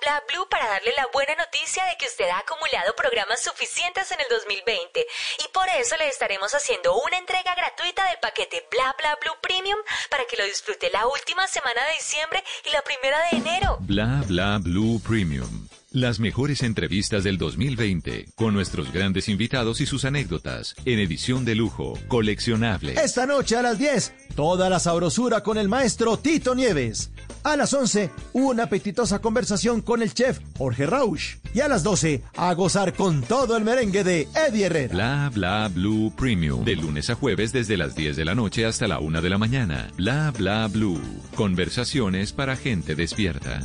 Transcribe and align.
Bla 0.00 0.22
Blue 0.28 0.48
para 0.48 0.68
darle 0.68 0.92
la 0.96 1.06
buena 1.12 1.34
noticia 1.34 1.84
de 1.86 1.96
que 1.96 2.06
usted 2.06 2.28
ha 2.28 2.38
acumulado 2.38 2.94
programas 2.96 3.42
suficientes 3.42 4.10
en 4.12 4.20
el 4.20 4.26
2020 4.30 5.06
y 5.44 5.48
por 5.52 5.68
eso 5.68 5.96
le 5.96 6.08
estaremos 6.08 6.54
haciendo 6.54 6.96
una 7.00 7.18
entrega 7.18 7.54
gratuita 7.54 8.04
del 8.08 8.18
paquete 8.18 8.66
Bla 8.70 8.94
Bla 8.98 9.18
Blue 9.20 9.36
Premium 9.40 9.78
para 10.10 10.24
que 10.26 10.36
lo 10.36 10.44
disfrute 10.44 10.90
la 10.90 11.06
última 11.06 11.46
semana 11.46 11.84
de 11.86 11.94
diciembre 11.94 12.42
y 12.64 12.70
la 12.70 12.82
primera 12.82 13.18
de 13.30 13.36
enero. 13.38 13.76
Bla 13.80 14.22
Bla 14.26 14.58
Blue 14.60 15.00
Premium. 15.06 15.67
Las 15.92 16.20
mejores 16.20 16.62
entrevistas 16.64 17.24
del 17.24 17.38
2020 17.38 18.26
con 18.34 18.52
nuestros 18.52 18.92
grandes 18.92 19.26
invitados 19.26 19.80
y 19.80 19.86
sus 19.86 20.04
anécdotas 20.04 20.74
en 20.84 20.98
edición 20.98 21.46
de 21.46 21.54
lujo, 21.54 21.98
coleccionable. 22.08 22.92
Esta 23.02 23.24
noche 23.24 23.56
a 23.56 23.62
las 23.62 23.78
10, 23.78 24.12
toda 24.36 24.68
la 24.68 24.80
sabrosura 24.80 25.42
con 25.42 25.56
el 25.56 25.70
maestro 25.70 26.18
Tito 26.18 26.54
Nieves. 26.54 27.10
A 27.42 27.56
las 27.56 27.72
11, 27.72 28.10
una 28.34 28.64
apetitosa 28.64 29.20
conversación 29.20 29.80
con 29.80 30.02
el 30.02 30.12
chef 30.12 30.40
Jorge 30.58 30.84
Rausch. 30.84 31.36
Y 31.54 31.60
a 31.60 31.68
las 31.68 31.82
12, 31.84 32.22
a 32.36 32.52
gozar 32.52 32.92
con 32.92 33.22
todo 33.22 33.56
el 33.56 33.64
merengue 33.64 34.04
de 34.04 34.28
Eddie 34.46 34.66
Herrera. 34.66 34.92
Bla 34.92 35.30
Bla 35.32 35.68
Blue 35.68 36.12
Premium. 36.14 36.64
De 36.64 36.76
lunes 36.76 37.08
a 37.08 37.14
jueves 37.14 37.50
desde 37.54 37.78
las 37.78 37.94
10 37.94 38.14
de 38.14 38.26
la 38.26 38.34
noche 38.34 38.66
hasta 38.66 38.88
la 38.88 38.98
1 38.98 39.22
de 39.22 39.30
la 39.30 39.38
mañana. 39.38 39.90
Bla 39.96 40.34
Bla 40.36 40.68
Blue. 40.68 41.00
Conversaciones 41.34 42.34
para 42.34 42.56
gente 42.56 42.94
despierta. 42.94 43.62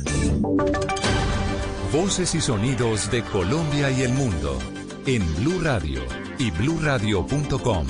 Voces 1.94 2.34
y 2.34 2.40
sonidos 2.40 3.08
de 3.12 3.22
Colombia 3.22 3.88
y 3.88 4.02
el 4.02 4.12
mundo 4.12 4.58
en 5.06 5.22
Blue 5.36 5.60
Radio 5.60 6.00
y 6.40 6.50
bluradio.com, 6.50 7.86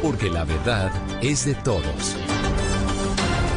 porque 0.00 0.30
la 0.30 0.44
verdad 0.46 0.90
es 1.22 1.44
de 1.44 1.54
todos. 1.56 2.16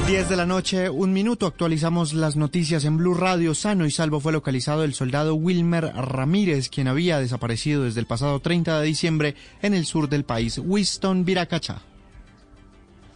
10 0.06 0.28
de 0.28 0.36
la 0.36 0.46
noche, 0.46 0.90
un 0.90 1.14
minuto, 1.14 1.48
actualizamos 1.48 2.14
las 2.14 2.36
noticias 2.36 2.84
en 2.84 2.98
Blue 2.98 3.14
Radio. 3.14 3.56
Sano 3.56 3.86
y 3.86 3.92
salvo 3.92 4.20
fue 4.20 4.34
localizado 4.34 4.84
el 4.84 4.94
soldado 4.94 5.36
Wilmer 5.36 5.86
Ramírez, 5.96 6.68
quien 6.68 6.90
había 6.90 7.18
desaparecido 7.20 7.86
desde 7.86 8.02
el 8.02 8.06
pasado 8.06 8.42
30 8.42 8.82
de 8.82 8.86
diciembre 8.86 9.36
en 9.62 9.74
el 9.74 9.86
sur 9.86 10.10
del 10.10 10.26
país, 10.26 10.60
Winston 10.62 11.24
Viracacha. 11.24 11.84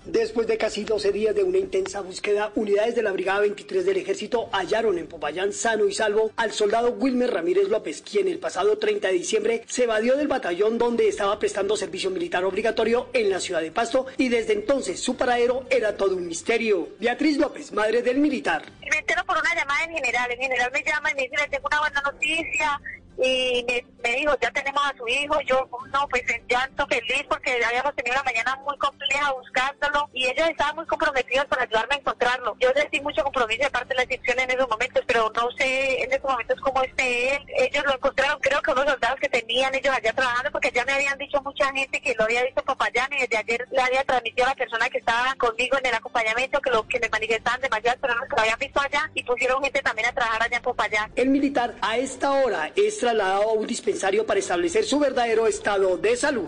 Después 0.06 0.48
de 0.48 0.58
casi 0.58 0.84
12 0.84 1.14
días 1.14 1.34
de 1.34 1.44
una 1.44 1.58
intensa 1.58 2.02
búsqueda, 2.02 2.52
unidades 2.56 2.94
de 2.94 3.04
la 3.04 3.14
Brigada 3.14 3.40
23 3.40 3.86
del 3.86 3.98
Ejército 3.98 4.50
hallaron 4.52 4.98
en 4.98 5.08
Popayán 5.08 5.54
sano 5.54 5.88
y 5.88 5.94
salvo 5.94 6.30
al 6.36 6.52
soldado 6.52 6.92
Wilmer 6.92 7.32
Ramírez 7.32 7.70
López, 7.70 8.02
quien 8.02 8.28
el 8.28 8.38
pasado 8.38 8.78
30 8.78 9.08
de 9.08 9.14
diciembre 9.14 9.64
se 9.66 9.86
evadió 9.86 10.18
del 10.18 10.28
batallón 10.28 10.78
donde 10.78 11.08
estaba 11.08 11.40
prestando 11.40 11.78
servicio 11.78 12.10
militar 12.10 12.44
obligatorio 12.44 13.08
en 13.14 13.30
la 13.30 13.40
ciudad 13.40 13.62
de 13.62 13.72
Pasto 13.72 14.06
y 14.18 14.28
desde 14.28 14.52
entonces 14.52 15.00
su 15.00 15.16
paradero 15.16 15.66
era 15.70 15.96
todo 15.96 16.18
un 16.18 16.28
misterio. 16.28 16.90
Beatriz 17.00 17.38
López, 17.38 17.72
madre 17.72 18.02
del 18.02 18.18
militar. 18.18 18.64
Me 18.82 18.98
entero 18.98 19.24
por 19.26 19.38
una 19.38 19.56
llamada 19.56 19.86
en 19.86 19.96
general. 19.96 20.32
En 20.32 20.40
general 20.40 20.70
me 20.74 20.84
llama 20.84 21.12
y 21.12 21.16
me 21.16 21.22
dice, 21.30 21.48
tengo 21.50 21.68
una 21.68 21.80
buena 21.80 22.02
noticia 22.02 22.82
y 23.18 23.66
me, 24.04 24.16
dijo, 24.16 24.38
ya 24.42 24.52
tenemos 24.52 24.84
a 24.84 24.98
su 24.98 25.08
hijo, 25.08 25.40
yo 25.42 25.70
no, 25.92 26.08
pues 26.10 26.24
en 26.30 26.46
llanto 26.48 26.86
feliz 26.88 27.26
porque 27.30 27.64
habíamos 27.64 27.96
tenido 27.96 28.16
una 28.16 28.24
mañana 28.24 28.56
muy 28.66 28.78
compleja 28.78 29.32
buscándolo 29.32 30.10
y 30.14 30.26
ellos 30.26 30.50
estaban 30.50 30.76
muy 30.76 30.86
comprometidos 30.86 31.46
para 31.46 31.64
ayudarme 31.64 31.96
a 31.96 31.98
encontrarlo. 32.00 32.56
Yo 32.60 32.70
sentí 32.76 33.00
mucho 33.02 33.24
compromiso 33.24 33.64
de 33.64 33.70
parte 33.70 33.90
de 33.90 33.96
la 33.96 34.04
institución 34.04 34.40
en 34.40 34.52
esos 34.52 34.70
momentos, 34.70 35.04
pero 35.08 35.32
no 35.36 35.52
sé 35.52 36.04
en 36.04 36.12
esos 36.12 36.30
momentos 36.30 36.60
cómo 36.62 36.82
esté 36.84 37.36
él. 37.36 37.44
Ellos 37.58 37.84
lo 37.86 37.94
encontraron, 37.94 38.40
creo 38.42 38.62
que 38.62 38.72
unos 38.72 38.86
soldados 38.86 39.20
que 39.20 39.30
tenían 39.30 39.74
ellos 39.76 39.94
allá 39.96 40.14
trabajando, 40.14 40.52
porque 40.52 40.72
ya 40.74 40.86
me 40.86 40.94
habían 40.94 41.18
dicho 41.18 41.42
mucha 41.42 41.72
gente 41.74 42.02
que 42.02 42.16
lo 42.18 42.26
había 42.26 42.44
visto 42.44 42.64
Popayán 42.64 43.12
y 43.14 43.22
desde 43.22 43.38
ayer 43.38 43.68
le 43.72 43.82
había 43.82 44.04
transmitido 44.04 44.46
a 44.46 44.50
la 44.50 44.56
persona 44.56 44.90
que 44.90 44.98
estaba 44.98 45.36
conmigo 45.36 45.78
en 45.78 45.86
el 45.86 45.94
acompañamiento 45.94 46.60
que 46.62 46.70
lo 46.70 46.88
que 46.88 47.00
me 47.00 47.10
manifestaban 47.10 47.62
demasiadas 47.62 48.00
personas 48.00 48.30
que 48.30 48.36
lo 48.36 48.42
habían 48.42 48.60
visto 48.60 48.82
allá 48.82 49.12
y 49.14 49.24
pusieron 49.24 49.64
gente 49.64 49.82
también 49.82 50.08
a 50.08 50.14
trabajar 50.14 50.44
allá 50.44 50.58
en 50.58 50.64
Popayán. 50.64 51.12
El 51.16 51.30
militar 51.30 51.76
a 51.82 51.98
esta 51.98 52.32
hora 52.32 52.72
es 52.76 53.03
trasladado 53.04 53.50
a 53.50 53.54
un 53.54 53.68
dispensario 53.68 54.26
para 54.26 54.40
establecer 54.40 54.86
su 54.86 54.98
verdadero 54.98 55.46
estado 55.46 55.98
de 55.98 56.16
salud. 56.16 56.48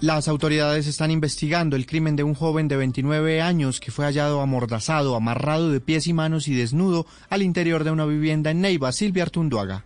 Las 0.00 0.26
autoridades 0.26 0.88
están 0.88 1.12
investigando 1.12 1.76
el 1.76 1.86
crimen 1.86 2.16
de 2.16 2.24
un 2.24 2.34
joven 2.34 2.66
de 2.66 2.76
29 2.76 3.40
años 3.40 3.78
que 3.78 3.92
fue 3.92 4.04
hallado 4.04 4.40
amordazado, 4.40 5.14
amarrado 5.14 5.70
de 5.70 5.80
pies 5.80 6.08
y 6.08 6.12
manos 6.12 6.48
y 6.48 6.54
desnudo 6.54 7.06
al 7.30 7.42
interior 7.42 7.84
de 7.84 7.92
una 7.92 8.06
vivienda 8.06 8.50
en 8.50 8.60
Neiva, 8.60 8.90
Silvia 8.90 9.22
Artunduaga. 9.22 9.84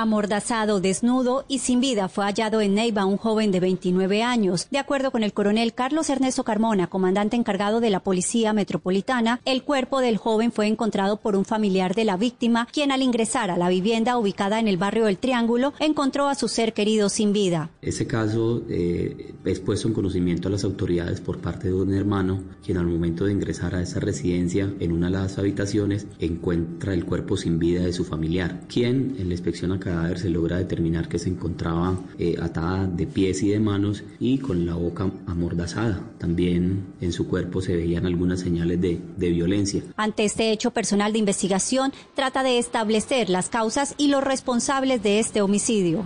Amordazado, 0.00 0.80
desnudo 0.80 1.44
y 1.46 1.58
sin 1.58 1.78
vida 1.78 2.08
fue 2.08 2.24
hallado 2.24 2.62
en 2.62 2.72
Neiva 2.72 3.04
un 3.04 3.18
joven 3.18 3.52
de 3.52 3.60
29 3.60 4.22
años. 4.22 4.66
De 4.70 4.78
acuerdo 4.78 5.10
con 5.10 5.22
el 5.22 5.34
coronel 5.34 5.74
Carlos 5.74 6.08
Ernesto 6.08 6.42
Carmona, 6.42 6.86
comandante 6.86 7.36
encargado 7.36 7.80
de 7.80 7.90
la 7.90 8.00
Policía 8.00 8.54
Metropolitana, 8.54 9.42
el 9.44 9.62
cuerpo 9.62 10.00
del 10.00 10.16
joven 10.16 10.52
fue 10.52 10.68
encontrado 10.68 11.18
por 11.18 11.36
un 11.36 11.44
familiar 11.44 11.94
de 11.94 12.06
la 12.06 12.16
víctima, 12.16 12.66
quien 12.72 12.92
al 12.92 13.02
ingresar 13.02 13.50
a 13.50 13.58
la 13.58 13.68
vivienda 13.68 14.16
ubicada 14.16 14.58
en 14.58 14.68
el 14.68 14.78
barrio 14.78 15.04
del 15.04 15.18
Triángulo 15.18 15.74
encontró 15.80 16.28
a 16.28 16.34
su 16.34 16.48
ser 16.48 16.72
querido 16.72 17.10
sin 17.10 17.34
vida. 17.34 17.68
Ese 17.82 18.06
caso 18.06 18.62
eh, 18.70 19.34
es 19.44 19.60
puesto 19.60 19.86
en 19.88 19.92
conocimiento 19.92 20.48
a 20.48 20.50
las 20.50 20.64
autoridades 20.64 21.20
por 21.20 21.42
parte 21.42 21.68
de 21.68 21.74
un 21.74 21.92
hermano, 21.92 22.42
quien 22.64 22.78
al 22.78 22.86
momento 22.86 23.26
de 23.26 23.32
ingresar 23.32 23.74
a 23.74 23.82
esa 23.82 24.00
residencia 24.00 24.72
en 24.80 24.92
una 24.92 25.08
de 25.08 25.12
las 25.12 25.36
habitaciones 25.36 26.06
encuentra 26.20 26.94
el 26.94 27.04
cuerpo 27.04 27.36
sin 27.36 27.58
vida 27.58 27.82
de 27.82 27.92
su 27.92 28.06
familiar, 28.06 28.62
quien 28.66 29.16
en 29.18 29.28
la 29.28 29.34
inspección 29.34 29.72
cadáver 29.90 30.18
se 30.18 30.30
logra 30.30 30.58
determinar 30.58 31.08
que 31.08 31.18
se 31.18 31.28
encontraba 31.28 31.98
eh, 32.18 32.36
atada 32.40 32.86
de 32.86 33.06
pies 33.06 33.42
y 33.42 33.48
de 33.48 33.60
manos 33.60 34.04
y 34.18 34.38
con 34.38 34.66
la 34.66 34.74
boca 34.74 35.10
amordazada. 35.26 36.00
También 36.18 36.84
en 37.00 37.12
su 37.12 37.26
cuerpo 37.26 37.60
se 37.60 37.76
veían 37.76 38.06
algunas 38.06 38.40
señales 38.40 38.80
de, 38.80 39.00
de 39.16 39.28
violencia. 39.30 39.82
Ante 39.96 40.24
este 40.24 40.52
hecho, 40.52 40.70
personal 40.70 41.12
de 41.12 41.18
investigación 41.18 41.92
trata 42.14 42.42
de 42.42 42.58
establecer 42.58 43.30
las 43.30 43.48
causas 43.48 43.94
y 43.98 44.08
los 44.08 44.22
responsables 44.22 45.02
de 45.02 45.18
este 45.18 45.42
homicidio. 45.42 46.04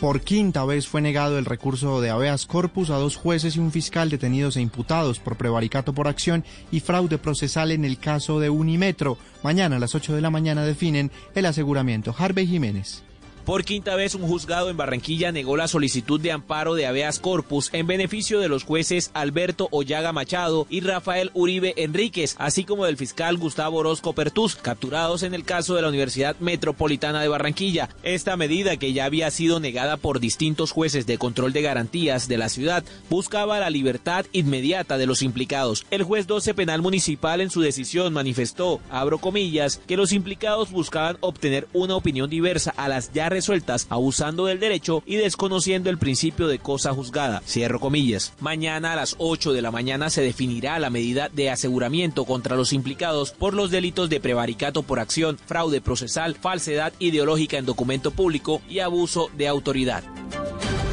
Por 0.00 0.20
quinta 0.20 0.64
vez 0.64 0.86
fue 0.86 1.00
negado 1.00 1.38
el 1.38 1.44
recurso 1.44 2.00
de 2.00 2.10
habeas 2.10 2.46
corpus 2.46 2.90
a 2.90 2.96
dos 2.96 3.16
jueces 3.16 3.56
y 3.56 3.60
un 3.60 3.72
fiscal 3.72 4.10
detenidos 4.10 4.56
e 4.56 4.60
imputados 4.60 5.18
por 5.18 5.36
prevaricato 5.36 5.92
por 5.94 6.08
acción 6.08 6.44
y 6.70 6.80
fraude 6.80 7.16
procesal 7.16 7.70
en 7.70 7.84
el 7.84 7.98
caso 7.98 8.38
de 8.40 8.50
Unimetro. 8.50 9.16
Mañana 9.42 9.76
a 9.76 9.78
las 9.78 9.94
8 9.94 10.14
de 10.14 10.20
la 10.20 10.30
mañana 10.30 10.64
definen 10.64 11.10
el 11.34 11.46
aseguramiento. 11.46 12.14
Harvey 12.18 12.46
Jiménez. 12.46 13.02
Por 13.44 13.62
quinta 13.62 13.94
vez, 13.94 14.14
un 14.14 14.26
juzgado 14.26 14.70
en 14.70 14.78
Barranquilla 14.78 15.30
negó 15.30 15.58
la 15.58 15.68
solicitud 15.68 16.18
de 16.18 16.32
amparo 16.32 16.74
de 16.74 16.86
habeas 16.86 17.18
corpus 17.18 17.68
en 17.74 17.86
beneficio 17.86 18.40
de 18.40 18.48
los 18.48 18.64
jueces 18.64 19.10
Alberto 19.12 19.68
Ollaga 19.70 20.14
Machado 20.14 20.66
y 20.70 20.80
Rafael 20.80 21.30
Uribe 21.34 21.74
Enríquez, 21.76 22.36
así 22.38 22.64
como 22.64 22.86
del 22.86 22.96
fiscal 22.96 23.36
Gustavo 23.36 23.76
Orozco 23.76 24.14
Pertús, 24.14 24.56
capturados 24.56 25.22
en 25.22 25.34
el 25.34 25.44
caso 25.44 25.74
de 25.74 25.82
la 25.82 25.90
Universidad 25.90 26.36
Metropolitana 26.40 27.20
de 27.20 27.28
Barranquilla. 27.28 27.90
Esta 28.02 28.38
medida, 28.38 28.78
que 28.78 28.94
ya 28.94 29.04
había 29.04 29.30
sido 29.30 29.60
negada 29.60 29.98
por 29.98 30.20
distintos 30.20 30.72
jueces 30.72 31.06
de 31.06 31.18
control 31.18 31.52
de 31.52 31.60
garantías 31.60 32.28
de 32.28 32.38
la 32.38 32.48
ciudad, 32.48 32.82
buscaba 33.10 33.60
la 33.60 33.68
libertad 33.68 34.24
inmediata 34.32 34.96
de 34.96 35.04
los 35.04 35.20
implicados. 35.20 35.84
El 35.90 36.02
juez 36.02 36.26
12 36.26 36.54
Penal 36.54 36.80
Municipal 36.80 37.42
en 37.42 37.50
su 37.50 37.60
decisión 37.60 38.14
manifestó, 38.14 38.80
abro 38.88 39.18
comillas, 39.18 39.82
que 39.86 39.98
los 39.98 40.14
implicados 40.14 40.70
buscaban 40.70 41.18
obtener 41.20 41.68
una 41.74 41.94
opinión 41.94 42.30
diversa 42.30 42.72
a 42.78 42.88
las 42.88 43.12
ya 43.12 43.33
resueltas 43.34 43.88
abusando 43.90 44.46
del 44.46 44.60
derecho 44.60 45.02
y 45.06 45.16
desconociendo 45.16 45.90
el 45.90 45.98
principio 45.98 46.46
de 46.46 46.60
cosa 46.60 46.94
juzgada. 46.94 47.42
Cierro 47.44 47.80
comillas. 47.80 48.32
Mañana 48.38 48.92
a 48.92 48.96
las 48.96 49.16
8 49.18 49.52
de 49.52 49.60
la 49.60 49.72
mañana 49.72 50.08
se 50.08 50.22
definirá 50.22 50.78
la 50.78 50.88
medida 50.88 51.28
de 51.28 51.50
aseguramiento 51.50 52.24
contra 52.24 52.54
los 52.54 52.72
implicados 52.72 53.32
por 53.32 53.54
los 53.54 53.72
delitos 53.72 54.08
de 54.08 54.20
prevaricato 54.20 54.84
por 54.84 55.00
acción, 55.00 55.36
fraude 55.46 55.80
procesal, 55.80 56.36
falsedad 56.40 56.92
ideológica 57.00 57.58
en 57.58 57.66
documento 57.66 58.12
público 58.12 58.62
y 58.68 58.78
abuso 58.78 59.30
de 59.36 59.48
autoridad. 59.48 60.04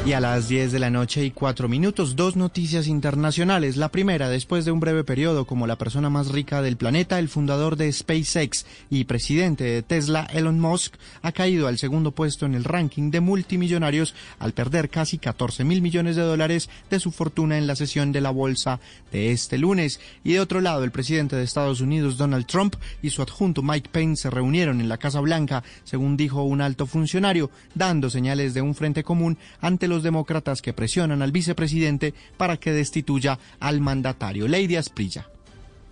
Y 0.04 0.14
a 0.14 0.20
las 0.20 0.48
10 0.48 0.72
de 0.72 0.80
la 0.80 0.90
noche 0.90 1.24
y 1.24 1.30
4 1.30 1.68
minutos, 1.68 2.16
dos 2.16 2.34
noticias 2.34 2.88
internacionales. 2.88 3.76
La 3.76 3.88
primera, 3.88 4.28
después 4.28 4.64
de 4.64 4.72
un 4.72 4.80
breve 4.80 5.04
periodo 5.04 5.44
como 5.44 5.68
la 5.68 5.78
persona 5.78 6.10
más 6.10 6.32
rica 6.32 6.60
del 6.60 6.76
planeta, 6.76 7.20
el 7.20 7.28
fundador 7.28 7.76
de 7.76 7.92
SpaceX 7.92 8.66
y 8.90 9.04
presidente 9.04 9.62
de 9.62 9.82
Tesla, 9.82 10.26
Elon 10.32 10.58
Musk, 10.58 10.96
ha 11.22 11.30
caído 11.30 11.68
al 11.68 11.78
segundo 11.78 12.10
puesto 12.10 12.46
en 12.46 12.56
el 12.56 12.64
ranking 12.64 13.12
de 13.12 13.20
multimillonarios 13.20 14.16
al 14.40 14.54
perder 14.54 14.90
casi 14.90 15.18
14 15.18 15.62
mil 15.62 15.80
millones 15.82 16.16
de 16.16 16.22
dólares 16.22 16.68
de 16.90 16.98
su 16.98 17.12
fortuna 17.12 17.56
en 17.56 17.68
la 17.68 17.76
sesión 17.76 18.10
de 18.10 18.22
la 18.22 18.30
bolsa 18.30 18.80
de 19.12 19.30
este 19.30 19.56
lunes. 19.56 20.00
Y 20.24 20.32
de 20.32 20.40
otro 20.40 20.60
lado, 20.60 20.82
el 20.82 20.90
presidente 20.90 21.36
de 21.36 21.44
Estados 21.44 21.80
Unidos, 21.80 22.16
Donald 22.16 22.46
Trump, 22.46 22.74
y 23.02 23.10
su 23.10 23.22
adjunto 23.22 23.62
Mike 23.62 23.90
Pence 23.92 24.22
se 24.22 24.30
reunieron 24.30 24.80
en 24.80 24.88
la 24.88 24.98
Casa 24.98 25.20
Blanca, 25.20 25.62
según 25.84 26.16
dijo 26.16 26.42
un 26.42 26.60
alto 26.60 26.86
funcionario, 26.86 27.52
dando 27.76 28.10
señales 28.10 28.52
de 28.52 28.62
un 28.62 28.74
frente 28.74 29.04
común 29.04 29.38
ante 29.60 29.91
los 29.92 30.02
demócratas 30.02 30.62
que 30.62 30.72
presionan 30.72 31.22
al 31.22 31.32
vicepresidente 31.32 32.14
para 32.36 32.56
que 32.56 32.72
destituya 32.72 33.38
al 33.60 33.80
mandatario. 33.80 34.48
Lady 34.48 34.76
Asprilla. 34.76 35.28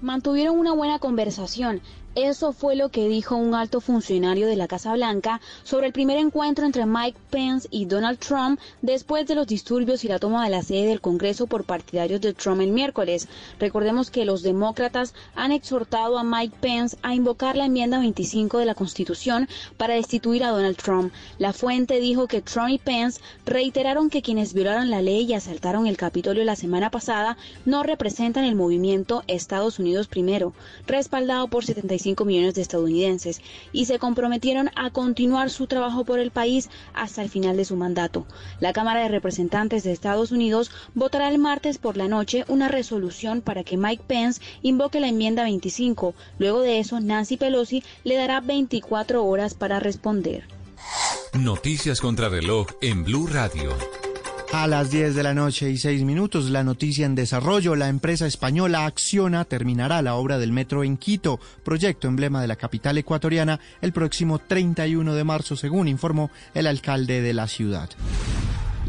Mantuvieron 0.00 0.58
una 0.58 0.72
buena 0.72 0.98
conversación. 0.98 1.80
Eso 2.16 2.52
fue 2.52 2.74
lo 2.74 2.88
que 2.88 3.08
dijo 3.08 3.36
un 3.36 3.54
alto 3.54 3.80
funcionario 3.80 4.48
de 4.48 4.56
la 4.56 4.66
Casa 4.66 4.92
Blanca 4.94 5.40
sobre 5.62 5.86
el 5.86 5.92
primer 5.92 6.18
encuentro 6.18 6.66
entre 6.66 6.84
Mike 6.84 7.16
Pence 7.30 7.68
y 7.70 7.84
Donald 7.84 8.18
Trump 8.18 8.58
después 8.82 9.28
de 9.28 9.36
los 9.36 9.46
disturbios 9.46 10.02
y 10.02 10.08
la 10.08 10.18
toma 10.18 10.42
de 10.42 10.50
la 10.50 10.64
sede 10.64 10.88
del 10.88 11.00
Congreso 11.00 11.46
por 11.46 11.62
partidarios 11.62 12.20
de 12.20 12.34
Trump 12.34 12.62
el 12.62 12.72
miércoles. 12.72 13.28
Recordemos 13.60 14.10
que 14.10 14.24
los 14.24 14.42
demócratas 14.42 15.14
han 15.36 15.52
exhortado 15.52 16.18
a 16.18 16.24
Mike 16.24 16.56
Pence 16.60 16.96
a 17.02 17.14
invocar 17.14 17.56
la 17.56 17.66
enmienda 17.66 18.00
25 18.00 18.58
de 18.58 18.64
la 18.64 18.74
Constitución 18.74 19.48
para 19.76 19.94
destituir 19.94 20.42
a 20.42 20.50
Donald 20.50 20.78
Trump. 20.78 21.12
La 21.38 21.52
fuente 21.52 22.00
dijo 22.00 22.26
que 22.26 22.42
Trump 22.42 22.70
y 22.70 22.78
Pence 22.78 23.20
reiteraron 23.46 24.10
que 24.10 24.22
quienes 24.22 24.52
violaron 24.52 24.90
la 24.90 25.00
ley 25.00 25.26
y 25.26 25.34
asaltaron 25.34 25.86
el 25.86 25.96
Capitolio 25.96 26.42
la 26.42 26.56
semana 26.56 26.90
pasada 26.90 27.36
no 27.64 27.84
representan 27.84 28.42
el 28.42 28.56
movimiento 28.56 29.22
Estados 29.28 29.78
Unidos 29.78 30.08
primero, 30.08 30.54
respaldado 30.88 31.46
por 31.46 31.64
75 31.64 31.99
millones 32.24 32.54
de 32.54 32.62
estadounidenses 32.62 33.40
y 33.72 33.86
se 33.86 33.98
comprometieron 33.98 34.70
a 34.74 34.90
continuar 34.90 35.50
su 35.50 35.66
trabajo 35.66 36.04
por 36.04 36.18
el 36.18 36.30
país 36.30 36.70
hasta 36.94 37.22
el 37.22 37.30
final 37.30 37.56
de 37.56 37.64
su 37.64 37.76
mandato. 37.76 38.26
La 38.60 38.72
Cámara 38.72 39.02
de 39.02 39.08
Representantes 39.08 39.82
de 39.82 39.92
Estados 39.92 40.32
Unidos 40.32 40.70
votará 40.94 41.28
el 41.28 41.38
martes 41.38 41.78
por 41.78 41.96
la 41.96 42.08
noche 42.08 42.44
una 42.48 42.68
resolución 42.68 43.40
para 43.40 43.64
que 43.64 43.76
Mike 43.76 44.04
Pence 44.06 44.40
invoque 44.62 45.00
la 45.00 45.08
enmienda 45.08 45.44
25. 45.44 46.14
Luego 46.38 46.60
de 46.60 46.78
eso, 46.78 47.00
Nancy 47.00 47.36
Pelosi 47.36 47.82
le 48.04 48.16
dará 48.16 48.40
24 48.40 49.24
horas 49.24 49.54
para 49.54 49.80
responder. 49.80 50.44
Noticias 51.34 52.00
contra 52.00 52.28
reloj 52.28 52.66
en 52.80 53.04
Blue 53.04 53.26
Radio. 53.26 53.70
A 54.52 54.66
las 54.66 54.90
10 54.90 55.14
de 55.14 55.22
la 55.22 55.32
noche 55.32 55.70
y 55.70 55.78
6 55.78 56.02
minutos, 56.02 56.50
la 56.50 56.64
noticia 56.64 57.06
en 57.06 57.14
desarrollo. 57.14 57.76
La 57.76 57.88
empresa 57.88 58.26
española 58.26 58.84
Acciona 58.84 59.44
terminará 59.44 60.02
la 60.02 60.16
obra 60.16 60.38
del 60.38 60.50
metro 60.50 60.82
en 60.82 60.96
Quito, 60.96 61.38
proyecto 61.62 62.08
emblema 62.08 62.40
de 62.40 62.48
la 62.48 62.56
capital 62.56 62.98
ecuatoriana, 62.98 63.60
el 63.80 63.92
próximo 63.92 64.40
31 64.40 65.14
de 65.14 65.24
marzo, 65.24 65.54
según 65.54 65.86
informó 65.86 66.32
el 66.52 66.66
alcalde 66.66 67.22
de 67.22 67.32
la 67.32 67.46
ciudad. 67.46 67.90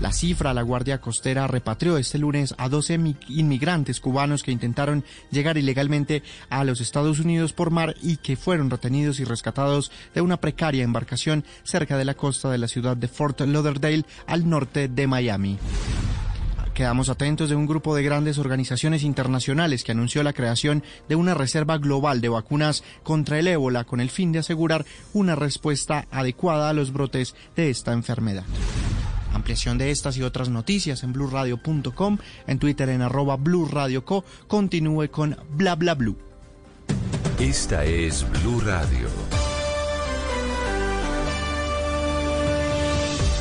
La 0.01 0.11
cifra, 0.11 0.51
la 0.55 0.63
Guardia 0.63 0.99
Costera 0.99 1.45
repatrió 1.45 1.95
este 1.99 2.17
lunes 2.17 2.55
a 2.57 2.69
12 2.69 2.99
inmigrantes 3.27 4.01
cubanos 4.01 4.41
que 4.41 4.51
intentaron 4.51 5.05
llegar 5.29 5.59
ilegalmente 5.59 6.23
a 6.49 6.63
los 6.63 6.81
Estados 6.81 7.19
Unidos 7.19 7.53
por 7.53 7.69
mar 7.69 7.95
y 8.01 8.17
que 8.17 8.35
fueron 8.35 8.71
retenidos 8.71 9.19
y 9.19 9.25
rescatados 9.25 9.91
de 10.15 10.21
una 10.21 10.37
precaria 10.37 10.83
embarcación 10.83 11.45
cerca 11.63 11.99
de 11.99 12.05
la 12.05 12.15
costa 12.15 12.49
de 12.49 12.57
la 12.57 12.67
ciudad 12.67 12.97
de 12.97 13.07
Fort 13.07 13.41
Lauderdale 13.41 14.03
al 14.25 14.49
norte 14.49 14.87
de 14.87 15.05
Miami. 15.05 15.59
Quedamos 16.73 17.09
atentos 17.09 17.49
de 17.49 17.55
un 17.55 17.67
grupo 17.67 17.95
de 17.95 18.01
grandes 18.01 18.39
organizaciones 18.39 19.03
internacionales 19.03 19.83
que 19.83 19.91
anunció 19.91 20.23
la 20.23 20.33
creación 20.33 20.83
de 21.09 21.15
una 21.15 21.35
reserva 21.35 21.77
global 21.77 22.21
de 22.21 22.29
vacunas 22.29 22.83
contra 23.03 23.37
el 23.37 23.47
ébola 23.47 23.83
con 23.83 24.01
el 24.01 24.09
fin 24.09 24.31
de 24.31 24.39
asegurar 24.39 24.83
una 25.13 25.35
respuesta 25.35 26.07
adecuada 26.09 26.69
a 26.69 26.73
los 26.73 26.91
brotes 26.91 27.35
de 27.55 27.69
esta 27.69 27.93
enfermedad. 27.93 28.45
Ampliación 29.33 29.77
de 29.77 29.91
estas 29.91 30.17
y 30.17 30.23
otras 30.23 30.49
noticias 30.49 31.03
en 31.03 31.13
blurradio.com, 31.13 32.17
en 32.47 32.59
Twitter 32.59 32.89
en 32.89 33.01
arroba 33.01 33.37
blurradioco. 33.37 34.23
Continúe 34.47 35.09
con 35.09 35.37
bla 35.49 35.75
bla 35.75 35.95
blue. 35.95 36.17
Esta 37.39 37.85
es 37.85 38.25
Blue 38.29 38.61
Radio. 38.61 39.07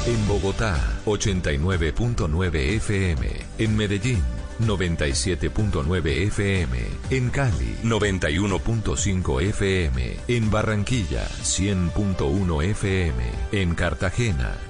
En 0.07 0.27
Bogotá, 0.27 0.77
89.9 1.05 2.57
FM. 2.77 3.29
En 3.59 3.77
Medellín. 3.77 4.23
97.9 4.61 6.27
FM, 6.27 6.79
en 7.11 7.31
Cali 7.31 7.77
91.5 7.83 9.43
FM, 9.43 10.17
en 10.29 10.51
Barranquilla 10.51 11.27
100.1 11.43 12.65
FM, 12.65 13.25
en 13.53 13.75
Cartagena 13.75 14.59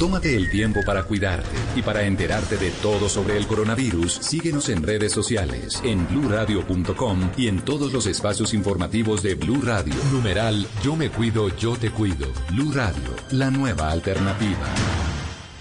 Tómate 0.00 0.34
el 0.34 0.50
tiempo 0.50 0.80
para 0.86 1.02
cuidarte 1.02 1.50
y 1.76 1.82
para 1.82 2.04
enterarte 2.04 2.56
de 2.56 2.70
todo 2.70 3.10
sobre 3.10 3.36
el 3.36 3.46
coronavirus. 3.46 4.14
Síguenos 4.14 4.70
en 4.70 4.82
redes 4.82 5.12
sociales, 5.12 5.78
en 5.84 6.08
bluradio.com 6.08 7.30
y 7.36 7.48
en 7.48 7.60
todos 7.60 7.92
los 7.92 8.06
espacios 8.06 8.54
informativos 8.54 9.22
de 9.22 9.34
Blue 9.34 9.60
Radio. 9.60 9.92
Numeral 10.10 10.66
Yo 10.82 10.96
me 10.96 11.10
cuido, 11.10 11.54
yo 11.54 11.76
te 11.76 11.90
cuido. 11.90 12.32
Blue 12.48 12.72
Radio, 12.72 13.14
la 13.32 13.50
nueva 13.50 13.90
alternativa. 13.90 14.74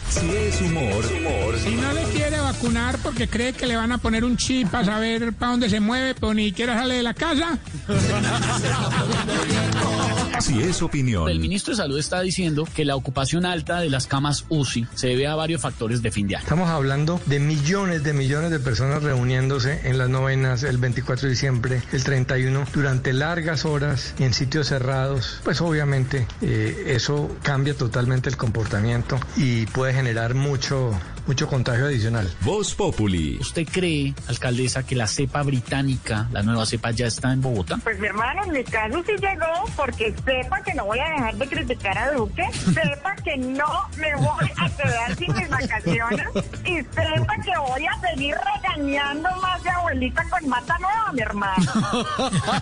Si 0.08 0.30
es 0.30 0.62
humor, 0.62 1.06
humor. 1.06 1.58
Si 1.62 1.76
no 1.76 1.92
le 1.92 2.04
quiere 2.04 2.40
vacunar 2.40 2.98
porque 3.00 3.28
cree 3.28 3.52
que 3.52 3.68
le 3.68 3.76
van 3.76 3.92
a 3.92 3.98
poner 3.98 4.24
un 4.24 4.38
chip 4.38 4.70
para 4.70 4.86
saber 4.86 5.34
para 5.34 5.52
dónde 5.52 5.70
se 5.70 5.82
mueve, 5.82 6.16
pero 6.16 6.34
ni 6.34 6.46
siquiera 6.46 6.76
sale 6.76 6.96
de 6.96 7.04
la 7.04 7.14
casa. 7.14 7.60
Si 10.40 10.62
es 10.62 10.82
opinión. 10.82 11.28
El 11.30 11.40
ministro 11.40 11.74
de 11.74 11.78
Salud 11.78 12.00
está 12.00 12.22
diciendo 12.22 12.66
que 12.74 12.86
la 12.86 12.96
ocupación 12.96 13.46
alta 13.46 13.82
de 13.82 13.90
las 13.90 14.08
camas 14.08 14.46
UCI 14.48 14.88
se 14.94 15.08
debe 15.08 15.28
a 15.28 15.36
varios 15.36 15.62
factores 15.62 16.02
de 16.02 16.12
fin 16.12 16.28
de 16.28 16.38
año. 16.38 16.44
Estamos 16.44 16.70
hablando 16.70 17.20
de 17.26 17.40
millones 17.40 18.04
de 18.04 18.14
millones 18.14 18.50
de 18.52 18.60
personas 18.60 19.04
reuniéndose 19.04 19.82
en 19.84 19.98
las 19.98 20.10
novenas 20.10 20.64
el 20.64 20.78
24 20.78 21.28
de 21.28 21.32
diciembre, 21.32 21.82
el 21.92 22.04
31, 22.04 22.66
durante 22.74 23.12
largas 23.12 23.66
horas 23.66 24.14
en 24.20 24.34
sitios 24.34 24.68
cerrados. 24.68 25.42
Pues 25.44 25.60
obviamente 25.62 26.26
eh, 26.42 26.84
eso 26.88 27.36
cambia 27.44 27.74
totalmente 27.74 28.30
el 28.30 28.38
comportamiento 28.38 29.20
y 29.36 29.66
puede 29.68 29.94
generar 29.94 30.36
mucho 30.36 30.92
mucho 31.30 31.48
contagio 31.48 31.86
adicional. 31.86 32.28
Voz 32.42 32.74
Populi. 32.74 33.38
¿Usted 33.40 33.68
cree, 33.72 34.16
alcaldesa, 34.28 34.84
que 34.84 34.96
la 34.96 35.06
cepa 35.06 35.44
británica, 35.44 36.28
la 36.32 36.42
nueva 36.42 36.66
cepa, 36.66 36.90
ya 36.90 37.06
está 37.06 37.32
en 37.32 37.40
Bogotá? 37.40 37.78
Pues 37.84 38.00
mi 38.00 38.08
hermano, 38.08 38.46
en 38.46 38.52
mi 38.52 38.64
caso 38.64 39.04
sí 39.06 39.12
llegó, 39.12 39.66
porque 39.76 40.12
sepa 40.26 40.60
que 40.64 40.74
no 40.74 40.86
voy 40.86 40.98
a 40.98 41.08
dejar 41.10 41.36
de 41.36 41.48
criticar 41.48 41.96
a 42.00 42.12
Duque, 42.14 42.44
sepa 42.52 43.16
que 43.24 43.38
no 43.38 43.88
me 43.98 44.16
voy 44.16 44.52
a 44.58 44.70
quedar 44.76 45.16
sin 45.16 45.36
mis 45.36 45.50
vacaciones 45.50 46.28
y 46.66 46.78
sepa 46.78 47.36
que 47.46 47.60
voy 47.60 47.86
a 47.86 48.10
seguir 48.10 48.36
regañando 48.56 49.30
más 49.40 49.64
de 49.64 49.70
abuelita 49.70 50.26
con 50.32 50.50
mata 50.50 50.80
nueva, 50.80 51.12
mi 51.14 51.22
hermano. 51.22 51.72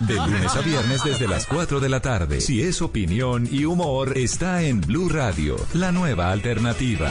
De 0.02 0.14
lunes 0.14 0.54
a 0.54 0.60
viernes 0.60 1.02
desde 1.04 1.26
las 1.26 1.46
4 1.46 1.80
de 1.80 1.88
la 1.88 2.00
tarde. 2.00 2.42
Si 2.42 2.62
es 2.62 2.82
opinión 2.82 3.48
y 3.50 3.64
humor, 3.64 4.18
está 4.18 4.60
en 4.60 4.82
Blue 4.82 5.08
Radio, 5.08 5.56
la 5.72 5.90
nueva 5.90 6.30
alternativa. 6.30 7.10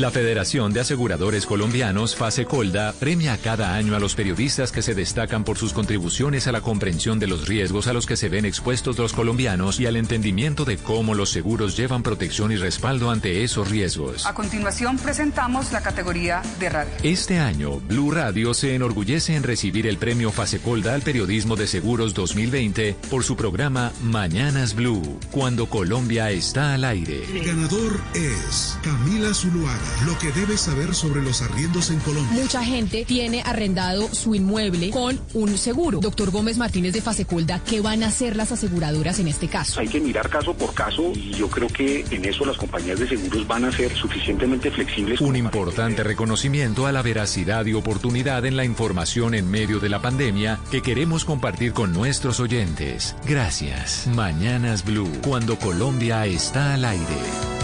La 0.00 0.10
Federación 0.10 0.72
de 0.72 0.80
Aseguradores 0.80 1.44
Colombianos, 1.44 2.16
FASECOLDA, 2.16 2.94
premia 2.94 3.36
cada 3.36 3.74
año 3.74 3.94
a 3.94 4.00
los 4.00 4.14
periodistas 4.14 4.72
que 4.72 4.80
se 4.80 4.94
destacan 4.94 5.44
por 5.44 5.58
sus 5.58 5.74
contribuciones 5.74 6.46
a 6.46 6.52
la 6.52 6.62
comprensión 6.62 7.18
de 7.18 7.26
los 7.26 7.46
riesgos 7.46 7.86
a 7.86 7.92
los 7.92 8.06
que 8.06 8.16
se 8.16 8.30
ven 8.30 8.46
expuestos 8.46 8.96
los 8.96 9.12
colombianos 9.12 9.78
y 9.78 9.84
al 9.84 9.96
entendimiento 9.96 10.64
de 10.64 10.78
cómo 10.78 11.14
los 11.14 11.28
seguros 11.28 11.76
llevan 11.76 12.02
protección 12.02 12.50
y 12.50 12.56
respaldo 12.56 13.10
ante 13.10 13.44
esos 13.44 13.68
riesgos. 13.68 14.24
A 14.24 14.32
continuación 14.32 14.96
presentamos 14.96 15.70
la 15.70 15.82
categoría 15.82 16.40
de 16.58 16.70
radio. 16.70 16.92
Este 17.02 17.38
año, 17.38 17.78
Blue 17.80 18.10
Radio 18.10 18.54
se 18.54 18.74
enorgullece 18.74 19.36
en 19.36 19.42
recibir 19.42 19.86
el 19.86 19.98
premio 19.98 20.32
FASECOLDA 20.32 20.94
al 20.94 21.02
periodismo 21.02 21.56
de 21.56 21.66
seguros 21.66 22.14
2020 22.14 22.96
por 23.10 23.22
su 23.22 23.36
programa 23.36 23.92
Mañanas 24.02 24.74
Blue, 24.74 25.18
cuando 25.30 25.66
Colombia 25.66 26.30
está 26.30 26.72
al 26.72 26.84
aire. 26.86 27.22
El 27.24 27.44
ganador 27.44 28.00
es 28.14 28.78
Camila 28.82 29.34
Zuluaga. 29.34 29.89
Lo 30.06 30.18
que 30.18 30.32
debes 30.32 30.62
saber 30.62 30.94
sobre 30.94 31.22
los 31.22 31.42
arriendos 31.42 31.90
en 31.90 31.98
Colombia. 32.00 32.40
Mucha 32.40 32.64
gente 32.64 33.04
tiene 33.04 33.42
arrendado 33.42 34.08
su 34.14 34.34
inmueble 34.34 34.90
con 34.90 35.20
un 35.34 35.58
seguro. 35.58 36.00
Doctor 36.00 36.30
Gómez 36.30 36.56
Martínez 36.56 36.92
de 36.92 37.02
Fasecolda, 37.02 37.60
¿qué 37.64 37.80
van 37.80 38.02
a 38.02 38.08
hacer 38.08 38.36
las 38.36 38.52
aseguradoras 38.52 39.18
en 39.18 39.28
este 39.28 39.48
caso? 39.48 39.80
Hay 39.80 39.88
que 39.88 40.00
mirar 40.00 40.28
caso 40.28 40.54
por 40.54 40.72
caso 40.74 41.12
y 41.14 41.32
yo 41.32 41.48
creo 41.48 41.68
que 41.68 42.04
en 42.10 42.24
eso 42.24 42.44
las 42.44 42.56
compañías 42.56 42.98
de 42.98 43.08
seguros 43.08 43.46
van 43.46 43.64
a 43.66 43.72
ser 43.72 43.94
suficientemente 43.94 44.70
flexibles. 44.70 45.20
Un 45.20 45.36
importante 45.36 46.02
reconocimiento 46.02 46.86
a 46.86 46.92
la 46.92 47.02
veracidad 47.02 47.66
y 47.66 47.74
oportunidad 47.74 48.44
en 48.46 48.56
la 48.56 48.64
información 48.64 49.34
en 49.34 49.50
medio 49.50 49.80
de 49.80 49.88
la 49.88 50.00
pandemia 50.00 50.60
que 50.70 50.82
queremos 50.82 51.24
compartir 51.24 51.72
con 51.72 51.92
nuestros 51.92 52.40
oyentes. 52.40 53.14
Gracias. 53.26 54.06
Mañanas 54.14 54.84
Blue, 54.84 55.10
cuando 55.22 55.58
Colombia 55.58 56.26
está 56.26 56.74
al 56.74 56.84
aire. 56.84 57.59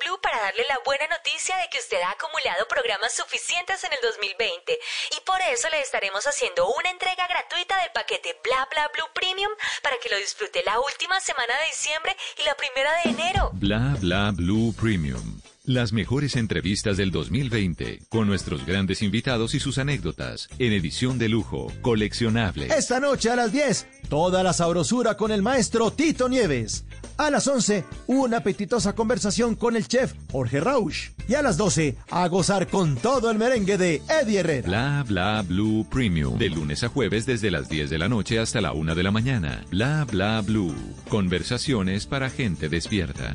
Blue 0.00 0.20
para 0.20 0.40
darle 0.40 0.64
la 0.68 0.78
buena 0.84 1.06
noticia 1.06 1.56
de 1.56 1.68
que 1.68 1.78
usted 1.78 2.00
ha 2.02 2.10
acumulado 2.10 2.66
programas 2.66 3.14
suficientes 3.14 3.84
en 3.84 3.92
el 3.92 4.00
2020 4.02 4.76
y 5.16 5.20
por 5.20 5.40
eso 5.40 5.68
le 5.70 5.80
estaremos 5.80 6.26
haciendo 6.26 6.68
una 6.74 6.90
entrega 6.90 7.28
gratuita 7.28 7.80
del 7.80 7.92
paquete 7.92 8.36
Bla 8.42 8.66
Bla 8.70 8.88
Blue 8.88 9.08
Premium 9.14 9.52
para 9.82 9.96
que 10.02 10.08
lo 10.08 10.16
disfrute 10.16 10.64
la 10.64 10.80
última 10.80 11.20
semana 11.20 11.54
de 11.60 11.66
diciembre 11.66 12.16
y 12.38 12.42
la 12.42 12.56
primera 12.56 12.92
de 13.02 13.10
enero. 13.10 13.50
Bla 13.52 13.94
Bla 14.00 14.32
Blue 14.34 14.74
Premium. 14.74 15.37
Las 15.68 15.92
mejores 15.92 16.36
entrevistas 16.36 16.96
del 16.96 17.10
2020 17.10 18.00
con 18.08 18.26
nuestros 18.26 18.64
grandes 18.64 19.02
invitados 19.02 19.54
y 19.54 19.60
sus 19.60 19.76
anécdotas 19.76 20.48
en 20.58 20.72
edición 20.72 21.18
de 21.18 21.28
lujo, 21.28 21.70
coleccionable. 21.82 22.68
Esta 22.74 23.00
noche 23.00 23.28
a 23.28 23.36
las 23.36 23.52
10, 23.52 23.86
toda 24.08 24.42
la 24.42 24.54
sabrosura 24.54 25.18
con 25.18 25.30
el 25.30 25.42
maestro 25.42 25.90
Tito 25.90 26.30
Nieves. 26.30 26.86
A 27.18 27.30
las 27.30 27.46
11, 27.48 27.84
una 28.06 28.38
apetitosa 28.38 28.94
conversación 28.94 29.56
con 29.56 29.76
el 29.76 29.88
chef 29.88 30.14
Jorge 30.32 30.60
Rausch. 30.60 31.10
Y 31.28 31.34
a 31.34 31.42
las 31.42 31.58
12, 31.58 31.96
a 32.10 32.26
gozar 32.28 32.68
con 32.68 32.96
todo 32.96 33.30
el 33.30 33.36
merengue 33.36 33.76
de 33.76 34.00
Eddie 34.08 34.38
Herrera. 34.38 34.66
Bla 34.66 35.04
Bla 35.06 35.42
Blue 35.42 35.86
Premium. 35.90 36.38
De 36.38 36.48
lunes 36.48 36.82
a 36.82 36.88
jueves 36.88 37.26
desde 37.26 37.50
las 37.50 37.68
10 37.68 37.90
de 37.90 37.98
la 37.98 38.08
noche 38.08 38.38
hasta 38.38 38.62
la 38.62 38.72
1 38.72 38.94
de 38.94 39.02
la 39.02 39.10
mañana. 39.10 39.66
Bla 39.68 40.06
Bla 40.10 40.40
Blue. 40.40 40.74
Conversaciones 41.10 42.06
para 42.06 42.30
gente 42.30 42.70
despierta. 42.70 43.34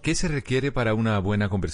¿Qué 0.00 0.14
se 0.14 0.28
requiere 0.28 0.72
para 0.72 0.94
una 0.94 1.18
buena 1.18 1.50
conversación? 1.50 1.73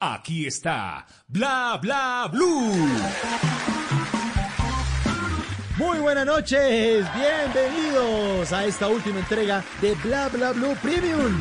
Aquí 0.00 0.46
está 0.46 1.04
Bla 1.26 1.76
Bla 1.82 2.30
Blue. 2.30 2.72
Muy 5.76 5.98
buenas 5.98 6.24
noches, 6.24 7.04
bienvenidos 7.16 8.52
a 8.52 8.64
esta 8.64 8.86
última 8.86 9.18
entrega 9.18 9.64
de 9.80 9.96
Bla 9.96 10.28
Bla 10.28 10.52
Blue 10.52 10.76
Premium. 10.80 11.36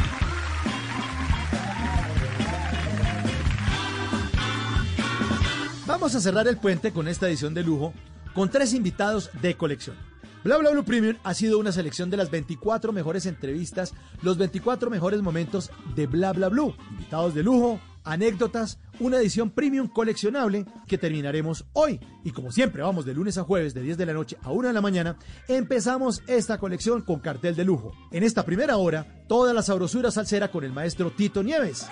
Vamos 5.85 6.15
a 6.15 6.19
cerrar 6.19 6.47
el 6.47 6.57
puente 6.57 6.91
con 6.91 7.07
esta 7.07 7.27
edición 7.27 7.53
de 7.53 7.61
lujo 7.61 7.93
con 8.33 8.49
tres 8.49 8.73
invitados 8.73 9.29
de 9.39 9.55
colección. 9.55 9.95
Bla 10.43 10.57
Bla 10.57 10.71
Blue 10.71 10.83
Premium 10.83 11.17
ha 11.23 11.35
sido 11.35 11.59
una 11.59 11.71
selección 11.71 12.09
de 12.09 12.17
las 12.17 12.31
24 12.31 12.91
mejores 12.91 13.27
entrevistas, 13.27 13.93
los 14.23 14.39
24 14.39 14.89
mejores 14.89 15.21
momentos 15.21 15.69
de 15.93 16.07
Bla 16.07 16.33
Bla 16.33 16.49
Blue. 16.49 16.75
Invitados 16.89 17.35
de 17.35 17.43
lujo, 17.43 17.79
anécdotas, 18.07 18.79
una 18.99 19.17
edición 19.17 19.51
premium 19.51 19.87
coleccionable 19.87 20.65
que 20.87 20.97
terminaremos 20.97 21.65
hoy. 21.73 21.99
Y 22.23 22.31
como 22.31 22.51
siempre, 22.51 22.81
vamos 22.81 23.05
de 23.05 23.13
lunes 23.13 23.37
a 23.37 23.43
jueves, 23.43 23.73
de 23.73 23.81
10 23.81 23.97
de 23.97 24.05
la 24.05 24.13
noche 24.13 24.37
a 24.41 24.51
1 24.51 24.69
de 24.69 24.73
la 24.73 24.81
mañana, 24.81 25.17
empezamos 25.47 26.23
esta 26.27 26.57
colección 26.57 27.01
con 27.01 27.19
cartel 27.19 27.55
de 27.55 27.65
lujo. 27.65 27.91
En 28.11 28.23
esta 28.23 28.45
primera 28.45 28.77
hora, 28.77 29.23
toda 29.27 29.53
la 29.53 29.61
sabrosura 29.61 30.11
salsera 30.11 30.49
con 30.49 30.63
el 30.63 30.73
maestro 30.73 31.11
Tito 31.11 31.43
Nieves. 31.43 31.87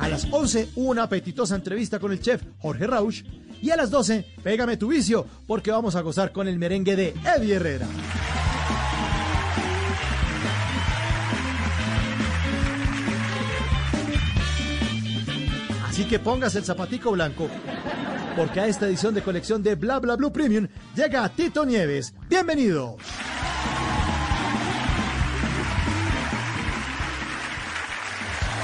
A 0.00 0.08
las 0.08 0.26
11, 0.30 0.70
una 0.76 1.02
apetitosa 1.02 1.54
entrevista 1.54 1.98
con 1.98 2.10
el 2.10 2.20
chef 2.20 2.42
Jorge 2.58 2.86
Rausch. 2.86 3.22
Y 3.60 3.70
a 3.70 3.76
las 3.76 3.90
12, 3.90 4.24
pégame 4.42 4.78
tu 4.78 4.88
vicio, 4.88 5.26
porque 5.46 5.70
vamos 5.70 5.94
a 5.94 6.00
gozar 6.00 6.32
con 6.32 6.48
el 6.48 6.58
merengue 6.58 6.96
de 6.96 7.14
Eddie 7.36 7.56
Herrera. 7.56 7.86
Así 15.86 16.04
que 16.04 16.18
pongas 16.18 16.54
el 16.54 16.64
zapatico 16.64 17.10
blanco, 17.10 17.48
porque 18.34 18.60
a 18.60 18.66
esta 18.68 18.86
edición 18.86 19.12
de 19.12 19.20
colección 19.20 19.62
de 19.62 19.74
Bla 19.74 19.98
Bla 19.98 20.16
Blue 20.16 20.32
Premium 20.32 20.66
llega 20.96 21.28
Tito 21.28 21.66
Nieves. 21.66 22.14
¡Bienvenido! 22.26 22.96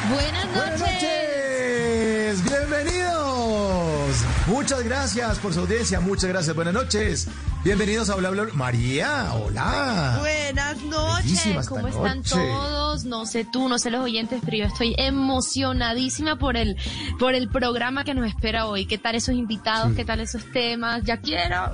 Buenas 0.09 0.47
noches. 0.47 0.81
Buenas 0.81 0.81
noches. 0.81 2.45
Bienvenidos. 2.45 4.17
Muchas 4.47 4.85
gracias 4.85 5.39
por 5.39 5.53
su 5.53 5.61
audiencia, 5.61 6.01
muchas 6.01 6.31
gracias, 6.31 6.55
buenas 6.55 6.75
noches. 6.75 7.29
Bienvenidos 7.65 8.11
a 8.11 8.15
Bla 8.15 8.31
Bla 8.31 8.45
Bla. 8.45 8.55
María, 8.55 9.33
hola. 9.35 10.19
Buenas 10.21 10.81
noches, 10.83 11.69
¿cómo 11.69 11.89
están 11.89 12.19
noche. 12.19 12.37
todos? 12.37 13.05
No 13.05 13.27
sé 13.27 13.45
tú, 13.45 13.69
no 13.69 13.81
sé 13.81 13.91
los 13.91 14.05
oyentes, 14.05 14.41
pero 14.45 14.59
yo 14.59 14.65
estoy 14.67 14.95
emocionadísima 14.99 16.39
por 16.39 16.57
el, 16.57 16.77
por 17.19 17.35
el 17.35 17.49
programa 17.49 18.05
que 18.05 18.15
nos 18.15 18.29
espera 18.29 18.67
hoy. 18.67 18.87
¿Qué 18.87 18.99
tal 18.99 19.17
esos 19.17 19.35
invitados? 19.35 19.97
¿Qué 19.97 20.05
tal 20.05 20.21
esos 20.21 20.45
temas? 20.53 21.03
Ya 21.03 21.17
quiero. 21.17 21.73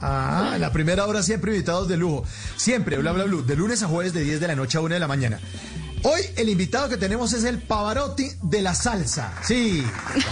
Ah, 0.00 0.52
ah, 0.52 0.56
la 0.58 0.72
primera 0.72 1.06
hora 1.06 1.22
siempre 1.22 1.52
invitados 1.52 1.86
de 1.86 1.96
lujo. 1.96 2.24
Siempre, 2.56 2.98
bla, 2.98 3.12
bla, 3.12 3.24
bla, 3.24 3.42
de 3.42 3.56
lunes 3.56 3.82
a 3.84 3.86
jueves 3.86 4.12
de 4.12 4.22
10 4.22 4.40
de 4.40 4.48
la 4.48 4.56
noche 4.56 4.78
a 4.78 4.80
1 4.80 4.94
de 4.94 5.00
la 5.00 5.08
mañana. 5.08 5.38
Hoy 6.02 6.22
el 6.36 6.48
invitado 6.48 6.88
que 6.88 6.96
tenemos 6.96 7.32
es 7.32 7.44
el 7.44 7.58
Pavarotti 7.58 8.30
de 8.42 8.62
la 8.62 8.74
salsa. 8.74 9.32
Sí, 9.42 9.84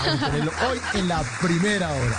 vamos 0.05 0.23
a 0.23 0.27
tenerlo 0.27 0.53
hoy 0.71 0.81
en 0.95 1.09
la 1.09 1.23
primera 1.41 1.91
hora. 1.91 2.17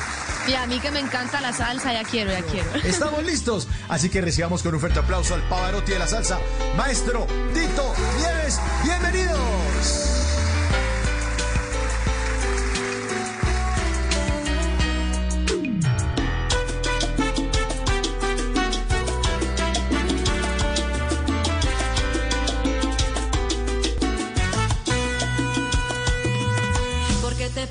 Y 0.48 0.54
a 0.54 0.66
mí 0.66 0.80
que 0.80 0.92
me 0.92 1.00
encanta 1.00 1.42
la 1.42 1.52
salsa, 1.52 1.94
ya 1.94 2.04
quiero, 2.04 2.32
ya 2.32 2.42
quiero. 2.44 2.74
Estamos 2.84 3.24
listos, 3.24 3.68
así 3.90 4.10
que 4.10 4.22
recibamos 4.22 4.64
con 4.64 4.74
un 4.74 4.80
fuerte 4.80 5.00
aplauso 5.00 5.36
al 5.36 5.42
Pavarotti 5.50 5.92
de 5.92 6.00
la 6.00 6.08
salsa, 6.08 6.40
maestro 6.78 7.28
Tito 7.54 7.94
Nieves. 8.18 8.60
Bienvenidos. 8.84 10.07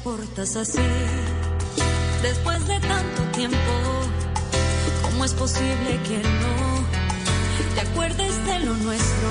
Portas 0.07 0.55
así? 0.55 0.87
Después 2.23 2.65
de 2.69 2.79
tanto 2.79 3.23
tiempo, 3.33 3.73
¿cómo 5.03 5.25
es 5.25 5.35
posible 5.35 5.91
que 6.07 6.19
no 6.43 6.55
te 7.75 7.81
acuerdes 7.81 8.35
de 8.47 8.61
lo 8.61 8.75
nuestro? 8.87 9.29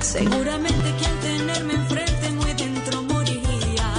Seguramente 0.00 0.86
que 0.98 1.04
al 1.04 1.18
tenerme 1.20 1.74
enfrente 1.74 2.30
muy 2.30 2.52
dentro 2.54 3.02
moriría 3.02 3.90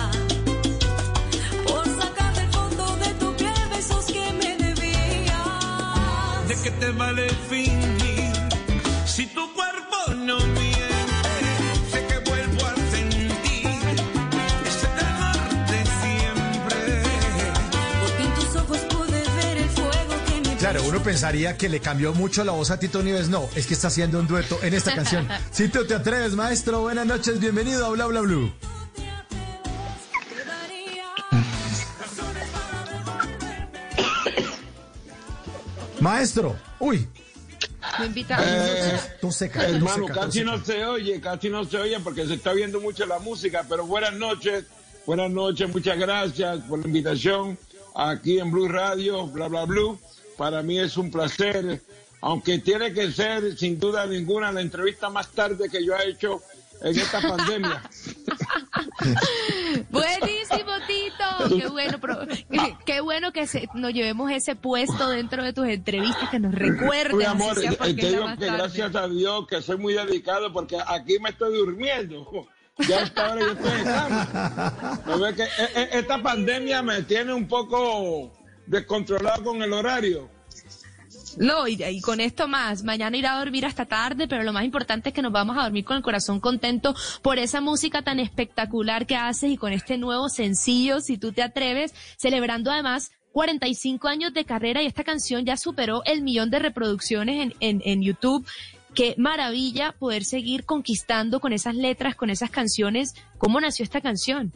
por 1.67 1.85
sacar 2.01 2.33
del 2.39 2.49
fondo 2.57 2.85
de 3.03 3.09
tu 3.21 3.27
piel 3.35 3.63
besos 3.75 4.05
que 4.05 4.25
me 4.41 4.57
debías. 4.57 6.47
¿De 6.47 6.55
qué 6.63 6.71
te 6.81 6.89
vale 7.01 7.29
fingir 7.51 8.33
si 9.05 9.27
tu 9.27 9.53
cuerpo 9.53 9.84
Claro, 20.75 20.89
uno 20.89 21.01
pensaría 21.01 21.55
que 21.55 21.69
le 21.69 21.79
cambió 21.79 22.13
mucho 22.13 22.43
la 22.43 22.51
voz 22.51 22.69
a 22.69 22.77
Tito 22.77 23.01
Nieves. 23.01 23.29
No, 23.29 23.47
es 23.55 23.65
que 23.65 23.73
está 23.73 23.87
haciendo 23.87 24.19
un 24.19 24.27
dueto 24.27 24.59
en 24.61 24.73
esta 24.73 24.93
canción. 24.93 25.25
Si 25.51 25.69
tú 25.69 25.85
te 25.85 25.95
atreves, 25.95 26.33
maestro, 26.33 26.81
buenas 26.81 27.05
noches, 27.05 27.39
bienvenido 27.39 27.85
a 27.85 27.89
Bla 27.91 28.07
Bla 28.07 28.19
Blue. 28.19 28.51
Maestro, 36.01 36.57
uy, 36.79 37.07
Me 37.97 38.07
invita 38.07 38.37
Eh, 38.43 38.99
tú 39.21 39.31
seca, 39.31 39.65
tú 39.65 39.75
hermano, 39.75 40.07
seca, 40.07 40.19
casi 40.25 40.43
no 40.43 40.61
se 40.61 40.85
oye, 40.85 41.21
casi 41.21 41.49
no 41.49 41.63
se 41.63 41.77
oye 41.77 41.97
porque 42.01 42.27
se 42.27 42.33
está 42.33 42.51
viendo 42.51 42.81
mucho 42.81 43.05
la 43.05 43.19
música, 43.19 43.65
pero 43.69 43.85
buenas 43.85 44.11
noches, 44.11 44.65
buenas 45.05 45.31
noches, 45.31 45.69
muchas 45.69 45.97
gracias 45.97 46.59
por 46.67 46.79
la 46.79 46.87
invitación 46.87 47.57
aquí 47.95 48.39
en 48.39 48.51
Blue 48.51 48.67
Radio, 48.67 49.25
bla 49.27 49.47
bla 49.47 49.63
blue. 49.63 49.97
Para 50.37 50.61
mí 50.63 50.79
es 50.79 50.97
un 50.97 51.11
placer, 51.11 51.81
aunque 52.21 52.59
tiene 52.59 52.93
que 52.93 53.11
ser 53.11 53.57
sin 53.57 53.79
duda 53.79 54.05
ninguna 54.05 54.51
la 54.51 54.61
entrevista 54.61 55.09
más 55.09 55.29
tarde 55.31 55.69
que 55.69 55.85
yo 55.85 55.95
he 55.95 56.09
hecho 56.09 56.41
en 56.81 56.97
esta 56.97 57.21
pandemia. 57.21 57.81
Buenísimo, 59.89 60.71
Tito. 60.87 61.57
Qué 61.57 61.67
bueno, 61.67 61.99
pro- 61.99 62.27
qué, 62.27 62.77
qué 62.85 63.01
bueno 63.01 63.31
que 63.31 63.47
se- 63.47 63.67
nos 63.73 63.93
llevemos 63.93 64.31
ese 64.31 64.55
puesto 64.55 65.09
dentro 65.09 65.43
de 65.43 65.53
tus 65.53 65.67
entrevistas, 65.67 66.29
que 66.29 66.39
nos 66.39 66.53
recuerden. 66.53 67.17
Mi 67.17 67.23
amor, 67.25 67.55
te 67.55 67.61
digo 67.93 68.25
más 68.25 68.37
que 68.37 68.45
tarde. 68.45 68.57
gracias 68.57 68.95
a 68.95 69.07
Dios 69.07 69.47
que 69.47 69.61
soy 69.61 69.77
muy 69.77 69.93
dedicado 69.93 70.51
porque 70.51 70.77
aquí 70.85 71.17
me 71.19 71.29
estoy 71.29 71.55
durmiendo. 71.55 72.27
Ya 72.89 72.99
a 72.99 73.03
esta 73.03 73.31
hora 73.31 73.41
yo 73.41 73.51
estoy 73.53 73.71
en 73.79 73.85
cama. 73.85 75.01
¿No 75.05 75.19
ves 75.19 75.35
que 75.35 75.43
eh, 75.43 75.47
eh, 75.75 75.89
esta 75.93 76.21
pandemia 76.21 76.81
me 76.81 77.03
tiene 77.03 77.33
un 77.33 77.47
poco 77.47 78.33
descontrolado 78.67 79.43
con 79.43 79.61
el 79.61 79.73
horario. 79.73 80.29
No, 81.37 81.67
y, 81.67 81.99
con 82.01 82.21
esto 82.21 82.47
más, 82.47 82.83
mañana 82.83 83.17
irá 83.17 83.35
a 83.35 83.39
dormir 83.39 83.65
hasta 83.65 83.85
tarde, 83.85 84.27
pero 84.27 84.43
lo 84.43 84.53
más 84.53 84.63
importante 84.63 85.09
es 85.09 85.15
que 85.15 85.21
nos 85.21 85.33
vamos 85.33 85.57
a 85.57 85.63
dormir 85.63 85.83
con 85.83 85.97
el 85.97 86.03
corazón 86.03 86.39
contento 86.39 86.95
por 87.21 87.39
esa 87.39 87.59
música 87.59 88.01
tan 88.03 88.19
espectacular 88.19 89.05
que 89.05 89.17
haces 89.17 89.51
y 89.51 89.57
con 89.57 89.73
este 89.73 89.97
nuevo 89.97 90.29
sencillo, 90.29 91.01
si 91.01 91.17
tú 91.17 91.33
te 91.33 91.43
atreves, 91.43 91.93
celebrando 92.17 92.71
además 92.71 93.11
45 93.33 94.07
años 94.07 94.33
de 94.33 94.45
carrera 94.45 94.81
y 94.81 94.85
esta 94.85 95.03
canción 95.03 95.45
ya 95.45 95.57
superó 95.57 96.03
el 96.05 96.21
millón 96.21 96.49
de 96.49 96.59
reproducciones 96.59 97.43
en, 97.43 97.53
en, 97.59 97.81
en 97.83 98.01
YouTube. 98.01 98.47
Qué 98.93 99.13
maravilla 99.17 99.91
poder 99.91 100.23
seguir 100.23 100.63
conquistando 100.63 101.41
con 101.41 101.51
esas 101.51 101.75
letras, 101.75 102.15
con 102.15 102.29
esas 102.29 102.49
canciones. 102.49 103.13
¿Cómo 103.37 103.59
nació 103.59 103.83
esta 103.83 103.99
canción? 103.99 104.53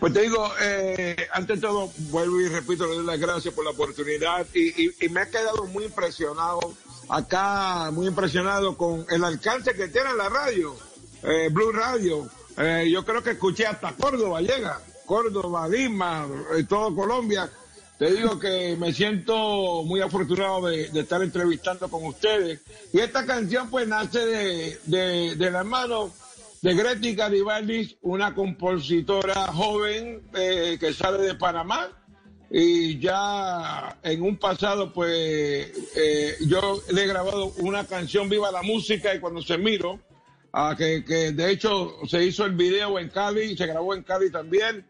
Pues 0.00 0.12
te 0.12 0.22
digo, 0.22 0.50
eh, 0.60 1.28
ante 1.32 1.56
todo, 1.56 1.90
vuelvo 2.10 2.40
y 2.40 2.48
repito, 2.48 2.86
le 2.86 2.96
doy 2.96 3.06
las 3.06 3.18
gracias 3.18 3.54
por 3.54 3.64
la 3.64 3.70
oportunidad 3.70 4.46
y, 4.54 5.08
me 5.08 5.20
ha 5.20 5.30
quedado 5.30 5.64
muy 5.66 5.84
impresionado 5.84 6.60
acá, 7.08 7.90
muy 7.92 8.06
impresionado 8.06 8.76
con 8.76 9.06
el 9.10 9.24
alcance 9.24 9.74
que 9.74 9.88
tiene 9.88 10.14
la 10.14 10.28
radio, 10.28 10.74
eh, 11.22 11.48
Blue 11.50 11.72
Radio. 11.72 12.28
Eh, 12.56 12.88
yo 12.90 13.04
creo 13.04 13.22
que 13.22 13.32
escuché 13.32 13.66
hasta 13.66 13.92
Córdoba, 13.92 14.40
llega, 14.40 14.80
Córdoba, 15.06 15.68
Lima, 15.68 16.26
eh, 16.56 16.64
todo 16.64 16.94
Colombia. 16.94 17.48
Te 17.98 18.12
digo 18.12 18.38
que 18.38 18.76
me 18.76 18.92
siento 18.92 19.82
muy 19.84 20.00
afortunado 20.00 20.66
de, 20.66 20.88
de 20.88 21.00
estar 21.00 21.22
entrevistando 21.22 21.88
con 21.88 22.04
ustedes. 22.06 22.60
Y 22.92 22.98
esta 22.98 23.24
canción 23.24 23.70
pues 23.70 23.86
nace 23.86 24.18
de, 24.26 24.80
de, 24.86 25.36
de 25.36 25.50
la 25.50 25.62
mano 25.62 26.12
de 26.64 26.74
Greti 26.74 27.14
Garibaldi, 27.14 27.98
una 28.02 28.34
compositora 28.34 29.46
joven 29.52 30.22
eh, 30.34 30.76
que 30.80 30.92
sale 30.92 31.22
de 31.22 31.34
Panamá 31.34 31.90
y 32.50 32.98
ya 32.98 33.98
en 34.02 34.22
un 34.22 34.38
pasado 34.38 34.92
pues 34.92 35.70
eh, 35.96 36.36
yo 36.46 36.80
le 36.90 37.04
he 37.04 37.06
grabado 37.06 37.52
una 37.58 37.84
canción 37.84 38.28
Viva 38.28 38.50
la 38.50 38.62
Música 38.62 39.14
y 39.14 39.20
cuando 39.20 39.42
se 39.42 39.58
miro, 39.58 40.00
que, 40.78 41.04
que 41.04 41.32
de 41.32 41.50
hecho 41.50 41.98
se 42.08 42.24
hizo 42.24 42.46
el 42.46 42.54
video 42.54 42.98
en 42.98 43.10
Cali, 43.10 43.56
se 43.56 43.66
grabó 43.66 43.94
en 43.94 44.02
Cali 44.02 44.30
también, 44.30 44.86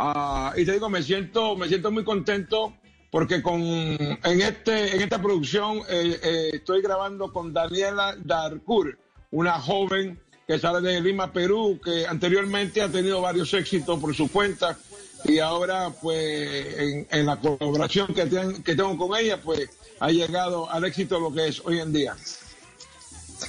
Ah, 0.00 0.52
y 0.56 0.64
te 0.64 0.74
digo, 0.74 0.88
me 0.88 1.02
siento, 1.02 1.56
me 1.56 1.66
siento 1.66 1.90
muy 1.90 2.04
contento 2.04 2.72
porque 3.10 3.42
con, 3.42 3.60
en, 3.60 4.40
este, 4.40 4.94
en 4.94 5.02
esta 5.02 5.20
producción 5.20 5.80
eh, 5.88 6.50
estoy 6.52 6.82
grabando 6.82 7.32
con 7.32 7.52
Daniela 7.52 8.16
Darcourt, 8.24 8.96
una 9.32 9.58
joven 9.58 10.20
que 10.48 10.58
sale 10.58 10.80
de 10.80 10.98
Lima, 11.02 11.30
Perú, 11.30 11.78
que 11.84 12.06
anteriormente 12.06 12.80
ha 12.80 12.88
tenido 12.88 13.20
varios 13.20 13.52
éxitos 13.52 14.00
por 14.00 14.14
su 14.14 14.30
cuenta 14.32 14.78
y 15.24 15.40
ahora 15.40 15.90
pues 16.00 17.06
en, 17.10 17.26
la 17.26 17.36
colaboración 17.36 18.14
que, 18.14 18.26
que 18.64 18.74
tengo 18.74 18.96
con 18.96 19.18
ella 19.18 19.38
pues 19.42 19.68
ha 20.00 20.10
llegado 20.10 20.70
al 20.70 20.84
éxito 20.84 21.20
lo 21.20 21.30
que 21.34 21.48
es 21.48 21.60
hoy 21.66 21.80
en 21.80 21.92
día. 21.92 22.16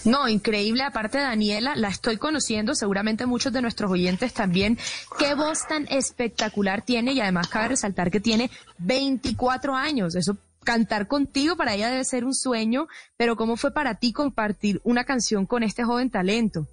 No, 0.03 0.27
increíble. 0.27 0.83
Aparte 0.83 1.19
Daniela, 1.19 1.73
la 1.77 1.87
estoy 1.87 2.17
conociendo, 2.17 2.75
seguramente 2.75 3.25
muchos 3.25 3.53
de 3.53 3.61
nuestros 3.61 3.89
oyentes 3.89 4.33
también. 4.33 4.77
Qué 5.17 5.35
voz 5.35 5.65
tan 5.69 5.87
espectacular 5.87 6.81
tiene 6.81 7.13
y 7.13 7.21
además 7.21 7.47
cabe 7.47 7.69
resaltar 7.69 8.11
que 8.11 8.19
tiene 8.19 8.51
24 8.77 9.73
años. 9.73 10.15
Eso, 10.15 10.37
cantar 10.65 11.07
contigo 11.07 11.55
para 11.55 11.75
ella 11.75 11.89
debe 11.89 12.03
ser 12.03 12.25
un 12.25 12.33
sueño, 12.33 12.89
pero 13.15 13.37
¿cómo 13.37 13.55
fue 13.55 13.71
para 13.71 13.95
ti 13.95 14.11
compartir 14.11 14.81
una 14.83 15.05
canción 15.05 15.45
con 15.45 15.63
este 15.63 15.85
joven 15.85 16.09
talento? 16.09 16.67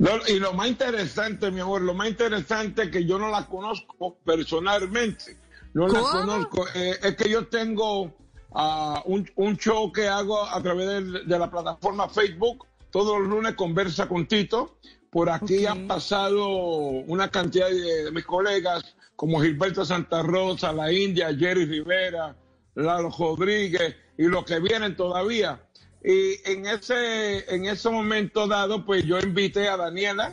No, 0.00 0.12
y 0.28 0.38
lo 0.38 0.54
más 0.54 0.66
interesante, 0.66 1.50
mi 1.50 1.60
amor, 1.60 1.82
lo 1.82 1.92
más 1.92 2.08
interesante 2.08 2.84
es 2.84 2.90
que 2.90 3.04
yo 3.04 3.18
no 3.18 3.28
la 3.28 3.44
conozco 3.44 4.16
personalmente. 4.24 5.36
No 5.74 5.88
la 5.88 6.00
conozco. 6.00 6.66
Eh, 6.74 6.98
es 7.02 7.16
que 7.16 7.28
yo 7.28 7.48
tengo 7.48 8.10
ah, 8.54 9.02
un, 9.04 9.30
un 9.36 9.58
show 9.58 9.92
que 9.92 10.08
hago 10.08 10.42
a 10.42 10.62
través 10.62 11.26
de, 11.26 11.38
la 11.38 11.50
plataforma 11.50 12.08
Facebook. 12.08 12.66
Todos 12.90 13.20
los 13.20 13.28
lunes 13.28 13.54
conversa 13.56 14.08
con 14.08 14.26
Tito. 14.26 14.78
Por 15.10 15.28
aquí 15.28 15.66
han 15.66 15.86
pasado 15.86 16.48
una 16.48 17.30
cantidad 17.30 17.68
de, 17.68 18.04
de 18.04 18.10
mis 18.10 18.24
colegas, 18.24 18.96
como 19.16 19.42
Gilberto 19.42 19.84
Santa 19.84 20.22
Rosa, 20.22 20.72
La 20.72 20.90
India, 20.90 21.28
Jerry 21.36 21.66
Rivera, 21.66 22.34
Lalo 22.74 23.10
Rodríguez 23.10 23.96
y 24.16 24.22
los 24.22 24.46
que 24.46 24.60
vienen 24.60 24.96
todavía. 24.96 25.60
Y 26.04 26.40
en 26.50 26.66
ese, 26.66 27.54
en 27.54 27.66
ese 27.66 27.90
momento 27.90 28.46
dado, 28.46 28.84
pues 28.84 29.04
yo 29.04 29.18
invité 29.18 29.68
a 29.68 29.76
Daniela 29.76 30.32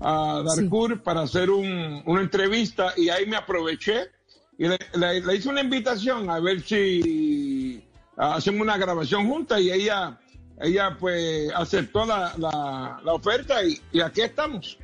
a 0.00 0.42
Darkur 0.44 1.02
para 1.02 1.22
hacer 1.22 1.48
un- 1.48 2.02
una 2.04 2.20
entrevista 2.20 2.92
y 2.98 3.08
ahí 3.08 3.24
me 3.26 3.36
aproveché 3.36 4.10
y 4.58 4.68
le, 4.68 4.78
le- 4.94 5.20
le 5.22 5.36
hice 5.36 5.48
una 5.48 5.62
invitación 5.62 6.28
a 6.28 6.38
ver 6.38 6.60
si 6.62 7.82
hacemos 8.18 8.60
una 8.60 8.76
grabación 8.76 9.26
juntas 9.26 9.60
y 9.62 9.70
ella, 9.72 10.18
ella 10.60 10.96
pues 11.00 11.50
aceptó 11.54 12.04
la, 12.04 12.34
la- 12.36 13.00
la 13.02 13.12
oferta 13.14 13.64
y, 13.64 13.80
y 13.92 14.00
aquí 14.02 14.20
estamos. 14.20 14.78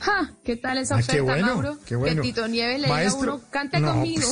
Ja, 0.00 0.30
¿Qué 0.44 0.56
tal 0.56 0.78
esa 0.78 0.94
Ah, 0.94 0.98
oferta, 0.98 1.12
qué 1.14 1.20
bueno, 1.20 1.46
Mauro? 1.46 1.78
qué 1.86 1.96
bueno. 1.96 2.22
Que 2.22 2.28
Tito 2.28 2.46
Nieves 2.48 2.80
le 2.80 2.86
diga 2.86 2.94
a 2.96 3.00
Maestro, 3.00 3.34
uno, 3.36 3.42
cante 3.50 3.80
no, 3.80 3.92
conmigo. 3.92 4.28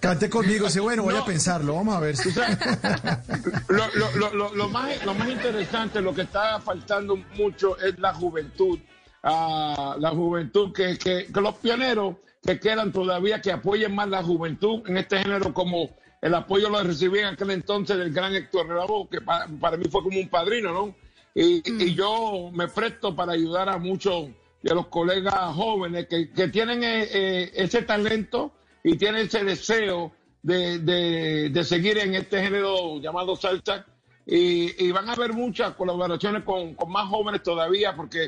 Cante 0.00 0.30
conmigo, 0.30 0.70
sí, 0.70 0.78
bueno, 0.80 1.02
voy 1.02 1.16
a 1.16 1.24
pensarlo, 1.26 1.74
vamos 1.74 1.96
a 1.96 2.00
ver. 2.00 2.16
si- 2.16 2.30
Lo, 3.68 3.88
lo- 3.94 4.10
lo- 4.16 4.34
lo- 4.34 4.54
lo 4.54 4.68
más, 4.68 5.04
lo 5.04 5.14
más 5.14 5.28
interesante, 5.28 6.00
lo 6.00 6.14
que 6.14 6.22
está 6.22 6.60
faltando 6.60 7.16
mucho 7.36 7.78
es 7.78 7.98
la 7.98 8.14
juventud. 8.14 8.78
Ah, 9.22 9.96
la 9.98 10.10
juventud, 10.10 10.72
que, 10.72 10.96
que, 10.98 11.26
que 11.32 11.40
los 11.40 11.54
pioneros 11.56 12.16
que 12.44 12.60
quedan 12.60 12.92
todavía, 12.92 13.40
que 13.42 13.50
apoyen 13.50 13.92
más 13.94 14.08
la 14.08 14.22
juventud 14.22 14.82
en 14.86 14.98
este 14.98 15.18
género, 15.18 15.52
como 15.52 15.90
el 16.22 16.32
apoyo 16.34 16.68
lo 16.70 16.80
recibí 16.82 17.18
en 17.18 17.26
aquel 17.26 17.50
entonces 17.50 17.98
del 17.98 18.12
gran 18.12 18.34
Héctor 18.34 18.68
Lavoe, 18.68 19.08
que 19.10 19.20
pa- 19.20 19.48
para 19.60 19.76
mí 19.76 19.86
fue 19.90 20.02
como 20.02 20.18
un 20.20 20.28
padrino, 20.28 20.72
¿no? 20.72 20.94
Y, 21.34 21.60
y 21.84 21.94
yo 21.94 22.50
me 22.52 22.68
presto 22.68 23.14
para 23.16 23.32
ayudar 23.32 23.68
a 23.68 23.78
muchos 23.78 24.28
de 24.62 24.74
los 24.74 24.86
colegas 24.88 25.54
jóvenes 25.54 26.06
que, 26.08 26.30
que 26.30 26.48
tienen 26.48 26.82
eh, 26.82 27.04
eh, 27.12 27.52
ese 27.54 27.82
talento 27.82 28.52
y 28.82 28.96
tienen 28.96 29.26
ese 29.26 29.44
deseo 29.44 30.12
de, 30.42 30.78
de- 30.78 31.50
de 31.50 31.64
seguir 31.64 31.98
en 31.98 32.14
este 32.14 32.42
género 32.42 33.00
llamado 33.00 33.36
salsa. 33.36 33.84
Y, 34.28 34.84
y 34.84 34.90
van 34.90 35.08
a 35.08 35.12
haber 35.12 35.32
muchas 35.34 35.74
colaboraciones 35.74 36.42
con, 36.42 36.74
con 36.74 36.90
más 36.90 37.08
jóvenes 37.08 37.42
todavía, 37.44 37.94
porque 37.94 38.24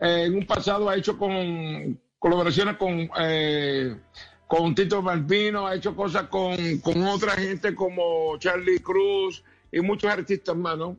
eh, 0.00 0.24
en 0.26 0.34
un 0.34 0.46
pasado 0.46 0.88
ha 0.88 0.96
hecho 0.96 1.18
con 1.18 2.00
colaboraciones 2.18 2.76
con, 2.78 3.10
eh, 3.20 3.94
con 4.46 4.74
Tito 4.74 5.02
Balbino, 5.02 5.66
ha 5.66 5.74
hecho 5.74 5.94
cosas 5.94 6.24
con, 6.28 6.56
con 6.78 7.02
otra 7.06 7.32
gente 7.32 7.74
como 7.74 8.38
Charlie 8.38 8.78
Cruz 8.80 9.44
y 9.70 9.80
muchos 9.80 10.10
artistas 10.10 10.56
más, 10.56 10.78
¿no? 10.78 10.96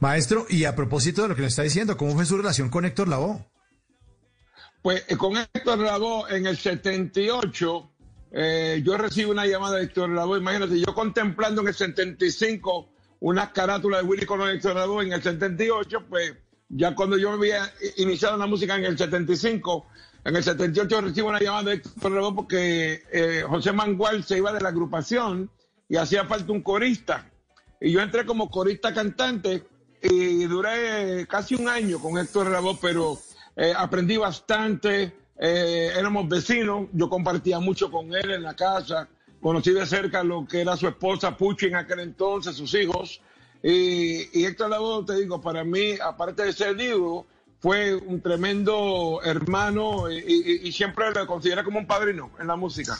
Maestro, 0.00 0.46
y 0.48 0.64
a 0.64 0.74
propósito 0.74 1.22
de 1.22 1.28
lo 1.28 1.36
que 1.36 1.42
le 1.42 1.48
está 1.48 1.62
diciendo, 1.62 1.96
¿cómo 1.96 2.14
fue 2.14 2.26
su 2.26 2.36
relación 2.36 2.68
con 2.70 2.84
Héctor 2.84 3.08
Lavoe? 3.08 3.44
Pues 4.82 5.04
eh, 5.08 5.16
con 5.16 5.36
Héctor 5.36 5.78
Lavoe 5.78 6.36
en 6.36 6.46
el 6.46 6.56
78, 6.56 7.90
eh, 8.32 8.82
yo 8.84 8.96
recibo 8.96 9.30
una 9.32 9.46
llamada 9.46 9.76
de 9.76 9.84
Héctor 9.84 10.10
Lavoe. 10.10 10.38
Imagínate, 10.38 10.78
yo 10.80 10.94
contemplando 10.94 11.60
en 11.60 11.68
el 11.68 11.74
75 11.74 12.88
una 13.20 13.52
carátula 13.52 13.98
de 13.98 14.04
Willy 14.04 14.24
Colón 14.24 14.50
y 14.50 14.56
Héctor 14.56 14.76
Lavoe 14.76 15.04
en 15.04 15.12
el 15.12 15.22
78, 15.22 16.06
pues 16.08 16.34
ya 16.68 16.94
cuando 16.94 17.18
yo 17.18 17.32
había 17.32 17.70
iniciado 17.96 18.36
la 18.38 18.46
música 18.46 18.76
en 18.76 18.84
el 18.84 18.96
75, 18.96 19.86
en 20.24 20.36
el 20.36 20.42
78 20.44 21.00
recibo 21.00 21.28
una 21.28 21.40
llamada 21.40 21.64
de 21.64 21.74
Héctor 21.74 22.12
Lavoe 22.12 22.34
porque 22.34 23.02
eh, 23.12 23.44
José 23.46 23.72
Mangual 23.72 24.24
se 24.24 24.38
iba 24.38 24.52
de 24.52 24.60
la 24.60 24.70
agrupación 24.70 25.50
y 25.88 25.96
hacía 25.96 26.24
falta 26.24 26.52
un 26.52 26.62
corista. 26.62 27.29
Y 27.80 27.92
yo 27.92 28.00
entré 28.00 28.26
como 28.26 28.50
corista 28.50 28.92
cantante 28.92 29.64
y 30.02 30.44
duré 30.44 31.26
casi 31.26 31.54
un 31.54 31.68
año 31.68 31.98
con 31.98 32.18
Héctor 32.18 32.50
Lavoe, 32.50 32.78
pero 32.80 33.18
eh, 33.56 33.72
aprendí 33.76 34.16
bastante. 34.16 35.12
eh, 35.38 35.92
éramos 35.96 36.28
vecinos, 36.28 36.88
yo 36.92 37.08
compartía 37.08 37.58
mucho 37.60 37.90
con 37.90 38.14
él 38.14 38.30
en 38.30 38.42
la 38.42 38.54
casa, 38.54 39.08
conocí 39.40 39.72
de 39.72 39.86
cerca 39.86 40.22
lo 40.22 40.46
que 40.46 40.60
era 40.60 40.76
su 40.76 40.86
esposa 40.86 41.34
Puchi 41.36 41.66
en 41.66 41.76
aquel 41.76 42.00
entonces, 42.00 42.54
sus 42.56 42.74
hijos. 42.74 43.20
Y, 43.62 44.38
y 44.38 44.44
Héctor 44.44 44.68
Lavoe, 44.70 45.04
te 45.06 45.14
digo, 45.16 45.40
para 45.40 45.64
mí, 45.64 45.94
aparte 46.02 46.44
de 46.44 46.52
ser 46.52 46.76
divo, 46.76 47.26
fue 47.60 47.94
un 47.94 48.20
tremendo 48.22 49.20
hermano 49.24 50.10
y, 50.10 50.60
y- 50.64 50.72
siempre 50.72 51.10
lo 51.14 51.26
consideré 51.26 51.62
como 51.62 51.78
un 51.78 51.86
padrino 51.86 52.30
en 52.38 52.46
la 52.46 52.56
música. 52.56 52.98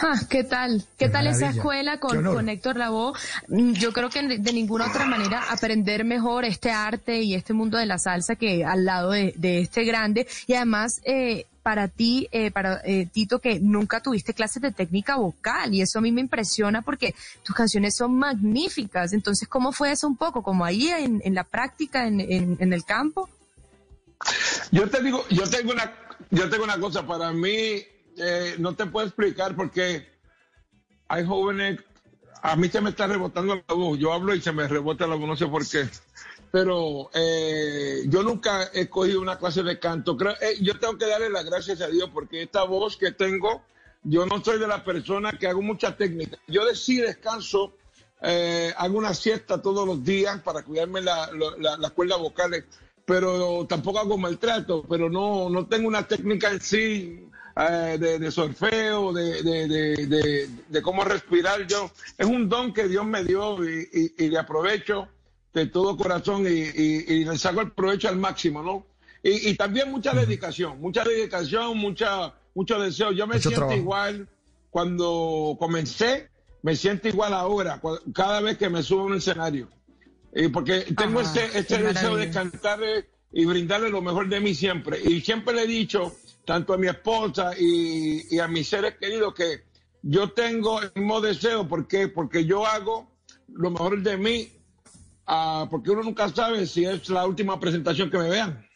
Ja, 0.00 0.14
¿Qué 0.30 0.44
tal? 0.44 0.84
¿Qué, 0.96 1.06
Qué 1.06 1.08
tal 1.08 1.26
esa 1.26 1.50
escuela 1.50 1.98
con, 1.98 2.22
con 2.22 2.48
Héctor 2.48 2.76
Lavoe? 2.76 3.14
Mm, 3.48 3.72
Yo 3.72 3.92
creo 3.92 4.08
que 4.08 4.22
de, 4.22 4.38
de 4.38 4.52
ninguna 4.52 4.86
otra 4.86 5.06
manera 5.06 5.42
aprender 5.50 6.04
mejor 6.04 6.44
este 6.44 6.70
arte 6.70 7.20
y 7.20 7.34
este 7.34 7.52
mundo 7.52 7.78
de 7.78 7.86
la 7.86 7.98
salsa 7.98 8.36
que 8.36 8.64
al 8.64 8.84
lado 8.84 9.10
de, 9.10 9.34
de 9.36 9.58
este 9.58 9.82
grande. 9.82 10.28
Y 10.46 10.54
además, 10.54 11.00
eh, 11.04 11.46
para 11.64 11.88
ti, 11.88 12.28
eh, 12.30 12.52
para 12.52 12.80
eh, 12.84 13.08
Tito, 13.12 13.40
que 13.40 13.58
nunca 13.58 14.00
tuviste 14.00 14.34
clases 14.34 14.62
de 14.62 14.70
técnica 14.70 15.16
vocal 15.16 15.74
y 15.74 15.82
eso 15.82 15.98
a 15.98 16.02
mí 16.02 16.12
me 16.12 16.20
impresiona 16.20 16.80
porque 16.82 17.16
tus 17.42 17.56
canciones 17.56 17.96
son 17.96 18.16
magníficas. 18.16 19.12
Entonces, 19.12 19.48
¿cómo 19.48 19.72
fue 19.72 19.90
eso 19.90 20.06
un 20.06 20.16
poco? 20.16 20.44
¿Como 20.44 20.64
ahí 20.64 20.88
en, 20.90 21.20
en 21.24 21.34
la 21.34 21.42
práctica, 21.42 22.06
en, 22.06 22.20
en, 22.20 22.56
en 22.60 22.72
el 22.72 22.84
campo? 22.84 23.28
Yo 24.70 24.88
te 24.88 25.02
digo, 25.02 25.24
yo 25.28 25.42
tengo 25.50 25.72
una, 25.72 25.92
yo 26.30 26.48
tengo 26.48 26.62
una 26.62 26.78
cosa, 26.78 27.04
para 27.04 27.32
mí, 27.32 27.82
eh, 28.18 28.56
no 28.58 28.74
te 28.74 28.86
puedo 28.86 29.06
explicar 29.06 29.54
porque 29.56 30.06
hay 31.08 31.24
jóvenes, 31.26 31.80
a 32.42 32.56
mí 32.56 32.68
se 32.68 32.80
me 32.80 32.90
está 32.90 33.06
rebotando 33.06 33.54
la 33.56 33.74
voz, 33.74 33.98
yo 33.98 34.12
hablo 34.12 34.34
y 34.34 34.40
se 34.40 34.52
me 34.52 34.68
rebota 34.68 35.06
la 35.06 35.14
voz, 35.16 35.26
no 35.28 35.36
sé 35.36 35.46
por 35.46 35.66
qué, 35.68 35.88
pero 36.50 37.10
eh, 37.14 38.02
yo 38.06 38.22
nunca 38.22 38.70
he 38.72 38.88
cogido 38.88 39.20
una 39.20 39.38
clase 39.38 39.62
de 39.62 39.78
canto, 39.78 40.16
Creo- 40.16 40.36
eh, 40.40 40.56
yo 40.60 40.78
tengo 40.78 40.96
que 40.98 41.06
darle 41.06 41.30
las 41.30 41.44
gracias 41.44 41.80
a 41.80 41.88
Dios 41.88 42.10
porque 42.12 42.42
esta 42.42 42.64
voz 42.64 42.96
que 42.96 43.12
tengo, 43.12 43.62
yo 44.04 44.26
no 44.26 44.42
soy 44.44 44.58
de 44.58 44.66
la 44.68 44.84
persona 44.84 45.32
que 45.32 45.46
hago 45.48 45.62
mucha 45.62 45.96
técnica, 45.96 46.38
yo 46.46 46.64
de 46.64 46.74
sí 46.76 46.96
descanso, 46.98 47.74
eh, 48.22 48.72
hago 48.76 48.98
una 48.98 49.14
siesta 49.14 49.62
todos 49.62 49.86
los 49.86 50.04
días 50.04 50.40
para 50.42 50.62
cuidarme 50.62 51.00
la- 51.00 51.30
la- 51.32 51.56
la- 51.58 51.76
las 51.76 51.90
cuerdas 51.92 52.18
vocales, 52.18 52.64
pero 53.04 53.64
tampoco 53.68 53.98
hago 54.00 54.18
maltrato, 54.18 54.84
pero 54.88 55.08
no, 55.08 55.48
no 55.48 55.66
tengo 55.66 55.88
una 55.88 56.06
técnica 56.06 56.50
en 56.50 56.60
sí 56.60 57.27
eh, 57.58 57.96
de, 57.98 58.18
de 58.18 58.30
de, 59.42 60.06
de, 60.06 60.48
de, 60.68 60.82
cómo 60.82 61.04
respirar. 61.04 61.66
Yo 61.66 61.90
Es 62.16 62.26
un 62.26 62.48
don 62.48 62.72
que 62.72 62.86
Dios 62.88 63.04
me 63.06 63.24
dio 63.24 63.62
y, 63.68 63.88
y- 63.92 64.24
y 64.24 64.28
le 64.30 64.38
aprovecho 64.38 65.08
de 65.52 65.66
todo 65.66 65.96
corazón 65.96 66.46
y, 66.46 66.50
y- 66.50 67.04
y 67.08 67.24
le 67.24 67.36
saco 67.38 67.60
el 67.60 67.72
provecho 67.72 68.08
al 68.08 68.16
máximo, 68.16 68.62
¿no? 68.62 68.86
Y, 69.22 69.48
y 69.50 69.54
también 69.56 69.90
mucha 69.90 70.12
dedicación, 70.14 70.80
mucha 70.80 71.02
dedicación, 71.02 71.76
mucha, 71.78 72.32
mucho 72.54 72.78
deseo. 72.80 73.10
Yo 73.12 73.26
me 73.26 73.34
Mucho 73.36 73.48
siento 73.48 73.60
trabajo. 73.66 73.78
igual 73.80 74.28
cuando 74.70 75.56
comencé, 75.58 76.28
me 76.62 76.76
siento 76.76 77.08
igual 77.08 77.32
ahora, 77.34 77.80
cada 78.14 78.40
vez 78.40 78.58
que 78.58 78.68
me 78.68 78.82
subo 78.82 79.00
a 79.02 79.04
un 79.06 79.16
escenario. 79.16 79.68
Eh, 80.32 80.50
porque 80.50 80.80
tengo 80.96 81.20
Ajá, 81.20 81.32
ese 81.46 81.66
qué 81.66 81.78
deseo 81.78 82.16
de 82.16 82.26
maravilla. 82.28 82.32
cantarle 82.32 83.08
y 83.32 83.44
brindarle 83.46 83.88
lo 83.90 84.02
mejor 84.02 84.28
de 84.28 84.40
mí 84.40 84.54
siempre. 84.54 85.00
Y 85.02 85.20
siempre 85.22 85.54
le 85.54 85.62
he 85.62 85.66
dicho, 85.66 86.14
tanto 86.48 86.72
a 86.72 86.78
mi 86.78 86.86
esposa 86.88 87.50
y, 87.58 88.34
y 88.34 88.38
a 88.38 88.48
mis 88.48 88.66
seres 88.66 88.94
queridos, 88.98 89.34
que 89.34 89.64
yo 90.00 90.30
tengo 90.32 90.80
el 90.80 90.90
mismo 90.94 91.20
deseo. 91.20 91.68
¿Por 91.68 91.86
qué? 91.86 92.08
Porque 92.08 92.46
yo 92.46 92.66
hago 92.66 93.06
lo 93.52 93.70
mejor 93.70 94.00
de 94.02 94.16
mí, 94.16 94.50
ah, 95.26 95.66
porque 95.70 95.90
uno 95.90 96.02
nunca 96.02 96.26
sabe 96.30 96.66
si 96.66 96.86
es 96.86 97.10
la 97.10 97.26
última 97.26 97.60
presentación 97.60 98.10
que 98.10 98.16
me 98.16 98.30
vean. 98.30 98.66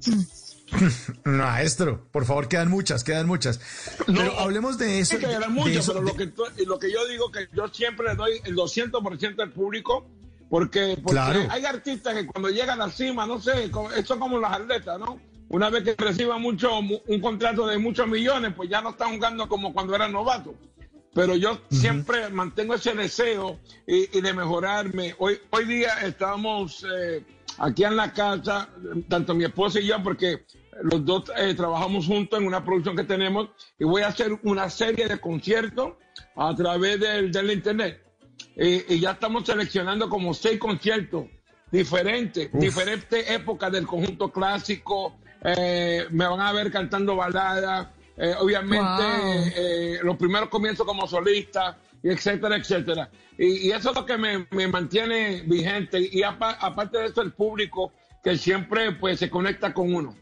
Maestro, 1.24 2.08
por 2.10 2.24
favor, 2.24 2.48
quedan 2.48 2.68
muchas, 2.70 3.04
quedan 3.04 3.28
muchas. 3.28 3.60
Pero 4.04 4.36
hablemos 4.40 4.76
de 4.78 4.98
eso. 4.98 5.14
Sí, 5.14 5.20
que 5.20 5.30
era 5.30 5.46
de 5.46 5.48
mucho, 5.48 5.78
eso, 5.78 5.92
pero 5.92 6.04
de- 6.04 6.10
lo 6.10 6.16
que, 6.16 6.64
lo 6.64 6.78
que 6.80 6.90
yo 6.92 7.06
digo 7.06 7.30
que 7.30 7.46
yo 7.54 7.68
siempre 7.68 8.08
le 8.08 8.16
doy 8.16 8.40
el 8.44 8.56
200% 8.56 9.40
al 9.42 9.52
público, 9.52 10.08
porque, 10.50 10.98
porque 11.00 11.12
Claro. 11.20 11.40
hay 11.50 11.64
artistas 11.66 12.14
que 12.14 12.26
cuando 12.26 12.48
llegan 12.50 12.80
a 12.82 12.86
la 12.86 12.92
cima, 12.92 13.26
no 13.28 13.40
sé, 13.40 13.70
es 13.96 14.06
como 14.08 14.40
las 14.40 14.52
atletas, 14.54 14.98
¿no? 14.98 15.20
Una 15.48 15.70
vez 15.70 15.84
que 15.84 15.94
reciban 15.96 16.42
mucho, 16.42 16.82
mu- 16.82 17.00
un 17.06 17.20
contrato 17.20 17.66
de 17.66 17.78
muchos 17.78 18.06
millones, 18.08 18.52
pues 18.56 18.68
ya 18.68 18.80
no 18.80 18.90
están 18.90 19.14
jugando 19.14 19.48
como 19.48 19.72
cuando 19.72 19.94
eran 19.94 20.12
novatos. 20.12 20.54
Pero 21.14 21.34
yo 21.36 21.58
siempre 21.70 22.28
mantengo 22.28 22.74
ese 22.74 22.92
deseo 22.94 23.58
y, 23.86 24.18
y 24.18 24.20
de 24.20 24.34
mejorarme. 24.34 25.14
Hoy, 25.18 25.38
hoy 25.50 25.64
día 25.64 26.00
estamos 26.02 26.84
eh, 26.84 27.24
aquí 27.58 27.84
en 27.84 27.96
la 27.96 28.12
casa, 28.12 28.68
tanto 29.08 29.34
mi 29.34 29.44
esposa 29.44 29.80
y 29.80 29.86
yo, 29.86 30.02
porque 30.02 30.44
los 30.82 31.04
dos 31.06 31.24
eh, 31.38 31.54
trabajamos 31.54 32.06
juntos 32.06 32.38
en 32.38 32.46
una 32.46 32.62
producción 32.62 32.96
que 32.96 33.04
tenemos 33.04 33.48
y 33.78 33.84
voy 33.84 34.02
a 34.02 34.08
hacer 34.08 34.38
una 34.42 34.68
serie 34.68 35.06
de 35.08 35.18
conciertos 35.18 35.94
a 36.34 36.54
través 36.54 37.00
del, 37.00 37.32
del 37.32 37.50
internet. 37.52 38.02
Y, 38.56 38.94
y 38.94 39.00
ya 39.00 39.12
estamos 39.12 39.46
seleccionando 39.46 40.10
como 40.10 40.34
seis 40.34 40.58
conciertos 40.58 41.24
diferentes, 41.70 42.50
Uf. 42.52 42.60
diferentes 42.60 43.30
épocas 43.30 43.72
del 43.72 43.86
conjunto 43.86 44.30
clásico. 44.30 45.16
Eh, 45.48 46.06
me 46.10 46.26
van 46.26 46.40
a 46.40 46.52
ver 46.52 46.72
cantando 46.72 47.14
baladas, 47.14 47.88
eh, 48.16 48.34
obviamente 48.40 48.82
Wow. 48.82 49.44
eh, 49.56 49.98
los 50.02 50.16
primeros 50.16 50.48
comienzos 50.48 50.84
como 50.84 51.06
solista, 51.06 51.78
y 52.02 52.08
etcétera, 52.10 52.56
etcétera. 52.56 53.10
Y, 53.38 53.68
y 53.68 53.70
eso 53.70 53.90
es 53.90 53.96
lo 53.96 54.04
que 54.06 54.16
me, 54.16 54.46
me 54.50 54.66
mantiene 54.66 55.42
vigente. 55.46 56.00
Y 56.00 56.22
apa- 56.22 56.58
aparte 56.60 56.98
de 56.98 57.06
eso, 57.06 57.22
el 57.22 57.32
público 57.32 57.92
que 58.24 58.36
siempre 58.36 58.92
pues 58.92 59.18
se 59.20 59.30
conecta 59.30 59.72
con 59.72 59.94
uno. 59.94 60.16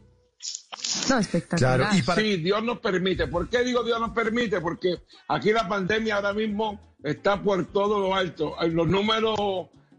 No, 1.08 1.18
espectacular. 1.18 1.78
Claro, 1.80 1.96
y 1.96 2.02
para- 2.02 2.20
Sí, 2.20 2.37
Dios 2.37 2.62
nos 2.62 2.78
permite. 2.80 3.26
¿Por 3.26 3.48
qué 3.48 3.64
digo 3.64 3.82
Dios 3.82 3.98
nos 4.00 4.10
permite? 4.10 4.60
Porque 4.60 4.96
aquí 5.28 5.52
la 5.52 5.66
pandemia 5.68 6.16
ahora 6.16 6.32
mismo 6.34 6.94
está 7.02 7.42
por 7.42 7.64
todo 7.72 7.98
lo 8.00 8.14
alto. 8.14 8.56
Los 8.70 8.87
números 8.88 9.38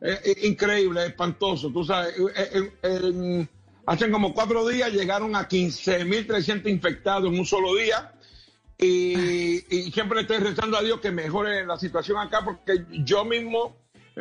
eh, 0.01 0.35
increíbles, 0.43 1.07
espantosos. 1.07 1.71
Tú 1.73 1.83
sabes, 1.83 2.13
Eh, 2.35 2.49
eh, 2.53 2.71
en- 2.83 3.49
Hace 3.85 4.09
como 4.09 4.33
cuatro 4.33 4.67
días 4.67 4.91
llegaron 4.91 5.35
a 5.35 5.47
15.300 5.47 6.69
infectados 6.69 7.31
en 7.31 7.39
un 7.39 7.45
solo 7.45 7.75
día. 7.75 8.11
Y, 8.77 9.63
y, 9.73 9.91
siempre 9.91 10.21
estoy 10.21 10.37
rezando 10.37 10.77
a 10.77 10.81
Dios 10.81 10.99
que 10.99 11.11
mejore 11.11 11.65
la 11.65 11.77
situación 11.77 12.17
acá 12.17 12.43
porque 12.43 12.85
yo 13.05 13.23
mismo, 13.23 13.77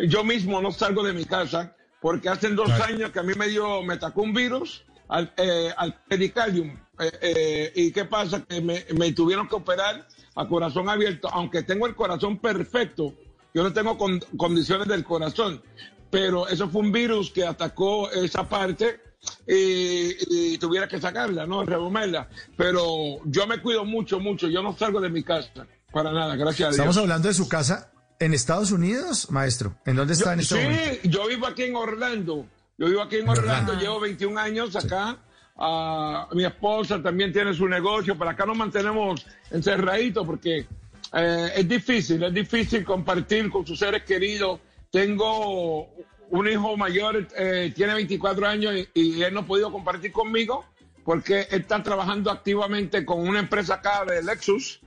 yo 0.06 0.22
mismo 0.22 0.60
no 0.60 0.70
salgo 0.70 1.02
de 1.02 1.12
mi 1.12 1.24
casa 1.24 1.74
porque 2.00 2.28
hace 2.28 2.50
dos 2.50 2.70
años 2.70 3.10
que 3.10 3.18
a 3.18 3.22
mí 3.22 3.32
me 3.34 3.48
dio, 3.48 3.82
me 3.82 3.94
atacó 3.94 4.22
un 4.22 4.32
virus 4.32 4.84
al, 5.08 5.32
eh, 5.36 5.72
al 5.76 5.94
pericardium. 6.06 6.76
Eh, 7.00 7.10
eh, 7.20 7.72
¿Y 7.74 7.92
qué 7.92 8.04
pasa? 8.04 8.44
Que 8.44 8.60
me, 8.60 8.84
me, 8.96 9.12
tuvieron 9.12 9.48
que 9.48 9.56
operar 9.56 10.06
a 10.36 10.46
corazón 10.46 10.88
abierto, 10.88 11.28
aunque 11.32 11.62
tengo 11.62 11.86
el 11.86 11.94
corazón 11.94 12.38
perfecto, 12.38 13.14
yo 13.54 13.62
no 13.62 13.72
tengo 13.72 13.96
con, 13.96 14.20
condiciones 14.36 14.86
del 14.86 15.02
corazón, 15.02 15.62
pero 16.10 16.46
eso 16.48 16.68
fue 16.68 16.82
un 16.82 16.92
virus 16.92 17.30
que 17.30 17.44
atacó 17.44 18.10
esa 18.10 18.48
parte 18.48 19.00
y, 19.46 20.54
y, 20.54 20.58
tuviera 20.58 20.88
que 20.88 21.00
sacarla, 21.00 21.46
¿no? 21.46 21.64
Removerla. 21.64 22.28
Pero 22.56 23.18
yo 23.24 23.46
me 23.46 23.60
cuido 23.60 23.84
mucho, 23.84 24.20
mucho. 24.20 24.48
Yo 24.48 24.62
no 24.62 24.76
salgo 24.76 25.00
de 25.00 25.10
mi 25.10 25.22
casa 25.22 25.66
para 25.92 26.12
nada, 26.12 26.36
gracias 26.36 26.68
a 26.68 26.70
Dios. 26.70 26.76
Estamos 26.76 26.96
hablando 26.96 27.28
de 27.28 27.34
su 27.34 27.48
casa 27.48 27.92
en 28.18 28.34
Estados 28.34 28.70
Unidos, 28.70 29.30
maestro. 29.30 29.76
¿En 29.86 29.96
dónde 29.96 30.14
está 30.14 30.26
yo, 30.26 30.32
en 30.32 30.40
este 30.40 30.54
sí, 30.56 30.62
momento? 30.62 31.00
yo 31.04 31.26
vivo 31.28 31.46
aquí 31.46 31.62
en 31.64 31.76
Orlando. 31.76 32.46
Yo 32.76 32.88
vivo 32.88 33.02
aquí 33.02 33.16
en 33.16 33.28
Orlando, 33.28 33.74
llevo 33.74 34.00
21 34.00 34.40
años 34.40 34.76
acá. 34.76 35.18
Uh, 35.56 36.34
mi 36.34 36.44
esposa 36.44 37.00
también 37.00 37.32
tiene 37.32 37.54
su 37.54 37.68
negocio, 37.68 38.18
pero 38.18 38.30
acá 38.30 38.44
nos 38.44 38.56
mantenemos 38.56 39.24
encerraditos 39.52 40.26
porque 40.26 40.66
eh, 41.12 41.52
es 41.54 41.68
difícil, 41.68 42.24
es 42.24 42.34
difícil 42.34 42.84
compartir 42.84 43.48
con 43.50 43.64
sus 43.64 43.78
seres 43.78 44.02
queridos. 44.02 44.58
Tengo 44.90 45.88
un 46.30 46.48
hijo 46.48 46.76
mayor, 46.76 47.26
eh, 47.36 47.72
tiene 47.74 47.94
24 47.94 48.46
años 48.46 48.74
y, 48.94 49.22
él 49.22 49.34
no 49.34 49.40
ha 49.40 49.46
podido 49.46 49.70
compartir 49.70 50.12
conmigo 50.12 50.64
porque 51.04 51.46
está 51.50 51.82
trabajando 51.82 52.30
activamente 52.30 53.04
con 53.04 53.26
una 53.26 53.40
empresa 53.40 53.74
acá 53.74 54.04
de 54.04 54.22
Lexus. 54.22 54.80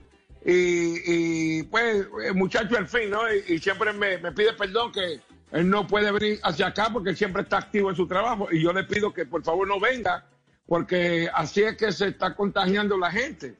Y, 0.44 1.62
pues, 1.64 2.06
muchacho 2.34 2.76
al 2.76 2.88
fin, 2.88 3.10
¿no? 3.10 3.20
Y, 3.32 3.58
siempre 3.58 3.92
me, 3.92 4.18
pide 4.32 4.52
perdón 4.54 4.92
que 4.92 5.20
él 5.52 5.68
no 5.68 5.86
puede 5.86 6.10
venir 6.10 6.40
hacia 6.42 6.68
acá 6.68 6.90
porque 6.92 7.14
siempre 7.14 7.42
está 7.42 7.58
activo 7.58 7.90
en 7.90 7.96
su 7.96 8.06
trabajo. 8.06 8.48
Y 8.50 8.62
yo 8.62 8.72
le 8.72 8.84
pido 8.84 9.12
que 9.12 9.26
por 9.26 9.44
favor 9.44 9.68
no 9.68 9.78
venga 9.78 10.26
porque 10.66 11.30
así 11.32 11.62
es 11.62 11.76
que 11.76 11.92
se 11.92 12.08
está 12.08 12.34
contagiando 12.34 12.98
la 12.98 13.10
gente. 13.10 13.56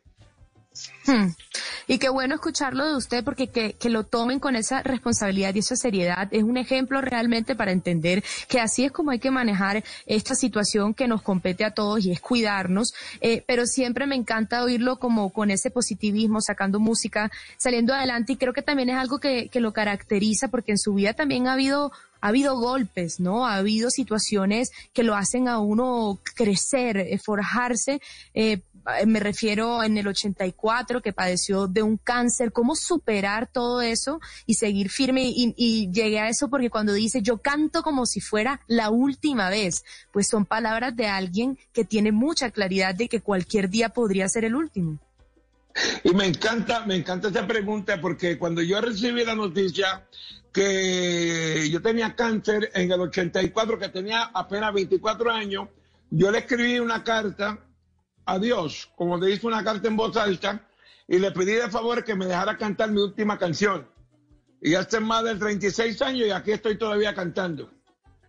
Hmm. 1.07 1.29
Y 1.87 1.99
qué 1.99 2.11
bueno 2.11 2.35
escucharlo 2.35 2.87
de 2.87 2.97
usted 2.97 3.25
porque 3.25 3.49
que, 3.49 3.77
lo 3.89 4.05
tomen 4.05 4.41
con 4.41 4.57
esa 4.57 4.83
responsabilidad 4.83 5.55
y 5.55 5.61
esa 5.61 5.75
seriedad 5.75 6.29
es 6.31 6.43
un 6.43 6.59
ejemplo 6.59 7.01
realmente 7.01 7.55
para 7.55 7.73
entender 7.73 8.23
que 8.49 8.61
así 8.61 8.85
es 8.85 8.93
como 8.93 9.11
hay 9.11 9.19
que 9.19 9.31
manejar 9.31 9.83
esta 10.05 10.35
situación 10.35 10.93
que 10.93 11.09
nos 11.09 11.23
compete 11.23 11.65
a 11.65 11.71
todos 11.71 12.05
y 12.05 12.13
es 12.13 12.21
cuidarnos. 12.21 12.93
Eh, 13.21 13.43
pero 13.47 13.65
siempre 13.65 14.07
me 14.07 14.17
encanta 14.17 14.63
oírlo 14.63 14.99
como 14.99 15.31
con 15.31 15.51
ese 15.51 15.71
positivismo, 15.71 16.43
sacando 16.43 16.79
música, 16.79 17.31
saliendo 17.57 17.95
adelante 17.95 18.35
y 18.35 18.37
creo 18.37 18.53
que 18.53 18.63
también 18.63 18.91
es 18.91 18.97
algo 18.97 19.19
que, 19.19 19.49
que 19.49 19.61
lo 19.61 19.73
caracteriza 19.73 20.49
porque 20.49 20.73
en 20.73 20.79
su 20.79 20.93
vida 20.95 21.15
también 21.15 21.47
ha 21.47 21.55
habido 21.55 21.91
ha 22.21 22.29
habido 22.29 22.59
golpes, 22.59 23.21
¿no? 23.21 23.47
Ha 23.47 23.57
habido 23.57 23.91
situaciones 23.91 24.71
que 24.93 25.03
lo 25.03 25.15
hacen 25.15 25.49
a 25.49 25.61
uno 25.61 26.19
crecer, 26.35 26.97
eh, 26.97 27.19
forjarse. 27.19 28.01
Eh, 28.35 28.61
me 29.07 29.21
refiero 29.21 29.83
en 29.83 29.99
el 29.99 30.09
84 30.09 31.03
que 31.03 31.13
padeció 31.13 31.67
de 31.67 31.83
un 31.83 31.97
cáncer, 31.97 32.53
cómo 32.53 32.75
superar 32.75 33.51
todo 33.51 33.81
eso 33.81 34.21
y 34.47 34.55
seguir 34.55 34.91
firme 34.91 35.25
y, 35.25 35.55
y, 35.57 35.91
llegué 35.91 36.21
a 36.21 36.29
eso 36.29 36.49
porque 36.49 36.71
cuando 36.71 36.93
dice 36.93 37.23
yo 37.23 37.39
canto 37.39 37.83
como 37.83 38.07
si 38.07 38.21
fuera 38.21 38.61
la 38.67 38.91
última 38.91 39.51
vez, 39.51 39.85
pues 40.13 40.29
son 40.29 40.47
palabras 40.47 40.97
de 40.97 41.07
alguien 41.07 41.59
que 41.73 41.85
tiene 41.85 42.13
mucha 42.13 42.51
claridad 42.51 42.95
de 42.95 43.09
que 43.09 43.21
cualquier 43.21 43.69
día 43.69 43.91
podría 43.91 44.29
ser 44.29 44.45
el 44.45 44.55
último. 44.55 44.99
Y 46.03 46.11
me 46.11 46.27
encanta, 46.27 46.85
me 46.87 46.97
encanta 46.97 47.29
esa 47.29 47.47
pregunta 47.47 48.01
porque 48.01 48.39
cuando 48.39 48.63
yo 48.63 48.81
recibí 48.81 49.25
la 49.25 49.35
noticia 49.35 50.07
que 50.53 51.69
yo 51.71 51.81
tenía 51.81 52.17
cáncer 52.17 52.71
en 52.75 52.91
el 52.91 53.01
84, 53.01 53.79
que 53.79 53.89
tenía 53.89 54.31
apenas 54.35 54.73
24 54.73 55.31
años, 55.31 55.69
yo 56.11 56.31
le 56.31 56.39
escribí 56.39 56.81
una 56.81 57.05
carta 57.05 57.59
a 58.29 58.39
Dios, 58.39 58.91
como 58.95 59.17
le 59.17 59.31
hice 59.31 59.47
una 59.47 59.65
carta 59.65 59.89
en 59.89 59.97
voz 59.97 60.15
alta, 60.19 60.69
y 61.07 61.19
le 61.19 61.31
pedí 61.31 61.53
de 61.53 61.71
favor 61.71 62.05
que 62.05 62.15
me 62.15 62.27
dejara 62.27 62.59
cantar 62.59 62.91
mi 62.91 63.01
última 63.01 63.39
canción. 63.39 63.89
Y 64.61 64.75
hace 64.75 65.01
más 65.01 65.25
de 65.25 65.37
36 65.37 66.03
años 66.03 66.29
y 66.29 66.31
aquí 66.31 66.53
estoy 66.53 66.77
todavía 66.77 67.15
cantando. 67.15 67.71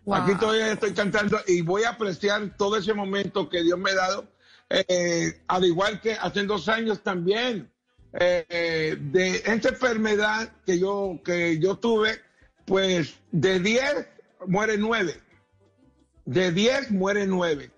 Wow. 0.05 0.15
Aquí 0.15 0.35
todavía 0.35 0.71
estoy 0.71 0.93
cantando 0.93 1.41
y 1.47 1.61
voy 1.61 1.83
a 1.83 1.89
apreciar 1.89 2.55
todo 2.55 2.77
ese 2.77 2.93
momento 2.93 3.49
que 3.49 3.61
Dios 3.61 3.77
me 3.77 3.91
ha 3.91 3.95
dado, 3.95 4.27
eh, 4.69 5.41
al 5.47 5.65
igual 5.65 5.99
que 5.99 6.13
hace 6.13 6.43
dos 6.43 6.69
años 6.69 7.03
también. 7.03 7.69
Eh, 8.13 8.97
de 8.99 9.35
esta 9.45 9.69
enfermedad 9.69 10.49
que 10.65 10.79
yo, 10.79 11.19
que 11.25 11.59
yo 11.59 11.75
tuve, 11.75 12.21
pues 12.65 13.19
de 13.33 13.59
10 13.59 14.07
muere 14.47 14.77
9. 14.77 15.19
De 16.23 16.51
10 16.53 16.91
muere 16.91 17.27
9. 17.27 17.69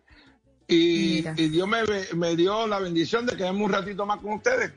Y, 0.72 1.26
y, 1.36 1.50
Dios 1.50 1.68
me, 1.68 1.80
me, 2.16 2.36
dio 2.36 2.66
la 2.66 2.80
bendición 2.80 3.26
de 3.26 3.36
quedarme 3.36 3.64
un 3.64 3.72
ratito 3.72 4.06
más 4.06 4.22
con 4.22 4.34
ustedes. 4.34 4.72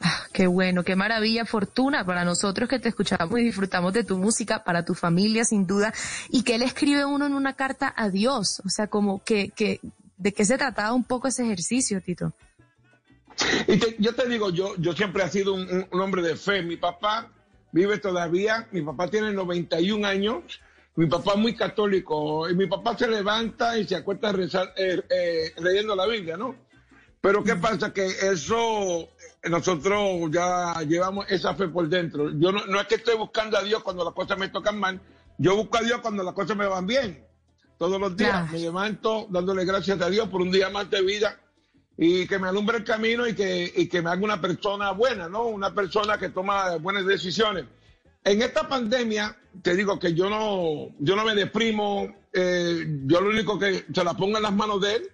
Ah, 0.00 0.22
qué 0.32 0.46
bueno, 0.46 0.84
qué 0.84 0.96
maravilla, 0.96 1.44
fortuna 1.44 2.04
para 2.06 2.24
nosotros 2.24 2.68
que 2.68 2.78
te 2.78 2.88
escuchamos 2.88 3.38
y 3.38 3.42
disfrutamos 3.42 3.92
de 3.92 4.04
tu 4.04 4.16
música, 4.16 4.64
para 4.64 4.84
tu 4.86 4.94
familia 4.94 5.44
sin 5.44 5.66
duda, 5.66 5.92
y 6.30 6.44
que 6.44 6.54
él 6.54 6.62
escribe 6.62 7.04
uno 7.04 7.26
en 7.26 7.34
una 7.34 7.54
carta 7.54 7.92
a 7.94 8.08
Dios, 8.08 8.62
o 8.64 8.70
sea, 8.70 8.86
como 8.86 9.22
que, 9.22 9.50
que 9.50 9.80
¿de 10.16 10.32
qué 10.32 10.44
se 10.44 10.56
trataba 10.56 10.92
un 10.94 11.04
poco 11.04 11.28
ese 11.28 11.44
ejercicio, 11.44 12.00
Tito? 12.00 12.32
Y 13.66 13.76
te, 13.76 13.96
yo 13.98 14.14
te 14.14 14.28
digo, 14.28 14.50
yo, 14.50 14.76
yo 14.78 14.92
siempre 14.94 15.24
he 15.24 15.28
sido 15.28 15.54
un, 15.54 15.86
un, 15.90 16.00
hombre 16.00 16.22
de 16.22 16.36
fe. 16.36 16.62
Mi 16.62 16.76
papá 16.76 17.30
vive 17.70 17.98
todavía, 17.98 18.66
mi 18.72 18.82
papá 18.82 19.08
tiene 19.08 19.32
91 19.32 20.06
años, 20.06 20.60
mi 20.98 21.06
papá 21.06 21.34
es 21.34 21.38
muy 21.38 21.54
católico, 21.54 22.50
y 22.50 22.56
mi 22.56 22.66
papá 22.66 22.98
se 22.98 23.06
levanta 23.06 23.78
y 23.78 23.86
se 23.86 23.94
acuesta 23.94 24.32
rezar, 24.32 24.74
eh, 24.76 25.00
eh, 25.08 25.52
leyendo 25.60 25.94
la 25.94 26.08
Biblia, 26.08 26.36
¿no? 26.36 26.56
Pero 27.20 27.44
¿qué 27.44 27.54
pasa? 27.54 27.92
Que 27.92 28.04
eso, 28.04 29.08
nosotros 29.48 30.28
ya 30.32 30.74
llevamos 30.88 31.30
esa 31.30 31.54
fe 31.54 31.68
por 31.68 31.88
dentro. 31.88 32.30
Yo 32.30 32.50
no, 32.50 32.66
no 32.66 32.80
es 32.80 32.88
que 32.88 32.96
estoy 32.96 33.16
buscando 33.16 33.56
a 33.56 33.62
Dios 33.62 33.84
cuando 33.84 34.04
las 34.04 34.12
cosas 34.12 34.38
me 34.38 34.48
tocan 34.48 34.80
mal, 34.80 35.00
yo 35.38 35.54
busco 35.54 35.78
a 35.78 35.82
Dios 35.82 36.00
cuando 36.00 36.24
las 36.24 36.34
cosas 36.34 36.56
me 36.56 36.66
van 36.66 36.88
bien. 36.88 37.24
Todos 37.78 38.00
los 38.00 38.16
días 38.16 38.30
claro. 38.30 38.48
me 38.50 38.58
levanto 38.58 39.28
dándole 39.30 39.64
gracias 39.64 40.00
a 40.00 40.10
Dios 40.10 40.28
por 40.28 40.40
un 40.40 40.50
día 40.50 40.68
más 40.68 40.90
de 40.90 41.00
vida 41.02 41.38
y 41.96 42.26
que 42.26 42.40
me 42.40 42.48
alumbre 42.48 42.78
el 42.78 42.84
camino 42.84 43.24
y 43.24 43.36
que, 43.36 43.72
y 43.72 43.88
que 43.88 44.02
me 44.02 44.10
haga 44.10 44.24
una 44.24 44.40
persona 44.40 44.90
buena, 44.90 45.28
¿no? 45.28 45.44
Una 45.44 45.72
persona 45.72 46.18
que 46.18 46.30
toma 46.30 46.74
buenas 46.78 47.06
decisiones. 47.06 47.66
En 48.28 48.42
esta 48.42 48.68
pandemia, 48.68 49.34
te 49.62 49.74
digo 49.74 49.98
que 49.98 50.12
yo 50.12 50.28
no, 50.28 50.94
yo 50.98 51.16
no 51.16 51.24
me 51.24 51.34
deprimo, 51.34 52.14
eh, 52.30 52.84
yo 53.06 53.22
lo 53.22 53.30
único 53.30 53.58
que 53.58 53.86
se 53.90 54.04
la 54.04 54.12
pongo 54.12 54.36
en 54.36 54.42
las 54.42 54.52
manos 54.52 54.82
de 54.82 54.96
él, 54.96 55.10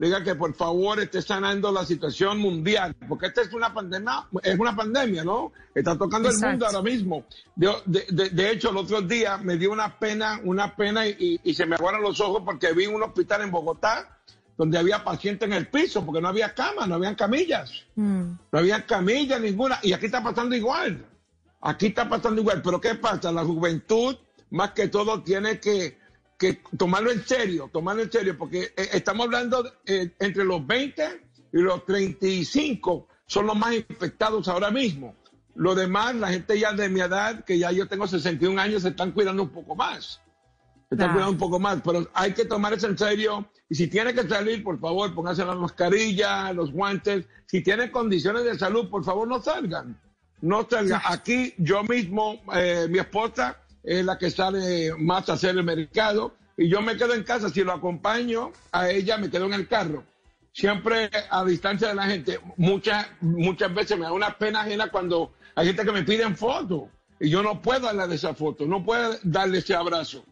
diga 0.00 0.24
que 0.24 0.34
por 0.34 0.52
favor 0.52 0.98
esté 0.98 1.22
sanando 1.22 1.70
la 1.70 1.86
situación 1.86 2.38
mundial, 2.38 2.96
porque 3.08 3.26
esta 3.26 3.42
es 3.42 3.52
una 3.52 3.72
pandemia, 3.72 4.26
es 4.42 4.58
una 4.58 4.74
pandemia, 4.74 5.22
¿no? 5.22 5.52
Está 5.76 5.96
tocando 5.96 6.28
Exacto. 6.28 6.46
el 6.46 6.50
mundo 6.50 6.66
ahora 6.66 6.82
mismo. 6.82 7.24
De, 7.54 7.72
de, 7.86 8.30
de, 8.30 8.50
hecho, 8.50 8.70
el 8.70 8.78
otro 8.78 9.00
día 9.00 9.38
me 9.38 9.56
dio 9.56 9.70
una 9.70 9.96
pena, 9.96 10.40
una 10.42 10.74
pena 10.74 11.06
y, 11.06 11.16
y, 11.44 11.50
y 11.50 11.54
se 11.54 11.66
me 11.66 11.76
aguaron 11.76 12.02
los 12.02 12.20
ojos 12.20 12.42
porque 12.44 12.72
vi 12.72 12.86
un 12.86 13.00
hospital 13.00 13.42
en 13.42 13.52
Bogotá 13.52 14.18
donde 14.56 14.76
había 14.76 15.04
pacientes 15.04 15.46
en 15.46 15.52
el 15.52 15.68
piso, 15.68 16.04
porque 16.04 16.20
no 16.20 16.28
había 16.28 16.52
camas, 16.52 16.88
no 16.88 16.96
habían 16.96 17.14
camillas. 17.14 17.70
Mm. 17.94 18.22
No 18.50 18.58
había 18.58 18.84
camillas 18.86 19.40
ninguna. 19.40 19.78
Y 19.82 19.92
aquí 19.92 20.06
está 20.06 20.20
pasando 20.20 20.56
igual. 20.56 21.04
Aquí 21.66 21.86
está 21.86 22.08
pasando 22.08 22.40
igual. 22.40 22.62
Pero 22.62 22.80
¿qué 22.80 22.94
pasa? 22.94 23.32
La 23.32 23.44
juventud, 23.44 24.16
más 24.50 24.70
que 24.70 24.86
todo, 24.86 25.20
tiene 25.24 25.58
que, 25.58 25.98
que 26.38 26.60
tomarlo 26.78 27.10
en 27.10 27.26
serio, 27.26 27.68
tomarlo 27.72 28.04
en 28.04 28.12
serio, 28.12 28.38
porque 28.38 28.72
eh, 28.76 28.90
estamos 28.92 29.26
hablando 29.26 29.72
eh, 29.84 30.12
entre 30.20 30.44
los 30.44 30.64
20 30.64 31.22
y 31.52 31.58
los 31.58 31.84
35 31.84 33.08
son 33.26 33.46
los 33.48 33.56
más 33.56 33.74
infectados 33.74 34.46
ahora 34.46 34.70
mismo. 34.70 35.16
Lo 35.56 35.74
demás, 35.74 36.14
la 36.14 36.28
gente 36.28 36.56
ya 36.56 36.72
de 36.72 36.88
mi 36.88 37.00
edad, 37.00 37.44
que 37.44 37.58
ya 37.58 37.72
yo 37.72 37.88
tengo 37.88 38.06
61 38.06 38.60
años, 38.60 38.82
se 38.82 38.90
están 38.90 39.10
cuidando 39.10 39.42
un 39.42 39.50
poco 39.50 39.74
más. 39.74 40.20
Se 40.88 40.94
están 40.94 41.10
cuidando 41.10 41.32
un 41.32 41.38
poco 41.38 41.58
más, 41.58 41.80
pero 41.84 42.08
hay 42.14 42.32
que 42.32 42.44
tomar 42.44 42.74
eso 42.74 42.86
en 42.86 42.96
serio. 42.96 43.50
Y 43.68 43.74
si 43.74 43.88
tiene 43.88 44.14
que 44.14 44.28
salir, 44.28 44.62
por 44.62 44.78
favor, 44.78 45.12
pónganse 45.12 45.44
la 45.44 45.56
mascarilla, 45.56 46.52
los 46.52 46.70
guantes. 46.70 47.26
Si 47.46 47.60
tienen 47.60 47.90
condiciones 47.90 48.44
de 48.44 48.56
salud, 48.56 48.88
por 48.88 49.02
favor, 49.02 49.26
no 49.26 49.42
salgan. 49.42 49.98
No 50.46 50.66
salgan. 50.70 51.00
Aquí 51.04 51.54
yo 51.58 51.82
mismo, 51.82 52.40
eh, 52.54 52.86
mi 52.88 52.98
esposa 52.98 53.56
es 53.82 54.04
la 54.04 54.16
que 54.16 54.30
sale 54.30 54.94
más 54.96 55.28
a 55.28 55.32
hacer 55.34 55.56
el 55.56 55.64
mercado 55.64 56.36
y 56.56 56.68
yo 56.68 56.80
me 56.80 56.96
quedo 56.96 57.14
en 57.14 57.24
casa. 57.24 57.48
Si 57.50 57.62
lo 57.64 57.72
acompaño 57.72 58.52
a 58.72 58.88
ella, 58.88 59.18
me 59.18 59.28
quedo 59.28 59.46
en 59.46 59.54
el 59.54 59.66
carro. 59.66 60.04
Siempre 60.52 61.10
a 61.30 61.44
distancia 61.44 61.88
de 61.88 61.94
la 61.94 62.06
gente. 62.06 62.40
Muchas, 62.56 63.06
muchas 63.20 63.74
veces 63.74 63.98
me 63.98 64.04
da 64.04 64.12
una 64.12 64.38
pena 64.38 64.60
ajena 64.62 64.88
cuando 64.88 65.34
hay 65.54 65.66
gente 65.66 65.84
que 65.84 65.92
me 65.92 66.02
piden 66.04 66.36
fotos 66.36 66.84
y 67.18 67.28
yo 67.28 67.42
no 67.42 67.60
puedo 67.60 67.92
darle 67.92 68.14
esa 68.14 68.34
foto, 68.34 68.66
no 68.66 68.84
puedo 68.84 69.16
darle 69.24 69.58
ese 69.58 69.74
abrazo. 69.74 70.24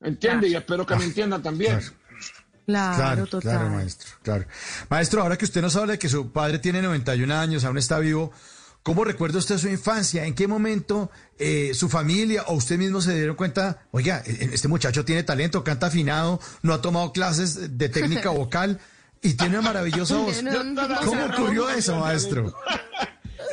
¿Entiende? 0.00 0.48
Y 0.48 0.54
espero 0.54 0.84
que 0.84 0.96
me 0.96 1.04
entienda 1.04 1.38
también. 1.40 1.80
Claro, 2.66 2.96
Claro, 2.96 3.26
total. 3.26 3.40
claro, 3.58 3.70
maestro, 3.70 4.08
claro. 4.22 4.46
Maestro, 4.88 5.22
ahora 5.22 5.36
que 5.36 5.44
usted 5.44 5.60
nos 5.62 5.76
habla 5.76 5.92
de 5.92 5.98
que 5.98 6.08
su 6.08 6.30
padre 6.32 6.58
tiene 6.58 6.80
91 6.82 7.34
años, 7.34 7.64
aún 7.64 7.76
está 7.78 7.98
vivo, 7.98 8.32
¿cómo 8.84 9.02
recuerda 9.02 9.38
usted 9.38 9.58
su 9.58 9.68
infancia? 9.68 10.24
¿En 10.24 10.34
qué 10.34 10.46
momento 10.46 11.10
eh, 11.38 11.72
su 11.74 11.88
familia 11.88 12.44
o 12.46 12.54
usted 12.54 12.78
mismo 12.78 13.00
se 13.00 13.16
dieron 13.16 13.34
cuenta, 13.34 13.86
oiga, 13.90 14.22
e- 14.24 14.50
este 14.52 14.68
muchacho 14.68 15.04
tiene 15.04 15.24
talento, 15.24 15.64
canta 15.64 15.86
afinado, 15.88 16.38
no 16.62 16.72
ha 16.72 16.80
tomado 16.80 17.10
clases 17.10 17.76
de 17.76 17.88
técnica 17.88 18.30
vocal 18.30 18.78
y 19.22 19.34
tiene 19.34 19.58
una 19.58 19.68
maravillosa 19.68 20.16
voz? 20.18 20.40
¿Cómo 21.04 21.24
ocurrió 21.24 21.68
eso, 21.70 21.98
maestro? 21.98 22.54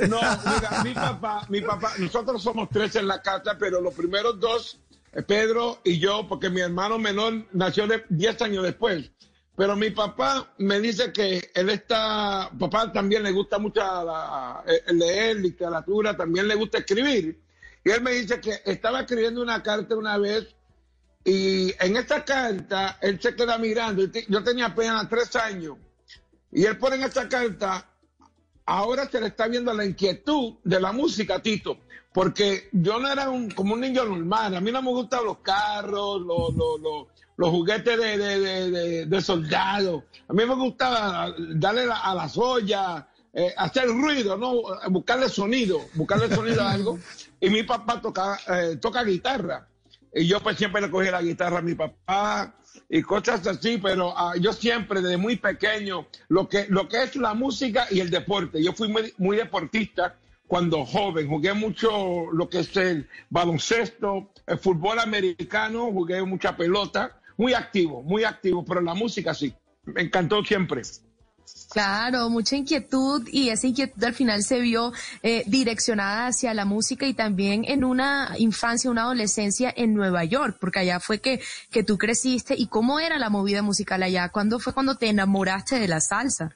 No, 0.08 0.20
mira, 0.20 0.84
mi 0.84 0.94
papá, 0.94 1.46
mi 1.50 1.62
papá, 1.62 1.94
nosotros 1.98 2.41
somos 2.44 2.70
tres 2.70 2.96
en 2.96 3.08
la 3.08 3.22
casa, 3.22 3.56
pero 3.58 3.80
los 3.82 3.94
primeros 3.94 4.39
dos, 4.39 4.80
eh, 5.13 5.22
Pedro 5.22 5.80
y 5.84 6.00
yo, 6.00 6.28
porque 6.28 6.50
mi 6.50 6.62
hermano 6.62 6.98
menor 7.00 7.46
nació 7.54 7.88
de 7.88 8.04
10 8.10 8.41
años 8.41 8.63
después. 8.63 9.12
Pero 9.56 9.76
mi 9.76 9.90
papá 9.92 10.54
me 10.60 10.80
dice 10.80 11.12
que 11.12 11.52
él 11.54 11.70
está, 11.70 12.50
papá 12.58 12.92
también 12.92 13.24
le 13.24 13.32
gusta 13.32 13.60
mucho 13.60 13.82
la- 13.82 14.64
leer, 14.88 15.38
literatura, 15.38 16.16
también 16.16 16.48
le 16.48 16.56
gusta 16.56 16.80
escribir. 16.80 17.40
Y 17.84 17.90
él 17.90 18.02
me 18.02 18.12
dice 18.12 18.40
que 18.40 18.62
estaba 18.66 19.02
escribiendo 19.02 19.42
una 19.42 19.62
carta 19.62 19.96
una 19.96 20.18
vez 20.18 20.48
y 21.24 21.74
en 21.84 21.98
esta 21.98 22.24
carta 22.24 22.98
él 23.02 23.20
se 23.22 23.36
queda 23.36 23.58
mirando. 23.58 24.04
Yo 24.28 24.44
tenía 24.44 24.68
apenas 24.68 25.08
tres 25.10 25.36
años. 25.36 25.78
Y 26.52 26.66
él 26.66 26.78
pone 26.78 26.96
en 26.98 27.04
esta 27.04 27.30
carta, 27.30 27.86
ahora 28.66 29.10
se 29.10 29.20
le 29.22 29.28
está 29.28 29.48
viendo 29.48 29.74
la 29.74 29.86
inquietud 29.86 30.56
de 30.64 30.80
la 30.80 30.92
música, 30.92 31.42
Tito, 31.42 31.78
porque 32.14 32.70
yo 32.74 33.00
no 33.00 33.10
era 33.10 33.30
un, 33.30 33.50
como 33.52 33.74
un 33.74 33.80
niño 33.82 34.04
normal, 34.04 34.56
a 34.56 34.62
mí 34.62 34.72
no 34.72 34.82
me 34.82 34.90
gustan 34.90 35.24
los 35.24 35.38
carros, 35.40 36.22
los, 36.22 36.54
los, 36.56 37.08
los 37.38 37.50
juguetes 37.50 37.98
de, 37.98 38.17
de, 38.17 38.39
de, 38.72 39.06
de- 39.06 39.22
soldados, 39.22 40.04
a 40.28 40.34
mí 40.34 40.46
me 40.46 40.56
gustaba 40.56 41.34
darle 41.56 41.86
la- 41.86 42.00
a 42.00 42.13
las 42.15 42.38
ollas, 42.38 43.06
eh, 43.34 43.54
hacer 43.58 43.88
ruido, 43.88 44.38
¿no? 44.38 44.62
buscarle 44.89 45.30
sonido, 45.30 45.80
buscarle 45.96 46.34
sonido 46.34 46.62
a 46.62 46.72
algo, 46.72 47.00
y 47.39 47.50
mi 47.50 47.63
papá 47.63 48.02
toca, 48.02 48.39
eh, 48.48 48.76
toca 48.76 49.04
guitarra, 49.04 49.67
y 50.13 50.28
yo 50.28 50.41
pues 50.41 50.58
siempre 50.58 50.82
le 50.82 50.91
cogí 50.91 51.10
la 51.10 51.22
guitarra 51.22 51.60
a 51.60 51.62
mi 51.62 51.74
papá 51.74 52.56
y 52.89 53.02
cosas 53.02 53.48
así, 53.48 53.78
pero 53.78 54.13
ah, 54.17 54.34
yo 54.39 54.52
siempre 54.52 55.02
desde 55.02 55.15
muy 55.17 55.38
pequeño, 55.38 56.08
lo 56.28 56.50
que, 56.50 56.65
lo 56.70 56.88
que 56.89 57.04
es 57.04 57.15
la 57.15 57.34
música 57.34 57.88
y 57.89 58.02
el 58.02 58.10
deporte, 58.10 58.62
yo 58.62 58.74
fui 58.74 58.89
muy, 58.89 59.13
muy 59.17 59.38
deportista 59.38 60.17
cuando 60.48 60.86
joven, 60.86 61.30
jugué 61.30 61.54
mucho 61.54 62.30
lo 62.34 62.50
que 62.50 62.60
es 62.60 62.76
el 62.76 63.08
baloncesto, 63.30 64.32
el 64.46 64.58
fútbol 64.58 65.00
americano, 65.00 65.86
jugué 65.94 66.22
mucha 66.24 66.58
pelota, 66.58 67.20
muy 67.41 67.56
activo, 67.56 68.04
muy 68.04 68.23
activo, 68.23 68.63
pero 68.63 68.82
la 68.82 68.93
música 68.93 69.34
sí, 69.34 69.51
me 69.86 70.04
encantó 70.04 70.43
siempre. 70.43 70.84
Claro, 71.71 72.30
mucha 72.30 72.56
inquietud 72.56 73.27
y 73.32 73.49
esa 73.49 73.65
inquietud 73.65 74.04
al 74.04 74.13
final 74.13 74.43
se 74.43 74.60
vio 74.60 74.93
eh, 75.23 75.43
direccionada 75.47 76.27
hacia 76.27 76.54
la 76.54 76.65
música 76.65 77.08
y 77.08 77.15
también 77.15 77.65
en 77.65 77.84
una 77.84 78.36
infancia, 78.38 78.91
una 78.91 79.04
adolescencia 79.04 79.73
en 79.75 79.95
Nueva 79.95 80.23
York, 80.23 80.58
porque 80.62 80.80
allá 80.82 80.99
fue 80.99 81.19
que, 81.19 81.41
que 81.71 81.84
tú 81.84 81.97
creciste. 81.97 82.54
¿Y 82.56 82.67
cómo 82.67 82.99
era 82.99 83.17
la 83.17 83.32
movida 83.32 83.63
musical 83.63 84.04
allá? 84.04 84.30
¿Cuándo 84.30 84.60
fue 84.60 84.73
cuando 84.73 84.95
te 84.95 85.08
enamoraste 85.08 85.80
de 85.80 85.88
la 85.88 85.99
salsa? 85.99 86.56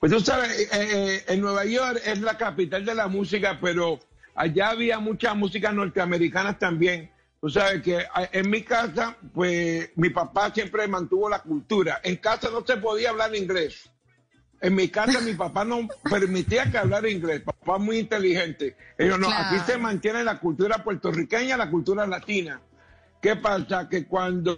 Pues 0.00 0.10
tú 0.10 0.20
sabes, 0.20 0.50
eh, 0.60 0.68
eh, 0.72 1.24
en 1.28 1.42
Nueva 1.42 1.66
York 1.66 2.00
es 2.06 2.20
la 2.22 2.38
capital 2.38 2.86
de 2.86 2.94
la 2.94 3.08
música, 3.08 3.58
pero 3.60 4.00
allá 4.34 4.70
había 4.70 4.98
muchas 4.98 5.36
músicas 5.36 5.74
norteamericanas 5.74 6.58
también. 6.58 7.10
Tú 7.44 7.50
sabes 7.50 7.82
que 7.82 8.02
en 8.32 8.48
mi 8.48 8.62
casa, 8.62 9.18
pues 9.34 9.90
mi 9.96 10.08
papá 10.08 10.50
siempre 10.50 10.88
mantuvo 10.88 11.28
la 11.28 11.40
cultura. 11.40 12.00
En 12.02 12.16
casa 12.16 12.48
no 12.50 12.64
se 12.66 12.78
podía 12.78 13.10
hablar 13.10 13.36
inglés. 13.36 13.90
En 14.62 14.74
mi 14.74 14.88
casa 14.88 15.20
mi 15.20 15.34
papá 15.34 15.62
no 15.62 15.86
permitía 16.10 16.70
que 16.70 16.78
hablara 16.78 17.06
inglés. 17.06 17.42
Papá 17.42 17.76
muy 17.76 17.98
inteligente. 17.98 18.78
Ellos 18.96 19.18
no, 19.18 19.26
Claro. 19.26 19.44
aquí 19.58 19.70
se 19.70 19.76
mantiene 19.76 20.24
la 20.24 20.38
cultura 20.40 20.82
puertorriqueña, 20.82 21.58
la 21.58 21.68
cultura 21.68 22.06
latina. 22.06 22.62
¿Qué 23.20 23.36
pasa? 23.36 23.90
Que 23.90 24.06
cuando 24.06 24.56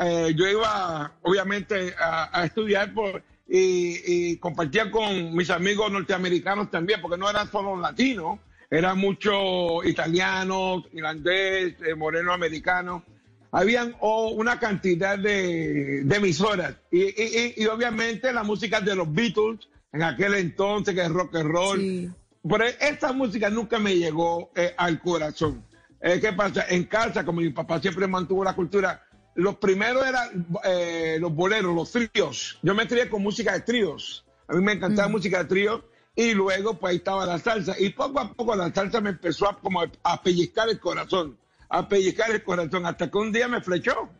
eh, 0.00 0.34
yo 0.34 0.48
iba, 0.48 1.12
obviamente, 1.22 1.94
a, 1.96 2.36
a 2.36 2.46
estudiar 2.46 2.92
por, 2.92 3.22
y, 3.48 4.32
y 4.32 4.36
compartía 4.38 4.90
con 4.90 5.36
mis 5.36 5.50
amigos 5.50 5.92
norteamericanos 5.92 6.68
también, 6.68 7.00
porque 7.00 7.16
no 7.16 7.30
eran 7.30 7.48
solo 7.48 7.76
latinos, 7.76 8.40
eran 8.72 8.98
muchos 8.98 9.84
italianos, 9.86 10.84
irlandés, 10.94 11.74
eh, 11.86 11.94
moreno 11.94 12.32
americanos. 12.32 13.02
Habían 13.50 13.94
oh, 14.00 14.30
una 14.30 14.58
cantidad 14.58 15.18
de, 15.18 16.02
de 16.04 16.16
emisoras. 16.16 16.74
Y, 16.90 17.02
y- 17.02 17.54
y- 17.56 17.62
y 17.62 17.66
obviamente 17.66 18.32
la 18.32 18.42
música 18.42 18.80
de 18.80 18.94
los 18.96 19.12
Beatles, 19.12 19.68
en 19.92 20.02
aquel 20.02 20.34
entonces, 20.36 20.94
que 20.94 21.02
es 21.02 21.10
rock 21.10 21.36
and 21.36 21.50
roll. 21.50 22.14
Pero 22.48 22.64
esta 22.64 23.12
música 23.12 23.50
nunca 23.50 23.78
me 23.78 23.94
llegó 23.96 24.50
eh, 24.56 24.72
al 24.78 25.00
corazón. 25.00 25.62
Eh, 26.00 26.18
¿Qué 26.18 26.32
pasa? 26.32 26.64
En 26.70 26.84
casa, 26.84 27.24
como 27.26 27.40
mi 27.42 27.50
papá 27.50 27.78
siempre 27.78 28.06
mantuvo 28.06 28.42
la 28.42 28.54
cultura, 28.54 29.02
los 29.34 29.56
primeros 29.56 30.06
eran 30.06 30.46
eh, 30.64 31.18
los 31.20 31.32
boleros, 31.34 31.74
los 31.74 31.92
tríos. 31.92 32.58
Yo 32.62 32.74
me 32.74 32.88
crié 32.88 33.08
con 33.10 33.22
música 33.22 33.52
de 33.52 33.60
tríos. 33.60 34.24
A 34.48 34.54
mí 34.54 34.62
me 34.64 34.72
encantaba 34.72 35.08
música 35.08 35.42
de 35.42 35.44
tríos. 35.44 35.82
Y 36.14 36.34
luego, 36.34 36.78
pues 36.78 36.90
ahí 36.90 36.96
estaba 36.98 37.24
la 37.26 37.38
salsa. 37.38 37.74
Y 37.78 37.90
poco 37.90 38.20
a 38.20 38.32
poco 38.32 38.54
la 38.54 38.72
salsa 38.72 39.00
me 39.00 39.10
empezó 39.10 39.48
a, 39.48 39.58
como 39.58 39.82
a 39.82 40.22
pellizcar 40.22 40.68
el 40.68 40.78
corazón. 40.78 41.38
A 41.68 41.88
pellizcar 41.88 42.30
el 42.30 42.42
corazón. 42.42 42.86
Hasta 42.86 43.10
que 43.10 43.18
un 43.18 43.32
día 43.32 43.48
me 43.48 43.62
flechó. 43.62 44.10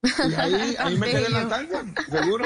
Y 0.00 0.34
ahí, 0.34 0.76
ahí 0.78 0.96
me 0.96 1.10
quedé 1.10 1.26
en 1.26 1.32
la 1.32 1.48
salsa, 1.48 1.84
seguro. 2.08 2.44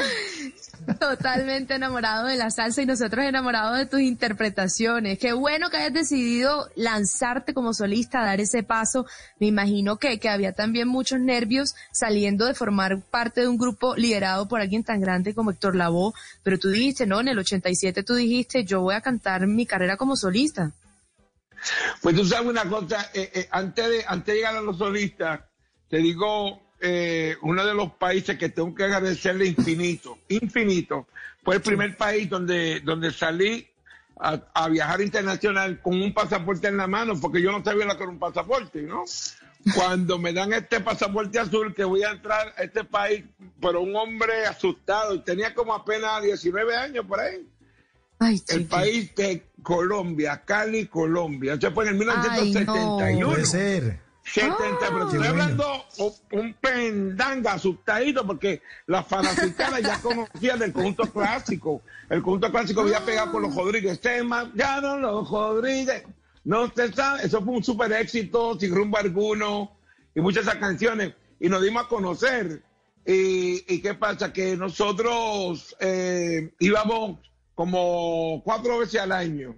Totalmente 0.98 1.74
enamorado 1.74 2.26
de 2.26 2.36
la 2.36 2.50
salsa 2.50 2.80
y 2.80 2.86
nosotros 2.86 3.26
enamorados 3.26 3.76
de 3.76 3.86
tus 3.86 4.00
interpretaciones. 4.00 5.18
Qué 5.18 5.34
bueno 5.34 5.68
que 5.68 5.76
hayas 5.76 5.92
decidido 5.92 6.70
lanzarte 6.76 7.52
como 7.52 7.74
solista, 7.74 8.24
dar 8.24 8.40
ese 8.40 8.62
paso. 8.62 9.04
Me 9.38 9.48
imagino 9.48 9.98
que, 9.98 10.18
que 10.18 10.30
había 10.30 10.52
también 10.52 10.88
muchos 10.88 11.20
nervios 11.20 11.74
saliendo 11.92 12.46
de 12.46 12.54
formar 12.54 13.02
parte 13.02 13.42
de 13.42 13.48
un 13.48 13.58
grupo 13.58 13.96
liderado 13.96 14.48
por 14.48 14.62
alguien 14.62 14.82
tan 14.82 15.00
grande 15.00 15.34
como 15.34 15.50
Héctor 15.50 15.76
Lavoe, 15.76 16.14
pero 16.42 16.58
tú 16.58 16.70
dijiste, 16.70 17.06
no, 17.06 17.20
en 17.20 17.28
el 17.28 17.38
87 17.38 18.02
tú 18.02 18.14
dijiste, 18.14 18.64
yo 18.64 18.80
voy 18.80 18.94
a 18.94 19.02
cantar 19.02 19.46
mi 19.46 19.66
carrera 19.66 19.98
como 19.98 20.16
solista. 20.16 20.72
Pues 22.00 22.16
tú 22.16 22.24
sabes 22.24 22.48
una 22.48 22.68
cosa, 22.68 23.10
eh, 23.12 23.30
eh, 23.34 23.48
antes, 23.50 23.88
de, 23.88 24.04
antes 24.06 24.26
de 24.26 24.34
llegar 24.34 24.56
a 24.56 24.62
los 24.62 24.78
solistas, 24.78 25.40
te 25.88 25.98
digo, 25.98 26.61
eh, 26.84 27.36
uno 27.42 27.64
de 27.64 27.74
los 27.74 27.92
países 27.92 28.36
que 28.36 28.48
tengo 28.48 28.74
que 28.74 28.82
agradecerle 28.82 29.46
infinito, 29.46 30.18
infinito, 30.28 31.06
fue 31.44 31.54
el 31.56 31.62
primer 31.62 31.96
país 31.96 32.28
donde, 32.28 32.80
donde 32.80 33.12
salí 33.12 33.68
a, 34.18 34.40
a 34.52 34.68
viajar 34.68 35.00
internacional 35.00 35.80
con 35.80 36.02
un 36.02 36.12
pasaporte 36.12 36.66
en 36.66 36.76
la 36.76 36.88
mano, 36.88 37.18
porque 37.20 37.40
yo 37.40 37.52
no 37.52 37.62
sabía 37.62 37.84
lo 37.84 37.96
que 37.96 38.02
era 38.02 38.10
un 38.10 38.18
pasaporte, 38.18 38.82
¿no? 38.82 39.04
Cuando 39.76 40.18
me 40.18 40.32
dan 40.32 40.52
este 40.52 40.80
pasaporte 40.80 41.38
azul 41.38 41.72
que 41.72 41.84
voy 41.84 42.02
a 42.02 42.10
entrar 42.10 42.52
a 42.56 42.64
este 42.64 42.82
país, 42.82 43.24
pero 43.60 43.80
un 43.80 43.94
hombre 43.94 44.44
asustado, 44.46 45.14
y 45.14 45.20
tenía 45.20 45.54
como 45.54 45.72
apenas 45.74 46.20
19 46.20 46.74
años 46.74 47.06
por 47.06 47.20
ahí. 47.20 47.46
el 48.48 48.66
país 48.66 49.14
de 49.14 49.44
Colombia, 49.62 50.42
Cali, 50.44 50.86
Colombia. 50.86 51.54
Eso 51.54 51.70
fue 51.70 51.84
en 51.84 51.90
el 51.90 51.96
1971. 51.96 53.28
Puede 53.28 53.46
ser. 53.46 54.11
70, 54.24 54.78
pero 54.80 55.08
Qué 55.08 55.16
estoy 55.16 55.26
hablando 55.28 55.84
un, 56.30 56.54
pendanga 56.54 57.54
asustadito 57.54 58.26
porque 58.26 58.62
la 58.86 59.02
fanaticada 59.02 59.80
ya 59.80 60.00
conocía 60.00 60.56
del 60.56 60.72
conjunto 60.72 61.04
clásico. 61.12 61.82
El 62.08 62.22
conjunto 62.22 62.50
clásico 62.50 62.82
había 62.82 63.04
pegado 63.04 63.32
con 63.32 63.42
los 63.42 63.54
Rodríguez. 63.54 63.98
Se 64.02 64.22
marcharon 64.22 65.02
los 65.02 65.28
Rodríguez. 65.28 66.04
No 66.44 66.72
se 66.74 66.92
sabe. 66.92 67.24
Eso 67.24 67.42
fue 67.42 67.54
un 67.54 67.64
super 67.64 67.92
éxito, 67.92 68.58
sin 68.58 68.74
rumbo 68.74 68.98
alguno. 68.98 69.76
Y 70.14 70.20
muchas 70.20 70.44
de 70.44 70.50
esas 70.50 70.60
canciones. 70.60 71.14
Y 71.40 71.48
nos 71.48 71.62
dimos 71.62 71.84
a 71.84 71.88
conocer. 71.88 72.62
Y, 73.04 73.64
y 73.74 73.82
qué 73.82 73.94
pasa? 73.94 74.32
Que 74.32 74.56
nosotros 74.56 75.74
eh, 75.80 76.54
íbamos 76.60 77.18
como 77.54 78.40
cuatro 78.44 78.78
veces 78.78 79.00
al 79.00 79.12
año 79.12 79.56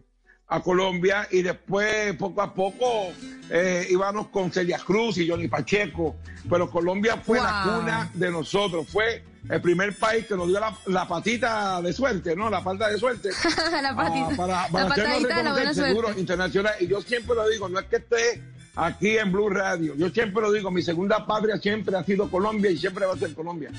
a 0.54 0.60
Colombia 0.60 1.26
y 1.32 1.42
después 1.42 2.14
poco 2.16 2.40
a 2.42 2.54
poco 2.54 3.12
eh, 3.50 3.86
íbamos 3.90 4.28
con 4.28 4.52
Celia 4.52 4.78
Cruz 4.78 5.18
y 5.18 5.28
Johnny 5.28 5.48
Pacheco, 5.48 6.16
pero 6.48 6.70
Colombia 6.70 7.16
fue 7.16 7.38
la 7.40 7.62
cuna 7.64 8.10
de 8.14 8.30
nosotros, 8.30 8.86
fue 8.88 9.24
el 9.48 9.60
primer 9.60 9.94
país 9.96 10.26
que 10.26 10.36
nos 10.36 10.46
dio 10.48 10.60
la, 10.60 10.72
la 10.86 11.08
patita 11.08 11.82
de 11.82 11.92
suerte, 11.92 12.36
¿no? 12.36 12.48
La 12.48 12.62
pata 12.62 12.88
de 12.88 12.98
suerte. 12.98 13.30
la 13.82 13.94
patita, 13.96 14.28
Ah, 14.30 14.36
para, 14.36 14.46
la 14.62 14.68
para 14.68 14.86
hacernos 14.86 15.22
la 15.22 15.28
reconocer 15.28 15.52
buena 15.54 15.74
seguro 15.74 16.02
suerte. 16.06 16.20
internacional. 16.20 16.74
Y 16.80 16.86
yo 16.86 17.00
siempre 17.02 17.34
lo 17.34 17.48
digo, 17.48 17.68
no 17.68 17.80
es 17.80 17.86
que 17.86 17.96
esté 17.96 18.42
aquí 18.76 19.18
en 19.18 19.32
Blue 19.32 19.50
Radio, 19.50 19.94
yo 19.96 20.08
siempre 20.10 20.40
lo 20.40 20.52
digo, 20.52 20.70
mi 20.70 20.82
segunda 20.82 21.26
patria 21.26 21.58
siempre 21.58 21.96
ha 21.96 22.04
sido 22.04 22.30
Colombia 22.30 22.70
y 22.70 22.78
siempre 22.78 23.06
va 23.06 23.14
a 23.14 23.18
ser 23.18 23.34
Colombia. 23.34 23.70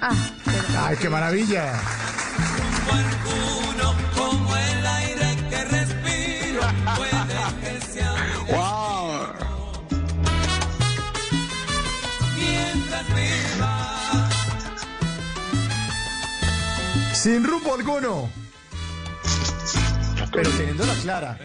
Ay, 0.00 0.96
qué 1.00 1.08
maravilla. 1.08 1.80
Sin 17.20 17.44
rumbo 17.44 17.74
alguno. 17.74 18.30
Pero 20.32 20.50
teniéndola 20.50 20.94
clara. 21.02 21.38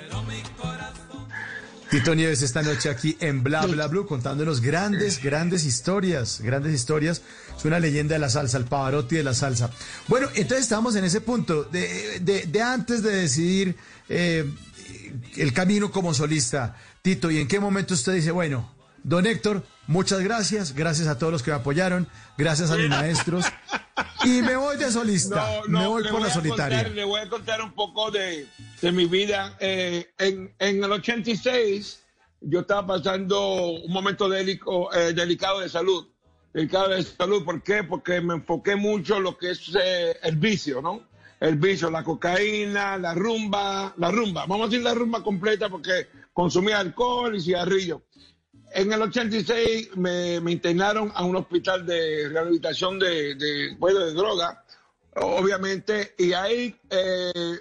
Tito 1.90 2.16
Nieves 2.16 2.42
esta 2.42 2.64
noche 2.64 2.90
aquí 2.90 3.16
en 3.20 3.44
Bla 3.44 3.66
Bla 3.68 3.88
Blue 3.88 4.06
contándonos 4.08 4.62
grandes, 4.62 5.22
grandes 5.22 5.64
historias, 5.66 6.42
grandes 6.42 6.74
historias. 6.74 7.22
Es 7.58 7.66
una 7.66 7.80
leyenda 7.80 8.14
de 8.16 8.20
la 8.20 8.30
salsa, 8.30 8.58
el 8.58 8.66
Pavarotti 8.66 9.16
de 9.18 9.24
la 9.24 9.34
salsa. 9.36 9.70
Bueno, 10.08 10.28
entonces 10.34 10.64
estamos 10.64 10.96
en 10.96 11.06
ese 11.06 11.22
punto 11.22 11.64
de, 11.66 12.20
de- 12.20 12.46
de 12.48 12.62
antes 12.62 13.04
de 13.04 13.16
decidir 13.16 13.76
eh, 14.10 14.50
el 15.38 15.54
camino 15.54 15.92
como 15.92 16.14
solista. 16.16 16.76
Tito, 17.04 17.30
¿y 17.30 17.38
en 17.40 17.48
qué 17.48 17.60
momento 17.60 17.94
usted 17.94 18.14
dice, 18.16 18.32
bueno, 18.32 18.72
don 19.04 19.28
Héctor, 19.28 19.64
muchas 19.86 20.22
gracias, 20.22 20.74
gracias 20.74 21.08
a 21.08 21.18
todos 21.20 21.32
los 21.32 21.44
que 21.44 21.52
me 21.52 21.58
apoyaron, 21.58 22.08
gracias 22.40 22.72
a 22.72 22.76
mis 22.78 22.90
maestros, 22.90 23.46
y 24.26 24.42
me 24.42 24.56
voy 24.56 24.78
de 24.78 24.92
solista, 24.92 25.62
me 25.68 25.86
voy 25.88 26.04
por 26.10 26.22
la 26.22 26.28
a 26.28 26.34
solitaria. 26.34 26.78
contar- 26.80 26.96
le 26.96 27.04
voy 27.04 27.20
a 27.22 27.30
contar 27.30 27.62
un 27.62 27.74
poco 27.74 28.12
de, 28.12 28.48
de 28.82 28.92
mi 28.92 29.06
vida. 29.06 29.56
Eh, 29.60 30.10
en, 30.18 30.54
en 30.60 30.84
el 30.84 30.92
86 30.92 32.04
yo 32.42 32.62
estaba 32.62 32.86
pasando 32.88 33.72
un 33.72 33.92
momento 33.92 34.34
eh, 34.34 35.14
delicado 35.14 35.60
de 35.60 35.70
salud. 35.70 36.08
Delicado 36.54 36.90
de 36.90 37.04
salud, 37.04 37.44
¿por 37.44 37.64
qué? 37.64 37.84
Porque 37.84 38.22
me 38.22 38.36
enfoqué 38.36 38.76
mucho 38.76 39.18
en 39.18 39.24
lo 39.24 39.38
que 39.38 39.52
es 39.52 39.72
eh, 39.82 40.18
el 40.24 40.36
vicio, 40.38 40.82
¿no? 40.82 41.08
El 41.40 41.58
vicio, 41.58 41.90
la 41.90 42.04
cocaína, 42.04 42.98
la 42.98 43.14
rumba, 43.14 43.94
la 43.98 44.12
rumba. 44.12 44.46
Vamos 44.46 44.68
a 44.68 44.70
decir 44.70 44.84
la 44.84 44.94
rumba 44.94 45.22
completa 45.24 45.68
porque 45.70 46.08
consumía 46.32 46.80
alcohol 46.80 47.36
y 47.36 47.42
cigarrillo. 47.42 48.04
En 48.76 48.92
el 48.92 49.04
86 49.04 49.98
me, 49.98 50.42
me 50.42 50.52
internaron 50.52 51.12
a 51.14 51.24
un 51.24 51.36
hospital 51.36 51.86
de 51.86 52.28
rehabilitación 52.30 52.98
de, 52.98 53.36
de, 53.36 53.78
de 53.78 54.14
droga, 54.14 54.66
obviamente, 55.18 56.16
y 56.18 56.34
ahí 56.34 56.76
eh, 56.90 57.60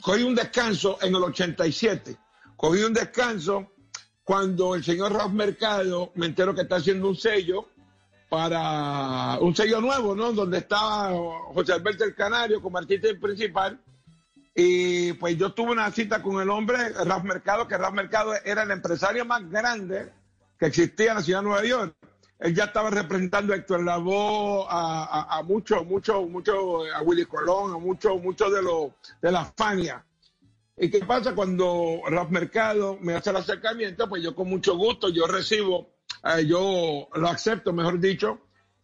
cogí 0.00 0.22
un 0.22 0.34
descanso 0.34 0.96
en 1.02 1.14
el 1.14 1.22
87. 1.22 2.16
Cogí 2.56 2.82
un 2.82 2.94
descanso 2.94 3.72
cuando 4.24 4.74
el 4.74 4.82
señor 4.82 5.12
Ralph 5.12 5.34
Mercado 5.34 6.12
me 6.14 6.24
entero 6.24 6.54
que 6.54 6.62
está 6.62 6.76
haciendo 6.76 7.10
un 7.10 7.16
sello 7.16 7.68
para 8.30 9.38
un 9.38 9.54
sello 9.54 9.82
nuevo, 9.82 10.14
¿no? 10.14 10.32
Donde 10.32 10.58
estaba 10.58 11.10
José 11.52 11.74
Alberto 11.74 12.04
el 12.04 12.14
Canario 12.14 12.62
como 12.62 12.78
artista 12.78 13.08
principal. 13.20 13.78
Y 14.54 15.12
pues 15.14 15.36
yo 15.36 15.52
tuve 15.52 15.72
una 15.72 15.90
cita 15.90 16.22
con 16.22 16.40
el 16.40 16.48
hombre, 16.48 16.88
Ralph 17.04 17.24
Mercado, 17.24 17.68
que 17.68 17.76
Ralph 17.76 17.94
Mercado 17.94 18.32
era 18.46 18.62
el 18.62 18.70
empresario 18.70 19.26
más 19.26 19.46
grande 19.50 20.10
que 20.62 20.66
existía 20.68 21.10
en 21.10 21.16
la 21.16 21.22
ciudad 21.22 21.40
de 21.40 21.44
Nueva 21.46 21.64
York. 21.64 21.96
Él 22.38 22.54
ya 22.54 22.64
estaba 22.66 22.88
representando 22.88 23.52
a 23.52 23.56
Héctor 23.56 23.82
Lavoe, 23.82 24.64
a, 24.68 25.38
a, 25.38 25.42
muchos, 25.42 25.84
muchos, 25.84 26.28
muchos, 26.28 26.54
a 26.94 27.02
Willy 27.02 27.24
Colón, 27.24 27.72
a 27.74 27.78
muchos, 27.78 28.22
muchos 28.22 28.52
de 28.52 28.62
los 28.62 28.92
de 29.20 29.32
la 29.32 29.44
Fania. 29.56 30.04
¿Y 30.76 30.88
qué 30.88 31.00
pasa 31.00 31.34
cuando 31.34 32.00
Ralph 32.06 32.30
Mercado 32.30 32.96
me 33.00 33.14
hace 33.14 33.30
el 33.30 33.36
acercamiento? 33.36 34.08
Pues 34.08 34.22
yo 34.22 34.36
con 34.36 34.48
mucho 34.48 34.76
gusto, 34.76 35.08
yo 35.08 35.26
recibo, 35.26 35.94
eh, 36.22 36.46
yo 36.46 37.08
lo 37.12 37.28
acepto, 37.28 37.72
mejor 37.72 37.98
dicho. 37.98 38.38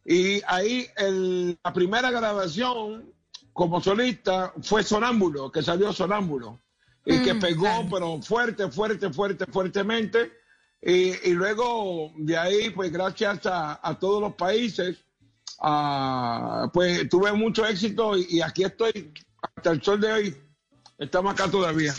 Y 0.04 0.42
ahí 0.48 0.84
el- 0.96 1.56
la 1.62 1.72
primera 1.72 2.10
grabación 2.10 3.12
como 3.52 3.80
solista 3.80 4.52
fue 4.62 4.82
Sonámbulo, 4.82 5.52
que 5.52 5.62
salió 5.62 5.92
Sonámbulo. 5.92 6.58
Y 7.04 7.22
que 7.22 7.36
pegó, 7.36 7.68
pero 7.88 8.20
fuerte, 8.20 8.68
fuerte, 8.68 9.10
fuerte, 9.12 9.46
fuertemente. 9.46 10.32
Y, 10.80 11.28
y 11.28 11.32
luego 11.32 12.12
de 12.16 12.36
ahí, 12.36 12.70
pues 12.70 12.92
gracias 12.92 13.46
a, 13.46 13.80
a 13.82 13.98
todos 13.98 14.20
los 14.20 14.34
países, 14.34 14.96
ah, 15.60 16.70
pues 16.72 17.08
tuve 17.08 17.32
mucho 17.32 17.66
éxito 17.66 18.16
y, 18.16 18.26
y 18.30 18.40
aquí 18.40 18.64
estoy 18.64 19.12
hasta 19.56 19.70
el 19.70 19.82
sol 19.82 20.00
de 20.00 20.12
hoy. 20.12 20.36
Estamos 20.98 21.32
acá 21.32 21.50
todavía. 21.50 21.94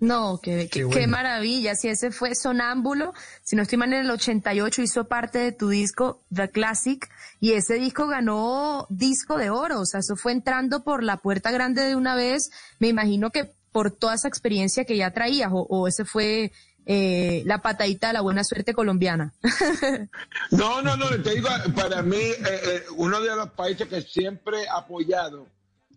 No, 0.00 0.38
qué, 0.42 0.68
qué, 0.70 0.84
bueno. 0.84 1.00
qué 1.00 1.06
maravilla. 1.06 1.74
Si 1.74 1.88
ese 1.88 2.10
fue 2.10 2.34
Sonámbulo, 2.34 3.14
si 3.42 3.56
no 3.56 3.62
estoy 3.62 3.78
mal, 3.78 3.92
en 3.92 4.00
el 4.00 4.10
88 4.10 4.82
hizo 4.82 5.08
parte 5.08 5.38
de 5.38 5.52
tu 5.52 5.68
disco 5.68 6.22
The 6.34 6.50
Classic 6.50 7.08
y 7.40 7.52
ese 7.52 7.74
disco 7.74 8.06
ganó 8.06 8.86
disco 8.90 9.38
de 9.38 9.50
oro. 9.50 9.80
O 9.80 9.86
sea, 9.86 10.00
eso 10.00 10.16
fue 10.16 10.32
entrando 10.32 10.84
por 10.84 11.02
la 11.02 11.18
puerta 11.18 11.50
grande 11.50 11.82
de 11.82 11.96
una 11.96 12.16
vez. 12.16 12.50
Me 12.80 12.88
imagino 12.88 13.30
que 13.30 13.52
por 13.72 13.90
toda 13.92 14.14
esa 14.14 14.28
experiencia 14.28 14.84
que 14.84 14.96
ya 14.96 15.12
traías 15.12 15.50
o, 15.52 15.62
o 15.62 15.88
ese 15.88 16.04
fue 16.04 16.52
eh, 16.86 17.42
la 17.46 17.58
patadita 17.62 18.08
de 18.08 18.12
la 18.14 18.20
buena 18.20 18.44
suerte 18.44 18.74
colombiana. 18.74 19.32
No, 20.50 20.82
no, 20.82 20.96
no, 20.96 21.08
te 21.22 21.34
digo, 21.34 21.48
para 21.74 22.02
mí, 22.02 22.16
eh, 22.16 22.36
eh, 22.44 22.82
uno 22.96 23.20
de 23.20 23.34
los 23.34 23.50
países 23.50 23.88
que 23.88 24.02
siempre 24.02 24.68
ha 24.68 24.78
apoyado, 24.78 25.46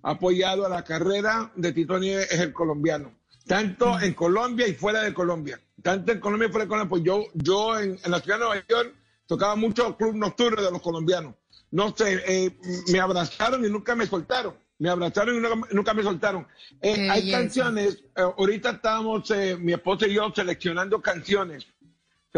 ha 0.01 0.11
apoyado 0.11 0.65
a 0.65 0.69
la 0.69 0.83
carrera 0.83 1.51
de 1.55 1.73
Tito 1.73 1.99
Nieves 1.99 2.31
es 2.31 2.39
el 2.39 2.53
colombiano. 2.53 3.11
Tanto 3.45 3.99
en 3.99 4.13
Colombia 4.13 4.67
y 4.67 4.73
fuera 4.73 5.01
de 5.01 5.13
Colombia. 5.13 5.59
Tanto 5.81 6.11
en 6.11 6.19
Colombia 6.19 6.47
y 6.47 6.51
fuera 6.51 6.65
de 6.65 6.69
Colombia. 6.69 6.89
Pues 6.89 7.03
yo, 7.03 7.23
yo 7.33 7.79
en, 7.79 7.97
en 8.03 8.11
la 8.11 8.19
ciudad 8.19 8.37
de 8.39 8.45
Nueva 8.45 8.63
York 8.67 8.95
tocaba 9.25 9.55
mucho 9.55 9.95
club 9.95 10.15
nocturno 10.15 10.61
de 10.61 10.71
los 10.71 10.81
colombianos. 10.81 11.35
No 11.71 11.93
sé, 11.95 12.23
eh, 12.25 12.57
me 12.91 12.99
abrazaron 12.99 13.63
y 13.65 13.69
nunca 13.69 13.95
me 13.95 14.07
soltaron. 14.07 14.55
Me 14.79 14.89
abrazaron 14.89 15.35
y 15.35 15.39
nunca, 15.39 15.67
nunca 15.71 15.93
me 15.93 16.03
soltaron. 16.03 16.47
Eh, 16.81 17.09
hay 17.09 17.21
belleza. 17.21 17.39
canciones, 17.39 18.03
eh, 18.15 18.21
ahorita 18.21 18.71
estábamos, 18.71 19.29
eh, 19.31 19.57
mi 19.59 19.73
esposa 19.73 20.07
y 20.07 20.13
yo, 20.13 20.31
seleccionando 20.35 21.01
canciones 21.01 21.67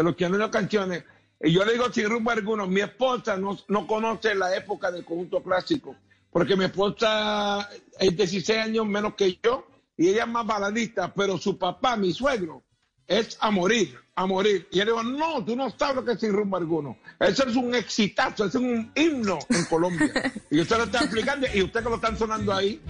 seleccionando 0.00 0.50
canciones. 0.50 1.04
Y 1.40 1.52
yo 1.52 1.64
le 1.64 1.72
digo 1.72 1.92
sin 1.92 2.08
rumbo 2.08 2.30
alguno, 2.30 2.66
mi 2.66 2.80
esposa 2.80 3.36
no, 3.36 3.58
no 3.68 3.86
conoce 3.86 4.34
la 4.34 4.54
época 4.56 4.90
del 4.90 5.04
conjunto 5.04 5.42
clásico, 5.42 5.96
porque 6.30 6.56
mi 6.56 6.64
esposa 6.64 7.68
es 7.98 8.16
16 8.16 8.58
años 8.58 8.86
menos 8.86 9.14
que 9.14 9.38
yo 9.42 9.66
y 9.96 10.08
ella 10.08 10.24
es 10.24 10.28
más 10.28 10.46
baladista, 10.46 11.12
pero 11.14 11.38
su 11.38 11.58
papá, 11.58 11.96
mi 11.96 12.12
suegro, 12.12 12.62
es 13.10 13.36
a 13.40 13.50
morir, 13.50 13.98
a 14.14 14.24
morir. 14.24 14.68
Y 14.70 14.78
yo 14.78 14.84
le 14.84 14.92
digo, 14.92 15.02
no, 15.02 15.44
tú 15.44 15.56
no 15.56 15.68
sabes 15.76 15.96
lo 15.96 16.04
que 16.04 16.12
es 16.12 16.20
sin 16.20 16.32
rumbo 16.32 16.56
alguno. 16.56 16.96
Eso 17.18 17.44
es 17.44 17.56
un 17.56 17.74
exitazo, 17.74 18.44
es 18.44 18.54
un 18.54 18.92
himno 18.94 19.40
en 19.48 19.64
Colombia. 19.64 20.32
y 20.50 20.60
usted 20.60 20.78
lo 20.78 20.84
está 20.84 21.00
explicando 21.00 21.48
y 21.52 21.62
usted 21.62 21.82
que 21.82 21.88
lo 21.88 21.96
están 21.96 22.16
sonando 22.16 22.54
ahí 22.54 22.80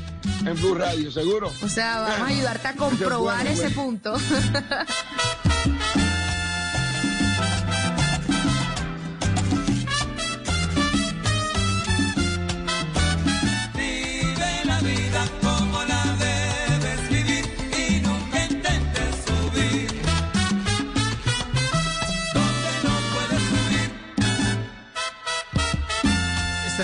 en 0.44 0.54
Blue 0.56 0.74
Radio, 0.74 1.10
seguro. 1.10 1.50
O 1.62 1.68
sea, 1.68 2.00
vamos 2.00 2.20
a 2.20 2.26
ayudarte 2.26 2.68
a 2.68 2.70
Ese 2.70 2.78
comprobar 2.78 3.44
bueno, 3.44 3.50
ese 3.50 3.70
punto. 3.70 4.14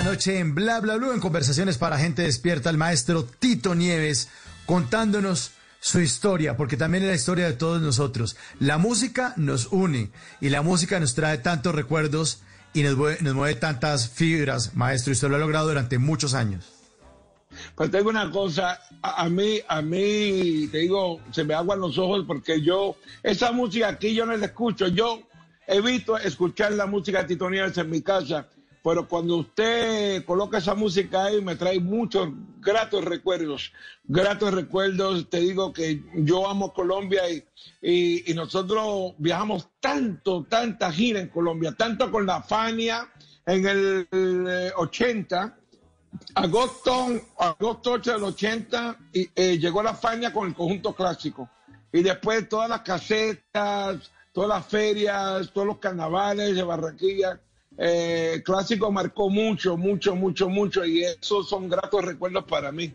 noche 0.07 0.39
en 0.39 0.55
Bla 0.55 0.79
Bla 0.79 0.95
Blue, 0.95 1.11
en 1.11 1.19
conversaciones 1.19 1.77
para 1.77 1.97
gente 1.97 2.21
despierta, 2.21 2.69
el 2.69 2.77
maestro 2.77 3.25
Tito 3.25 3.75
Nieves 3.75 4.29
contándonos 4.65 5.51
su 5.81 5.99
historia, 5.99 6.55
porque 6.55 6.77
también 6.77 7.03
es 7.03 7.09
la 7.09 7.15
historia 7.15 7.45
de 7.45 7.51
todos 7.51 7.81
nosotros. 7.81 8.37
La 8.61 8.77
música 8.77 9.33
nos 9.35 9.65
une 9.65 10.09
y 10.39 10.47
la 10.47 10.61
música 10.61 11.01
nos 11.01 11.13
trae 11.13 11.39
tantos 11.39 11.75
recuerdos 11.75 12.41
y 12.73 12.83
nos 12.83 12.95
mueve, 12.95 13.55
tantas 13.55 14.09
fibras, 14.09 14.77
maestro, 14.77 15.11
y 15.11 15.15
usted 15.15 15.27
lo 15.27 15.35
ha 15.35 15.39
logrado 15.39 15.67
durante 15.67 15.97
muchos 15.97 16.33
años. 16.33 16.71
Pues 17.75 17.91
tengo 17.91 18.09
una 18.09 18.31
cosa, 18.31 18.79
a, 19.01 19.23
a 19.23 19.29
mí, 19.29 19.59
a 19.67 19.81
mí, 19.81 20.69
te 20.71 20.77
digo, 20.77 21.19
se 21.31 21.43
me 21.43 21.53
aguan 21.53 21.81
los 21.81 21.97
ojos 21.97 22.23
porque 22.25 22.61
yo, 22.61 22.95
esa 23.23 23.51
música 23.51 23.89
aquí 23.89 24.15
yo 24.15 24.25
no 24.25 24.37
la 24.37 24.45
escucho. 24.45 24.87
Yo 24.87 25.23
evito 25.67 26.17
escuchar 26.17 26.71
la 26.71 26.85
música 26.85 27.23
de 27.23 27.27
Tito 27.27 27.49
Nieves 27.49 27.77
en 27.77 27.89
mi 27.89 28.01
casa, 28.01 28.47
pero 28.87 29.05
cuando 29.05 29.35
usted 29.35 30.23
coloca 30.23 30.59
esa 30.59 30.73
música 30.73 31.25
ahí 31.25 31.41
me 31.41 31.57
trae 31.57 31.77
muchos 31.77 32.29
gratos 32.61 33.03
recuerdos, 33.03 33.73
gratos 34.05 34.53
recuerdos. 34.53 35.29
Te 35.29 35.41
digo 35.41 35.73
que 35.73 36.01
yo 36.15 36.49
amo 36.49 36.71
Colombia 36.71 37.29
y, 37.29 37.43
y, 37.81 38.31
y 38.31 38.33
nosotros 38.33 39.13
viajamos 39.17 39.67
tanto, 39.81 40.45
tanta 40.47 40.89
gira 40.89 41.19
en 41.19 41.27
Colombia, 41.27 41.73
tanto 41.77 42.09
con 42.09 42.25
la 42.25 42.41
Fania 42.41 43.11
en 43.45 43.67
el, 43.67 44.07
eh, 44.09 44.71
80 44.77 45.57
agosto, 46.35 47.07
agosto 47.39 47.91
8 47.91 48.13
del 48.13 48.23
80 48.23 48.99
y, 49.11 49.29
eh, 49.35 49.57
llegó 49.57 49.83
la 49.83 49.95
Fania 49.95 50.31
con 50.31 50.47
el 50.47 50.55
conjunto 50.55 50.95
clásico. 50.95 51.49
Y 51.91 52.03
después 52.03 52.47
todas 52.47 52.69
las 52.69 52.83
casetas, 52.83 54.09
todas 54.31 54.49
las 54.49 54.65
ferias, 54.65 55.51
todos 55.51 55.67
los 55.67 55.77
carnavales 55.79 56.55
de 56.55 56.63
Barranquilla. 56.63 57.41
Eh, 57.77 58.41
clásico 58.43 58.91
marcó 58.91 59.29
mucho, 59.29 59.77
mucho, 59.77 60.15
mucho, 60.15 60.49
mucho 60.49 60.83
y 60.83 61.03
esos 61.03 61.47
son 61.47 61.69
gratos 61.69 62.03
recuerdos 62.03 62.45
para 62.45 62.71
mí. 62.71 62.91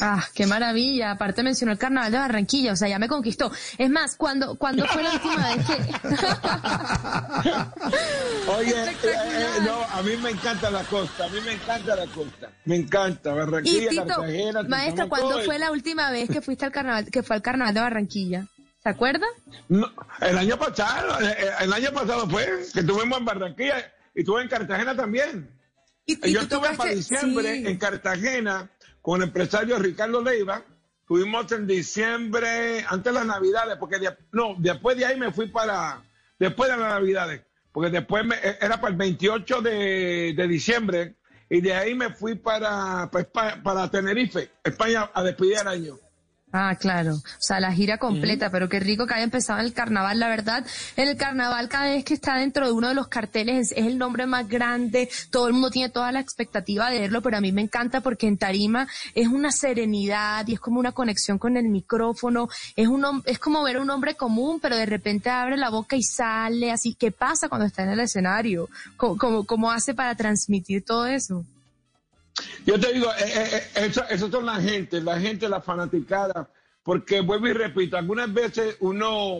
Ah, 0.00 0.24
qué 0.34 0.46
maravilla. 0.46 1.12
Aparte 1.12 1.44
mencionó 1.44 1.70
el 1.70 1.78
carnaval 1.78 2.10
de 2.10 2.18
Barranquilla, 2.18 2.72
o 2.72 2.76
sea, 2.76 2.88
ya 2.88 2.98
me 2.98 3.06
conquistó. 3.06 3.52
Es 3.78 3.88
más, 3.88 4.16
cuando, 4.16 4.56
cuando 4.56 4.84
fue 4.86 5.04
la 5.04 5.12
última 5.12 5.54
vez 5.54 5.64
que... 5.64 5.74
Oye, 8.50 8.72
eh, 8.72 8.96
eh, 9.04 9.46
no, 9.64 9.80
a 9.80 10.02
mí 10.02 10.16
me 10.20 10.30
encanta 10.30 10.72
la 10.72 10.82
costa, 10.82 11.26
a 11.26 11.28
mí 11.28 11.38
me 11.44 11.52
encanta 11.52 11.94
la 11.94 12.06
costa. 12.06 12.50
Me 12.64 12.74
encanta 12.76 13.30
Y 13.30 13.34
Barranquilla, 13.34 13.90
Tito, 13.90 14.06
Cartagena. 14.06 14.62
maestra, 14.64 15.08
¿cuándo 15.08 15.38
fue 15.42 15.60
la 15.60 15.70
última 15.70 16.10
vez 16.10 16.28
que 16.28 16.40
fuiste 16.40 16.64
al 16.64 16.72
carnaval, 16.72 17.08
que 17.08 17.22
fue 17.22 17.36
al 17.36 17.42
carnaval 17.42 17.72
de 17.74 17.80
Barranquilla? 17.80 18.48
¿Se 18.82 18.88
acuerda? 18.88 19.26
No, 19.68 19.90
el 20.20 20.38
año 20.38 20.58
pasado, 20.58 21.18
el 21.60 21.72
año 21.72 21.92
pasado 21.92 22.28
fue 22.28 22.44
que 22.72 22.80
estuvimos 22.80 23.18
en 23.18 23.24
Barranquilla 23.24 23.92
y 24.14 24.20
estuve 24.20 24.42
en 24.42 24.48
Cartagena 24.48 24.96
también. 24.96 25.48
y 26.04 26.32
Yo 26.32 26.40
estuve 26.40 26.74
para 26.76 26.90
diciembre 26.90 27.56
sí. 27.56 27.66
en 27.66 27.78
Cartagena 27.78 28.70
con 29.00 29.22
el 29.22 29.28
empresario 29.28 29.78
Ricardo 29.78 30.22
Leiva. 30.22 30.64
Estuvimos 31.00 31.50
en 31.52 31.66
diciembre, 31.66 32.84
antes 32.88 33.12
de 33.12 33.18
las 33.18 33.26
Navidades, 33.26 33.76
porque 33.78 33.98
de- 33.98 34.16
no, 34.32 34.54
después 34.58 34.96
de 34.96 35.04
ahí 35.04 35.18
me 35.18 35.30
fui 35.32 35.46
para, 35.48 36.02
después 36.38 36.70
de 36.70 36.76
las 36.76 36.88
Navidades, 36.94 37.42
porque 37.72 37.90
después 37.90 38.24
me- 38.24 38.36
eh, 38.36 38.58
era 38.60 38.80
para 38.80 38.92
el 38.92 38.96
28 38.96 39.60
de, 39.62 40.32
de 40.36 40.48
diciembre 40.48 41.16
y 41.50 41.60
de 41.60 41.74
ahí 41.74 41.94
me 41.94 42.10
fui 42.14 42.34
para, 42.36 43.10
para, 43.10 43.62
para 43.62 43.90
Tenerife, 43.90 44.50
España, 44.64 45.10
a 45.12 45.22
despedir 45.22 45.58
el 45.60 45.68
año. 45.68 45.98
Ah, 46.54 46.76
claro. 46.78 47.14
O 47.14 47.22
sea, 47.38 47.60
la 47.60 47.72
gira 47.72 47.96
completa, 47.96 48.50
pero 48.50 48.68
qué 48.68 48.78
rico 48.78 49.06
que 49.06 49.14
haya 49.14 49.24
empezado 49.24 49.60
el 49.60 49.72
carnaval, 49.72 50.18
la 50.18 50.28
verdad. 50.28 50.66
En 50.96 51.08
el 51.08 51.16
carnaval, 51.16 51.70
cada 51.70 51.86
vez 51.86 52.04
que 52.04 52.12
está 52.12 52.36
dentro 52.36 52.66
de 52.66 52.72
uno 52.72 52.88
de 52.88 52.94
los 52.94 53.08
carteles, 53.08 53.72
es, 53.72 53.78
es 53.78 53.86
el 53.86 53.96
nombre 53.96 54.26
más 54.26 54.46
grande. 54.46 55.08
Todo 55.30 55.46
el 55.46 55.54
mundo 55.54 55.70
tiene 55.70 55.88
toda 55.88 56.12
la 56.12 56.20
expectativa 56.20 56.90
de 56.90 57.00
verlo, 57.00 57.22
pero 57.22 57.38
a 57.38 57.40
mí 57.40 57.52
me 57.52 57.62
encanta 57.62 58.02
porque 58.02 58.26
en 58.26 58.36
Tarima 58.36 58.86
es 59.14 59.28
una 59.28 59.50
serenidad 59.50 60.46
y 60.46 60.52
es 60.52 60.60
como 60.60 60.78
una 60.78 60.92
conexión 60.92 61.38
con 61.38 61.56
el 61.56 61.70
micrófono. 61.70 62.48
Es 62.76 62.86
un, 62.86 63.22
es 63.24 63.38
como 63.38 63.62
ver 63.62 63.76
a 63.76 63.80
un 63.80 63.88
hombre 63.88 64.14
común, 64.14 64.60
pero 64.60 64.76
de 64.76 64.84
repente 64.84 65.30
abre 65.30 65.56
la 65.56 65.70
boca 65.70 65.96
y 65.96 66.02
sale. 66.02 66.70
Así, 66.70 66.94
¿qué 66.94 67.12
pasa 67.12 67.48
cuando 67.48 67.66
está 67.66 67.82
en 67.84 67.90
el 67.90 68.00
escenario? 68.00 68.68
¿Cómo, 68.98 69.16
cómo, 69.16 69.46
cómo 69.46 69.70
hace 69.70 69.94
para 69.94 70.14
transmitir 70.16 70.84
todo 70.84 71.06
eso? 71.06 71.46
Yo 72.64 72.78
te 72.78 72.92
digo, 72.92 73.08
eh, 73.12 73.24
eh, 73.26 73.48
eh, 73.52 73.86
eso, 73.86 74.04
eso 74.08 74.30
son 74.30 74.46
la 74.46 74.60
gente, 74.60 75.00
la 75.00 75.20
gente, 75.20 75.48
la 75.48 75.60
fanaticada, 75.60 76.48
porque 76.82 77.20
vuelvo 77.20 77.48
y 77.48 77.52
repito, 77.52 77.96
algunas 77.96 78.32
veces 78.32 78.76
uno, 78.80 79.36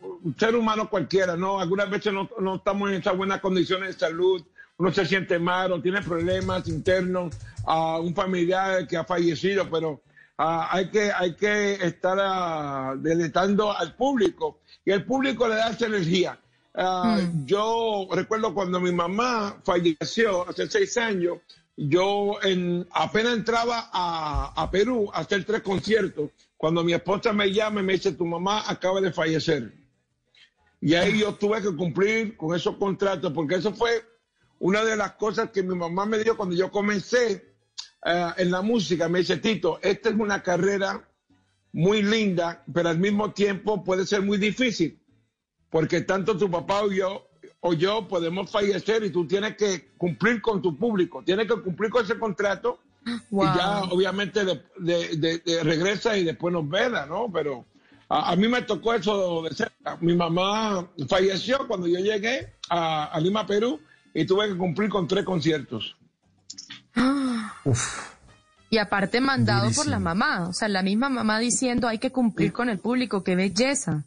un 0.00 0.36
ser 0.38 0.54
humano 0.54 0.88
cualquiera, 0.88 1.36
¿no? 1.36 1.60
Algunas 1.60 1.90
veces 1.90 2.12
no, 2.12 2.28
no 2.40 2.56
estamos 2.56 2.90
en 2.90 2.96
esas 2.96 3.16
buenas 3.16 3.40
condiciones 3.40 3.94
de 3.94 4.06
salud, 4.06 4.42
uno 4.76 4.92
se 4.92 5.06
siente 5.06 5.38
mal 5.38 5.72
o 5.72 5.80
tiene 5.80 6.02
problemas 6.02 6.66
internos, 6.68 7.34
a 7.66 7.98
un 7.98 8.14
familiar 8.14 8.86
que 8.86 8.96
ha 8.96 9.04
fallecido, 9.04 9.68
pero 9.70 10.02
ah, 10.38 10.68
hay, 10.70 10.90
que, 10.90 11.12
hay 11.12 11.34
que 11.34 11.74
estar 11.74 12.18
ah, 12.20 12.94
deleitando 12.96 13.76
al 13.76 13.94
público 13.94 14.60
y 14.84 14.90
el 14.90 15.04
público 15.04 15.48
le 15.48 15.56
da 15.56 15.70
esa 15.70 15.86
energía. 15.86 16.38
Ah, 16.74 17.20
Yo 17.44 18.08
recuerdo 18.12 18.52
cuando 18.52 18.80
mi 18.80 18.92
mamá 18.92 19.60
falleció 19.64 20.48
hace 20.48 20.68
seis 20.68 20.96
años, 20.96 21.38
yo 21.76 22.40
en, 22.42 22.86
apenas 22.92 23.34
entraba 23.34 23.90
a, 23.92 24.70
Perú 24.70 25.10
a 25.12 25.20
hacer 25.20 25.44
tres 25.44 25.62
conciertos, 25.62 26.30
cuando 26.56 26.84
mi 26.84 26.92
esposa 26.92 27.32
me 27.32 27.52
llama 27.52 27.80
y 27.80 27.84
me 27.84 27.92
dice, 27.94 28.12
tu 28.12 28.24
mamá 28.24 28.62
acaba 28.66 29.00
de 29.00 29.12
fallecer. 29.12 29.72
Y 30.80 30.94
ahí 30.94 31.18
yo 31.20 31.34
tuve 31.34 31.62
que 31.62 31.74
cumplir 31.74 32.36
con 32.36 32.54
esos 32.54 32.76
contratos, 32.76 33.32
porque 33.32 33.56
eso 33.56 33.74
fue 33.74 34.04
una 34.58 34.84
de 34.84 34.96
las 34.96 35.12
cosas 35.12 35.50
que 35.50 35.62
mi 35.62 35.74
mamá 35.74 36.06
me 36.06 36.18
dio 36.18 36.36
cuando 36.36 36.54
yo 36.54 36.70
comencé 36.70 37.54
eh, 38.04 38.30
en 38.36 38.50
la 38.50 38.62
música. 38.62 39.08
Me 39.08 39.20
dice, 39.20 39.38
Tito, 39.38 39.78
esta 39.82 40.10
es 40.10 40.14
una 40.14 40.42
carrera 40.42 41.08
muy 41.72 42.02
linda, 42.02 42.62
pero 42.72 42.90
al 42.90 42.98
mismo 42.98 43.32
tiempo 43.32 43.82
puede 43.82 44.06
ser 44.06 44.22
muy 44.22 44.38
difícil, 44.38 45.02
porque 45.70 46.02
tanto 46.02 46.36
tu 46.36 46.48
papá 46.48 46.82
o 46.84 46.92
yo, 46.92 47.26
o 47.66 47.72
yo 47.72 48.06
podemos 48.06 48.50
fallecer 48.50 49.02
y 49.04 49.10
tú 49.10 49.26
tienes 49.26 49.56
que 49.56 49.88
cumplir 49.96 50.42
con 50.42 50.60
tu 50.60 50.76
público, 50.76 51.22
tienes 51.24 51.48
que 51.48 51.60
cumplir 51.62 51.90
con 51.90 52.04
ese 52.04 52.18
contrato 52.18 52.78
Wow. 53.30 53.44
y 53.44 53.56
ya 53.58 53.82
obviamente 53.84 54.44
de, 54.44 54.62
de- 54.78 55.16
de- 55.16 55.38
de 55.38 55.62
regresa 55.64 56.16
y 56.16 56.24
después 56.24 56.52
nos 56.52 56.68
vela, 56.68 57.06
¿no? 57.06 57.30
Pero 57.32 57.64
a, 58.08 58.32
a 58.32 58.36
mí 58.36 58.48
me 58.48 58.62
tocó 58.62 58.92
eso 58.94 59.42
de 59.42 59.54
cerca. 59.54 59.96
Mi 60.00 60.14
mamá 60.14 60.86
falleció 61.08 61.66
cuando 61.66 61.86
yo 61.86 61.98
llegué 62.00 62.52
a, 62.70 63.04
a 63.04 63.20
Lima, 63.20 63.46
Perú, 63.46 63.80
y 64.14 64.24
tuve 64.26 64.48
que 64.48 64.56
cumplir 64.56 64.88
con 64.90 65.06
tres 65.08 65.24
conciertos. 65.24 65.96
Y 68.70 68.78
aparte 68.78 69.20
mandado 69.20 69.70
por 69.72 69.86
la 69.86 70.00
mamá, 70.00 70.48
o 70.48 70.52
sea, 70.52 70.68
la 70.68 70.82
misma 70.82 71.08
mamá 71.08 71.38
diciendo 71.38 71.86
hay 71.86 71.98
que 71.98 72.10
cumplir 72.10 72.52
con 72.52 72.68
el 72.68 72.78
público, 72.78 73.22
qué 73.22 73.36
belleza. 73.36 74.02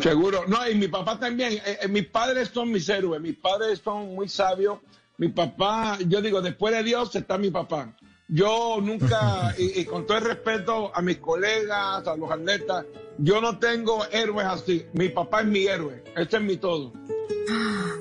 Seguro. 0.00 0.44
No, 0.46 0.68
y 0.68 0.74
mi 0.74 0.88
papá 0.88 1.18
también. 1.18 1.54
Eh, 1.54 1.78
eh, 1.82 1.88
mis 1.88 2.06
padres 2.06 2.50
son 2.52 2.70
mis 2.70 2.88
héroes. 2.88 3.20
Mis 3.20 3.36
padres 3.36 3.80
son 3.82 4.14
muy 4.14 4.28
sabios. 4.28 4.78
Mi 5.16 5.28
papá, 5.28 5.98
yo 6.06 6.20
digo, 6.22 6.40
después 6.40 6.74
de 6.74 6.82
Dios 6.82 7.14
está 7.16 7.38
mi 7.38 7.50
papá. 7.50 7.94
Yo 8.28 8.78
nunca, 8.80 9.54
y, 9.58 9.80
y 9.80 9.84
con 9.84 10.06
todo 10.06 10.18
el 10.18 10.24
respeto 10.24 10.92
a 10.94 11.00
mis 11.00 11.16
colegas, 11.16 12.06
a 12.06 12.16
los 12.16 12.30
atletas, 12.30 12.84
yo 13.16 13.40
no 13.40 13.58
tengo 13.58 14.04
héroes 14.12 14.46
así. 14.46 14.86
Mi 14.92 15.08
papá 15.08 15.40
es 15.40 15.46
mi 15.46 15.66
héroe. 15.66 16.04
Este 16.14 16.36
es 16.36 16.42
mi 16.42 16.56
todo. 16.56 16.92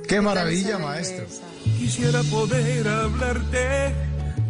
Qué 0.07 0.21
maravilla, 0.21 0.77
maestro. 0.77 1.25
Quisiera 1.77 2.21
poder 2.23 2.87
hablarte, 2.87 3.93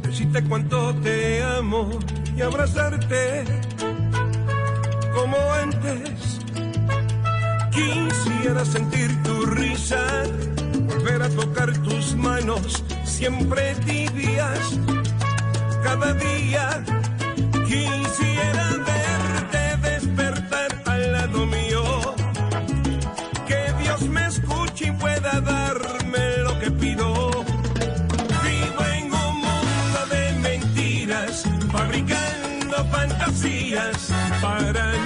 decirte 0.02 0.44
cuánto 0.44 0.94
te 0.96 1.44
amo 1.44 2.00
y 2.36 2.42
abrazarte 2.42 3.44
como 5.14 5.38
antes. 5.54 6.40
Quisiera 7.78 8.66
sentir 8.66 9.22
tu 9.22 9.46
risa, 9.46 10.02
volver 10.88 11.22
a 11.22 11.30
tocar 11.30 11.72
tus 11.84 12.16
manos, 12.16 12.84
siempre 13.04 13.76
tibias, 13.86 14.80
cada 15.84 16.12
día. 16.14 16.84
Quisiera 17.68 18.68
verte 18.90 19.90
despertar 19.90 20.70
al 20.86 21.12
lado 21.12 21.46
mío, 21.46 21.84
que 23.48 23.62
Dios 23.84 24.02
me 24.10 24.26
escuche 24.26 24.88
y 24.88 24.92
pueda 24.94 25.40
darme 25.42 26.38
lo 26.46 26.60
que 26.60 26.72
pido. 26.72 27.30
Vivo 28.44 28.84
en 28.96 29.06
un 29.14 29.36
mundo 29.46 30.00
de 30.10 30.24
mentiras, 30.40 31.44
fabricando 31.72 32.76
fantasías 32.92 34.10
para 34.42 34.97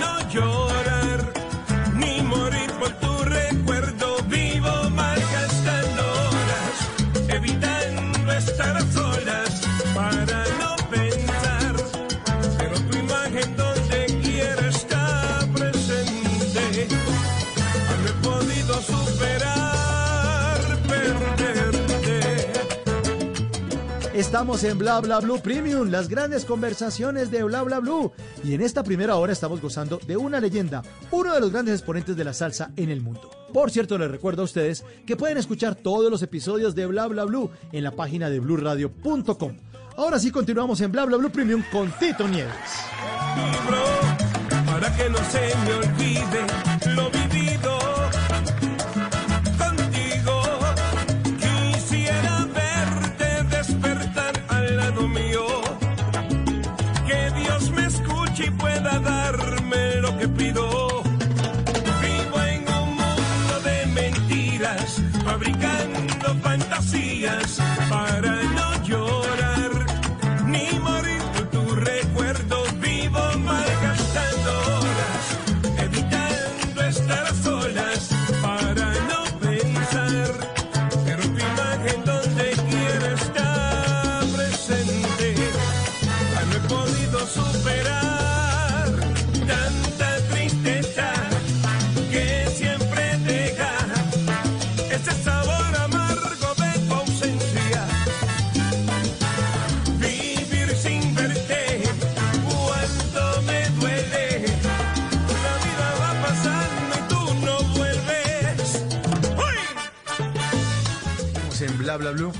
Estamos 24.32 24.64
en 24.64 24.78
Bla 24.78 25.02
Bla 25.02 25.20
Blue 25.20 25.42
Premium, 25.42 25.90
las 25.90 26.08
grandes 26.08 26.46
conversaciones 26.46 27.32
de 27.32 27.44
Bla 27.44 27.64
Bla 27.64 27.80
Blue. 27.80 28.14
Y 28.46 28.54
en 28.54 28.62
esta 28.62 28.82
primera 28.82 29.18
hora 29.18 29.34
estamos 29.34 29.60
gozando 29.60 30.00
de 30.08 30.16
una 30.16 30.40
leyenda, 30.40 30.84
uno 31.12 31.34
de 31.34 31.42
los 31.42 31.52
grandes 31.52 31.74
exponentes 31.74 32.16
de 32.16 32.24
la 32.24 32.32
salsa 32.32 32.72
en 32.78 32.90
el 32.90 33.02
mundo. 33.02 33.30
Por 33.52 33.72
cierto, 33.72 33.98
les 33.98 34.10
recuerdo 34.10 34.44
a 34.44 34.46
ustedes 34.46 34.86
que 35.06 35.18
pueden 35.18 35.38
escuchar 35.38 35.76
todos 35.76 36.10
los 36.10 36.22
episodios 36.22 36.76
de 36.76 36.86
Bla 36.86 37.08
Bla 37.08 37.26
Blue 37.26 37.52
en 37.74 37.84
la 37.84 37.92
página 37.92 38.30
de 38.30 38.40
bluradio.com. 38.40 39.58
Ahora 39.98 40.18
sí 40.18 40.32
continuamos 40.32 40.80
en 40.80 40.94
Bla 40.94 41.04
Bla 41.04 41.18
Blue 41.18 41.30
Premium 41.30 41.62
con 41.70 41.92
Tito 42.00 42.26
Nieves. 42.26 42.56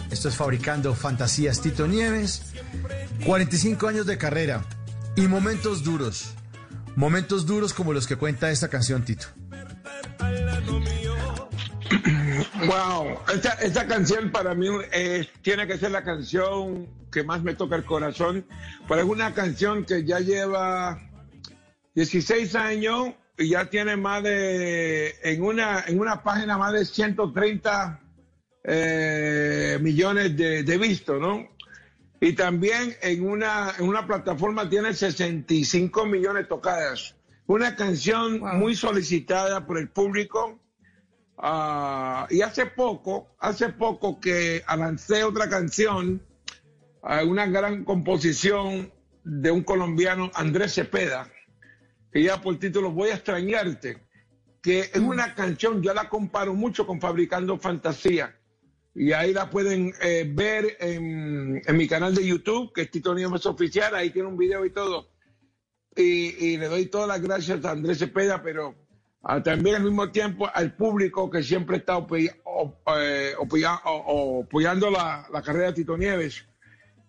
Esto 0.10 0.28
es 0.28 0.36
Fabricando 0.36 0.94
Fantasías 0.94 1.62
Tito 1.62 1.88
Nieves. 1.88 2.42
45 3.26 3.88
años 3.88 4.06
de 4.06 4.18
carrera 4.18 4.66
y 5.16 5.22
momentos 5.28 5.86
duros. 5.86 6.34
Momentos 6.98 7.46
duros 7.46 7.74
como 7.74 7.94
los 7.94 8.06
que 8.06 8.18
cuenta 8.18 8.52
esta 8.52 8.68
canción, 8.68 9.06
Tito. 9.06 9.28
Wow, 12.68 13.18
esta, 13.62 13.88
canción 13.88 14.32
para 14.32 14.54
mí 14.54 14.68
eh, 14.92 15.28
tiene 15.42 15.66
que 15.68 15.78
ser 15.78 15.92
la 15.92 16.04
canción 16.04 16.88
que 17.12 17.24
más 17.24 17.42
me 17.42 17.56
toca 17.56 17.76
el 17.76 17.86
corazón, 17.86 18.46
pero 18.88 19.02
es 19.02 19.08
una 19.08 19.34
canción 19.34 19.84
que 19.86 20.06
ya 20.06 20.20
lleva 20.20 21.00
16 21.96 22.56
años 22.56 23.14
y 23.38 23.50
ya 23.50 23.70
tiene 23.70 23.96
más 23.96 24.22
de, 24.24 25.16
en 25.24 25.42
una, 25.44 25.84
en 25.88 26.00
una 26.00 26.24
página 26.24 26.58
más 26.58 26.74
de 26.74 26.86
130 26.86 28.00
eh, 28.64 29.78
millones 29.82 30.36
de, 30.38 30.64
de 30.64 30.78
vistos, 30.78 31.20
¿no? 31.20 31.50
Y 32.24 32.34
también 32.34 32.96
en 33.02 33.28
una, 33.28 33.74
en 33.80 33.88
una 33.88 34.06
plataforma 34.06 34.70
tiene 34.70 34.94
65 34.94 36.06
millones 36.06 36.48
tocadas. 36.48 37.16
Una 37.48 37.76
canción 37.76 38.40
muy 38.60 38.76
solicitada 38.76 39.66
por 39.66 39.80
el 39.80 39.90
público. 39.90 40.60
Ah, 41.36 42.28
y 42.30 42.42
hace 42.44 42.68
poco, 42.68 43.36
hace 43.40 43.70
poco 43.70 44.20
que 44.20 44.64
lancé 44.78 45.24
otra 45.24 45.50
canción, 45.50 46.22
ah, 47.02 47.24
una 47.24 47.48
gran 47.48 47.84
composición 47.84 48.94
de 49.24 49.50
un 49.50 49.64
colombiano, 49.64 50.30
Andrés 50.36 50.76
Cepeda, 50.76 51.28
que 52.12 52.22
ya 52.22 52.40
por 52.40 52.60
título 52.60 52.92
Voy 52.92 53.10
a 53.10 53.16
extrañarte, 53.16 53.98
que 54.62 54.82
es 54.82 55.00
una 55.00 55.34
canción, 55.34 55.82
yo 55.82 55.96
la 55.96 56.08
comparo 56.08 56.54
mucho 56.54 56.86
con 56.86 57.02
Fabricando 57.02 57.58
Fantasía. 57.58 58.36
Y 58.94 59.14
ahí 59.14 59.34
la 59.34 59.50
pueden 59.50 59.94
eh, 60.02 60.30
ver 60.30 60.78
en, 60.80 61.62
mi 61.78 61.88
canal 61.88 62.14
de 62.14 62.26
YouTube, 62.26 62.74
que 62.74 62.82
es 62.82 62.92
Tito 62.92 63.16
Nieves 63.16 63.46
Oficial, 63.46 63.96
ahí 63.96 64.10
tiene 64.10 64.28
un 64.28 64.38
video 64.38 64.66
y 64.66 64.72
todo. 64.72 65.10
Y, 65.96 66.58
le 66.58 66.68
doy 66.68 66.86
todas 66.88 67.08
las 67.08 67.22
gracias 67.22 67.64
a 67.66 67.72
Andrés 67.72 68.00
Cepeda, 68.00 68.42
pero 68.42 68.76
ah, 69.24 69.42
también 69.44 69.78
al 69.78 69.84
mismo 69.84 70.10
tiempo 70.10 70.50
al 70.54 70.76
público 70.76 71.30
que 71.30 71.44
siempre 71.44 71.78
está 71.78 72.06
eh, 72.18 73.34
apoyando 73.42 74.92
la, 74.92 75.28
la 75.32 75.42
carrera 75.42 75.68
de 75.68 75.74
Tito 75.74 75.98
Nieves. 75.98 76.46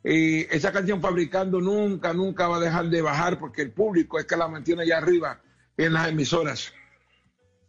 Y 0.04 0.40
esa 0.54 0.72
canción 0.72 1.00
Fabricando 1.00 1.60
nunca, 1.60 2.12
nunca 2.12 2.48
va 2.48 2.56
a 2.56 2.60
dejar 2.60 2.86
de 2.86 3.02
bajar 3.02 3.38
porque 3.38 3.62
el 3.62 3.72
público 3.72 4.18
es 4.18 4.26
que 4.26 4.36
la 4.36 4.48
mantiene 4.48 4.82
allá 4.82 4.98
arriba 4.98 5.40
en 5.76 5.92
las 5.92 6.08
emisoras. 6.08 6.72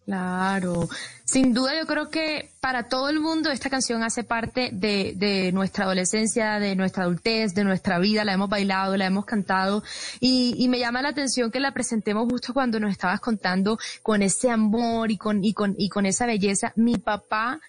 Claro, 0.05 0.89
sin 1.23 1.53
duda 1.53 1.79
yo 1.79 1.87
creo 1.87 2.09
que 2.09 2.51
para 2.59 2.89
todo 2.89 3.07
el 3.07 3.21
mundo 3.21 3.49
esta 3.51 3.69
canción 3.69 4.03
hace 4.03 4.25
parte 4.25 4.69
de, 4.73 5.51
nuestra 5.53 5.85
adolescencia, 5.85 6.59
de 6.59 6.75
nuestra 6.75 7.03
adultez, 7.03 7.53
de 7.53 7.63
nuestra 7.63 7.99
vida, 7.99 8.25
la 8.25 8.33
hemos 8.33 8.49
bailado, 8.49 8.97
la 8.97 9.05
hemos 9.05 9.25
cantado. 9.25 9.81
Y, 10.19 10.55
y 10.57 10.67
me 10.67 10.79
llama 10.79 11.01
la 11.01 11.09
atención 11.09 11.51
que 11.51 11.61
la 11.61 11.73
presentemos 11.73 12.27
justo 12.29 12.53
cuando 12.53 12.81
nos 12.81 12.91
estabas 12.91 13.21
contando 13.21 13.77
con 14.01 14.21
ese 14.21 14.49
amor 14.49 15.09
y 15.09 15.17
con, 15.17 15.41
y 15.43 15.53
con, 15.53 15.73
y 15.77 15.87
con 15.87 16.05
esa 16.05 16.25
belleza. 16.25 16.73
Mi 16.75 16.97
papá 16.97 17.61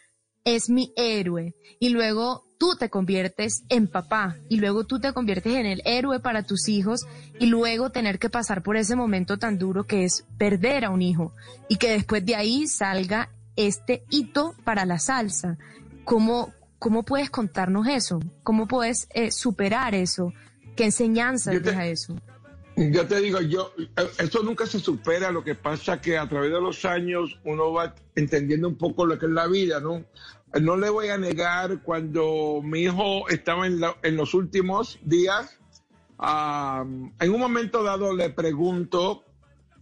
es 0.42 0.68
mi 0.68 0.92
héroe. 0.96 1.54
Y 1.78 1.90
luego 1.90 2.44
tú 2.64 2.76
te 2.76 2.88
conviertes 2.88 3.62
en 3.68 3.86
papá 3.88 4.36
y 4.48 4.56
luego 4.56 4.84
tú 4.84 4.98
te 4.98 5.12
conviertes 5.12 5.54
en 5.54 5.66
el 5.66 5.82
héroe 5.84 6.18
para 6.20 6.44
tus 6.44 6.66
hijos 6.68 7.02
y 7.38 7.44
luego 7.46 7.90
tener 7.90 8.18
que 8.18 8.30
pasar 8.30 8.62
por 8.62 8.78
ese 8.78 8.96
momento 8.96 9.36
tan 9.36 9.58
duro 9.58 9.84
que 9.84 10.04
es 10.04 10.24
perder 10.38 10.86
a 10.86 10.90
un 10.90 11.02
hijo 11.02 11.34
y 11.68 11.76
que 11.76 11.90
después 11.90 12.24
de 12.24 12.36
ahí 12.36 12.66
salga 12.66 13.28
este 13.56 14.02
hito 14.08 14.54
para 14.64 14.86
la 14.86 14.98
salsa. 14.98 15.58
¿Cómo, 16.04 16.54
cómo 16.78 17.02
puedes 17.02 17.28
contarnos 17.28 17.86
eso? 17.86 18.18
¿Cómo 18.42 18.66
puedes 18.66 19.08
eh, 19.10 19.30
superar 19.30 19.94
eso? 19.94 20.32
¿Qué 20.74 20.84
enseñanzas 20.86 21.52
Yo 21.52 21.60
te- 21.60 21.68
deja 21.70 21.86
eso? 21.86 22.16
Yo 22.76 23.06
te 23.06 23.20
digo, 23.20 23.40
yo, 23.42 23.72
eh, 23.78 24.08
esto 24.20 24.42
nunca 24.42 24.66
se 24.66 24.80
supera, 24.80 25.30
lo 25.30 25.44
que 25.44 25.54
pasa 25.54 26.00
que 26.00 26.16
a 26.16 26.26
través 26.28 26.50
de 26.50 26.60
los 26.62 26.84
años 26.86 27.38
uno 27.44 27.72
va 27.74 27.94
entendiendo 28.16 28.66
un 28.68 28.76
poco 28.76 29.04
lo 29.04 29.18
que 29.18 29.26
es 29.26 29.32
la 29.32 29.46
vida, 29.48 29.80
¿no? 29.80 30.02
No 30.60 30.76
le 30.76 30.88
voy 30.88 31.08
a 31.08 31.18
negar 31.18 31.82
cuando 31.82 32.60
mi 32.62 32.82
hijo 32.82 33.28
estaba 33.28 33.66
en, 33.66 34.16
los 34.16 34.34
últimos 34.34 34.98
días, 35.02 35.58
en 36.20 37.32
un 37.32 37.40
momento 37.40 37.82
dado 37.82 38.14
le 38.14 38.30
pregunto 38.30 39.24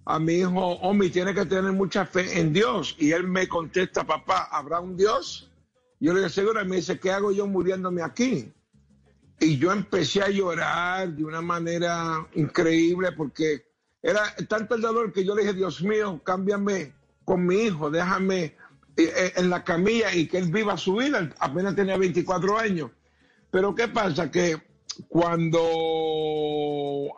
a 0.04 0.18
mi 0.18 0.34
hijo, 0.34 0.50
Omi, 0.80 1.10
tiene 1.10 1.34
que 1.34 1.44
tener 1.46 1.72
mucha 1.72 2.06
fe 2.06 2.40
en 2.40 2.52
Dios. 2.52 2.96
Y 2.98 3.12
él 3.12 3.28
me 3.28 3.48
contesta, 3.48 4.04
papá, 4.04 4.48
¿habrá 4.50 4.80
un 4.80 4.96
Dios? 4.96 5.50
Yo 6.00 6.12
le 6.12 6.20
digo, 6.20 6.30
seguro, 6.30 6.62
y 6.62 6.66
me 6.66 6.76
dice, 6.76 6.98
¿qué 6.98 7.12
hago 7.12 7.30
yo 7.32 7.46
muriéndome 7.46 8.02
aquí? 8.02 8.52
Y 9.38 9.58
yo 9.58 9.72
empecé 9.72 10.22
a 10.22 10.30
llorar 10.30 11.12
de 11.12 11.24
una 11.24 11.42
manera 11.42 12.26
increíble 12.34 13.12
porque 13.12 13.66
era 14.02 14.34
tanto 14.48 14.74
el 14.74 14.80
dolor 14.80 15.12
que 15.12 15.24
yo 15.24 15.34
le 15.34 15.42
dije, 15.42 15.54
Dios 15.54 15.82
mío, 15.82 16.20
cámbiame 16.24 16.92
con 17.24 17.46
mi 17.46 17.56
hijo, 17.56 17.90
déjame 17.90 18.56
en 18.96 19.50
la 19.50 19.64
camilla 19.64 20.14
y 20.14 20.26
que 20.26 20.38
él 20.38 20.50
viva 20.50 20.76
su 20.76 20.96
vida. 20.96 21.30
Apenas 21.38 21.74
tenía 21.76 21.96
24 21.96 22.58
años. 22.58 22.90
Pero 23.50 23.74
¿qué 23.74 23.88
pasa? 23.88 24.30
Que 24.30 24.56
cuando 25.08 25.60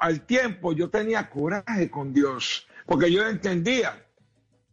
al 0.01 0.27
tiempo 0.27 0.73
yo 0.73 0.91
tenía 0.91 1.31
coraje 1.31 1.91
con 1.91 2.13
Dios, 2.13 2.67
porque 2.87 3.11
yo 3.13 3.27
entendía. 3.27 4.01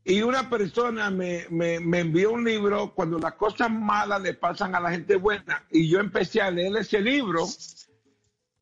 Y 0.04 0.24
una 0.24 0.50
persona 0.50 1.12
me, 1.12 1.46
me, 1.52 1.80
me 1.80 2.00
envió 2.00 2.32
un 2.32 2.44
libro 2.44 2.94
cuando 2.96 3.20
las 3.20 3.34
cosas 3.36 3.70
malas 3.70 4.22
le 4.22 4.34
pasan 4.34 4.74
a 4.76 4.80
la 4.80 4.90
gente 4.92 5.16
buena. 5.16 5.64
Y 5.70 5.88
yo 5.90 6.00
empecé 6.00 6.42
a 6.42 6.50
leer 6.50 6.76
ese 6.78 7.00
libro 7.02 7.46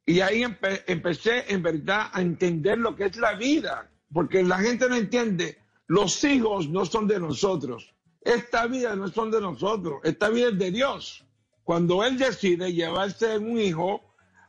y 0.05 0.19
ahí 0.21 0.41
empe- 0.41 0.83
empecé 0.87 1.45
en 1.47 1.63
verdad 1.63 2.07
a 2.11 2.21
entender 2.21 2.77
lo 2.77 2.95
que 2.95 3.05
es 3.05 3.15
la 3.17 3.35
vida. 3.35 3.89
Porque 4.11 4.43
la 4.43 4.57
gente 4.57 4.89
no 4.89 4.95
entiende, 4.95 5.59
los 5.87 6.21
hijos 6.25 6.67
no 6.67 6.85
son 6.85 7.07
de 7.07 7.19
nosotros. 7.19 7.93
Esta 8.21 8.67
vida 8.67 8.95
no 8.95 9.07
son 9.07 9.31
de 9.31 9.39
nosotros, 9.41 10.01
esta 10.03 10.29
vida 10.29 10.49
es 10.49 10.57
de 10.59 10.71
Dios. 10.71 11.25
Cuando 11.63 12.03
Él 12.03 12.17
decide 12.17 12.73
llevarse 12.73 13.37
un 13.37 13.59
hijo, 13.59 14.01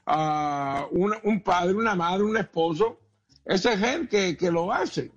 a 0.07 0.87
un, 0.91 1.41
padre, 1.43 1.75
una 1.75 1.95
madre, 1.95 2.25
un 2.25 2.37
esposo, 2.37 2.99
ese 3.45 3.75
es 3.75 3.83
Él 3.83 4.09
que, 4.09 4.51
lo 4.51 4.73
hace. 4.73 5.13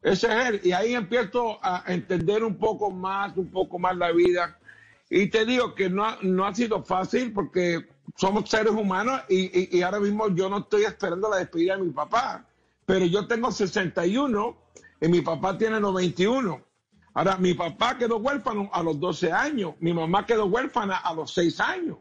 Ese 0.00 0.26
es 0.28 0.46
Él. 0.48 0.60
Y 0.64 0.72
ahí 0.72 0.94
empiezo 0.94 1.58
a 1.62 1.84
entender 1.88 2.42
un 2.44 2.56
poco 2.56 2.90
más, 2.90 3.36
un 3.36 3.50
poco 3.50 3.78
más 3.78 3.96
la 3.96 4.10
vida. 4.12 4.58
Y 5.10 5.26
te 5.28 5.44
digo 5.44 5.74
que 5.74 5.90
no, 5.90 6.04
ha- 6.06 6.54
sido 6.54 6.82
fácil 6.82 7.32
porque 7.32 7.86
somos 8.16 8.48
seres 8.48 8.72
humanos 8.72 9.20
y, 9.28 9.46
y- 9.58 9.78
y 9.78 9.82
ahora 9.82 10.00
mismo 10.00 10.28
yo 10.34 10.48
no 10.48 10.58
estoy 10.60 10.84
esperando 10.84 11.28
la 11.28 11.38
despedida 11.38 11.76
de 11.76 11.82
mi 11.82 11.90
papá. 11.90 12.46
Pero 12.86 13.04
yo 13.04 13.26
tengo 13.26 13.50
61 13.52 14.56
y 15.00 15.08
mi 15.08 15.20
papá 15.20 15.58
tiene 15.58 15.78
91. 15.80 16.62
Ahora, 17.18 17.36
mi 17.36 17.52
papá 17.52 17.98
quedó 17.98 18.18
huérfano 18.18 18.70
a 18.72 18.80
los 18.80 19.00
12 19.00 19.32
años, 19.32 19.74
mi 19.80 19.92
mamá 19.92 20.24
quedó 20.24 20.46
huérfana 20.46 20.98
a 20.98 21.12
los 21.14 21.34
6 21.34 21.58
años. 21.58 21.98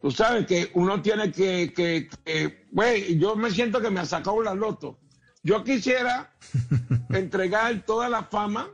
Tú 0.00 0.10
sabes 0.10 0.44
que 0.44 0.72
uno 0.74 1.00
tiene 1.00 1.30
que, 1.30 1.72
que, 1.72 2.08
que- 2.24 2.66
güey, 2.72 3.16
yo 3.16 3.36
me 3.36 3.48
siento 3.48 3.80
que 3.80 3.88
me 3.90 4.00
ha 4.00 4.04
sacado 4.04 4.42
la 4.42 4.54
loto. 4.56 4.98
Yo 5.44 5.62
quisiera 5.62 6.34
entregar 7.10 7.86
toda 7.86 8.08
la 8.08 8.24
fama, 8.24 8.68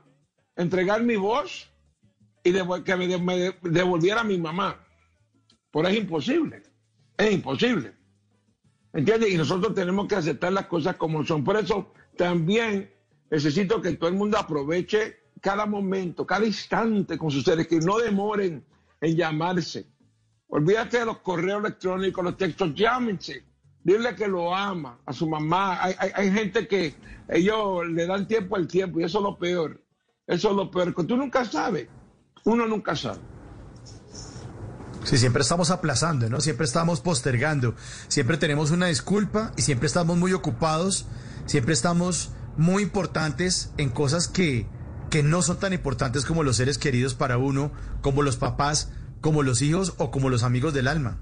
entregar 0.56 1.02
mi 1.02 1.16
voz 1.16 1.68
y 2.42 2.50
devol- 2.50 2.82
que 2.82 2.96
me, 2.96 3.06
de- 3.06 3.18
me 3.18 3.36
de- 3.36 3.56
devolviera 3.64 4.22
a 4.22 4.24
mi 4.24 4.38
mamá. 4.38 4.82
Pero 5.70 5.88
es 5.88 5.96
imposible, 5.98 6.62
es 7.18 7.32
imposible. 7.32 7.92
¿Entiendes? 8.94 9.30
Y 9.30 9.36
nosotros 9.36 9.74
tenemos 9.74 10.08
que 10.08 10.14
aceptar 10.16 10.54
las 10.54 10.68
cosas 10.68 10.96
como 10.96 11.22
son. 11.22 11.44
Por 11.44 11.58
eso 11.58 11.92
también 12.16 12.91
necesito 13.32 13.80
que 13.80 13.92
todo 13.94 14.10
el 14.10 14.14
mundo 14.16 14.36
aproveche 14.38 15.16
cada 15.40 15.64
momento, 15.66 16.26
cada 16.26 16.44
instante 16.46 17.16
con 17.18 17.30
sus 17.30 17.42
seres, 17.42 17.66
que 17.66 17.78
no 17.80 17.98
demoren 17.98 18.62
en 19.00 19.16
llamarse. 19.16 19.86
Olvídate 20.48 20.98
de 20.98 21.06
los 21.06 21.18
correos 21.18 21.60
electrónicos, 21.60 22.22
los 22.22 22.36
textos, 22.36 22.74
llámense. 22.74 23.42
Dile 23.82 24.14
que 24.14 24.28
lo 24.28 24.54
ama 24.54 24.98
a 25.06 25.12
su 25.12 25.26
mamá. 25.28 25.82
Hay, 25.82 25.94
hay- 26.14 26.30
gente 26.30 26.68
que 26.68 26.94
ellos 27.28 27.86
le 27.88 28.06
dan 28.06 28.28
tiempo 28.28 28.54
al 28.54 28.68
tiempo 28.68 29.00
y 29.00 29.04
eso 29.04 29.18
es 29.18 29.24
lo 29.24 29.36
peor. 29.38 29.80
Eso 30.26 30.50
es 30.50 30.56
lo 30.56 30.70
peor, 30.70 30.94
que 30.94 31.04
tú 31.04 31.16
nunca 31.16 31.44
sabes. 31.44 31.88
Uno 32.44 32.66
nunca 32.68 32.94
sabe. 32.94 33.18
Sí, 35.04 35.16
siempre 35.18 35.42
estamos 35.42 35.70
aplazando, 35.70 36.28
¿no? 36.28 36.40
Siempre 36.40 36.64
estamos 36.66 37.00
postergando, 37.00 37.74
siempre 38.06 38.36
tenemos 38.36 38.70
una 38.70 38.86
disculpa 38.86 39.52
y 39.56 39.62
siempre 39.62 39.86
estamos 39.88 40.16
muy 40.16 40.32
ocupados, 40.32 41.06
siempre 41.46 41.72
estamos 41.72 42.30
muy 42.56 42.82
importantes 42.82 43.72
en 43.78 43.88
cosas 43.90 44.28
que, 44.28 44.66
que 45.10 45.22
no 45.22 45.42
son 45.42 45.58
tan 45.58 45.72
importantes 45.72 46.24
como 46.24 46.42
los 46.42 46.56
seres 46.56 46.78
queridos 46.78 47.14
para 47.14 47.38
uno, 47.38 47.72
como 48.00 48.22
los 48.22 48.36
papás, 48.36 48.92
como 49.20 49.42
los 49.42 49.62
hijos 49.62 49.94
o 49.98 50.10
como 50.10 50.28
los 50.30 50.42
amigos 50.42 50.74
del 50.74 50.88
alma. 50.88 51.18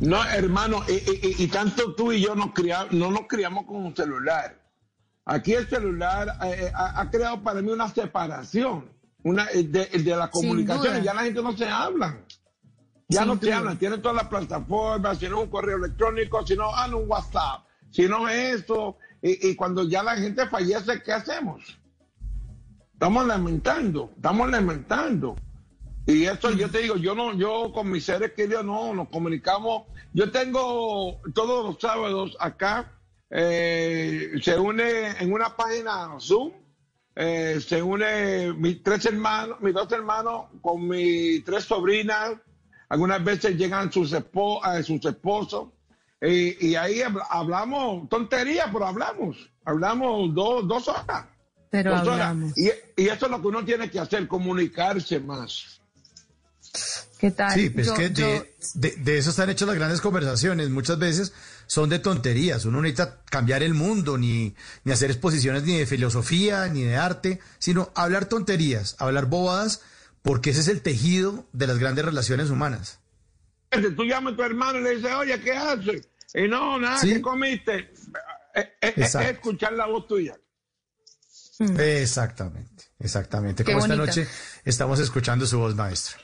No, 0.00 0.22
hermano, 0.24 0.82
y, 0.88 1.42
y- 1.44 1.46
tanto 1.48 1.94
tú 1.94 2.12
y 2.12 2.20
yo 2.20 2.34
nos 2.34 2.48
cria- 2.52 2.88
no 2.90 3.10
nos 3.10 3.26
criamos 3.28 3.66
con 3.66 3.76
un 3.84 3.94
celular. 3.94 4.60
Aquí 5.24 5.52
el 5.52 5.68
celular 5.68 6.28
eh, 6.44 6.56
eh, 6.66 6.72
ha, 6.74 7.00
ha 7.00 7.10
creado 7.10 7.42
para 7.42 7.62
mí 7.62 7.70
una 7.70 7.88
separación. 7.88 8.90
una, 9.24 9.44
el 9.46 9.70
de, 9.70 9.86
de 9.86 10.16
la 10.16 10.28
comunicación, 10.30 11.00
ya 11.02 11.14
la 11.14 11.22
gente 11.22 11.40
no 11.42 11.56
se 11.56 11.68
habla. 11.68 12.18
Ya 13.08 13.20
Sin 13.20 13.28
no 13.28 13.34
se 13.38 13.46
duda. 13.46 13.58
hablan, 13.58 13.78
tienen 13.78 14.02
todas 14.02 14.16
las 14.16 14.26
plataformas, 14.26 15.18
si 15.18 15.28
no 15.28 15.42
un 15.42 15.48
correo 15.50 15.76
electrónico, 15.76 16.44
si 16.44 16.56
no, 16.56 16.74
ah, 16.74 16.88
no, 16.88 16.98
un 16.98 17.08
WhatsApp, 17.08 17.64
si 17.90 18.08
no 18.08 18.28
esto, 18.28 18.96
y, 19.22 19.50
y 19.50 19.54
cuando 19.56 19.88
ya 19.88 20.02
la 20.02 20.16
gente 20.16 20.46
fallece, 20.48 21.02
¿qué 21.02 21.12
hacemos? 21.12 21.78
Estamos 22.94 23.26
lamentando, 23.26 24.10
estamos 24.16 24.50
lamentando. 24.50 25.36
Y 26.06 26.24
esto 26.24 26.50
yo 26.50 26.68
te 26.70 26.78
digo, 26.78 26.96
yo 26.96 27.14
no, 27.14 27.32
yo 27.34 27.72
con 27.72 27.90
mis 27.90 28.04
seres 28.04 28.32
queridos 28.32 28.64
no, 28.64 28.92
nos 28.94 29.08
comunicamos. 29.08 29.84
Yo 30.12 30.30
tengo 30.30 31.20
todos 31.34 31.64
los 31.64 31.80
sábados 31.80 32.36
acá, 32.40 32.92
eh, 33.30 34.32
se 34.42 34.58
une 34.58 35.10
en 35.20 35.32
una 35.32 35.56
página 35.56 36.08
Zoom, 36.20 36.52
eh, 37.14 37.58
se 37.66 37.82
une 37.82 38.52
mis 38.54 38.82
tres 38.82 39.06
hermanos, 39.06 39.60
mis 39.60 39.72
dos 39.74 39.90
hermanos 39.92 40.46
con 40.60 40.86
mis 40.88 41.44
tres 41.44 41.64
sobrinas. 41.64 42.32
Algunas 42.88 43.24
veces 43.24 43.56
llegan 43.56 43.90
sus, 43.90 44.12
espo- 44.12 44.60
eh, 44.78 44.82
sus 44.82 45.04
esposos. 45.04 45.68
Y, 46.22 46.68
y 46.68 46.74
ahí 46.76 47.00
habl- 47.00 47.26
hablamos 47.28 48.08
tonterías, 48.08 48.68
pero 48.72 48.86
hablamos. 48.86 49.36
Hablamos 49.64 50.32
dos, 50.34 50.68
dos 50.68 50.88
horas. 50.88 51.26
Pero 51.70 51.90
Dos 51.92 52.02
horas. 52.06 52.20
hablamos. 52.28 52.56
Y, 52.56 52.70
y 52.96 53.08
eso 53.08 53.26
es 53.26 53.30
lo 53.32 53.40
que 53.40 53.48
uno 53.48 53.64
tiene 53.64 53.90
que 53.90 53.98
hacer, 53.98 54.28
comunicarse 54.28 55.18
más. 55.20 55.80
¿Qué 57.18 57.30
tal? 57.30 57.52
Sí, 57.52 57.70
pues 57.70 57.86
Yo- 57.86 57.94
que 57.94 58.10
yo- 58.12 58.26
de, 58.26 58.52
de- 58.74 58.96
de 58.96 59.18
eso 59.18 59.30
están 59.30 59.50
hechas 59.50 59.66
las 59.68 59.76
grandes 59.76 60.00
conversaciones. 60.00 60.70
Muchas 60.70 60.98
veces 60.98 61.32
son 61.66 61.88
de 61.88 61.98
tonterías. 61.98 62.64
Uno 62.64 62.76
no 62.78 62.82
necesita 62.82 63.22
cambiar 63.24 63.62
el 63.62 63.74
mundo, 63.74 64.18
ni, 64.18 64.54
ni 64.84 64.92
hacer 64.92 65.10
exposiciones 65.10 65.62
ni 65.64 65.78
de 65.78 65.86
filosofía, 65.86 66.66
ni 66.68 66.82
de 66.82 66.96
arte, 66.96 67.40
sino 67.58 67.90
hablar 67.94 68.26
tonterías, 68.26 68.96
hablar 68.98 69.26
bobadas, 69.26 69.82
porque 70.22 70.50
ese 70.50 70.60
es 70.60 70.68
el 70.68 70.82
tejido 70.82 71.46
de 71.52 71.66
las 71.66 71.78
grandes 71.78 72.04
relaciones 72.04 72.50
humanas. 72.50 72.98
Tú 73.96 74.04
llamas 74.04 74.34
a 74.34 74.36
tu 74.36 74.42
hermano 74.42 74.78
y 74.80 74.82
le 74.82 74.96
dices, 74.96 75.12
oye, 75.14 75.40
¿qué 75.40 75.52
haces? 75.52 76.08
Y 76.34 76.48
no, 76.48 76.78
nada, 76.78 76.98
Sí. 76.98 77.14
¿qué 77.14 77.22
comiste? 77.22 77.78
Eh, 77.78 77.92
eh, 78.54 78.74
eh. 78.80 78.92
Es 78.96 79.14
escuchar 79.14 79.72
la 79.74 79.86
voz 79.86 80.06
tuya. 80.06 80.36
Exactamente, 81.78 82.84
exactamente. 82.98 83.64
Qué 83.64 83.72
Como 83.72 83.84
esta 83.84 83.96
noche 83.96 84.26
estamos 84.64 84.98
escuchando 85.00 85.46
su 85.46 85.58
voz, 85.58 85.74
maestro. 85.74 86.18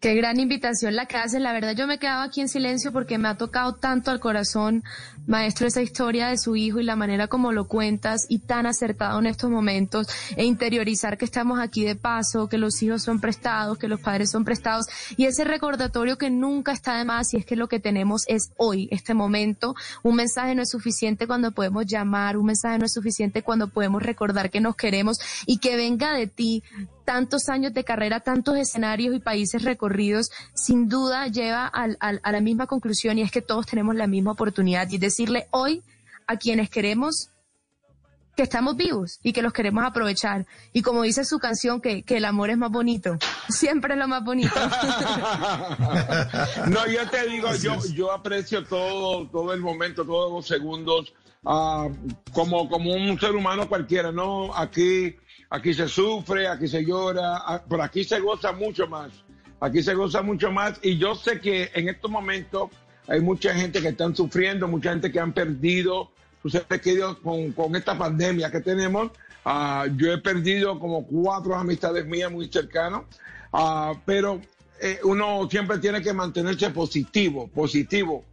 Qué 0.00 0.14
gran 0.14 0.38
invitación 0.38 0.94
la 0.94 1.06
que 1.06 1.16
haces. 1.16 1.40
La 1.40 1.52
verdad, 1.52 1.74
yo 1.74 1.88
me 1.88 1.94
he 1.94 1.98
quedado 1.98 2.22
aquí 2.22 2.40
en 2.40 2.48
silencio 2.48 2.92
porque 2.92 3.18
me 3.18 3.26
ha 3.26 3.36
tocado 3.36 3.74
tanto 3.74 4.12
al 4.12 4.20
corazón, 4.20 4.84
maestro, 5.26 5.66
esa 5.66 5.82
historia 5.82 6.28
de 6.28 6.38
su 6.38 6.54
hijo 6.54 6.78
y 6.78 6.84
la 6.84 6.94
manera 6.94 7.26
como 7.26 7.50
lo 7.50 7.66
cuentas 7.66 8.24
y 8.28 8.38
tan 8.38 8.66
acertado 8.66 9.18
en 9.18 9.26
estos 9.26 9.50
momentos 9.50 10.06
e 10.36 10.44
interiorizar 10.44 11.18
que 11.18 11.24
estamos 11.24 11.58
aquí 11.58 11.84
de 11.84 11.96
paso, 11.96 12.48
que 12.48 12.58
los 12.58 12.80
hijos 12.80 13.02
son 13.02 13.18
prestados, 13.18 13.76
que 13.76 13.88
los 13.88 14.00
padres 14.00 14.30
son 14.30 14.44
prestados 14.44 14.86
y 15.16 15.24
ese 15.24 15.42
recordatorio 15.42 16.16
que 16.16 16.30
nunca 16.30 16.70
está 16.70 16.96
de 16.96 17.04
más 17.04 17.34
y 17.34 17.38
es 17.38 17.44
que 17.44 17.56
lo 17.56 17.66
que 17.66 17.80
tenemos 17.80 18.22
es 18.28 18.52
hoy, 18.56 18.86
este 18.92 19.14
momento. 19.14 19.74
Un 20.04 20.14
mensaje 20.14 20.54
no 20.54 20.62
es 20.62 20.70
suficiente 20.70 21.26
cuando 21.26 21.50
podemos 21.50 21.86
llamar, 21.86 22.36
un 22.36 22.46
mensaje 22.46 22.78
no 22.78 22.84
es 22.84 22.92
suficiente 22.92 23.42
cuando 23.42 23.66
podemos 23.66 24.00
recordar 24.00 24.48
que 24.50 24.60
nos 24.60 24.76
queremos 24.76 25.18
y 25.44 25.58
que 25.58 25.74
venga 25.74 26.12
de 26.12 26.28
ti 26.28 26.62
tantos 27.08 27.48
años 27.48 27.72
de 27.72 27.84
carrera, 27.84 28.20
tantos 28.20 28.58
escenarios 28.58 29.16
y 29.16 29.18
países 29.18 29.62
recorridos, 29.62 30.28
sin 30.54 30.90
duda 30.90 31.26
lleva 31.28 31.66
al- 31.66 31.96
al- 32.00 32.20
a 32.22 32.32
la 32.32 32.42
misma 32.42 32.66
conclusión 32.66 33.16
y 33.18 33.22
es 33.22 33.32
que 33.32 33.40
todos 33.40 33.64
tenemos 33.64 33.94
la 33.94 34.06
misma 34.06 34.32
oportunidad 34.32 34.86
y 34.90 34.98
decirle 34.98 35.46
hoy 35.50 35.82
a 36.26 36.36
quienes 36.36 36.68
queremos 36.68 37.30
que 38.36 38.42
estamos 38.42 38.76
vivos 38.76 39.20
y 39.22 39.32
que 39.32 39.40
los 39.40 39.54
queremos 39.54 39.84
aprovechar. 39.86 40.44
Y 40.74 40.82
como 40.82 41.00
dice 41.02 41.24
su 41.24 41.38
canción, 41.38 41.80
que, 41.80 42.02
que 42.02 42.18
el 42.18 42.26
amor 42.26 42.50
es 42.50 42.58
más 42.58 42.70
bonito. 42.70 43.16
Siempre 43.48 43.94
es 43.94 43.98
lo 43.98 44.06
más 44.06 44.22
bonito. 44.22 44.54
No, 46.68 46.86
yo 46.86 47.08
te 47.08 47.26
digo, 47.26 47.48
yo, 47.56 47.74
yo 47.94 48.12
aprecio 48.12 48.64
todo, 48.64 49.26
todo 49.28 49.54
el 49.54 49.60
momento, 49.60 50.04
todos 50.04 50.30
los 50.30 50.46
segundos, 50.46 51.14
ah, 51.46 51.88
como, 52.34 52.68
como 52.68 52.92
un 52.92 53.18
ser 53.18 53.34
humano 53.34 53.66
cualquiera, 53.66 54.12
¿no? 54.12 54.54
Aquí, 54.54 55.16
aquí 55.50 55.74
se 55.74 55.88
sufre, 55.88 56.48
aquí 56.48 56.68
se 56.68 56.84
llora, 56.84 57.38
ah, 57.38 57.62
pero 57.68 57.82
aquí 57.82 58.04
se 58.04 58.20
goza 58.20 58.52
mucho 58.52 58.86
más. 58.86 59.10
Aquí 59.60 59.82
se 59.82 59.94
goza 59.94 60.22
mucho 60.22 60.52
más 60.52 60.78
y 60.82 60.98
yo 60.98 61.14
sé 61.14 61.40
que 61.40 61.70
en 61.74 61.88
estos 61.88 62.10
momentos 62.10 62.70
hay 63.08 63.20
mucha 63.20 63.52
gente 63.54 63.80
que 63.80 63.88
están 63.88 64.14
sufriendo, 64.14 64.68
mucha 64.68 64.90
gente 64.90 65.10
que 65.10 65.18
han 65.18 65.32
perdido 65.32 66.12
sus 66.42 66.52
seres 66.52 66.80
queridos 66.80 67.18
con, 67.18 67.52
con 67.52 67.74
esta 67.74 67.98
pandemia 67.98 68.50
que 68.50 68.60
tenemos. 68.60 69.10
Ah, 69.44 69.86
yo 69.96 70.12
he 70.12 70.18
perdido 70.18 70.78
como 70.78 71.06
cuatro 71.06 71.56
amistades 71.56 72.06
mías 72.06 72.30
muy 72.30 72.48
cercanas, 72.48 73.02
Ah, 73.52 73.94
pero 74.04 74.40
eh, 74.80 75.00
uno 75.04 75.48
siempre 75.50 75.78
tiene 75.78 76.02
que 76.02 76.12
mantenerse 76.12 76.70
positivo, 76.70 77.48
positivo, 77.48 78.24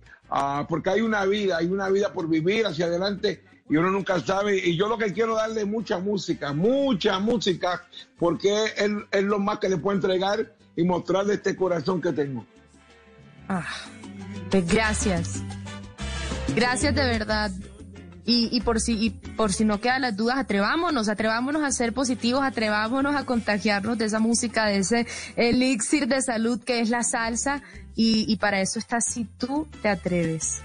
porque 0.67 0.89
hay 0.89 1.01
una 1.01 1.25
vida, 1.25 1.57
hay 1.57 1.67
una 1.67 1.89
vida 1.89 2.11
por 2.11 2.27
vivir 2.27 2.65
hacia 2.65 2.87
adelante 2.87 3.43
y 3.69 3.77
uno 3.77 3.89
nunca 3.89 4.19
sabe. 4.19 4.57
Y 4.57 4.77
yo 4.77 4.87
lo 4.87 4.97
que 4.97 5.13
quiero 5.13 5.35
darle 5.35 5.65
mucha 5.65 5.99
música, 5.99 6.53
mucha 6.53 7.19
música, 7.19 7.83
porque 8.17 8.65
es, 8.77 8.91
es 9.11 9.23
lo 9.23 9.39
más 9.39 9.59
que 9.59 9.69
le 9.69 9.77
puedo 9.77 9.95
entregar 9.95 10.53
y 10.75 10.83
mostrarle 10.83 11.35
este 11.35 11.55
corazón 11.55 12.01
que 12.01 12.13
tengo. 12.13 12.45
Ah, 13.47 13.67
pues 14.49 14.67
gracias. 14.67 15.41
Gracias 16.55 16.93
de 16.95 17.03
verdad. 17.05 17.51
Y, 18.27 18.49
y 18.51 18.61
por 18.61 18.81
si 18.81 19.11
por 19.37 19.53
si 19.53 19.65
no 19.65 19.79
quedan 19.79 20.01
las 20.01 20.15
dudas, 20.15 20.37
atrevámonos, 20.39 21.09
atrevámonos 21.09 21.63
a 21.63 21.71
ser 21.71 21.93
positivos, 21.93 22.41
atrevámonos 22.43 23.15
a 23.15 23.23
contagiarnos 23.23 23.99
de 23.99 24.05
esa 24.05 24.19
música, 24.19 24.65
de 24.65 24.77
ese 24.77 25.05
elixir 25.35 26.07
de 26.07 26.21
salud 26.23 26.59
que 26.63 26.79
es 26.79 26.89
la 26.89 27.03
salsa. 27.03 27.61
Y, 27.95 28.25
y 28.27 28.37
para 28.37 28.61
eso 28.61 28.79
está 28.79 28.99
si 28.99 29.25
tú 29.25 29.67
te 29.81 29.89
atreves. 29.89 30.61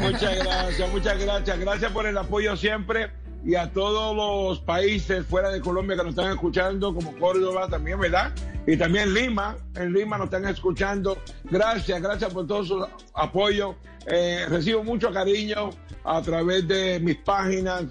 Muchas 0.00 0.38
gracias, 0.38 0.90
muchas 0.90 1.18
gracias. 1.18 1.58
Gracias 1.58 1.92
por 1.92 2.06
el 2.06 2.16
apoyo 2.18 2.56
siempre 2.56 3.10
y 3.44 3.56
a 3.56 3.70
todos 3.72 4.16
los 4.16 4.60
países 4.60 5.26
fuera 5.26 5.50
de 5.50 5.60
Colombia 5.60 5.96
que 5.96 6.02
nos 6.02 6.12
están 6.12 6.32
escuchando, 6.32 6.94
como 6.94 7.14
Córdoba 7.18 7.68
también, 7.68 8.00
¿verdad? 8.00 8.32
Y 8.66 8.76
también 8.76 9.12
Lima, 9.12 9.56
en 9.74 9.92
Lima 9.92 10.16
nos 10.16 10.26
están 10.26 10.46
escuchando. 10.46 11.18
Gracias, 11.44 12.00
gracias 12.00 12.32
por 12.32 12.46
todo 12.46 12.64
su 12.64 12.86
apoyo. 13.12 13.76
Eh, 14.06 14.46
recibo 14.48 14.82
mucho 14.82 15.12
cariño 15.12 15.70
a 16.04 16.22
través 16.22 16.66
de 16.66 17.00
mis 17.00 17.16
páginas 17.16 17.84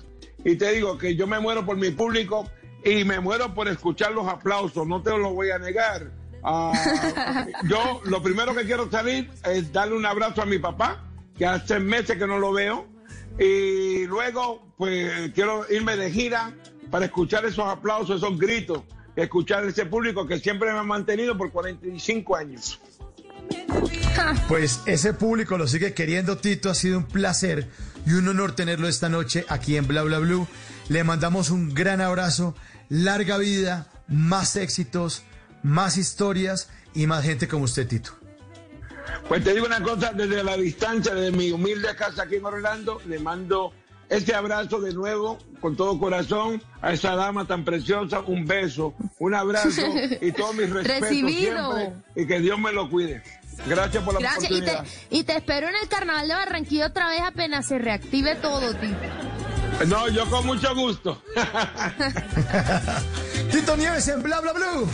y 0.43 0.55
te 0.55 0.74
digo 0.74 0.97
que 0.97 1.16
yo 1.16 1.28
me 1.28 1.39
muero 1.39 1.66
por 1.66 1.78
mi 1.78 1.91
público 1.91 2.49
y 2.84 3.03
me 3.03 3.20
muero 3.20 3.53
por 3.53 3.68
escuchar 3.68 4.11
los 4.11 4.28
aplausos, 4.28 4.86
no 4.88 5.01
te 5.01 5.11
lo 5.11 5.34
voy 5.34 5.51
a 5.51 5.59
negar. 5.59 6.22
Ah, 6.43 7.45
yo 7.69 8.01
lo 8.05 8.21
primero 8.21 8.53
que 8.53 8.65
quiero 8.65 8.89
salir 8.91 9.29
es 9.45 9.71
darle 9.71 9.95
un 9.95 10.05
abrazo 10.05 10.41
a 10.41 10.45
mi 10.45 10.59
papá, 10.59 11.03
que 11.37 11.45
hace 11.45 11.79
meses 11.79 12.17
que 12.17 12.27
no 12.27 12.37
lo 12.37 12.51
veo, 12.51 12.87
y 13.39 14.05
luego 14.05 14.73
pues 14.77 15.31
quiero 15.33 15.65
irme 15.71 15.95
de 15.95 16.11
gira 16.11 16.53
para 16.91 17.05
escuchar 17.05 17.45
esos 17.45 17.65
aplausos, 17.67 18.17
esos 18.17 18.37
gritos, 18.37 18.83
escuchar 19.15 19.65
ese 19.65 19.85
público 19.85 20.27
que 20.27 20.39
siempre 20.39 20.71
me 20.71 20.79
ha 20.79 20.83
mantenido 20.83 21.37
por 21.37 21.51
45 21.51 22.35
años. 22.35 22.79
Pues 24.47 24.81
ese 24.85 25.13
público 25.13 25.57
lo 25.57 25.67
sigue 25.67 25.93
queriendo, 25.93 26.37
Tito. 26.37 26.69
Ha 26.69 26.75
sido 26.75 26.99
un 26.99 27.05
placer 27.05 27.67
y 28.05 28.13
un 28.13 28.27
honor 28.27 28.55
tenerlo 28.55 28.87
esta 28.87 29.09
noche 29.09 29.43
aquí 29.49 29.75
en 29.75 29.87
Bla 29.87 30.03
Bla 30.03 30.19
Blue. 30.19 30.47
Le 30.87 31.03
mandamos 31.03 31.49
un 31.49 31.73
gran 31.73 31.99
abrazo, 31.99 32.55
larga 32.89 33.37
vida, 33.37 33.89
más 34.07 34.55
éxitos, 34.55 35.23
más 35.64 35.97
historias 35.97 36.70
y 36.93 37.07
más 37.07 37.24
gente 37.24 37.47
como 37.47 37.66
usted, 37.66 37.88
Tito. 37.88 38.11
Pues 39.28 39.43
te 39.43 39.53
digo 39.53 39.66
una 39.66 39.82
cosa, 39.82 40.11
desde 40.14 40.43
la 40.43 40.55
distancia, 40.57 41.14
desde 41.14 41.36
mi 41.36 41.51
humilde 41.51 41.95
casa 41.95 42.24
aquí 42.24 42.36
en 42.36 42.45
Orlando, 42.45 43.01
le 43.07 43.20
mando 43.20 43.74
este 44.09 44.36
abrazo 44.36 44.80
de 44.80 44.93
nuevo, 44.93 45.39
con 45.59 45.76
todo 45.76 45.97
corazón, 45.97 46.61
a 46.82 46.93
esa 46.93 47.16
dama 47.16 47.45
tan 47.45 47.64
preciosa, 47.64 48.20
un 48.20 48.45
beso, 48.45 48.93
un 49.20 49.34
abrazo 49.34 49.82
y 50.22 50.32
todos 50.34 50.53
mis 50.55 50.70
respetos 50.70 51.09
Recibido. 51.09 51.76
siempre, 51.76 51.99
y 52.16 52.28
que 52.28 52.39
Dios 52.39 52.59
me 52.59 52.72
lo 52.72 52.89
cuide. 52.89 53.24
Gracias 53.68 54.03
por 54.03 54.16
la 54.16 54.20
Gracias. 54.20 54.51
Y 54.51 54.61
te, 54.61 54.72
oportunidad. 54.72 54.86
y 55.09 55.24
te 55.24 55.38
espero 55.38 55.70
en 55.70 55.76
el 55.82 55.88
carnaval 55.88 56.28
de 56.28 56.34
Barranquilla 56.34 56.88
otra 56.88 57.09
vez 57.09 57.22
apenas 57.22 57.68
se 57.68 57.80
reactive 57.80 58.36
todo, 58.36 58.74
tío. 58.76 58.95
No, 59.88 60.07
yo 60.09 60.30
con 60.30 60.45
mucho 60.45 60.76
gusto. 60.76 61.22
Tito 63.51 63.78
Nieves 63.78 64.07
en 64.07 64.22
Bla 64.22 64.41
Bla 64.41 64.53
Blue. 64.53 64.88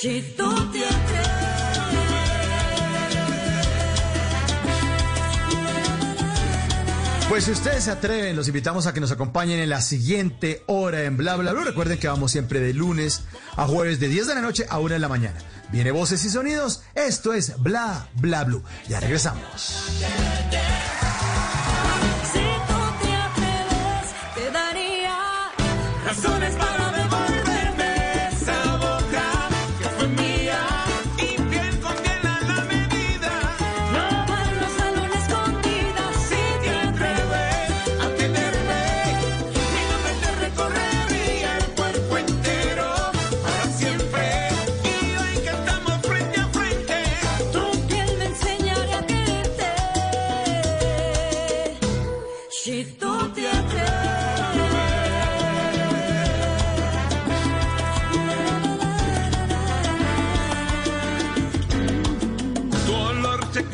Si 0.00 0.22
tú. 0.34 0.44
Pues 7.28 7.44
si 7.44 7.50
ustedes 7.50 7.84
se 7.84 7.90
atreven, 7.90 8.34
los 8.34 8.48
invitamos 8.48 8.86
a 8.86 8.94
que 8.94 9.00
nos 9.00 9.12
acompañen 9.12 9.60
en 9.60 9.68
la 9.68 9.82
siguiente 9.82 10.64
hora 10.68 11.02
en 11.02 11.18
Bla 11.18 11.36
Bla 11.36 11.52
Blue. 11.52 11.64
Recuerden 11.64 11.98
que 11.98 12.08
vamos 12.08 12.32
siempre 12.32 12.60
de 12.60 12.72
lunes 12.72 13.24
a 13.56 13.66
jueves 13.66 14.00
de 14.00 14.08
10 14.08 14.28
de 14.28 14.34
la 14.36 14.40
noche 14.40 14.64
a 14.70 14.78
1 14.78 14.94
de 14.94 15.00
la 15.00 15.08
mañana. 15.08 15.38
Viene 15.70 15.90
voces 15.90 16.24
y 16.24 16.30
sonidos. 16.30 16.82
Esto 16.94 17.34
es 17.34 17.62
Bla 17.62 18.08
Bla 18.14 18.44
Blue. 18.44 18.62
Ya 18.88 19.00
regresamos. 19.00 20.00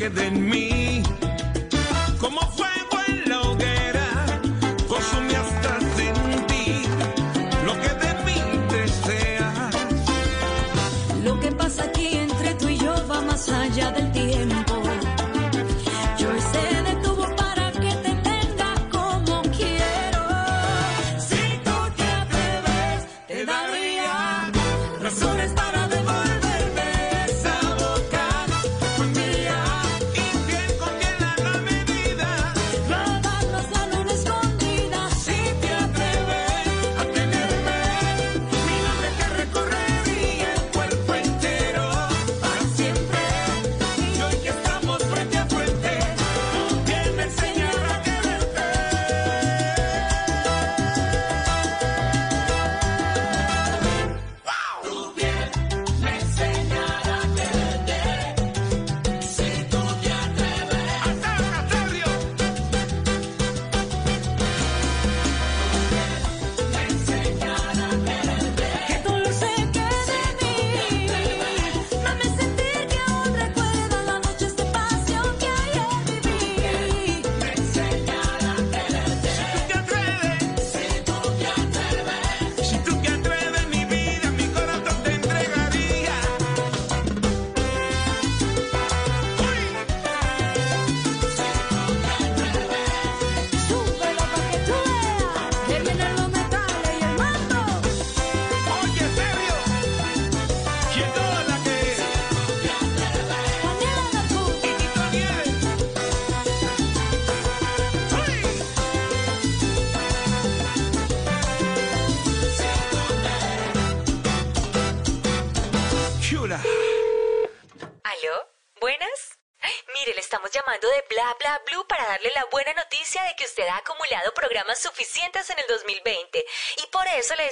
Olor 0.07 0.13
se 0.13 0.13
queda 0.13 0.25
en 0.27 0.49
mí 0.49 0.86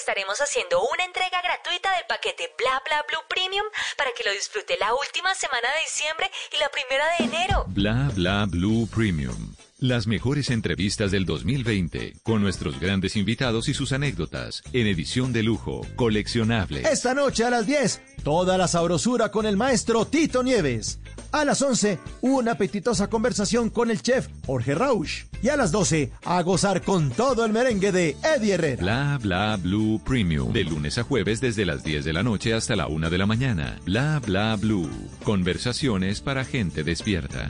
estaremos 0.05 0.39
haciendo 0.39 0.85
una 0.93 1.03
entrega 1.03 1.41
gratuita 1.41 1.91
del 1.95 2.05
paquete 2.07 2.53
Bla 2.59 2.79
Bla 2.85 3.03
Blue 3.09 3.25
Premium 3.27 3.65
para 3.97 4.11
que 4.15 4.23
lo 4.23 4.31
disfrute 4.33 4.77
la 4.77 4.93
última 4.93 5.33
semana 5.33 5.67
de 5.73 5.81
diciembre 5.81 6.29
y 6.53 6.57
la 6.57 6.69
primera 6.69 7.05
de 7.17 7.25
enero. 7.25 7.65
Bla 7.69 8.11
Bla 8.13 8.45
Blue 8.47 8.87
Premium. 8.93 9.55
Las 9.85 10.07
mejores 10.07 10.49
entrevistas 10.49 11.11
del 11.11 11.25
2020 11.25 12.15
con 12.23 12.41
nuestros 12.41 12.79
grandes 12.79 13.15
invitados 13.15 13.69
y 13.69 13.75
sus 13.75 13.91
anécdotas 13.91 14.63
en 14.73 14.87
edición 14.87 15.31
de 15.31 15.43
lujo, 15.43 15.85
coleccionable. 15.95 16.81
Esta 16.91 17.13
noche 17.13 17.43
a 17.43 17.51
las 17.51 17.67
10, 17.67 18.01
toda 18.23 18.57
la 18.57 18.67
sabrosura 18.67 19.29
con 19.29 19.45
el 19.45 19.57
maestro 19.57 20.07
Tito 20.07 20.41
Nieves. 20.41 20.99
A 21.31 21.45
las 21.45 21.61
11, 21.61 21.99
una 22.21 22.53
apetitosa 22.53 23.11
conversación 23.11 23.69
con 23.69 23.91
el 23.91 24.01
chef 24.01 24.27
Jorge 24.47 24.73
Rausch. 24.73 25.25
Y 25.43 25.49
a 25.49 25.55
las 25.55 25.71
12, 25.71 26.11
a 26.23 26.41
gozar 26.41 26.81
con 26.81 27.11
todo 27.11 27.45
el 27.45 27.53
merengue 27.53 27.91
de 27.91 28.17
Eddie 28.23 28.53
Herrera. 28.53 28.81
Bla 28.81 29.19
Bla 29.21 29.57
Blue 29.57 30.01
Premium. 30.03 30.51
De 30.51 30.63
lunes 30.63 30.97
a 30.97 31.03
jueves 31.03 31.41
desde 31.41 31.63
las 31.63 31.83
10 31.83 32.05
de 32.05 32.13
la 32.13 32.23
noche 32.23 32.55
hasta 32.55 32.75
la 32.75 32.87
1 32.87 33.11
de 33.11 33.17
la 33.19 33.27
mañana. 33.27 33.79
Bla 33.85 34.19
Bla 34.25 34.55
Blue. 34.55 34.89
Conversaciones 35.23 36.21
para 36.21 36.43
gente 36.43 36.83
despierta. 36.83 37.49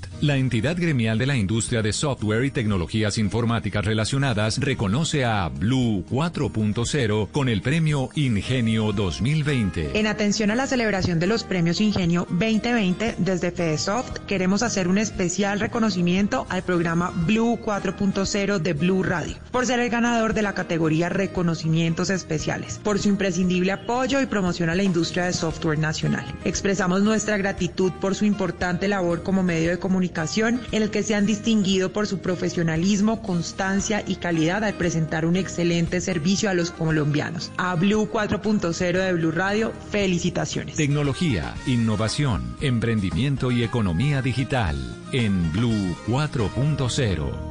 La 0.21 0.37
entidad 0.37 0.77
gremial 0.77 1.17
de 1.17 1.25
la 1.25 1.35
industria 1.35 1.81
de 1.81 1.93
software 1.93 2.45
y 2.45 2.51
tecnologías 2.51 3.17
informáticas 3.17 3.83
relacionadas 3.83 4.59
reconoce 4.59 5.25
a 5.25 5.49
Blue 5.49 6.05
4.0 6.11 7.31
con 7.31 7.49
el 7.49 7.63
premio 7.63 8.11
Ingenio 8.13 8.91
2020. 8.91 9.97
En 9.97 10.05
atención 10.05 10.51
a 10.51 10.55
la 10.55 10.67
celebración 10.67 11.19
de 11.19 11.25
los 11.25 11.43
premios 11.43 11.81
Ingenio 11.81 12.27
2020, 12.29 13.15
desde 13.17 13.49
FedeSoft 13.49 14.19
queremos 14.27 14.61
hacer 14.61 14.87
un 14.87 14.99
especial 14.99 15.59
reconocimiento 15.59 16.45
al 16.49 16.61
programa 16.61 17.11
Blue 17.25 17.57
4.0 17.59 18.59
de 18.59 18.73
Blue 18.73 19.01
Radio, 19.01 19.37
por 19.49 19.65
ser 19.65 19.79
el 19.79 19.89
ganador 19.89 20.35
de 20.35 20.43
la 20.43 20.53
categoría 20.53 21.09
Reconocimientos 21.09 22.11
Especiales, 22.11 22.79
por 22.83 22.99
su 22.99 23.09
imprescindible 23.09 23.71
apoyo 23.71 24.21
y 24.21 24.27
promoción 24.27 24.69
a 24.69 24.75
la 24.75 24.83
industria 24.83 25.25
de 25.25 25.33
software 25.33 25.79
nacional. 25.79 26.31
Expresamos 26.45 27.01
nuestra 27.01 27.37
gratitud 27.37 27.91
por 27.93 28.13
su 28.13 28.25
importante 28.25 28.87
labor 28.87 29.23
como 29.23 29.41
medio 29.41 29.71
de 29.71 29.79
comunicación 29.79 30.10
en 30.71 30.83
el 30.83 30.91
que 30.91 31.03
se 31.03 31.15
han 31.15 31.25
distinguido 31.25 31.93
por 31.93 32.05
su 32.05 32.19
profesionalismo, 32.19 33.21
constancia 33.21 34.03
y 34.05 34.15
calidad 34.15 34.63
al 34.63 34.73
presentar 34.73 35.25
un 35.25 35.35
excelente 35.35 36.01
servicio 36.01 36.49
a 36.49 36.53
los 36.53 36.71
colombianos. 36.71 37.51
A 37.57 37.75
Blue 37.75 38.09
4.0 38.11 38.77
de 38.77 39.13
Blue 39.13 39.31
Radio, 39.31 39.71
felicitaciones. 39.89 40.75
Tecnología, 40.75 41.55
innovación, 41.65 42.55
emprendimiento 42.61 43.51
y 43.51 43.63
economía 43.63 44.21
digital 44.21 44.77
en 45.11 45.51
Blue 45.51 45.95
4.0. 46.07 47.50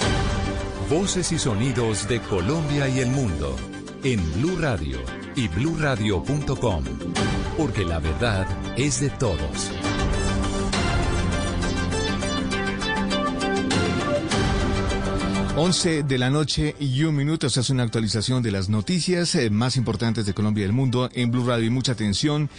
Voces 0.91 1.31
y 1.31 1.39
sonidos 1.39 2.05
de 2.09 2.19
Colombia 2.19 2.89
y 2.89 2.99
el 2.99 3.11
mundo 3.11 3.55
en 4.03 4.19
Blue 4.33 4.57
Radio 4.59 4.99
y 5.37 5.47
bluradio.com, 5.47 6.83
porque 7.57 7.85
la 7.85 7.99
verdad 7.99 8.45
es 8.75 8.99
de 8.99 9.09
todos. 9.11 9.71
Once 15.55 16.03
de 16.03 16.17
la 16.17 16.29
noche 16.29 16.75
y 16.77 17.03
un 17.03 17.15
minuto. 17.15 17.47
Esta 17.47 17.61
es 17.61 17.69
una 17.69 17.83
actualización 17.83 18.43
de 18.43 18.51
las 18.51 18.67
noticias 18.67 19.35
eh, 19.35 19.49
más 19.49 19.77
importantes 19.77 20.25
de 20.25 20.33
Colombia 20.33 20.63
y 20.63 20.65
del 20.65 20.73
mundo 20.73 21.09
en 21.13 21.31
Blue 21.31 21.45
Radio. 21.45 21.67
Y 21.67 21.69
mucha 21.69 21.93
atención 21.93 22.49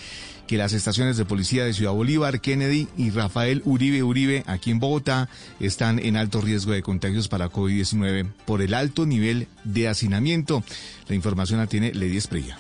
que 0.53 0.59
las 0.59 0.75
estaciones 0.75 1.17
de 1.17 1.25
policía 1.25 1.65
de 1.65 1.73
Ciudad 1.73 1.93
Bolívar, 1.93 2.43
Kennedy 2.43 2.87
y 2.99 3.09
Rafael 3.09 3.63
Uribe 3.65 4.03
Uribe, 4.03 4.45
aquí 4.47 4.71
en 4.71 4.81
Bogotá, 4.81 5.31
están 5.61 5.99
en 5.99 6.15
alto 6.15 6.43
riesgo 6.43 6.73
de 6.73 6.83
contagios 6.83 7.27
para 7.27 7.49
COVID-19 7.49 8.31
por 8.45 8.61
el 8.61 8.75
alto 8.75 9.07
nivel 9.07 9.49
de 9.65 9.89
hacinamiento. 9.89 10.63
La 11.09 11.15
información 11.15 11.59
la 11.59 11.69
tiene 11.69 11.95
Lady 11.95 12.19
Esprilla. 12.19 12.59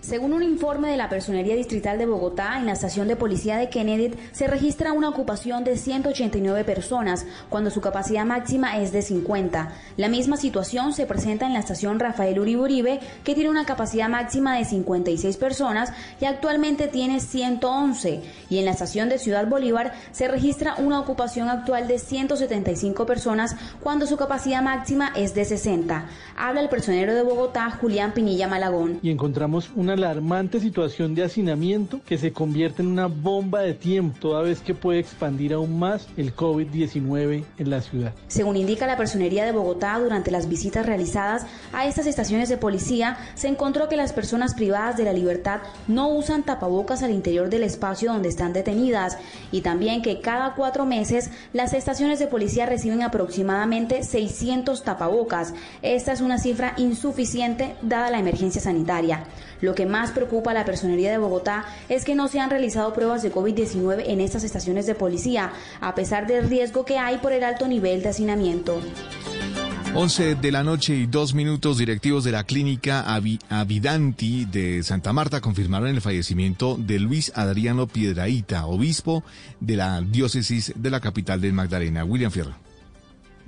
Según 0.00 0.32
un 0.32 0.42
informe 0.42 0.90
de 0.90 0.96
la 0.96 1.10
Personería 1.10 1.54
Distrital 1.54 1.98
de 1.98 2.06
Bogotá, 2.06 2.56
en 2.56 2.64
la 2.64 2.72
estación 2.72 3.06
de 3.06 3.16
policía 3.16 3.58
de 3.58 3.68
Kennedy 3.68 4.14
se 4.32 4.46
registra 4.46 4.94
una 4.94 5.10
ocupación 5.10 5.62
de 5.62 5.76
189 5.76 6.64
personas, 6.64 7.26
cuando 7.50 7.70
su 7.70 7.82
capacidad 7.82 8.24
máxima 8.24 8.78
es 8.78 8.92
de 8.92 9.02
50. 9.02 9.72
La 9.98 10.08
misma 10.08 10.38
situación 10.38 10.94
se 10.94 11.04
presenta 11.04 11.46
en 11.46 11.52
la 11.52 11.58
estación 11.58 12.00
Rafael 12.00 12.40
Uribe 12.40 12.62
Uribe, 12.62 13.00
que 13.24 13.34
tiene 13.34 13.50
una 13.50 13.66
capacidad 13.66 14.08
máxima 14.08 14.56
de 14.56 14.64
56 14.64 15.36
personas 15.36 15.92
y 16.18 16.24
actualmente 16.24 16.88
tiene 16.88 17.20
111. 17.20 18.22
Y 18.48 18.58
en 18.58 18.64
la 18.64 18.70
estación 18.70 19.10
de 19.10 19.18
Ciudad 19.18 19.46
Bolívar 19.48 19.92
se 20.12 20.28
registra 20.28 20.76
una 20.78 20.98
ocupación 20.98 21.50
actual 21.50 21.86
de 21.88 21.98
175 21.98 23.04
personas, 23.04 23.54
cuando 23.82 24.06
su 24.06 24.16
capacidad 24.16 24.62
máxima 24.62 25.12
es 25.14 25.34
de 25.34 25.44
60. 25.44 26.06
Habla 26.42 26.62
el 26.62 26.70
personero 26.70 27.14
de 27.14 27.22
Bogotá, 27.22 27.70
Julián 27.70 28.12
Pinilla 28.12 28.48
Malagón. 28.48 28.98
y 29.02 29.10
encontramos 29.10 29.70
una 29.76 29.92
alarmante 29.92 30.58
situación 30.58 31.14
de 31.14 31.22
hacinamiento 31.22 32.00
que 32.06 32.16
se 32.16 32.32
convierte 32.32 32.80
en 32.80 32.88
una 32.88 33.08
bomba 33.08 33.60
de 33.60 33.74
tiempo 33.74 34.16
toda 34.18 34.40
vez 34.40 34.62
que 34.62 34.72
puede 34.72 35.00
expandir 35.00 35.52
aún 35.52 35.78
más 35.78 36.08
el 36.16 36.34
COVID-19 36.34 37.44
en 37.58 37.70
la 37.70 37.82
ciudad. 37.82 38.14
Según 38.28 38.56
indica 38.56 38.86
la 38.86 38.96
Personería 38.96 39.44
de 39.44 39.52
Bogotá, 39.52 39.98
durante 39.98 40.30
las 40.30 40.48
visitas 40.48 40.86
realizadas 40.86 41.44
a 41.74 41.86
estas 41.86 42.06
estaciones 42.06 42.48
de 42.48 42.56
policía, 42.56 43.18
se 43.34 43.48
encontró 43.48 43.90
que 43.90 43.98
las 43.98 44.14
personas 44.14 44.54
privadas 44.54 44.96
de 44.96 45.04
la 45.04 45.12
libertad 45.12 45.60
no 45.88 46.08
usan 46.08 46.42
tapabocas 46.42 47.02
al 47.02 47.10
interior 47.10 47.50
del 47.50 47.64
espacio 47.64 48.12
donde 48.12 48.30
están 48.30 48.54
detenidas 48.54 49.18
y 49.52 49.60
también 49.60 50.00
que 50.00 50.22
cada 50.22 50.54
cuatro 50.54 50.86
meses 50.86 51.30
las 51.52 51.74
estaciones 51.74 52.18
de 52.18 52.28
policía 52.28 52.64
reciben 52.64 53.02
aproximadamente 53.02 54.04
600 54.04 54.82
tapabocas. 54.84 55.52
Esta 55.82 56.12
es 56.12 56.22
una 56.22 56.29
cifra 56.38 56.74
insuficiente 56.76 57.76
dada 57.82 58.10
la 58.10 58.18
emergencia 58.18 58.60
sanitaria. 58.60 59.24
Lo 59.60 59.74
que 59.74 59.86
más 59.86 60.10
preocupa 60.10 60.52
a 60.52 60.54
la 60.54 60.64
Personería 60.64 61.10
de 61.10 61.18
Bogotá 61.18 61.64
es 61.88 62.04
que 62.04 62.14
no 62.14 62.28
se 62.28 62.40
han 62.40 62.50
realizado 62.50 62.92
pruebas 62.94 63.22
de 63.22 63.32
COVID-19 63.32 64.04
en 64.06 64.20
estas 64.20 64.44
estaciones 64.44 64.86
de 64.86 64.94
policía, 64.94 65.52
a 65.80 65.94
pesar 65.94 66.26
del 66.26 66.48
riesgo 66.48 66.84
que 66.84 66.98
hay 66.98 67.18
por 67.18 67.32
el 67.32 67.44
alto 67.44 67.68
nivel 67.68 68.02
de 68.02 68.08
hacinamiento. 68.08 68.80
11 69.92 70.36
de 70.36 70.52
la 70.52 70.62
noche 70.62 70.94
y 70.94 71.06
dos 71.06 71.34
minutos, 71.34 71.76
directivos 71.76 72.22
de 72.22 72.30
la 72.30 72.44
clínica 72.44 73.04
Avi- 73.08 73.40
Avidanti 73.48 74.44
de 74.44 74.84
Santa 74.84 75.12
Marta 75.12 75.40
confirmaron 75.40 75.88
el 75.88 76.00
fallecimiento 76.00 76.76
de 76.78 77.00
Luis 77.00 77.32
Adriano 77.34 77.88
Piedraíta, 77.88 78.66
obispo 78.66 79.24
de 79.58 79.74
la 79.76 80.00
diócesis 80.00 80.72
de 80.76 80.90
la 80.90 81.00
capital 81.00 81.40
de 81.40 81.50
Magdalena. 81.50 82.04
William 82.04 82.30
Fierro. 82.30 82.54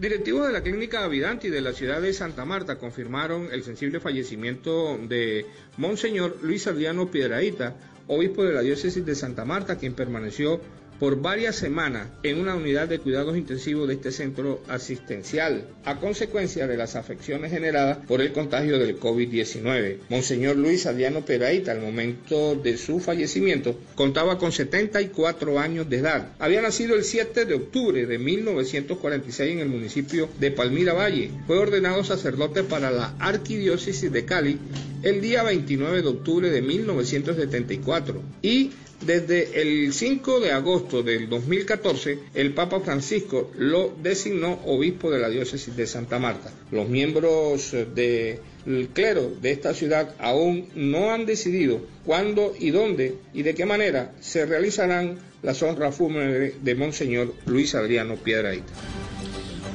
Directivos 0.03 0.48
de 0.48 0.53
la 0.53 0.64
clínica 0.64 1.05
Avidanti 1.05 1.48
de 1.48 1.61
la 1.61 1.72
ciudad 1.72 2.03
de 2.03 2.12
Santa 2.12 2.44
Marta 2.44 2.76
confirmaron 2.76 3.50
el 3.53 3.62
sensible 3.62 4.00
fallecimiento 4.00 4.98
de 4.98 5.46
Monseñor 5.76 6.38
Luis 6.42 6.66
Adriano 6.66 7.09
Piedraíta, 7.09 7.76
obispo 8.09 8.42
de 8.42 8.53
la 8.53 8.62
diócesis 8.62 9.07
de 9.07 9.14
Santa 9.14 9.44
Marta, 9.44 9.78
quien 9.78 9.94
permaneció 9.94 10.61
por 11.03 11.20
varias 11.20 11.57
semanas 11.57 12.07
en 12.22 12.38
una 12.38 12.55
unidad 12.55 12.86
de 12.86 13.00
cuidados 13.00 13.36
intensivos 13.36 13.88
de 13.88 13.94
este 13.94 14.12
centro 14.12 14.62
asistencial, 14.68 15.66
a 15.84 15.98
consecuencia 15.98 16.68
de 16.68 16.76
las 16.76 16.94
afecciones 16.94 17.50
generadas 17.50 17.98
por 18.07 18.20
el 18.20 18.32
contagio 18.32 18.78
del 18.78 19.00
COVID-19. 19.00 19.96
Monseñor 20.09 20.55
Luis 20.55 20.86
Adriano 20.86 21.24
Piedraíta, 21.24 21.72
al 21.72 21.80
momento 21.80 22.55
de 22.55 22.76
su 22.76 23.00
fallecimiento, 23.00 23.76
contaba 23.96 24.38
con 24.38 24.53
74 24.53 25.59
años 25.59 25.90
de 25.90 25.96
edad. 25.96 26.36
Había 26.38 26.62
nacido 26.62 26.94
el 26.94 27.03
7 27.03 27.46
de 27.46 27.55
octubre 27.55 28.07
de 28.07 28.18
1946 28.18 29.55
en 29.55 29.59
el 29.59 29.70
municipio 29.70 30.28
de 30.38 30.53
Palmira 30.53 30.92
Valle. 30.92 31.32
Fue 31.48 31.59
ordenado 31.59 32.05
sacerdote 32.05 32.62
para 32.62 32.92
la 32.92 33.16
arquidiócesis 33.18 34.12
de 34.12 34.24
Cali 34.24 34.57
el 35.03 35.20
día 35.20 35.42
29 35.42 36.00
de 36.00 36.09
octubre 36.09 36.48
de 36.48 36.62
1974 36.62 38.22
y 38.40 38.70
desde 39.07 39.61
el 39.61 39.92
5 39.92 40.40
de 40.40 40.53
agosto 40.53 41.03
del 41.03 41.28
2014, 41.28 42.18
el 42.34 42.55
Papa 42.55 42.80
Francisco 42.80 43.50
lo 43.57 43.92
designó 44.03 44.61
obispo 44.66 45.11
de 45.11 45.18
la 45.18 45.28
diócesis 45.28 45.74
de 45.76 45.86
Santa 45.86 46.18
Marta. 46.18 46.53
Los 46.70 46.88
miembros 46.88 47.72
del 47.94 48.88
clero 48.92 49.32
de 49.40 49.50
esta 49.50 49.74
ciudad 49.74 50.14
aún 50.18 50.68
no 50.74 51.12
han 51.12 51.26
decidido 51.26 51.80
cuándo 52.05 52.55
y 52.59 52.70
dónde 52.70 53.16
y 53.32 53.42
de 53.42 53.55
qué 53.55 53.66
manera 53.66 54.12
se 54.20 54.46
realizarán 54.46 55.18
las 55.42 55.62
honras 55.62 55.94
fúnebres 55.96 56.64
de 56.64 56.74
Monseñor 56.74 57.34
Luis 57.46 57.74
Adriano 57.74 58.16
Piedraíta. 58.16 58.72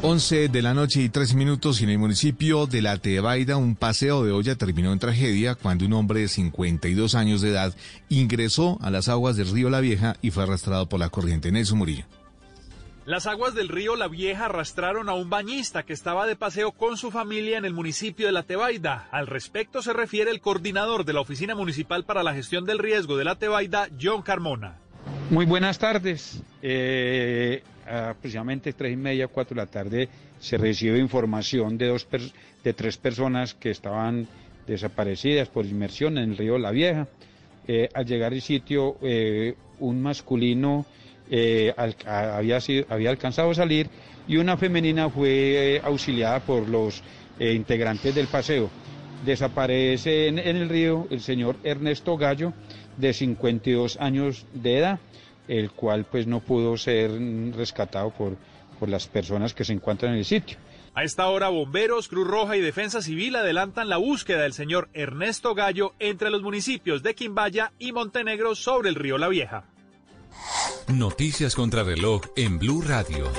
11 0.03 0.49
de 0.49 0.61
la 0.61 0.75
noche 0.75 1.01
y 1.01 1.09
tres 1.09 1.33
minutos 1.33 1.81
y 1.81 1.85
en 1.85 1.89
el 1.89 1.97
municipio 1.97 2.67
de 2.67 2.83
La 2.83 2.97
Tebaida 2.97 3.57
un 3.57 3.75
paseo 3.75 4.23
de 4.23 4.31
olla 4.31 4.55
terminó 4.55 4.93
en 4.93 4.99
tragedia 4.99 5.55
cuando 5.55 5.85
un 5.85 5.93
hombre 5.93 6.19
de 6.19 6.27
52 6.27 7.15
años 7.15 7.41
de 7.41 7.49
edad 7.49 7.75
ingresó 8.07 8.77
a 8.81 8.91
las 8.91 9.09
aguas 9.09 9.37
del 9.37 9.49
río 9.49 9.71
La 9.71 9.79
Vieja 9.79 10.15
y 10.21 10.29
fue 10.29 10.43
arrastrado 10.43 10.87
por 10.87 10.99
la 10.99 11.09
corriente. 11.09 11.51
Nelson 11.51 11.79
Murillo. 11.79 12.05
Las 13.05 13.25
aguas 13.25 13.55
del 13.55 13.69
río 13.69 13.95
La 13.95 14.07
Vieja 14.07 14.45
arrastraron 14.45 15.09
a 15.09 15.13
un 15.13 15.31
bañista 15.31 15.81
que 15.83 15.93
estaba 15.93 16.27
de 16.27 16.35
paseo 16.35 16.73
con 16.73 16.97
su 16.97 17.09
familia 17.09 17.57
en 17.57 17.65
el 17.65 17.73
municipio 17.73 18.27
de 18.27 18.33
La 18.33 18.43
Tebaida. 18.43 19.07
Al 19.11 19.25
respecto 19.25 19.81
se 19.81 19.93
refiere 19.93 20.29
el 20.29 20.41
coordinador 20.41 21.05
de 21.05 21.13
la 21.13 21.21
Oficina 21.21 21.55
Municipal 21.55 22.05
para 22.05 22.21
la 22.21 22.35
Gestión 22.35 22.65
del 22.65 22.77
Riesgo 22.77 23.17
de 23.17 23.23
La 23.23 23.35
Tebaida, 23.35 23.87
John 23.99 24.21
Carmona. 24.21 24.77
Muy 25.31 25.45
buenas 25.45 25.79
tardes. 25.79 26.43
Eh, 26.61 27.63
aproximadamente 27.87 28.73
tres 28.73 28.93
y 28.93 28.97
media, 28.97 29.27
cuatro 29.27 29.55
de 29.55 29.61
la 29.61 29.67
tarde, 29.71 30.09
se 30.39 30.57
recibe 30.57 30.99
información 30.99 31.77
de, 31.77 31.87
dos 31.87 32.07
de 32.63 32.73
tres 32.73 32.97
personas 32.97 33.53
que 33.53 33.71
estaban 33.71 34.27
desaparecidas 34.67 35.47
por 35.47 35.65
inmersión 35.65 36.17
en 36.17 36.31
el 36.31 36.37
río 36.37 36.57
La 36.57 36.71
Vieja. 36.71 37.07
Eh, 37.67 37.89
al 37.93 38.05
llegar 38.05 38.33
al 38.33 38.41
sitio, 38.41 38.97
eh, 39.01 39.55
un 39.79 40.01
masculino 40.01 40.85
eh, 41.29 41.73
había, 42.05 42.61
sido- 42.61 42.85
había 42.89 43.09
alcanzado 43.09 43.51
a 43.51 43.55
salir 43.55 43.87
y 44.27 44.37
una 44.37 44.57
femenina 44.57 45.09
fue 45.09 45.81
auxiliada 45.83 46.39
por 46.39 46.67
los 46.69 47.01
integrantes 47.39 48.15
del 48.15 48.27
paseo. 48.27 48.69
Desaparece 49.25 50.27
en 50.27 50.39
el 50.39 50.69
río 50.69 51.07
el 51.11 51.21
señor 51.21 51.57
Ernesto 51.63 52.17
Gallo, 52.17 52.53
de 52.97 53.13
52 53.13 53.97
años 53.99 54.45
de 54.53 54.77
edad, 54.79 54.99
el 55.47 55.71
cual 55.71 56.05
pues 56.05 56.27
no 56.27 56.39
pudo 56.39 56.77
ser 56.77 57.11
rescatado 57.55 58.11
por, 58.11 58.37
por 58.79 58.89
las 58.89 59.07
personas 59.07 59.53
que 59.53 59.65
se 59.65 59.73
encuentran 59.73 60.13
en 60.13 60.19
el 60.19 60.25
sitio. 60.25 60.57
A 60.93 61.03
esta 61.03 61.27
hora, 61.27 61.49
bomberos, 61.49 62.07
Cruz 62.07 62.27
Roja 62.27 62.57
y 62.57 62.61
Defensa 62.61 63.03
Civil 63.03 63.35
adelantan 63.35 63.87
la 63.87 63.97
búsqueda 63.97 64.41
del 64.41 64.53
señor 64.53 64.89
Ernesto 64.93 65.53
Gallo 65.53 65.93
entre 65.99 66.31
los 66.31 66.41
municipios 66.41 67.03
de 67.03 67.13
Quimbaya 67.13 67.71
y 67.77 67.91
Montenegro 67.91 68.55
sobre 68.55 68.89
el 68.89 68.95
río 68.95 69.19
La 69.19 69.27
Vieja. 69.27 69.65
Noticias 70.87 71.53
contra 71.53 71.83
reloj 71.83 72.23
en 72.35 72.57
Blue 72.57 72.81
Radio. 72.81 73.31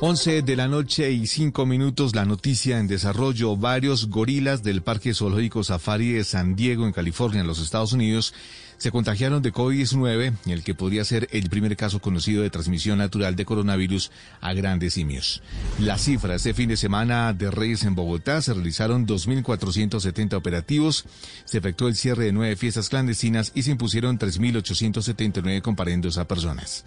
11 0.00 0.42
de 0.42 0.56
la 0.56 0.68
noche 0.68 1.10
y 1.10 1.26
5 1.26 1.64
minutos, 1.64 2.14
la 2.14 2.26
noticia 2.26 2.78
en 2.78 2.86
desarrollo. 2.86 3.56
Varios 3.56 4.10
gorilas 4.10 4.62
del 4.62 4.82
Parque 4.82 5.14
Zoológico 5.14 5.64
Safari 5.64 6.12
de 6.12 6.24
San 6.24 6.54
Diego, 6.54 6.84
en 6.84 6.92
California, 6.92 7.40
en 7.40 7.46
los 7.46 7.60
Estados 7.60 7.92
Unidos, 7.92 8.34
se 8.78 8.90
contagiaron 8.90 9.42
de 9.42 9.52
COVID-19, 9.52 10.34
el 10.46 10.62
que 10.62 10.74
podría 10.74 11.04
ser 11.04 11.28
el 11.32 11.48
primer 11.48 11.76
caso 11.76 12.00
conocido 12.00 12.42
de 12.42 12.50
transmisión 12.50 12.98
natural 12.98 13.36
de 13.36 13.44
coronavirus 13.44 14.10
a 14.40 14.52
grandes 14.52 14.94
simios. 14.94 15.42
Las 15.78 16.02
cifras 16.02 16.44
de 16.44 16.54
fin 16.54 16.68
de 16.68 16.76
semana 16.76 17.32
de 17.32 17.50
Reyes 17.50 17.84
en 17.84 17.94
Bogotá 17.94 18.42
se 18.42 18.54
realizaron 18.54 19.06
2.470 19.06 20.34
operativos, 20.34 21.04
se 21.44 21.58
efectuó 21.58 21.88
el 21.88 21.96
cierre 21.96 22.24
de 22.24 22.32
nueve 22.32 22.56
fiestas 22.56 22.88
clandestinas 22.88 23.52
y 23.54 23.62
se 23.62 23.70
impusieron 23.70 24.18
3.879 24.18 25.62
comparendos 25.62 26.18
a 26.18 26.28
personas. 26.28 26.84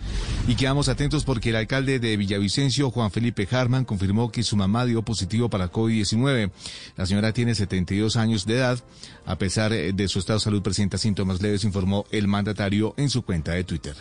Y 0.48 0.56
quedamos 0.56 0.90
atentos 0.90 1.24
porque 1.24 1.50
el 1.50 1.56
alcalde 1.56 2.00
de 2.00 2.18
Villavicencio, 2.18 2.92
Juan 2.92 3.12
Felipe 3.12 3.48
Harman, 3.52 3.86
confirmó 3.86 4.32
que 4.32 4.44
su 4.44 4.56
mamá 4.56 4.86
dio 4.86 5.02
positivo 5.04 5.50
para 5.50 5.72
COVID-19. 5.72 6.52
La 6.98 7.06
señora 7.06 7.34
tiene 7.34 7.56
72 7.56 8.16
años 8.16 8.46
de 8.46 8.56
edad. 8.56 8.80
A 9.26 9.38
pesar 9.38 9.72
de 9.72 10.08
su 10.08 10.20
estado 10.20 10.40
de 10.40 10.44
salud, 10.44 10.62
presenta 10.62 10.98
síntomas 10.98 11.42
leves, 11.42 11.64
informó 11.80 12.06
el 12.12 12.28
mandatario 12.28 12.94
en 12.98 13.10
su 13.10 13.22
cuenta 13.22 13.54
de 13.54 13.64
Twitter. 13.64 13.96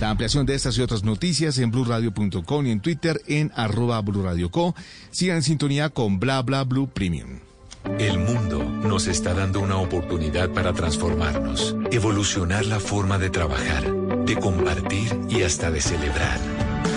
La 0.00 0.10
ampliación 0.10 0.44
de 0.44 0.56
estas 0.56 0.76
y 0.76 0.82
otras 0.82 1.04
noticias 1.04 1.56
en 1.58 1.70
blurradio.com 1.70 2.66
y 2.66 2.70
en 2.70 2.80
Twitter 2.80 3.20
en 3.28 3.52
arroba 3.54 4.00
blurradioco. 4.00 4.74
Sigan 5.12 5.36
en 5.36 5.42
sintonía 5.42 5.90
con 5.90 6.18
Bla 6.18 6.42
Bla 6.42 6.64
Blue 6.64 6.88
Premium. 6.92 7.38
El 7.98 8.18
mundo 8.18 8.64
nos 8.64 9.06
está 9.06 9.34
dando 9.34 9.60
una 9.60 9.76
oportunidad 9.76 10.50
para 10.50 10.72
transformarnos, 10.72 11.76
evolucionar 11.90 12.64
la 12.66 12.80
forma 12.80 13.18
de 13.18 13.30
trabajar, 13.30 13.92
de 14.24 14.36
compartir 14.36 15.16
y 15.28 15.42
hasta 15.42 15.70
de 15.70 15.80
celebrar. 15.80 16.38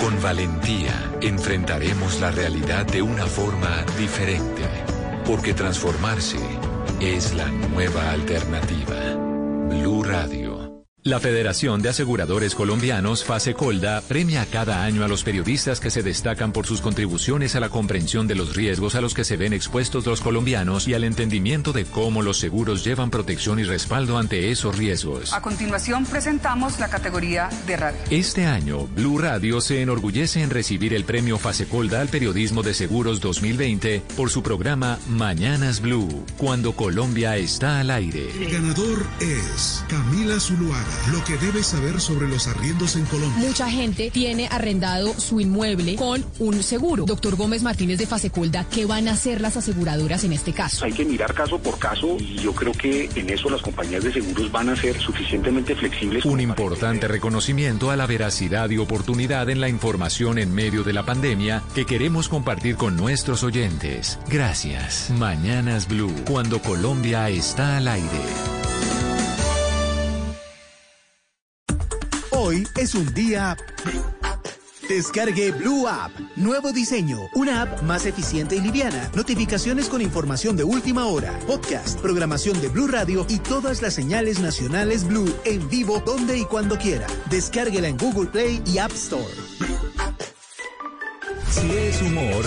Con 0.02 0.20
valentía 0.22 0.94
enfrentaremos 1.22 2.20
la 2.20 2.32
realidad 2.32 2.86
de 2.86 3.02
una 3.02 3.26
forma 3.26 3.86
diferente, 4.00 4.64
porque 5.26 5.54
transformarse 5.54 6.40
es 7.00 7.34
la 7.36 7.48
nueva 7.50 8.12
alternativa. 8.12 9.25
Blue 9.68 10.04
Radio. 10.04 10.45
La 11.08 11.20
Federación 11.20 11.84
de 11.84 11.90
Aseguradores 11.90 12.56
Colombianos, 12.56 13.24
FASECOLDA, 13.26 14.02
premia 14.08 14.44
cada 14.48 14.84
año 14.84 15.04
a 15.04 15.08
los 15.08 15.24
periodistas 15.24 15.80
que 15.80 15.92
se 15.92 16.02
destacan 16.02 16.52
por 16.52 16.66
sus 16.66 16.82
contribuciones 16.82 17.56
a 17.56 17.60
la 17.60 17.70
comprensión 17.70 18.26
de 18.26 18.34
los 18.34 18.56
riesgos 18.56 18.96
a 18.96 19.02
los 19.02 19.14
que 19.14 19.24
se 19.24 19.38
ven 19.38 19.54
expuestos 19.54 20.08
los 20.08 20.20
colombianos 20.20 20.88
y 20.88 20.96
al 20.96 21.04
entendimiento 21.04 21.74
de 21.74 21.86
cómo 21.86 22.24
los 22.24 22.40
seguros 22.40 22.84
llevan 22.84 23.12
protección 23.12 23.60
y 23.60 23.66
respaldo 23.66 24.18
ante 24.18 24.50
esos 24.50 24.80
riesgos. 24.80 25.32
A 25.32 25.44
continuación 25.44 26.08
presentamos 26.08 26.80
la 26.80 26.90
categoría 26.90 27.50
de 27.68 27.78
radio. 27.78 28.00
Este 28.10 28.48
año, 28.48 28.88
Blue 28.88 29.20
Radio 29.20 29.62
se 29.62 29.84
enorgullece 29.84 30.42
en 30.42 30.50
recibir 30.50 30.96
el 30.96 31.06
premio 31.06 31.38
FASECOLDA 31.38 32.02
al 32.02 32.08
periodismo 32.08 32.64
de 32.64 32.74
seguros 32.74 33.22
2020 33.22 34.02
por 34.18 34.32
su 34.32 34.42
programa 34.42 34.98
Mañanas 35.08 35.82
Blue, 35.82 36.26
cuando 36.38 36.72
Colombia 36.76 37.38
está 37.38 37.80
al 37.80 37.92
aire. 37.92 38.28
El 38.32 38.52
ganador 38.52 39.06
es 39.20 39.86
Camila 39.88 40.40
Zuluaga. 40.40 40.95
Lo 41.12 41.24
que 41.24 41.38
debes 41.38 41.68
saber 41.68 42.00
sobre 42.00 42.28
los 42.28 42.48
arriendos 42.48 42.96
en 42.96 43.06
Colombia. 43.06 43.48
Mucha 43.48 43.70
gente 43.70 44.10
tiene 44.12 44.48
arrendado 44.48 45.14
su 45.20 45.40
inmueble 45.40 45.96
con 45.96 46.26
un 46.40 46.64
seguro. 46.64 47.06
Doctor 47.06 47.36
Gómez 47.36 47.64
Martínez 47.64 48.00
de 48.00 48.08
Fasecolda, 48.08 48.66
¿qué 48.70 48.86
van 48.86 49.08
a 49.08 49.14
hacer 49.14 49.42
las 49.42 49.58
aseguradoras 49.58 50.24
en 50.24 50.34
este 50.34 50.54
caso? 50.54 50.86
Hay 50.86 50.94
que 50.94 51.06
mirar 51.06 51.34
caso 51.34 51.60
por 51.60 51.78
caso 51.80 52.18
y 52.20 52.36
yo 52.38 52.54
creo 52.54 52.74
que 52.74 53.10
en 53.16 53.30
eso 53.30 53.50
las 53.50 53.62
compañías 53.62 54.04
de 54.04 54.14
seguros 54.14 54.52
van 54.52 54.70
a 54.70 54.76
ser 54.76 55.00
suficientemente 55.00 55.76
flexibles. 55.76 56.26
Un 56.26 56.42
importante 56.42 57.08
reconocimiento 57.08 57.92
a 57.92 57.96
la 57.96 58.08
veracidad 58.08 58.70
y 58.70 58.78
oportunidad 58.78 59.50
en 59.50 59.62
la 59.62 59.70
información 59.70 60.40
en 60.40 60.54
medio 60.54 60.84
de 60.84 60.94
la 60.94 61.06
pandemia 61.06 61.64
que 61.74 61.86
queremos 61.86 62.30
compartir 62.30 62.76
con 62.76 62.96
nuestros 62.96 63.44
oyentes. 63.44 64.20
Gracias. 64.30 65.12
Mañanas 65.18 65.88
Blue, 65.88 66.14
cuando 66.28 66.62
Colombia 66.62 67.30
está 67.30 67.78
al 67.78 67.88
aire. 67.88 68.06
Hoy 72.46 72.68
es 72.78 72.94
un 72.94 73.12
día... 73.12 73.58
Descargue 74.88 75.50
Blue 75.50 75.88
App. 75.88 76.12
Nuevo 76.36 76.72
diseño. 76.72 77.18
Una 77.34 77.64
app 77.64 77.82
más 77.82 78.06
eficiente 78.06 78.56
y 78.56 78.62
liviana. 78.62 79.10
Notificaciones 79.16 79.90
con 79.90 80.00
información 80.00 80.56
de 80.56 80.64
última 80.64 81.08
hora. 81.08 81.40
Podcast, 81.48 82.00
programación 82.02 82.62
de 82.62 82.68
Blue 82.68 82.86
Radio 82.86 83.26
y 83.30 83.40
todas 83.40 83.82
las 83.82 83.96
señales 83.96 84.42
nacionales 84.42 85.08
Blue 85.08 85.36
en 85.44 85.68
vivo 85.70 86.04
donde 86.06 86.38
y 86.38 86.46
cuando 86.46 86.78
quiera. 86.78 87.08
Descárguela 87.32 87.88
en 87.88 87.98
Google 87.98 88.30
Play 88.30 88.62
y 88.68 88.78
App 88.78 88.92
Store. 88.92 89.34
Si 91.50 91.72
es 91.72 92.00
humor, 92.04 92.46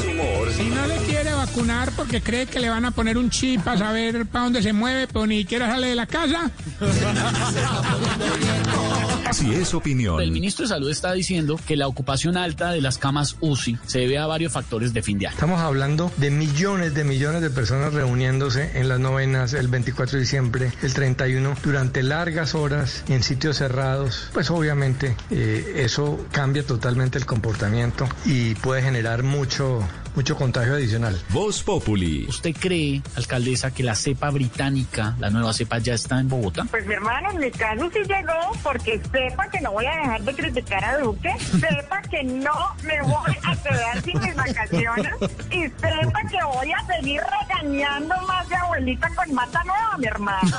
Si 0.56 0.68
no 0.68 0.86
le 0.86 0.96
quiere 1.08 1.32
vacunar 1.32 1.90
porque 1.96 2.22
cree 2.22 2.46
que 2.46 2.60
le 2.60 2.68
van 2.68 2.84
a 2.84 2.92
poner 2.92 3.18
un 3.18 3.30
chip 3.30 3.62
para 3.62 3.78
saber 3.78 4.26
para 4.26 4.44
dónde 4.44 4.62
se 4.62 4.72
mueve, 4.72 5.08
pero 5.08 5.26
ni 5.26 5.40
siquiera 5.40 5.66
sale 5.66 5.88
de 5.88 5.96
la 5.96 6.06
casa. 6.06 6.52
si 9.32 9.54
es 9.54 9.74
opinión. 9.74 10.20
El 10.20 10.30
ministro 10.30 10.64
de 10.64 10.68
Salud 10.68 10.90
está 10.90 11.12
diciendo 11.12 11.58
que 11.66 11.76
la 11.76 11.86
ocupación 11.86 12.36
alta 12.36 12.70
de 12.70 12.80
las 12.80 12.98
camas 12.98 13.36
UCI 13.40 13.78
se 13.86 14.00
debe 14.00 14.18
a 14.18 14.26
varios 14.26 14.52
factores 14.52 14.92
de 14.92 15.02
fin 15.02 15.18
de 15.18 15.26
año. 15.26 15.34
Estamos 15.34 15.60
hablando 15.60 16.10
de 16.16 16.30
millones 16.30 16.94
de 16.94 17.04
millones 17.04 17.42
de 17.42 17.50
personas 17.50 17.92
reuniéndose 17.92 18.78
en 18.78 18.88
las 18.88 19.00
novenas 19.00 19.52
el 19.52 19.68
24 19.68 20.16
de 20.16 20.20
diciembre, 20.20 20.72
el 20.82 20.94
31, 20.94 21.54
durante 21.62 22.02
largas 22.02 22.54
horas 22.54 23.04
en 23.08 23.22
sitios 23.22 23.58
cerrados. 23.58 24.30
Pues 24.32 24.50
obviamente 24.50 25.16
eh, 25.30 25.74
eso 25.76 26.24
cambia 26.32 26.62
totalmente 26.64 27.18
el 27.18 27.26
comportamiento 27.26 28.08
y 28.24 28.54
puede 28.56 28.82
generar 28.82 29.22
mucho, 29.22 29.86
mucho 30.18 30.34
contagio 30.34 30.74
adicional. 30.74 31.16
Voz 31.30 31.62
Populi. 31.62 32.26
¿Usted 32.28 32.52
cree, 32.58 33.00
alcaldesa, 33.14 33.72
que 33.72 33.84
la 33.84 33.94
cepa 33.94 34.30
británica, 34.30 35.14
la 35.20 35.30
nueva 35.30 35.52
cepa, 35.52 35.78
ya 35.78 35.94
está 35.94 36.18
en 36.18 36.28
Bogotá? 36.28 36.66
Pues 36.68 36.84
mi 36.88 36.94
hermano, 36.94 37.30
en 37.30 37.38
mi 37.38 37.52
caso 37.52 37.88
sí 37.92 38.00
llegó 38.00 38.32
porque 38.64 39.00
sepa 39.12 39.48
que 39.48 39.60
no 39.60 39.70
voy 39.70 39.86
a 39.86 39.94
dejar 39.94 40.22
de 40.22 40.34
criticar 40.34 40.84
a 40.84 40.98
Duque, 40.98 41.32
sepa 41.38 42.02
que 42.10 42.24
no 42.24 42.74
me 42.82 43.00
voy 43.02 43.36
a 43.44 43.56
quedar 43.62 44.02
sin 44.02 44.20
mis 44.20 44.34
vacaciones 44.34 45.12
y 45.52 45.62
sepa 45.68 46.20
que 46.28 46.44
voy 46.52 46.72
a 46.72 46.96
seguir 46.96 47.20
regañando 47.40 48.14
más 48.26 48.48
de 48.48 48.56
abuelita 48.56 49.08
con 49.14 49.32
mata 49.32 49.62
nueva, 49.62 49.98
mi 49.98 50.06
hermano. 50.08 50.50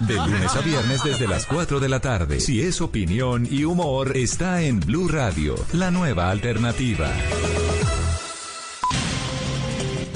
De 0.00 0.14
lunes 0.14 0.56
a 0.56 0.60
viernes 0.62 1.04
desde 1.04 1.28
las 1.28 1.44
4 1.44 1.78
de 1.78 1.88
la 1.90 2.00
tarde. 2.00 2.40
Si 2.40 2.62
es 2.62 2.80
opinión 2.80 3.46
y 3.50 3.64
humor, 3.64 4.16
está 4.16 4.62
en 4.62 4.80
Blue 4.80 5.08
Radio, 5.08 5.56
la 5.74 5.90
nueva 5.90 6.30
alternativa. 6.30 7.10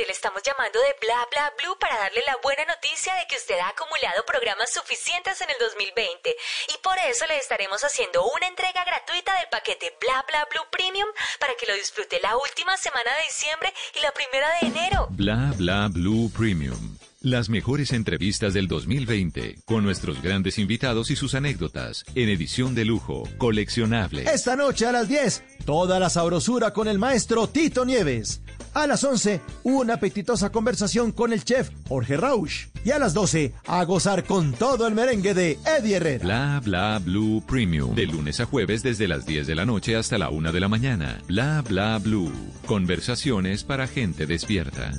Mire, 0.00 0.06
le 0.06 0.12
estamos 0.14 0.40
llamando 0.42 0.80
de 0.80 0.96
Bla 1.04 1.28
Bla 1.30 1.52
Bla 1.52 1.52
Blue 1.60 1.76
para 1.78 1.98
darle 1.98 2.22
la 2.24 2.36
buena 2.42 2.64
noticia 2.64 3.12
de 3.16 3.26
que 3.28 3.36
usted 3.36 3.58
ha 3.60 3.68
acumulado 3.68 4.24
programas 4.24 4.72
suficientes 4.72 5.38
en 5.42 5.50
el 5.50 5.56
2020 5.60 6.36
y 6.72 6.76
por 6.80 6.96
eso 7.04 7.26
le 7.26 7.36
estaremos 7.36 7.84
haciendo 7.84 8.24
una 8.32 8.48
entrega 8.48 8.80
gratuita 8.84 9.36
del 9.36 9.48
paquete 9.50 9.92
Bla 10.00 10.24
Bla 10.26 10.48
Blue 10.48 10.64
Premium 10.72 11.08
para 11.38 11.52
que 11.52 11.66
lo 11.66 11.74
disfrute 11.74 12.16
la 12.22 12.32
última 12.38 12.78
semana 12.78 13.12
de 13.12 13.28
diciembre 13.28 13.68
y 13.92 14.00
la 14.00 14.12
primera 14.16 14.48
de 14.56 14.72
enero. 14.72 15.08
Bla 15.10 15.52
Bla 15.60 15.88
Blue 15.92 16.32
Premium. 16.32 16.96
Las 17.20 17.50
mejores 17.50 17.92
entrevistas 17.92 18.54
del 18.54 18.68
2020 18.68 19.58
con 19.66 19.84
nuestros 19.84 20.22
grandes 20.22 20.56
invitados 20.56 21.10
y 21.10 21.16
sus 21.16 21.34
anécdotas 21.34 22.04
en 22.14 22.30
edición 22.30 22.74
de 22.74 22.86
lujo, 22.86 23.28
coleccionable. 23.36 24.24
Esta 24.24 24.56
noche 24.56 24.86
a 24.86 24.92
las 24.92 25.08
10, 25.08 25.66
toda 25.66 26.00
la 26.00 26.08
sabrosura 26.08 26.72
con 26.72 26.88
el 26.88 26.98
maestro 26.98 27.48
Tito 27.48 27.84
Nieves. 27.84 28.40
A 28.72 28.86
las 28.86 29.02
11, 29.02 29.40
una 29.64 29.94
apetitosa 29.94 30.50
conversación 30.50 31.10
con 31.10 31.32
el 31.32 31.44
chef 31.44 31.70
Jorge 31.88 32.16
Rausch. 32.16 32.68
Y 32.84 32.92
a 32.92 32.98
las 32.98 33.14
12, 33.14 33.52
a 33.66 33.84
gozar 33.84 34.24
con 34.24 34.52
todo 34.52 34.86
el 34.86 34.94
merengue 34.94 35.34
de 35.34 35.58
Eddie 35.66 35.96
Herrera. 35.96 36.24
Bla 36.24 36.60
Bla 36.64 36.98
Blue 36.98 37.42
Premium. 37.46 37.94
De 37.94 38.06
lunes 38.06 38.38
a 38.40 38.46
jueves 38.46 38.82
desde 38.82 39.08
las 39.08 39.26
10 39.26 39.48
de 39.48 39.54
la 39.56 39.66
noche 39.66 39.96
hasta 39.96 40.18
la 40.18 40.30
1 40.30 40.52
de 40.52 40.60
la 40.60 40.68
mañana. 40.68 41.18
Bla 41.26 41.62
Bla 41.68 41.98
Blue. 41.98 42.32
Conversaciones 42.66 43.64
para 43.64 43.88
gente 43.88 44.26
despierta. 44.26 44.92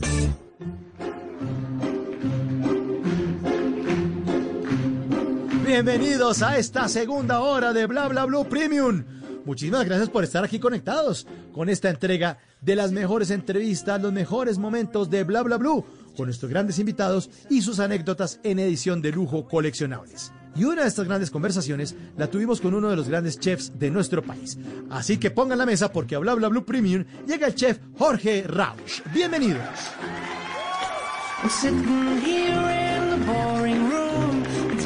Bienvenidos 5.65 6.41
a 6.41 6.57
esta 6.57 6.89
segunda 6.89 7.39
hora 7.39 7.71
de 7.71 7.85
Bla 7.85 8.09
Bla 8.09 8.25
Blue 8.25 8.43
Premium. 8.49 9.05
Muchísimas 9.45 9.85
gracias 9.85 10.09
por 10.09 10.23
estar 10.23 10.43
aquí 10.43 10.59
conectados 10.59 11.25
con 11.53 11.69
esta 11.69 11.89
entrega 11.89 12.37
de 12.61 12.75
las 12.75 12.91
mejores 12.91 13.31
entrevistas, 13.31 14.01
los 14.01 14.13
mejores 14.13 14.57
momentos 14.57 15.09
de 15.09 15.23
Bla 15.23 15.41
Bla 15.41 15.57
Blue, 15.57 15.83
con 16.15 16.27
nuestros 16.27 16.51
grandes 16.51 16.77
invitados 16.79 17.29
y 17.49 17.61
sus 17.61 17.79
anécdotas 17.79 18.39
en 18.43 18.59
edición 18.59 19.01
de 19.01 19.11
lujo 19.11 19.47
coleccionables. 19.47 20.31
Y 20.55 20.65
una 20.65 20.83
de 20.83 20.89
estas 20.89 21.07
grandes 21.07 21.31
conversaciones 21.31 21.95
la 22.17 22.27
tuvimos 22.27 22.61
con 22.61 22.73
uno 22.73 22.89
de 22.89 22.95
los 22.95 23.07
grandes 23.07 23.39
chefs 23.39 23.71
de 23.79 23.89
nuestro 23.89 24.21
país. 24.21 24.57
Así 24.89 25.17
que 25.17 25.31
pongan 25.31 25.57
la 25.57 25.65
mesa 25.65 25.91
porque 25.91 26.15
a 26.15 26.19
Bla 26.19 26.35
Bla 26.35 26.49
Blue 26.49 26.65
Premium 26.65 27.05
llega 27.25 27.47
el 27.47 27.55
chef 27.55 27.79
Jorge 27.97 28.43
Rausch. 28.47 29.01
Bienvenidos. 29.13 29.61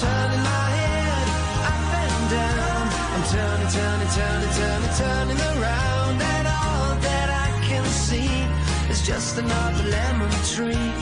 Turning 0.00 0.42
my 0.52 0.66
head 0.78 1.28
up 1.70 1.94
and 2.02 2.30
down. 2.30 2.84
I'm 3.14 3.24
turning, 3.34 3.70
turning, 3.76 4.10
turning, 4.18 4.52
turning, 4.60 4.94
turning 5.02 5.40
around. 5.52 6.16
And 6.34 6.46
all 6.48 6.90
that 7.08 7.28
I 7.46 7.48
can 7.68 7.84
see 7.86 8.32
is 8.90 9.00
just 9.06 9.38
another 9.38 9.84
lemon 9.88 10.30
tree. 10.54 10.92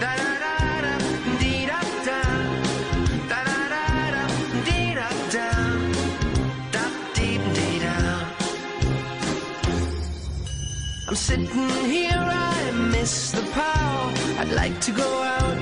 Da 0.00 0.12
da 0.20 0.30
da 0.44 0.54
da 0.84 0.94
dee 1.40 1.66
da 1.70 1.80
da 2.08 2.20
da 3.30 3.40
da 3.48 3.60
da 3.74 3.84
da 4.14 4.24
dee 4.66 4.94
da 4.98 5.08
da 5.34 5.48
da 6.74 6.84
dee 7.16 7.38
dee 7.56 7.78
da. 7.84 7.96
I'm 11.08 11.14
sitting 11.16 11.46
here, 11.92 12.24
miss 13.08 13.30
the 13.30 13.46
power. 13.52 14.12
I'd 14.40 14.52
like 14.62 14.76
to 14.86 14.92
go 14.92 15.10
out, 15.36 15.58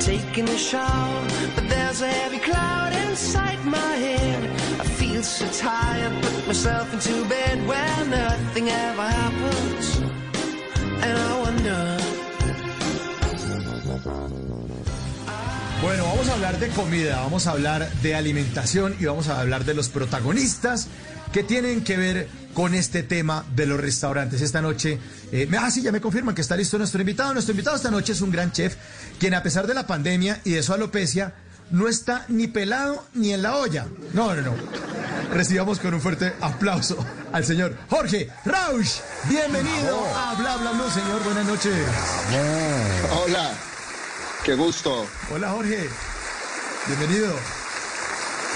taking 0.00 0.46
a 0.48 0.58
shower, 0.70 1.20
but 1.54 1.64
there's 1.72 2.00
a 2.02 2.10
heavy 2.20 2.40
cloud 2.48 2.92
inside 3.06 3.60
my 3.64 3.92
head. 4.06 4.40
I 4.82 4.84
feel 5.00 5.22
so 5.22 5.46
tired, 5.68 6.12
put 6.22 6.46
myself 6.46 6.86
into 6.96 7.14
bed 7.34 7.56
where 7.70 8.04
nothing 8.20 8.66
ever 8.68 9.08
happens, 9.20 9.86
and 11.04 11.16
I 11.28 11.32
wonder. 11.44 11.82
Bueno, 15.82 16.04
vamos 16.04 16.28
a 16.28 16.34
hablar 16.34 16.58
de 16.60 16.68
comida, 16.68 17.16
vamos 17.16 17.46
a 17.46 17.50
hablar 17.52 17.90
de 18.02 18.14
alimentación 18.14 18.94
y 19.00 19.06
vamos 19.06 19.28
a 19.28 19.40
hablar 19.40 19.64
de 19.64 19.74
los 19.74 19.88
protagonistas 19.88 20.88
que 21.32 21.42
tienen 21.42 21.82
que 21.82 21.96
ver 21.96 22.28
con 22.54 22.74
este 22.74 23.02
tema 23.02 23.44
de 23.54 23.66
los 23.66 23.80
restaurantes. 23.80 24.42
Esta 24.42 24.60
noche, 24.60 24.98
eh, 25.32 25.46
me- 25.48 25.56
ah, 25.56 25.70
sí, 25.70 25.82
ya 25.82 25.90
me 25.92 26.00
confirman 26.00 26.34
que 26.34 26.42
está 26.42 26.56
listo 26.56 26.76
nuestro 26.78 27.00
invitado. 27.00 27.32
Nuestro 27.32 27.52
invitado 27.52 27.76
esta 27.76 27.90
noche 27.90 28.12
es 28.12 28.20
un 28.20 28.30
gran 28.30 28.52
chef, 28.52 28.76
quien 29.18 29.34
a 29.34 29.42
pesar 29.42 29.66
de 29.66 29.74
la 29.74 29.86
pandemia 29.86 30.40
y 30.44 30.52
de 30.52 30.62
su 30.62 30.72
alopecia, 30.72 31.34
no 31.70 31.88
está 31.88 32.26
ni 32.28 32.48
pelado 32.48 33.06
ni 33.14 33.32
en 33.32 33.40
la 33.42 33.56
olla. 33.56 33.86
No, 34.12 34.34
no, 34.34 34.42
no. 34.42 34.54
Recibamos 35.32 35.78
con 35.78 35.94
un 35.94 36.00
fuerte 36.02 36.34
aplauso 36.42 36.98
al 37.32 37.46
señor 37.46 37.74
Jorge 37.88 38.28
Rausch. 38.44 38.96
Bienvenido 39.30 40.04
a 40.14 40.34
Bla 40.34 40.58
Bla 40.58 40.72
Blue, 40.72 40.90
señor. 40.90 41.24
Buenas 41.24 41.46
noches. 41.46 41.72
Hola, 43.24 43.50
qué 44.44 44.54
gusto. 44.54 45.06
Hola, 45.30 45.50
Jorge. 45.52 45.88
Bienvenido. 46.86 47.32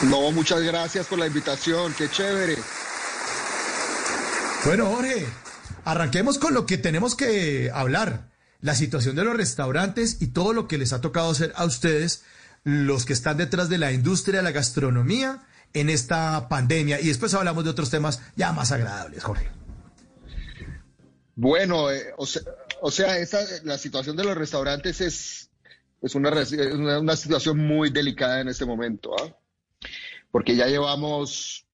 No, 0.03 0.31
muchas 0.31 0.63
gracias 0.63 1.07
por 1.07 1.19
la 1.19 1.27
invitación, 1.27 1.95
qué 1.97 2.09
chévere. 2.11 2.57
Bueno, 4.65 4.87
Jorge, 4.87 5.27
arranquemos 5.85 6.39
con 6.39 6.55
lo 6.55 6.67
que 6.67 6.79
tenemos 6.79 7.15
que 7.15 7.71
hablar. 7.73 8.29
La 8.61 8.75
situación 8.75 9.17
de 9.17 9.25
los 9.25 9.37
restaurantes 9.37 10.21
y 10.21 10.29
todo 10.29 10.53
lo 10.53 10.67
que 10.69 10.79
les 10.79 10.93
ha 10.93 11.01
tocado 11.01 11.31
hacer 11.31 11.53
a 11.57 11.65
ustedes, 11.65 12.25
los 12.65 13.05
que 13.05 13.13
están 13.13 13.37
detrás 13.37 13.69
de 13.69 13.79
la 13.79 13.93
industria 13.93 14.39
de 14.39 14.43
la 14.45 14.51
gastronomía 14.51 15.47
en 15.73 15.89
esta 15.89 16.49
pandemia. 16.49 17.01
Y 17.01 17.09
después 17.09 17.33
hablamos 17.35 17.65
de 17.65 17.71
otros 17.71 17.91
temas 17.91 18.21
ya 18.35 18.53
más 18.53 18.73
agradables, 18.73 19.23
Jorge. 19.25 19.49
Bueno, 21.37 21.91
eh, 21.91 22.13
o 22.17 22.27
sea, 22.27 22.43
o 22.81 22.91
sea, 22.91 23.19
esta, 23.19 23.41
la 23.65 23.79
situación 23.79 24.17
de 24.17 24.25
los 24.25 24.37
restaurantes 24.37 25.01
es, 25.01 25.51
es 26.03 26.15
una, 26.15 26.31
res- 26.31 26.53
es 26.53 26.75
una, 26.75 26.99
una 26.99 27.17
situación 27.17 27.59
muy 27.59 27.91
delicada 27.91 28.41
en 28.41 28.49
este 28.49 28.65
momento, 28.65 29.15
¿ah? 29.21 29.37
Porque 30.37 30.55
ya 30.55 30.67
llevamos 30.67 31.65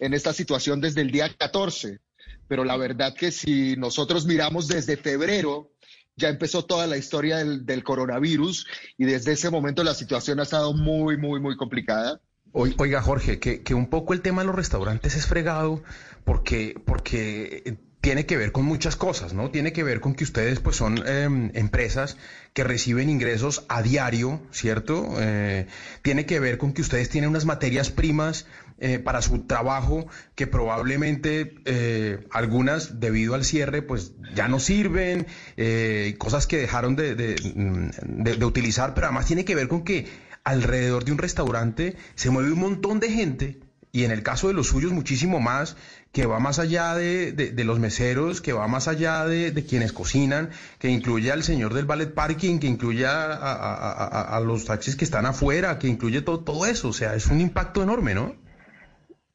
en 0.00 0.12
esta 0.12 0.32
situación 0.32 0.80
desde 0.80 1.02
el 1.02 1.12
día 1.12 1.32
14, 1.38 2.00
pero 2.48 2.64
la 2.64 2.76
verdad 2.76 3.14
que 3.14 3.30
si 3.30 3.76
nosotros 3.76 4.26
miramos 4.26 4.66
desde 4.66 4.96
febrero, 4.96 5.70
ya 6.16 6.28
empezó 6.28 6.64
toda 6.64 6.88
la 6.88 6.96
historia 6.96 7.36
del, 7.36 7.84
coronavirus 7.84 8.66
y 8.96 9.04
desde 9.04 9.34
ese 9.34 9.50
momento 9.50 9.84
la 9.84 9.94
situación 9.94 10.40
ha 10.40 10.42
estado 10.42 10.72
muy, 10.74 11.16
muy, 11.16 11.38
muy 11.38 11.56
complicada. 11.56 12.20
Oi- 12.50 12.74
Oiga, 12.78 13.00
Jorge, 13.02 13.38
que, 13.38 13.62
que 13.62 13.74
un 13.74 13.88
poco 13.88 14.14
el 14.14 14.20
tema 14.20 14.42
de 14.42 14.48
los 14.48 14.56
restaurantes 14.56 15.14
es 15.14 15.26
fregado 15.28 15.84
porque, 16.24 16.74
porque 16.86 17.78
tiene 18.00 18.26
que 18.26 18.36
ver 18.36 18.52
con 18.52 18.64
muchas 18.64 18.94
cosas, 18.96 19.32
¿no? 19.34 19.50
Tiene 19.50 19.72
que 19.72 19.82
ver 19.82 20.00
con 20.00 20.14
que 20.14 20.24
ustedes 20.24 20.60
pues 20.60 20.76
son 20.76 21.02
em, 21.06 21.50
empresas 21.54 22.16
que 22.52 22.62
reciben 22.64 23.10
ingresos 23.10 23.64
a 23.68 23.82
diario, 23.82 24.40
¿cierto? 24.52 25.16
Eh, 25.18 25.66
tiene 26.02 26.24
que 26.24 26.38
ver 26.40 26.58
con 26.58 26.72
que 26.72 26.82
ustedes 26.82 27.08
tienen 27.08 27.30
unas 27.30 27.44
materias 27.44 27.90
primas 27.90 28.46
eh, 28.78 29.00
para 29.00 29.20
su 29.20 29.40
trabajo 29.46 30.06
que 30.36 30.46
probablemente 30.46 31.56
eh, 31.64 32.24
algunas 32.30 33.00
debido 33.00 33.34
al 33.34 33.44
cierre 33.44 33.82
pues 33.82 34.12
ya 34.32 34.46
no 34.46 34.60
sirven, 34.60 35.26
eh, 35.56 36.14
cosas 36.18 36.46
que 36.46 36.58
dejaron 36.58 36.94
de, 36.94 37.16
de, 37.16 37.34
mm, 37.54 38.22
de- 38.22 38.36
de 38.36 38.44
utilizar, 38.44 38.94
pero 38.94 39.08
además 39.08 39.26
tiene 39.26 39.44
que 39.44 39.56
ver 39.56 39.66
con 39.66 39.82
que 39.82 40.06
alrededor 40.44 41.04
de 41.04 41.12
un 41.12 41.18
restaurante 41.18 41.96
se 42.14 42.30
mueve 42.30 42.52
un 42.52 42.60
montón 42.60 43.00
de 43.00 43.10
gente 43.10 43.58
y 43.90 44.04
en 44.04 44.10
el 44.12 44.22
caso 44.22 44.48
de 44.48 44.54
los 44.54 44.68
suyos 44.68 44.92
muchísimo 44.92 45.40
más, 45.40 45.76
que 46.18 46.26
va 46.26 46.40
más 46.40 46.58
allá 46.58 46.96
de, 46.96 47.30
de- 47.30 47.62
los 47.64 47.78
meseros, 47.78 48.40
que 48.40 48.52
va 48.52 48.66
más 48.66 48.88
allá 48.88 49.24
de, 49.24 49.52
de 49.52 49.64
quienes 49.64 49.92
cocinan, 49.92 50.50
que 50.80 50.88
incluye 50.88 51.30
al 51.30 51.44
señor 51.44 51.74
del 51.74 51.84
ballet 51.84 52.12
parking, 52.12 52.58
que 52.58 52.66
incluye 52.66 53.06
a, 53.06 53.34
a- 53.34 54.36
a- 54.36 54.40
los 54.40 54.64
taxis 54.64 54.96
que 54.96 55.04
están 55.04 55.26
afuera, 55.26 55.78
que 55.78 55.86
incluye 55.86 56.20
todo, 56.22 56.40
todo 56.40 56.66
eso. 56.66 56.88
O 56.88 56.92
sea, 56.92 57.14
es 57.14 57.28
un 57.28 57.40
impacto 57.40 57.84
enorme, 57.84 58.16
¿no? 58.16 58.34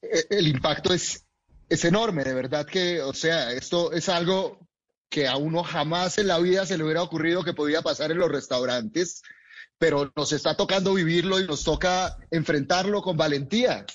eh, 0.02 0.26
el 0.30 0.46
impacto 0.50 0.94
es, 0.94 1.24
es 1.70 1.86
enorme, 1.86 2.26
de 2.26 2.34
verdad 2.34 2.66
que, 2.66 3.02
o 3.02 3.14
sea, 3.14 3.54
esto 3.54 3.94
es 3.94 4.10
algo 4.10 4.60
que 5.08 5.30
a 5.30 5.38
uno 5.38 5.64
jamás 5.64 6.18
en 6.18 6.28
la 6.28 6.38
vida 6.40 6.66
se 6.66 6.78
le 6.78 6.84
hubiera 6.84 7.02
ocurrido 7.02 7.46
que 7.46 7.54
podía 7.54 7.82
pasar 7.82 8.12
en 8.12 8.18
los 8.18 8.30
restaurantes, 8.30 9.22
pero 9.78 10.12
nos 10.18 10.34
está 10.34 10.58
tocando 10.58 10.94
vivirlo 10.96 11.40
y 11.40 11.48
nos 11.48 11.64
toca 11.64 12.18
enfrentarlo 12.30 13.02
con 13.02 13.16
valentía. 13.16 13.86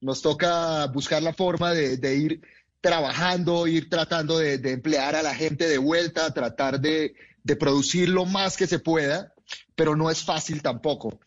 Nos 0.00 0.22
toca 0.22 0.86
buscar 0.86 1.22
la 1.22 1.32
forma 1.32 1.72
de, 1.72 2.16
ir 2.16 2.40
trabajando, 2.80 3.66
ir 3.66 3.88
tratando 3.88 4.38
de, 4.38 4.54
emplear 4.70 5.16
a 5.16 5.22
la 5.22 5.34
gente 5.34 5.68
de 5.68 5.78
vuelta, 5.78 6.32
tratar 6.32 6.80
de, 6.80 7.14
de, 7.42 7.56
producir 7.56 8.08
lo 8.08 8.24
más 8.26 8.56
que 8.56 8.66
se 8.66 8.78
pueda, 8.78 9.32
pero 9.74 9.96
no 9.96 10.10
es 10.10 10.22
fácil 10.22 10.62
tampoco. 10.62 11.20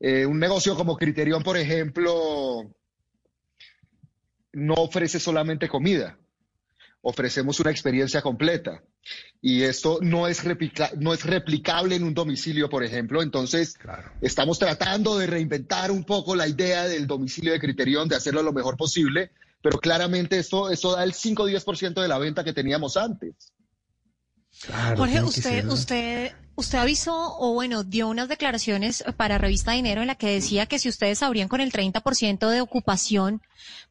Eh, 0.00 0.26
un 0.26 0.38
negocio 0.38 0.74
como 0.74 0.96
Criterion, 0.96 1.42
por 1.42 1.56
ejemplo, 1.56 2.74
no 4.52 4.74
ofrece 4.74 5.20
solamente 5.20 5.68
comida, 5.68 6.18
ofrecemos 7.04 7.60
una 7.60 7.70
experiencia 7.70 8.22
completa. 8.22 8.82
Y 9.40 9.62
esto 9.62 9.98
no 10.00 10.26
es, 10.26 10.42
replica 10.42 10.90
no 10.98 11.12
es 11.12 11.24
replicable 11.24 11.96
en 11.96 12.02
un 12.02 12.14
domicilio, 12.14 12.68
por 12.68 12.82
ejemplo. 12.82 13.22
Entonces, 13.22 13.74
claro. 13.74 14.10
estamos 14.20 14.58
tratando 14.58 15.18
de 15.18 15.26
reinventar 15.26 15.90
un 15.90 16.04
poco 16.04 16.34
la 16.34 16.48
idea 16.48 16.84
del 16.84 17.06
domicilio 17.06 17.52
de 17.52 17.60
Criterion, 17.60 18.08
de 18.08 18.16
hacerlo 18.16 18.42
lo 18.42 18.52
mejor 18.52 18.76
posible, 18.76 19.30
pero 19.62 19.78
claramente 19.78 20.38
esto, 20.38 20.70
esto 20.70 20.92
da 20.92 21.04
el 21.04 21.12
5 21.12 21.42
o 21.42 21.48
10% 21.48 22.00
de 22.00 22.08
la 22.08 22.18
venta 22.18 22.42
que 22.42 22.54
teníamos 22.54 22.96
antes. 22.96 23.52
Claro, 24.62 24.96
Jorge, 24.96 25.22
usted, 25.22 25.66
usted 25.66 26.32
Usted 26.56 26.78
avisó 26.78 27.36
o 27.38 27.52
bueno, 27.52 27.82
dio 27.82 28.06
unas 28.06 28.28
declaraciones 28.28 29.02
para 29.16 29.38
Revista 29.38 29.72
Dinero 29.72 30.02
en 30.02 30.06
la 30.06 30.14
que 30.14 30.28
decía 30.28 30.66
que 30.66 30.78
si 30.78 30.88
ustedes 30.88 31.20
abrían 31.22 31.48
con 31.48 31.60
el 31.60 31.72
30% 31.72 32.48
de 32.48 32.60
ocupación, 32.60 33.42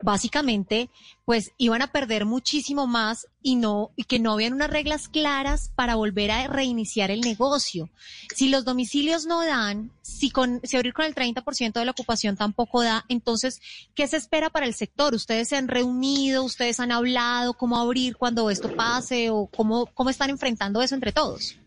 básicamente, 0.02 0.90
pues 1.26 1.52
iban 1.58 1.82
a 1.82 1.92
perder 1.92 2.24
muchísimo 2.26 2.88
más 2.88 3.28
y 3.42 3.58
no 3.58 3.92
y 3.98 4.06
que 4.06 4.20
no 4.20 4.32
habían 4.32 4.54
unas 4.54 4.70
reglas 4.70 5.10
claras 5.10 5.72
para 5.76 5.96
volver 5.96 6.32
a 6.32 6.48
reiniciar 6.48 7.12
el 7.12 7.20
negocio. 7.20 7.90
Si 8.34 8.48
los 8.48 8.64
domicilios 8.64 9.26
no 9.26 9.44
dan, 9.44 9.92
si 10.02 10.30
con 10.30 10.62
si 10.64 10.78
abrir 10.78 10.94
con 10.94 11.06
el 11.06 11.16
30% 11.16 11.74
de 11.74 11.86
la 11.86 11.92
ocupación 11.92 12.38
tampoco 12.38 12.82
da, 12.82 13.04
entonces, 13.10 13.62
¿qué 13.94 14.08
se 14.08 14.16
espera 14.16 14.50
para 14.50 14.68
el 14.68 14.74
sector? 14.74 15.14
Ustedes 15.14 15.50
se 15.50 15.58
han 15.58 15.68
reunido, 15.68 16.46
ustedes 16.46 16.80
han 16.80 16.94
hablado 16.94 17.56
cómo 17.56 17.78
abrir 17.78 18.16
cuando 18.16 18.50
esto 18.50 18.74
pase 18.74 19.30
o 19.32 19.48
cómo 19.48 19.88
cómo 19.88 20.10
están 20.10 20.30
enfrentando 20.30 20.82
eso 20.82 20.96
entre 20.96 21.12
todos. 21.12 21.58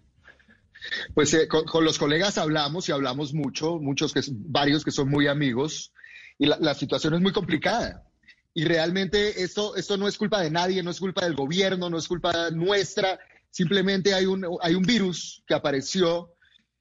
Pues 1.15 1.33
eh, 1.35 1.49
con, 1.49 1.85
los 1.85 1.99
colegas 1.99 2.39
hablamos 2.39 2.89
y 2.89 2.93
hablamos 2.93 3.35
mucho, 3.35 3.79
muchos 3.79 4.13
que 4.13 4.21
varios 4.29 4.85
que 4.85 4.91
son 4.91 5.09
muy 5.09 5.27
amigos, 5.27 5.93
y 6.39 6.47
la, 6.47 6.59
la, 6.61 6.75
situación 6.75 7.15
es 7.15 7.21
muy 7.21 7.33
complicada. 7.33 8.05
Y 8.55 8.65
realmente 8.65 9.43
esto, 9.43 9.77
esto 9.77 9.97
no 9.97 10.09
es 10.09 10.17
culpa 10.17 10.41
de 10.41 10.51
nadie, 10.51 10.83
no 10.83 10.91
es 10.91 11.01
culpa 11.01 11.25
del 11.25 11.35
gobierno, 11.35 11.91
no 11.91 11.99
es 11.99 12.09
culpa 12.09 12.51
nuestra, 12.51 13.19
simplemente 13.51 14.15
hay 14.15 14.27
un, 14.27 14.47
hay 14.61 14.75
un 14.75 14.83
virus 14.83 15.43
que 15.47 15.55
apareció 15.55 16.35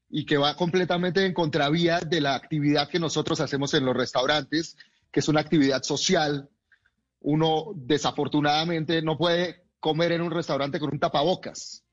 y 0.09 0.25
que 0.25 0.37
va 0.37 0.55
completamente 0.55 1.25
en 1.25 1.33
contravía 1.33 1.99
de 1.99 2.21
la 2.21 2.35
actividad 2.35 2.89
que 2.89 2.99
nosotros 2.99 3.39
hacemos 3.39 3.73
en 3.73 3.85
los 3.85 3.95
restaurantes, 3.95 4.77
que 5.11 5.19
es 5.19 5.27
una 5.27 5.41
actividad 5.41 5.83
social. 5.83 6.49
Uno 7.21 7.71
desafortunadamente 7.75 9.01
no 9.01 9.17
puede 9.17 9.63
comer 9.79 10.11
en 10.11 10.21
un 10.21 10.31
restaurante 10.31 10.79
con 10.79 10.91
un 10.91 10.99
tapabocas 10.99 11.84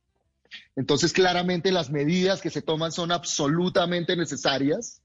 entonces, 0.76 1.12
claramente 1.12 1.70
las 1.70 1.90
medidas 1.90 2.40
que 2.40 2.50
se 2.50 2.62
toman 2.62 2.92
son 2.92 3.12
absolutamente 3.12 4.16
necesarias, 4.16 5.02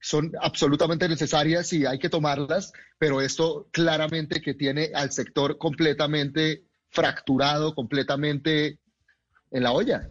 son 0.00 0.32
absolutamente 0.40 1.08
necesarias 1.08 1.72
y 1.72 1.86
hay 1.86 1.98
que 1.98 2.08
tomarlas, 2.08 2.72
pero 2.98 3.20
esto 3.20 3.68
claramente 3.70 4.40
que 4.40 4.54
tiene 4.54 4.90
al 4.94 5.12
sector 5.12 5.58
completamente 5.58 6.64
fracturado, 6.88 7.74
completamente 7.74 8.78
en 9.50 9.62
la 9.62 9.72
olla. 9.72 10.10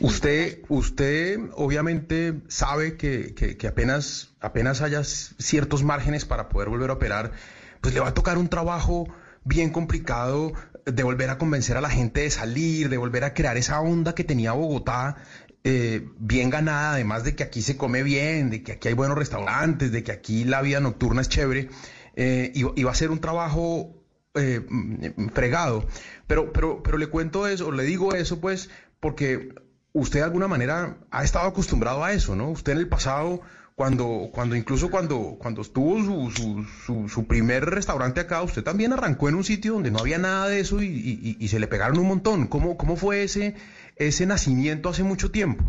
Usted, 0.00 0.62
usted 0.68 1.38
obviamente 1.54 2.42
sabe 2.48 2.96
que, 2.96 3.34
que, 3.34 3.66
apenas, 3.66 4.34
apenas 4.40 4.80
haya 4.80 5.02
ciertos 5.02 5.82
márgenes 5.82 6.24
para 6.24 6.48
poder 6.48 6.68
volver 6.68 6.90
a 6.90 6.94
operar, 6.94 7.32
pues 7.80 7.92
le 7.92 8.00
va 8.00 8.08
a 8.08 8.14
tocar 8.14 8.38
un 8.38 8.48
trabajo 8.48 9.06
bien 9.44 9.70
complicado 9.70 10.52
de 10.84 11.02
volver 11.02 11.30
a 11.30 11.38
convencer 11.38 11.76
a 11.76 11.80
la 11.80 11.90
gente 11.90 12.22
de 12.22 12.30
salir, 12.30 12.88
de 12.88 12.96
volver 12.96 13.24
a 13.24 13.34
crear 13.34 13.56
esa 13.56 13.80
onda 13.80 14.14
que 14.14 14.24
tenía 14.24 14.52
Bogotá 14.52 15.16
eh, 15.64 16.06
bien 16.18 16.50
ganada, 16.50 16.92
además 16.92 17.24
de 17.24 17.34
que 17.34 17.42
aquí 17.42 17.62
se 17.62 17.76
come 17.76 18.02
bien, 18.02 18.50
de 18.50 18.62
que 18.62 18.72
aquí 18.72 18.88
hay 18.88 18.94
buenos 18.94 19.16
restaurantes, 19.16 19.92
de 19.92 20.02
que 20.02 20.12
aquí 20.12 20.44
la 20.44 20.60
vida 20.60 20.80
nocturna 20.80 21.22
es 21.22 21.28
chévere, 21.30 21.70
eh, 22.16 22.52
a 22.86 22.94
ser 22.94 23.10
un 23.10 23.20
trabajo 23.20 23.94
eh, 24.34 24.60
fregado. 25.32 25.86
Pero, 26.26 26.52
pero, 26.52 26.82
pero 26.82 26.98
le 26.98 27.06
cuento 27.06 27.46
eso, 27.46 27.72
le 27.72 27.84
digo 27.84 28.14
eso 28.14 28.40
pues, 28.40 28.68
porque 29.00 29.54
usted 29.94 30.18
de 30.18 30.24
alguna 30.24 30.48
manera 30.48 30.98
ha 31.10 31.24
estado 31.24 31.46
acostumbrado 31.46 32.04
a 32.04 32.12
eso, 32.12 32.36
¿no? 32.36 32.50
Usted 32.50 32.72
en 32.72 32.78
el 32.78 32.88
pasado 32.88 33.40
cuando, 33.74 34.30
cuando 34.32 34.54
incluso 34.54 34.90
cuando, 34.90 35.36
cuando 35.38 35.62
estuvo 35.62 35.98
su, 36.30 36.66
su, 36.86 37.08
su, 37.08 37.26
primer 37.26 37.64
restaurante 37.64 38.20
acá, 38.20 38.42
usted 38.42 38.62
también 38.62 38.92
arrancó 38.92 39.28
en 39.28 39.34
un 39.34 39.44
sitio 39.44 39.74
donde 39.74 39.90
no 39.90 39.98
había 39.98 40.18
nada 40.18 40.48
de 40.48 40.60
eso 40.60 40.80
y, 40.80 40.86
y, 40.86 41.36
y 41.40 41.48
se 41.48 41.58
le 41.58 41.66
pegaron 41.66 41.98
un 41.98 42.06
montón. 42.06 42.46
¿Cómo, 42.46 42.76
cómo 42.76 42.94
fue 42.94 43.24
ese, 43.24 43.56
ese 43.96 44.26
nacimiento 44.26 44.88
hace 44.88 45.02
mucho 45.02 45.30
tiempo? 45.30 45.64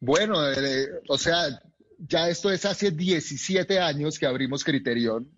Bueno, 0.00 0.36
eh, 0.50 0.88
o 1.08 1.18
sea, 1.18 1.60
ya 1.98 2.30
esto 2.30 2.50
es 2.50 2.64
hace 2.64 2.92
17 2.92 3.78
años 3.80 4.18
que 4.18 4.26
abrimos 4.26 4.64
Criterion. 4.64 5.28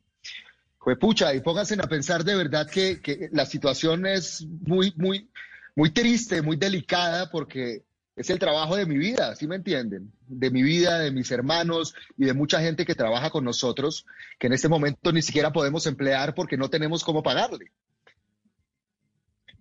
Fue 0.79 0.97
pucha, 0.97 1.35
y 1.35 1.41
pónganse 1.41 1.75
a 1.75 1.89
pensar 1.89 2.25
de 2.25 2.37
verdad 2.37 2.71
que, 2.71 3.01
que 3.01 3.29
la 3.33 3.47
situación 3.47 4.07
es 4.07 4.47
muy, 4.47 4.95
muy, 4.97 5.29
muy 5.75 5.91
triste, 5.91 6.41
muy 6.41 6.57
delicada, 6.57 7.31
porque 7.31 7.83
es 8.21 8.29
el 8.29 8.39
trabajo 8.39 8.77
de 8.77 8.85
mi 8.85 8.99
vida, 8.99 9.35
¿sí 9.35 9.47
me 9.47 9.57
entienden? 9.57 10.13
De 10.29 10.51
mi 10.51 10.63
vida, 10.63 10.99
de 10.99 11.11
mis 11.11 11.31
hermanos 11.31 11.95
y 12.19 12.27
de 12.27 12.35
mucha 12.35 12.61
gente 12.61 12.85
que 12.85 12.95
trabaja 12.95 13.31
con 13.31 13.45
nosotros, 13.45 14.05
que 14.39 14.49
en 14.49 14.53
este 14.53 14.69
momento 14.69 15.11
ni 15.11 15.23
siquiera 15.23 15.53
podemos 15.53 15.87
emplear 15.87 16.35
porque 16.35 16.59
no 16.59 16.69
tenemos 16.69 17.03
cómo 17.03 17.23
pagarle. 17.23 17.73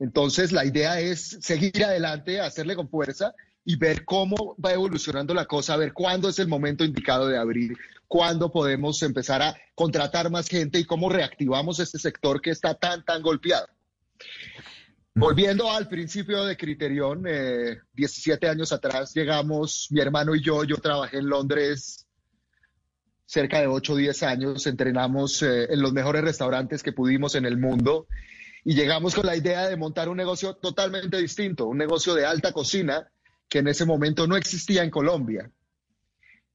Entonces, 0.02 0.52
la 0.52 0.66
idea 0.66 1.00
es 1.00 1.38
seguir 1.40 1.86
adelante, 1.86 2.42
hacerle 2.42 2.76
con 2.76 2.90
fuerza 2.90 3.34
y 3.64 3.78
ver 3.78 4.04
cómo 4.04 4.58
va 4.64 4.74
evolucionando 4.74 5.34
la 5.34 5.46
cosa, 5.46 5.78
ver 5.78 5.94
cuándo 5.94 6.28
es 6.28 6.38
el 6.40 6.50
momento 6.50 6.84
indicado 6.84 7.28
de 7.28 7.38
abrir, 7.38 7.78
cuándo 8.10 8.52
podemos 8.52 9.02
empezar 9.04 9.42
a 9.42 9.56
contratar 9.74 10.30
más 10.30 10.50
gente 10.50 10.80
y 10.80 10.86
cómo 10.86 11.08
reactivamos 11.08 11.80
este 11.80 11.98
sector 11.98 12.42
que 12.42 12.50
está 12.50 12.74
tan, 12.74 13.06
tan 13.06 13.22
golpeado. 13.22 13.68
Volviendo 15.20 15.70
al 15.70 15.90
principio 15.90 16.46
de 16.46 16.56
Criterion, 16.56 17.26
eh, 17.28 17.82
17 17.92 18.48
años 18.48 18.72
atrás 18.72 19.14
llegamos, 19.14 19.88
mi 19.92 20.00
hermano 20.00 20.34
y 20.34 20.42
yo, 20.42 20.64
yo 20.64 20.78
trabajé 20.78 21.18
en 21.18 21.28
Londres 21.28 22.08
cerca 23.26 23.60
de 23.60 23.68
8 23.68 23.94
o 23.94 23.96
10 23.98 24.24
años, 24.24 24.66
entrenamos 24.66 25.44
eh, 25.44 25.66
en 25.74 25.82
los 25.82 25.92
mejores 25.92 26.24
restaurantes 26.24 26.82
que 26.82 26.94
pudimos 26.94 27.36
en 27.36 27.46
el 27.46 27.58
mundo 27.58 28.08
y 28.64 28.76
llegamos 28.76 29.14
con 29.14 29.26
la 29.26 29.36
idea 29.36 29.68
de 29.68 29.76
montar 29.76 30.08
un 30.08 30.16
negocio 30.16 30.56
totalmente 30.56 31.18
distinto, 31.18 31.68
un 31.68 31.78
negocio 31.78 32.16
de 32.16 32.26
alta 32.26 32.54
cocina 32.54 33.12
que 33.50 33.60
en 33.60 33.68
ese 33.68 33.86
momento 33.86 34.26
no 34.26 34.38
existía 34.38 34.84
en 34.84 34.90
Colombia. 34.90 35.52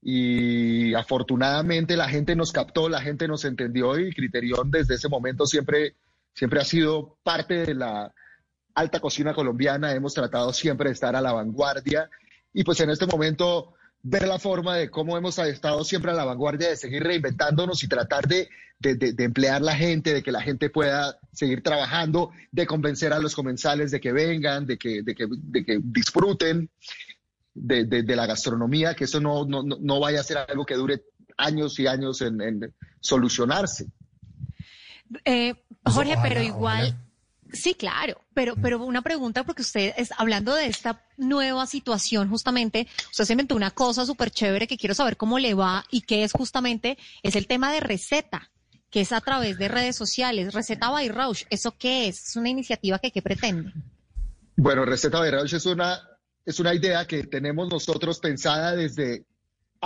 Y 0.01 0.95
afortunadamente 0.95 1.99
la 1.99 2.09
gente 2.09 2.35
nos 2.35 2.51
captó, 2.51 2.89
la 2.89 3.03
gente 3.03 3.29
nos 3.29 3.45
entendió 3.45 3.99
y 3.99 4.15
Criterion 4.15 4.71
desde 4.71 4.95
ese 4.95 5.11
momento 5.11 5.45
siempre, 5.45 5.97
siempre 6.33 6.61
ha 6.61 6.65
sido 6.65 7.19
parte 7.23 7.67
de 7.67 7.75
la 7.75 8.15
alta 8.75 9.01
cocina 9.01 9.35
colombiana, 9.35 9.93
hemos 9.93 10.15
tratado 10.15 10.53
siempre 10.53 10.89
de 10.89 10.95
estar 10.95 11.15
a 11.17 11.21
la 11.21 11.33
vanguardia 11.33 12.11
y 12.53 12.65
pues 12.65 12.81
en 12.81 12.91
este 12.91 13.07
momento 13.07 13.75
ver 14.03 14.29
la 14.29 14.39
forma 14.39 14.77
de 14.77 14.91
cómo 14.91 15.17
hemos 15.17 15.39
estado 15.39 15.83
siempre 15.83 16.11
a 16.11 16.15
la 16.15 16.25
vanguardia, 16.25 16.69
de 16.69 16.77
seguir 16.77 17.03
reinventándonos 17.03 17.83
y 17.83 17.89
tratar 17.89 18.29
de, 18.29 18.49
de, 18.79 18.95
de, 18.97 19.25
emplear 19.25 19.63
la 19.63 19.75
gente, 19.75 20.13
de 20.13 20.23
que 20.23 20.31
la 20.31 20.43
gente 20.43 20.69
pueda 20.69 21.19
seguir 21.33 21.63
trabajando, 21.63 22.31
de 22.53 22.67
convencer 22.67 23.15
a 23.15 23.19
los 23.19 23.35
comensales 23.35 23.91
de 23.91 24.01
que 24.01 24.13
vengan, 24.13 24.67
de 24.67 24.77
que, 24.77 25.03
de 25.03 25.15
que, 25.15 25.27
de 25.31 25.65
que 25.65 25.81
disfruten 25.83 26.69
de, 27.55 28.05
la 28.05 28.27
gastronomía, 28.27 28.95
que 28.95 29.05
eso 29.05 29.21
no, 29.21 29.47
no, 29.47 29.63
no, 29.63 30.01
vaya 30.01 30.21
a 30.21 30.25
ser 30.25 30.39
algo 30.39 30.67
que 30.67 30.75
dure 30.75 31.03
años 31.39 31.79
y 31.79 31.87
años 31.87 32.21
en, 32.21 32.41
en 32.43 32.75
solucionarse. 33.01 33.87
Eh, 35.25 35.55
Jorge, 35.85 36.17
pero 36.23 36.43
igual... 36.43 36.99
Sí, 37.55 37.75
claro, 37.75 38.21
pero, 38.35 38.57
pero 38.57 38.85
una 38.85 39.03
pregunta, 39.03 39.45
porque 39.45 39.63
usted 39.63 39.95
es 39.97 40.11
hablando 40.17 40.55
de 40.55 40.67
esta 40.67 41.05
nueva 41.17 41.67
situación, 41.67 42.29
justamente, 42.29 42.87
usted 43.11 43.25
se 43.25 43.33
inventó 43.33 43.55
una 43.55 43.71
cosa 43.71 44.05
súper 44.05 44.31
chévere 44.31 44.67
que 44.67 44.77
quiero 44.77 44.95
saber 44.95 45.17
cómo 45.17 45.39
le 45.39 45.55
va 45.55 45.85
y 45.91 46.03
qué 46.03 46.25
es 46.25 46.33
justamente, 46.33 46.99
es 47.23 47.37
el 47.37 47.47
tema 47.47 47.73
de 47.73 47.81
receta, 47.81 48.51
que 48.91 49.01
es 49.01 49.13
a 49.13 49.21
través 49.21 49.59
de 49.59 49.69
redes 49.69 49.97
sociales. 49.97 50.53
Receta 50.53 50.91
by 50.91 51.09
Rausch, 51.09 51.45
¿eso 51.51 51.77
qué 51.79 52.09
es? 52.09 52.29
¿Es 52.29 52.37
una 52.37 52.49
iniciativa 52.49 52.99
que 52.99 53.11
qué 53.11 53.23
pretende? 53.23 53.73
Bueno, 54.57 54.85
Receta 54.85 55.19
by 55.19 55.31
Rausch 55.31 55.55
es 55.55 55.67
una, 55.67 56.01
es 56.45 56.61
una 56.61 56.75
idea 56.75 57.07
que 57.07 57.25
tenemos 57.25 57.69
nosotros 57.69 58.19
pensada 58.21 58.77
desde 58.77 59.25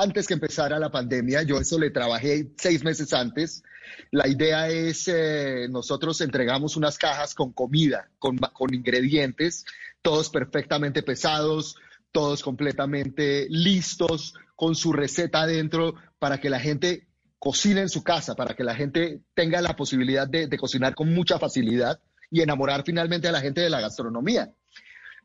antes 0.00 0.26
que 0.26 0.34
empezara 0.34 0.78
la 0.78 0.90
pandemia. 0.90 1.42
Yo 1.42 1.58
eso 1.58 1.78
le 1.78 1.90
trabajé 1.90 2.48
seis 2.56 2.84
meses 2.84 3.12
antes. 3.12 3.62
La 4.10 4.28
idea 4.28 4.68
es, 4.68 5.08
eh, 5.08 5.66
nosotros 5.70 6.20
entregamos 6.20 6.76
unas 6.76 6.98
cajas 6.98 7.34
con 7.34 7.52
comida, 7.52 8.08
con, 8.18 8.38
ingredientes, 8.72 9.64
todos 10.02 10.30
perfectamente 10.30 11.02
pesados, 11.02 11.76
todos 12.12 12.42
completamente 12.42 13.46
listos, 13.50 14.34
con 14.54 14.74
su 14.74 14.92
receta 14.92 15.42
adentro, 15.42 15.94
para 16.18 16.40
que 16.40 16.50
la 16.50 16.60
gente 16.60 17.06
cocine 17.38 17.82
en 17.82 17.88
su 17.88 18.02
casa, 18.02 18.34
para 18.34 18.54
que 18.54 18.64
la 18.64 18.74
gente 18.74 19.20
tenga 19.34 19.60
la 19.60 19.76
posibilidad 19.76 20.26
de, 20.26 20.48
cocinar 20.58 20.94
con 20.94 21.12
mucha 21.12 21.38
facilidad 21.38 22.00
y 22.30 22.42
enamorar 22.42 22.82
finalmente 22.84 23.28
a 23.28 23.32
la 23.32 23.40
gente 23.40 23.60
de 23.60 23.70
la 23.70 23.80
gastronomía. 23.80 24.52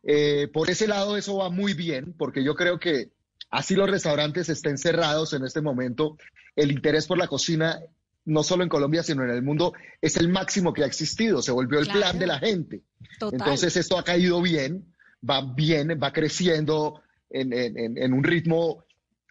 Eh, 0.04 0.50
por 0.54 0.70
ese 0.70 0.88
lado 0.88 1.16
eso 1.18 1.38
va 1.38 1.50
muy 1.50 1.74
bien, 1.74 2.14
porque 2.18 2.44
yo 2.44 2.56
creo 2.56 2.80
que 2.80 3.13
así 3.54 3.76
los 3.76 3.90
restaurantes 3.90 4.50
estén 4.50 4.80
cerrados 4.80 5.34
en 5.34 5.46
este 5.46 5.62
momento, 5.62 6.18
el 6.56 6.72
interés 6.72 7.06
por 7.06 7.20
la 7.20 7.28
cocina, 7.28 7.80
no 8.26 8.42
solo 8.42 8.64
en 8.64 8.70
Colombia, 8.70 9.04
sino 9.04 9.24
en 9.24 9.30
el 9.30 9.44
mundo, 9.44 9.74
es 10.02 10.18
el 10.18 10.28
máximo 10.28 10.74
que 10.74 10.84
ha 10.84 10.88
existido, 10.88 11.40
se 11.42 11.52
volvió 11.52 11.80
el 11.80 11.88
plan 11.88 12.18
de 12.18 12.26
la 12.26 12.40
gente. 12.40 12.82
Entonces 13.22 13.78
esto 13.78 13.98
ha 14.00 14.04
caído 14.04 14.42
bien, 14.42 14.96
va 15.30 15.42
bien, 15.42 16.00
va 16.02 16.12
creciendo 16.12 17.04
en, 17.30 18.14
un 18.14 18.24
ritmo 18.24 18.86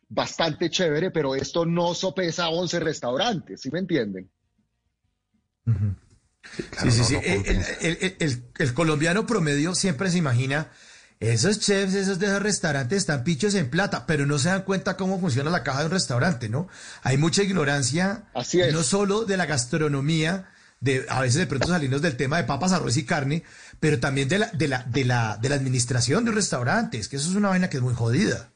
bastante 0.08 0.70
chévere, 0.70 1.10
pero 1.10 1.34
esto 1.34 1.66
no 1.66 1.92
sopesa 1.92 2.48
11 2.48 2.78
restaurantes, 2.78 3.60
¿sí 3.60 3.70
me 3.72 3.80
entienden? 3.80 4.30
sí, 6.80 6.90
sí, 6.92 7.04
sí. 7.04 7.16
el, 8.58 8.74
colombiano 8.74 9.26
promedio 9.26 9.74
siempre 9.74 10.10
se 10.10 10.18
imagina, 10.18 10.70
esos 11.30 11.60
chefs, 11.60 11.94
esos 11.94 12.18
de 12.18 12.26
esos 12.26 12.42
restaurantes 12.42 12.98
están 12.98 13.22
pichos 13.22 13.54
en 13.54 13.70
plata, 13.70 14.06
pero 14.06 14.26
no 14.26 14.38
se 14.38 14.48
dan 14.48 14.62
cuenta 14.62 14.96
cómo 14.96 15.20
funciona 15.20 15.50
la 15.50 15.62
caja 15.62 15.80
de 15.80 15.86
un 15.86 15.92
restaurante, 15.92 16.48
¿no? 16.48 16.68
Hay 17.02 17.16
mucha 17.16 17.44
ignorancia, 17.44 18.24
no 18.72 18.82
solo 18.82 19.24
de 19.24 19.36
la 19.36 19.46
gastronomía, 19.46 20.50
de 20.80 21.06
a 21.08 21.20
veces 21.20 21.36
de 21.36 21.46
pronto 21.46 21.68
salimos 21.68 22.02
del 22.02 22.16
tema 22.16 22.38
de 22.38 22.44
papas, 22.44 22.72
arroz 22.72 22.96
y 22.96 23.04
carne, 23.04 23.44
pero 23.78 24.00
también 24.00 24.28
de 24.28 24.40
la, 24.40 24.46
de 24.48 24.66
la, 24.66 24.82
de 24.82 25.04
la, 25.04 25.38
de 25.40 25.48
la 25.48 25.54
administración 25.54 26.24
de 26.24 26.30
un 26.30 26.36
restaurante, 26.36 26.98
es 26.98 27.08
que 27.08 27.16
eso 27.16 27.30
es 27.30 27.36
una 27.36 27.50
vaina 27.50 27.70
que 27.70 27.76
es 27.76 27.82
muy 27.82 27.94
jodida. 27.94 28.50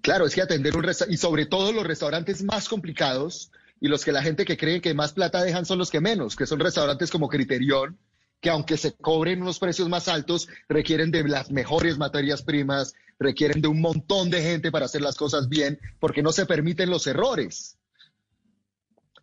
Claro, 0.00 0.26
es 0.26 0.34
que 0.34 0.42
atender 0.42 0.76
un 0.76 0.82
restaurante, 0.82 1.14
y 1.14 1.18
sobre 1.18 1.46
todo 1.46 1.72
los 1.72 1.86
restaurantes 1.86 2.42
más 2.42 2.68
complicados 2.68 3.52
y 3.80 3.86
los 3.86 4.04
que 4.04 4.10
la 4.10 4.22
gente 4.22 4.44
que 4.44 4.56
cree 4.56 4.80
que 4.80 4.94
más 4.94 5.12
plata 5.12 5.44
dejan 5.44 5.64
son 5.64 5.78
los 5.78 5.90
que 5.90 6.00
menos, 6.00 6.34
que 6.34 6.46
son 6.46 6.58
restaurantes 6.58 7.10
como 7.10 7.28
Criterion, 7.28 7.96
que 8.44 8.50
aunque 8.50 8.76
se 8.76 8.92
cobren 8.92 9.40
unos 9.40 9.58
precios 9.58 9.88
más 9.88 10.06
altos, 10.06 10.50
requieren 10.68 11.10
de 11.10 11.26
las 11.26 11.50
mejores 11.50 11.96
materias 11.96 12.42
primas, 12.42 12.92
requieren 13.18 13.62
de 13.62 13.68
un 13.68 13.80
montón 13.80 14.28
de 14.28 14.42
gente 14.42 14.70
para 14.70 14.84
hacer 14.84 15.00
las 15.00 15.16
cosas 15.16 15.48
bien, 15.48 15.80
porque 15.98 16.22
no 16.22 16.30
se 16.30 16.44
permiten 16.44 16.90
los 16.90 17.06
errores. 17.06 17.78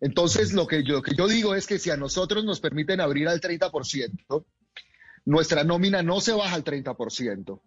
Entonces, 0.00 0.52
lo 0.52 0.66
que, 0.66 0.82
yo, 0.82 1.02
que 1.02 1.14
yo 1.14 1.28
digo 1.28 1.54
es 1.54 1.68
que 1.68 1.78
si 1.78 1.88
a 1.90 1.96
nosotros 1.96 2.44
nos 2.44 2.58
permiten 2.58 3.00
abrir 3.00 3.28
al 3.28 3.40
30%, 3.40 4.44
nuestra 5.26 5.62
nómina 5.62 6.02
no 6.02 6.20
se 6.20 6.32
baja 6.32 6.56
al 6.56 6.64
30%. 6.64 7.60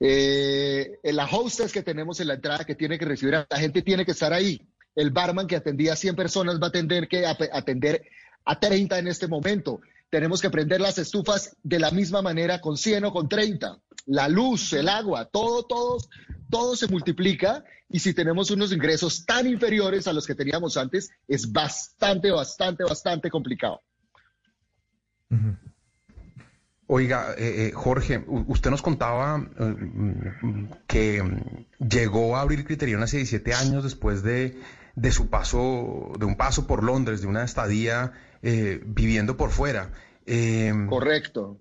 Eh, 0.00 0.98
la 1.04 1.26
hostess 1.26 1.70
que 1.70 1.84
tenemos 1.84 2.18
en 2.18 2.26
la 2.26 2.34
entrada 2.34 2.64
que 2.64 2.74
tiene 2.74 2.98
que 2.98 3.04
recibir 3.04 3.36
a 3.36 3.46
la 3.48 3.56
gente 3.56 3.82
tiene 3.82 4.04
que 4.04 4.10
estar 4.10 4.32
ahí. 4.32 4.60
El 4.96 5.12
barman 5.12 5.46
que 5.46 5.54
atendía 5.54 5.92
a 5.92 5.96
100 5.96 6.16
personas 6.16 6.60
va 6.60 6.66
a 6.66 6.72
tener 6.72 7.06
que 7.06 7.24
atender 7.24 8.02
a 8.44 8.58
30 8.58 8.98
en 8.98 9.06
este 9.06 9.28
momento. 9.28 9.80
Tenemos 10.10 10.42
que 10.42 10.50
prender 10.50 10.80
las 10.80 10.98
estufas 10.98 11.56
de 11.62 11.78
la 11.78 11.92
misma 11.92 12.20
manera 12.20 12.60
con 12.60 12.76
100 12.76 13.04
o 13.04 13.12
con 13.12 13.28
30. 13.28 13.78
La 14.06 14.28
luz, 14.28 14.72
el 14.72 14.88
agua, 14.88 15.26
todo, 15.26 15.62
todo, 15.62 15.98
todo 16.50 16.74
se 16.74 16.88
multiplica 16.88 17.64
y 17.88 18.00
si 18.00 18.12
tenemos 18.12 18.50
unos 18.50 18.72
ingresos 18.72 19.24
tan 19.24 19.46
inferiores 19.46 20.08
a 20.08 20.12
los 20.12 20.26
que 20.26 20.34
teníamos 20.34 20.76
antes, 20.76 21.10
es 21.28 21.50
bastante, 21.50 22.30
bastante, 22.30 22.84
bastante 22.84 23.30
complicado. 23.30 23.80
Oiga, 26.86 27.34
eh, 27.38 27.68
eh, 27.68 27.72
Jorge, 27.72 28.24
usted 28.26 28.70
nos 28.70 28.82
contaba 28.82 29.48
eh, 29.60 30.68
que 30.88 31.22
llegó 31.78 32.36
a 32.36 32.40
abrir 32.40 32.64
Criterion 32.64 33.02
hace 33.04 33.18
17 33.18 33.54
años 33.54 33.84
después 33.84 34.24
de, 34.24 34.60
de, 34.96 35.12
su 35.12 35.30
paso, 35.30 36.10
de 36.18 36.24
un 36.24 36.36
paso 36.36 36.66
por 36.66 36.82
Londres, 36.82 37.20
de 37.20 37.28
una 37.28 37.44
estadía 37.44 38.12
viviendo 38.42 39.36
por 39.36 39.50
fuera. 39.50 39.92
Correcto. 40.88 41.60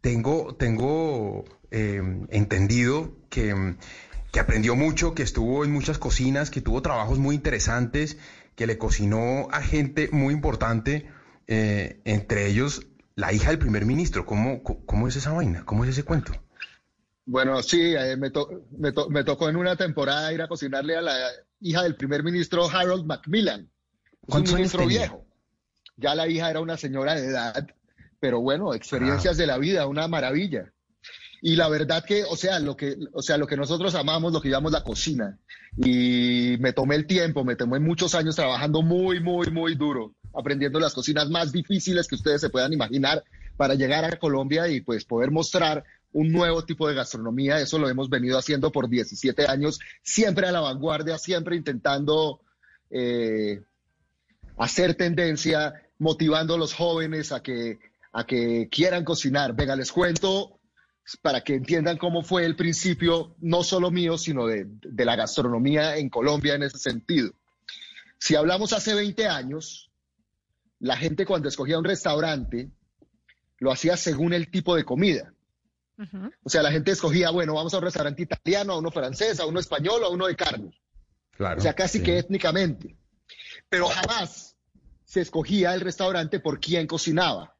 Tengo, 0.00 0.54
tengo 0.56 1.44
entendido 1.70 3.16
que 3.30 3.76
que 4.34 4.40
aprendió 4.40 4.74
mucho, 4.74 5.14
que 5.14 5.22
estuvo 5.22 5.64
en 5.64 5.70
muchas 5.70 5.98
cocinas, 5.98 6.50
que 6.50 6.60
tuvo 6.60 6.82
trabajos 6.82 7.20
muy 7.20 7.36
interesantes, 7.36 8.18
que 8.56 8.66
le 8.66 8.78
cocinó 8.78 9.46
a 9.52 9.62
gente 9.62 10.08
muy 10.10 10.34
importante, 10.34 11.08
eh, 11.46 12.00
entre 12.04 12.48
ellos 12.48 12.84
la 13.14 13.32
hija 13.32 13.50
del 13.50 13.60
primer 13.60 13.86
ministro. 13.86 14.26
¿Cómo, 14.26 14.64
cómo 14.64 15.06
es 15.06 15.14
esa 15.14 15.32
vaina? 15.32 15.64
¿Cómo 15.64 15.84
es 15.84 15.90
ese 15.90 16.02
cuento? 16.02 16.32
Bueno, 17.24 17.62
sí, 17.62 17.94
eh, 17.96 18.16
me, 18.16 18.32
me, 19.08 19.22
tocó 19.22 19.48
en 19.48 19.54
una 19.54 19.76
temporada 19.76 20.32
ir 20.32 20.42
a 20.42 20.48
cocinarle 20.48 20.96
a 20.96 21.02
la 21.02 21.16
hija 21.60 21.84
del 21.84 21.94
primer 21.94 22.24
ministro 22.24 22.68
Harold 22.68 23.06
Macmillan. 23.06 23.70
un 24.26 24.42
ministro 24.42 24.84
viejo. 24.84 25.23
Ya 25.96 26.14
la 26.14 26.28
hija 26.28 26.50
era 26.50 26.60
una 26.60 26.76
señora 26.76 27.14
de 27.14 27.26
edad, 27.26 27.68
pero 28.20 28.40
bueno, 28.40 28.74
experiencias 28.74 29.36
de 29.36 29.46
la 29.46 29.58
vida, 29.58 29.86
una 29.86 30.08
maravilla. 30.08 30.72
Y 31.40 31.56
la 31.56 31.68
verdad 31.68 32.02
que, 32.04 32.24
o 32.24 32.36
sea, 32.36 32.58
lo 32.58 32.76
que, 32.76 32.96
o 33.12 33.20
sea, 33.20 33.36
lo 33.36 33.46
que 33.46 33.56
nosotros 33.56 33.94
amamos, 33.94 34.32
lo 34.32 34.40
que 34.40 34.48
llamamos 34.48 34.72
la 34.72 34.82
cocina. 34.82 35.38
Y 35.76 36.56
me 36.58 36.72
tomé 36.72 36.94
el 36.94 37.06
tiempo, 37.06 37.44
me 37.44 37.54
tomé 37.54 37.80
muchos 37.80 38.14
años 38.14 38.34
trabajando 38.34 38.80
muy, 38.80 39.20
muy, 39.20 39.50
muy 39.50 39.74
duro, 39.74 40.14
aprendiendo 40.32 40.80
las 40.80 40.94
cocinas 40.94 41.28
más 41.28 41.52
difíciles 41.52 42.08
que 42.08 42.14
ustedes 42.14 42.40
se 42.40 42.48
puedan 42.48 42.72
imaginar 42.72 43.22
para 43.58 43.74
llegar 43.74 44.04
a 44.04 44.18
Colombia 44.18 44.68
y 44.68 44.80
pues 44.80 45.04
poder 45.04 45.30
mostrar 45.30 45.84
un 46.12 46.32
nuevo 46.32 46.64
tipo 46.64 46.88
de 46.88 46.94
gastronomía. 46.94 47.60
Eso 47.60 47.78
lo 47.78 47.90
hemos 47.90 48.08
venido 48.08 48.38
haciendo 48.38 48.72
por 48.72 48.88
17 48.88 49.46
años, 49.46 49.80
siempre 50.02 50.46
a 50.46 50.52
la 50.52 50.60
vanguardia, 50.60 51.18
siempre 51.18 51.56
intentando 51.56 52.40
eh, 52.88 53.60
hacer 54.56 54.94
tendencia, 54.94 55.74
motivando 55.98 56.54
a 56.54 56.58
los 56.58 56.74
jóvenes 56.74 57.32
a 57.32 57.42
que, 57.42 57.78
a 58.12 58.24
que 58.24 58.68
quieran 58.70 59.04
cocinar. 59.04 59.54
Venga, 59.54 59.76
les 59.76 59.92
cuento 59.92 60.60
para 61.20 61.42
que 61.42 61.54
entiendan 61.54 61.98
cómo 61.98 62.22
fue 62.22 62.46
el 62.46 62.56
principio, 62.56 63.36
no 63.40 63.62
solo 63.62 63.90
mío, 63.90 64.16
sino 64.16 64.46
de, 64.46 64.66
la 65.04 65.16
gastronomía 65.16 65.96
en 65.96 66.08
Colombia 66.08 66.54
en 66.54 66.62
ese 66.62 66.78
sentido. 66.78 67.32
Si 68.18 68.36
hablamos 68.36 68.72
hace 68.72 68.94
20 68.94 69.26
años, 69.26 69.90
la 70.80 70.96
gente 70.96 71.26
cuando 71.26 71.48
escogía 71.48 71.78
un 71.78 71.84
restaurante 71.84 72.70
lo 73.58 73.70
hacía 73.70 73.96
según 73.96 74.32
el 74.32 74.50
tipo 74.50 74.74
de 74.76 74.84
comida. 74.84 75.32
O 76.42 76.50
sea, 76.50 76.62
la 76.62 76.72
gente 76.72 76.90
escogía, 76.90 77.30
bueno, 77.30 77.54
vamos 77.54 77.72
a 77.72 77.78
un 77.78 77.84
restaurante 77.84 78.22
italiano, 78.22 78.72
a 78.72 78.78
uno 78.78 78.90
francés, 78.90 79.38
a 79.38 79.46
uno 79.46 79.60
español, 79.60 80.02
a 80.02 80.08
uno 80.08 80.26
de 80.26 80.34
carne. 80.34 80.80
Claro, 81.30 81.58
o 81.58 81.62
sea, 81.62 81.74
casi 81.74 82.02
que 82.02 82.18
étnicamente. 82.18 82.96
Pero 83.68 83.86
jamás 83.86 84.53
se 85.14 85.20
escogía 85.20 85.72
el 85.74 85.80
restaurante 85.80 86.40
por 86.40 86.58
quién 86.58 86.88
cocinaba. 86.88 87.54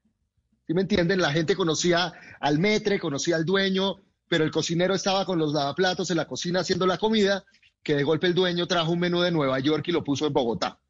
¿Sí 0.66 0.74
me 0.74 0.80
entienden? 0.80 1.20
La 1.20 1.30
gente 1.30 1.54
conocía 1.54 2.12
al 2.40 2.58
metre, 2.58 2.98
conocía 2.98 3.36
al 3.36 3.44
dueño, 3.44 4.00
pero 4.28 4.42
el 4.42 4.50
cocinero 4.50 4.92
estaba 4.92 5.24
con 5.24 5.38
los 5.38 5.52
lavaplatos 5.52 6.10
en 6.10 6.16
la 6.16 6.26
cocina 6.26 6.60
haciendo 6.60 6.84
la 6.84 6.98
comida, 6.98 7.44
que 7.80 7.94
de 7.94 8.02
golpe 8.02 8.26
el 8.26 8.34
dueño 8.34 8.66
trajo 8.66 8.90
un 8.90 8.98
menú 8.98 9.20
de 9.20 9.30
Nueva 9.30 9.60
York 9.60 9.86
y 9.86 9.92
lo 9.92 10.02
puso 10.02 10.26
en 10.26 10.32
Bogotá. 10.32 10.80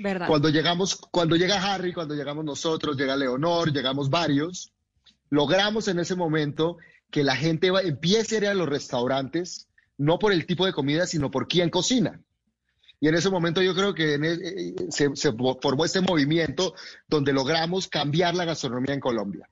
¿Verdad? 0.00 0.26
Cuando 0.26 0.48
llegamos, 0.48 0.96
cuando 0.96 1.36
llega 1.36 1.62
Harry, 1.62 1.92
cuando 1.92 2.16
llegamos 2.16 2.44
nosotros, 2.44 2.96
llega 2.96 3.14
Leonor, 3.14 3.72
llegamos 3.72 4.10
varios, 4.10 4.72
logramos 5.28 5.86
en 5.86 6.00
ese 6.00 6.16
momento 6.16 6.78
que 7.12 7.22
la 7.22 7.36
gente 7.36 7.68
empiece 7.84 8.34
a 8.34 8.38
ir 8.38 8.46
a 8.48 8.54
los 8.54 8.68
restaurantes, 8.68 9.68
no 9.96 10.18
por 10.18 10.32
el 10.32 10.44
tipo 10.44 10.66
de 10.66 10.72
comida, 10.72 11.06
sino 11.06 11.30
por 11.30 11.46
quién 11.46 11.70
cocina. 11.70 12.20
Y 13.00 13.08
en 13.08 13.14
ese 13.14 13.30
momento 13.30 13.62
yo 13.62 13.74
creo 13.74 13.94
que 13.94 14.14
e, 14.14 14.18
eh, 14.22 14.74
se, 14.90 15.32
formó 15.32 15.84
este 15.84 16.02
movimiento 16.02 16.74
donde 17.08 17.32
logramos 17.32 17.88
cambiar 17.88 18.34
la 18.34 18.44
gastronomía 18.44 18.94
en 18.94 19.00
Colombia. 19.00 19.48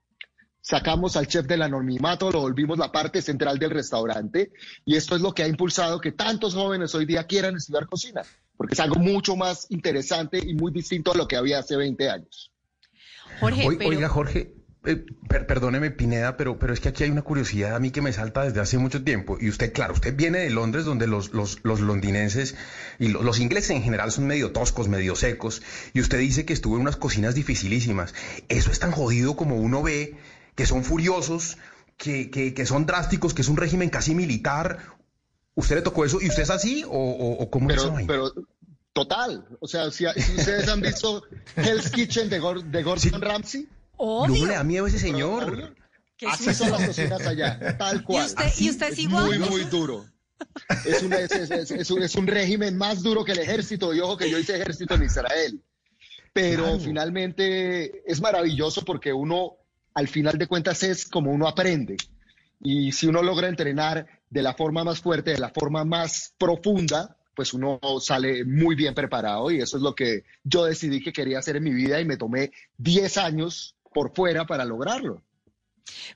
Sacamos 0.60 1.16
al 1.16 1.28
chef 1.28 1.46
del 1.46 1.62
anonimato, 1.62 2.30
lo 2.30 2.42
volvimos 2.42 2.76
la 2.76 2.92
parte 2.92 3.22
central 3.22 3.58
del 3.58 3.70
restaurante 3.70 4.52
y 4.84 4.96
esto 4.96 5.16
es 5.16 5.22
lo 5.22 5.32
que 5.32 5.42
ha 5.42 5.48
impulsado 5.48 5.98
que 5.98 6.12
tantos 6.12 6.54
jóvenes 6.54 6.94
hoy 6.94 7.06
día 7.06 7.24
quieran 7.24 7.56
estudiar 7.56 7.86
cocina, 7.86 8.20
porque 8.54 8.74
es 8.74 8.80
algo 8.80 8.96
mucho 8.96 9.34
más 9.34 9.66
interesante 9.70 10.38
y 10.38 10.52
muy 10.54 10.70
distinto 10.70 11.12
a 11.12 11.16
lo 11.16 11.26
que 11.26 11.36
había 11.36 11.60
hace 11.60 11.74
20 11.74 12.10
años. 12.10 12.52
Jorge, 13.40 13.66
Oiga, 13.66 14.08
Jorge, 14.10 14.57
eh, 14.84 15.04
perdóneme, 15.28 15.90
Pineda, 15.90 16.36
pero, 16.36 16.58
pero 16.58 16.72
es 16.72 16.80
que 16.80 16.88
aquí 16.88 17.04
hay 17.04 17.10
una 17.10 17.22
curiosidad 17.22 17.74
a 17.74 17.80
mí 17.80 17.90
que 17.90 18.00
me 18.00 18.12
salta 18.12 18.44
desde 18.44 18.60
hace 18.60 18.78
mucho 18.78 19.02
tiempo. 19.02 19.36
Y 19.40 19.48
usted, 19.48 19.72
claro, 19.72 19.94
usted 19.94 20.14
viene 20.14 20.38
de 20.38 20.50
Londres, 20.50 20.84
donde 20.84 21.06
los, 21.06 21.32
los, 21.32 21.58
los 21.64 21.80
londinenses 21.80 22.54
y 22.98 23.08
los 23.08 23.40
ingleses 23.40 23.70
en 23.70 23.82
general 23.82 24.12
son 24.12 24.26
medio 24.26 24.52
toscos, 24.52 24.88
medio 24.88 25.16
secos. 25.16 25.62
Y 25.92 26.00
usted 26.00 26.18
dice 26.18 26.44
que 26.44 26.52
estuvo 26.52 26.76
en 26.76 26.82
unas 26.82 26.96
cocinas 26.96 27.34
dificilísimas. 27.34 28.14
Eso 28.48 28.70
es 28.70 28.78
tan 28.78 28.92
jodido 28.92 29.36
como 29.36 29.56
uno 29.56 29.82
ve, 29.82 30.16
que 30.54 30.64
son 30.64 30.84
furiosos, 30.84 31.58
que, 31.96 32.30
que, 32.30 32.54
que 32.54 32.64
son 32.64 32.86
drásticos, 32.86 33.34
que 33.34 33.42
es 33.42 33.48
un 33.48 33.56
régimen 33.56 33.90
casi 33.90 34.14
militar. 34.14 34.78
¿Usted 35.54 35.76
le 35.76 35.82
tocó 35.82 36.04
eso 36.04 36.18
y 36.22 36.28
usted 36.28 36.44
es 36.44 36.50
así 36.50 36.84
o, 36.86 36.90
o, 36.90 37.50
cómo 37.50 37.66
pero, 37.66 37.94
Pero 38.06 38.32
total, 38.92 39.44
o 39.60 39.66
sea, 39.66 39.90
si, 39.90 40.06
ustedes 40.06 40.68
han 40.68 40.80
visto 40.80 41.24
Hell's 41.56 41.90
Kitchen 41.90 42.30
de, 42.30 42.38
Gordon 42.38 43.20
Ramsay. 43.20 43.68
No 43.98 44.26
le 44.28 44.54
da 44.54 44.64
miedo 44.64 44.86
a 44.86 44.88
ese 44.88 44.98
señor. 44.98 45.74
Así 46.26 46.52
son 46.54 46.70
las 46.70 46.86
cocinas 46.86 47.26
allá, 47.26 47.76
tal 47.78 48.02
cual. 48.02 48.24
¿Y 48.24 48.26
usted, 48.26 48.52
¿y 48.58 48.70
usted 48.70 48.92
es 48.92 48.98
igual? 48.98 49.26
Muy, 49.26 49.38
muy 49.38 49.64
duro. 49.64 50.04
Es 50.84 51.02
un, 51.02 51.12
es, 51.12 51.30
es, 51.32 51.90
un, 51.90 52.02
es, 52.02 52.14
un, 52.14 52.26
régimen 52.26 52.76
más 52.76 53.02
duro 53.02 53.24
que 53.24 53.32
el 53.32 53.40
ejército. 53.40 53.94
Y 53.94 54.00
ojo 54.00 54.16
que 54.16 54.30
yo 54.30 54.38
hice 54.38 54.56
ejército 54.56 54.94
en 54.94 55.04
Israel. 55.04 55.62
Pero 56.32 56.78
finalmente 56.78 58.02
es 58.10 58.20
maravilloso 58.20 58.84
porque 58.84 59.12
uno, 59.12 59.56
al 59.94 60.08
final 60.08 60.38
de 60.38 60.46
cuentas, 60.46 60.82
es 60.82 61.06
como 61.06 61.32
uno 61.32 61.48
aprende. 61.48 61.96
Y 62.60 62.92
si 62.92 63.06
uno 63.06 63.22
logra 63.22 63.48
entrenar 63.48 64.06
de 64.30 64.42
la 64.42 64.54
forma 64.54 64.84
más 64.84 65.00
fuerte, 65.00 65.32
de 65.32 65.38
la 65.38 65.50
forma 65.50 65.84
más 65.84 66.34
profunda, 66.38 67.16
pues 67.38 67.54
uno 67.54 67.78
sale 68.00 68.44
muy 68.44 68.74
bien 68.74 68.94
preparado 68.94 69.48
y 69.52 69.60
eso 69.60 69.76
es 69.76 69.82
lo 69.84 69.94
que 69.94 70.24
yo 70.42 70.64
decidí 70.64 71.00
que 71.00 71.12
quería 71.12 71.38
hacer 71.38 71.54
en 71.54 71.62
mi 71.62 71.72
vida 71.72 72.00
y 72.00 72.04
me 72.04 72.16
tomé 72.16 72.50
10 72.78 73.16
años 73.16 73.76
por 73.92 74.14
fuera 74.14 74.46
para 74.46 74.64
lograrlo. 74.64 75.22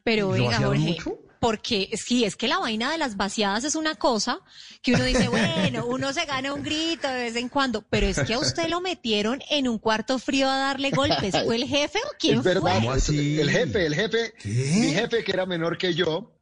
Pero 0.04 0.28
oiga, 0.28 0.58
Jorge, 0.58 0.96
porque 1.40 1.90
sí, 1.94 2.24
es 2.24 2.36
que 2.36 2.46
la 2.46 2.58
vaina 2.58 2.92
de 2.92 2.98
las 2.98 3.16
vaciadas 3.16 3.64
es 3.64 3.74
una 3.74 3.96
cosa 3.96 4.38
que 4.80 4.94
uno 4.94 5.04
dice, 5.04 5.28
bueno, 5.28 5.86
uno 5.86 6.12
se 6.12 6.24
gana 6.24 6.54
un 6.54 6.62
grito 6.62 7.08
de 7.08 7.14
vez 7.14 7.36
en 7.36 7.48
cuando, 7.48 7.82
pero 7.82 8.06
es 8.06 8.20
que 8.20 8.34
a 8.34 8.38
usted 8.38 8.68
lo 8.68 8.80
metieron 8.80 9.40
en 9.50 9.66
un 9.66 9.78
cuarto 9.78 10.18
frío 10.18 10.48
a 10.48 10.56
darle 10.56 10.90
golpes. 10.90 11.34
¿Fue 11.44 11.56
el 11.56 11.64
jefe 11.64 11.98
o 11.98 12.14
quién 12.18 12.42
fue? 12.42 12.70
Así? 12.88 13.40
El 13.40 13.50
jefe, 13.50 13.86
el 13.86 13.94
jefe, 13.94 14.34
mi 14.44 14.92
jefe 14.92 15.24
que 15.24 15.32
era 15.32 15.46
menor 15.46 15.78
que 15.78 15.94
yo, 15.94 16.38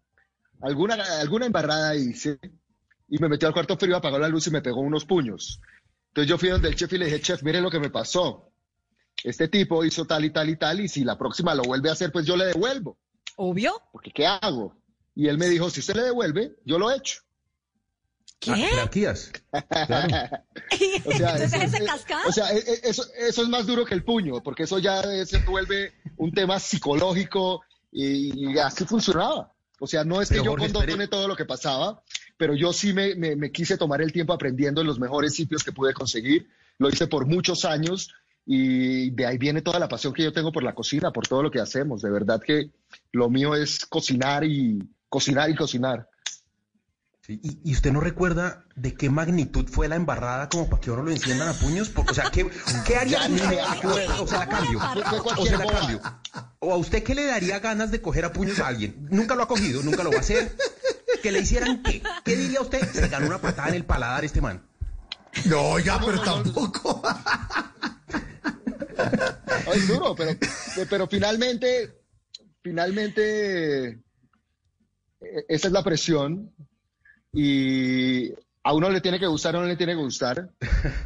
alguna, 0.60 0.96
alguna 1.20 1.46
embarrada 1.46 1.96
hice 1.96 2.38
y 3.08 3.18
me 3.18 3.28
metió 3.28 3.48
al 3.48 3.54
cuarto 3.54 3.76
frío, 3.76 3.96
apagó 3.96 4.18
la 4.18 4.28
luz 4.28 4.46
y 4.48 4.50
me 4.50 4.62
pegó 4.62 4.80
unos 4.80 5.04
puños. 5.04 5.60
Entonces 6.08 6.28
yo 6.28 6.38
fui 6.38 6.48
donde 6.48 6.68
el 6.68 6.76
chef 6.76 6.92
y 6.92 6.98
le 6.98 7.06
dije, 7.06 7.20
chef, 7.20 7.42
mire 7.42 7.60
lo 7.60 7.70
que 7.70 7.80
me 7.80 7.90
pasó. 7.90 8.49
Este 9.24 9.48
tipo 9.48 9.84
hizo 9.84 10.04
tal 10.06 10.24
y 10.24 10.30
tal 10.30 10.48
y 10.48 10.56
tal 10.56 10.80
y 10.80 10.88
si 10.88 11.04
la 11.04 11.18
próxima 11.18 11.54
lo 11.54 11.62
vuelve 11.62 11.90
a 11.90 11.92
hacer, 11.92 12.12
pues 12.12 12.26
yo 12.26 12.36
le 12.36 12.46
devuelvo. 12.46 12.98
Obvio. 13.36 13.82
Porque 13.92 14.10
¿qué 14.10 14.26
hago? 14.26 14.76
Y 15.14 15.28
él 15.28 15.38
me 15.38 15.48
dijo, 15.48 15.68
si 15.70 15.80
usted 15.80 15.96
le 15.96 16.02
devuelve, 16.04 16.56
yo 16.64 16.78
lo 16.78 16.90
echo. 16.90 17.20
¿Qué? 18.40 18.52
Ah, 18.52 18.88
o 21.04 21.12
sea, 21.12 21.34
o 22.26 22.32
sea 22.32 22.52
e, 22.52 22.58
e, 22.58 22.80
eso, 22.84 23.04
eso, 23.18 23.42
es 23.42 23.48
más 23.50 23.66
duro 23.66 23.84
que 23.84 23.92
el 23.92 24.02
puño, 24.02 24.42
porque 24.42 24.62
eso 24.62 24.78
ya 24.78 25.02
se 25.26 25.38
vuelve 25.40 25.92
un 26.16 26.32
tema 26.32 26.58
psicológico 26.58 27.62
y, 27.92 28.56
así 28.58 28.86
funcionaba. 28.86 29.52
O 29.78 29.86
sea, 29.86 30.04
no 30.04 30.22
es 30.22 30.30
que 30.30 30.42
yo 30.42 30.56
condone 30.56 31.06
todo 31.08 31.28
lo 31.28 31.36
que 31.36 31.44
pasaba, 31.44 32.02
pero 32.38 32.54
yo 32.54 32.72
sí 32.72 32.94
me, 32.94 33.14
me, 33.14 33.52
quise 33.52 33.76
tomar 33.76 34.00
el 34.00 34.12
tiempo 34.12 34.32
aprendiendo 34.32 34.80
en 34.80 34.86
los 34.86 34.98
mejores 34.98 35.34
sitios 35.34 35.62
que 35.62 35.72
pude 35.72 35.92
conseguir. 35.92 36.48
Lo 36.78 36.88
hice 36.88 37.06
por 37.06 37.26
muchos 37.26 37.66
años 37.66 38.10
y 38.46 39.10
de 39.10 39.26
ahí 39.26 39.38
viene 39.38 39.62
toda 39.62 39.78
la 39.78 39.88
pasión 39.88 40.12
que 40.12 40.22
yo 40.22 40.32
tengo 40.32 40.52
por 40.52 40.62
la 40.62 40.74
cocina, 40.74 41.12
por 41.12 41.26
todo 41.26 41.42
lo 41.42 41.50
que 41.50 41.60
hacemos. 41.60 42.02
De 42.02 42.10
verdad 42.10 42.40
que 42.44 42.70
lo 43.12 43.28
mío 43.28 43.54
es 43.54 43.86
cocinar 43.86 44.44
y 44.44 44.88
cocinar 45.08 45.50
y 45.50 45.54
cocinar. 45.54 46.08
¿Y, 47.28 47.72
usted 47.72 47.92
no 47.92 48.00
recuerda 48.00 48.64
de 48.74 48.94
qué 48.94 49.08
magnitud 49.08 49.68
fue 49.68 49.86
la 49.86 49.94
embarrada 49.94 50.48
como 50.48 50.68
para 50.68 50.80
que 50.80 50.90
ahora 50.90 51.04
lo 51.04 51.12
enciendan 51.12 51.48
a 51.48 51.52
puños? 51.52 51.92
o 51.94 52.14
sea, 52.14 52.28
¿qué, 52.32 52.50
qué 52.84 52.96
haría? 52.96 53.20
o 54.18 54.26
sea, 54.26 54.40
la 54.40 54.48
cambio. 54.48 54.80
O 55.36 55.46
sea, 55.46 55.58
la 55.58 55.66
cambio. 55.66 56.00
¿O 56.58 56.72
a 56.72 56.76
usted 56.76 57.04
qué 57.04 57.14
le 57.14 57.26
daría 57.26 57.60
ganas 57.60 57.92
de 57.92 58.02
coger 58.02 58.24
a 58.24 58.32
puños 58.32 58.58
a 58.58 58.66
alguien? 58.66 59.06
Nunca 59.10 59.36
lo 59.36 59.44
ha 59.44 59.48
cogido, 59.48 59.80
nunca 59.84 60.02
lo 60.02 60.10
va 60.10 60.16
a 60.16 60.20
hacer 60.20 60.56
que 61.20 61.32
le 61.32 61.40
hicieran 61.40 61.82
qué? 61.82 62.02
¿Qué 62.24 62.36
diría 62.36 62.60
usted? 62.60 62.80
Se 62.90 63.08
ganó 63.08 63.26
una 63.26 63.38
patada 63.38 63.68
en 63.68 63.74
el 63.74 63.84
paladar 63.84 64.24
este 64.24 64.40
man. 64.40 64.62
No, 65.44 65.78
ya, 65.78 66.00
pero 66.00 66.20
tampoco. 66.20 67.02
Es 69.74 69.88
duro, 69.88 70.14
pero, 70.14 70.36
pero 70.88 71.06
finalmente, 71.06 72.00
finalmente, 72.62 73.88
e-, 73.88 75.44
esa 75.48 75.68
es 75.68 75.72
la 75.72 75.82
presión 75.82 76.52
y 77.32 78.30
a 78.62 78.74
uno 78.74 78.90
le 78.90 79.00
tiene 79.00 79.18
que 79.18 79.26
gustar 79.26 79.56
o 79.56 79.60
no 79.60 79.66
le 79.66 79.76
tiene 79.76 79.94
que 79.94 80.02
gustar. 80.02 80.50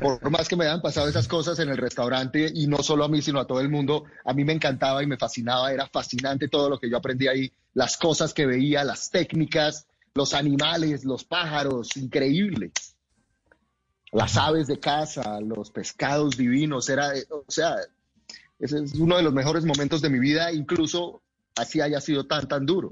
Por 0.01 0.31
más 0.31 0.49
que 0.49 0.57
me 0.57 0.65
hayan 0.65 0.83
pasado 0.83 1.09
esas 1.09 1.29
cosas 1.29 1.59
en 1.61 1.69
el 1.69 1.77
restaurante 1.77 2.51
y 2.53 2.67
no 2.67 2.83
solo 2.83 3.05
a 3.05 3.09
mí, 3.09 3.23
sino 3.23 3.41
a 3.41 3.47
todo 3.47 3.61
el 3.61 3.69
mundo, 3.69 4.05
a 4.25 4.33
mí 4.33 4.45
me 4.45 4.53
encantaba 4.53 5.03
y 5.03 5.07
me 5.07 5.17
fascinaba, 5.17 5.73
era 5.73 5.87
fascinante 5.87 6.49
todo 6.49 6.69
lo 6.69 6.81
que 6.81 6.91
yo 6.91 6.97
aprendí 6.97 7.29
ahí, 7.29 7.53
las 7.75 7.97
cosas 7.97 8.35
que 8.35 8.47
veía, 8.47 8.85
las 8.85 9.11
técnicas, 9.11 9.87
los 10.15 10.35
animales, 10.35 11.05
los 11.05 11.25
pájaros, 11.25 11.97
increíble. 11.97 12.73
Las 14.15 14.37
aves 14.37 14.69
de 14.69 14.79
casa, 14.79 15.41
los 15.41 15.71
pescados 15.71 16.37
divinos, 16.37 16.89
era, 16.89 17.13
o 17.31 17.45
sea, 17.49 17.77
ese 18.61 18.85
es 18.85 18.95
uno 18.95 19.17
de 19.17 19.25
los 19.25 19.33
mejores 19.33 19.65
momentos 19.65 20.01
de 20.01 20.09
mi 20.09 20.21
vida, 20.21 20.53
incluso 20.53 21.21
así 21.57 21.81
haya 21.81 22.01
sido 22.01 22.25
tan, 22.25 22.47
tan 22.47 22.65
duro. 22.65 22.91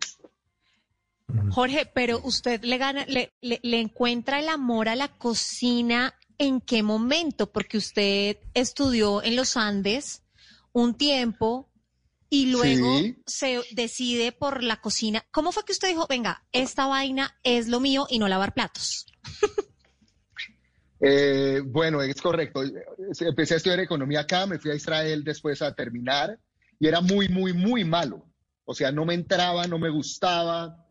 Jorge, 1.51 1.89
pero 1.95 2.21
usted 2.25 2.63
le 2.65 2.77
gana, 2.77 3.07
le, 3.07 3.33
le, 3.41 3.81
encuentra 3.81 4.41
el 4.41 4.49
amor 4.49 4.89
a 4.89 4.97
la 4.97 5.09
cocina 5.09 6.13
en 6.39 6.61
qué 6.61 6.83
momento, 6.83 7.51
porque 7.51 7.79
usted 7.79 8.39
estudió 8.53 9.23
en 9.23 9.37
los 9.37 9.57
Andes 9.57 10.25
un 10.73 10.95
tiempo, 10.95 11.73
y 12.33 12.47
luego 12.47 12.99
se 13.27 13.61
decide 13.73 14.33
por 14.33 14.63
la 14.63 14.81
cocina. 14.81 15.23
¿Cómo 15.31 15.53
fue 15.53 15.67
que 15.67 15.73
usted 15.73 15.89
dijo, 15.89 16.07
venga, 16.09 16.43
esta 16.51 16.87
vaina 16.87 17.39
es 17.43 17.69
lo 17.69 17.79
mío 17.79 18.07
y 18.09 18.19
no 18.19 18.27
lavar 18.27 18.55
platos? 18.55 19.05
Eh, 21.05 21.61
bueno, 21.65 22.01
es 22.01 22.21
correcto. 22.21 22.63
Empecé 23.21 23.55
a 23.55 23.57
estudiar 23.57 23.81
economía 23.81 24.21
acá, 24.21 24.47
me 24.47 24.59
fui 24.59 24.71
a 24.71 24.75
Israel 24.75 25.25
después 25.25 25.61
a 25.61 25.75
terminar 25.75 26.39
y 26.79 26.87
era 26.87 27.01
muy, 27.01 27.29
muy, 27.29 27.53
muy 27.53 27.85
malo. 27.85 28.25
O 28.65 28.75
sea, 28.75 28.93
no 28.93 29.05
me 29.05 29.15
entraba, 29.15 29.67
no 29.67 29.79
me 29.79 29.91
gustaba. 29.91 30.87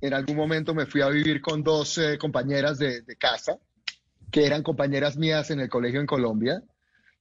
En 0.00 0.14
algún 0.14 0.36
momento 0.36 0.74
me 0.74 0.86
fui 0.86 1.02
a 1.02 1.08
vivir 1.08 1.40
con 1.40 1.62
dos 1.62 1.98
eh, 1.98 2.16
compañeras 2.18 2.78
de, 2.78 3.02
de 3.02 3.16
casa, 3.16 3.58
que 4.30 4.46
eran 4.46 4.62
compañeras 4.62 5.16
mías 5.16 5.50
en 5.50 5.60
el 5.60 5.68
colegio 5.68 6.00
en 6.00 6.06
Colombia. 6.06 6.62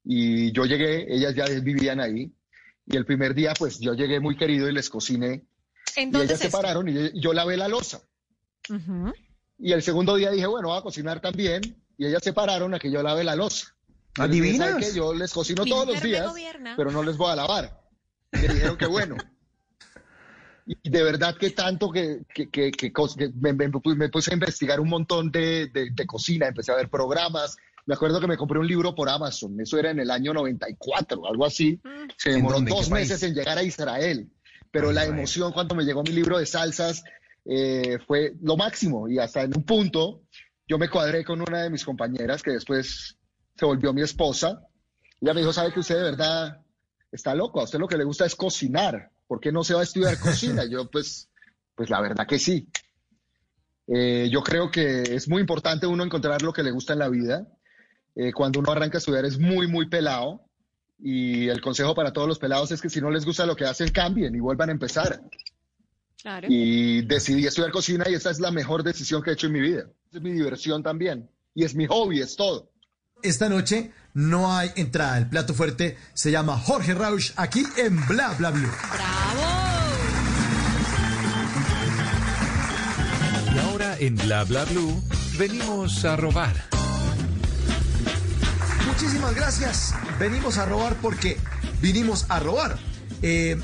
Y 0.04 0.52
yo 0.54 0.66
llegué, 0.66 1.14
ellas 1.14 1.36
ya 1.36 1.46
vivían 1.62 2.00
ahí 2.00 2.32
y 2.86 2.98
el 2.98 3.06
primer 3.06 3.34
día, 3.34 3.54
pues 3.58 3.80
yo 3.80 3.94
llegué 3.94 4.20
muy 4.20 4.36
querido 4.36 4.70
y 4.70 4.74
les 4.74 4.90
cociné. 4.90 5.46
¿En 5.96 6.14
y 6.14 6.22
ellas 6.22 6.40
se 6.40 6.50
pararon 6.50 6.90
y 6.90 7.20
yo, 7.20 7.34
lavé 7.34 7.56
la 7.58 7.68
losa. 7.68 8.02
Y 9.60 9.72
el 9.72 9.82
segundo 9.82 10.16
día 10.16 10.32
dije, 10.32 10.48
bueno, 10.48 10.70
voy 10.70 10.78
a 10.78 10.82
cocinar 10.82 11.22
también. 11.22 11.62
Y 11.98 12.08
ellas 12.08 12.24
se 12.24 12.34
pararon 12.34 12.74
a 12.74 12.80
que 12.80 12.92
yo 12.92 13.02
lave 13.04 13.24
la 13.24 13.36
losa. 13.36 13.76
¿Adivinas? 14.18 14.76
que 14.76 14.94
yo 14.94 15.14
les 15.14 15.32
cocino 15.32 15.66
todos 15.66 15.88
los 15.88 16.02
días, 16.02 16.32
pero 16.78 16.92
no 16.92 17.04
les 17.04 17.18
voy 17.18 17.32
a 17.32 17.36
lavar. 17.36 17.82
Y 18.32 18.38
me 18.38 18.54
dijeron 18.54 18.78
que 18.78 18.86
bueno. 18.86 19.18
Y 20.66 20.90
de 20.90 21.04
verdad 21.04 21.36
que 21.36 21.50
tanto 21.50 21.92
que, 21.92 22.22
que, 22.34 22.50
que, 22.50 22.72
me, 23.36 24.10
puse 24.10 24.32
a 24.32 24.34
investigar 24.34 24.80
un 24.80 24.88
montón 24.88 25.30
de, 25.30 25.68
de, 25.68 26.06
cocina, 26.06 26.48
empecé 26.48 26.72
a 26.72 26.76
ver 26.76 26.90
programas, 26.90 27.58
me 27.86 27.96
acuerdo 27.96 28.22
que 28.22 28.28
me 28.28 28.38
compré 28.38 28.60
un 28.60 28.68
libro 28.68 28.96
por 28.96 29.10
Amazon, 29.10 29.60
eso 29.60 29.78
era 29.78 29.92
en 29.92 30.00
el 30.00 30.10
año 30.10 30.34
94, 30.34 31.28
algo 31.28 31.46
así. 31.46 31.82
Mm. 31.84 32.10
Se 32.16 32.32
demoró 32.32 32.62
dos 32.62 32.90
meses 32.90 33.22
en 33.24 33.34
llegar 33.34 33.58
a 33.58 33.64
Israel, 33.64 34.30
pero 34.72 34.94
la 34.94 35.04
emoción 35.04 35.52
cuando 35.52 35.76
me 35.76 35.84
llegó 35.84 36.02
mi 36.02 36.12
libro 36.12 36.38
de 36.38 36.46
salsas 36.46 37.04
eh, 37.46 37.98
fue 38.08 38.34
lo 38.42 38.56
máximo 38.56 39.10
y 39.10 39.20
hasta 39.20 39.42
en 39.42 39.54
un 39.58 39.64
punto 39.64 40.22
yo 40.68 40.78
me 40.78 40.90
cuadré 40.90 41.24
con 41.24 41.42
una 41.42 41.64
de 41.64 41.70
mis 41.70 41.84
compañeras 41.84 42.42
que 42.42 42.52
después 42.52 43.18
se 43.56 43.66
volvió 43.66 43.94
mi 43.94 44.02
esposa. 44.02 44.62
Ella 45.20 45.34
me 45.34 45.42
dijo, 45.42 45.54
¿sabe 45.54 45.72
que 45.74 45.80
usted 45.80 45.96
de 45.96 46.04
verdad 46.04 46.62
está 47.12 47.36
loco? 47.36 47.60
A 47.60 47.64
usted 47.64 47.80
lo 47.80 47.88
que 47.88 47.98
le 47.98 48.04
gusta 48.04 48.26
es 48.26 48.36
cocinar. 48.36 49.12
¿Por 49.28 49.40
qué 49.40 49.52
no 49.52 49.64
se 49.64 49.74
va 49.74 49.82
a 49.82 49.84
estudiar 49.84 50.20
cocina? 50.20 50.66
Yo 50.70 50.90
pues, 50.90 51.30
pues 51.76 51.90
la 51.90 52.02
verdad 52.02 52.28
que 52.28 52.40
sí. 52.40 52.68
Eh, 53.88 54.30
yo 54.32 54.42
creo 54.42 54.72
que 54.72 55.02
es 55.02 55.28
muy 55.28 55.42
importante 55.42 55.86
uno 55.86 56.04
encontrar 56.04 56.42
lo 56.42 56.54
que 56.54 56.64
le 56.64 56.72
gusta 56.72 56.94
en 56.94 57.00
la 57.00 57.10
vida 57.10 57.48
eh, 58.16 58.32
cuando 58.32 58.60
uno 58.60 58.72
arranca 58.72 58.98
a 58.98 59.00
estudiar 59.00 59.26
es 59.26 59.40
muy, 59.40 59.68
muy 59.68 59.90
pelado. 59.90 60.42
Y 61.00 61.50
el 61.50 61.60
consejo 61.60 61.94
para 61.96 62.14
todos 62.14 62.28
los 62.28 62.40
pelados 62.40 62.72
es 62.72 62.82
que 62.82 62.90
si 62.90 63.02
no 63.02 63.10
les 63.10 63.26
gusta 63.26 63.46
lo 63.46 63.56
que 63.56 63.66
hacen, 63.66 63.90
cambien 63.90 64.34
y 64.36 64.40
vuelvan 64.40 64.70
a 64.70 64.74
empezar. 64.74 65.22
Y 66.48 67.02
decidí 67.02 67.46
estudiar 67.46 67.72
cocina 67.72 68.06
y 68.10 68.14
esta 68.14 68.32
es 68.32 68.40
la 68.40 68.52
mejor 68.52 68.84
decisión 68.84 69.22
que 69.22 69.32
he 69.32 69.34
hecho 69.34 69.48
en 69.48 69.54
mi 69.54 69.62
vida. 69.62 69.86
Es 70.12 70.22
mi 70.22 70.32
diversión 70.32 70.82
también. 70.82 71.30
Y 71.54 71.66
es 71.66 71.76
mi 71.76 71.86
hobby, 71.86 72.22
es 72.22 72.36
todo. 72.36 72.72
Esta 73.22 73.50
noche 73.50 73.92
no 74.14 74.56
hay 74.56 74.72
entrada. 74.76 75.18
El 75.18 75.28
plato 75.28 75.54
fuerte 75.54 75.98
se 76.14 76.32
llama 76.32 76.58
Jorge 76.58 76.94
Rausch 76.94 77.32
aquí 77.36 77.64
en 77.78 78.06
Bla 78.08 78.34
Bla 78.38 78.52
Blue. 78.52 78.72
¡Bravo! 78.92 79.64
Y 83.54 83.60
ahora 83.60 83.98
en 84.00 84.16
Bla 84.16 84.44
Bla 84.46 84.66
Blue 84.66 85.04
venimos 85.38 86.06
a 86.06 86.16
robar. 86.16 86.56
Muchísimas 88.88 89.36
gracias. 89.36 89.94
Venimos 90.20 90.58
a 90.58 90.66
robar 90.66 90.96
porque 91.02 91.38
vinimos 91.82 92.26
a 92.30 92.40
robar. 92.40 92.78
Eh, 93.22 93.58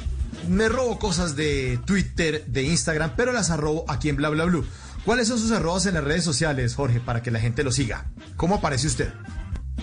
me 0.47 0.69
robo 0.69 0.99
cosas 0.99 1.35
de 1.35 1.79
Twitter, 1.85 2.45
de 2.45 2.63
Instagram, 2.63 3.13
pero 3.15 3.31
las 3.31 3.49
arrobo 3.49 3.85
aquí 3.87 4.09
en 4.09 4.15
Bla 4.15 4.29
Bla 4.29 4.45
Blue. 4.45 4.65
¿Cuáles 5.05 5.27
son 5.27 5.39
sus 5.39 5.51
arrobas 5.51 5.85
en 5.85 5.95
las 5.95 6.03
redes 6.03 6.23
sociales, 6.23 6.75
Jorge, 6.75 6.99
para 6.99 7.21
que 7.21 7.31
la 7.31 7.39
gente 7.39 7.63
lo 7.63 7.71
siga? 7.71 8.11
¿Cómo 8.35 8.55
aparece 8.55 8.87
usted? 8.87 9.13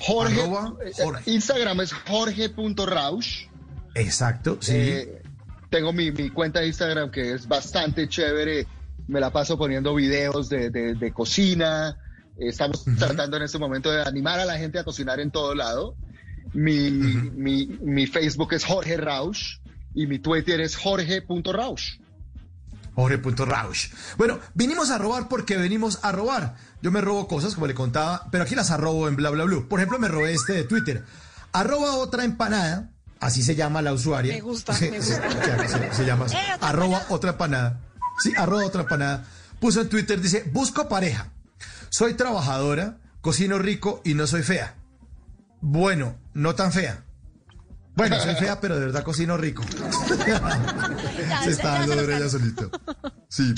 Jorge, 0.00 0.40
eh, 0.40 0.92
Instagram 1.26 1.80
es 1.80 1.92
jorge.rausch. 1.92 3.48
Exacto, 3.94 4.58
sí. 4.60 4.72
Eh, 4.74 5.22
tengo 5.70 5.92
mi, 5.92 6.12
cuenta 6.30 6.60
de 6.60 6.68
Instagram 6.68 7.10
que 7.10 7.32
es 7.32 7.48
bastante 7.48 8.08
chévere. 8.08 8.66
Me 9.08 9.20
la 9.20 9.32
paso 9.32 9.56
poniendo 9.56 9.94
videos 9.94 10.48
de, 10.48 11.12
cocina. 11.14 11.98
Estamos 12.38 12.84
tratando 12.98 13.38
en 13.38 13.44
este 13.44 13.58
momento 13.58 13.90
de 13.90 14.02
animar 14.02 14.38
a 14.38 14.44
la 14.44 14.58
gente 14.58 14.78
a 14.78 14.84
cocinar 14.84 15.20
en 15.20 15.30
todo 15.30 15.54
lado. 15.54 15.96
Mi, 16.52 16.90
mi, 16.90 18.06
Facebook 18.06 18.52
es 18.52 18.64
Jorge 18.64 18.96
Rausch 18.96 19.58
y 19.96 20.06
mi 20.06 20.20
Twitter 20.20 20.60
es 20.60 20.76
jorge.rausch. 20.76 21.98
Jorge.rausch. 22.94 23.90
Bueno, 24.16 24.38
vinimos 24.54 24.90
a 24.90 24.98
robar 24.98 25.28
porque 25.28 25.56
venimos 25.56 25.98
a 26.02 26.12
robar. 26.12 26.54
Yo 26.82 26.92
me 26.92 27.00
robo 27.00 27.26
cosas, 27.26 27.54
como 27.54 27.66
le 27.66 27.74
contaba, 27.74 28.28
pero 28.30 28.44
aquí 28.44 28.54
las 28.54 28.70
arrobo 28.70 29.08
en 29.08 29.16
bla 29.16 29.30
bla 29.30 29.44
bla. 29.44 29.64
Por 29.68 29.80
ejemplo, 29.80 29.98
me 29.98 30.08
robé 30.08 30.34
este 30.34 30.52
de 30.52 30.64
Twitter. 30.64 31.04
Arroba 31.52 31.96
otra 31.96 32.24
empanada, 32.24 32.90
así 33.20 33.42
se 33.42 33.54
llama 33.54 33.80
la 33.80 33.94
usuaria. 33.94 34.34
Me 34.34 34.40
gusta, 34.42 34.78
me 34.78 34.98
gusta. 34.98 35.92
Se, 35.92 36.04
llama 36.04 36.26
así. 36.26 36.36
Eh, 36.36 36.58
arroba 36.60 37.02
otra 37.08 37.30
empanada. 37.30 37.80
Sí, 38.22 38.32
arroba 38.36 38.66
otra 38.66 38.82
empanada. 38.82 39.24
Puso 39.58 39.80
en 39.80 39.88
Twitter, 39.88 40.20
dice, 40.20 40.44
busco 40.52 40.88
pareja. 40.88 41.32
Soy 41.88 42.14
trabajadora, 42.14 42.98
cocino 43.22 43.58
rico 43.58 44.02
y 44.04 44.12
no 44.12 44.26
soy 44.26 44.42
fea. 44.42 44.74
Bueno, 45.62 46.16
no 46.34 46.54
tan 46.54 46.70
fea. 46.72 47.05
Bueno, 47.96 48.20
soy 48.20 48.34
fea, 48.34 48.60
pero 48.60 48.78
de 48.78 48.86
verdad 48.86 49.02
cocino 49.02 49.38
rico. 49.38 49.64
se 51.44 51.50
está 51.50 51.80
dando 51.80 51.96
de 51.96 52.16
ella 52.16 52.28
solito. 52.28 52.70
Sí. 53.28 53.54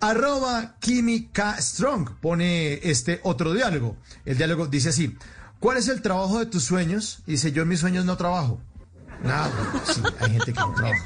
Arroba 0.00 0.76
Química 0.78 1.60
Strong 1.60 2.20
pone 2.20 2.74
este 2.88 3.20
otro 3.24 3.54
diálogo. 3.54 3.96
El 4.26 4.36
diálogo 4.36 4.66
dice 4.66 4.90
así: 4.90 5.16
¿Cuál 5.60 5.78
es 5.78 5.88
el 5.88 6.02
trabajo 6.02 6.38
de 6.38 6.46
tus 6.46 6.64
sueños? 6.64 7.22
dice: 7.26 7.50
Yo 7.50 7.62
en 7.62 7.68
mis 7.68 7.80
sueños 7.80 8.04
no 8.04 8.18
trabajo. 8.18 8.60
Nada, 9.24 9.50
sí, 9.84 10.02
hay 10.20 10.30
gente 10.32 10.52
que 10.52 10.60
no 10.60 10.74
trabaja. 10.74 11.04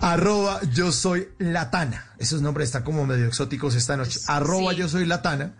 Arroba 0.00 0.60
yo 0.72 0.92
soy 0.92 1.28
latana. 1.38 2.12
Esos 2.18 2.40
nombres 2.40 2.68
están 2.68 2.84
como 2.84 3.04
medio 3.04 3.26
exóticos 3.26 3.74
esta 3.74 3.96
noche. 3.96 4.20
Arroba 4.28 4.72
yo 4.72 4.88
soy 4.88 5.04
latana 5.04 5.52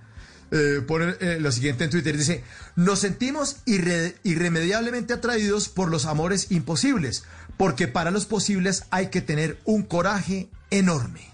eh, 0.50 0.82
pone 0.86 1.14
eh, 1.20 1.38
lo 1.40 1.52
siguiente 1.52 1.84
en 1.84 1.90
Twitter, 1.90 2.16
dice, 2.16 2.42
nos 2.76 3.00
sentimos 3.00 3.58
irremediablemente 3.66 5.12
atraídos 5.12 5.68
por 5.68 5.90
los 5.90 6.06
amores 6.06 6.50
imposibles, 6.50 7.24
porque 7.56 7.88
para 7.88 8.10
los 8.10 8.24
posibles 8.24 8.84
hay 8.90 9.08
que 9.08 9.20
tener 9.20 9.58
un 9.64 9.82
coraje 9.82 10.48
enorme. 10.70 11.30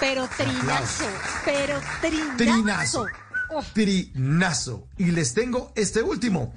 pero 0.00 0.28
trinazo, 0.36 1.04
pero 1.44 1.80
trinazo. 2.00 2.36
Trinazo. 2.36 3.06
Trinazo. 3.72 4.88
Y 4.98 5.06
les 5.06 5.34
tengo 5.34 5.72
este 5.74 6.02
último. 6.02 6.54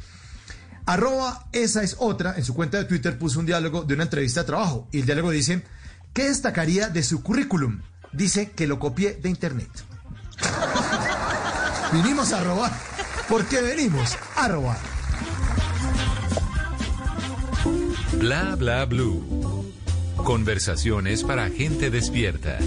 Arroba, 0.86 1.48
esa 1.52 1.84
es 1.84 1.98
otra, 2.00 2.36
en 2.38 2.46
su 2.46 2.54
cuenta 2.54 2.78
de 2.78 2.86
Twitter 2.86 3.18
puso 3.18 3.40
un 3.40 3.46
diálogo 3.46 3.84
de 3.84 3.94
una 3.94 4.04
entrevista 4.04 4.42
de 4.42 4.48
trabajo. 4.48 4.88
Y 4.92 5.00
el 5.00 5.06
diálogo 5.06 5.32
dice, 5.32 5.64
¿qué 6.14 6.30
destacaría 6.30 6.88
de 6.88 7.04
su 7.04 7.22
currículum? 7.22 7.82
Dice 8.14 8.52
que 8.52 8.68
lo 8.68 8.80
copié 8.80 9.16
de 9.16 9.30
internet. 9.30 9.70
Vinimos 11.94 12.34
a 12.34 12.44
robar. 12.44 12.72
porque 13.30 13.62
venimos 13.62 14.18
a 14.36 14.48
robar? 14.48 14.78
Bla 18.14 18.56
bla 18.56 18.86
blue. 18.86 19.24
Conversaciones 20.18 21.24
para 21.24 21.50
gente 21.50 21.90
despierta. 21.90 22.58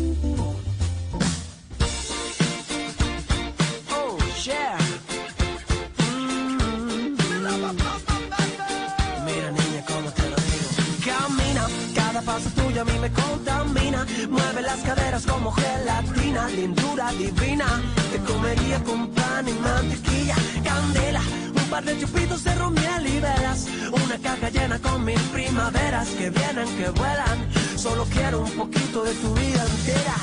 Mueve 14.28 14.62
las 14.62 14.80
caderas 14.80 15.26
como 15.26 15.52
gelatina, 15.52 16.48
lindura 16.48 17.12
divina. 17.12 17.66
Te 18.12 18.18
comería 18.20 18.82
con 18.84 19.08
pan 19.10 19.48
y 19.48 19.52
mantequilla, 19.52 20.36
candela. 20.64 21.20
Un 21.54 21.64
par 21.70 21.84
de 21.84 21.98
chupitos 21.98 22.44
de 22.44 22.54
romiel 22.54 23.06
y 23.06 23.20
velas. 23.20 23.68
Una 23.92 24.18
caja 24.18 24.48
llena 24.50 24.78
con 24.78 25.04
mil 25.04 25.20
primaveras 25.32 26.08
que 26.10 26.30
vienen, 26.30 26.68
que 26.76 26.88
vuelan. 26.90 27.38
Solo 27.76 28.04
quiero 28.06 28.40
un 28.40 28.50
poquito 28.52 29.02
de 29.04 29.14
tu 29.14 29.34
vida 29.34 29.64
entera, 29.64 30.16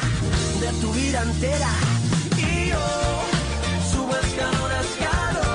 de 0.62 0.82
tu 0.82 0.92
vida 0.94 1.24
entera. 1.24 1.70
Y 2.38 2.70
yo 2.70 2.80
subo 3.92 4.16
escalón 4.16 4.72
escalón. 4.82 5.47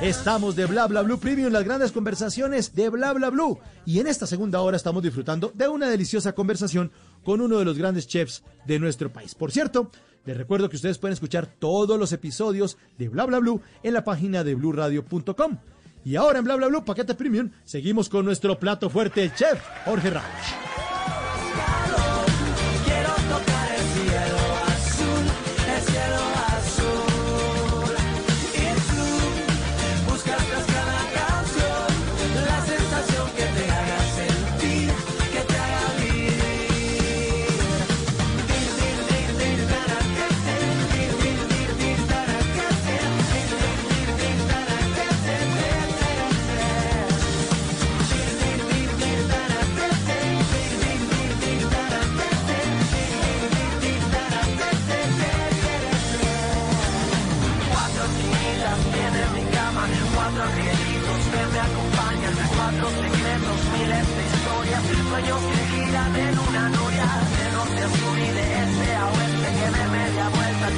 Estamos 0.00 0.54
de 0.54 0.64
Bla 0.66 0.86
Bla 0.86 1.02
Blue 1.02 1.18
Premium, 1.18 1.52
las 1.52 1.64
grandes 1.64 1.90
conversaciones 1.90 2.74
de 2.76 2.88
Bla 2.88 3.12
Bla 3.12 3.28
Blue. 3.28 3.58
Y 3.84 3.98
en 3.98 4.06
esta 4.06 4.24
segunda 4.24 4.60
hora 4.60 4.76
estamos 4.76 5.02
disfrutando 5.02 5.50
de 5.52 5.66
una 5.66 5.88
deliciosa 5.88 6.32
conversación 6.32 6.92
con 7.24 7.40
uno 7.40 7.58
de 7.58 7.64
los 7.64 7.76
grandes 7.76 8.06
chefs 8.06 8.44
de 8.66 8.78
nuestro 8.78 9.12
país. 9.12 9.34
Por 9.34 9.50
cierto, 9.50 9.90
les 10.24 10.36
recuerdo 10.36 10.68
que 10.68 10.76
ustedes 10.76 10.98
pueden 10.98 11.14
escuchar 11.14 11.46
todos 11.46 11.98
los 11.98 12.12
episodios 12.12 12.78
de 12.98 13.08
Bla 13.08 13.26
Bla 13.26 13.40
Blue 13.40 13.62
en 13.82 13.94
la 13.94 14.04
página 14.04 14.44
de 14.44 14.54
bluradio.com. 14.54 15.58
Y 16.04 16.14
ahora 16.14 16.38
en 16.38 16.44
Bla 16.44 16.54
Bla 16.54 16.68
Blue 16.68 16.84
Paquete 16.84 17.14
Premium 17.14 17.50
seguimos 17.64 18.08
con 18.08 18.24
nuestro 18.24 18.60
plato 18.60 18.88
fuerte, 18.90 19.24
el 19.24 19.34
chef 19.34 19.60
Jorge 19.84 20.10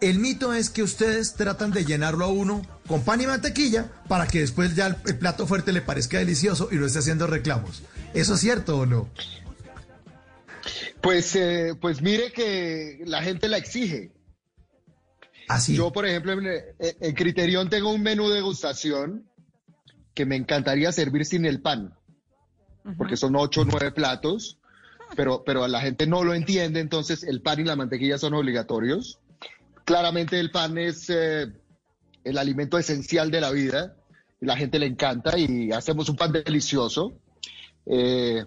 El 0.00 0.20
mito 0.20 0.52
es 0.52 0.70
que 0.70 0.82
ustedes 0.82 1.34
tratan 1.34 1.72
de 1.72 1.84
llenarlo 1.84 2.24
a 2.24 2.28
uno 2.28 2.62
con 2.86 3.04
pan 3.04 3.20
y 3.20 3.26
mantequilla 3.26 3.90
para 4.06 4.26
que 4.28 4.40
después 4.40 4.76
ya 4.76 4.86
el, 4.86 5.18
plato 5.18 5.46
fuerte 5.46 5.72
le 5.72 5.82
parezca 5.82 6.18
delicioso 6.18 6.68
y 6.70 6.76
no 6.76 6.86
esté 6.86 7.00
haciendo 7.00 7.26
reclamos. 7.26 7.82
¿Eso 8.14 8.34
es 8.34 8.40
cierto 8.40 8.78
o 8.78 8.86
no? 8.86 9.08
Pues, 11.00 11.34
eh, 11.34 11.74
pues 11.80 12.00
mire 12.00 12.32
que 12.32 13.02
la 13.06 13.22
gente 13.22 13.48
la 13.48 13.56
exige. 13.56 14.12
Así. 15.48 15.74
Yo, 15.74 15.92
por 15.92 16.06
ejemplo, 16.06 16.32
en, 16.32 16.46
en 16.78 17.14
Criterion 17.14 17.68
tengo 17.68 17.90
un 17.90 18.02
menú 18.02 18.28
de 18.28 18.36
degustación 18.36 19.28
que 20.14 20.26
me 20.26 20.36
encantaría 20.36 20.90
servir 20.92 21.24
sin 21.24 21.44
el 21.44 21.60
pan, 21.60 21.94
porque 22.96 23.16
son 23.16 23.36
ocho 23.36 23.60
o 23.60 23.64
nueve 23.64 23.92
platos, 23.92 24.58
pero, 25.16 25.44
pero 25.44 25.66
la 25.68 25.80
gente 25.80 26.06
no 26.08 26.24
lo 26.24 26.34
entiende, 26.34 26.80
entonces 26.80 27.22
el 27.22 27.40
pan 27.40 27.60
y 27.60 27.64
la 27.64 27.76
mantequilla 27.76 28.18
son 28.18 28.34
obligatorios. 28.34 29.20
Claramente 29.88 30.38
el 30.38 30.50
pan 30.50 30.76
es 30.76 31.08
eh, 31.08 31.50
el 32.22 32.36
alimento 32.36 32.76
esencial 32.76 33.30
de 33.30 33.40
la 33.40 33.50
vida. 33.50 33.96
Y 34.38 34.44
la 34.44 34.54
gente 34.54 34.78
le 34.78 34.84
encanta 34.84 35.36
y 35.38 35.72
hacemos 35.72 36.10
un 36.10 36.16
pan 36.16 36.30
delicioso. 36.30 37.18
Eh, 37.86 38.44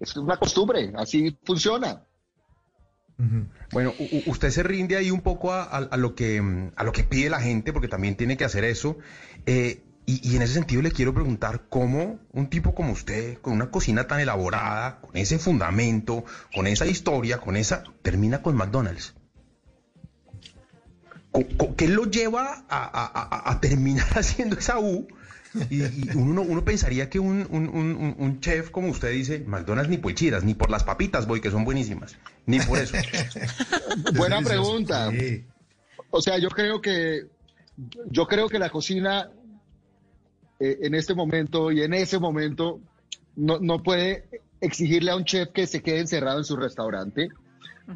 es 0.00 0.16
una 0.16 0.36
costumbre, 0.36 0.92
así 0.96 1.36
funciona. 1.44 2.04
Bueno, 3.72 3.92
usted 4.26 4.50
se 4.50 4.62
rinde 4.62 4.96
ahí 4.96 5.10
un 5.10 5.20
poco 5.20 5.52
a, 5.52 5.96
lo 5.96 6.14
que, 6.14 6.70
a 6.76 6.84
lo 6.84 6.92
que 6.92 7.02
pide 7.02 7.28
la 7.28 7.40
gente, 7.40 7.72
porque 7.72 7.88
también 7.88 8.14
tiene 8.14 8.36
que 8.36 8.44
hacer 8.44 8.62
eso. 8.64 8.98
Eh, 9.46 9.82
y, 10.06 10.36
en 10.36 10.42
ese 10.42 10.54
sentido 10.54 10.80
le 10.80 10.92
quiero 10.92 11.12
preguntar 11.12 11.64
cómo 11.68 12.20
un 12.32 12.48
tipo 12.48 12.72
como 12.72 12.92
usted, 12.92 13.38
con 13.38 13.52
una 13.52 13.70
cocina 13.72 14.06
tan 14.06 14.20
elaborada, 14.20 15.00
con 15.00 15.16
ese 15.16 15.40
fundamento, 15.40 16.24
con 16.54 16.68
esa 16.68 16.86
historia, 16.86 17.38
con 17.38 17.56
esa, 17.56 17.82
termina 18.02 18.42
con 18.42 18.54
McDonald's. 18.54 19.15
¿Qué 21.76 21.88
lo 21.88 22.04
lleva 22.04 22.64
a, 22.68 23.58
terminar 23.60 24.06
haciendo 24.14 24.56
esa 24.56 24.78
U? 24.78 25.06
Y, 25.70 25.82
uno, 26.14 26.42
uno, 26.42 26.64
pensaría 26.64 27.08
que 27.08 27.18
un, 27.18 28.38
chef, 28.40 28.70
como 28.70 28.88
usted 28.88 29.10
dice, 29.12 29.40
McDonald's 29.46 29.90
ni 29.90 29.96
por 29.96 30.14
chiras, 30.14 30.44
ni 30.44 30.54
por 30.54 30.70
las 30.70 30.84
papitas 30.84 31.26
voy, 31.26 31.40
que 31.40 31.50
son 31.50 31.64
buenísimas, 31.64 32.16
ni 32.44 32.60
por 32.60 32.78
eso. 32.78 32.96
Buena 34.14 34.42
pregunta. 34.42 35.10
O 36.10 36.20
sea, 36.20 36.38
yo 36.38 36.48
creo 36.48 36.80
que 36.80 37.26
yo 38.10 38.26
creo 38.26 38.48
que 38.48 38.58
la 38.58 38.70
cocina 38.70 39.30
eh, 40.58 40.78
en 40.82 40.94
este 40.94 41.14
momento 41.14 41.70
y 41.70 41.82
en 41.82 41.92
ese 41.92 42.18
momento 42.18 42.80
no, 43.34 43.58
no, 43.58 43.82
puede 43.82 44.28
exigirle 44.60 45.10
a 45.10 45.16
un 45.16 45.24
chef 45.24 45.50
que 45.50 45.66
se 45.66 45.82
quede 45.82 46.00
encerrado 46.00 46.38
en 46.38 46.44
su 46.44 46.56
restaurante. 46.56 47.28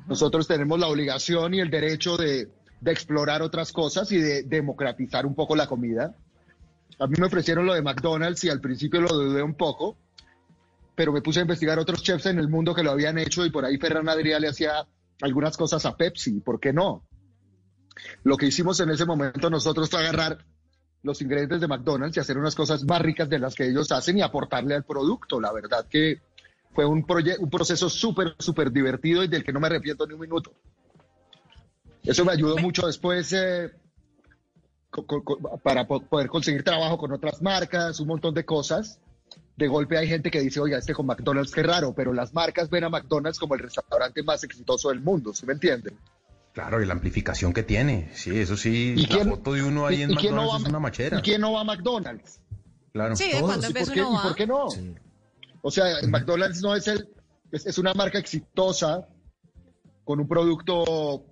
Nosotros 0.06 0.46
tenemos 0.46 0.78
la 0.78 0.86
obligación 0.86 1.54
y 1.54 1.60
el 1.60 1.70
derecho 1.70 2.16
de, 2.16 2.48
de, 2.80 2.92
explorar 2.92 3.42
otras 3.42 3.72
cosas 3.72 4.10
y 4.12 4.18
de 4.18 4.42
democratizar 4.42 5.26
un 5.26 5.34
poco 5.34 5.56
la 5.56 5.66
comida. 5.66 6.14
A 6.98 7.06
mí 7.06 7.14
me 7.18 7.26
ofrecieron 7.26 7.66
lo 7.66 7.74
de 7.74 7.82
McDonald's 7.82 8.44
y 8.44 8.48
al 8.48 8.60
principio 8.60 9.00
lo 9.00 9.08
dudé 9.08 9.42
un 9.42 9.54
poco, 9.54 9.96
pero 10.94 11.12
me 11.12 11.22
puse 11.22 11.40
a 11.40 11.42
investigar 11.42 11.78
otros 11.78 12.02
chefs 12.02 12.26
en 12.26 12.38
el 12.38 12.48
mundo 12.48 12.74
que 12.74 12.82
lo 12.82 12.90
habían 12.90 13.18
hecho 13.18 13.44
y 13.46 13.50
por 13.50 13.64
ahí 13.64 13.78
Ferran 13.78 14.06
Adrià 14.06 14.38
le 14.38 14.48
hacía 14.48 14.86
algunas 15.22 15.56
cosas 15.56 15.84
a 15.86 15.96
Pepsi, 15.96 16.40
¿por 16.40 16.60
qué 16.60 16.72
no? 16.72 17.04
Lo 18.22 18.36
que 18.36 18.46
hicimos 18.46 18.80
en 18.80 18.90
ese 18.90 19.06
momento 19.06 19.50
nosotros 19.50 19.88
fue 19.88 20.00
agarrar 20.00 20.44
los 21.02 21.20
ingredientes 21.22 21.60
de 21.60 21.68
McDonald's 21.68 22.16
y 22.16 22.20
hacer 22.20 22.36
unas 22.36 22.54
cosas 22.54 22.84
más 22.84 23.00
ricas 23.00 23.28
de 23.28 23.38
las 23.38 23.54
que 23.54 23.66
ellos 23.66 23.90
hacen 23.92 24.18
y 24.18 24.22
aportarle 24.22 24.74
al 24.74 24.84
producto. 24.84 25.40
La 25.40 25.52
verdad 25.52 25.86
que 25.88 26.20
fue 26.74 26.84
un, 26.84 27.04
un 27.38 27.50
proceso 27.50 27.88
súper, 27.88 28.34
súper 28.38 28.70
divertido 28.70 29.24
y 29.24 29.28
del 29.28 29.44
que 29.44 29.52
no 29.52 29.60
me 29.60 29.66
arrepiento 29.66 30.06
ni 30.06 30.14
un 30.14 30.20
minuto. 30.20 30.52
Eso 32.04 32.24
me 32.24 32.32
ayudó 32.32 32.56
mucho 32.58 32.86
después 32.86 33.32
eh, 33.32 33.70
para 35.62 35.86
poder 35.86 36.28
conseguir 36.28 36.64
trabajo 36.64 36.98
con 36.98 37.12
otras 37.12 37.42
marcas, 37.42 38.00
un 38.00 38.08
montón 38.08 38.34
de 38.34 38.44
cosas. 38.44 38.98
De 39.56 39.68
golpe 39.68 39.98
hay 39.98 40.08
gente 40.08 40.30
que 40.30 40.40
dice, 40.40 40.60
oiga, 40.60 40.78
este 40.78 40.94
con 40.94 41.06
McDonald's 41.06 41.52
qué 41.52 41.62
raro, 41.62 41.94
pero 41.94 42.12
las 42.12 42.32
marcas 42.32 42.70
ven 42.70 42.84
a 42.84 42.88
McDonald's 42.88 43.38
como 43.38 43.54
el 43.54 43.60
restaurante 43.60 44.22
más 44.22 44.42
exitoso 44.42 44.88
del 44.88 45.00
mundo, 45.00 45.34
¿sí 45.34 45.44
me 45.46 45.52
entienden? 45.52 45.96
Claro, 46.52 46.82
y 46.82 46.86
la 46.86 46.94
amplificación 46.94 47.52
que 47.52 47.62
tiene. 47.62 48.10
Sí, 48.14 48.38
eso 48.38 48.56
sí. 48.56 48.94
¿Y 48.96 49.06
la 49.06 49.24
foto 49.24 49.52
de 49.52 49.62
uno 49.62 49.86
ahí 49.86 50.02
en 50.02 50.10
McDonald's 50.10 50.62
es 50.62 50.68
una 50.68 50.80
machera. 50.80 51.18
¿Y 51.18 51.22
quién 51.22 51.40
no 51.40 51.52
va 51.52 51.60
a 51.60 51.64
McDonald's? 51.64 52.40
Claro. 52.92 53.14
Sí, 53.14 53.30
cuando 53.40 53.70
¿Y 53.70 53.72
por, 53.72 53.92
qué, 53.92 54.00
¿Y 54.00 54.22
por 54.22 54.34
qué 54.34 54.46
no? 54.46 54.66
O 55.62 55.70
sea, 55.70 55.84
McDonald's 56.08 56.60
no 56.62 56.74
es 56.74 56.88
el. 56.88 57.08
Es, 57.52 57.78
una 57.78 57.94
marca 57.94 58.18
exitosa 58.18 59.06
con 60.04 60.20
un 60.20 60.26
producto 60.26 61.24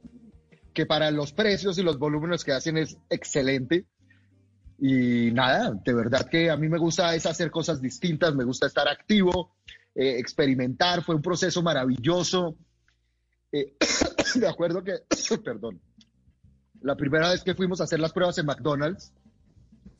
que 0.78 0.86
para 0.86 1.10
los 1.10 1.32
precios 1.32 1.76
y 1.78 1.82
los 1.82 1.98
volúmenes 1.98 2.44
que 2.44 2.52
hacen 2.52 2.76
es 2.76 2.96
excelente. 3.10 3.86
Y 4.78 5.32
nada, 5.32 5.72
de 5.72 5.92
verdad 5.92 6.28
que 6.30 6.50
a 6.50 6.56
mí 6.56 6.68
me 6.68 6.78
gusta 6.78 7.16
es 7.16 7.26
hacer 7.26 7.50
cosas 7.50 7.82
distintas, 7.82 8.32
me 8.36 8.44
gusta 8.44 8.68
estar 8.68 8.86
activo, 8.86 9.56
eh, 9.92 10.20
experimentar. 10.20 11.02
Fue 11.02 11.16
un 11.16 11.20
proceso 11.20 11.64
maravilloso. 11.64 12.54
Eh, 13.50 13.74
de 14.36 14.46
acuerdo 14.46 14.84
que, 14.84 15.00
perdón, 15.44 15.80
la 16.80 16.94
primera 16.94 17.30
vez 17.30 17.42
que 17.42 17.56
fuimos 17.56 17.80
a 17.80 17.84
hacer 17.84 17.98
las 17.98 18.12
pruebas 18.12 18.38
en 18.38 18.46
McDonald's, 18.46 19.12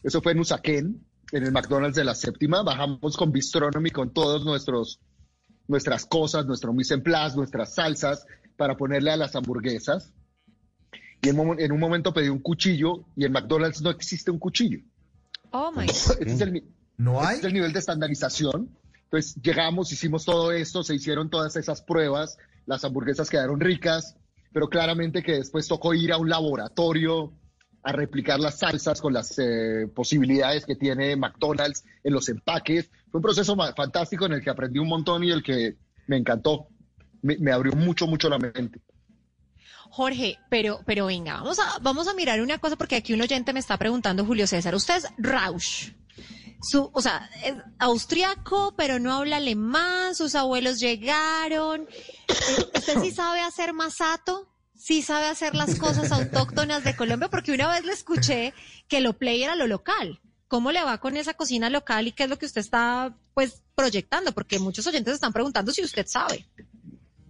eso 0.05 0.23
fue 0.23 0.31
en 0.31 0.39
Usaquén, 0.39 1.05
en 1.33 1.43
el 1.43 1.51
McDonald's 1.51 1.97
de 1.97 2.05
la 2.05 2.15
séptima, 2.15 2.63
bajamos 2.63 3.17
con 3.17 3.33
Bistronomy 3.33 3.91
con 3.91 4.13
todos 4.13 4.45
nuestros 4.45 5.01
nuestras 5.67 6.07
cosas, 6.07 6.47
nuestro 6.47 6.73
mise 6.73 6.95
en 6.95 7.03
nuestras 7.35 7.75
salsas 7.75 8.25
para 8.57 8.77
ponerle 8.77 9.11
a 9.11 9.17
las 9.17 9.35
hamburguesas. 9.35 10.15
Y 11.23 11.29
en, 11.31 11.73
un 11.73 11.81
momento 11.81 12.13
pedí 12.15 12.29
un 12.29 12.39
cuchillo 12.39 13.05
y 13.17 13.25
en 13.25 13.33
McDonald's 13.33 13.83
no 13.83 13.91
existe 13.91 14.31
un 14.31 14.39
cuchillo. 14.39 14.79
Oh 15.51 15.73
my 15.73 15.87
God. 15.87 16.63
¿No 16.97 17.21
hay? 17.21 17.37
Este 17.37 17.47
es 17.47 17.51
el 17.51 17.55
nivel 17.55 17.73
de 17.73 17.79
estandarización. 17.79 18.71
Entonces 19.05 19.37
llegamos, 19.43 19.91
hicimos 19.91 20.25
todo 20.25 20.53
esto, 20.53 20.83
se 20.83 20.95
hicieron 20.95 21.31
todas 21.31 21.57
esas 21.57 21.81
pruebas, 21.81 22.37
las 22.67 22.85
hamburguesas 22.85 23.31
quedaron 23.31 23.59
ricas, 23.59 24.17
pero 24.53 24.69
claramente 24.69 25.23
que 25.23 25.33
después 25.33 25.67
tocó 25.67 25.95
ir 25.95 26.13
a 26.13 26.19
un 26.19 26.29
laboratorio 26.29 27.33
a 27.83 27.93
replicar 27.93 28.39
las 28.39 28.59
salsas 28.59 29.01
con 29.01 29.13
las 29.13 29.39
eh, 29.39 29.89
posibilidades 29.95 30.67
que 30.67 30.77
tiene 30.77 31.17
McDonald's 31.17 31.85
en 32.05 32.13
los 32.13 32.29
empaques. 32.29 32.91
Fue 33.11 33.19
un 33.19 33.23
proceso 33.23 33.57
fantástico 33.75 34.27
en 34.27 34.33
el 34.33 34.43
que 34.43 34.51
aprendí 34.51 34.79
un 34.79 34.89
montón 34.89 35.25
y 35.25 35.31
el 35.31 35.43
que 35.43 35.77
me 36.07 36.19
encantó. 36.19 36.69
Me, 37.23 37.51
abrió 37.51 37.73
mucho, 37.73 38.07
mucho 38.07 38.29
la 38.29 38.39
mente. 38.39 38.81
Jorge, 39.91 40.39
pero, 40.49 40.81
pero 40.87 41.07
venga, 41.07 41.35
vamos 41.35 41.59
a, 41.59 41.79
vamos 41.81 42.09
a 42.09 42.15
mirar 42.15 42.41
una 42.41 42.59
cosa 42.59 42.77
porque 42.77 42.97
aquí 42.97 43.15
un 43.15 43.21
oyente 43.21 43.53
me 43.53 43.61
está 43.61 43.77
preguntando, 43.77 44.25
Julio 44.25 44.47
César, 44.47 44.75
usted 44.75 44.97
es 44.97 45.07
Rausch 45.19 45.93
su, 46.63 46.91
o 46.93 47.01
sea, 47.01 47.29
es 47.45 47.55
austriaco, 47.79 48.75
pero 48.77 48.99
no 48.99 49.13
habla 49.13 49.37
alemán, 49.37 50.15
sus 50.15 50.35
abuelos 50.35 50.81
llegaron. 50.81 51.83
Eh, 52.29 52.65
¿Usted 52.75 53.01
sí 53.01 53.13
sabe 53.13 53.41
hacer 53.41 53.73
masato? 53.73 54.49
¿Sí 54.75 55.03
sabe 55.03 55.27
hacer 55.27 55.55
las 55.55 55.79
cosas 55.79 56.11
autóctonas 56.13 56.85
de 56.85 56.97
Colombia? 56.97 57.29
Porque 57.29 57.53
una 57.53 57.69
vez 57.69 57.85
le 57.85 57.93
escuché 57.93 58.55
que 58.89 59.01
lo 59.01 59.17
play 59.19 59.43
era 59.43 59.55
lo 59.57 59.67
local. 59.67 60.21
¿Cómo 60.47 60.73
le 60.73 60.83
va 60.83 60.99
con 60.99 61.17
esa 61.17 61.35
cocina 61.35 61.69
local 61.69 62.07
y 62.07 62.13
qué 62.13 62.25
es 62.25 62.31
lo 62.31 62.39
que 62.39 62.47
usted 62.47 62.61
está, 62.61 63.15
pues, 63.35 63.63
proyectando? 63.75 64.33
Porque 64.33 64.59
muchos 64.59 64.87
oyentes 64.87 65.15
están 65.15 65.33
preguntando 65.33 65.73
si 65.73 65.85
usted 65.85 66.07
sabe. 66.07 66.47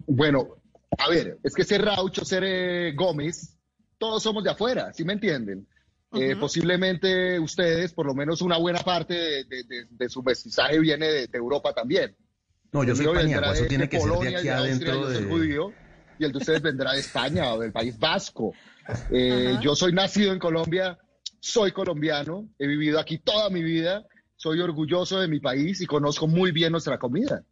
Bueno, 0.06 0.56
a 0.97 1.09
ver, 1.09 1.39
es 1.43 1.55
que 1.55 1.65
ser 1.65 1.85
Raucho, 1.85 2.24
ser 2.24 2.44
eh, 2.44 2.93
Gómez, 2.94 3.56
todos 3.98 4.23
somos 4.23 4.44
de 4.44 4.51
afuera, 4.51 4.93
¿sí 4.93 5.05
me 5.05 5.15
entienden? 5.15 5.66
Eh, 6.15 6.36
posiblemente 6.36 7.39
ustedes, 7.39 7.93
por 7.93 8.06
lo 8.06 8.15
menos 8.15 8.40
una 8.40 8.56
buena 8.56 8.78
parte 8.78 9.44
de, 9.44 10.09
su 10.09 10.23
mestizaje 10.23 10.78
viene 10.78 11.06
de, 11.06 11.28
Europa 11.32 11.74
también. 11.74 12.16
No, 12.73 12.82
yo 12.82 12.97
soy 12.97 13.06
paniaco, 13.06 13.52
eso 13.52 13.66
tiene 13.66 13.89
que 13.89 14.01
ser 14.01 14.10
de 14.10 14.36
aquí 14.36 14.48
adentro. 14.48 15.09
De... 15.09 15.24
judío, 15.24 15.73
y 16.19 16.24
el 16.24 16.32
de 16.32 16.39
ustedes 16.39 16.62
vendrá 16.62 16.93
de 16.93 17.01
España 17.01 17.52
o 17.52 17.59
del 17.59 17.73
País 17.73 17.98
Vasco. 17.98 18.55
Eh, 19.10 19.59
yo 19.60 19.77
soy 19.77 19.93
nacido 19.93 20.32
en 20.32 20.39
Colombia, 20.39 20.98
soy 21.40 21.73
colombiano, 21.73 22.48
he 22.59 22.66
vivido 22.66 22.98
aquí 22.98 23.19
toda 23.19 23.51
mi 23.51 23.62
vida, 23.62 24.06
soy 24.36 24.60
orgulloso 24.60 25.20
de 25.20 25.28
mi 25.28 25.40
país 25.40 25.81
y 25.82 25.86
conozco 25.86 26.27
muy 26.27 26.52
bien 26.52 26.73
nuestra 26.73 26.98
comida. 26.98 27.44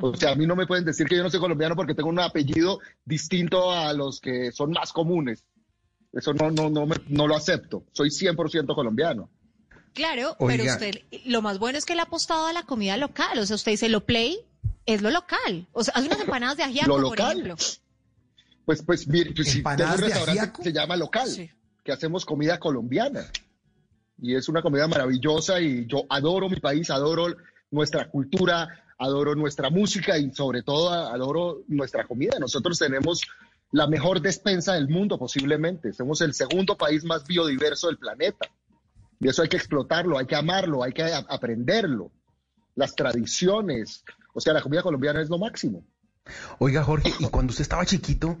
O 0.00 0.16
sea, 0.16 0.32
a 0.32 0.34
mí 0.34 0.46
no 0.46 0.56
me 0.56 0.66
pueden 0.66 0.84
decir 0.84 1.06
que 1.06 1.16
yo 1.16 1.22
no 1.22 1.30
soy 1.30 1.40
colombiano 1.40 1.76
porque 1.76 1.94
tengo 1.94 2.08
un 2.08 2.18
apellido 2.18 2.80
distinto 3.04 3.70
a 3.70 3.92
los 3.92 4.20
que 4.20 4.50
son 4.52 4.70
más 4.70 4.92
comunes. 4.92 5.44
Eso 6.12 6.32
no, 6.34 6.50
no, 6.50 6.70
no, 6.70 6.86
no 7.08 7.26
lo 7.26 7.36
acepto. 7.36 7.84
Soy 7.92 8.08
100% 8.08 8.74
colombiano. 8.74 9.30
Claro, 9.94 10.36
pero 10.38 10.64
usted, 10.64 11.02
lo 11.26 11.42
más 11.42 11.58
bueno 11.58 11.78
es 11.78 11.84
que 11.84 11.94
le 11.94 12.00
ha 12.00 12.04
apostado 12.04 12.46
a 12.46 12.52
la 12.52 12.62
comida 12.62 12.96
local. 12.96 13.38
O 13.38 13.46
sea, 13.46 13.56
usted 13.56 13.72
dice, 13.72 13.88
lo 13.88 14.04
play 14.04 14.38
es 14.86 15.02
lo 15.02 15.10
local. 15.10 15.68
O 15.72 15.84
sea, 15.84 15.94
hay 15.96 16.06
unas 16.06 16.20
empanadas 16.20 16.56
de 16.56 16.62
ajiaco, 16.62 17.00
por 17.00 17.20
ejemplo. 17.20 17.56
Pues, 18.64 18.82
pues, 18.82 19.06
mire, 19.08 19.32
pues, 19.34 19.56
un 19.56 19.98
restaurante 19.98 20.52
que 20.56 20.62
se 20.62 20.72
llama 20.72 20.96
local, 20.96 21.28
que 21.84 21.92
hacemos 21.92 22.24
comida 22.24 22.58
colombiana. 22.58 23.26
Y 24.20 24.34
es 24.34 24.48
una 24.48 24.62
comida 24.62 24.86
maravillosa 24.86 25.60
y 25.60 25.86
yo 25.86 26.04
adoro 26.08 26.48
mi 26.48 26.60
país, 26.60 26.90
adoro 26.90 27.26
nuestra 27.70 28.08
cultura, 28.08 28.81
adoro 29.02 29.34
nuestra 29.34 29.68
música 29.68 30.16
y 30.16 30.32
sobre 30.32 30.62
todo 30.62 30.90
adoro 30.90 31.64
nuestra 31.68 32.06
comida. 32.06 32.38
Nosotros 32.38 32.78
tenemos 32.78 33.22
la 33.72 33.86
mejor 33.86 34.20
despensa 34.20 34.74
del 34.74 34.88
mundo 34.88 35.18
posiblemente. 35.18 35.92
Somos 35.92 36.20
el 36.20 36.34
segundo 36.34 36.76
país 36.76 37.04
más 37.04 37.26
biodiverso 37.26 37.88
del 37.88 37.98
planeta. 37.98 38.48
Y 39.18 39.28
eso 39.28 39.42
hay 39.42 39.48
que 39.48 39.56
explotarlo, 39.56 40.18
hay 40.18 40.26
que 40.26 40.36
amarlo, 40.36 40.82
hay 40.82 40.92
que 40.92 41.04
aprenderlo. 41.28 42.12
Las 42.74 42.94
tradiciones, 42.94 44.04
o 44.34 44.40
sea, 44.40 44.52
la 44.52 44.62
comida 44.62 44.82
colombiana 44.82 45.20
es 45.20 45.28
lo 45.28 45.38
máximo. 45.38 45.84
Oiga, 46.58 46.84
Jorge, 46.84 47.12
y 47.18 47.26
cuando 47.26 47.50
usted 47.50 47.62
estaba 47.62 47.84
chiquito, 47.84 48.38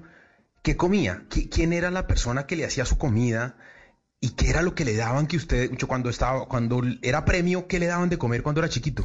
¿qué 0.62 0.76
comía? 0.76 1.26
¿Quién 1.28 1.72
era 1.72 1.90
la 1.90 2.06
persona 2.06 2.46
que 2.46 2.56
le 2.56 2.64
hacía 2.64 2.84
su 2.84 2.98
comida? 2.98 3.56
¿Y 4.20 4.30
qué 4.30 4.50
era 4.50 4.62
lo 4.62 4.74
que 4.74 4.84
le 4.84 4.96
daban 4.96 5.26
que 5.26 5.36
usted, 5.36 5.70
cuando 5.88 6.08
estaba, 6.08 6.46
cuando 6.46 6.82
era 7.02 7.24
premio, 7.24 7.66
qué 7.66 7.80
le 7.80 7.86
daban 7.86 8.08
de 8.08 8.18
comer 8.18 8.42
cuando 8.42 8.60
era 8.60 8.68
chiquito? 8.68 9.04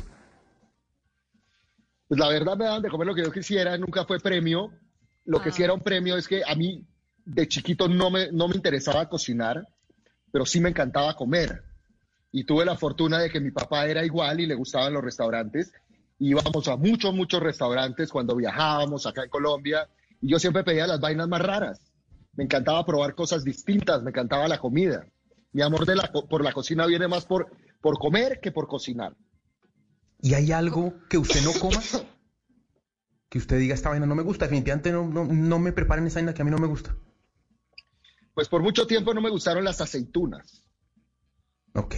Pues 2.08 2.20
la 2.20 2.30
verdad 2.30 2.56
me 2.56 2.66
daban 2.66 2.82
de 2.82 2.90
comer 2.90 3.08
lo 3.08 3.16
que 3.16 3.24
yo 3.24 3.32
quisiera, 3.32 3.78
nunca 3.78 4.06
fue 4.06 4.20
premio, 4.20 4.72
lo 5.26 5.42
que 5.42 5.52
sí 5.52 5.62
era 5.62 5.74
un 5.74 5.82
premio 5.82 6.16
es 6.16 6.28
que 6.28 6.42
a 6.46 6.56
mí 6.56 6.88
de 7.26 7.48
chiquito 7.48 7.90
no 7.90 8.10
me, 8.10 8.32
no 8.32 8.48
me 8.48 8.56
interesaba 8.56 9.10
cocinar, 9.10 9.68
pero 10.32 10.46
sí 10.46 10.62
me 10.62 10.70
encantaba 10.70 11.16
comer. 11.16 11.64
Y 12.32 12.46
tuve 12.46 12.64
la 12.64 12.78
fortuna 12.78 13.20
de 13.20 13.30
que 13.30 13.42
mi 13.42 13.52
papá 13.52 13.88
era 13.88 14.06
igual 14.06 14.40
y 14.40 14.46
le 14.46 14.56
gustaban 14.56 14.94
los 14.94 15.04
restaurantes. 15.04 15.74
Íbamos 16.20 16.68
a 16.70 16.78
muchos, 16.78 17.14
muchos 17.14 17.42
restaurantes 17.42 18.10
cuando 18.10 18.36
viajábamos 18.36 19.06
acá 19.06 19.24
en 19.24 19.30
Colombia 19.30 19.90
y 20.22 20.30
yo 20.30 20.40
siempre 20.40 20.64
pedía 20.64 20.88
las 20.88 21.02
vainas 21.02 21.28
más 21.28 21.42
raras. 21.42 21.82
Me 22.34 22.46
encantaba 22.46 22.86
probar 22.86 23.14
cosas 23.16 23.44
distintas, 23.44 24.02
me 24.04 24.12
encantaba 24.12 24.48
la 24.48 24.60
comida. 24.60 25.06
Mi 25.52 25.62
amor 25.62 25.86
de 25.86 25.96
la, 25.96 26.10
por 26.12 26.44
la 26.44 26.54
cocina 26.54 26.86
viene 26.86 27.08
más 27.10 27.26
por, 27.26 27.52
por 27.82 27.98
comer 27.98 28.40
que 28.42 28.52
por 28.52 28.68
cocinar. 28.68 29.14
¿Y 30.22 30.34
hay 30.34 30.52
algo 30.52 30.94
que 31.10 31.18
usted 31.18 31.44
no 31.44 31.54
coma? 31.54 31.82
que 33.30 33.38
usted 33.38 33.60
diga, 33.60 33.76
esta 33.76 33.90
vaina 33.90 34.06
no 34.06 34.16
me 34.16 34.24
gusta, 34.24 34.46
definitivamente 34.46 34.92
no, 34.92 35.06
no, 35.06 35.26
no 35.26 35.60
me 35.60 35.74
preparen 35.74 36.08
esa 36.08 36.20
vaina 36.20 36.34
que 36.34 36.42
a 36.42 36.46
mí 36.46 36.52
no 36.52 36.60
me 36.60 36.68
gusta. 36.68 36.96
Pues 38.34 38.48
por 38.48 38.62
mucho 38.62 38.88
tiempo 38.88 39.14
no 39.14 39.22
me 39.22 39.30
gustaron 39.30 39.64
las 39.64 39.82
aceitunas. 39.82 40.64
Ok. 41.74 41.96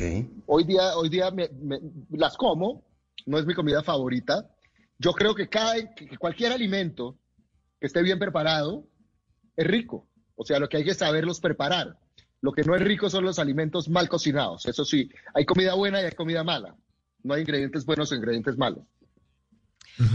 Hoy 0.47 0.63
día, 0.63 0.97
hoy 0.97 1.09
día 1.09 1.29
me, 1.31 1.49
me, 1.49 1.79
las 2.11 2.35
como, 2.35 2.85
no 3.25 3.37
es 3.37 3.45
mi 3.45 3.53
comida 3.53 3.83
favorita. 3.83 4.49
Yo 4.97 5.13
creo 5.13 5.35
que, 5.35 5.47
cada, 5.47 5.75
que 5.93 6.17
cualquier 6.17 6.51
alimento 6.51 7.19
que 7.79 7.87
esté 7.87 8.01
bien 8.01 8.19
preparado 8.19 8.87
es 9.55 9.67
rico. 9.67 10.07
O 10.35 10.45
sea, 10.45 10.59
lo 10.59 10.67
que 10.67 10.77
hay 10.77 10.83
que 10.83 10.93
saberlos 10.93 11.39
preparar. 11.39 11.99
Lo 12.41 12.53
que 12.53 12.63
no 12.63 12.75
es 12.75 12.81
rico 12.81 13.09
son 13.09 13.25
los 13.25 13.37
alimentos 13.37 13.89
mal 13.89 14.07
cocinados. 14.09 14.65
Eso 14.65 14.85
sí, 14.85 15.09
hay 15.33 15.45
comida 15.45 15.75
buena 15.75 16.01
y 16.01 16.05
hay 16.05 16.11
comida 16.11 16.43
mala. 16.43 16.75
No 17.23 17.33
hay 17.33 17.41
ingredientes 17.41 17.85
buenos 17.85 18.11
o 18.11 18.15
ingredientes 18.15 18.57
malos. 18.57 18.83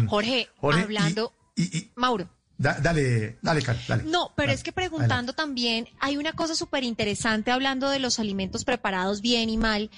Jorge, 0.06 0.48
hablando... 0.60 1.32
Mauro. 1.94 2.28
dale, 2.56 3.38
dale, 3.42 3.62
dale. 3.88 4.02
No, 4.04 4.32
pero 4.34 4.48
dale, 4.48 4.54
es 4.54 4.62
que 4.62 4.72
preguntando 4.72 5.32
también, 5.32 5.88
hay 6.00 6.16
una 6.16 6.32
cosa 6.32 6.54
súper 6.54 6.82
interesante 6.84 7.50
hablando 7.50 7.90
de 7.90 7.98
los 7.98 8.18
alimentos 8.18 8.64
preparados 8.64 9.20
bien 9.20 9.50
y 9.50 9.56
mal. 9.56 9.90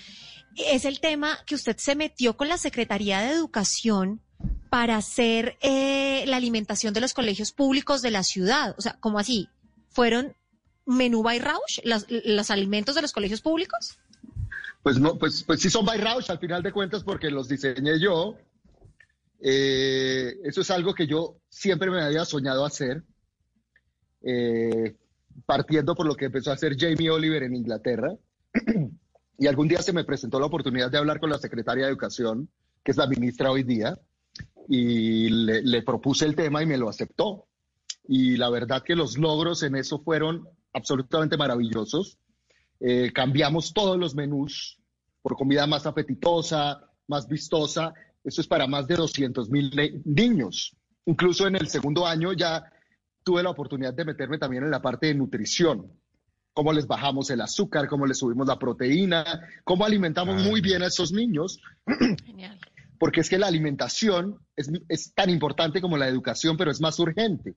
Es 0.57 0.85
el 0.85 1.01
tema 1.01 1.39
que 1.47 1.55
usted 1.55 1.77
se 1.79 1.95
metió 1.95 2.37
con 2.37 2.49
la 2.49 2.59
Secretaría 2.59 3.21
de 3.21 3.31
Educación 3.31 4.23
para 4.71 4.97
hacer 4.97 5.57
eh, 5.61 6.25
la 6.27 6.37
alimentación 6.37 6.93
de 6.93 7.01
los 7.01 7.15
colegios 7.15 7.53
públicos 7.53 8.03
de 8.03 8.11
la 8.11 8.23
ciudad. 8.23 8.75
O 8.79 8.83
sea, 8.83 8.97
¿cómo 9.01 9.19
así? 9.19 9.49
¿Fueron 9.91 10.35
menú 10.87 11.23
by 11.23 11.39
Rausch 11.39 11.81
los, 11.85 12.07
los 12.09 12.51
alimentos 12.51 12.95
de 12.95 13.03
los 13.03 13.13
colegios 13.13 13.41
públicos? 13.41 13.99
Pues 14.87 15.01
no, 15.01 15.19
pues, 15.19 15.43
pues 15.43 15.59
sí 15.59 15.69
son 15.69 15.85
by 15.85 16.01
al 16.01 16.39
final 16.39 16.63
de 16.63 16.71
cuentas 16.71 17.03
porque 17.03 17.29
los 17.29 17.49
diseñé 17.49 17.99
yo. 17.99 18.37
Eh, 19.41 20.39
eso 20.45 20.61
es 20.61 20.71
algo 20.71 20.95
que 20.95 21.09
yo 21.09 21.41
siempre 21.49 21.91
me 21.91 22.01
había 22.01 22.25
soñado 22.25 22.65
hacer, 22.65 23.03
eh, 24.23 24.95
partiendo 25.45 25.97
por 25.97 26.07
lo 26.07 26.15
que 26.15 26.27
empezó 26.27 26.53
a 26.53 26.55
hacer 26.55 26.77
Jamie 26.79 27.11
Oliver 27.11 27.43
en 27.43 27.57
Inglaterra. 27.57 28.15
y 29.39 29.49
algún 29.49 29.67
día 29.67 29.83
se 29.83 29.93
me 29.93 30.05
presentó 30.05 30.39
la 30.39 30.47
oportunidad 30.47 30.89
de 30.89 30.99
hablar 30.99 31.19
con 31.19 31.31
la 31.31 31.39
secretaria 31.39 31.87
de 31.87 31.91
Educación, 31.91 32.49
que 32.85 32.93
es 32.93 32.97
la 32.97 33.09
ministra 33.09 33.51
hoy 33.51 33.65
día, 33.65 33.99
y 34.69 35.31
le 35.31 35.83
propuse 35.83 36.27
el 36.27 36.37
tema 36.37 36.63
y 36.63 36.67
me 36.67 36.79
lo 36.79 36.89
aceptó. 36.89 37.49
Y 38.07 38.37
la 38.37 38.51
verdad 38.51 38.85
que 38.85 38.95
los 38.95 39.19
logros 39.19 39.65
en 39.65 39.75
eso 39.75 39.99
fueron 39.99 40.49
absolutamente 40.73 41.37
maravillosos. 41.37 42.21
Eh, 42.81 43.13
cambiamos 43.13 43.73
todos 43.73 43.99
los 43.99 44.15
menús 44.15 44.79
por 45.23 45.37
comida 45.37 45.67
más 45.67 45.87
apetitosa, 45.87 46.81
más 47.09 47.29
vistosa. 47.29 47.95
Eso 48.23 48.41
es 48.41 48.47
para 48.47 48.67
más 48.67 48.87
de 48.87 48.97
200 48.97 49.51
mil 49.51 49.71
niños. 50.05 50.77
Incluso 51.07 51.47
en 51.47 51.57
el 51.57 51.69
segundo 51.69 52.07
año 52.07 52.33
ya 52.33 52.65
tuve 53.23 53.43
la 53.43 53.51
oportunidad 53.51 53.95
de 53.95 54.05
meterme 54.05 54.39
también 54.39 54.65
en 54.65 54.71
la 54.71 54.83
parte 54.83 55.07
de 55.07 55.15
nutrición. 55.15 55.93
Cómo 56.53 56.73
les 56.73 56.87
bajamos 56.87 57.31
el 57.31 57.41
azúcar, 57.41 57.89
cómo 57.89 58.07
les 58.07 58.19
subimos 58.19 58.47
la 58.47 58.59
proteína, 58.59 59.43
cómo 59.65 59.85
alimentamos 59.85 60.43
muy 60.43 60.61
bien 60.61 60.83
a 60.83 60.87
esos 60.87 61.13
niños. 61.13 61.61
Genial. 62.25 62.59
Porque 62.99 63.21
es 63.21 63.29
que 63.29 63.39
la 63.39 63.47
alimentación 63.47 64.39
es, 64.57 64.71
es 64.89 65.13
tan 65.13 65.29
importante 65.29 65.81
como 65.81 65.99
la 65.99 66.09
educación, 66.09 66.57
pero 66.57 66.71
es 66.71 66.81
más 66.81 66.99
urgente. 66.99 67.57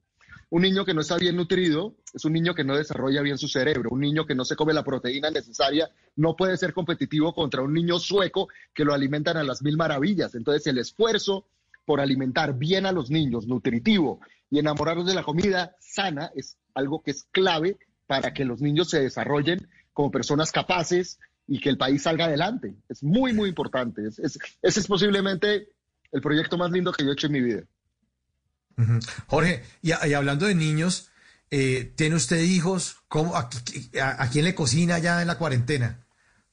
Un 0.52 0.64
niño 0.64 0.84
que 0.84 0.96
no 0.96 1.02
está 1.02 1.18
bien 1.18 1.36
nutrido 1.36 1.96
es 2.12 2.26
un 2.26 2.34
niño 2.34 2.56
que 2.56 2.64
no 2.64 2.76
desarrolla 2.76 3.22
bien 3.22 3.38
su 3.38 3.48
cerebro. 3.48 3.92
Un 3.92 4.00
niño 4.00 4.26
que 4.26 4.34
no 4.34 4.44
se 4.46 4.56
come 4.56 4.74
la 4.74 4.84
proteína 4.84 5.30
necesaria 5.30 5.92
no 6.16 6.36
puede 6.36 6.58
ser 6.58 6.74
competitivo 6.74 7.34
contra 7.34 7.62
un 7.62 7.74
niño 7.74 8.00
sueco 8.00 8.48
que 8.74 8.84
lo 8.84 8.94
alimentan 8.94 9.38
a 9.38 9.44
las 9.44 9.62
mil 9.62 9.78
maravillas. 9.78 10.34
Entonces 10.34 10.66
el 10.66 10.80
esfuerzo 10.80 11.46
por 11.86 12.02
alimentar 12.02 12.58
bien 12.58 12.88
a 12.88 12.92
los 12.92 13.12
niños, 13.12 13.48
nutritivo 13.48 14.22
y 14.50 14.60
enamorarlos 14.60 15.06
de 15.06 15.14
la 15.14 15.24
comida 15.24 15.76
sana 15.80 16.32
es 16.36 16.58
algo 16.74 17.02
que 17.02 17.12
es 17.12 17.24
clave 17.32 17.78
para 18.08 18.34
que 18.34 18.44
los 18.44 18.60
niños 18.60 18.90
se 18.90 19.02
desarrollen 19.02 19.68
como 19.94 20.10
personas 20.10 20.52
capaces 20.52 21.20
y 21.46 21.60
que 21.60 21.70
el 21.70 21.78
país 21.78 22.04
salga 22.04 22.26
adelante. 22.26 22.76
Es 22.90 23.04
muy, 23.04 23.34
muy 23.34 23.50
importante. 23.50 24.08
Es, 24.08 24.18
es, 24.18 24.40
ese 24.62 24.80
es 24.80 24.88
posiblemente 24.88 25.70
el 26.12 26.22
proyecto 26.22 26.58
más 26.58 26.72
lindo 26.72 26.92
que 26.92 27.04
yo 27.04 27.12
he 27.12 27.14
hecho 27.14 27.28
en 27.28 27.34
mi 27.34 27.42
vida. 27.42 27.64
Jorge, 29.28 29.64
y, 29.82 29.90
y, 29.90 30.14
hablando 30.14 30.46
de 30.46 30.56
niños, 30.56 31.10
eh, 31.52 31.94
¿tiene 31.96 32.16
usted 32.16 32.42
hijos? 32.42 32.98
¿Cómo, 33.08 33.36
a, 33.36 33.50
a, 34.02 34.24
a, 34.24 34.30
quién 34.30 34.46
le 34.46 34.56
cocina 34.56 35.00
ya 35.00 35.22
en 35.22 35.28
la 35.28 35.38
cuarentena? 35.38 36.06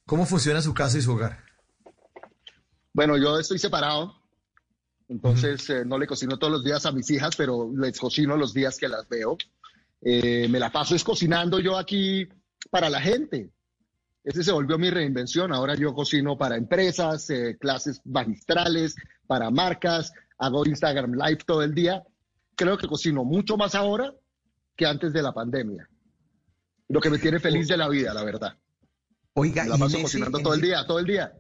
¿Cómo 0.07 0.27
funciona 0.27 0.63
su 0.63 0.73
casa 0.73 0.99
y 0.99 1.03
su 1.03 1.13
hogar? 1.13 1.45
Bueno, 2.93 3.19
yo 3.19 3.39
estoy 3.39 3.59
separado, 3.59 4.15
entonces 5.09 5.69
uh 5.69 5.73
-huh. 5.73 5.83
eh, 5.83 5.85
no 5.85 5.99
le 5.99 6.07
cocino 6.07 6.39
todos 6.39 6.53
los 6.53 6.65
días 6.65 6.87
a 6.87 6.93
mis 6.93 7.11
hijas, 7.11 7.37
pero 7.37 7.71
les 7.77 7.99
cocino 7.99 8.37
los 8.37 8.55
días 8.55 8.79
que 8.79 8.89
las 8.89 9.07
veo. 9.09 9.37
Eh, 10.01 10.49
me 10.49 10.59
la 10.59 10.71
paso 10.71 10.95
es 10.95 11.05
cocinando 11.05 11.59
yo 11.59 11.77
aquí 11.77 12.29
para 12.71 12.89
la 12.89 13.01
gente. 13.01 13.51
Ese 14.25 14.43
se 14.43 14.53
volvió 14.53 14.79
mi 14.79 14.91
reinvención. 14.91 15.53
Ahora 15.53 15.75
yo 15.75 15.95
cocino 15.95 16.37
para 16.37 16.57
empresas, 16.57 17.29
clases 17.61 18.01
magistrales, 18.05 18.97
para 19.27 19.51
marcas, 19.51 20.13
hago 20.39 20.67
Instagram 20.67 21.13
Live 21.13 21.45
todo 21.47 21.63
el 21.63 21.75
día 21.75 22.03
creo 22.57 22.77
que 22.79 22.89
cocino 22.89 23.25
mucho 23.25 23.57
más 23.57 23.75
ahora 23.75 24.13
que 24.75 24.87
antes 24.87 25.13
de 25.13 25.23
la 25.23 25.33
pandemia. 25.33 25.89
Lo 26.89 27.01
que 27.01 27.11
me 27.11 27.19
tiene 27.19 27.39
feliz 27.39 27.69
de 27.69 27.77
la 27.77 27.89
vida, 27.89 28.13
la 28.15 28.25
verdad. 28.25 28.57
Oiga, 29.35 29.65
me 29.65 29.71
la 29.71 29.79
paso 29.79 30.01
cocinando 30.01 30.39
ese, 30.39 30.45
todo 30.45 30.55
el 30.55 30.61
día, 30.61 30.87
todo 30.87 30.99
el 30.99 31.07
día. 31.07 31.33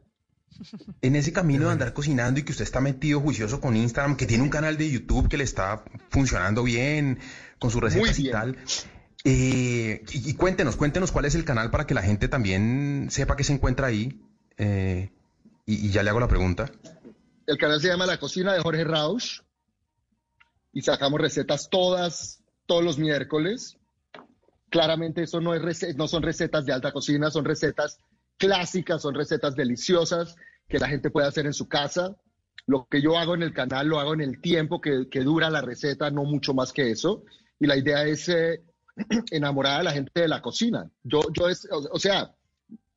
En 1.02 1.16
ese 1.16 1.32
camino 1.32 1.66
de 1.66 1.72
andar 1.72 1.93
cocinando 1.93 2.40
y 2.40 2.43
que 2.43 2.52
usted 2.52 2.64
está 2.64 2.80
metido 2.80 3.20
juicioso 3.20 3.60
con 3.60 3.76
Instagram, 3.76 4.16
que 4.16 4.26
tiene 4.26 4.43
un 4.43 4.51
canal 4.51 4.76
de 4.76 4.90
YouTube 4.90 5.28
que 5.28 5.36
le 5.36 5.44
está 5.44 5.84
funcionando 6.10 6.62
bien, 6.62 7.18
con 7.59 7.70
sus 7.70 7.80
recetas 7.80 8.18
y 8.18 8.30
tal. 8.30 8.56
Eh, 9.24 10.05
y, 10.12 10.30
y, 10.30 10.34
cuéntenos, 10.34 10.76
cuéntenos 10.76 11.10
cuál 11.10 11.24
es 11.24 11.34
el 11.34 11.44
canal 11.44 11.70
para 11.70 11.86
que 11.86 11.94
la 11.94 12.02
gente 12.02 12.28
también 12.28 13.09
sepa 13.10 13.36
que 13.36 13.44
se 13.44 13.52
encuentra 13.52 13.88
ahí. 13.88 14.20
Eh, 14.56 15.10
y, 15.64 15.86
y, 15.86 15.90
ya 15.90 16.02
le 16.02 16.10
hago 16.10 16.20
la 16.20 16.28
pregunta. 16.28 16.70
El 17.47 17.59
canal 17.59 17.80
se 17.80 17.88
llama 17.88 18.06
La 18.06 18.18
Cocina 18.18 18.55
de 18.55 18.60
Jorge 18.60 18.84
Rausch 18.84 19.40
y 20.77 20.82
sacamos 20.82 21.19
recetas 21.19 21.70
todas, 21.70 22.44
todos 22.66 22.85
los 22.85 22.98
miércoles. 22.98 23.78
Claramente 24.69 25.23
eso 25.23 25.40
no, 25.40 25.55
es 25.55 25.97
no 25.97 26.07
son 26.07 26.23
recetas 26.23 26.66
de 26.66 26.74
alta 26.74 26.93
cocina, 26.93 27.31
son 27.31 27.47
recetas 27.47 27.98
clásicas, 28.36 29.01
son 29.01 29.15
recetas 29.15 29.57
deliciosas 29.57 30.36
que 30.69 30.78
la 30.78 30.86
gente 30.86 31.09
puede 31.09 31.28
hacer 31.28 31.47
en 31.47 31.55
su 31.55 31.66
casa. 31.66 32.15
Lo 32.66 32.86
que 32.90 33.01
yo 33.01 33.16
hago 33.16 33.35
en 33.35 33.43
el 33.43 33.55
canal 33.55 33.89
lo 33.89 33.98
hago 33.98 34.12
en 34.12 34.20
el 34.20 34.43
tiempo 34.43 34.78
que, 34.82 35.07
dura 35.24 35.48
la 35.48 35.62
receta, 35.62 36.11
no 36.11 36.24
mucho 36.24 36.53
más 36.53 36.74
que 36.74 36.90
eso. 36.90 37.24
Y 37.59 37.66
la 37.66 37.78
idea 37.78 38.05
es 38.05 38.28
eh, 38.28 38.62
enamorar 39.31 39.81
a 39.81 39.85
la 39.85 39.93
gente 39.93 40.20
de 40.20 40.28
la 40.28 40.43
cocina. 40.43 40.90
Yo, 41.03 41.23
yo 41.32 41.48
es, 41.48 41.66
o 41.70 41.98
sea, 41.98 42.35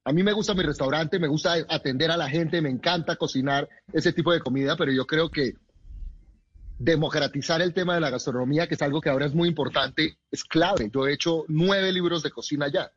a 0.04 0.12
mí 0.12 0.22
me 0.22 0.34
gusta 0.34 0.54
mi 0.54 0.64
restaurante, 0.64 1.18
me 1.18 1.30
gusta 1.30 1.54
atender 1.70 2.12
a 2.12 2.18
la 2.18 2.28
gente, 2.28 2.62
me 2.62 2.72
encanta 2.72 3.16
cocinar 3.16 3.70
ese 3.94 4.12
tipo 4.12 4.34
de 4.34 4.42
comida, 4.42 4.76
pero 4.76 4.92
yo 4.92 5.08
creo 5.08 5.30
que 5.30 5.54
democratizar 6.80 7.62
el 7.62 7.74
tema 7.74 7.94
de 7.94 8.00
la 8.00 8.10
gastronomía, 8.10 8.68
que 8.68 8.76
es 8.76 8.82
algo 8.82 9.02
que 9.02 9.10
ahora 9.10 9.26
es 9.26 9.36
muy 9.36 9.50
importante, 9.50 10.18
es 10.32 10.44
clave. 10.44 10.90
Yo 10.92 11.06
he 11.06 11.14
hecho 11.14 11.44
nueve 11.50 11.92
libros 11.92 12.24
de 12.24 12.32
cocina 12.32 12.68
ya. 12.72 12.92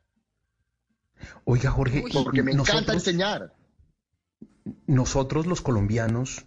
Oiga, 1.45 1.71
Jorge, 1.71 2.05
porque 2.13 2.43
me 2.43 2.53
nosotros, 2.53 2.75
encanta 2.77 2.93
enseñar. 2.95 3.53
Nosotros 4.87 5.47
los 5.47 5.61
colombianos 5.61 6.47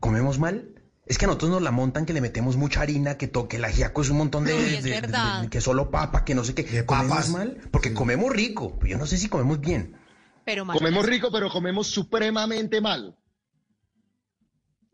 comemos 0.00 0.38
mal. 0.38 0.70
Es 1.06 1.18
que 1.18 1.26
a 1.26 1.28
nosotros 1.28 1.50
nos 1.50 1.62
la 1.62 1.70
montan 1.70 2.06
que 2.06 2.14
le 2.14 2.22
metemos 2.22 2.56
mucha 2.56 2.80
harina, 2.80 3.18
que 3.18 3.28
toque 3.28 3.58
el 3.58 3.64
ajiaco 3.66 4.00
es 4.00 4.08
un 4.08 4.16
montón 4.16 4.46
de, 4.46 4.78
es 4.78 4.84
de, 4.84 4.90
verdad. 4.90 5.36
de, 5.36 5.42
de, 5.42 5.50
que 5.50 5.60
solo 5.60 5.90
papa, 5.90 6.24
que 6.24 6.34
no 6.34 6.44
sé 6.44 6.54
qué. 6.54 6.86
¿Comemos 6.86 7.28
mal? 7.28 7.60
Porque 7.70 7.92
comemos 7.92 8.32
rico, 8.32 8.78
pero 8.78 8.92
yo 8.92 8.98
no 8.98 9.04
sé 9.04 9.18
si 9.18 9.28
comemos 9.28 9.60
bien. 9.60 9.98
Pero 10.46 10.64
mal 10.64 10.78
comemos 10.78 11.04
rico, 11.04 11.30
pero 11.30 11.50
comemos 11.50 11.88
supremamente 11.88 12.80
mal 12.80 13.14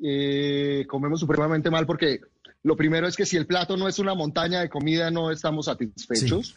eh, 0.03 0.85
comemos 0.89 1.21
supremamente 1.21 1.71
mal 1.71 1.87
porque 1.87 2.21
lo 2.63 2.77
primero 2.77 3.07
es 3.07 3.17
que 3.17 3.27
si 3.27 3.37
el 3.37 3.47
plato 3.47 3.77
no 3.77 3.89
es 3.89 3.99
una 3.99 4.15
montaña 4.15 4.61
de 4.61 4.69
comida 4.69 5.11
no 5.11 5.31
estamos 5.31 5.67
satisfechos. 5.67 6.47
Sí. 6.49 6.55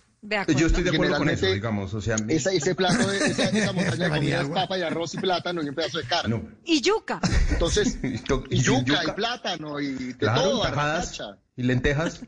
Yo 0.56 0.68
estoy 0.68 0.84
de 0.84 0.92
acuerdo 0.92 1.18
con 1.18 1.30
eso, 1.30 1.48
digamos. 1.48 1.94
O 1.94 2.00
sea, 2.00 2.16
esa, 2.30 2.52
ese 2.52 2.76
plato, 2.76 3.10
de, 3.10 3.18
esa, 3.18 3.44
esa, 3.44 3.72
montaña 3.74 4.06
de 4.06 4.10
comida 4.10 4.42
es 4.42 4.50
papa 4.50 4.78
y 4.78 4.82
arroz 4.82 5.14
y 5.16 5.18
plátano 5.18 5.62
y 5.62 5.68
un 5.68 5.76
pedazo 5.76 5.98
de 5.98 6.06
carne. 6.06 6.30
No. 6.30 6.50
Y 6.64 6.82
yuca. 6.82 7.20
Entonces, 7.50 8.00
y, 8.04 8.20
yuca, 8.20 8.48
yuca, 8.50 9.02
y 9.06 9.12
plátano 9.12 9.80
y 9.82 9.94
de 9.94 10.18
claro, 10.18 10.42
todo. 10.42 10.62
Tajadas, 10.62 11.22
y 11.58 11.64
lentejas. 11.64 12.22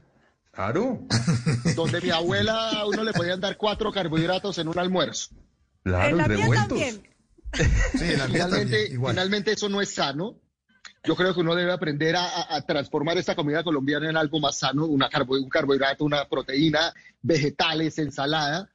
Claro. 0.51 1.07
Donde 1.75 2.01
mi 2.01 2.09
abuela 2.09 2.69
a 2.71 2.85
uno 2.85 3.03
le 3.03 3.13
podían 3.13 3.39
dar 3.39 3.55
cuatro 3.55 3.91
carbohidratos 3.93 4.57
en 4.57 4.67
un 4.67 4.77
almuerzo. 4.77 5.29
Claro, 5.83 6.17
revueltos. 6.17 6.79
Sí, 7.53 7.97
finalmente, 7.97 8.89
finalmente 8.89 9.51
eso 9.53 9.69
no 9.69 9.81
es 9.81 9.93
sano. 9.93 10.37
Yo 11.06 11.15
creo 11.15 11.34
que 11.34 11.40
uno 11.40 11.56
debe 11.56 11.72
aprender 11.72 12.15
a, 12.15 12.61
transformar 12.61 13.18
esta 13.18 13.36
comida 13.36 13.64
colombiana 13.64 14.10
en 14.10 14.18
algo 14.18 14.40
más 14.40 14.57
sano, 14.57 14.86
una 14.86 15.10
un 15.27 15.49
carbohidrato, 15.49 16.03
una 16.03 16.26
proteína, 16.27 16.94
vegetales, 17.22 17.98
ensalada. 17.99 18.69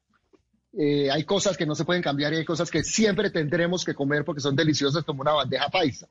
Eh, 0.73 1.11
hay 1.11 1.25
cosas 1.25 1.57
que 1.57 1.67
no 1.67 1.75
se 1.75 1.85
pueden 1.85 2.03
cambiar 2.03 2.33
y 2.33 2.37
hay 2.37 2.45
cosas 2.45 2.71
que 2.71 2.85
siempre 2.85 3.31
tendremos 3.31 3.85
que 3.85 3.95
comer 3.95 4.25
porque 4.25 4.41
son 4.41 4.55
deliciosas 4.55 5.05
como 5.05 5.23
una 5.23 5.33
bandeja 5.33 5.69
paisa. 5.69 6.09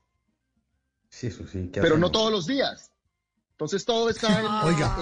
Sí, 1.10 1.28
eso 1.28 1.48
sí. 1.48 1.70
Pero 1.74 1.98
no 1.98 2.12
todos 2.12 2.32
los 2.32 2.46
días. 2.46 2.92
Entonces 3.52 3.86
todo 3.86 4.10
está 4.10 4.40
en, 4.40 4.46
Oiga, 4.68 4.98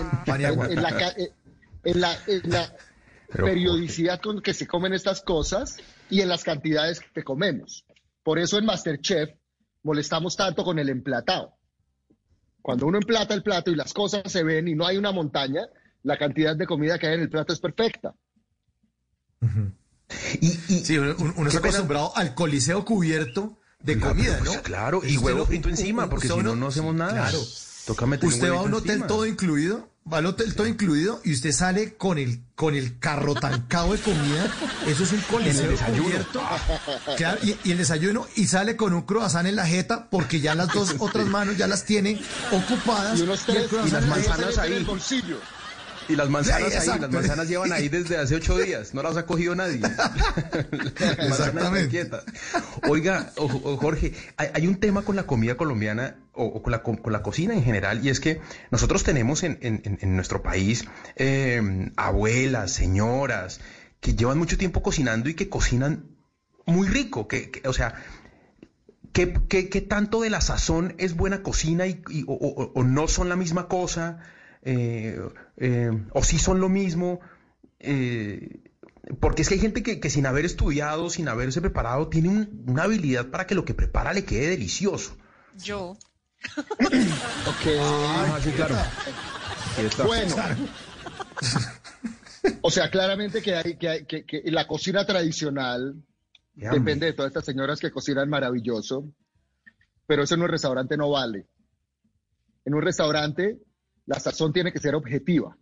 en, 1.84 2.02
la, 2.02 2.76
periodicidad 3.28 4.22
con 4.22 4.42
que 4.42 4.54
se 4.54 4.68
comen 4.68 4.94
estas 4.94 5.22
cosas 5.22 5.78
y 6.10 6.22
en 6.22 6.30
las 6.30 6.44
cantidades 6.44 7.00
que 7.00 7.24
comemos. 7.24 7.86
Por 8.24 8.40
eso 8.40 8.58
en 8.58 8.66
Masterchef 8.66 9.30
molestamos 9.84 10.36
tanto 10.36 10.64
con 10.64 10.80
el 10.80 10.90
emplatado. 10.90 11.54
Cuando 12.62 12.86
uno 12.86 12.98
emplata 12.98 13.34
el 13.34 13.44
plato 13.44 13.72
y 13.72 13.76
las 13.76 13.94
cosas 13.94 14.30
se 14.32 14.44
ven 14.44 14.68
y 14.68 14.76
no 14.76 14.86
hay 14.86 14.98
una 14.98 15.12
montaña, 15.12 15.62
la 16.04 16.18
cantidad 16.18 16.56
de 16.56 16.66
comida 16.66 17.00
que 17.00 17.08
hay 17.08 17.16
en 17.16 17.22
el 17.22 17.30
plato 17.30 17.54
es 17.54 17.60
perfecta. 17.60 18.14
y, 20.42 20.48
sí, 20.50 20.98
uno, 20.98 21.48
está 21.48 21.60
acostumbrado 21.60 22.16
al 22.16 22.36
coliseo 22.36 22.84
cubierto 22.84 23.60
de 23.82 24.00
comida, 24.00 24.40
¿no? 24.44 24.62
claro, 24.64 25.02
y 25.04 25.18
huevo 25.18 25.46
frito 25.46 25.70
encima, 25.70 26.10
porque 26.10 26.28
si 26.28 26.38
no, 26.38 26.56
no 26.56 26.68
hacemos 26.68 26.96
nada. 26.96 27.30
Claro. 27.30 27.40
usted 28.24 28.52
va 28.52 28.58
a 28.58 28.62
un 28.64 28.74
hotel 28.74 29.06
todo 29.08 29.26
incluido 29.26 29.90
va 30.12 30.20
al 30.20 30.26
hotel 30.26 30.56
todo 30.56 30.68
incluido 30.68 31.22
y 31.24 31.34
usted 31.34 31.52
sale 31.52 31.96
con 31.96 32.18
el 32.18 32.42
con 32.56 32.74
el 32.74 32.98
carro 32.98 33.36
tancado 33.36 33.94
de 33.94 34.00
comida, 34.00 34.52
eso 34.88 35.04
es 35.04 35.12
un 35.12 35.22
coliseo 35.30 35.76
cubierto. 35.96 36.42
y, 37.44 37.70
el 37.70 37.78
desayuno 37.78 38.26
y 38.36 38.48
sale 38.48 38.76
con 38.76 38.94
un 38.94 39.04
croissant 39.04 39.48
en 39.48 39.56
la 39.56 39.68
jeta 39.68 40.10
porque 40.10 40.40
ya 40.40 40.56
las 40.56 40.74
dos 40.74 40.96
otras 41.00 41.28
manos 41.28 41.56
ya 41.56 41.68
las 41.68 41.84
tiene 41.84 42.20
ocupadas 42.52 43.20
y, 43.20 43.22
unos 43.22 43.42
tres, 43.42 43.70
y, 43.86 43.92
las 43.92 44.08
manzanas 44.08 44.58
ahí. 44.58 44.72
En 44.72 44.78
el 44.80 44.86
bolsillo. 44.86 45.38
Y 46.10 46.16
las 46.16 46.30
manzanas 46.30 46.88
ahí, 46.88 47.00
las 47.00 47.12
manzanas 47.12 47.50
llevan 47.50 47.74
ahí 47.74 47.90
desde 47.90 48.18
hace 48.18 48.36
ocho 48.36 48.58
días, 48.58 48.94
no 48.94 49.04
las 49.04 49.18
ha 49.18 49.26
cogido 49.26 49.56
nadie. 49.56 49.82
Exactamente. 51.20 52.10
Oiga, 52.88 53.34
Jorge, 53.36 54.14
hay, 54.38 54.68
un 54.68 54.80
tema 54.80 55.02
con 55.02 55.16
la 55.16 55.24
comida 55.24 55.58
colombiana 55.58 56.16
o, 56.34 56.62
con, 56.62 56.72
la, 56.72 56.82
con, 56.84 57.00
la, 57.12 57.22
cocina 57.22 57.54
en 57.54 57.64
general, 57.64 58.06
y 58.06 58.10
es 58.10 58.20
que 58.20 58.40
nosotros 58.72 59.04
tenemos 59.04 59.44
en, 59.44 59.60
en, 59.62 60.16
nuestro 60.16 60.42
país 60.42 60.86
eh, 61.16 61.92
abuelas, 61.98 62.72
señoras, 62.72 63.60
que 64.00 64.14
llevan 64.16 64.38
mucho 64.38 64.58
tiempo 64.58 64.82
cocinando 64.82 65.30
y 65.30 65.34
que 65.34 65.50
cocinan 65.50 66.06
muy 66.66 66.88
rico, 66.88 67.28
que, 67.28 67.62
o 67.66 67.74
sea, 67.74 67.96
¿qué, 69.12 69.34
qué, 69.50 69.82
tanto 69.82 70.22
de 70.22 70.30
la 70.30 70.42
sazón 70.42 70.96
es 71.00 71.16
buena 71.16 71.44
cocina 71.44 71.88
y, 71.88 72.02
o, 72.28 72.34
o 72.74 72.84
no 72.84 73.08
son 73.08 73.28
la 73.28 73.36
misma 73.36 73.68
cosa? 73.68 74.20
Eh, 74.64 75.20
eh, 75.58 75.92
o 76.12 76.24
si 76.24 76.38
son 76.40 76.60
lo 76.60 76.70
mismo. 76.70 77.20
Eh, 77.80 78.62
porque 79.20 79.42
es 79.42 79.48
que 79.48 79.56
hay 79.56 79.62
gente 79.62 79.84
que, 79.84 80.10
sin 80.10 80.26
haber 80.26 80.46
estudiado, 80.46 81.10
sin 81.10 81.30
haberse 81.30 81.62
preparado, 81.62 82.10
tiene 82.10 82.50
una 82.66 82.84
habilidad 82.84 83.28
para 83.28 83.48
que 83.48 83.56
lo 83.56 83.64
que 83.64 83.74
prepara 83.74 84.14
le 84.14 84.26
quede 84.26 84.50
delicioso. 84.50 85.18
Yo. 85.56 85.92
ok. 86.78 87.68
Ah, 87.80 88.40
claro. 88.56 88.76
Bueno. 90.06 90.36
o 92.62 92.70
sea, 92.70 92.90
claramente 92.90 93.42
que, 93.42 93.56
hay, 93.56 93.78
que, 93.78 94.06
que, 94.06 94.26
que 94.26 94.42
la 94.52 94.68
cocina 94.68 95.06
tradicional 95.06 96.04
depende 96.54 97.06
de 97.06 97.14
todas 97.14 97.30
estas 97.30 97.46
señoras 97.46 97.80
que 97.80 97.92
cocinan 97.92 98.30
maravilloso, 98.30 99.06
pero 100.06 100.24
eso 100.24 100.36
en 100.36 100.42
un 100.42 100.50
restaurante 100.50 100.98
no 100.98 101.12
vale. 101.12 101.48
En 102.66 102.74
un 102.74 102.82
restaurante 102.82 103.60
la 104.08 104.20
sazón 104.20 104.52
tiene 104.52 104.72
que 104.72 104.80
ser 104.80 104.96
objetiva, 104.96 105.56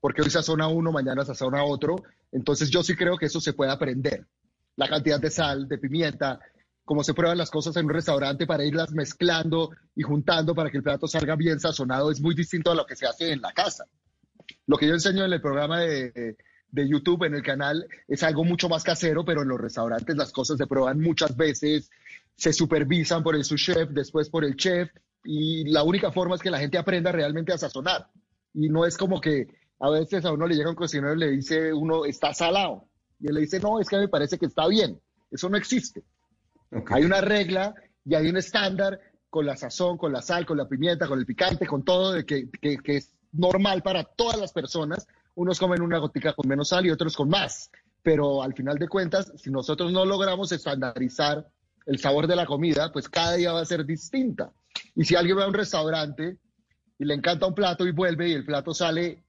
porque 0.00 0.22
hoy 0.22 0.30
sazona 0.30 0.66
uno, 0.66 0.90
mañana 0.90 1.24
sazona 1.24 1.62
otro, 1.62 2.02
entonces 2.32 2.70
yo 2.70 2.82
sí 2.82 2.96
creo 2.96 3.16
que 3.16 3.26
eso 3.26 3.40
se 3.40 3.52
puede 3.52 3.70
aprender. 3.70 4.26
La 4.76 4.88
cantidad 4.88 5.20
de 5.20 5.30
sal, 5.30 5.68
de 5.68 5.78
pimienta, 5.78 6.40
cómo 6.84 7.04
se 7.04 7.14
prueban 7.14 7.38
las 7.38 7.50
cosas 7.50 7.76
en 7.76 7.84
un 7.84 7.92
restaurante 7.92 8.46
para 8.46 8.64
irlas 8.64 8.92
mezclando 8.92 9.70
y 9.94 10.02
juntando 10.02 10.54
para 10.54 10.70
que 10.70 10.78
el 10.78 10.82
plato 10.82 11.06
salga 11.06 11.36
bien 11.36 11.60
sazonado 11.60 12.10
es 12.10 12.20
muy 12.20 12.34
distinto 12.34 12.72
a 12.72 12.74
lo 12.74 12.84
que 12.84 12.96
se 12.96 13.06
hace 13.06 13.30
en 13.30 13.40
la 13.40 13.52
casa. 13.52 13.84
Lo 14.66 14.76
que 14.76 14.88
yo 14.88 14.94
enseño 14.94 15.24
en 15.24 15.32
el 15.32 15.40
programa 15.40 15.80
de, 15.80 16.36
de 16.70 16.88
YouTube, 16.88 17.24
en 17.24 17.34
el 17.34 17.42
canal, 17.42 17.86
es 18.08 18.22
algo 18.22 18.42
mucho 18.42 18.68
más 18.68 18.82
casero, 18.82 19.24
pero 19.24 19.42
en 19.42 19.48
los 19.48 19.60
restaurantes 19.60 20.16
las 20.16 20.32
cosas 20.32 20.58
se 20.58 20.66
prueban 20.66 21.00
muchas 21.00 21.36
veces, 21.36 21.90
se 22.34 22.52
supervisan 22.52 23.22
por 23.22 23.36
el 23.36 23.44
chef, 23.44 23.90
después 23.90 24.28
por 24.28 24.44
el 24.44 24.56
chef, 24.56 24.90
y 25.24 25.64
la 25.70 25.82
única 25.82 26.12
forma 26.12 26.34
es 26.34 26.42
que 26.42 26.50
la 26.50 26.58
gente 26.58 26.78
aprenda 26.78 27.10
realmente 27.10 27.52
a 27.52 27.58
sazonar. 27.58 28.08
Y 28.52 28.68
no 28.68 28.84
es 28.84 28.96
como 28.96 29.20
que 29.20 29.48
a 29.80 29.90
veces 29.90 30.24
a 30.24 30.32
uno 30.32 30.46
le 30.46 30.54
llega 30.54 30.70
un 30.70 30.76
cocinero 30.76 31.14
y 31.14 31.18
le 31.18 31.30
dice, 31.30 31.72
uno 31.72 32.04
está 32.04 32.32
salado. 32.34 32.88
Y 33.18 33.28
él 33.28 33.34
le 33.34 33.40
dice, 33.40 33.58
no, 33.60 33.80
es 33.80 33.88
que 33.88 33.96
me 33.96 34.08
parece 34.08 34.38
que 34.38 34.46
está 34.46 34.68
bien. 34.68 35.00
Eso 35.30 35.48
no 35.48 35.56
existe. 35.56 36.04
Hay 36.86 37.04
una 37.04 37.20
regla 37.20 37.74
y 38.04 38.14
hay 38.14 38.28
un 38.28 38.36
estándar 38.36 39.00
con 39.30 39.46
la 39.46 39.56
sazón, 39.56 39.96
con 39.96 40.12
la 40.12 40.22
sal, 40.22 40.46
con 40.46 40.56
la 40.56 40.68
pimienta, 40.68 41.08
con 41.08 41.18
el 41.18 41.26
picante, 41.26 41.66
con 41.66 41.84
todo, 41.84 42.12
de 42.12 42.24
que, 42.24 42.50
que, 42.50 42.76
que 42.78 42.96
es 42.98 43.14
normal 43.32 43.82
para 43.82 44.04
todas 44.04 44.38
las 44.38 44.52
personas. 44.52 45.06
Unos 45.34 45.58
comen 45.58 45.82
una 45.82 45.98
gotica 45.98 46.34
con 46.34 46.48
menos 46.48 46.68
sal 46.68 46.86
y 46.86 46.90
otros 46.90 47.16
con 47.16 47.28
más. 47.28 47.70
Pero 48.02 48.42
al 48.42 48.54
final 48.54 48.78
de 48.78 48.88
cuentas, 48.88 49.32
si 49.36 49.50
nosotros 49.50 49.90
no 49.90 50.04
logramos 50.04 50.52
estandarizar 50.52 51.48
el 51.86 51.98
sabor 51.98 52.26
de 52.26 52.36
la 52.36 52.46
comida, 52.46 52.92
pues 52.92 53.08
cada 53.08 53.34
día 53.34 53.52
va 53.52 53.60
a 53.60 53.66
ser 53.66 53.84
distinta. 53.84 54.52
Y 54.94 55.04
si 55.04 55.14
alguien 55.16 55.38
va 55.38 55.44
a 55.44 55.48
un 55.48 55.54
restaurante 55.54 56.38
y 56.98 57.04
le 57.04 57.14
encanta 57.14 57.46
un 57.46 57.54
plato 57.54 57.86
y 57.86 57.92
vuelve 57.92 58.28
y 58.28 58.32
el 58.32 58.44
plato 58.44 58.72
sale 58.74 59.24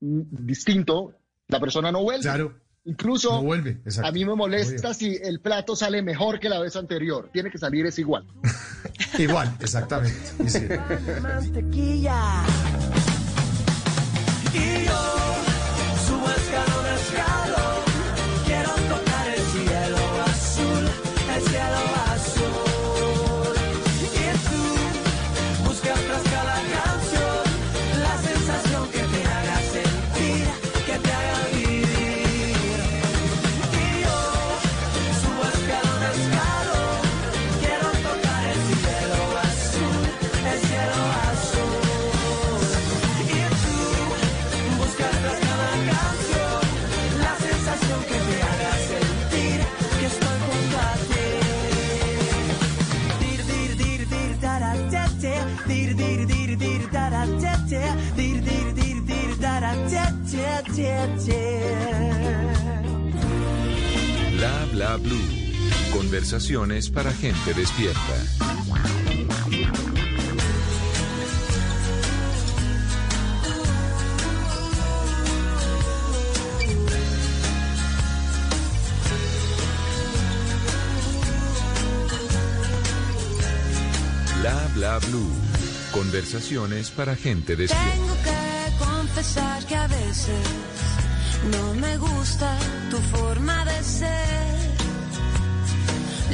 distinto, 0.00 1.14
la 1.48 1.60
persona 1.60 1.90
no 1.90 2.02
vuelve. 2.02 2.22
Claro. 2.22 2.54
Incluso 2.86 3.42
vuelve, 3.42 3.80
a 4.02 4.12
mí 4.12 4.26
me 4.26 4.34
molesta 4.34 4.92
si 4.92 5.16
el 5.16 5.40
plato 5.40 5.74
sale 5.74 6.02
mejor 6.02 6.38
que 6.38 6.50
la 6.50 6.60
vez 6.60 6.76
anterior. 6.76 7.30
Tiene 7.32 7.50
que 7.50 7.56
salir 7.56 7.86
es 7.86 7.98
igual. 7.98 8.26
igual, 9.18 9.56
exactamente. 9.58 10.14
Mantequilla. 11.22 12.44
Bla 64.36 64.66
bla 64.72 64.96
blue. 64.96 65.20
Conversaciones 65.92 66.88
para 66.88 67.12
gente 67.12 67.52
despierta. 67.52 68.00
Bla 84.40 84.68
bla 84.74 84.98
blue. 85.00 85.30
Conversaciones 85.92 86.90
para 86.90 87.14
gente 87.14 87.56
despierta. 87.56 87.90
Tengo 87.92 88.16
que 88.22 88.84
confesar 88.84 89.66
que 89.66 89.74
a 89.74 89.86
veces 89.86 90.83
no 91.50 91.74
me 91.74 91.96
gusta 91.98 92.58
tu 92.90 92.96
forma 92.96 93.64
de 93.64 93.82
ser. 93.82 94.54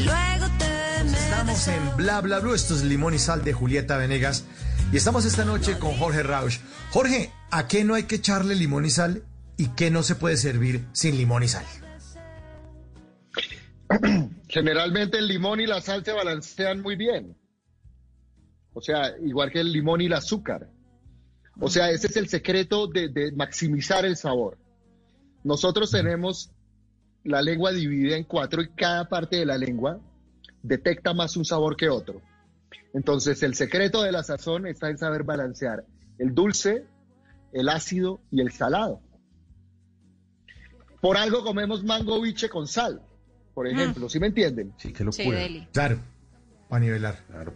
Luego 0.04 0.46
te 0.58 1.00
Estamos 1.18 1.68
en 1.68 1.96
Bla 1.96 2.20
Bla 2.20 2.40
Blue. 2.40 2.54
Esto 2.54 2.74
es 2.74 2.84
Limón 2.84 3.14
y 3.14 3.18
Sal 3.18 3.42
de 3.44 3.52
Julieta 3.52 3.96
Venegas. 3.96 4.44
Y 4.92 4.96
estamos 4.96 5.24
esta 5.24 5.44
noche 5.44 5.78
con 5.78 5.92
Jorge 5.96 6.22
Rausch. 6.22 6.58
Jorge, 6.90 7.32
¿a 7.50 7.68
qué 7.68 7.84
no 7.84 7.94
hay 7.94 8.04
que 8.04 8.16
echarle 8.16 8.54
limón 8.54 8.84
y 8.84 8.90
sal 8.90 9.22
y 9.56 9.68
qué 9.68 9.90
no 9.90 10.02
se 10.02 10.16
puede 10.16 10.36
servir 10.36 10.84
sin 10.92 11.16
limón 11.16 11.44
y 11.44 11.48
sal? 11.48 11.64
Generalmente 14.48 15.18
el 15.18 15.28
limón 15.28 15.60
y 15.60 15.66
la 15.66 15.80
sal 15.80 16.04
se 16.04 16.12
balancean 16.12 16.80
muy 16.80 16.96
bien. 16.96 17.36
O 18.72 18.80
sea, 18.80 19.12
igual 19.24 19.50
que 19.50 19.60
el 19.60 19.72
limón 19.72 20.00
y 20.00 20.06
el 20.06 20.12
azúcar. 20.12 20.68
O 21.60 21.68
sea, 21.68 21.90
ese 21.90 22.06
es 22.06 22.16
el 22.16 22.28
secreto 22.28 22.86
de, 22.86 23.32
maximizar 23.36 24.04
el 24.04 24.16
sabor. 24.16 24.58
Nosotros 25.44 25.90
tenemos 25.90 26.50
la 27.24 27.42
lengua 27.42 27.72
dividida 27.72 28.16
en 28.16 28.24
cuatro 28.24 28.62
y 28.62 28.68
cada 28.68 29.08
parte 29.08 29.36
de 29.36 29.46
la 29.46 29.58
lengua 29.58 30.00
detecta 30.62 31.14
más 31.14 31.36
un 31.36 31.44
sabor 31.44 31.76
que 31.76 31.88
otro. 31.88 32.20
Entonces, 32.92 33.42
el 33.42 33.54
secreto 33.54 34.02
de 34.02 34.12
la 34.12 34.22
sazón 34.22 34.66
está 34.66 34.90
en 34.90 34.98
saber 34.98 35.22
balancear 35.22 35.84
el 36.18 36.34
dulce, 36.34 36.86
el 37.52 37.68
ácido 37.68 38.20
y 38.30 38.40
el 38.40 38.52
salado. 38.52 39.00
Por 41.00 41.16
algo 41.16 41.42
comemos 41.42 41.82
mango 41.82 42.20
biche 42.20 42.48
con 42.48 42.66
sal, 42.66 43.00
por 43.54 43.66
mm. 43.66 43.70
ejemplo, 43.70 44.08
¿sí 44.08 44.20
me 44.20 44.26
entienden? 44.26 44.74
Sí, 44.76 44.92
qué 44.92 45.04
locura. 45.04 45.38
claro, 45.72 46.00
para 46.68 46.80
nivelar. 46.80 47.24
Claro, 47.26 47.54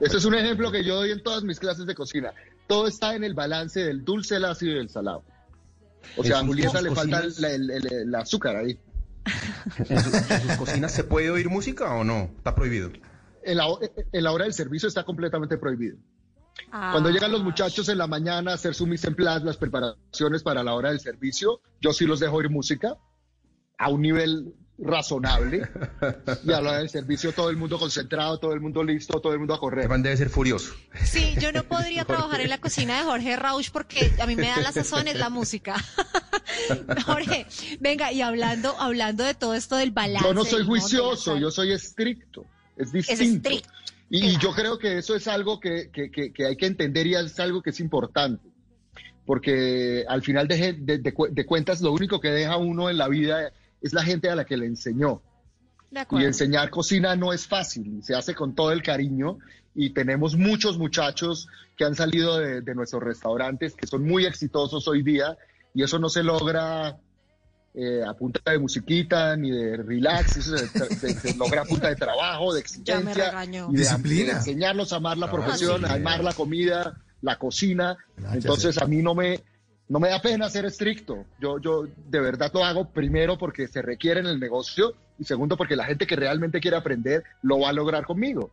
Ese 0.00 0.16
es 0.16 0.24
un 0.24 0.34
ejemplo 0.34 0.72
que 0.72 0.84
yo 0.84 0.96
doy 0.96 1.12
en 1.12 1.22
todas 1.22 1.44
mis 1.44 1.60
clases 1.60 1.86
de 1.86 1.94
cocina. 1.94 2.32
Todo 2.66 2.86
está 2.88 3.14
en 3.14 3.24
el 3.24 3.34
balance 3.34 3.80
del 3.80 4.04
dulce, 4.04 4.36
el 4.36 4.44
ácido 4.44 4.74
y 4.76 4.78
el 4.78 4.88
salado. 4.88 5.24
O 6.16 6.24
sea, 6.24 6.40
a 6.40 6.44
Julieta 6.44 6.80
le 6.82 6.94
falta 6.94 7.22
el, 7.22 8.14
azúcar 8.14 8.56
ahí. 8.56 8.78
¿En, 9.88 10.00
sus 10.00 10.56
cocinas 10.56 10.92
se 10.92 11.04
puede 11.04 11.30
oír 11.30 11.48
música 11.48 11.94
o 11.94 12.04
no? 12.04 12.30
¿Está 12.38 12.54
prohibido? 12.54 12.90
En 13.42 13.56
la, 13.56 14.32
hora 14.32 14.44
del 14.44 14.54
servicio 14.54 14.88
está 14.88 15.04
completamente 15.04 15.56
prohibido. 15.58 15.96
Cuando 16.70 17.10
llegan 17.10 17.32
los 17.32 17.42
muchachos 17.42 17.88
en 17.88 17.98
la 17.98 18.06
mañana 18.06 18.52
a 18.52 18.54
hacer 18.54 18.74
su 18.74 18.86
mise 18.86 19.08
en 19.08 19.14
place, 19.14 19.44
las 19.44 19.56
preparaciones 19.56 20.42
para 20.42 20.62
la 20.62 20.74
hora 20.74 20.90
del 20.90 21.00
servicio, 21.00 21.60
yo 21.80 21.92
sí 21.92 22.06
los 22.06 22.20
dejo 22.20 22.36
oír 22.36 22.50
música 22.50 22.96
a 23.78 23.88
un 23.88 24.02
nivel 24.02 24.54
razonable 24.82 25.68
y 26.44 26.52
a 26.52 26.60
la 26.60 26.70
hora 26.70 26.78
del 26.78 26.88
servicio 26.88 27.32
todo 27.32 27.50
el 27.50 27.56
mundo 27.56 27.78
concentrado, 27.78 28.38
todo 28.38 28.52
el 28.52 28.60
mundo 28.60 28.82
listo, 28.82 29.20
todo 29.20 29.32
el 29.32 29.38
mundo 29.38 29.54
a 29.54 29.60
correr. 29.60 29.80
Esteban 29.80 30.02
debe 30.02 30.16
ser 30.16 30.30
furioso. 30.30 30.74
Sí, 31.04 31.34
yo 31.38 31.52
no 31.52 31.64
podría 31.64 32.04
trabajar 32.06 32.40
en 32.40 32.50
la 32.50 32.58
cocina 32.58 32.98
de 32.98 33.04
Jorge 33.04 33.36
Rausch 33.36 33.70
porque 33.70 34.12
a 34.20 34.26
mí 34.26 34.36
me 34.36 34.48
da 34.48 34.60
la 34.60 34.72
sazón 34.72 35.08
es 35.08 35.18
la 35.18 35.30
música. 35.30 35.76
Jorge, 37.06 37.46
venga, 37.80 38.12
y 38.12 38.22
hablando, 38.22 38.74
hablando 38.78 39.24
de 39.24 39.34
todo 39.34 39.54
esto 39.54 39.76
del 39.76 39.90
balance. 39.90 40.26
Yo 40.26 40.34
no 40.34 40.44
soy 40.44 40.64
juicioso, 40.64 41.36
yo 41.36 41.50
soy 41.50 41.72
estricto, 41.72 42.44
es 42.76 42.92
distinto. 42.92 43.50
Y, 44.12 44.38
yo 44.38 44.52
creo 44.52 44.76
que 44.78 44.98
eso 44.98 45.14
es 45.14 45.28
algo 45.28 45.60
que, 45.60 45.90
hay 46.44 46.56
que 46.56 46.66
entender 46.66 47.06
y 47.06 47.14
es 47.14 47.38
algo 47.38 47.62
que 47.62 47.70
es 47.70 47.80
importante. 47.80 48.48
Porque 49.24 50.04
al 50.08 50.22
final 50.22 50.48
de, 50.48 50.74
de 50.80 51.46
cuentas, 51.46 51.80
lo 51.80 51.92
único 51.92 52.20
que 52.20 52.30
deja 52.30 52.56
uno 52.56 52.90
en 52.90 52.98
la 52.98 53.06
vida 53.06 53.52
es 53.80 53.92
la 53.92 54.02
gente 54.02 54.28
a 54.30 54.36
la 54.36 54.44
que 54.44 54.56
le 54.56 54.66
enseñó. 54.66 55.22
Y 56.12 56.24
enseñar 56.24 56.70
cocina 56.70 57.16
no 57.16 57.32
es 57.32 57.48
fácil, 57.48 58.00
se 58.04 58.14
hace 58.14 58.32
con 58.32 58.54
todo 58.54 58.70
el 58.70 58.80
cariño 58.80 59.38
y 59.74 59.90
tenemos 59.90 60.36
muchos 60.36 60.78
muchachos 60.78 61.48
que 61.76 61.84
han 61.84 61.96
salido 61.96 62.38
de, 62.38 62.74
nuestros 62.74 63.02
restaurantes 63.02 63.74
que 63.74 63.88
son 63.88 64.04
muy 64.06 64.24
exitosos 64.24 64.86
hoy 64.86 65.02
día 65.02 65.36
y 65.74 65.82
eso 65.82 65.98
no 65.98 66.08
se 66.08 66.22
logra 66.22 66.96
eh, 67.74 68.02
a 68.06 68.14
punta 68.14 68.52
de 68.52 68.58
musiquita 68.60 69.36
ni 69.36 69.50
de 69.50 69.78
relax, 69.78 70.36
eso 70.36 70.56
se, 70.58 71.36
logra 71.36 71.62
a 71.62 71.64
punta 71.64 71.88
de 71.88 71.96
trabajo, 71.96 72.54
de 72.54 72.60
exigencia 72.60 73.44
y 73.44 73.50
de, 73.50 73.66
Disciplina. 73.70 74.32
enseñarlos 74.34 74.92
a 74.92 74.96
amar 74.96 75.18
la 75.18 75.30
profesión, 75.30 75.84
a 75.84 75.94
amar 75.94 76.22
la 76.22 76.32
comida, 76.34 77.00
la 77.20 77.36
cocina. 77.36 77.96
Entonces 78.32 78.78
a 78.78 78.86
mí 78.86 79.02
no 79.02 79.14
me, 79.16 79.40
no 79.90 79.98
me 79.98 80.08
da 80.08 80.22
pena 80.22 80.48
ser 80.48 80.64
estricto. 80.64 81.26
Yo, 81.40 81.58
yo 81.58 81.86
de 81.96 82.20
verdad 82.20 82.50
lo 82.54 82.64
hago 82.64 82.90
primero 82.90 83.36
porque 83.36 83.66
se 83.66 83.82
requiere 83.82 84.20
en 84.20 84.26
el 84.26 84.38
negocio 84.38 84.94
y 85.18 85.24
segundo 85.24 85.56
porque 85.56 85.74
la 85.74 85.84
gente 85.84 86.06
que 86.06 86.14
realmente 86.14 86.60
quiere 86.60 86.76
aprender 86.76 87.24
lo 87.42 87.58
va 87.58 87.70
a 87.70 87.72
lograr 87.72 88.06
conmigo. 88.06 88.52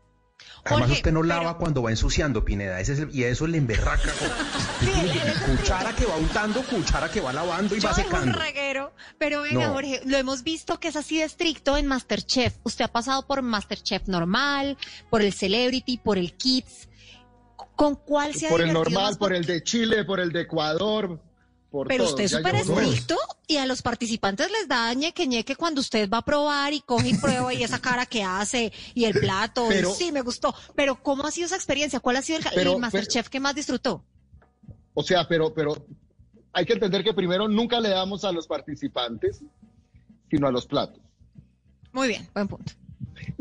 Además 0.66 0.92
usted 0.92 1.12
no 1.12 1.22
lava 1.24 1.58
cuando 1.58 1.84
va 1.84 1.92
ensuciando, 1.92 2.44
Pineda, 2.44 2.80
ese 2.80 3.08
y 3.12 3.24
eso 3.24 3.46
le 3.46 3.60
emberraca. 3.60 4.12
cuchara 5.46 5.96
que 5.96 6.06
va 6.06 6.18
untando, 6.18 6.62
cuchara 6.64 7.10
que 7.10 7.22
va 7.22 7.32
lavando 7.32 7.76
y 7.76 7.80
va 7.80 7.94
secando. 7.94 8.32
Un 8.32 8.34
reguero, 8.34 8.94
pero 9.20 9.44
venga, 9.44 9.70
Jorge, 9.70 10.02
lo 10.06 10.18
hemos 10.18 10.44
visto 10.44 10.80
que 10.80 10.88
es 10.88 10.96
así 10.96 11.20
de 11.20 11.26
estricto 11.26 11.78
en 11.78 11.86
Masterchef. 11.86 12.56
Usted 12.64 12.86
ha 12.86 12.92
pasado 12.92 13.26
por 13.28 13.44
Masterchef 13.44 14.08
normal, 14.08 14.78
por 15.12 15.22
el 15.22 15.34
Celebrity, 15.34 15.98
por 15.98 16.18
el 16.18 16.34
Kids. 16.34 16.90
¿Con 17.76 17.96
cuál 17.96 18.34
se 18.34 18.48
ha 18.48 18.50
Por 18.50 18.62
el 18.62 18.74
normal, 18.74 19.18
por 19.18 19.34
el 19.34 19.46
de 19.46 19.64
Chile, 19.64 20.04
por 20.04 20.20
el 20.20 20.32
de 20.32 20.42
Ecuador, 20.42 21.20
pero 21.88 22.06
usted 22.06 22.24
es 22.24 22.32
súper 22.32 22.56
estricto 22.56 23.16
y 23.48 23.58
a 23.58 23.66
los 23.66 23.82
participantes 23.82 24.50
les 24.52 24.68
da 24.68 24.94
ñeque 24.94 25.28
ñeque 25.28 25.56
cuando 25.56 25.82
usted 25.82 26.10
va 26.10 26.20
a 26.20 26.26
probar 26.26 26.74
y 26.74 26.82
coge 26.82 27.10
y 27.10 27.14
prueba 27.18 27.54
y 27.54 27.64
esa 27.64 27.80
cara 27.80 28.06
que 28.06 28.24
hace 28.24 28.72
y 28.94 29.06
el 29.06 29.14
plato. 29.14 29.68
sí, 29.96 30.12
me 30.12 30.22
gustó. 30.22 30.54
Pero 30.76 31.02
¿cómo 31.02 31.26
ha 31.26 31.32
sido 31.32 31.48
esa 31.48 31.56
experiencia? 31.56 32.00
¿Cuál 32.00 32.18
ha 32.18 32.22
sido 32.22 32.40
el, 32.56 32.80
Masterchef 32.80 33.30
que 33.30 33.40
más 33.40 33.56
disfrutó? 33.56 34.04
O 34.94 35.04
sea, 35.04 35.28
pero, 35.28 35.54
pero 35.54 35.86
hay 36.54 36.66
que 36.66 36.74
entender 36.74 37.04
que 37.04 37.14
primero 37.14 37.48
nunca 37.48 37.80
le 37.80 37.90
damos 37.90 38.24
a 38.24 38.32
los 38.32 38.48
participantes, 38.48 39.44
sino 40.30 40.48
a 40.48 40.52
los 40.52 40.66
platos. 40.66 41.02
Muy 41.92 42.08
bien, 42.08 42.28
buen 42.34 42.48
punto. 42.48 42.74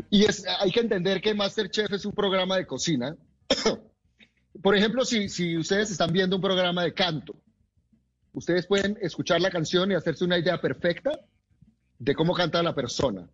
Y 0.09 0.25
es, 0.25 0.45
hay 0.59 0.71
que 0.71 0.79
entender 0.79 1.21
que 1.21 1.33
Masterchef 1.33 1.91
es 1.93 2.05
un 2.05 2.13
programa 2.13 2.57
de 2.57 2.65
cocina. 2.65 3.15
Por 4.61 4.75
ejemplo, 4.75 5.05
si, 5.05 5.29
si 5.29 5.57
ustedes 5.57 5.91
están 5.91 6.11
viendo 6.11 6.35
un 6.35 6.41
programa 6.41 6.83
de 6.83 6.93
canto, 6.93 7.35
ustedes 8.33 8.67
pueden 8.67 8.97
escuchar 9.01 9.41
la 9.41 9.51
canción 9.51 9.91
y 9.91 9.95
hacerse 9.95 10.25
una 10.25 10.37
idea 10.37 10.59
perfecta 10.59 11.19
de 11.99 12.15
cómo 12.15 12.33
canta 12.33 12.61
la 12.63 12.75
persona. 12.75 13.29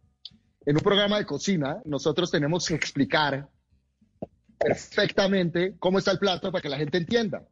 En 0.65 0.77
un 0.77 0.81
programa 0.81 1.17
de 1.17 1.25
cocina, 1.25 1.81
nosotros 1.85 2.31
tenemos 2.31 2.67
que 2.67 2.75
explicar 2.75 3.49
perfectamente 4.57 5.75
cómo 5.77 5.99
está 5.99 6.11
el 6.11 6.19
plato 6.19 6.51
para 6.51 6.61
que 6.61 6.69
la 6.69 6.77
gente 6.77 6.97
entienda. 6.97 7.45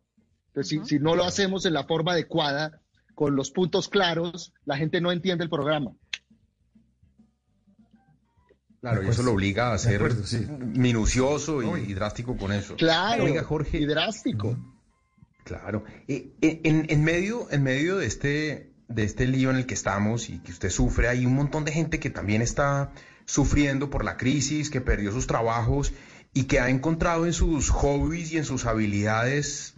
Entonces, 0.47 0.88
si, 0.88 0.99
no 0.99 1.15
lo 1.15 1.23
hacemos 1.23 1.65
en 1.65 1.73
la 1.73 1.84
forma 1.84 2.13
adecuada, 2.13 2.81
con 3.13 3.35
los 3.35 3.51
puntos 3.51 3.89
claros, 3.89 4.53
la 4.65 4.77
gente 4.77 5.01
no 5.01 5.11
entiende 5.11 5.43
el 5.43 5.49
programa. 5.49 5.91
Claro, 8.80 9.03
y 9.03 9.09
eso 9.09 9.22
lo 9.22 9.34
obliga 9.34 9.73
a 9.73 9.77
ser 9.77 10.01
minucioso 10.59 11.61
y, 11.77 11.93
drástico 11.93 12.35
con 12.35 12.51
eso. 12.51 12.76
Claro, 12.76 13.26
Jorge. 13.43 13.77
y 13.77 13.85
drástico. 13.85 14.57
Claro. 15.43 15.84
Eh, 16.07 16.31
eh, 16.41 16.61
en, 16.63 17.03
medio, 17.03 17.47
en 17.51 17.63
medio 17.63 17.97
de 17.97 18.05
este, 18.05 18.72
de 18.88 19.03
este 19.03 19.27
lío 19.27 19.49
en 19.49 19.57
el 19.57 19.65
que 19.65 19.73
estamos 19.73 20.30
y 20.30 20.39
que 20.39 20.51
usted 20.51 20.69
sufre, 20.69 21.07
hay 21.07 21.26
un 21.26 21.35
montón 21.35 21.65
de 21.65 21.72
gente 21.72 21.99
que 21.99 22.09
también 22.09 22.41
está 22.41 22.91
sufriendo 23.26 23.89
por 23.89 24.03
la 24.03 24.18
crisis, 24.18 24.69
que 24.69 24.81
perdió 24.81 25.11
sus 25.11 25.27
trabajos 25.27 25.93
y 26.34 26.43
que 26.43 26.59
ha 26.59 26.69
encontrado 26.69 27.26
en 27.26 27.34
sus 27.34 27.69
hobbies 27.69 28.31
y 28.31 28.38
en 28.38 28.45
sus 28.45 28.65
habilidades, 28.65 29.73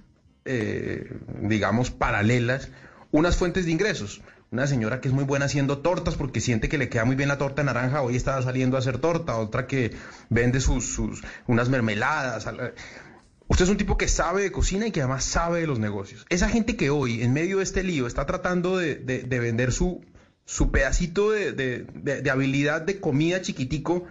eh, 0.45 1.17
digamos, 1.41 1.91
paralelas, 1.91 2.69
unas 3.11 3.37
fuentes 3.37 3.65
de 3.65 3.71
ingresos. 3.71 4.21
Una 4.51 4.67
señora 4.67 5.01
que 5.01 5.07
es 5.07 5.13
muy 5.15 5.23
buena 5.23 5.45
haciendo 5.45 5.79
tortas 5.79 6.13
porque 6.15 6.39
siente 6.39 6.69
que 6.69 6.77
le 6.77 6.87
queda 6.87 7.05
muy 7.05 7.15
bien 7.15 7.27
la 7.27 7.39
torta 7.39 7.63
naranja, 7.63 8.03
hoy 8.03 8.15
está 8.15 8.39
saliendo 8.43 8.75
a 8.75 8.81
hacer 8.81 8.99
torta, 8.99 9.37
otra 9.37 9.65
que 9.65 9.95
vende 10.29 10.59
sus, 10.59 10.93
sus 10.93 11.23
unas 11.47 11.69
mermeladas. 11.69 12.47
Usted 13.53 13.65
es 13.65 13.69
un 13.69 13.77
tipo 13.77 13.99
que 13.99 14.07
sabe 14.07 14.41
de 14.41 14.51
cocina 14.51 14.87
y 14.87 14.91
que 14.91 15.01
además 15.01 15.23
sabe 15.25 15.59
de 15.59 15.67
los 15.67 15.77
negocios. 15.77 16.25
Esa 16.29 16.49
gente 16.49 16.75
que 16.75 16.89
hoy, 16.89 17.21
en 17.21 17.33
medio 17.33 17.57
de 17.57 17.63
este 17.63 17.83
lío, 17.83 18.07
está 18.07 18.25
tratando 18.25 18.77
de, 18.77 18.95
vender 19.29 19.71
su, 19.71 20.03
su 20.43 20.71
pedacito 20.71 21.29
de, 21.29 22.31
habilidad 22.31 22.81
de 22.81 22.99
comida 22.99 23.43
chiquitico, 23.43 24.07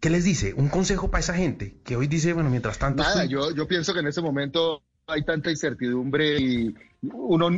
¿qué 0.00 0.10
les 0.10 0.24
dice? 0.24 0.54
Un 0.54 0.70
consejo 0.70 1.08
para 1.08 1.20
esa 1.20 1.34
gente 1.34 1.76
que 1.84 1.94
hoy 1.94 2.08
dice, 2.08 2.32
bueno, 2.32 2.50
mientras 2.50 2.80
tanto... 2.80 3.04
Nada, 3.04 3.26
yo, 3.26 3.52
yo 3.54 3.68
pienso 3.68 3.94
que 3.94 4.00
en 4.00 4.08
ese 4.08 4.20
momento 4.20 4.82
hay 5.06 5.22
tanta 5.24 5.48
incertidumbre 5.48 6.40
y 6.40 6.74
uno, 7.12 7.48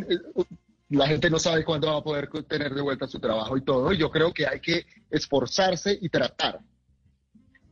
la 0.90 1.06
gente 1.06 1.31
no 1.31 1.39
sabe 1.39 1.65
cuándo 1.65 1.86
va 1.86 2.01
a 2.01 2.05
poder 2.05 2.28
tener 2.47 2.74
de 2.74 2.82
vuelta 2.82 3.06
su 3.06 3.19
trabajo 3.20 3.56
y 3.56 3.62
todo. 3.62 3.90
Y 3.90 3.97
yo 3.97 4.11
creo 4.11 4.35
que 4.35 4.47
hay 4.47 4.61
que 4.61 4.85
esforzarse 5.11 5.98
y 5.98 6.11
tratar 6.11 6.61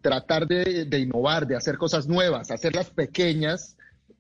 tratar 0.03 0.47
de, 0.47 0.99
innovar, 0.99 1.47
de 1.47 1.57
hacer 1.57 1.79
cosas 1.79 2.07
nuevas, 2.07 2.51
hacerlas 2.51 2.91
pequeñas 2.91 3.77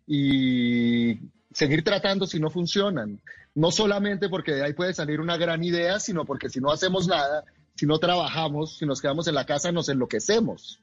y 0.07 1.19
seguir 1.53 1.85
tratando 1.85 2.27
si 2.27 2.41
no 2.41 2.51
funcionan. 2.51 3.21
No 3.55 3.71
solamente 3.71 4.29
porque 4.31 4.53
de 4.53 4.65
ahí 4.65 4.73
puede 4.73 4.95
salir 4.95 5.21
una 5.21 5.37
gran 5.37 5.63
idea, 5.63 6.01
sino 6.01 6.25
porque 6.25 6.49
si 6.49 6.61
no 6.61 6.71
hacemos 6.71 7.07
nada, 7.07 7.45
si 7.75 7.85
no 7.85 7.99
trabajamos, 7.99 8.79
si 8.79 8.87
nos 8.87 9.03
quedamos 9.03 9.29
en 9.29 9.35
la 9.35 9.45
casa, 9.45 9.73
nos 9.73 9.89
enloquecemos. 9.89 10.81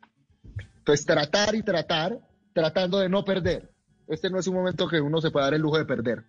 Entonces, 0.77 1.05
tratar 1.05 1.55
y 1.55 1.63
tratar, 1.63 2.19
tratando 2.53 2.99
de 2.99 3.09
no 3.09 3.25
perder. 3.25 3.71
Este 4.07 4.29
no 4.29 4.39
es 4.39 4.47
un 4.47 4.55
momento 4.55 4.87
que 4.87 5.01
uno 5.01 5.21
se 5.21 5.31
pueda 5.31 5.45
dar 5.45 5.55
el 5.55 5.61
lujo 5.61 5.77
de 5.77 5.85
perder 5.85 6.23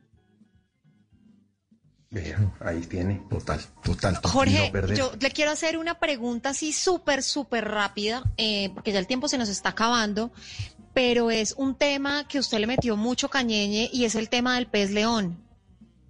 ahí 2.61 2.81
tiene. 2.83 3.23
Total, 3.31 3.61
total. 3.83 4.19
Jorge, 4.23 4.73
yo 4.97 5.13
le 5.21 5.31
quiero 5.31 5.53
hacer 5.53 5.79
una 5.79 5.99
pregunta 5.99 6.51
así 6.51 6.73
súper, 6.73 7.23
súper 7.23 7.69
rápida, 7.69 8.25
eh, 8.37 8.71
porque 8.75 8.93
ya 8.93 8.99
el 8.99 9.07
tiempo 9.07 9.29
se 9.29 9.39
nos 9.39 9.49
está 9.49 9.71
acabando. 9.71 10.33
pero 10.93 11.31
es 11.31 11.55
un 11.57 11.77
tema 11.77 12.27
que 12.27 12.41
usted 12.41 12.59
le 12.59 12.67
metió 12.67 12.97
mucho 12.97 13.29
cañeñe 13.29 13.89
y 13.93 14.05
es 14.05 14.17
el 14.17 14.29
tema 14.29 14.57
del 14.57 14.67
pez 14.67 14.91
león. 14.91 15.39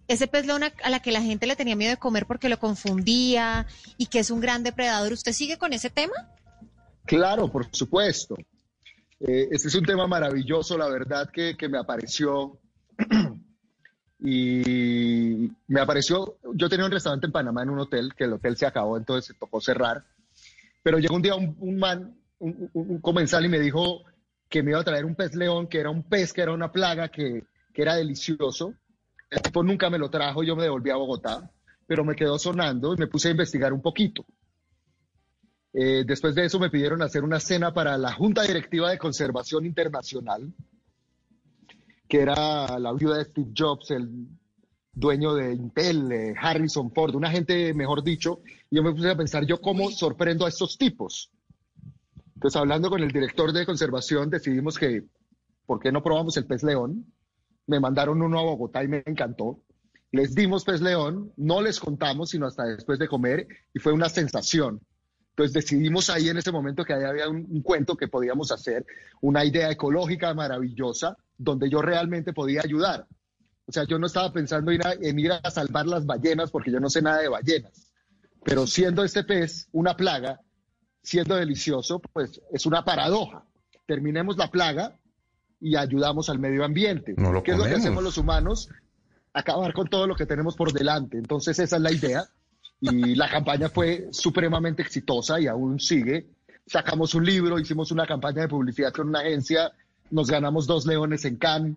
Ese 0.08 0.26
pez 0.26 0.46
león 0.46 0.62
a, 0.64 0.72
a 0.82 0.90
la 0.90 1.00
que 1.00 1.12
la 1.12 1.20
gente 1.20 1.46
le 1.46 1.54
tenía 1.54 1.76
miedo 1.76 1.90
de 1.90 1.98
comer 1.98 2.26
porque 2.26 2.48
lo 2.48 2.58
confundía 2.58 3.66
y 3.98 4.06
que 4.06 4.20
es 4.20 4.30
un 4.30 4.40
gran 4.40 4.62
depredador. 4.62 5.12
¿Usted 5.12 5.32
sigue 5.32 5.58
con 5.58 5.74
ese 5.74 5.90
tema? 5.90 6.14
Claro, 7.04 7.50
por 7.52 7.68
supuesto. 7.72 8.36
Eh, 9.20 9.48
este 9.50 9.68
es 9.68 9.74
un 9.74 9.84
tema 9.84 10.06
maravilloso, 10.06 10.78
la 10.78 10.88
verdad, 10.88 11.30
que, 11.30 11.56
que 11.56 11.68
me 11.68 11.78
apareció. 11.78 12.58
y 14.22 15.50
me 15.68 15.80
apareció, 15.80 16.36
yo 16.54 16.68
tenía 16.68 16.86
un 16.86 16.92
restaurante 16.92 17.26
en 17.26 17.32
Panamá 17.32 17.62
en 17.62 17.70
un 17.70 17.78
hotel, 17.80 18.12
que 18.16 18.24
el 18.24 18.34
hotel 18.34 18.56
se 18.56 18.66
acabó, 18.66 18.96
entonces 18.96 19.26
se 19.26 19.34
tocó 19.34 19.60
cerrar. 19.60 20.04
Pero 20.82 20.98
llegó 20.98 21.16
un 21.16 21.22
día 21.22 21.34
un, 21.34 21.56
un 21.60 21.78
man, 21.78 22.16
un, 22.38 22.70
un- 22.74 22.90
un 22.90 23.00
comensal 23.00 23.44
y 23.44 23.48
me 23.48 23.58
dijo 23.58 24.02
que 24.48 24.62
me 24.62 24.70
iba 24.72 24.80
a 24.80 24.84
traer 24.84 25.04
un 25.04 25.14
pez 25.14 25.34
león, 25.34 25.68
que 25.68 25.78
era 25.80 25.90
un 25.90 26.02
pez, 26.02 26.32
que 26.32 26.42
era 26.42 26.52
una 26.52 26.72
plaga, 26.72 27.08
que, 27.08 27.44
que 27.72 27.82
era 27.82 27.94
delicioso. 27.96 28.74
El 29.30 29.42
tipo 29.42 29.62
nunca 29.62 29.88
me 29.90 29.98
lo 29.98 30.10
trajo, 30.10 30.42
yo 30.42 30.56
me 30.56 30.64
devolví 30.64 30.90
a 30.90 30.96
Bogotá, 30.96 31.50
pero 31.86 32.04
me 32.04 32.16
quedó 32.16 32.38
sonando 32.38 32.94
y 32.94 32.96
me 32.96 33.06
puse 33.06 33.28
a 33.28 33.30
investigar 33.32 33.72
un 33.72 33.80
poquito. 33.80 34.24
Eh, 35.72 36.02
después 36.04 36.34
de 36.34 36.44
eso 36.46 36.58
me 36.58 36.68
pidieron 36.70 37.00
hacer 37.00 37.22
una 37.22 37.38
cena 37.38 37.72
para 37.72 37.96
la 37.96 38.12
Junta 38.12 38.42
Directiva 38.42 38.90
de 38.90 38.98
Conservación 38.98 39.64
Internacional, 39.66 40.52
que 42.10 42.20
era 42.20 42.76
la 42.80 42.92
viuda 42.92 43.18
de 43.18 43.24
Steve 43.24 43.52
Jobs, 43.56 43.92
el 43.92 44.26
dueño 44.92 45.32
de 45.32 45.54
Intel, 45.54 46.34
Harrison 46.36 46.90
Ford, 46.92 47.14
una 47.14 47.30
gente, 47.30 47.72
mejor 47.72 48.02
dicho, 48.02 48.40
y 48.68 48.76
yo 48.76 48.82
me 48.82 48.92
puse 48.92 49.08
a 49.08 49.16
pensar, 49.16 49.46
yo 49.46 49.60
cómo 49.60 49.90
sorprendo 49.92 50.44
a 50.44 50.48
estos 50.48 50.76
tipos. 50.76 51.30
Entonces, 52.34 52.60
hablando 52.60 52.90
con 52.90 53.00
el 53.00 53.12
director 53.12 53.52
de 53.52 53.64
conservación, 53.64 54.28
decidimos 54.28 54.76
que, 54.76 55.04
¿por 55.66 55.78
qué 55.78 55.92
no 55.92 56.02
probamos 56.02 56.36
el 56.36 56.46
pez 56.46 56.64
león? 56.64 57.06
Me 57.68 57.78
mandaron 57.78 58.20
uno 58.20 58.40
a 58.40 58.42
Bogotá 58.42 58.82
y 58.82 58.88
me 58.88 59.04
encantó. 59.06 59.62
Les 60.10 60.34
dimos 60.34 60.64
pez 60.64 60.80
león, 60.80 61.32
no 61.36 61.62
les 61.62 61.78
contamos, 61.78 62.30
sino 62.30 62.46
hasta 62.46 62.64
después 62.64 62.98
de 62.98 63.06
comer, 63.06 63.46
y 63.72 63.78
fue 63.78 63.92
una 63.92 64.08
sensación. 64.08 64.80
Entonces 65.28 65.52
decidimos 65.52 66.10
ahí 66.10 66.28
en 66.28 66.38
ese 66.38 66.50
momento 66.50 66.84
que 66.84 66.92
ahí 66.92 67.04
había 67.04 67.28
un 67.28 67.62
cuento 67.62 67.96
que 67.96 68.08
podíamos 68.08 68.50
hacer, 68.50 68.84
una 69.20 69.44
idea 69.44 69.70
ecológica 69.70 70.34
maravillosa, 70.34 71.16
donde 71.42 71.70
yo 71.70 71.80
realmente 71.80 72.32
podía 72.32 72.60
ayudar. 72.62 73.06
O 73.66 73.72
sea, 73.72 73.84
yo 73.84 73.98
no 73.98 74.06
estaba 74.06 74.32
pensando 74.32 74.72
ir 74.72 74.86
a- 74.86 74.92
en 74.94 75.18
ir 75.18 75.32
a 75.32 75.50
salvar 75.50 75.86
las 75.86 76.04
ballenas, 76.04 76.50
porque 76.50 76.70
yo 76.70 76.80
no 76.80 76.90
sé 76.90 77.00
nada 77.02 77.18
de 77.22 77.28
ballenas. 77.28 77.92
Pero 78.44 78.66
siendo 78.66 79.04
este 79.04 79.24
pez 79.24 79.68
una 79.72 79.96
plaga, 79.96 80.40
siendo 81.02 81.36
delicioso, 81.36 82.00
pues 82.12 82.40
es 82.52 82.66
una 82.66 82.84
paradoja. 82.84 83.44
Terminemos 83.86 84.36
la 84.36 84.50
plaga 84.50 84.98
y 85.60 85.76
ayudamos 85.76 86.28
al 86.28 86.38
medio 86.38 86.64
ambiente. 86.64 87.14
No 87.16 87.32
lo 87.32 87.42
¿Qué 87.42 87.52
es 87.52 87.58
lo 87.58 87.64
que 87.64 87.70
hacemos 87.80 88.02
los 88.02 88.18
humanos? 88.18 88.68
Acabar 89.32 89.72
con 89.72 89.88
todo 89.88 90.06
lo 90.06 90.14
que 90.16 90.26
tenemos 90.26 90.56
por 90.56 90.72
delante. 90.72 91.16
Entonces 91.16 91.58
esa 91.58 91.76
es 91.76 91.82
la 91.82 91.92
idea. 91.92 92.24
Y 92.80 93.14
la 93.14 93.28
campaña 93.30 93.68
fue 93.68 94.08
supremamente 94.10 94.82
exitosa 94.82 95.38
y 95.40 95.46
aún 95.46 95.78
sigue. 95.80 96.30
Sacamos 96.66 97.14
un 97.14 97.24
libro, 97.24 97.58
hicimos 97.58 97.90
una 97.92 98.06
campaña 98.06 98.42
de 98.42 98.48
publicidad 98.48 98.92
con 98.92 99.08
una 99.08 99.20
agencia, 99.20 99.70
nos 100.10 100.30
ganamos 100.30 100.66
dos 100.66 100.86
leones 100.86 101.24
en 101.24 101.36
Cannes. 101.36 101.76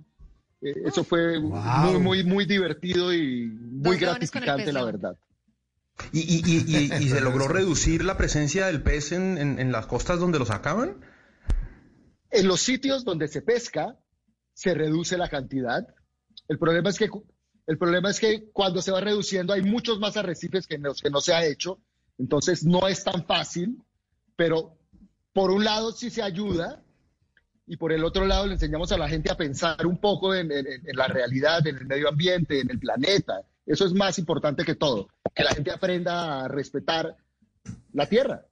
Eh, 0.61 0.73
eso 0.85 1.03
fue 1.03 1.39
muy, 1.39 1.99
muy, 1.99 2.23
muy 2.23 2.45
divertido 2.45 3.14
y 3.14 3.47
muy 3.47 3.97
Dos 3.97 3.99
gratificante, 3.99 4.72
la 4.72 4.84
verdad. 4.84 5.18
¿Y, 6.11 6.19
y- 6.22 6.41
y- 6.45 6.76
y- 6.77 7.03
y 7.05 7.10
se 7.10 7.22
logró 7.22 7.47
reducir 7.47 8.03
la 8.03 8.18
presencia 8.18 8.65
del 8.68 8.81
pez 8.81 9.11
en, 9.11 9.38
en- 9.38 9.60
en 9.60 9.72
las 9.72 9.85
costas 9.85 10.19
donde 10.19 10.39
lo 10.39 10.45
sacaban? 10.45 10.95
En 12.31 12.47
los 12.47 12.61
sitios 12.61 13.03
donde 13.05 13.27
se 13.27 13.41
pesca, 13.41 13.95
se 14.53 14.73
reduce 14.73 15.18
la 15.18 15.30
cantidad. 15.30 15.88
El 16.47 16.57
problema 16.57 16.89
es 16.89 16.97
que, 16.97 17.10
el 17.68 17.77
problema 17.77 18.10
es 18.10 18.19
que 18.19 18.49
cuando 18.51 18.81
se 18.81 18.91
va 18.91 19.01
reduciendo 19.01 19.53
hay 19.53 19.61
muchos 19.61 19.99
más 19.99 20.18
arrecifes 20.18 20.65
que 20.65 20.77
los 20.80 20.99
que 21.01 21.10
no 21.11 21.22
se 21.22 21.34
ha 21.34 21.45
hecho. 21.45 21.80
Entonces 22.18 22.64
no 22.64 22.88
es 22.88 23.03
tan 23.03 23.26
fácil, 23.26 23.77
pero 24.35 24.77
por 25.31 25.51
un 25.51 25.64
lado 25.64 25.91
sí 25.91 26.10
se 26.10 26.22
ayuda 26.23 26.82
y 27.74 27.78
por 27.78 27.91
el 27.91 28.04
otro 28.04 28.24
lado 28.28 28.45
le 28.45 28.54
enseñamos 28.54 28.91
a 28.91 28.98
la 29.00 29.10
gente 29.10 29.32
a 29.32 29.36
pensar 29.36 29.88
un 29.88 29.98
poco 29.98 30.36
en, 30.36 30.48
la 30.94 31.08
realidad, 31.08 31.66
en 31.66 31.76
el 31.78 31.88
medio 31.88 32.08
ambiente, 32.08 32.60
en 32.60 32.70
el 32.70 32.78
planeta. 32.78 33.41
Eso 33.66 33.88
es 33.88 33.94
más 33.94 34.20
importante 34.20 34.64
que 34.64 34.76
todo, 34.76 35.08
que 35.34 35.44
la 35.44 35.54
gente 35.56 35.72
aprenda 35.72 36.44
a 36.44 36.48
respetar 36.48 37.18
la 37.94 38.06
tierra. 38.06 38.45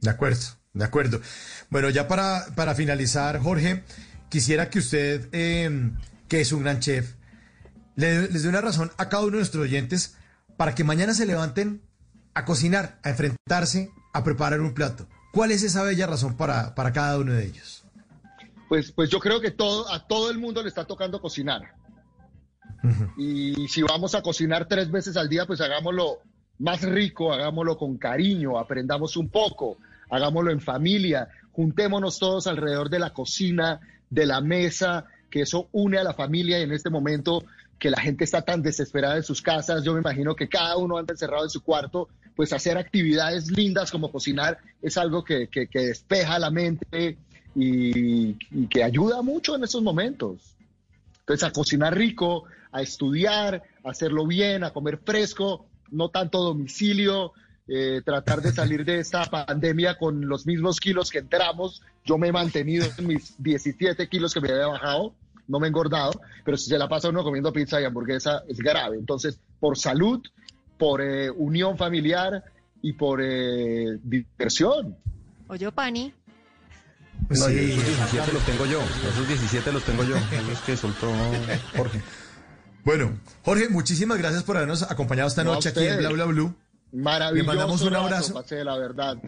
De 0.00 0.10
acuerdo, 0.10 0.38
de 0.74 0.84
acuerdo. 0.84 1.20
Bueno, 1.70 1.88
ya 1.88 2.06
para, 2.08 2.44
para 2.54 2.74
finalizar, 2.74 3.38
Jorge, 3.38 3.84
quisiera 4.28 4.68
que 4.68 4.80
usted, 4.80 5.30
eh, 5.32 5.92
que 6.28 6.42
es 6.42 6.52
un 6.52 6.62
gran 6.62 6.80
chef, 6.80 7.14
le- 7.96 8.28
les 8.28 8.42
dé 8.42 8.50
una 8.50 8.60
razón 8.60 8.90
a 8.98 9.08
cada 9.08 9.22
uno 9.22 9.32
de 9.32 9.38
nuestros 9.38 9.64
oyentes 9.64 10.14
para 10.58 10.74
que 10.74 10.84
mañana 10.84 11.14
se 11.14 11.24
levanten 11.24 11.80
a 12.34 12.44
cocinar, 12.44 12.98
a 13.02 13.08
enfrentarse, 13.08 13.90
a 14.12 14.22
preparar 14.24 14.60
un 14.60 14.74
plato. 14.74 15.08
¿Cuál 15.32 15.52
es 15.52 15.62
esa 15.62 15.82
bella 15.82 16.06
razón 16.06 16.36
para, 16.36 16.74
para 16.74 16.92
cada 16.92 17.18
uno 17.18 17.32
de 17.32 17.46
ellos? 17.46 17.84
Pues, 18.68 18.92
pues 18.92 19.10
yo 19.10 19.18
creo 19.18 19.40
que 19.40 19.50
todo, 19.50 19.90
a 19.92 20.06
todo 20.06 20.30
el 20.30 20.38
mundo 20.38 20.62
le 20.62 20.68
está 20.68 20.84
tocando 20.84 21.20
cocinar. 21.20 21.74
Y 23.18 23.68
si 23.68 23.82
vamos 23.82 24.14
a 24.14 24.22
cocinar 24.22 24.66
tres 24.66 24.90
veces 24.90 25.16
al 25.16 25.28
día, 25.28 25.46
pues 25.46 25.60
hagámoslo 25.60 26.20
más 26.58 26.82
rico, 26.82 27.32
hagámoslo 27.32 27.76
con 27.76 27.98
cariño, 27.98 28.58
aprendamos 28.58 29.16
un 29.16 29.28
poco, 29.28 29.78
hagámoslo 30.08 30.50
en 30.50 30.60
familia, 30.60 31.28
juntémonos 31.52 32.18
todos 32.18 32.46
alrededor 32.46 32.88
de 32.88 32.98
la 32.98 33.10
cocina, 33.10 33.80
de 34.08 34.26
la 34.26 34.40
mesa, 34.40 35.04
que 35.30 35.42
eso 35.42 35.68
une 35.72 35.98
a 35.98 36.04
la 36.04 36.14
familia 36.14 36.58
y 36.58 36.62
en 36.62 36.72
este 36.72 36.90
momento 36.90 37.44
que 37.80 37.90
la 37.90 38.00
gente 38.00 38.22
está 38.24 38.42
tan 38.42 38.62
desesperada 38.62 39.16
en 39.16 39.22
sus 39.22 39.40
casas, 39.40 39.82
yo 39.82 39.94
me 39.94 40.00
imagino 40.00 40.36
que 40.36 40.48
cada 40.48 40.76
uno 40.76 40.98
anda 40.98 41.14
encerrado 41.14 41.44
en 41.44 41.50
su 41.50 41.62
cuarto, 41.62 42.08
pues 42.36 42.52
hacer 42.52 42.76
actividades 42.76 43.50
lindas 43.50 43.90
como 43.90 44.12
cocinar 44.12 44.58
es 44.82 44.98
algo 44.98 45.24
que, 45.24 45.48
que- 45.48 45.66
despeja 45.72 46.38
la 46.38 46.50
mente 46.50 47.16
y, 47.56 48.34
que 48.68 48.84
ayuda 48.84 49.22
mucho 49.22 49.56
en 49.56 49.64
esos 49.64 49.82
momentos. 49.82 50.54
Entonces, 51.20 51.42
a 51.48 51.52
cocinar 51.52 51.96
rico, 51.96 52.44
a 52.70 52.82
estudiar, 52.82 53.62
a 53.82 53.90
hacerlo 53.90 54.26
bien, 54.26 54.62
a 54.62 54.72
comer 54.72 54.98
fresco, 54.98 55.66
no 55.90 56.10
tanto 56.10 56.42
domicilio, 56.42 57.32
eh, 57.66 58.02
tratar 58.04 58.42
de 58.42 58.52
salir 58.52 58.84
de 58.84 58.98
esta 58.98 59.24
pandemia 59.24 59.96
con 59.96 60.28
los 60.28 60.46
mismos 60.46 60.80
kilos 60.80 61.10
que 61.10 61.18
entramos. 61.18 61.82
Yo 62.04 62.18
me 62.18 62.28
he 62.28 62.32
mantenido 62.32 62.86
en 62.98 63.06
mis 63.06 63.34
17 63.42 64.06
kilos 64.08 64.34
que 64.34 64.40
me 64.40 64.50
había 64.50 64.66
bajado, 64.66 65.14
no 65.50 65.58
me 65.58 65.66
he 65.66 65.68
engordado, 65.68 66.12
pero 66.44 66.56
si 66.56 66.70
se 66.70 66.78
la 66.78 66.88
pasa 66.88 67.08
uno 67.08 67.22
comiendo 67.24 67.52
pizza 67.52 67.80
y 67.80 67.84
hamburguesa 67.84 68.44
es 68.48 68.58
grave. 68.58 68.96
Entonces, 68.96 69.38
por 69.58 69.76
salud, 69.76 70.20
por 70.78 71.02
eh, 71.02 71.28
unión 71.30 71.76
familiar 71.76 72.42
y 72.80 72.92
por 72.92 73.20
eh, 73.20 73.98
diversión. 74.02 74.96
Oye, 75.48 75.70
Pani. 75.72 76.14
No, 77.28 77.50
y 77.50 77.58
esos 77.58 77.84
17 77.84 78.32
los 78.32 78.42
tengo 78.44 78.66
yo. 78.66 78.80
Esos 79.08 79.28
17 79.28 79.72
los 79.72 79.82
tengo 79.84 80.04
yo. 80.04 80.16
Esos 80.32 80.60
que 80.60 80.76
soltó 80.76 81.12
Jorge. 81.76 82.00
Bueno, 82.84 83.18
Jorge, 83.44 83.68
muchísimas 83.68 84.18
gracias 84.18 84.42
por 84.42 84.56
habernos 84.56 84.82
acompañado 84.84 85.28
esta 85.28 85.44
No, 85.44 85.54
noche 85.54 85.68
aquí 85.70 85.84
en. 85.84 85.98
Bla 85.98 86.10
Bla 86.10 86.24
Blue. 86.24 86.54
Maravilloso. 86.92 87.42
Le 87.42 87.46
mandamos 87.56 87.82
un 87.82 87.94
abrazo. 87.94 88.34
pasé, 88.34 88.64
la 88.64 88.76
verdad. 88.78 89.18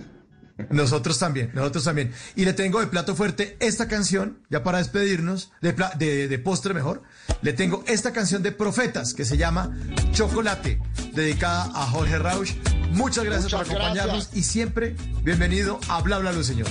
Nosotros 0.70 1.19
también, 1.19 1.51
nosotros 1.55 1.85
también. 1.85 2.12
Y 2.37 2.45
le 2.45 2.53
tengo 2.53 2.81
de 2.81 2.87
plato 2.87 3.15
fuerte 3.15 3.57
esta 3.61 3.89
canción, 3.89 4.39
ya 4.51 4.62
para 4.62 4.79
despedirnos, 4.79 5.53
de, 5.61 5.74
de, 5.99 6.29
de 6.29 6.39
postre 6.39 6.74
mejor. 6.74 7.03
Le 7.43 7.53
tengo 7.53 7.85
esta 7.87 8.12
canción 8.12 8.43
de 8.43 8.53
Profetas 8.53 9.15
que 9.15 9.24
se 9.24 9.37
llama 9.37 9.77
Chocolate, 10.12 10.81
dedicada 11.15 11.65
a 11.74 11.87
Jorge 11.87 12.19
Rausch. 12.19 12.53
Muchas 12.91 13.24
gracias 13.24 13.53
Muchas 13.53 13.69
por 13.69 13.77
acompañarnos 13.77 14.27
gracias. 14.27 14.37
y 14.37 14.43
siempre 14.43 14.97
bienvenido 15.23 15.81
a 15.89 16.03
Bla 16.03 16.19
Bla 16.19 16.33
señor. 16.43 16.69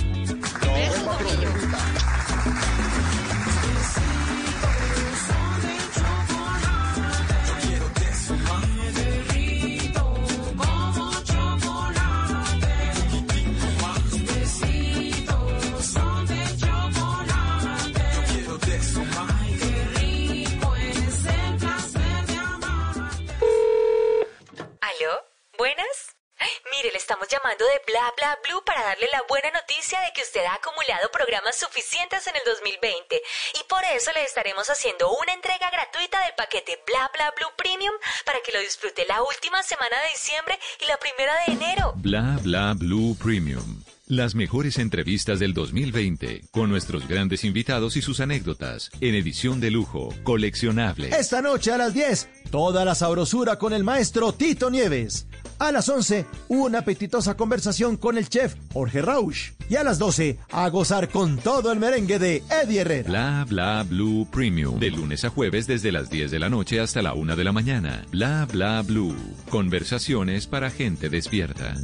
Llamando 27.52 27.64
de 27.64 27.80
Bla 27.86 28.12
Bla 28.16 28.38
Blue 28.44 28.62
para 28.64 28.82
darle 28.82 29.06
la 29.12 29.22
buena 29.28 29.50
noticia 29.50 30.00
de 30.00 30.12
que 30.14 30.22
usted 30.22 30.44
ha 30.44 30.54
acumulado 30.54 31.10
programas 31.12 31.56
suficientes 31.56 32.26
en 32.26 32.36
el 32.36 32.42
2020 32.46 33.20
y 33.60 33.68
por 33.68 33.82
eso 33.96 34.12
le 34.12 34.24
estaremos 34.24 34.68
haciendo 34.68 35.10
una 35.20 35.32
entrega 35.32 35.70
gratuita 35.70 36.22
del 36.24 36.34
paquete 36.36 36.80
Bla 36.86 37.10
Bla 37.12 37.32
Blue 37.36 37.52
Premium 37.56 37.94
para 38.24 38.38
que 38.44 38.52
lo 38.52 38.60
disfrute 38.60 39.04
la 39.06 39.22
última 39.22 39.62
semana 39.62 40.00
de 40.00 40.08
diciembre 40.16 40.58
y 40.80 40.86
la 40.86 40.96
primera 40.96 41.32
de 41.44 41.52
enero. 41.52 41.92
Bla 41.96 42.38
bla 42.42 42.74
blue 42.74 43.16
premium. 43.20 43.82
Las 44.06 44.34
mejores 44.34 44.78
entrevistas 44.78 45.38
del 45.38 45.54
2020, 45.54 46.42
con 46.50 46.68
nuestros 46.68 47.08
grandes 47.08 47.44
invitados 47.44 47.96
y 47.96 48.02
sus 48.02 48.20
anécdotas, 48.20 48.90
en 49.00 49.14
edición 49.14 49.60
de 49.60 49.70
lujo, 49.70 50.10
coleccionable. 50.22 51.08
Esta 51.08 51.40
noche 51.40 51.72
a 51.72 51.78
las 51.78 51.94
10, 51.94 52.28
toda 52.50 52.84
la 52.84 52.94
sabrosura 52.94 53.58
con 53.58 53.72
el 53.72 53.84
maestro 53.84 54.32
Tito 54.34 54.70
Nieves. 54.70 55.26
A 55.62 55.70
las 55.70 55.88
11, 55.88 56.26
una 56.48 56.80
apetitosa 56.80 57.36
conversación 57.36 57.96
con 57.96 58.18
el 58.18 58.28
chef 58.28 58.56
Jorge 58.72 59.00
Rausch. 59.00 59.52
Y 59.68 59.76
a 59.76 59.84
las 59.84 59.96
12, 60.00 60.36
a 60.50 60.68
gozar 60.70 61.08
con 61.08 61.38
todo 61.38 61.70
el 61.70 61.78
merengue 61.78 62.18
de 62.18 62.42
Eddie 62.50 62.80
Herrera. 62.80 63.08
Bla 63.08 63.46
Bla 63.48 63.86
Blue 63.88 64.26
Premium. 64.32 64.80
De 64.80 64.90
lunes 64.90 65.24
a 65.24 65.28
jueves 65.28 65.68
desde 65.68 65.92
las 65.92 66.10
10 66.10 66.32
de 66.32 66.40
la 66.40 66.48
noche 66.48 66.80
hasta 66.80 67.00
la 67.00 67.14
1 67.14 67.36
de 67.36 67.44
la 67.44 67.52
mañana. 67.52 68.04
Bla 68.10 68.48
Bla 68.50 68.82
Blue. 68.82 69.14
Conversaciones 69.50 70.48
para 70.48 70.68
gente 70.68 71.08
despierta. 71.08 71.76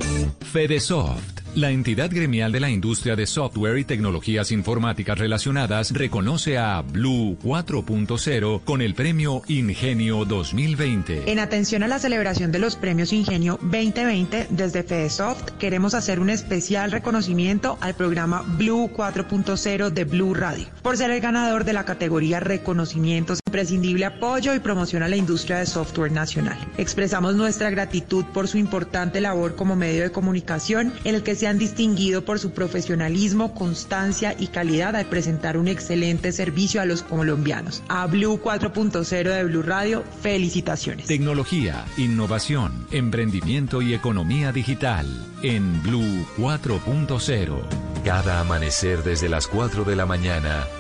Fedesoft. 0.53 1.43
La 1.59 1.73
entidad 1.73 2.09
gremial 2.09 2.53
de 2.53 2.61
la 2.61 2.71
industria 2.71 3.17
de 3.17 3.27
software 3.27 3.79
y 3.79 3.85
tecnologías 3.85 4.53
informáticas 4.53 5.19
relacionadas 5.19 5.91
reconoce 5.91 6.57
a 6.57 6.83
Blue 6.83 7.37
4.0 7.43 8.63
con 8.63 8.81
el 8.81 8.95
premio 8.95 9.43
Ingenio 9.49 10.25
2020. 10.25 11.29
En 11.29 11.41
atención 11.41 11.83
a 11.83 11.89
la 11.89 11.99
celebración 11.99 12.53
de 12.53 12.61
los 12.61 12.77
premios 12.77 13.13
Ingenio 13.13 13.59
2020, 13.61 14.47
desde 14.51 14.85
FedeSoft 14.85 15.51
queremos 15.59 15.95
hacer 15.95 16.21
un 16.21 16.31
especial 16.31 16.93
reconocimiento 16.93 17.77
al 17.81 17.95
programa 17.95 18.43
Blue 18.57 18.89
4.0 18.97 19.91
de 19.91 20.05
Blue 20.05 20.35
Radio 20.35 20.69
por 20.81 20.97
ser 20.97 21.11
el 21.11 21.21
ganador 21.21 21.65
de 21.65 21.73
la 21.73 21.85
categoría 21.85 22.39
Reconocimientos, 22.39 23.41
imprescindible 23.49 24.05
apoyo 24.05 24.55
y 24.55 24.61
promoción 24.61 25.03
a 25.03 25.09
la 25.09 25.17
industria 25.17 25.59
de 25.59 25.67
software 25.67 26.13
nacional. 26.13 26.57
Expresamos 26.79 27.35
nuestra 27.35 27.69
gratitud 27.71 28.25
por 28.27 28.47
su 28.47 28.59
importante 28.59 29.21
labor 29.21 29.57
como 29.57 29.75
medio 29.75 30.05
de 30.05 30.13
comunicación 30.13 30.93
en 31.03 31.17
el 31.17 31.25
que 31.25 31.35
se 31.35 31.48
han 31.49 31.59
distinguido 31.59 32.25
por 32.25 32.39
su 32.39 32.53
profesionalismo, 32.53 33.55
constancia 33.55 34.35
y 34.39 34.49
calidad 34.49 34.95
al 34.97 35.07
presentar 35.07 35.57
un 35.57 35.69
excelente 35.69 36.33
servicio 36.33 36.81
a 36.81 36.85
los 36.85 37.03
colombianos. 37.03 37.83
A 37.89 38.07
Blue 38.07 38.41
4.0 38.43 39.23
de 39.23 39.45
Blue 39.45 39.63
Radio, 39.63 40.05
felicitaciones. 40.23 41.07
Tecnología, 41.07 41.85
innovación, 41.97 42.87
emprendimiento 42.91 43.83
y 43.83 43.95
economía 43.95 44.53
digital 44.53 45.07
en 45.43 45.83
Blue 45.83 46.27
4.0. 46.37 47.63
Cada 48.05 48.41
amanecer 48.41 49.03
desde 49.03 49.29
las 49.29 49.47
4 49.49 49.85
de 49.85 49.97
la 49.97 50.07
mañana, 50.07 50.67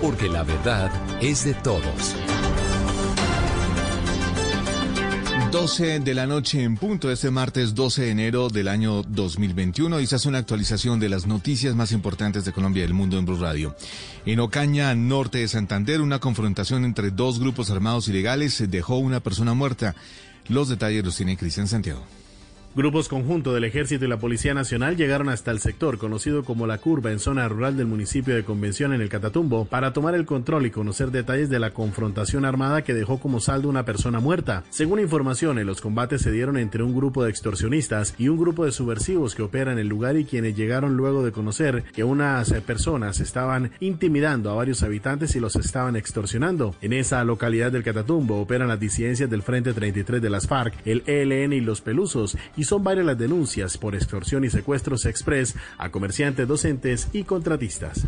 porque 0.00 0.28
la 0.28 0.42
verdad 0.42 0.90
es 1.20 1.44
de 1.44 1.54
todos. 1.54 2.14
12 5.50 6.00
de 6.00 6.14
la 6.14 6.28
noche 6.28 6.62
en 6.62 6.76
punto, 6.76 7.10
este 7.10 7.30
martes 7.30 7.74
12 7.74 8.02
de 8.02 8.10
enero 8.10 8.48
del 8.48 8.68
año 8.68 9.02
2021 9.02 10.00
y 10.00 10.06
se 10.06 10.14
hace 10.14 10.28
una 10.28 10.38
actualización 10.38 11.00
de 11.00 11.08
las 11.08 11.26
noticias 11.26 11.74
más 11.74 11.90
importantes 11.90 12.44
de 12.44 12.52
Colombia 12.52 12.84
y 12.84 12.86
del 12.86 12.94
mundo 12.94 13.18
en 13.18 13.26
Blue 13.26 13.36
Radio. 13.36 13.74
En 14.26 14.38
Ocaña, 14.38 14.94
norte 14.94 15.38
de 15.38 15.48
Santander, 15.48 16.02
una 16.02 16.20
confrontación 16.20 16.84
entre 16.84 17.10
dos 17.10 17.40
grupos 17.40 17.70
armados 17.70 18.06
ilegales 18.06 18.62
dejó 18.70 18.98
una 18.98 19.18
persona 19.18 19.52
muerta. 19.52 19.96
Los 20.48 20.68
detalles 20.68 21.04
los 21.04 21.16
tiene 21.16 21.36
Cristian 21.36 21.66
Santiago. 21.66 22.04
Grupos 22.72 23.08
conjuntos 23.08 23.52
del 23.52 23.64
Ejército 23.64 24.04
y 24.04 24.08
la 24.08 24.20
Policía 24.20 24.54
Nacional 24.54 24.96
llegaron 24.96 25.28
hasta 25.28 25.50
el 25.50 25.58
sector 25.58 25.98
conocido 25.98 26.44
como 26.44 26.68
La 26.68 26.78
Curva 26.78 27.10
en 27.10 27.18
zona 27.18 27.48
rural 27.48 27.76
del 27.76 27.88
municipio 27.88 28.32
de 28.32 28.44
Convención 28.44 28.92
en 28.92 29.00
el 29.00 29.08
Catatumbo 29.08 29.64
para 29.64 29.92
tomar 29.92 30.14
el 30.14 30.24
control 30.24 30.66
y 30.66 30.70
conocer 30.70 31.10
detalles 31.10 31.50
de 31.50 31.58
la 31.58 31.72
confrontación 31.72 32.44
armada 32.44 32.82
que 32.82 32.94
dejó 32.94 33.18
como 33.18 33.40
saldo 33.40 33.68
una 33.68 33.84
persona 33.84 34.20
muerta. 34.20 34.62
Según 34.70 35.00
informaciones, 35.00 35.66
los 35.66 35.80
combates 35.80 36.22
se 36.22 36.30
dieron 36.30 36.56
entre 36.58 36.84
un 36.84 36.94
grupo 36.94 37.24
de 37.24 37.30
extorsionistas 37.30 38.14
y 38.18 38.28
un 38.28 38.38
grupo 38.38 38.64
de 38.64 38.70
subversivos 38.70 39.34
que 39.34 39.42
operan 39.42 39.72
en 39.72 39.80
el 39.80 39.88
lugar 39.88 40.16
y 40.16 40.24
quienes 40.24 40.54
llegaron 40.54 40.96
luego 40.96 41.24
de 41.24 41.32
conocer 41.32 41.82
que 41.92 42.04
unas 42.04 42.52
personas 42.64 43.18
estaban 43.18 43.72
intimidando 43.80 44.48
a 44.48 44.54
varios 44.54 44.84
habitantes 44.84 45.34
y 45.34 45.40
los 45.40 45.56
estaban 45.56 45.96
extorsionando. 45.96 46.76
En 46.82 46.92
esa 46.92 47.24
localidad 47.24 47.72
del 47.72 47.82
Catatumbo 47.82 48.40
operan 48.40 48.68
las 48.68 48.78
disidencias 48.78 49.28
del 49.28 49.42
Frente 49.42 49.72
33 49.72 50.22
de 50.22 50.30
las 50.30 50.46
FARC, 50.46 50.74
el 50.84 51.02
ELN 51.06 51.52
y 51.52 51.60
los 51.60 51.80
Pelusos 51.80 52.38
y 52.60 52.64
son 52.64 52.84
varias 52.84 53.06
las 53.06 53.16
denuncias 53.16 53.78
por 53.78 53.94
extorsión 53.94 54.44
y 54.44 54.50
secuestros 54.50 55.06
express 55.06 55.54
a 55.78 55.90
comerciantes, 55.90 56.46
docentes 56.46 57.08
y 57.14 57.24
contratistas. 57.24 58.02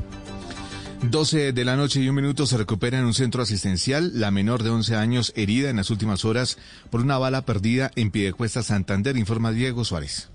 12 1.08 1.54
de 1.54 1.64
la 1.64 1.74
noche 1.74 2.00
y 2.00 2.08
un 2.10 2.16
minuto 2.16 2.44
se 2.44 2.58
recupera 2.58 2.98
en 2.98 3.06
un 3.06 3.14
centro 3.14 3.40
asistencial 3.40 4.20
la 4.20 4.30
menor 4.30 4.62
de 4.62 4.68
11 4.68 4.94
años 4.94 5.32
herida 5.36 5.70
en 5.70 5.76
las 5.76 5.88
últimas 5.88 6.26
horas 6.26 6.58
por 6.90 7.00
una 7.00 7.16
bala 7.16 7.46
perdida 7.46 7.90
en 7.96 8.10
Piedecuesta, 8.10 8.62
Santander, 8.62 9.16
informa 9.16 9.52
Diego 9.52 9.86
Suárez. 9.86 10.28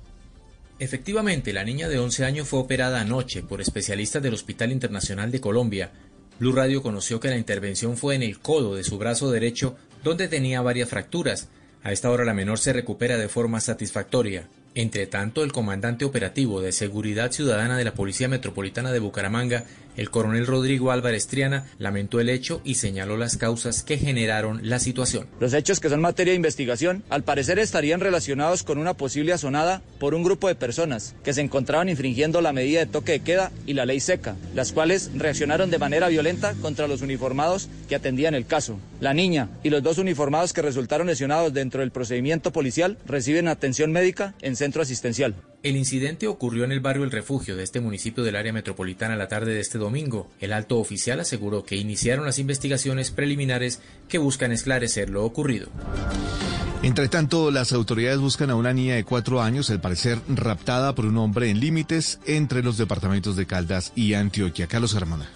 Efectivamente, 0.79 1.53
la 1.53 1.63
niña 1.63 1.87
de 1.87 1.99
11 1.99 2.25
años 2.25 2.47
fue 2.47 2.59
operada 2.59 2.99
anoche 2.99 3.43
por 3.43 3.61
especialistas 3.61 4.23
del 4.23 4.33
Hospital 4.33 4.71
Internacional 4.71 5.29
de 5.29 5.41
Colombia. 5.41 5.91
Blue 6.39 6.53
Radio 6.53 6.81
conoció 6.81 7.19
que 7.19 7.29
la 7.29 7.37
intervención 7.37 7.97
fue 7.97 8.15
en 8.15 8.23
el 8.23 8.39
codo 8.39 8.73
de 8.73 8.83
su 8.83 8.97
brazo 8.97 9.29
derecho, 9.29 9.75
donde 10.03 10.27
tenía 10.27 10.63
varias 10.63 10.89
fracturas. 10.89 11.49
A 11.87 11.93
esta 11.93 12.11
hora 12.11 12.25
la 12.25 12.33
menor 12.33 12.59
se 12.59 12.73
recupera 12.73 13.15
de 13.15 13.29
forma 13.29 13.61
satisfactoria. 13.61 14.49
Entre 14.75 15.07
tanto, 15.07 15.41
el 15.41 15.53
comandante 15.53 16.03
operativo 16.03 16.59
de 16.59 16.73
Seguridad 16.73 17.31
Ciudadana 17.31 17.77
de 17.77 17.85
la 17.85 17.93
Policía 17.93 18.27
Metropolitana 18.27 18.91
de 18.91 18.99
Bucaramanga, 18.99 19.63
el 19.97 20.09
coronel 20.09 20.47
Rodrigo 20.47 20.91
Álvarez 20.91 21.27
Triana, 21.27 21.65
lamentó 21.79 22.19
el 22.19 22.29
hecho 22.29 22.61
y 22.63 22.75
señaló 22.75 23.17
las 23.17 23.35
causas 23.35 23.83
que 23.83 23.97
generaron 23.97 24.61
la 24.63 24.79
situación. 24.79 25.27
Los 25.39 25.53
hechos 25.53 25.79
que 25.79 25.89
son 25.89 26.01
materia 26.01 26.31
de 26.31 26.37
investigación, 26.37 27.03
al 27.09 27.23
parecer 27.23 27.59
estarían 27.59 27.99
relacionados 27.99 28.63
con 28.63 28.77
una 28.77 28.93
posible 28.93 29.33
asonada 29.33 29.81
por 29.99 30.13
un 30.13 30.23
grupo 30.23 30.47
de 30.47 30.55
personas 30.55 31.15
que 31.23 31.33
se 31.33 31.41
encontraban 31.41 31.89
infringiendo 31.89 32.41
la 32.41 32.53
medida 32.53 32.79
de 32.79 32.85
toque 32.85 33.13
de 33.13 33.19
queda 33.21 33.51
y 33.65 33.73
la 33.73 33.85
ley 33.85 33.99
seca, 33.99 34.35
las 34.53 34.71
cuales 34.71 35.11
reaccionaron 35.15 35.69
de 35.71 35.79
manera 35.79 36.07
violenta 36.07 36.53
contra 36.61 36.87
los 36.87 37.01
uniformados 37.01 37.69
que 37.89 37.95
atendían 37.95 38.35
el 38.35 38.45
caso. 38.45 38.79
La 38.99 39.13
niña 39.13 39.49
y 39.63 39.69
los 39.69 39.83
dos 39.83 39.97
uniformados 39.97 40.53
que 40.53 40.61
resultaron 40.61 41.07
lesionados 41.07 41.53
dentro 41.53 41.81
del 41.81 41.91
procedimiento 41.91 42.51
policial 42.51 42.97
reciben 43.05 43.47
atención 43.47 43.91
médica 43.91 44.33
en 44.41 44.55
centro 44.55 44.81
asistencial. 44.81 45.35
El 45.67 45.75
incidente 45.75 46.27
ocurrió 46.27 46.63
en 46.63 46.71
el 46.71 46.79
barrio 46.79 47.03
El 47.03 47.11
Refugio 47.11 47.57
de 47.57 47.63
este 47.63 47.81
municipio 47.81 48.23
del 48.23 48.37
área 48.37 48.53
metropolitana 48.53 49.17
la 49.17 49.27
tarde 49.27 49.53
de 49.53 49.59
este 49.59 49.77
domingo. 49.77 50.29
El 50.39 50.53
alto 50.53 50.77
oficial 50.77 51.19
aseguró 51.19 51.65
que 51.65 51.75
iniciaron 51.75 52.25
las 52.25 52.39
investigaciones 52.39 53.11
preliminares 53.11 53.81
que 54.07 54.17
buscan 54.17 54.53
esclarecer 54.53 55.09
lo 55.09 55.25
ocurrido. 55.25 55.67
Entre 56.83 57.09
tanto, 57.09 57.51
las 57.51 57.73
autoridades 57.73 58.19
buscan 58.19 58.49
a 58.49 58.55
una 58.55 58.71
niña 58.71 58.95
de 58.95 59.03
cuatro 59.03 59.41
años, 59.41 59.69
al 59.69 59.81
parecer 59.81 60.19
raptada 60.29 60.95
por 60.95 61.05
un 61.05 61.17
hombre 61.17 61.49
en 61.49 61.59
límites 61.59 62.21
entre 62.25 62.63
los 62.63 62.77
departamentos 62.77 63.35
de 63.35 63.45
Caldas 63.45 63.91
y 63.93 64.13
Antioquia. 64.13 64.67
Carlos 64.67 64.95
Hermana. 64.95 65.27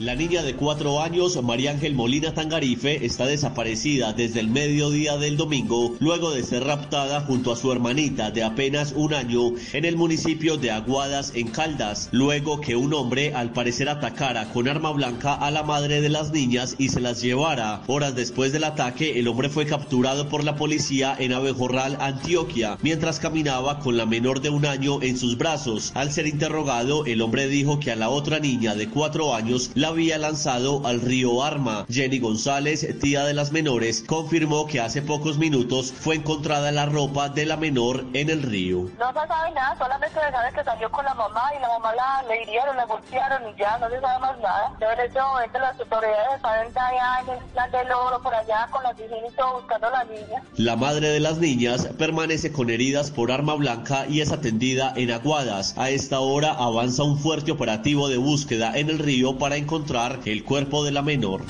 La 0.00 0.14
niña 0.14 0.44
de 0.44 0.54
cuatro 0.54 1.02
años, 1.02 1.42
María 1.42 1.72
Ángel 1.72 1.96
Molina 1.96 2.32
Tangarife, 2.32 3.04
está 3.04 3.26
desaparecida 3.26 4.12
desde 4.12 4.38
el 4.38 4.46
mediodía 4.46 5.16
del 5.16 5.36
domingo, 5.36 5.96
luego 5.98 6.30
de 6.30 6.44
ser 6.44 6.62
raptada 6.62 7.22
junto 7.22 7.50
a 7.50 7.56
su 7.56 7.72
hermanita 7.72 8.30
de 8.30 8.44
apenas 8.44 8.92
un 8.94 9.12
año 9.12 9.54
en 9.72 9.84
el 9.84 9.96
municipio 9.96 10.56
de 10.56 10.70
Aguadas, 10.70 11.32
en 11.34 11.48
Caldas, 11.48 12.10
luego 12.12 12.60
que 12.60 12.76
un 12.76 12.94
hombre 12.94 13.34
al 13.34 13.52
parecer 13.52 13.88
atacara 13.88 14.52
con 14.52 14.68
arma 14.68 14.92
blanca 14.92 15.34
a 15.34 15.50
la 15.50 15.64
madre 15.64 16.00
de 16.00 16.10
las 16.10 16.30
niñas 16.30 16.76
y 16.78 16.90
se 16.90 17.00
las 17.00 17.20
llevara. 17.20 17.82
Horas 17.88 18.14
después 18.14 18.52
del 18.52 18.62
ataque, 18.62 19.18
el 19.18 19.26
hombre 19.26 19.48
fue 19.48 19.66
capturado 19.66 20.28
por 20.28 20.44
la 20.44 20.54
policía 20.54 21.16
en 21.18 21.32
Abejorral, 21.32 21.98
Antioquia, 22.00 22.78
mientras 22.82 23.18
caminaba 23.18 23.80
con 23.80 23.96
la 23.96 24.06
menor 24.06 24.42
de 24.42 24.50
un 24.50 24.64
año 24.64 25.02
en 25.02 25.18
sus 25.18 25.36
brazos. 25.36 25.90
Al 25.94 26.12
ser 26.12 26.28
interrogado, 26.28 27.04
el 27.04 27.20
hombre 27.20 27.48
dijo 27.48 27.80
que 27.80 27.90
a 27.90 27.96
la 27.96 28.10
otra 28.10 28.38
niña 28.38 28.76
de 28.76 28.88
cuatro 28.88 29.34
años 29.34 29.72
la 29.74 29.87
la 29.88 29.94
había 29.94 30.18
lanzado 30.18 30.86
al 30.86 31.00
río 31.00 31.42
Arma. 31.42 31.86
Jenny 31.88 32.18
González, 32.18 32.86
tía 33.00 33.24
de 33.24 33.32
las 33.32 33.52
menores, 33.52 34.04
confirmó 34.06 34.66
que 34.66 34.80
hace 34.80 35.00
pocos 35.00 35.38
minutos 35.38 35.92
fue 35.92 36.16
encontrada 36.16 36.70
la 36.70 36.84
ropa 36.84 37.30
de 37.30 37.46
la 37.46 37.56
menor 37.56 38.04
en 38.12 38.28
el 38.28 38.42
río. 38.42 38.90
No 38.98 39.08
se 39.08 39.26
sabe 39.26 39.50
nada, 39.52 39.76
solamente 39.78 40.14
se 40.14 40.30
sabe 40.30 40.52
que 40.54 40.62
salió 40.62 40.90
con 40.90 41.06
la 41.06 41.14
mamá 41.14 41.42
y 41.56 41.62
la 41.62 41.68
mamá 41.68 41.94
la 41.94 42.22
le 42.28 42.42
hirieron, 42.42 42.76
la 42.76 42.84
golpearon 42.84 43.42
y 43.48 43.58
ya 43.58 43.78
no 43.78 43.88
se 43.88 43.98
sabe 43.98 44.18
más 44.20 44.38
nada. 44.40 44.76
Pero 44.78 44.92
en 44.92 45.00
este 45.00 45.20
momento 45.20 45.58
las 45.58 45.80
autoridades 45.80 46.36
están 46.36 46.68
allá 46.76 47.20
en 47.22 47.28
el 47.30 47.44
plan 47.46 47.70
del 47.70 47.90
oro 47.90 48.22
por 48.22 48.34
allá 48.34 48.68
con 48.70 48.82
las 48.82 48.94
y 48.98 49.36
todo 49.36 49.54
buscando 49.54 49.86
a 49.86 49.90
la 49.90 50.04
niña. 50.04 50.42
La 50.56 50.76
madre 50.76 51.08
de 51.08 51.20
las 51.20 51.38
niñas 51.38 51.88
permanece 51.98 52.52
con 52.52 52.68
heridas 52.68 53.10
por 53.10 53.32
arma 53.32 53.54
blanca 53.54 54.04
y 54.06 54.20
es 54.20 54.32
atendida 54.32 54.92
en 54.96 55.10
Aguadas. 55.12 55.74
A 55.78 55.88
esta 55.88 56.20
hora 56.20 56.52
avanza 56.52 57.04
un 57.04 57.18
fuerte 57.18 57.52
operativo 57.52 58.08
de 58.08 58.18
búsqueda 58.18 58.76
en 58.76 58.90
el 58.90 58.98
río 58.98 59.38
para 59.38 59.56
encontrar 59.56 59.77
el 60.24 60.44
cuerpo 60.44 60.84
de 60.84 60.92
la 60.92 61.02
menor. 61.02 61.42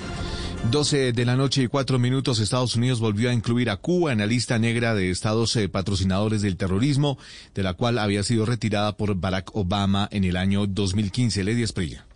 12 0.71 1.13
de 1.13 1.25
la 1.25 1.37
noche 1.37 1.63
y 1.63 1.67
4 1.67 1.99
minutos, 1.99 2.41
Estados 2.41 2.77
Unidos 2.77 3.01
volvió 3.01 3.31
a 3.31 3.33
incluir 3.33 3.71
a 3.71 3.77
Cuba 3.77 4.13
en 4.13 4.19
la 4.19 4.27
lista 4.27 4.59
negra 4.59 4.95
de 4.95 5.11
estados 5.11 5.57
eh, 5.57 5.69
patrocinadores 5.69 6.43
del 6.43 6.57
terrorismo, 6.57 7.17
de 7.55 7.63
la 7.63 7.75
cual 7.75 7.99
había 7.99 8.23
sido 8.23 8.45
retirada 8.45 8.97
por 8.97 9.15
Barack 9.15 9.55
Obama 9.57 10.09
en 10.11 10.25
el 10.25 10.37
año 10.37 10.67
2015. 10.67 11.45
Lady 11.45 11.63
Esprilla. 11.63 12.08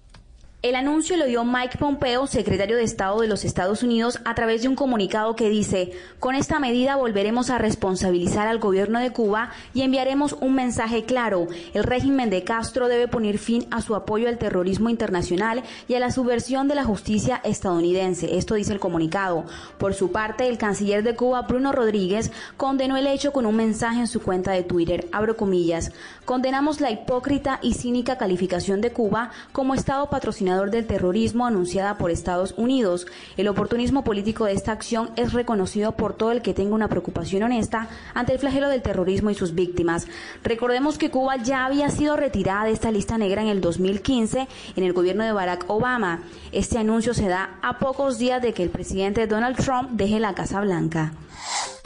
El 0.63 0.77
anuncio 0.77 1.17
lo 1.17 1.27
dio 1.27 1.45
Mike 1.45 1.77
Pompeo, 1.77 2.29
secretario 2.29 2.77
de 2.77 2.85
Estado 2.85 3.21
de 3.21 3.27
los 3.27 3.45
Estados 3.45 3.83
Unidos, 3.83 4.21
a 4.25 4.37
través 4.37 4.63
de 4.63 4.69
un 4.69 4.77
comunicado 4.77 5.35
que 5.35 5.51
dice, 5.51 5.91
con 6.21 6.37
esta 6.37 6.61
medida 6.61 6.95
volveremos 6.95 7.51
a 7.51 7.59
responsabilizar 7.59 8.47
al 8.47 8.61
gobierno 8.61 9.01
de 9.01 9.11
Cuba 9.11 9.51
y 9.75 9.83
enviaremos 9.83 10.35
un 10.35 10.55
mensaje 10.55 11.03
claro. 11.03 11.49
El 11.75 11.83
régimen 11.83 12.31
de 12.31 12.45
Castro 12.45 12.87
debe 12.87 13.09
poner 13.09 13.39
fin 13.39 13.67
a 13.73 13.83
su 13.83 13.97
apoyo 13.97 14.29
al 14.29 14.39
terrorismo 14.39 14.89
internacional 14.89 15.65
y 15.89 15.95
a 15.95 15.99
la 15.99 16.13
subversión 16.13 16.69
de 16.69 16.77
la 16.77 16.85
justicia 16.85 17.41
estadounidense. 17.43 18.39
Esto 18.39 18.55
dice 18.55 18.73
el 18.73 18.79
comunicado. 18.79 19.47
Por 19.79 19.95
su 19.95 20.13
parte, 20.13 20.47
el 20.47 20.59
canciller 20.59 21.03
de 21.03 21.17
Cuba, 21.17 21.43
Bruno 21.43 21.73
Rodríguez, 21.73 22.31
condenó 22.57 22.97
el 22.97 23.09
hecho 23.09 23.33
con 23.33 23.47
un 23.47 23.57
mensaje 23.57 23.99
en 23.99 24.07
su 24.07 24.23
cuenta 24.23 24.53
de 24.53 24.63
Twitter. 24.63 25.09
Abro 25.11 25.37
comillas. 25.37 25.91
Condenamos 26.25 26.81
la 26.81 26.93
hipócrita 26.93 27.59
y 27.63 27.75
cínica 27.75 28.17
calificación 28.17 28.81
de 28.81 28.93
Cuba 28.93 29.33
como 29.51 29.75
Estado 29.75 30.09
del 30.53 30.87
terrorismo 30.87 31.47
anunciada 31.47 31.97
por 31.97 32.11
Estados 32.11 32.55
Unidos. 32.57 33.07
El 33.37 33.49
oportunismo 33.49 34.05
político 34.05 34.45
de 34.45 34.53
esta 34.53 34.73
acción 34.73 35.11
es 35.17 35.33
reconocido 35.33 35.93
por 35.93 36.15
todo 36.15 36.33
el 36.33 36.43
que 36.43 36.55
tenga 36.55 36.75
una 36.75 36.89
preocupación 36.89 37.43
honesta 37.43 37.89
ante 38.15 38.33
el 38.33 38.39
flagelo 38.39 38.69
del 38.69 38.83
terrorismo 38.83 39.31
y 39.31 39.35
sus 39.35 39.55
víctimas. 39.55 40.07
Recordemos 40.45 40.99
que 40.99 41.11
Cuba 41.11 41.37
ya 41.37 41.65
había 41.65 41.89
sido 41.91 42.17
retirada 42.17 42.65
de 42.65 42.73
esta 42.73 42.91
lista 42.91 43.19
negra 43.19 43.43
en 43.43 43.49
el 43.49 43.61
2015 43.61 44.47
en 44.77 44.85
el 44.85 44.93
gobierno 44.93 45.25
de 45.25 45.33
Barack 45.33 45.65
Obama. 45.69 46.23
Este 46.53 46.79
anuncio 46.79 47.15
se 47.15 47.29
da 47.29 47.59
a 47.63 47.79
pocos 47.79 48.19
días 48.19 48.43
de 48.43 48.53
que 48.53 48.63
el 48.63 48.71
presidente 48.71 49.27
Donald 49.27 49.57
Trump 49.57 49.91
deje 49.93 50.21
la 50.21 50.35
Casa 50.35 50.61
Blanca. 50.61 51.13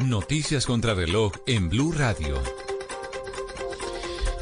Noticias 0.05 0.67
contra 0.67 0.95
reloj 0.95 1.33
en 1.47 1.69
Blue 1.69 1.93
Radio. 1.93 2.66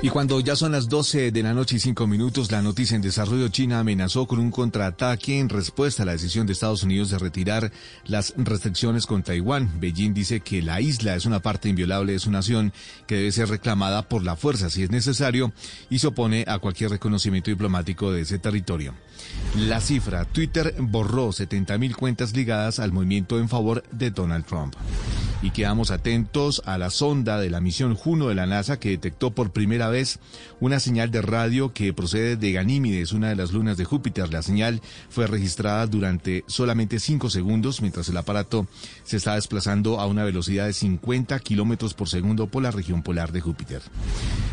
Y 0.05 0.11
cuando 0.11 0.39
ya 0.41 0.55
son 0.55 0.73
las 0.73 0.91
12 0.91 1.33
de 1.33 1.43
la 1.43 1.55
noche 1.55 1.77
y 1.77 1.79
5 1.79 2.07
minutos, 2.07 2.53
la 2.53 2.61
noticia 2.61 2.95
en 2.95 3.01
desarrollo 3.01 3.49
China 3.49 3.79
amenazó 3.79 4.27
con 4.27 4.39
un 4.39 4.51
contraataque 4.51 5.39
en 5.39 5.49
respuesta 5.49 6.03
a 6.03 6.07
la 6.07 6.13
decisión 6.13 6.47
de 6.47 6.53
Estados 6.53 6.83
Unidos 6.83 7.09
de 7.09 7.19
retirar 7.19 7.73
las 8.05 8.35
restricciones 8.37 9.07
con 9.07 9.23
Taiwán. 9.23 9.81
Beijing 9.81 10.13
dice 10.13 10.41
que 10.41 10.61
la 10.61 10.83
isla 10.83 11.15
es 11.15 11.25
una 11.25 11.41
parte 11.41 11.71
inviolable 11.71 12.13
de 12.13 12.19
su 12.19 12.31
nación 12.31 12.75
que 13.07 13.15
debe 13.15 13.33
ser 13.33 13.49
reclamada 13.49 14.07
por 14.07 14.23
la 14.23 14.37
fuerza 14.37 14.69
si 14.69 14.83
es 14.83 14.91
necesario 14.91 15.55
y 15.89 16.01
se 16.01 16.09
opone 16.09 16.45
a 16.49 16.59
cualquier 16.59 16.91
reconocimiento 16.91 17.51
diplomático 17.51 18.13
de 18.13 18.21
ese 18.21 18.39
territorio. 18.39 18.93
La 19.57 19.81
cifra, 19.81 20.27
Twitter 20.27 20.75
borró 20.81 21.29
70.000 21.29 21.95
cuentas 21.95 22.37
ligadas 22.37 22.79
al 22.79 22.93
movimiento 22.93 23.39
en 23.39 23.49
favor 23.49 23.83
de 23.91 24.11
Donald 24.11 24.45
Trump. 24.45 24.75
Y 25.43 25.51
quedamos 25.51 25.91
atentos 25.91 26.63
a 26.65 26.79
la 26.79 26.89
sonda 26.89 27.39
de 27.39 27.51
la 27.51 27.61
misión 27.61 27.95
Juno 27.95 28.29
de 28.29 28.35
la 28.35 28.47
NASA 28.47 28.81
que 28.81 28.89
detectó 28.89 29.33
por 29.33 29.53
primera 29.53 29.89
vez 29.89 29.94
una 30.61 30.81
señal 30.81 31.11
de 31.11 31.23
radio 31.23 31.73
que 31.73 31.93
procede 31.93 32.37
de 32.37 32.53
Ganímedes, 32.53 33.13
una 33.13 33.29
de 33.29 33.37
las 33.37 33.53
lunas 33.53 33.77
de 33.77 33.85
Júpiter. 33.85 34.33
La 34.33 34.43
señal 34.43 34.81
fue 35.09 35.27
registrada 35.27 35.87
durante 35.87 36.45
solamente 36.47 36.99
5 36.99 37.31
segundos 37.31 37.81
mientras 37.81 38.09
el 38.09 38.17
aparato 38.17 38.67
se 39.05 39.17
está 39.17 39.35
desplazando 39.35 40.01
a 40.01 40.07
una 40.07 40.25
velocidad 40.25 40.67
de 40.67 40.73
50 40.73 41.39
kilómetros 41.41 41.95
por 41.95 42.09
segundo 42.09 42.49
por 42.49 42.63
la 42.63 42.71
región 42.71 43.03
polar 43.03 43.33
de 43.33 43.41
Júpiter. 43.41 43.83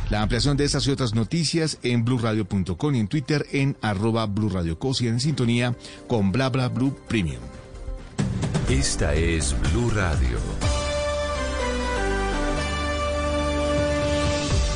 La 0.10 0.22
ampliación 0.22 0.58
de 0.58 0.66
estas 0.66 0.86
y 0.88 0.92
otras 0.92 1.16
noticias 1.16 1.80
en 1.84 2.04
blurradio.com 2.06 2.96
y 2.96 3.00
en 3.00 3.08
Twitter 3.08 3.46
en 3.52 3.78
arroba 3.82 4.26
blurradiocosi 4.26 5.08
en 5.08 5.20
sintonía 5.20 5.76
con 6.08 6.32
bla 6.32 6.50
bla 6.50 6.68
blue 6.68 6.96
premium. 7.08 7.42
Esta 8.70 9.16
es 9.16 9.56
Blue 9.72 9.90
Radio. 9.90 10.81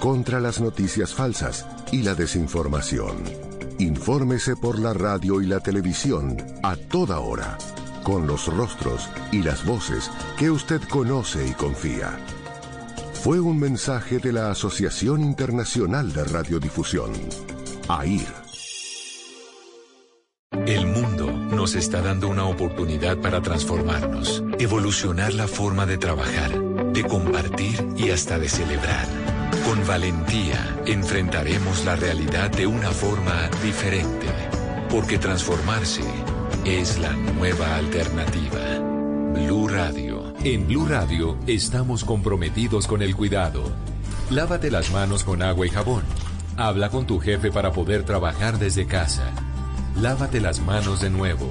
contra 0.00 0.40
las 0.40 0.60
noticias 0.60 1.14
falsas 1.14 1.66
y 1.92 2.02
la 2.02 2.14
desinformación. 2.14 3.16
Infórmese 3.78 4.56
por 4.56 4.78
la 4.78 4.94
radio 4.94 5.40
y 5.40 5.46
la 5.46 5.60
televisión 5.60 6.36
a 6.62 6.76
toda 6.76 7.20
hora 7.20 7.58
con 8.04 8.26
los 8.26 8.46
rostros 8.46 9.08
y 9.32 9.42
las 9.42 9.64
voces 9.64 10.10
que 10.38 10.50
usted 10.50 10.80
conoce 10.88 11.48
y 11.48 11.52
confía. 11.52 12.16
Fue 13.14 13.40
un 13.40 13.58
mensaje 13.58 14.18
de 14.18 14.32
la 14.32 14.50
Asociación 14.50 15.22
Internacional 15.22 16.12
de 16.12 16.24
Radiodifusión, 16.24 17.10
AIR. 17.88 18.44
El 20.66 20.86
mundo 20.86 21.32
nos 21.32 21.74
está 21.74 22.00
dando 22.02 22.28
una 22.28 22.44
oportunidad 22.44 23.18
para 23.18 23.40
transformarnos, 23.40 24.44
evolucionar 24.58 25.32
la 25.32 25.48
forma 25.48 25.86
de 25.86 25.98
trabajar, 25.98 26.62
de 26.92 27.02
compartir 27.04 27.86
y 27.96 28.10
hasta 28.10 28.38
de 28.38 28.48
celebrar. 28.48 29.33
Con 29.64 29.86
valentía 29.86 30.76
enfrentaremos 30.84 31.86
la 31.86 31.96
realidad 31.96 32.50
de 32.50 32.66
una 32.66 32.90
forma 32.90 33.48
diferente, 33.62 34.26
porque 34.90 35.18
transformarse 35.18 36.02
es 36.66 36.98
la 36.98 37.12
nueva 37.12 37.76
alternativa. 37.76 38.60
Blue 39.32 39.66
Radio. 39.66 40.34
En 40.44 40.66
Blue 40.66 40.86
Radio 40.86 41.38
estamos 41.46 42.04
comprometidos 42.04 42.86
con 42.86 43.00
el 43.00 43.16
cuidado. 43.16 43.64
Lávate 44.30 44.70
las 44.70 44.90
manos 44.90 45.24
con 45.24 45.42
agua 45.42 45.66
y 45.66 45.70
jabón. 45.70 46.02
Habla 46.58 46.90
con 46.90 47.06
tu 47.06 47.18
jefe 47.18 47.50
para 47.50 47.72
poder 47.72 48.04
trabajar 48.04 48.58
desde 48.58 48.86
casa. 48.86 49.32
Lávate 50.00 50.42
las 50.42 50.60
manos 50.60 51.00
de 51.00 51.08
nuevo. 51.08 51.50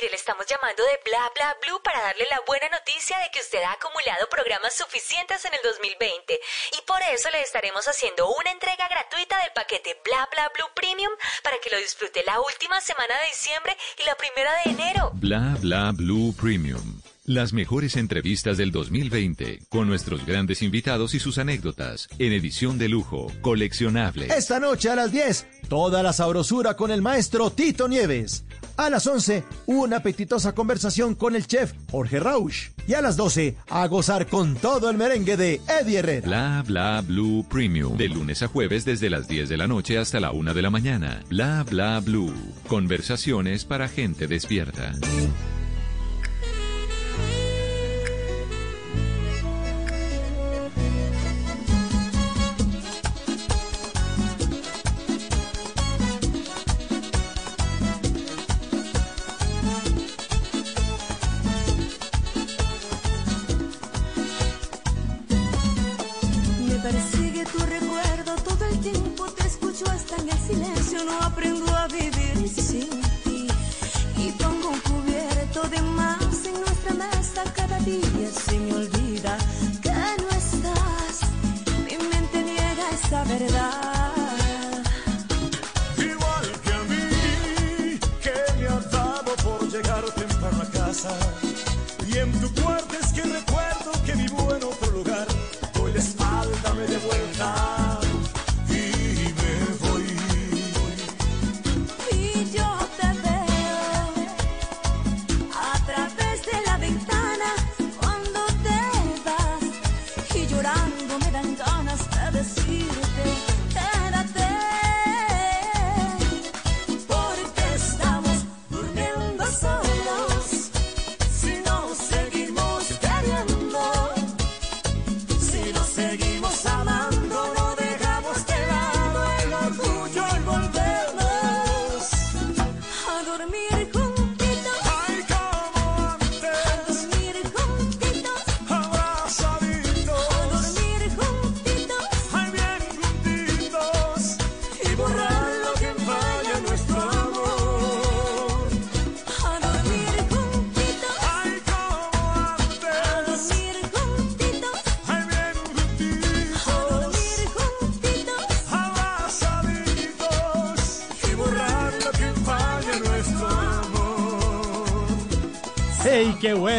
mire, 0.00 0.10
le 0.10 0.16
estamos 0.16 0.46
llamando 0.46 0.82
de 0.82 0.98
Bla 1.04 1.30
Bla 1.34 1.56
Blue 1.62 1.80
para 1.82 2.00
darle 2.00 2.24
la 2.30 2.40
buena 2.46 2.68
noticia 2.70 3.18
de 3.18 3.30
que 3.32 3.40
usted 3.40 3.62
ha 3.62 3.72
acumulado 3.72 4.28
programas 4.30 4.72
suficientes 4.74 5.44
en 5.44 5.52
el 5.52 5.60
2020 5.62 6.40
y 6.78 6.80
por 6.86 7.00
eso 7.12 7.28
le 7.30 7.42
estaremos 7.42 7.86
haciendo 7.86 8.32
una 8.32 8.50
entrega 8.50 8.88
gratuita 8.88 9.36
del 9.42 9.52
paquete 9.52 10.00
Bla 10.04 10.28
Bla 10.32 10.48
Blue 10.54 10.72
Premium 10.74 11.12
para 11.42 11.56
que 11.62 11.70
lo 11.70 11.78
disfrute 11.78 12.24
la 12.24 12.40
última 12.40 12.80
semana 12.80 13.12
de 13.20 13.28
diciembre 13.28 13.76
y 14.00 14.04
la 14.04 14.16
primera 14.16 14.50
de 14.64 14.70
enero. 14.72 15.10
Bla 15.14 15.56
Bla 15.60 15.92
Blue 15.92 16.32
Premium. 16.32 17.02
Las 17.26 17.52
mejores 17.52 17.96
entrevistas 17.96 18.56
del 18.56 18.72
2020 18.72 19.60
con 19.68 19.86
nuestros 19.86 20.24
grandes 20.24 20.62
invitados 20.62 21.14
y 21.14 21.20
sus 21.20 21.38
anécdotas 21.38 22.08
en 22.18 22.32
edición 22.32 22.78
de 22.78 22.88
lujo, 22.88 23.30
coleccionable. 23.42 24.26
Esta 24.34 24.58
noche 24.58 24.88
a 24.88 24.96
las 24.96 25.12
10, 25.12 25.46
toda 25.68 26.02
la 26.02 26.12
sabrosura 26.12 26.74
con 26.74 26.90
el 26.90 27.02
maestro 27.02 27.50
Tito 27.50 27.86
Nieves. 27.86 28.44
A 28.80 28.88
las 28.88 29.06
11, 29.06 29.44
una 29.66 29.98
apetitosa 29.98 30.54
conversación 30.54 31.14
con 31.14 31.36
el 31.36 31.46
chef 31.46 31.74
Jorge 31.90 32.18
Rausch. 32.18 32.70
Y 32.86 32.94
a 32.94 33.02
las 33.02 33.14
12, 33.14 33.54
a 33.68 33.86
gozar 33.88 34.26
con 34.26 34.54
todo 34.54 34.88
el 34.88 34.96
merengue 34.96 35.36
de 35.36 35.60
Eddie 35.68 35.98
Herrera. 35.98 36.26
Bla 36.26 36.64
Bla 36.66 37.02
Blue 37.06 37.44
Premium. 37.46 37.98
De 37.98 38.08
lunes 38.08 38.42
a 38.42 38.48
jueves 38.48 38.86
desde 38.86 39.10
las 39.10 39.28
10 39.28 39.50
de 39.50 39.58
la 39.58 39.66
noche 39.66 39.98
hasta 39.98 40.18
la 40.18 40.30
1 40.30 40.54
de 40.54 40.62
la 40.62 40.70
mañana. 40.70 41.20
Bla 41.28 41.62
Bla 41.68 42.00
Blue. 42.00 42.32
Conversaciones 42.68 43.66
para 43.66 43.86
gente 43.86 44.26
despierta. 44.26 44.94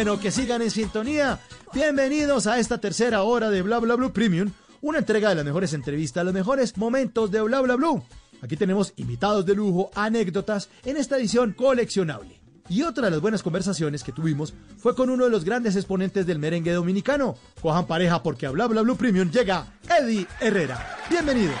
Bueno 0.04 0.18
que 0.18 0.32
sigan 0.32 0.60
en 0.62 0.70
sintonía! 0.72 1.38
Bienvenidos 1.72 2.48
a 2.48 2.58
esta 2.58 2.78
tercera 2.78 3.22
hora 3.22 3.50
de 3.50 3.62
Bla 3.62 3.78
Bla 3.78 3.94
Blue 3.94 4.12
Premium, 4.12 4.50
una 4.80 4.98
entrega 4.98 5.28
de 5.28 5.36
las 5.36 5.44
mejores 5.44 5.74
entrevistas, 5.74 6.24
los 6.24 6.34
mejores 6.34 6.76
momentos 6.76 7.30
de 7.30 7.40
Bla 7.40 7.60
Bla 7.60 7.76
Blue. 7.76 8.02
Aquí 8.40 8.56
tenemos 8.56 8.92
invitados 8.96 9.46
de 9.46 9.54
lujo, 9.54 9.92
anécdotas 9.94 10.70
en 10.84 10.96
esta 10.96 11.18
edición 11.18 11.52
coleccionable. 11.52 12.40
Y 12.68 12.82
otra 12.82 13.04
de 13.04 13.10
las 13.12 13.20
buenas 13.20 13.44
conversaciones 13.44 14.02
que 14.02 14.10
tuvimos 14.10 14.54
fue 14.76 14.96
con 14.96 15.08
uno 15.08 15.22
de 15.22 15.30
los 15.30 15.44
grandes 15.44 15.76
exponentes 15.76 16.26
del 16.26 16.40
merengue 16.40 16.72
dominicano. 16.72 17.36
Cojan 17.60 17.86
pareja 17.86 18.24
porque 18.24 18.46
a 18.46 18.50
Bla 18.50 18.66
Bla 18.66 18.82
Blue 18.82 18.96
Premium 18.96 19.30
llega 19.30 19.78
Eddie 19.88 20.26
Herrera. 20.40 20.96
Bienvenido. 21.10 21.52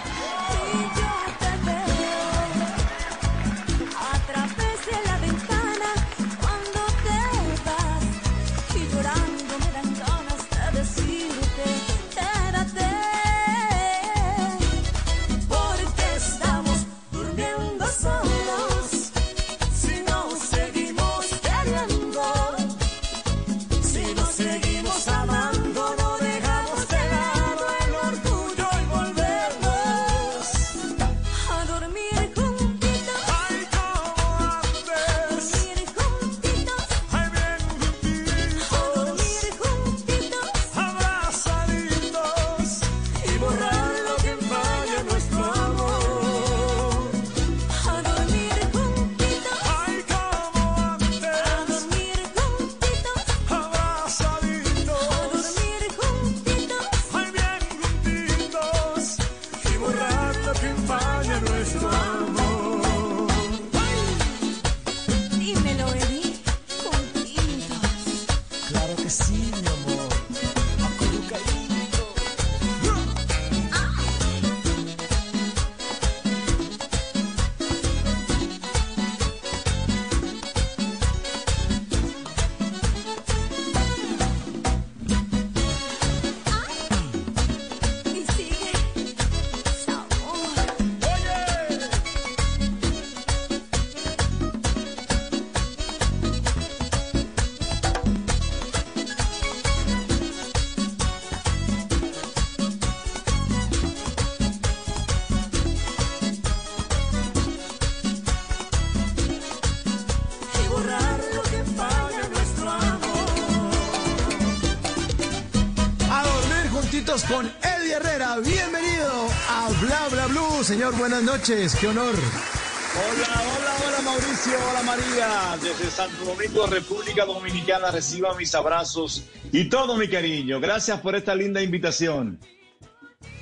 Señor, 120.82 120.98
buenas 120.98 121.22
noches. 121.22 121.76
Qué 121.76 121.86
honor. 121.86 122.12
Hola, 122.12 123.28
hola, 123.40 123.76
hola 123.86 124.02
Mauricio, 124.02 124.52
hola 124.68 124.82
María. 124.82 125.56
Desde 125.62 125.88
Santo 125.88 126.24
Domingo, 126.24 126.66
República 126.66 127.24
Dominicana, 127.24 127.92
reciba 127.92 128.34
mis 128.34 128.52
abrazos 128.52 129.22
y 129.52 129.68
todo 129.68 129.96
mi 129.96 130.08
cariño. 130.08 130.58
Gracias 130.58 130.98
por 130.98 131.14
esta 131.14 131.36
linda 131.36 131.62
invitación. 131.62 132.40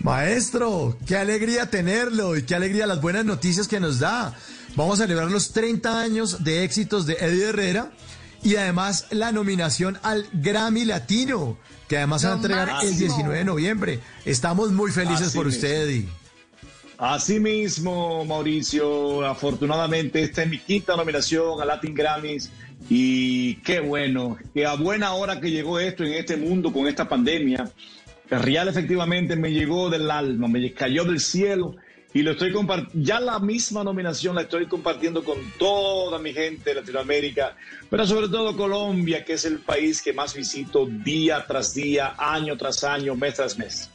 Maestro, 0.03 0.99
qué 1.07 1.17
alegría 1.17 1.71
tenerlo 1.71 2.37
y 2.37 2.43
qué 2.43 2.57
alegría 2.57 2.87
las 2.87 3.01
buenas 3.01 3.25
noticias 3.25 3.67
que 3.69 3.81
nos 3.81 4.01
da. 4.01 4.37
Vamos 4.77 5.01
a 5.01 5.05
celebrar 5.05 5.31
los 5.31 5.53
30 5.53 5.99
años 5.99 6.45
de 6.45 6.63
éxitos 6.65 7.07
de 7.07 7.15
Eddie 7.15 7.49
Herrera 7.49 7.91
y 8.43 8.57
además 8.57 9.07
la 9.09 9.33
nominación 9.33 9.99
al 10.03 10.29
Grammy 10.35 10.85
Latino, 10.85 11.57
que 11.89 11.97
además 11.97 12.21
se 12.21 12.27
va 12.27 12.35
a 12.35 12.37
entregar 12.37 12.69
el 12.69 12.75
máximo. 12.75 12.99
19 12.99 13.39
de 13.39 13.45
noviembre. 13.47 14.01
Estamos 14.27 14.73
muy 14.73 14.91
felices 14.91 15.29
Así 15.29 15.39
por 15.39 15.47
usted, 15.47 15.87
Eddie. 15.87 16.20
Así 17.01 17.41
mismo, 17.41 18.27
Mauricio, 18.27 19.25
afortunadamente 19.25 20.23
esta 20.23 20.43
es 20.43 20.51
mi 20.51 20.59
quinta 20.59 20.97
nominación 20.97 21.59
a 21.59 21.65
Latin 21.65 21.95
Grammys 21.95 22.53
y 22.91 23.55
qué 23.63 23.81
bueno, 23.81 24.37
que 24.53 24.67
a 24.67 24.75
buena 24.75 25.15
hora 25.15 25.41
que 25.41 25.51
llegó 25.51 25.81
esto 25.81 26.05
en 26.05 26.13
este 26.13 26.37
mundo 26.37 26.71
con 26.71 26.87
esta 26.87 27.09
pandemia, 27.09 27.71
real 28.29 28.69
efectivamente 28.69 29.35
me 29.35 29.51
llegó 29.51 29.89
del 29.89 30.11
alma, 30.11 30.47
me 30.47 30.75
cayó 30.75 31.05
del 31.05 31.21
cielo 31.21 31.75
y 32.13 32.21
lo 32.21 32.33
estoy 32.33 32.53
compartiendo, 32.53 33.03
ya 33.03 33.19
la 33.19 33.39
misma 33.39 33.83
nominación 33.83 34.35
la 34.35 34.43
estoy 34.43 34.67
compartiendo 34.67 35.25
con 35.25 35.39
toda 35.59 36.19
mi 36.19 36.35
gente 36.35 36.69
de 36.69 36.81
Latinoamérica, 36.83 37.57
pero 37.89 38.07
sobre 38.07 38.29
todo 38.29 38.55
Colombia, 38.55 39.25
que 39.25 39.33
es 39.33 39.47
el 39.47 39.61
país 39.61 40.03
que 40.03 40.13
más 40.13 40.35
visito 40.35 40.85
día 40.85 41.47
tras 41.49 41.73
día, 41.73 42.15
año 42.19 42.59
tras 42.59 42.85
año, 42.85 43.15
mes 43.15 43.37
tras 43.37 43.57
mes. 43.57 43.89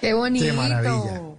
Qué 0.00 0.14
bonito. 0.14 0.46
Qué 0.46 0.52
maravilla. 0.54 1.34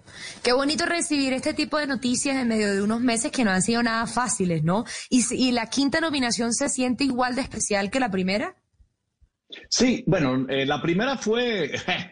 Qué 0.45 0.53
bonito 0.53 0.85
recibir 0.85 1.33
este 1.33 1.55
tipo 1.55 1.79
de 1.79 1.87
noticias 1.87 2.35
en 2.37 2.47
medio 2.47 2.71
de 2.71 2.83
unos 2.83 3.01
meses 3.01 3.31
que 3.31 3.43
no 3.43 3.49
han 3.49 3.63
sido 3.63 3.81
nada 3.81 4.05
fáciles, 4.05 4.63
¿no? 4.63 4.85
¿Y, 5.09 5.23
y 5.33 5.51
la 5.51 5.65
quinta 5.71 5.99
nominación 5.99 6.53
se 6.53 6.69
siente 6.69 7.03
igual 7.03 7.33
de 7.33 7.41
especial 7.41 7.89
que 7.89 7.99
la 7.99 8.11
primera? 8.11 8.55
Sí, 9.69 10.03
bueno, 10.05 10.45
eh, 10.47 10.67
la 10.67 10.83
primera 10.83 11.17
fue, 11.17 11.71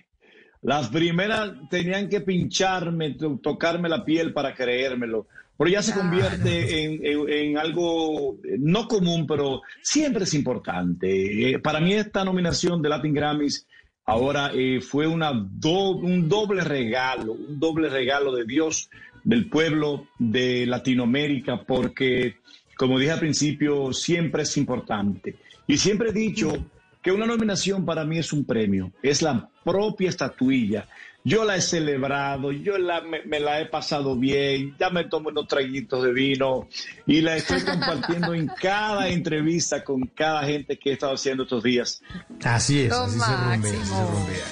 las 0.64 0.88
primeras 0.90 1.52
tenían 1.70 2.10
que 2.10 2.22
pincharme, 2.22 3.12
to- 3.12 3.40
tocarme 3.42 3.88
la 3.88 4.04
piel 4.04 4.34
para 4.34 4.56
creérmelo, 4.56 5.28
pero 5.56 5.70
ya 5.70 5.84
se 5.84 5.94
convierte 5.94 6.86
en, 6.86 7.06
en- 7.06 7.30
en 7.30 7.58
algo 7.60 8.40
eh, 8.44 8.58
no 8.58 8.88
común, 8.88 9.28
pero 9.28 9.62
siempre 9.84 10.24
es 10.24 10.34
importante. 10.34 11.52
Eh, 11.52 11.60
para 11.60 11.80
mí 11.80 11.94
esta 11.94 12.26
nominación 12.26 12.82
de 12.82 12.90
Latin 12.90 13.14
Grammys 13.14 13.68
ahora 14.06 14.52
eh, 14.54 14.82
fue 14.82 15.08
una 15.08 15.32
un 15.32 16.30
doble 16.30 16.64
regalo, 16.64 17.34
un 17.34 17.60
doble 17.60 17.90
regalo 17.90 18.34
de 18.36 18.46
Dios, 18.46 18.90
del 19.24 19.50
pueblo 19.50 20.08
de 20.20 20.66
Latinoamérica, 20.66 21.64
porque, 21.64 22.38
como 22.78 23.00
dije 23.00 23.12
al 23.12 23.20
principio, 23.20 23.94
siempre 23.94 24.44
es 24.44 24.58
importante. 24.58 25.36
Y 25.68 25.78
siempre 25.78 26.10
he 26.10 26.14
dicho 26.14 26.54
que 27.02 27.12
una 27.12 27.26
nominación 27.26 27.86
para 27.86 28.06
mí 28.06 28.18
es 28.18 28.34
un 28.34 28.46
premio, 28.46 28.92
es 29.02 29.22
la 29.22 29.50
propia 29.64 30.10
estatuilla. 30.10 30.88
Yo 31.26 31.46
la 31.46 31.56
he 31.56 31.62
celebrado, 31.62 32.52
yo 32.52 32.78
la- 32.78 33.00
me, 33.02 33.24
me 33.24 33.40
la 33.40 33.62
he 33.62 33.66
pasado 33.68 34.16
bien, 34.18 34.76
ya 34.78 34.90
me 34.90 35.06
tomo 35.06 35.30
unos 35.30 35.48
traguitos 35.48 36.04
de 36.04 36.12
vino 36.12 36.68
y 37.08 37.22
la 37.22 37.38
estoy 37.38 37.62
compartiendo 37.62 38.34
en 38.34 38.48
cada 38.62 39.08
entrevista 39.08 39.84
con 39.86 40.02
cada 40.08 40.44
gente 40.44 40.78
que 40.78 40.90
he 40.90 40.94
estado 40.94 41.14
haciendo 41.14 41.44
estos 41.44 41.64
días. 41.64 42.02
Así 42.44 42.82
es, 42.82 42.90
Lo 42.90 43.04
así 43.04 43.20
se 43.20 43.26
rumbea, 43.26 43.54
así 43.54 43.62
se 43.68 43.78
máximo. 43.78 44.12
rumbea. 44.12 44.46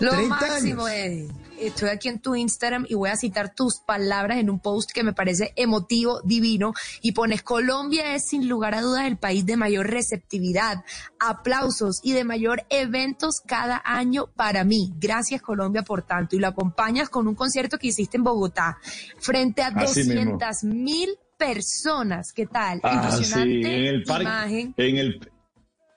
Lo 0.00 0.10
30 0.10 0.28
máximo, 0.36 0.84
años. 0.86 0.98
Eddie. 0.98 1.28
Estoy 1.66 1.88
aquí 1.90 2.08
en 2.08 2.20
tu 2.20 2.34
Instagram 2.34 2.86
y 2.88 2.94
voy 2.94 3.10
a 3.10 3.16
citar 3.16 3.54
tus 3.54 3.80
palabras 3.80 4.38
en 4.38 4.50
un 4.50 4.60
post 4.60 4.90
que 4.92 5.02
me 5.02 5.12
parece 5.12 5.52
emotivo, 5.56 6.20
divino, 6.22 6.72
y 7.02 7.12
pones 7.12 7.42
Colombia 7.42 8.14
es 8.14 8.26
sin 8.28 8.48
lugar 8.48 8.74
a 8.74 8.80
dudas 8.82 9.06
el 9.06 9.16
país 9.16 9.46
de 9.46 9.56
mayor 9.56 9.88
receptividad, 9.90 10.84
aplausos 11.18 12.00
y 12.02 12.12
de 12.12 12.24
mayor 12.24 12.64
eventos 12.70 13.40
cada 13.40 13.80
año 13.84 14.26
para 14.36 14.64
mí. 14.64 14.92
Gracias 14.98 15.42
Colombia 15.42 15.82
por 15.82 16.02
tanto. 16.02 16.36
Y 16.36 16.38
lo 16.38 16.48
acompañas 16.48 17.08
con 17.08 17.26
un 17.28 17.34
concierto 17.34 17.78
que 17.78 17.88
hiciste 17.88 18.16
en 18.16 18.24
Bogotá 18.24 18.78
frente 19.18 19.62
a 19.62 19.68
Así 19.68 20.00
mismo. 20.00 20.14
200 20.38 20.64
mil 20.64 21.10
personas. 21.38 22.32
¿Qué 22.32 22.46
tal? 22.46 22.80
Ah, 22.82 22.90
sí, 23.10 23.16
Impresionante 23.32 23.78
en 23.78 23.84
el 23.94 24.02
parque, 24.04 24.22
imagen. 24.24 24.74
en 24.76 24.96
el, 24.98 25.30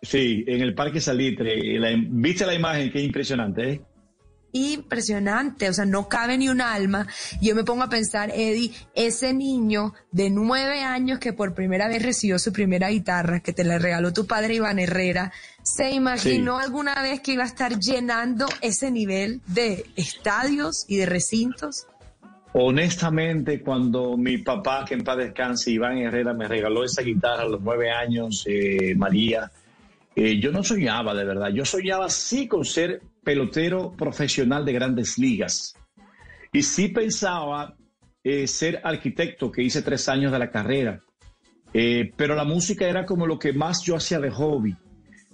sí, 0.02 0.44
en 0.48 0.62
el 0.62 0.74
Parque 0.76 1.00
Salitre. 1.02 1.80
La- 1.80 1.90
¿Viste 1.98 2.46
la 2.46 2.54
imagen? 2.56 2.92
Qué 2.92 3.02
impresionante, 3.02 3.72
¿eh? 3.72 3.82
Impresionante, 4.52 5.70
o 5.70 5.74
sea, 5.74 5.86
no 5.86 6.08
cabe 6.08 6.38
ni 6.38 6.50
un 6.50 6.62
alma. 6.62 7.08
Yo 7.42 7.56
me 7.56 7.64
pongo 7.64 7.84
a 7.84 7.90
pensar, 7.90 8.32
Eddie, 8.34 8.72
ese 8.96 9.34
niño 9.34 9.94
de 10.12 10.30
nueve 10.30 10.82
años 10.84 11.20
que 11.20 11.34
por 11.34 11.54
primera 11.54 11.88
vez 11.88 12.02
recibió 12.02 12.40
su 12.40 12.52
primera 12.54 12.90
guitarra, 12.90 13.40
que 13.42 13.54
te 13.54 13.64
la 13.64 13.78
regaló 13.78 14.14
tu 14.14 14.26
padre 14.26 14.56
Iván 14.56 14.80
Herrera, 14.80 15.32
¿se 15.64 15.92
imaginó 15.92 16.60
Sí. 16.60 16.66
alguna 16.66 17.02
vez 17.02 17.22
que 17.22 17.34
iba 17.34 17.44
a 17.44 17.48
estar 17.48 17.80
llenando 17.80 18.48
ese 18.62 18.90
nivel 18.92 19.42
de 19.48 19.86
estadios 19.96 20.86
y 20.88 20.98
de 20.98 21.06
recintos? 21.06 21.88
Honestamente, 22.54 23.62
cuando 23.62 24.18
mi 24.18 24.40
papá, 24.40 24.84
que 24.86 24.96
en 24.96 25.04
paz 25.04 25.18
descanse, 25.18 25.70
Iván 25.70 25.98
Herrera, 26.00 26.34
me 26.34 26.48
regaló 26.48 26.84
esa 26.84 27.04
guitarra 27.04 27.44
a 27.44 27.48
los 27.48 27.62
nueve 27.62 27.92
años, 27.92 28.44
eh, 28.48 28.96
María, 28.96 29.52
eh, 30.20 30.40
yo 30.40 30.52
no 30.52 30.64
soñaba 30.64 31.14
de 31.14 31.24
verdad. 31.24 31.50
Yo 31.54 31.64
soñaba 31.64 32.10
sí 32.10 32.48
con 32.48 32.66
ser 32.66 33.02
pelotero 33.24 33.94
profesional 33.96 34.66
de 34.66 34.74
grandes 34.74 35.18
ligas. 35.20 35.76
Y 36.52 36.64
sí 36.64 36.88
pensaba 36.88 37.76
eh, 38.24 38.48
ser 38.48 38.82
arquitecto, 38.84 39.52
que 39.52 39.62
hice 39.62 39.84
tres 39.84 40.10
años 40.10 40.32
de 40.32 40.40
la 40.40 40.50
carrera. 40.50 41.04
Eh, 41.72 42.12
pero 42.18 42.34
la 42.34 42.46
música 42.46 42.88
era 42.88 43.06
como 43.06 43.28
lo 43.28 43.38
que 43.38 43.54
más 43.54 43.84
yo 43.84 43.96
hacía 43.96 44.20
de 44.20 44.32
hobby. 44.32 44.76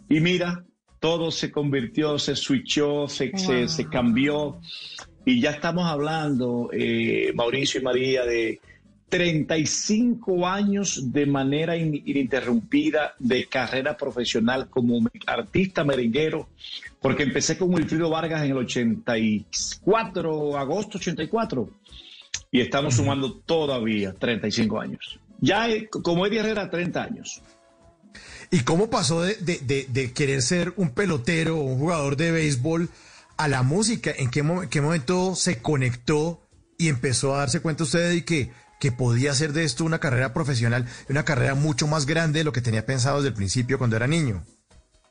Y 0.10 0.20
mira, 0.20 0.66
todo 1.00 1.32
se 1.32 1.50
convirtió, 1.50 2.20
se 2.20 2.36
switchó, 2.36 3.08
se, 3.08 3.32
se- 3.38 3.68
se 3.70 3.88
cambió. 3.88 4.60
Y 5.26 5.40
ya 5.40 5.52
estamos 5.52 5.86
hablando, 5.86 6.70
Mauricio 7.36 7.80
y 7.80 7.84
María, 7.84 8.26
de 8.26 8.60
35 9.18 10.48
años 10.48 11.12
de 11.14 11.26
manera 11.26 11.78
in- 11.78 12.02
ininterrumpida 12.06 13.14
de 13.20 13.48
carrera 13.48 13.96
profesional 13.96 14.70
como 14.70 15.00
artista 15.28 15.84
merenguero, 15.84 16.50
porque 17.02 17.24
empecé 17.24 17.58
con 17.58 17.74
Wilfrido 17.74 18.10
Vargas 18.10 18.44
en 18.44 18.52
el 18.52 18.58
84, 18.58 20.58
agosto 20.58 20.98
84, 20.98 21.70
y 22.52 22.62
estamos 22.62 22.96
sumando 22.96 23.34
todavía 23.34 24.14
35 24.14 24.80
años. 24.82 25.20
Ya 25.40 25.70
eh, 25.70 25.88
como 25.90 26.26
Eddie 26.26 26.40
Herrera, 26.40 26.70
30 26.70 27.04
años. 27.04 27.42
¿Y 28.52 28.60
cómo 28.62 28.90
pasó 28.90 29.22
de, 29.22 29.36
de- 29.36 29.60
de- 29.60 29.88
de 29.90 30.12
querer 30.12 30.42
ser 30.42 30.74
un 30.78 30.90
pelotero 30.92 31.58
o 31.58 31.64
un 31.64 31.80
jugador 31.80 32.18
de 32.18 32.32
béisbol 32.32 32.90
a 33.38 33.48
la 33.48 33.64
música? 33.64 34.12
¿En 34.18 34.30
qué, 34.30 34.44
qué 34.70 34.82
momento 34.82 35.36
se 35.36 35.62
conectó 35.62 36.42
y 36.78 36.88
empezó 36.90 37.36
a 37.36 37.40
darse 37.40 37.62
cuenta 37.62 37.84
usted 37.84 38.10
de 38.12 38.26
que, 38.26 38.52
que 38.84 38.92
podía 38.92 39.32
hacer 39.32 39.54
de 39.54 39.64
esto 39.64 39.86
una 39.86 40.00
carrera 40.00 40.34
profesional, 40.34 40.86
una 41.08 41.24
carrera 41.24 41.56
mucho 41.56 41.88
más 41.88 42.06
grande 42.06 42.40
de 42.40 42.44
lo 42.44 42.52
que 42.52 42.60
tenía 42.60 42.86
pensado 42.86 43.20
desde 43.20 43.30
el 43.30 43.34
principio 43.34 43.78
cuando 43.78 43.96
era 43.96 44.08
niño? 44.08 44.44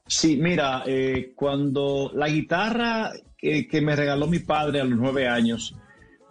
Sí, 0.07 0.37
mira, 0.37 0.83
eh, 0.85 1.33
cuando 1.35 2.13
la 2.15 2.29
guitarra 2.29 3.13
que 3.41 3.81
me 3.81 3.97
regaló 3.97 4.27
mi 4.27 4.41
padre 4.41 4.83
a 4.83 4.85
los 4.85 4.99
nueve 4.99 5.27
años, 5.27 5.75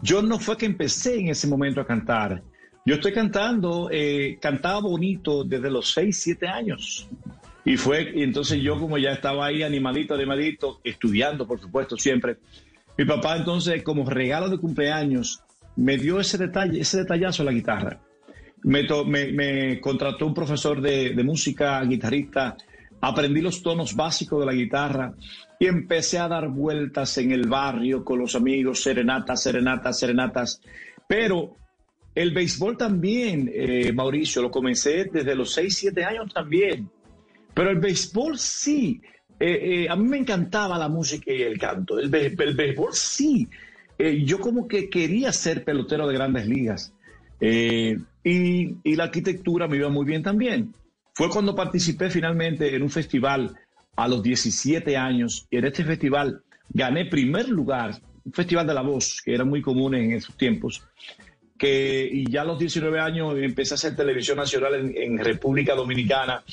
yo 0.03 0.21
no 0.21 0.37
fue 0.37 0.55
que 0.55 0.67
empecé 0.67 1.19
en 1.19 1.29
ese 1.29 1.47
momento 1.47 1.81
a 1.81 1.87
cantar. 1.87 2.43
Yo 2.85 2.93
estoy 2.93 3.11
cantando, 3.11 3.89
eh, 3.91 4.37
cantaba 4.39 4.79
bonito 4.81 5.43
desde 5.43 5.71
los 5.71 5.91
6, 5.93 6.21
7 6.21 6.47
años. 6.47 7.07
Y 7.65 7.75
fue, 7.75 8.11
y 8.15 8.21
entonces 8.21 8.61
yo 8.61 8.79
como 8.79 8.99
ya 8.99 9.13
estaba 9.13 9.47
ahí 9.47 9.63
animadito, 9.63 10.13
animadito, 10.13 10.79
estudiando, 10.83 11.47
por 11.47 11.59
supuesto, 11.59 11.97
siempre. 11.97 12.37
Mi 12.99 13.05
papá 13.05 13.35
entonces, 13.35 13.81
como 13.81 14.07
regalo 14.07 14.47
de 14.47 14.59
cumpleaños, 14.59 15.41
me 15.75 15.98
dio 15.98 16.19
ese 16.19 16.38
detalle, 16.38 16.82
ese 16.82 17.00
detallazo 17.00 17.43
a 17.43 17.45
la 17.45 17.51
guitarra. 17.51 18.00
Me, 18.64 19.80
contrató 19.82 20.27
un 20.27 20.33
profesor 20.33 20.82
de, 20.82 21.19
música, 21.24 21.83
guitarrista, 21.83 22.56
aprendí 23.01 23.41
los 23.41 23.64
tonos 23.64 23.95
básicos 23.95 24.40
de 24.40 24.45
la 24.45 24.53
guitarra 24.53 25.14
y 25.59 25.66
empecé 25.66 26.19
a 26.19 26.27
dar 26.27 26.50
vueltas 26.50 27.17
en 27.17 27.32
el 27.32 27.48
barrio 27.48 28.03
con 28.03 28.19
los 28.19 28.35
amigos, 28.35 28.83
serenatas, 28.83 29.41
serenatas, 29.41 29.98
serenatas. 29.98 30.61
Pero 31.08 31.56
el 32.14 32.32
béisbol 32.32 32.77
también, 32.77 33.50
eh, 33.53 33.91
Mauricio, 33.93 34.41
lo 34.41 34.51
comencé 34.51 35.06
desde 35.11 35.35
los 35.35 35.53
6, 35.53 35.75
7 35.75 36.03
años 36.03 36.33
también. 36.33 36.90
Pero 37.53 37.69
el 37.72 37.80
béisbol 37.80 38.38
sí. 38.38 39.01
Eh, 39.40 39.85
eh, 39.85 39.90
a 39.90 39.95
mí 39.95 40.08
me 40.08 40.17
encantaba 40.17 40.77
la 40.77 40.88
música 40.88 41.33
y 41.33 41.41
el 41.41 41.58
canto. 41.58 41.98
El 42.00 42.09
béisbol 42.09 42.93
sí. 42.93 43.48
Eh, 44.03 44.23
yo 44.25 44.39
como 44.39 44.67
que 44.67 44.89
quería 44.89 45.31
ser 45.31 45.63
pelotero 45.63 46.07
de 46.07 46.15
grandes 46.15 46.47
ligas. 46.47 46.91
Eh, 47.39 47.99
y, 48.23 48.95
la 48.95 49.03
arquitectura 49.03 49.67
me 49.67 49.77
iba 49.77 49.89
muy 49.89 50.05
bien 50.05 50.23
también. 50.23 50.73
Fue 51.13 51.30
cuando 51.30 51.55
participé 51.55 52.09
finalmente 52.09 52.75
en 52.75 52.81
un 52.81 52.89
festival 52.89 53.55
a 53.95 54.07
los 54.07 54.23
17 54.23 54.97
años. 54.97 55.45
Y 55.51 55.57
en 55.57 55.65
este 55.65 55.83
festival 55.83 56.41
gané 56.69 57.05
primer 57.05 57.47
lugar, 57.49 58.01
un 58.25 58.33
festival 58.33 58.65
de 58.65 58.73
la 58.73 58.81
voz, 58.81 59.21
que 59.23 59.35
era 59.35 59.45
muy 59.45 59.61
común 59.61 59.93
en 59.93 60.13
esos 60.13 60.35
tiempos. 60.35 60.81
Que, 61.55 62.09
y 62.11 62.25
ya 62.27 62.41
a 62.41 62.45
los 62.45 62.57
19 62.57 62.99
años 62.99 63.35
empecé 63.38 63.75
a 63.75 63.75
hacer 63.75 63.95
televisión 63.95 64.38
nacional 64.38 64.91
en 64.95 65.19
República 65.19 65.75
Dominicana. 65.75 66.43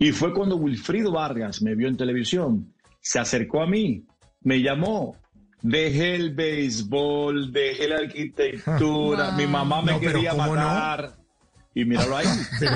Y 0.00 0.10
fue 0.10 0.34
cuando 0.34 0.56
Wilfrido 0.56 1.12
Vargas 1.12 1.62
me 1.62 1.76
vio 1.76 1.86
en 1.86 1.96
televisión. 1.96 2.74
Se 3.00 3.20
acercó 3.20 3.62
a 3.62 3.68
mí, 3.68 4.02
me 4.42 4.60
llamó. 4.60 5.16
Dejé 5.62 6.14
el 6.14 6.34
béisbol, 6.34 7.52
dejé 7.52 7.88
la 7.88 7.96
arquitectura. 7.96 9.32
Mi 9.32 9.46
mamá 9.46 9.82
me 9.82 9.92
No, 9.92 10.00
pero 10.00 10.12
quería 10.12 10.34
matar. 10.34 11.16
Y 11.74 11.84
míralo 11.84 12.16
ahí. 12.16 12.26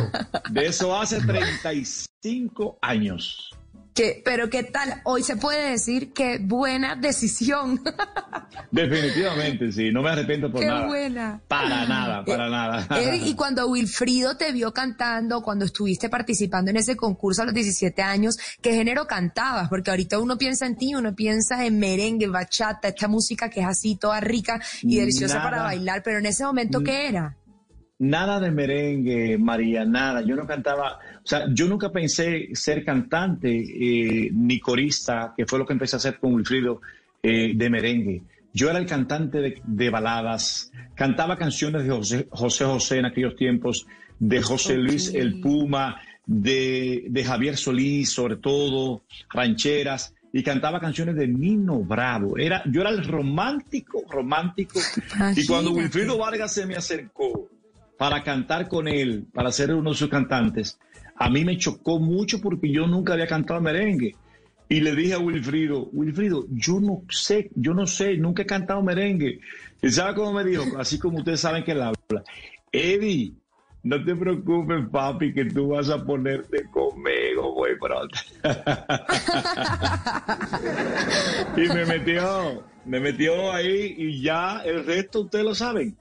De 0.50 0.66
eso 0.66 0.98
hace 0.98 1.20
35 1.20 2.78
años. 2.82 3.51
Que, 3.94 4.22
pero 4.24 4.48
qué 4.48 4.62
tal, 4.62 5.02
hoy 5.04 5.22
se 5.22 5.36
puede 5.36 5.72
decir 5.72 6.12
que 6.12 6.38
buena 6.38 6.96
decisión. 6.96 7.82
Definitivamente, 8.70 9.70
sí. 9.70 9.90
No 9.90 10.02
me 10.02 10.10
arrepiento 10.10 10.50
por 10.50 10.60
qué 10.60 10.66
nada. 10.66 10.86
buena. 10.86 11.40
Para 11.46 11.86
nada, 11.86 12.24
para 12.24 12.48
nada. 12.48 12.86
Eddie, 12.98 13.28
y 13.28 13.34
cuando 13.34 13.68
Wilfrido 13.68 14.36
te 14.36 14.50
vio 14.52 14.72
cantando, 14.72 15.42
cuando 15.42 15.66
estuviste 15.66 16.08
participando 16.08 16.70
en 16.70 16.78
ese 16.78 16.96
concurso 16.96 17.42
a 17.42 17.44
los 17.44 17.54
17 17.54 18.00
años, 18.00 18.38
¿qué 18.62 18.72
género 18.72 19.06
cantabas? 19.06 19.68
Porque 19.68 19.90
ahorita 19.90 20.18
uno 20.18 20.38
piensa 20.38 20.64
en 20.66 20.76
ti, 20.76 20.94
uno 20.94 21.14
piensa 21.14 21.64
en 21.66 21.78
merengue, 21.78 22.28
bachata, 22.28 22.88
esta 22.88 23.08
música 23.08 23.50
que 23.50 23.60
es 23.60 23.66
así 23.66 23.96
toda 23.96 24.20
rica 24.20 24.60
y 24.80 24.96
deliciosa 24.96 25.36
Nada. 25.36 25.50
para 25.50 25.62
bailar, 25.64 26.02
pero 26.02 26.18
en 26.18 26.26
ese 26.26 26.44
momento, 26.44 26.82
¿qué 26.82 27.08
era? 27.08 27.36
Nada 27.98 28.40
de 28.40 28.50
merengue, 28.50 29.38
María, 29.38 29.84
nada. 29.84 30.22
Yo 30.22 30.34
no 30.34 30.46
cantaba, 30.46 30.98
o 31.22 31.26
sea, 31.26 31.46
yo 31.52 31.68
nunca 31.68 31.90
pensé 31.90 32.48
ser 32.52 32.84
cantante 32.84 33.48
eh, 33.50 34.30
ni 34.32 34.58
corista, 34.58 35.34
que 35.36 35.46
fue 35.46 35.58
lo 35.58 35.66
que 35.66 35.74
empecé 35.74 35.96
a 35.96 35.98
hacer 35.98 36.18
con 36.18 36.34
Wilfrido 36.34 36.80
eh, 37.22 37.52
de 37.54 37.70
merengue. 37.70 38.22
Yo 38.52 38.68
era 38.68 38.78
el 38.78 38.86
cantante 38.86 39.38
de, 39.38 39.62
de 39.64 39.90
baladas, 39.90 40.72
cantaba 40.94 41.38
canciones 41.38 41.84
de 41.84 41.90
José, 41.90 42.26
José 42.30 42.64
José 42.64 42.98
en 42.98 43.06
aquellos 43.06 43.36
tiempos, 43.36 43.86
de 44.18 44.42
José 44.42 44.76
Luis 44.76 45.14
el 45.14 45.40
Puma, 45.40 46.00
de, 46.26 47.06
de 47.08 47.24
Javier 47.24 47.56
Solís, 47.56 48.12
sobre 48.12 48.36
todo, 48.36 49.02
rancheras, 49.30 50.14
y 50.32 50.42
cantaba 50.42 50.80
canciones 50.80 51.16
de 51.16 51.28
Nino 51.28 51.80
Bravo. 51.80 52.38
Era, 52.38 52.62
yo 52.66 52.80
era 52.80 52.90
el 52.90 53.04
romántico, 53.04 54.02
romántico. 54.08 54.80
Y 55.36 55.46
cuando. 55.46 55.72
Wilfrido 55.72 56.18
Vargas 56.18 56.54
se 56.54 56.66
me 56.66 56.74
acercó 56.74 57.48
para 58.02 58.24
cantar 58.24 58.66
con 58.66 58.88
él, 58.88 59.26
para 59.32 59.52
ser 59.52 59.72
uno 59.72 59.90
de 59.90 59.96
sus 59.96 60.08
cantantes, 60.08 60.76
a 61.14 61.30
mí 61.30 61.44
me 61.44 61.56
chocó 61.56 62.00
mucho 62.00 62.40
porque 62.40 62.68
yo 62.68 62.88
nunca 62.88 63.12
había 63.12 63.28
cantado 63.28 63.60
merengue. 63.60 64.16
Y 64.68 64.80
le 64.80 64.96
dije 64.96 65.14
a 65.14 65.20
Wilfrido, 65.20 65.88
Wilfrido, 65.92 66.46
yo 66.50 66.80
no 66.80 67.04
sé, 67.08 67.52
yo 67.54 67.74
no 67.74 67.86
sé, 67.86 68.16
nunca 68.16 68.42
he 68.42 68.46
cantado 68.46 68.82
merengue. 68.82 69.38
¿Y 69.80 69.90
sabe 69.90 70.16
cómo 70.16 70.32
me 70.32 70.42
dijo? 70.42 70.64
Así 70.80 70.98
como 70.98 71.18
ustedes 71.18 71.38
saben 71.38 71.62
que 71.62 71.70
él 71.70 71.82
habla. 71.82 72.24
Eddie, 72.72 73.34
no 73.84 74.04
te 74.04 74.16
preocupes, 74.16 74.84
papi, 74.90 75.32
que 75.32 75.44
tú 75.44 75.68
vas 75.68 75.88
a 75.88 76.04
ponerte 76.04 76.64
conmigo 76.72 77.54
muy 77.54 77.78
pronto. 77.78 78.18
y 81.56 81.68
me 81.72 81.86
metió, 81.86 82.64
me 82.84 82.98
metió 82.98 83.52
ahí 83.52 83.94
y 83.96 84.22
ya 84.22 84.60
el 84.64 84.84
resto 84.84 85.20
ustedes 85.20 85.44
lo 85.44 85.54
saben. 85.54 85.96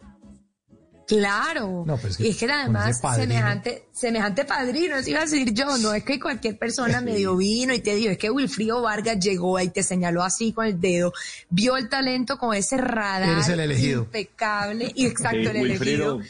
Claro. 1.12 1.84
No, 1.86 1.98
pues 1.98 2.16
que 2.16 2.26
y 2.26 2.30
es 2.30 2.38
que 2.38 2.46
además, 2.46 3.02
semejante, 3.16 3.84
semejante 3.92 4.46
padrino, 4.46 4.96
eso 4.96 5.10
iba 5.10 5.20
a 5.20 5.24
decir 5.24 5.54
yo, 5.54 5.78
no 5.78 5.94
es 5.94 6.06
que 6.06 6.22
cualquier 6.22 6.58
persona 6.58 7.02
medio 7.02 7.36
vino 7.36 7.74
y 7.74 7.80
te 7.80 7.96
dijo, 7.96 8.12
es 8.12 8.18
que 8.18 8.32
Wilfrido 8.32 8.82
Vargas 8.82 9.20
llegó 9.20 9.60
y 9.60 9.68
te 9.68 9.84
señaló 9.84 10.24
así 10.24 10.54
con 10.54 10.68
el 10.68 10.80
dedo, 10.80 11.12
vio 11.50 11.76
el 11.76 11.90
talento 11.90 12.38
con 12.38 12.56
ese 12.56 12.78
radar 12.78 13.28
Eres 13.28 13.50
el 13.50 13.60
elegido. 13.60 14.04
impecable, 14.04 14.90
y 14.96 15.06
exacto, 15.06 15.38
Sí, 15.42 15.48
el 15.48 15.56
elegido. 15.58 16.16
Wilfrido, 16.16 16.22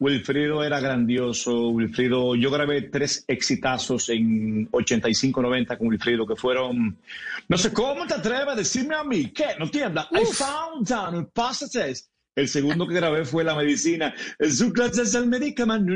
Wilfrido 0.00 0.64
era 0.64 0.80
grandioso. 0.80 1.68
Wilfrido, 1.68 2.34
yo 2.36 2.50
grabé 2.50 2.82
tres 2.88 3.22
exitazos 3.28 4.08
en 4.08 4.70
85-90 4.70 5.76
con 5.76 5.88
Wilfrido 5.88 6.26
que 6.26 6.36
fueron. 6.36 6.96
No 7.48 7.58
sé 7.58 7.70
cómo 7.70 8.06
te 8.06 8.14
atreves 8.14 8.48
a 8.48 8.54
decirme 8.54 8.94
a 8.94 9.04
mí 9.04 9.30
que 9.30 9.44
no 9.58 9.70
tiembla. 9.70 10.08
I 10.10 10.24
found 10.24 10.88
down 10.88 11.30
passages. 11.34 12.08
El 12.36 12.48
segundo 12.48 12.86
que 12.86 12.94
grabé 12.94 13.24
fue 13.24 13.42
La 13.42 13.54
Medicina. 13.54 14.14
Su 14.50 14.72
clase 14.72 15.02
es 15.02 15.14
el 15.14 15.26
medicamento. 15.26 15.92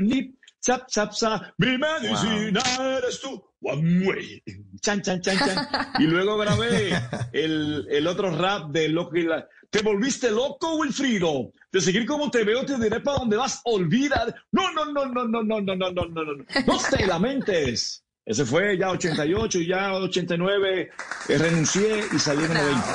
Zap, 0.64 0.90
zap, 0.90 1.12
zap. 1.14 1.42
Mi 1.58 1.78
medicina 1.78 2.62
eres 2.98 3.20
tú. 3.20 3.42
One 3.62 4.06
way. 4.06 4.42
Chan, 4.80 5.02
chan, 5.02 5.20
chan, 5.20 5.38
chan. 5.38 5.68
Y 5.98 6.04
luego 6.04 6.38
grabé 6.38 6.92
el, 7.32 7.86
el 7.90 8.06
otro 8.06 8.34
rap 8.34 8.70
de 8.70 8.88
Loco 8.88 9.16
y 9.16 9.24
la... 9.24 9.46
Te 9.70 9.82
volviste 9.82 10.30
loco, 10.32 10.76
Wilfrido. 10.76 11.52
De 11.70 11.80
seguir 11.80 12.04
como 12.04 12.28
te 12.30 12.42
veo, 12.42 12.64
te 12.64 12.76
diré 12.76 13.00
para 13.00 13.18
dónde 13.18 13.36
vas. 13.36 13.60
Olvida. 13.64 14.34
No, 14.50 14.72
no, 14.72 14.86
no, 14.86 15.06
no, 15.06 15.24
no, 15.26 15.42
no, 15.42 15.60
no, 15.60 15.76
no, 15.76 15.90
no, 15.92 16.06
no, 16.08 16.24
no. 16.24 16.44
No 16.66 16.78
te 16.90 17.06
lamentes. 17.06 18.02
Ese 18.24 18.44
fue 18.44 18.76
ya 18.76 18.90
88, 18.90 19.60
ya 19.60 19.92
89. 19.94 20.90
eh, 21.28 21.38
renuncié 21.38 22.04
y 22.12 22.18
salí 22.18 22.44
en 22.44 22.50
el 22.50 22.58
90. 22.58 22.86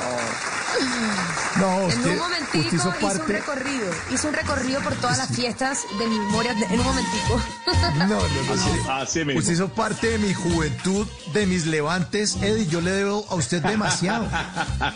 No, 0.80 1.35
En 1.56 1.86
usted, 1.98 2.10
un 2.12 2.18
momentico 2.18 2.58
usted 2.58 2.60
hizo 2.60 2.76
hizo 2.76 2.88
un 2.88 2.94
parte. 3.00 3.32
recorrido, 3.32 3.90
hizo 4.12 4.28
un 4.28 4.34
recorrido 4.34 4.80
por 4.82 4.94
todas 4.96 5.18
las 5.18 5.28
fiestas 5.34 5.80
de 5.98 6.06
mi 6.06 6.18
memoria 6.18 6.52
de- 6.54 6.66
en 6.66 6.80
un 6.80 6.84
momentico. 6.86 7.40
No, 7.96 8.06
no, 8.06 8.06
no. 8.18 8.18
usted- 8.52 8.90
así 8.90 9.24
mismo. 9.24 9.40
Usted 9.40 9.52
hizo 9.54 9.68
parte 9.68 10.08
de 10.10 10.18
mi 10.18 10.34
juventud, 10.34 11.06
de 11.32 11.46
mis 11.46 11.66
levantes. 11.66 12.36
Eddie, 12.42 12.66
yo 12.66 12.80
le 12.80 12.90
debo 12.90 13.26
a 13.30 13.34
usted 13.36 13.62
demasiado. 13.62 14.28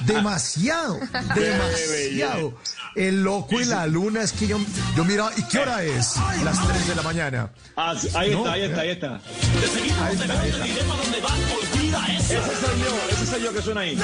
demasiado. 0.01 1.01
demasiado. 1.35 2.55
El 2.97 3.23
loco 3.23 3.61
y 3.61 3.65
la 3.65 3.87
luna 3.87 4.21
es 4.23 4.33
que 4.33 4.47
yo, 4.49 4.59
yo 4.97 5.05
miraba. 5.05 5.31
¿Y 5.37 5.43
qué 5.45 5.61
hora 5.61 5.83
es? 5.83 6.17
Las 6.45 6.61
3 6.67 6.89
de 6.89 6.95
la 6.95 7.03
mañana. 7.03 7.51
Ah, 7.77 7.95
ahí 8.15 8.33
No, 8.33 8.39
está, 8.39 8.53
ahí 8.53 8.63
está, 8.65 8.81
ahí 8.81 8.91
está. 8.91 9.07
Ahí 9.15 10.15
está, 10.17 10.41
ahí 10.41 10.51
está. 10.51 11.80
Ese 12.19 12.37
soy 12.37 12.81
yo, 12.81 13.01
ese 13.11 13.27
soy 13.27 13.43
yo 13.43 13.53
que 13.53 13.63
suena 13.63 13.81
ahí. 13.81 13.97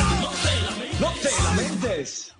No 1.00 1.12
te 1.22 1.30
lamentes. 1.44 2.32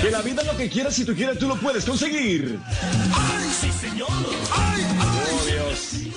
Que 0.00 0.10
la 0.10 0.22
vida 0.22 0.40
es 0.42 0.46
lo 0.46 0.56
que 0.56 0.68
quieras, 0.70 0.94
si 0.94 1.04
tú 1.04 1.14
quieres, 1.14 1.38
tú 1.38 1.46
lo 1.48 1.56
puedes 1.56 1.84
conseguir. 1.84 2.58
¡Ay, 2.66 3.50
sí, 3.60 3.70
señor! 3.72 4.08
¡Ay, 4.52 4.84
Oh, 5.30 5.44
Dios. 5.46 6.14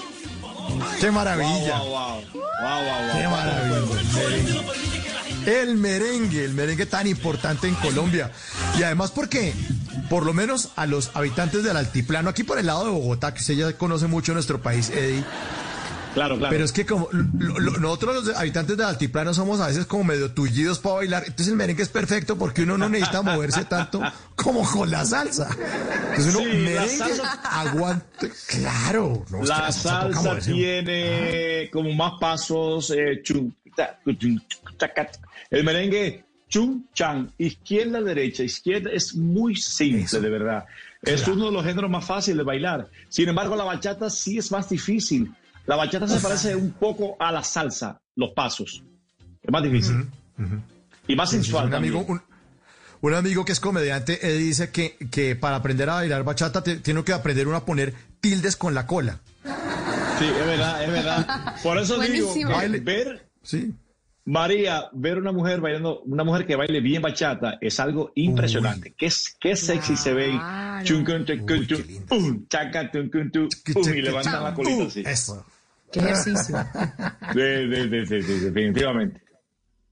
Qué 0.99 1.11
maravilla. 1.11 1.79
Wow, 1.79 1.89
wow, 1.89 2.21
wow. 2.33 2.41
Wow, 2.61 2.83
wow, 2.83 3.17
Qué 3.17 3.27
wow. 3.27 3.31
maravilla. 3.31 4.61
El 5.45 5.75
merengue, 5.77 6.45
el 6.45 6.53
merengue 6.53 6.85
tan 6.85 7.07
importante 7.07 7.67
en 7.67 7.73
Colombia. 7.75 8.31
Y 8.77 8.83
además 8.83 9.11
porque, 9.11 9.53
por 10.09 10.23
lo 10.25 10.33
menos 10.33 10.69
a 10.75 10.85
los 10.85 11.09
habitantes 11.15 11.63
del 11.63 11.75
altiplano, 11.77 12.29
aquí 12.29 12.43
por 12.43 12.59
el 12.59 12.67
lado 12.67 12.85
de 12.85 12.91
Bogotá, 12.91 13.33
que 13.33 13.39
usted 13.41 13.55
ya 13.55 13.73
conoce 13.77 14.05
mucho 14.07 14.33
nuestro 14.33 14.61
país, 14.61 14.89
Eddie. 14.91 15.23
Claro, 16.13 16.37
claro. 16.37 16.51
Pero 16.51 16.65
es 16.65 16.71
que 16.73 16.85
como 16.85 17.07
lo- 17.11 17.57
lo- 17.59 17.77
nosotros 17.77 18.25
los 18.25 18.35
habitantes 18.37 18.75
del 18.75 18.85
altiplano 18.85 19.33
somos 19.33 19.61
a 19.61 19.67
veces 19.67 19.85
como 19.85 20.03
medio 20.03 20.31
tullidos 20.31 20.79
para 20.79 20.95
bailar. 20.95 21.23
Entonces 21.25 21.47
el 21.47 21.55
merengue 21.55 21.83
es 21.83 21.89
perfecto 21.89 22.37
porque 22.37 22.63
uno 22.63 22.77
no 22.77 22.89
necesita 22.89 23.21
moverse 23.21 23.63
tanto 23.65 24.01
como 24.35 24.69
con 24.69 24.91
la 24.91 25.05
salsa. 25.05 25.47
Entonces 26.09 26.35
uno 26.35 26.51
Sí, 26.51 26.57
merengue 26.57 26.97
salsa- 26.97 27.39
aguante. 27.43 28.31
Claro. 28.47 29.25
no, 29.29 29.37
es 29.37 29.43
que 29.43 29.47
La 29.47 29.71
salsa 29.71 30.39
tiene 30.39 31.69
como 31.71 31.91
más 31.93 32.13
pasos. 32.19 32.91
eh, 32.91 33.21
chu- 33.23 33.51
ta- 33.75 33.99
chu- 34.17 34.41
taca. 34.77 35.09
El 35.49 35.63
merengue 35.63 36.25
chun, 36.49 36.87
chan, 36.93 37.31
izquierda, 37.37 38.01
derecha, 38.01 38.43
izquierda, 38.43 38.89
es 38.91 39.15
muy 39.15 39.55
simple, 39.55 40.19
de 40.19 40.29
verdad. 40.29 40.65
Es 41.01 41.25
uno 41.27 41.45
de 41.45 41.51
los 41.53 41.63
géneros 41.65 41.89
más 41.89 42.03
fáciles 42.05 42.37
de 42.39 42.43
bailar. 42.43 42.87
Sin 43.07 43.29
embargo, 43.29 43.55
la 43.55 43.63
bachata 43.63 44.09
sí 44.09 44.37
es 44.37 44.51
más 44.51 44.69
difícil. 44.69 45.33
La 45.65 45.75
bachata 45.75 46.07
se 46.07 46.19
parece 46.19 46.55
un 46.55 46.71
poco 46.71 47.15
a 47.19 47.31
la 47.31 47.43
salsa, 47.43 48.01
los 48.15 48.31
pasos. 48.31 48.83
Es 49.41 49.51
más 49.51 49.63
difícil. 49.63 50.07
Y 51.07 51.15
más 51.15 51.29
sensual. 51.29 51.65
Un 51.65 51.71
también. 51.71 51.93
amigo, 51.95 52.11
un, 52.11 52.21
un 53.01 53.13
amigo 53.13 53.45
que 53.45 53.51
es 53.51 53.59
comediante 53.59 54.19
él 54.29 54.39
dice 54.39 54.69
que, 54.71 54.97
que 55.11 55.35
para 55.35 55.57
aprender 55.57 55.89
a 55.89 55.95
bailar 55.95 56.23
bachata 56.23 56.63
te- 56.63 56.77
tiene 56.77 57.03
que 57.03 57.13
aprender 57.13 57.47
uno 57.47 57.57
a 57.57 57.65
poner 57.65 57.93
tildes 58.19 58.55
con 58.55 58.73
la 58.73 58.85
cola. 58.87 59.19
Sí, 59.43 60.25
es 60.25 60.45
verdad, 60.45 60.83
es 60.83 60.91
verdad. 60.91 61.55
Por 61.63 61.77
eso 61.79 61.95
Buenísimo. 61.97 62.33
digo, 62.33 62.51
Baile. 62.51 62.79
ver, 62.79 63.27
Sí. 63.43 63.73
María, 64.23 64.87
ver 64.93 65.17
una 65.17 65.31
mujer 65.31 65.61
bailando, 65.61 66.01
una 66.05 66.23
mujer 66.23 66.45
que 66.45 66.55
baile 66.55 66.79
bien 66.79 67.01
bachata 67.01 67.57
es 67.59 67.79
algo 67.79 68.11
impresionante. 68.13 68.93
Qué, 68.95 69.11
qué 69.39 69.55
sexy 69.55 69.97
se 69.97 70.13
ve. 70.13 70.29
Chaca, 72.49 72.91
tun, 72.91 73.11
y 73.95 74.01
levantan 74.01 74.43
la 74.43 74.53
colita 74.53 74.83
así. 74.85 75.01
Eso. 75.05 75.43
Qué 75.91 75.99
ejercicio. 75.99 76.57
De- 77.33 77.67
de- 77.67 77.87
de- 77.87 78.05
de- 78.05 78.21
de- 78.23 78.39
definitivamente. 78.51 79.21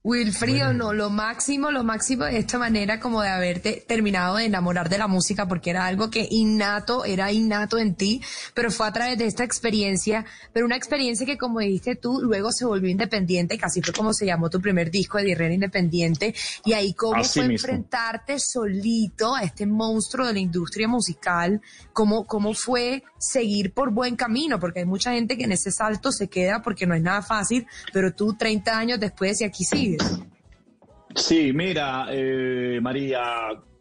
Wilfrido, 0.02 0.72
no, 0.72 0.94
lo 0.94 1.10
máximo, 1.10 1.70
lo 1.70 1.84
máximo 1.84 2.24
de 2.24 2.38
esta 2.38 2.58
manera 2.58 2.98
como 2.98 3.20
de 3.20 3.28
haberte 3.28 3.84
terminado 3.86 4.36
de 4.36 4.46
enamorar 4.46 4.88
de 4.88 4.96
la 4.96 5.08
música 5.08 5.46
porque 5.46 5.68
era 5.68 5.84
algo 5.84 6.10
que 6.10 6.26
innato, 6.30 7.04
era 7.04 7.30
innato 7.30 7.76
en 7.76 7.94
ti, 7.94 8.22
pero 8.54 8.70
fue 8.70 8.86
a 8.86 8.92
través 8.94 9.18
de 9.18 9.26
esta 9.26 9.44
experiencia, 9.44 10.24
pero 10.54 10.64
una 10.64 10.76
experiencia 10.76 11.26
que 11.26 11.36
como 11.36 11.60
dijiste 11.60 11.96
tú, 11.96 12.18
luego 12.22 12.50
se 12.50 12.64
volvió 12.64 12.88
independiente, 12.88 13.58
casi 13.58 13.82
fue 13.82 13.92
como 13.92 14.14
se 14.14 14.24
llamó 14.24 14.48
tu 14.48 14.58
primer 14.58 14.90
disco 14.90 15.18
de 15.18 15.32
Herrera 15.32 15.52
Independiente, 15.52 16.34
y 16.64 16.72
ahí 16.72 16.94
cómo 16.94 17.20
Así 17.20 17.40
fue 17.40 17.48
mismo. 17.48 17.68
enfrentarte 17.68 18.38
solito 18.38 19.34
a 19.34 19.42
este 19.42 19.66
monstruo 19.66 20.28
de 20.28 20.32
la 20.32 20.38
industria 20.38 20.88
musical, 20.88 21.60
cómo, 21.92 22.26
cómo 22.26 22.54
fue 22.54 23.04
seguir 23.18 23.74
por 23.74 23.90
buen 23.90 24.16
camino, 24.16 24.58
porque 24.58 24.78
hay 24.78 24.86
mucha 24.86 25.12
gente 25.12 25.36
que 25.36 25.44
en 25.44 25.52
ese 25.52 25.70
salto 25.70 26.10
se 26.10 26.28
queda 26.28 26.62
porque 26.62 26.86
no 26.86 26.94
es 26.94 27.02
nada 27.02 27.20
fácil, 27.20 27.66
pero 27.92 28.14
tú 28.14 28.32
30 28.32 28.78
años 28.78 28.98
después 28.98 29.42
y 29.42 29.44
aquí 29.44 29.62
Sí, 31.14 31.52
mira, 31.52 32.06
eh, 32.10 32.78
María, 32.80 33.22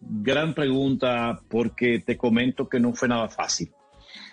gran 0.01 0.53
pregunta 0.53 1.39
porque 1.47 1.99
te 1.99 2.17
comento 2.17 2.67
que 2.67 2.79
no 2.79 2.93
fue 2.93 3.07
nada 3.07 3.29
fácil. 3.29 3.71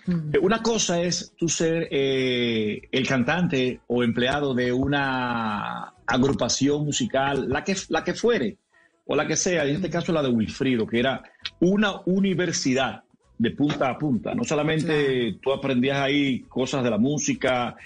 Eh, 0.08 0.38
Una 0.40 0.62
cosa 0.62 1.02
es 1.02 1.32
tú 1.36 1.48
ser 1.48 1.88
eh, 1.90 2.80
el 2.90 3.06
cantante 3.06 3.80
o 3.88 4.02
empleado 4.02 4.54
de 4.54 4.72
una 4.72 5.92
agrupación 6.06 6.84
musical, 6.84 7.48
la 7.48 7.64
que, 7.64 7.76
la 7.88 8.04
que 8.04 8.14
fuere, 8.14 8.56
o 9.04 9.16
la 9.16 9.26
que 9.26 9.36
sea, 9.36 9.64
en 9.64 9.76
este 9.76 9.90
caso 9.90 10.12
la 10.12 10.22
de 10.22 10.28
Wilfrido, 10.28 10.86
que 10.86 11.00
era 11.00 11.22
una 11.60 12.00
universidad 12.06 13.02
de 13.38 13.50
punta 13.50 13.90
a 13.90 13.98
punta. 13.98 14.34
No 14.34 14.44
solamente 14.44 15.38
tú 15.42 15.52
aprendías 15.52 15.98
ahí 16.00 16.40
cosas 16.42 16.82
de 16.82 16.90
la 16.90 16.98
música, 16.98 17.76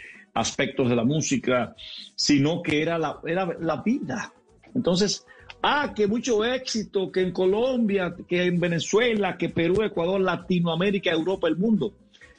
aspectos 0.40 0.88
de 0.88 0.96
la 0.96 1.04
música, 1.04 1.74
sino 2.14 2.62
que 2.62 2.82
era 2.82 2.98
la, 2.98 3.18
era 3.26 3.48
la 3.60 3.82
vida. 3.82 4.32
Entonces, 4.74 5.26
ah, 5.62 5.92
que 5.94 6.06
mucho 6.06 6.44
éxito, 6.44 7.10
que 7.10 7.20
en 7.22 7.32
Colombia, 7.32 8.14
que 8.28 8.44
en 8.44 8.60
Venezuela, 8.60 9.36
que 9.36 9.48
Perú, 9.48 9.82
Ecuador, 9.82 10.20
Latinoamérica, 10.20 11.10
Europa, 11.10 11.48
el 11.48 11.56
mundo. 11.56 11.94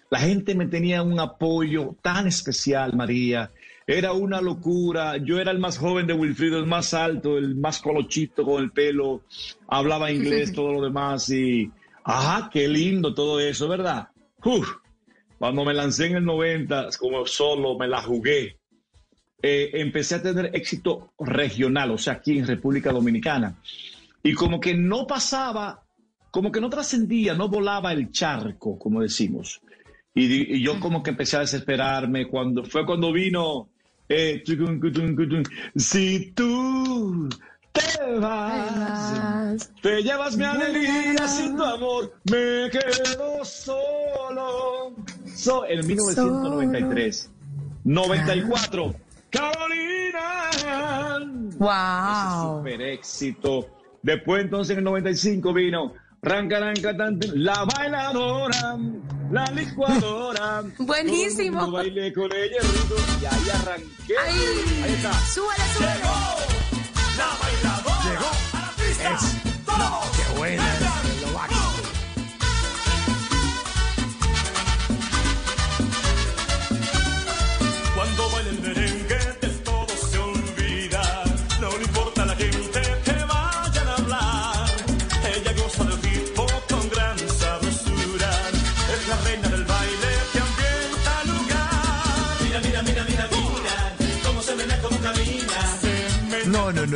La 0.09 0.19
gente 0.19 0.55
me 0.55 0.67
tenía 0.67 1.03
un 1.03 1.19
apoyo 1.19 1.95
tan 2.01 2.27
especial, 2.27 2.95
María. 2.95 3.51
Era 3.87 4.11
una 4.13 4.41
locura. 4.41 5.17
Yo 5.17 5.39
era 5.39 5.51
el 5.51 5.59
más 5.59 5.77
joven 5.77 6.05
de 6.05 6.13
Wilfrido, 6.13 6.59
el 6.59 6.65
más 6.65 6.93
alto, 6.93 7.37
el 7.37 7.55
más 7.55 7.79
colochito 7.79 8.43
con 8.43 8.61
el 8.61 8.71
pelo. 8.71 9.21
Hablaba 9.67 10.11
inglés, 10.11 10.51
todo 10.55 10.73
lo 10.73 10.81
demás. 10.81 11.29
Y, 11.29 11.71
ajá, 12.03 12.49
qué 12.51 12.67
lindo 12.67 13.13
todo 13.13 13.39
eso, 13.39 13.69
¿verdad? 13.69 14.09
Uf, 14.43 14.69
cuando 15.41 15.65
me 15.65 15.73
lancé 15.73 16.05
en 16.05 16.17
el 16.17 16.25
90, 16.25 16.89
como 16.99 17.25
solo, 17.25 17.75
me 17.75 17.87
la 17.87 17.99
jugué. 18.03 18.59
Eh, 19.41 19.71
empecé 19.73 20.13
a 20.13 20.21
tener 20.21 20.51
éxito 20.53 21.13
regional, 21.17 21.89
o 21.89 21.97
sea, 21.97 22.13
aquí 22.13 22.37
en 22.37 22.45
República 22.45 22.91
Dominicana. 22.91 23.55
Y 24.21 24.33
como 24.33 24.59
que 24.59 24.75
no 24.75 25.07
pasaba, 25.07 25.83
como 26.29 26.51
que 26.51 26.61
no 26.61 26.69
trascendía, 26.69 27.33
no 27.33 27.49
volaba 27.49 27.91
el 27.91 28.11
charco, 28.11 28.77
como 28.77 29.01
decimos. 29.01 29.59
Y, 30.13 30.61
yo 30.61 30.79
como 30.79 31.01
que 31.01 31.09
empecé 31.09 31.37
a 31.37 31.39
desesperarme 31.39 32.27
cuando 32.27 32.63
fue 32.63 32.85
cuando 32.85 33.11
vino 33.11 33.69
eh, 34.07 34.43
si 35.75 36.33
tú 36.35 37.29
te 37.71 38.19
vas, 38.19 39.71
te 39.81 40.03
llevas 40.03 40.35
mi 40.37 40.43
alegría 40.43 41.27
sin 41.27 41.55
tu 41.55 41.63
amor, 41.63 42.13
me 42.25 42.69
quedo 42.69 43.43
solo. 43.45 44.95
So, 45.33 45.65
en 45.65 45.85
1993, 45.85 47.29
94, 47.83 48.95
Carolina. 49.29 50.51
Wow. 51.57 52.57
Super 52.57 52.81
éxito. 52.81 53.67
Después 54.03 54.43
entonces 54.43 54.71
en 54.71 54.79
el 54.79 54.83
95 54.85 55.53
vino 55.53 55.93
cantante, 56.21 57.29
la 57.33 57.65
bailadora, 57.65 58.77
la 59.31 59.45
licuadora. 59.51 60.63
Buenísimo. 60.79 61.71
Bailé 61.71 62.13
con 62.13 62.31
ella 62.31 62.57
y 63.21 63.25
ahí 63.25 63.49
arranqué. 63.61 64.17
Ahí 64.19 64.93
está. 64.93 65.13
Súbele, 65.25 65.63
súbele. 65.75 65.99
La 65.99 66.09
bailadora. 66.09 66.50
Llegó. 68.03 68.31
A 68.53 68.61
la 68.61 68.71
pista. 68.71 69.13
Es- 69.13 69.65
Todos. 69.65 70.17
Qué 70.17 70.37
buena 70.37 70.63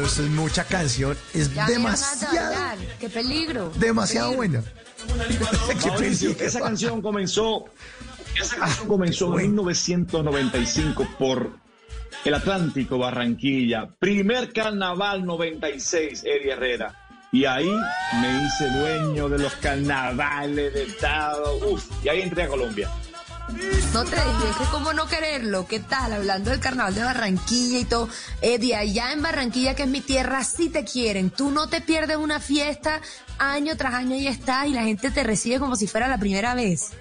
Es 0.06 0.20
mucha 0.20 0.64
canción. 0.66 1.18
Es 1.34 1.54
Ya 1.54 1.66
demasiado. 1.68 2.78
Qué 3.00 3.10
peligro. 3.10 3.72
demasiado 3.78 4.34
buena. 4.34 4.62
Qué 5.82 5.88
Mauricio, 5.90 6.30
peligro. 6.30 6.46
esa 6.48 6.60
canción 6.60 7.02
comenzó, 7.02 7.66
esa 8.40 8.56
canción 8.58 8.88
comenzó 8.88 9.40
en 9.40 9.56
1995 9.56 11.08
por 11.20 11.52
el 12.24 12.34
Atlántico 12.34 12.98
Barranquilla. 12.98 13.88
Primer 14.00 14.54
carnaval 14.54 15.26
96, 15.26 16.24
Eddie 16.24 16.52
Herrera. 16.54 17.02
Y 17.32 17.46
ahí 17.46 17.70
me 18.22 18.46
hice 18.46 18.70
dueño 18.70 19.28
de 19.28 19.40
los 19.40 19.54
carnavales 19.56 20.74
de 20.74 20.84
Estado. 20.84 21.58
Uf, 21.68 21.86
y 22.04 22.10
ahí 22.10 22.22
entré 22.22 22.44
a 22.44 22.48
Colombia. 22.48 22.90
No 23.94 24.04
te 24.04 24.16
que 24.16 24.66
cómo 24.72 24.94
no 24.94 25.08
quererlo. 25.08 25.68
¿Qué 25.68 25.80
tal? 25.80 26.14
Hablando 26.14 26.50
del 26.50 26.60
carnaval 26.60 26.96
de 26.96 27.04
Barranquilla 27.04 27.80
y 27.80 27.86
todo. 27.86 28.10
Eddie, 28.42 28.76
allá 28.76 29.14
en 29.14 29.22
Barranquilla, 29.22 29.76
que 29.76 29.84
es 29.84 29.90
mi 29.90 30.02
tierra, 30.02 30.44
sí 30.44 30.70
te 30.70 30.84
quieren. 30.84 31.30
Tú 31.30 31.52
no 31.52 31.68
te 31.70 31.82
pierdes 31.82 32.18
una 32.18 32.40
fiesta, 32.40 33.02
año 33.38 33.78
tras 33.78 33.94
año 33.94 34.16
y 34.16 34.28
estás 34.28 34.68
y 34.68 34.72
la 34.72 34.84
gente 34.84 35.12
te 35.12 35.24
recibe 35.24 35.60
como 35.60 35.76
si 35.76 35.88
fuera 35.88 36.08
la 36.08 36.18
primera 36.18 36.56
vez. 36.56 36.92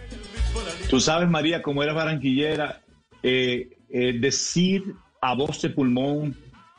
Tú 0.88 1.00
sabes, 1.00 1.28
María, 1.28 1.62
como 1.62 1.82
eres 1.82 1.94
barranquillera, 1.94 2.82
eh, 3.22 3.78
eh, 3.88 4.12
decir 4.20 4.94
a 5.20 5.34
voz 5.34 5.62
de 5.62 5.70
pulmón, 5.70 6.36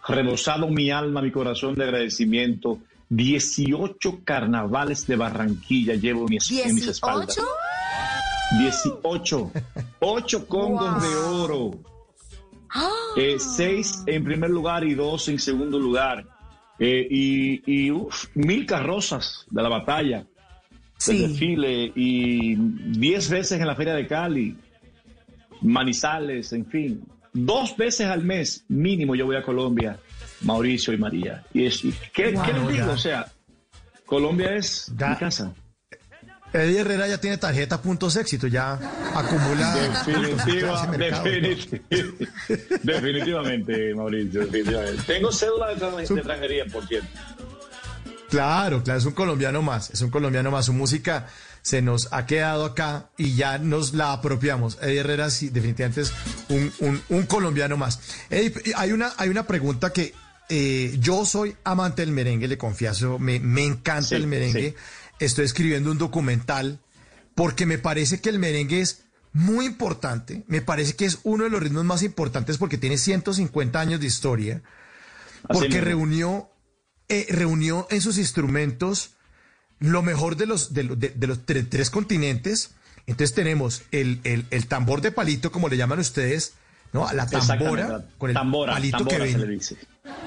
rebosado 0.07 0.69
mi 0.69 0.91
alma, 0.91 1.21
mi 1.21 1.31
corazón 1.31 1.75
de 1.75 1.83
agradecimiento, 1.85 2.79
18 3.09 4.21
carnavales 4.23 5.05
de 5.07 5.15
Barranquilla 5.15 5.95
llevo 5.95 6.21
en 6.21 6.35
mis, 6.35 6.51
en 6.51 6.75
mis 6.75 6.87
espaldas. 6.87 7.37
¿18? 8.51 9.01
18. 9.01 9.51
8 9.99 10.47
congos 10.47 11.01
de 11.01 11.15
oro. 11.15 11.71
Eh, 13.17 13.37
seis 13.39 14.03
en 14.05 14.23
primer 14.23 14.49
lugar 14.49 14.83
y 14.83 14.93
dos 14.95 15.27
en 15.29 15.39
segundo 15.39 15.79
lugar. 15.79 16.25
Eh, 16.77 17.07
y 17.09 17.61
y, 17.65 17.91
uf, 17.91 18.25
mil 18.35 18.65
carrozas 18.65 19.45
de 19.49 19.63
la 19.63 19.69
batalla, 19.69 20.25
Sí. 20.97 21.17
del 21.17 21.29
desfile, 21.31 21.91
y 21.95 22.55
diez 22.55 23.29
veces 23.29 23.59
en 23.59 23.67
la 23.67 23.75
Feria 23.75 23.93
de 23.93 24.07
Cali, 24.07 24.57
Manizales, 25.61 26.51
en 26.53 26.65
fin. 26.65 27.03
Dos 27.33 27.75
veces 27.77 28.07
al 28.07 28.23
mes 28.23 28.65
mínimo 28.67 29.15
yo 29.15 29.25
voy 29.25 29.35
a 29.37 29.41
Colombia, 29.43 29.97
Mauricio 30.41 30.93
y 30.93 30.97
María. 30.97 31.43
Y 31.53 31.65
es, 31.65 31.83
y 31.83 31.93
¿qué, 32.13 32.31
Wow, 32.31 32.43
qué 32.43 32.53
les 32.53 32.67
digo? 32.69 32.91
O 32.91 32.97
sea, 32.97 33.25
Colombia 34.05 34.53
es 34.55 34.89
mi 34.91 35.15
casa. 35.15 35.53
Eddie 36.55 36.79
Herrera 36.81 37.07
ya 37.07 37.17
tiene 37.19 37.37
tarjeta 37.37 37.81
puntos 37.81 38.15
éxito, 38.15 38.47
ya 38.47 38.73
acumula. 39.13 39.75
Definitiva- 39.75 40.87
definitiv- 40.97 42.29
definitivamente, 42.83 43.93
Mauricio, 43.95 44.41
definitivamente. 44.41 45.03
Tengo 45.05 45.31
cédula 45.31 45.67
de, 45.69 45.75
tra- 45.77 45.95
de 45.95 46.03
extranjería, 46.03 46.65
por 46.71 46.87
cierto. 46.87 47.07
Claro, 48.29 48.83
claro, 48.83 48.99
es 48.99 49.05
un 49.05 49.13
colombiano 49.13 49.61
más, 49.61 49.91
es 49.91 50.01
un 50.01 50.09
colombiano 50.09 50.51
más. 50.51 50.65
Su 50.65 50.73
música 50.73 51.27
se 51.61 51.81
nos 51.81 52.11
ha 52.11 52.25
quedado 52.25 52.65
acá 52.65 53.09
y 53.17 53.35
ya 53.35 53.57
nos 53.57 53.93
la 53.93 54.13
apropiamos. 54.13 54.77
Eddie 54.81 54.99
Herrera 54.99 55.29
sí, 55.29 55.49
definitivamente 55.49 56.01
es 56.01 56.13
un, 56.49 56.71
un- 56.79 57.01
un 57.09 57.23
colombiano 57.27 57.77
más. 57.77 57.99
Eddie, 58.29 58.53
hay 58.75 58.91
una, 58.91 59.13
hay 59.17 59.29
una 59.29 59.45
pregunta 59.47 59.91
que 59.93 60.13
eh, 60.49 60.95
yo 60.99 61.25
soy 61.25 61.55
amante 61.63 62.01
del 62.03 62.11
merengue, 62.11 62.47
le 62.47 62.57
confieso, 62.57 63.17
me, 63.19 63.39
me 63.39 63.63
encanta 63.65 64.09
Sí, 64.09 64.15
el 64.15 64.27
merengue. 64.27 64.69
sí. 64.71 64.75
Estoy 65.19 65.45
escribiendo 65.45 65.91
un 65.91 65.97
documental 65.97 66.79
porque 67.35 67.65
me 67.65 67.77
parece 67.77 68.19
que 68.21 68.29
el 68.29 68.39
merengue 68.39 68.81
es 68.81 69.03
muy 69.33 69.65
importante, 69.65 70.43
me 70.47 70.61
parece 70.61 70.95
que 70.95 71.05
es 71.05 71.19
uno 71.23 71.43
de 71.43 71.49
los 71.49 71.61
ritmos 71.61 71.83
más 71.83 72.03
importantes 72.03 72.57
porque 72.57 72.77
tiene 72.77 72.97
150 72.97 73.79
años 73.79 73.99
de 73.99 74.07
historia, 74.07 74.61
porque 75.47 75.81
reunió, 75.81 76.49
eh, 77.09 77.25
reunió 77.29 77.87
en 77.89 77.99
sus 78.01 78.17
instrumentos 78.17 79.11
lo 79.79 80.01
mejor 80.01 80.37
de 80.37 80.45
los, 80.45 80.73
de, 80.73 80.83
de- 80.83 81.09
de 81.09 81.27
los 81.27 81.45
tre- 81.45 81.67
tres 81.69 81.89
continentes. 81.89 82.71
Entonces 83.07 83.35
tenemos 83.35 83.83
el, 83.91 84.21
el- 84.23 84.45
el 84.51 84.67
tambor 84.67 85.01
de 85.01 85.11
palito, 85.11 85.51
como 85.51 85.67
le 85.67 85.75
llaman 85.77 85.99
ustedes, 85.99 86.53
¿no? 86.93 87.11
La 87.11 87.27
tambora, 87.27 88.05
con 88.17 88.29
el 88.29 88.35
tambora, 88.35 88.71
palito 88.73 88.97
tambora 88.99 89.17
que 89.17 89.23
se 89.23 89.27
viene. 89.37 89.45
le 89.45 89.53
dice. 89.53 89.77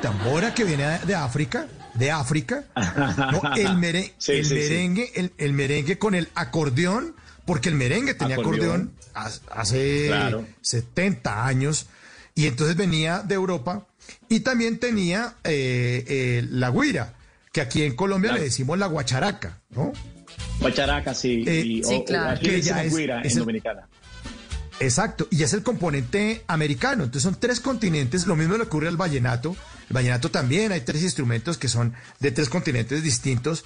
Tambora 0.03 0.55
que 0.55 0.65
viene 0.65 0.99
de 1.07 1.15
África, 1.15 1.67
de 1.95 2.11
África. 2.11 2.65
No, 3.33 3.43
el, 3.57 3.77
mere- 3.79 4.13
Sí, 4.19 4.33
el 4.33 4.45
sí, 4.45 4.49
sí. 4.51 4.55
merengue, 4.55 5.13
El, 5.15 5.33
el 5.39 5.53
merengue 5.53 5.99
con 5.99 6.15
el 6.15 6.29
acordeón, 6.35 7.15
porque 7.45 7.69
el 7.69 7.75
merengue 7.75 8.15
tenía 8.15 8.37
acordeón, 8.37 8.93
Acordeón. 9.15 9.41
ha- 9.53 9.61
hace 9.61 10.07
Claro. 10.09 10.47
70 10.61 11.47
años, 11.47 11.87
y 12.35 12.47
entonces 12.47 12.77
venía 12.77 13.21
de 13.21 13.35
Europa, 13.35 13.87
y 14.29 14.41
también 14.41 14.79
tenía 14.79 15.35
eh, 15.45 16.05
eh, 16.07 16.47
la 16.51 16.71
guira, 16.71 17.15
que 17.53 17.61
aquí 17.61 17.83
en 17.83 17.97
Colombia 17.97 18.33
le 18.33 18.41
decimos 18.41 18.79
la 18.79 18.87
guacharaca, 18.87 19.59
¿no? 19.71 19.93
Guacharaca, 20.61 21.15
sí. 21.15 21.45
Eh, 21.47 21.61
y, 21.65 21.83
sí, 21.85 21.95
o- 21.95 21.99
o 21.99 22.05
claro. 22.05 22.31
aquí 22.37 22.47
Que 22.49 22.63
ya 22.63 22.83
es- 22.85 22.95
guira 22.95 23.21
es 23.23 23.33
en 23.33 23.39
el- 23.39 23.39
Dominicana. 23.45 23.89
Exacto, 24.81 25.27
y 25.31 25.43
es 25.43 25.53
el 25.53 25.63
componente 25.63 26.45
americano. 26.47 27.05
Entonces 27.05 27.25
son 27.25 27.41
tres 27.41 27.61
continentes. 27.61 28.27
Lo 28.27 28.37
mismo 28.37 28.57
le 28.57 28.65
ocurre 28.65 28.89
al 28.89 28.97
vallenato. 28.97 29.57
El 29.89 29.95
vallenato 29.95 30.31
también 30.31 30.73
hay 30.73 30.83
tres 30.83 31.03
instrumentos 31.03 31.59
que 31.59 31.69
son 31.69 31.95
de 32.21 32.31
tres 32.31 32.49
continentes 32.49 33.03
distintos. 33.03 33.65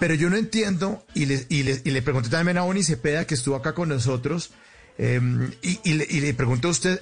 Pero 0.00 0.14
yo 0.14 0.30
no 0.30 0.36
entiendo, 0.36 1.04
y 1.14 1.26
le, 1.26 1.46
y 1.48 1.62
le, 1.62 1.80
y 1.84 1.90
le 1.90 2.02
pregunté 2.02 2.28
también 2.28 2.58
a 2.58 2.64
Oni 2.64 2.82
Cepeda, 2.82 3.24
que 3.24 3.34
estuvo 3.34 3.54
acá 3.54 3.72
con 3.74 3.88
nosotros, 3.88 4.50
eh, 4.98 5.20
y, 5.62 5.94
le, 5.94 6.06
y 6.10 6.20
le 6.20 6.34
pregunto 6.34 6.68
a 6.68 6.70
usted, 6.72 7.00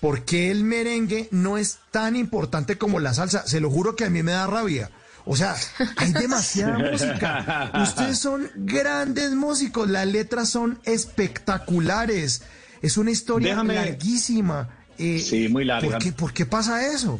¿por 0.00 0.24
qué 0.24 0.50
el 0.50 0.64
merengue 0.64 1.28
no 1.30 1.56
es 1.56 1.78
tan 1.90 2.16
importante 2.16 2.76
como 2.76 3.00
la 3.00 3.14
salsa? 3.14 3.46
Se 3.46 3.60
lo 3.60 3.70
juro 3.70 3.96
que 3.96 4.04
a 4.04 4.10
mí 4.10 4.22
me 4.22 4.32
da 4.32 4.46
rabia. 4.46 4.90
O 5.24 5.36
sea, 5.36 5.54
hay 5.96 6.12
demasiada 6.12 6.78
música. 6.92 7.70
Ustedes 7.82 8.18
son 8.18 8.48
grandes 8.56 9.32
músicos, 9.32 9.88
las 9.88 10.06
letras 10.06 10.48
son 10.48 10.78
espectaculares. 10.84 12.42
Es 12.82 12.96
una 12.96 13.10
historia 13.10 13.54
Déjame- 13.54 13.74
larguísima. 13.74 14.68
Eh, 14.98 15.18
Sí, 15.18 15.48
muy 15.48 15.64
larga. 15.64 15.88
¿por 15.90 15.98
qué, 16.02 16.12
por 16.12 16.32
qué 16.32 16.46
pasa 16.46 16.86
eso? 16.86 17.18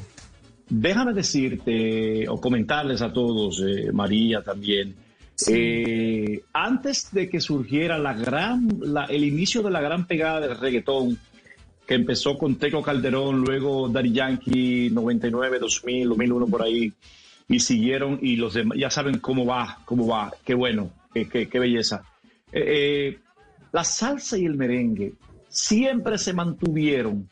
Déjame 0.69 1.13
decirte 1.13 2.29
o 2.29 2.41
comentarles 2.41 3.03
a 3.03 3.13
todos, 3.13 3.61
eh, 3.67 3.91
María 3.93 4.43
también, 4.43 4.95
eh, 5.49 6.43
antes 6.53 7.09
de 7.13 7.29
que 7.29 7.41
surgiera 7.41 7.99
la 7.99 8.13
gran, 8.15 8.69
la- 8.81 9.07
el 9.07 9.25
inicio 9.25 9.63
de 9.63 9.71
la 9.71 9.81
gran 9.81 10.07
pegada 10.07 10.41
del 10.41 10.59
reggaetón, 10.59 11.19
que 11.87 11.95
empezó 11.95 12.39
con 12.39 12.57
Teco 12.57 12.83
Calderón, 12.83 13.41
luego 13.41 13.89
Daddy 13.89 14.13
Yankee, 14.13 14.91
99, 14.93 15.59
2000, 15.59 16.09
2001 16.09 16.47
por 16.47 16.63
ahí, 16.63 16.93
y 17.51 17.59
siguieron 17.61 18.19
y 18.23 18.37
los 18.37 18.55
demás, 18.55 18.79
ya 18.79 18.91
saben 18.91 19.19
cómo 19.19 19.45
va, 19.45 19.79
cómo 19.85 20.07
va, 20.07 20.33
qué 20.45 20.55
bueno, 20.55 20.91
qué, 21.13 21.29
qué- 21.29 21.59
belleza. 21.59 22.05
Eh, 22.53 22.65
eh, 23.13 23.19
la 23.73 23.83
salsa 23.85 24.39
y 24.39 24.45
el 24.47 24.55
merengue 24.55 25.15
siempre 25.49 26.17
se 26.17 26.33
mantuvieron 26.33 27.29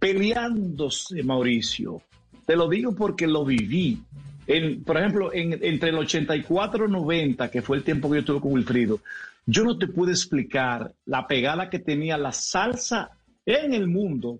peleándose, 0.00 1.22
Mauricio. 1.22 2.02
Te 2.46 2.56
lo 2.56 2.68
digo 2.68 2.94
porque 2.94 3.26
lo 3.26 3.44
viví. 3.44 4.02
En, 4.46 4.82
por 4.82 4.96
ejemplo, 4.96 5.32
en- 5.32 5.58
entre 5.62 5.90
el 5.90 5.96
84 5.98 6.86
y 6.86 6.90
90, 6.90 7.50
que 7.50 7.62
fue 7.62 7.76
el 7.76 7.84
tiempo 7.84 8.08
que 8.08 8.16
yo 8.16 8.20
estuve 8.20 8.40
con 8.40 8.52
Wilfrido, 8.52 9.00
yo 9.46 9.64
no 9.64 9.78
te 9.78 9.86
puedo 9.86 10.10
explicar 10.10 10.92
la 11.06 11.26
pegada 11.26 11.70
que 11.70 11.78
tenía 11.78 12.16
la 12.18 12.32
salsa 12.32 13.10
en 13.46 13.72
el 13.74 13.86
mundo 13.86 14.38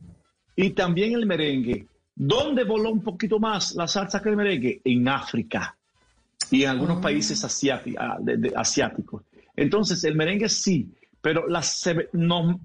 y 0.56 0.70
también 0.70 1.12
el 1.14 1.24
merengue. 1.26 1.86
¿Dónde 2.20 2.64
voló 2.64 2.90
un 2.90 3.00
poquito 3.02 3.38
más 3.38 3.76
la 3.76 3.86
salsa 3.86 4.20
que 4.20 4.28
el 4.30 4.36
merengue? 4.36 4.80
En 4.84 5.06
África 5.08 5.76
y 6.50 6.64
en 6.64 6.70
algunos 6.70 6.98
países 7.00 7.44
asiáti- 7.44 7.94
ah, 7.96 8.16
de- 8.20 8.36
de- 8.38 8.52
asiáticos. 8.56 9.22
Entonces, 9.54 10.02
el 10.02 10.16
merengue 10.16 10.48
sí, 10.48 10.88
pero 11.20 11.44
se- 11.62 12.08
no, 12.12 12.60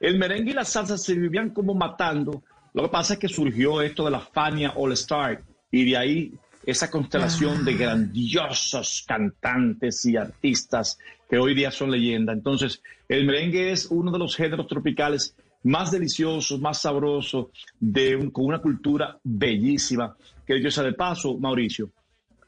el 0.00 0.18
merengue 0.18 0.50
y 0.50 0.54
la 0.54 0.64
salsa 0.64 0.98
se 0.98 1.14
vivían 1.14 1.50
como 1.50 1.74
matando. 1.74 2.42
Lo 2.74 2.82
que 2.82 2.88
pasa 2.88 3.12
es 3.14 3.18
que 3.20 3.28
surgió 3.28 3.82
esto 3.82 4.04
de 4.04 4.10
la 4.10 4.20
Fania 4.20 4.72
All 4.74 4.92
Star 4.92 5.42
y 5.70 5.84
de 5.90 5.96
ahí 5.96 6.32
esa 6.66 6.90
constelación 6.90 7.64
de 7.64 7.74
grandiosos 7.74 9.04
cantantes 9.06 10.04
y 10.06 10.16
artistas 10.16 10.98
que 11.30 11.38
hoy 11.38 11.54
día 11.54 11.70
son 11.70 11.90
leyenda. 11.90 12.32
Entonces, 12.32 12.82
el 13.08 13.24
merengue 13.26 13.70
es 13.70 13.86
uno 13.90 14.10
de 14.10 14.18
los 14.18 14.34
géneros 14.34 14.66
tropicales 14.66 15.34
más 15.64 15.90
deliciosos, 15.90 16.60
más 16.60 16.80
sabrosos, 16.82 17.46
de 17.78 18.16
un- 18.16 18.30
con 18.30 18.46
una 18.46 18.60
cultura 18.60 19.18
bellísima. 19.24 20.16
Que 20.46 20.62
yo 20.62 20.70
sea 20.70 20.84
de 20.84 20.92
paso, 20.94 21.38
Mauricio, 21.38 21.90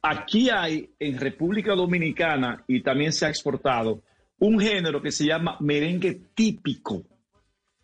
Aquí 0.02 0.48
hay 0.48 0.88
en 0.98 1.18
República 1.18 1.74
Dominicana 1.74 2.64
y 2.66 2.80
también 2.82 3.12
se 3.12 3.26
ha 3.26 3.28
exportado 3.28 4.00
un 4.38 4.58
género 4.58 5.02
que 5.02 5.12
se 5.12 5.26
llama 5.26 5.58
merengue 5.60 6.22
típico. 6.34 7.02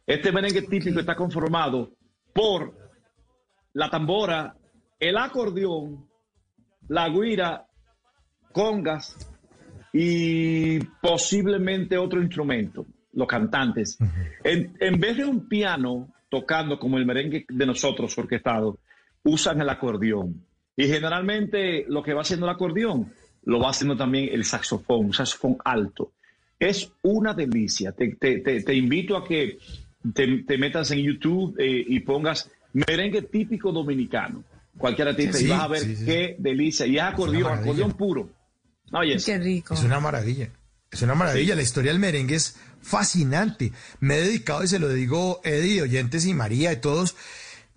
Este 0.06 0.32
merengue 0.32 0.62
típico 0.62 0.98
está 0.98 1.14
conformado 1.14 1.92
por 2.32 2.74
la 3.74 3.90
tambora, 3.90 4.56
el 4.98 5.18
acordeón, 5.18 6.08
la 6.88 7.06
guira, 7.10 7.66
congas 8.50 9.14
y 9.92 10.78
posiblemente 11.02 11.98
otro 11.98 12.22
instrumento, 12.22 12.86
los 13.16 13.26
cantantes. 13.26 13.98
en, 14.44 14.76
en 14.78 15.00
vez 15.00 15.16
de 15.16 15.24
un 15.24 15.48
piano 15.48 16.12
tocando 16.28 16.78
como 16.78 16.98
el 16.98 17.06
merengue 17.06 17.44
de 17.48 17.66
nosotros 17.66 18.16
orquestado, 18.18 18.78
usan 19.24 19.60
el 19.60 19.68
acordeón. 19.68 20.44
Y 20.76 20.84
generalmente 20.86 21.84
lo 21.88 22.02
que 22.02 22.12
va 22.14 22.20
haciendo 22.22 22.46
el 22.46 22.52
acordeón 22.52 23.12
lo 23.44 23.58
va 23.60 23.70
haciendo 23.70 23.96
también 23.96 24.28
el 24.32 24.44
saxofón, 24.44 25.06
un 25.06 25.12
saxofón 25.14 25.56
alto. 25.64 26.12
Es 26.58 26.90
una 27.02 27.32
delicia. 27.34 27.92
Te, 27.92 28.16
te- 28.16 28.40
te- 28.40 28.62
te 28.62 28.74
invito 28.74 29.16
a 29.16 29.24
que 29.26 29.58
te, 30.14 30.38
te 30.42 30.58
metas 30.58 30.90
en 30.90 30.98
YouTube 30.98 31.54
eh, 31.58 31.84
y 31.86 32.00
pongas 32.00 32.50
merengue 32.72 33.22
típico 33.22 33.72
dominicano. 33.72 34.44
Cualquier 34.76 35.08
artista 35.08 35.38
Sí, 35.38 35.46
y 35.46 35.48
vas 35.48 35.62
a 35.62 35.68
ver 35.68 35.80
sí, 35.80 35.96
sí. 35.96 36.04
qué 36.04 36.36
delicia. 36.38 36.86
Y 36.86 36.96
es 36.96 37.02
acordeón, 37.02 37.52
acordeón 37.60 37.92
puro. 37.92 38.28
Oye, 38.92 39.16
Qué 39.24 39.38
rico. 39.38 39.74
Es 39.74 39.82
una 39.84 40.00
maravilla. 40.00 40.50
Es 40.90 41.00
una 41.02 41.14
maravilla. 41.14 41.54
La 41.54 41.62
historia 41.62 41.92
del 41.92 42.00
merengue 42.00 42.34
es 42.34 42.58
fascinante. 42.82 43.72
Me 44.00 44.16
he 44.16 44.22
dedicado, 44.22 44.64
y 44.64 44.68
se 44.68 44.78
lo 44.78 44.88
digo, 44.88 45.40
Eddie, 45.44 45.82
oyentes 45.82 46.24
y 46.26 46.34
María 46.34 46.72
y 46.72 46.76
todos, 46.76 47.16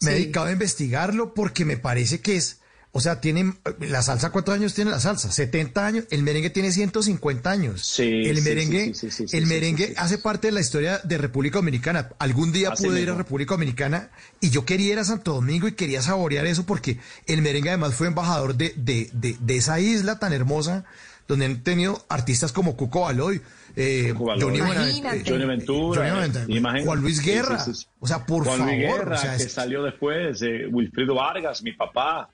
me 0.01 0.11
he 0.11 0.13
dedicado 0.15 0.47
a 0.47 0.51
investigarlo 0.51 1.33
porque 1.33 1.65
me 1.65 1.77
parece 1.77 2.21
que 2.21 2.37
es, 2.37 2.59
o 2.91 3.01
sea, 3.01 3.21
tiene, 3.21 3.53
la 3.81 4.01
salsa, 4.01 4.31
¿cuántos 4.31 4.55
años 4.55 4.73
tiene 4.73 4.89
la 4.89 4.99
salsa? 4.99 5.31
70 5.31 5.85
años. 5.85 6.05
El 6.09 6.23
merengue 6.23 6.49
tiene 6.49 6.71
150 6.71 7.49
años. 7.49 7.85
Sí, 7.85 8.23
el 8.25 8.41
merengue, 8.41 8.95
sí, 8.95 9.11
sí, 9.11 9.25
el 9.31 9.45
merengue 9.45 9.93
hace 9.97 10.17
parte 10.17 10.47
de 10.47 10.53
la 10.53 10.59
historia 10.59 10.99
de 11.03 11.17
República 11.19 11.59
Dominicana. 11.59 12.09
Algún 12.17 12.51
día 12.51 12.71
Así 12.71 12.87
pude 12.87 13.01
ir 13.01 13.09
a. 13.11 13.15
República 13.15 13.53
Dominicana 13.53 14.09
y 14.41 14.49
yo 14.49 14.65
quería 14.65 14.93
ir 14.93 14.99
a 14.99 15.03
Santo 15.03 15.33
Domingo 15.33 15.67
y 15.67 15.73
quería 15.73 16.01
saborear 16.01 16.47
eso 16.47 16.65
porque 16.65 16.97
el 17.27 17.43
merengue 17.43 17.69
además 17.69 17.93
fue 17.93 18.07
embajador 18.07 18.55
de, 18.55 18.73
de, 18.75 19.09
de, 19.13 19.37
de 19.39 19.57
esa 19.57 19.79
isla 19.79 20.17
tan 20.17 20.33
hermosa 20.33 20.85
donde 21.27 21.45
han 21.45 21.63
tenido 21.63 22.03
artistas 22.09 22.51
como 22.51 22.75
Cuco 22.75 23.01
Baloy, 23.01 23.41
eh. 23.79 24.13
Johnny, 24.15 24.59
eh, 24.59 25.23
Johnny 25.25 25.45
Ventura, 25.45 26.09
Johnny 26.09 26.21
Ventura, 26.21 26.47
imagínate. 26.47 26.85
Juan 26.85 27.01
Luis 27.01 27.23
Guerra. 27.23 27.59
sí, 27.59 27.73
sí. 27.73 27.85
O 27.99 28.07
sea, 28.07 28.25
por 28.25 28.43
Juan 28.45 28.59
favor. 28.59 28.73
Luis 28.73 28.87
Guerra, 28.87 29.15
o 29.15 29.17
sea, 29.17 29.37
que 29.37 29.49
salió 29.49 29.83
después, 29.83 30.41
eh, 30.41 30.67
Wilfrido 30.71 31.15
Vargas, 31.15 31.63
mi 31.63 31.73
papá. 31.73 32.29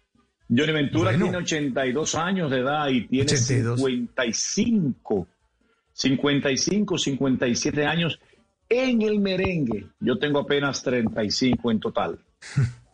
Johnny 0.48 0.74
Ventura 0.74 1.11
Bueno. 1.11 1.25
tiene 1.25 1.38
82 1.40 2.15
años 2.15 2.51
de 2.51 2.59
edad 2.59 2.88
y 2.90 3.07
tiene 3.07 3.24
82. 3.24 3.80
55, 3.80 5.27
55, 5.93 6.98
57 6.98 7.85
años 7.85 8.19
en 8.69 9.01
el 9.01 9.19
merengue. 9.19 9.88
Yo 9.99 10.17
tengo 10.17 10.40
apenas 10.40 10.83
35 10.83 11.72
en 11.72 11.80
total. 11.80 12.19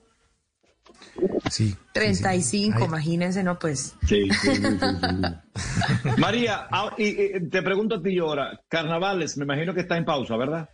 sí, 1.49 1.75
35, 1.93 2.77
Ay. 2.79 2.85
imagínense, 2.85 3.43
no, 3.43 3.57
pues. 3.59 3.95
Sí, 4.07 4.29
sí, 4.41 4.55
sí, 4.55 4.61
sí, 4.61 4.71
sí. 4.79 6.09
María, 6.17 6.67
ah, 6.71 6.93
y, 6.97 7.07
y, 7.37 7.49
te 7.49 7.61
pregunto 7.61 7.95
a 7.95 8.01
ti 8.01 8.17
ahora, 8.19 8.59
carnavales, 8.69 9.37
me 9.37 9.43
imagino 9.43 9.73
que 9.73 9.81
está 9.81 9.97
en 9.97 10.05
pausa, 10.05 10.35
¿verdad? 10.37 10.69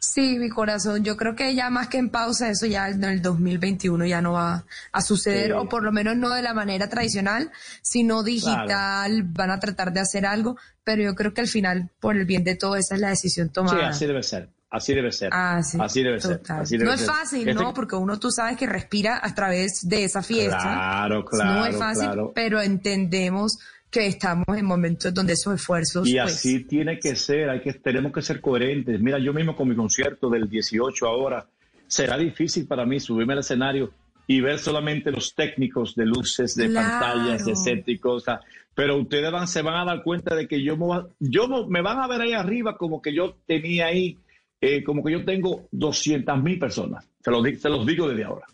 Sí, 0.00 0.38
mi 0.40 0.48
corazón, 0.48 1.04
yo 1.04 1.16
creo 1.16 1.36
que 1.36 1.54
ya 1.54 1.70
más 1.70 1.86
que 1.88 1.98
en 1.98 2.10
pausa, 2.10 2.50
eso 2.50 2.66
ya 2.66 2.88
en 2.88 3.04
el 3.04 3.22
2021 3.22 4.06
ya 4.06 4.20
no 4.20 4.32
va 4.32 4.64
a 4.90 5.00
suceder, 5.02 5.46
Sí. 5.48 5.52
o 5.52 5.68
por 5.68 5.84
lo 5.84 5.92
menos 5.92 6.16
no 6.16 6.30
de 6.30 6.42
la 6.42 6.52
manera 6.52 6.88
tradicional, 6.88 7.52
sino 7.82 8.24
digital, 8.24 9.22
van 9.24 9.50
a 9.52 9.60
tratar 9.60 9.92
de 9.92 10.00
hacer 10.00 10.26
algo, 10.26 10.56
pero 10.82 11.02
yo 11.02 11.14
creo 11.14 11.32
que 11.32 11.42
al 11.42 11.46
final, 11.48 11.90
por 12.00 12.16
el 12.16 12.24
bien 12.24 12.42
de 12.42 12.56
todo, 12.56 12.74
esa 12.74 12.96
es 12.96 13.00
la 13.00 13.10
decisión 13.10 13.48
Sí, 13.48 13.52
tomada. 13.52 13.88
así 13.88 14.06
debe 14.06 14.22
ser. 14.24 14.48
Así 14.70 14.94
debe 14.94 15.10
ser. 15.12 15.30
Ah, 15.32 15.62
sí, 15.62 15.78
así 15.80 16.02
debe 16.02 16.20
ser. 16.20 16.38
total. 16.38 16.60
así 16.60 16.76
debe 16.76 16.84
no 16.90 16.94
es 16.94 17.00
ser. 17.00 17.08
fácil, 17.08 17.48
Este- 17.48 17.54
¿no? 17.62 17.72
Porque 17.72 17.96
uno 17.96 18.18
tú 18.18 18.30
sabes 18.30 18.56
que 18.58 18.66
respira 18.66 19.18
a 19.22 19.34
través 19.34 19.88
de 19.88 20.04
esa 20.04 20.22
fiesta. 20.22 20.58
Claro, 20.58 21.20
No 21.20 21.24
claro, 21.24 21.66
es 21.66 21.78
fácil, 21.78 22.04
claro. 22.04 22.32
pero 22.34 22.60
entendemos 22.60 23.58
que 23.90 24.06
estamos 24.06 24.46
en 24.54 24.66
momentos 24.66 25.14
donde 25.14 25.32
esos 25.32 25.54
esfuerzos 25.54 26.06
Y 26.06 26.18
pues, 26.18 26.34
así 26.34 26.64
tiene 26.64 26.98
que 26.98 27.16
ser, 27.16 27.48
hay 27.48 27.60
que, 27.62 27.72
tenemos 27.72 28.12
que 28.12 28.20
ser 28.20 28.42
coherentes. 28.42 29.00
Mira, 29.00 29.18
yo 29.18 29.32
mismo 29.32 29.56
con 29.56 29.66
mi 29.68 29.74
concierto 29.74 30.28
del 30.28 30.48
18 30.50 31.06
ahora, 31.06 31.46
será 31.86 32.18
difícil 32.18 32.66
para 32.66 32.84
mí 32.84 33.00
subirme 33.00 33.32
al 33.32 33.38
escenario 33.38 33.90
y 34.26 34.42
ver 34.42 34.58
solamente 34.58 35.10
los 35.10 35.34
técnicos 35.34 35.94
de 35.94 36.04
luces, 36.04 36.54
de 36.54 36.68
Claro. 36.68 36.86
pantallas, 37.06 37.46
de 37.46 37.56
set 37.56 37.88
y 37.88 37.98
cosas. 37.98 38.40
Pero 38.74 38.98
ustedes 38.98 39.32
van, 39.32 39.48
se 39.48 39.62
van 39.62 39.76
a 39.76 39.84
dar 39.86 40.02
cuenta 40.02 40.34
de 40.34 40.46
que 40.46 40.62
yo, 40.62 40.76
me, 40.76 40.84
yo 41.18 41.48
me 41.66 41.80
van 41.80 41.98
a 42.00 42.06
ver 42.06 42.20
ahí 42.20 42.34
arriba 42.34 42.76
como 42.76 43.00
que 43.00 43.14
yo 43.14 43.38
tenía 43.46 43.86
ahí, 43.86 44.18
eh, 44.60 44.82
como 44.82 45.02
que 45.04 45.12
yo 45.12 45.24
tengo 45.24 45.68
200 45.72 46.42
mil 46.42 46.58
personas. 46.58 47.04
Se 47.22 47.30
los, 47.30 47.42
se 47.60 47.68
los 47.68 47.86
digo 47.86 48.08
desde 48.08 48.24
ahora. 48.24 48.46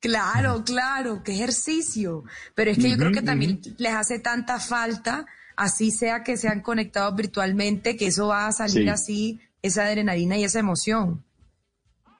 Claro, 0.00 0.62
claro, 0.64 1.22
qué 1.24 1.32
ejercicio. 1.32 2.24
Pero 2.54 2.70
es 2.70 2.78
que 2.78 2.90
yo 2.90 2.96
creo 2.96 3.12
que 3.12 3.22
también 3.22 3.60
les 3.78 3.92
hace 3.92 4.18
tanta 4.18 4.58
falta, 4.60 5.24
así 5.56 5.90
sea 5.90 6.22
que 6.22 6.36
sean 6.36 6.60
conectados 6.60 7.16
virtualmente, 7.16 7.96
que 7.96 8.08
eso 8.08 8.28
va 8.28 8.46
a 8.46 8.52
salir 8.52 8.84
Sí. 8.84 8.88
así, 8.88 9.40
esa 9.62 9.86
adrenalina 9.86 10.36
y 10.36 10.44
esa 10.44 10.58
emoción. 10.60 11.24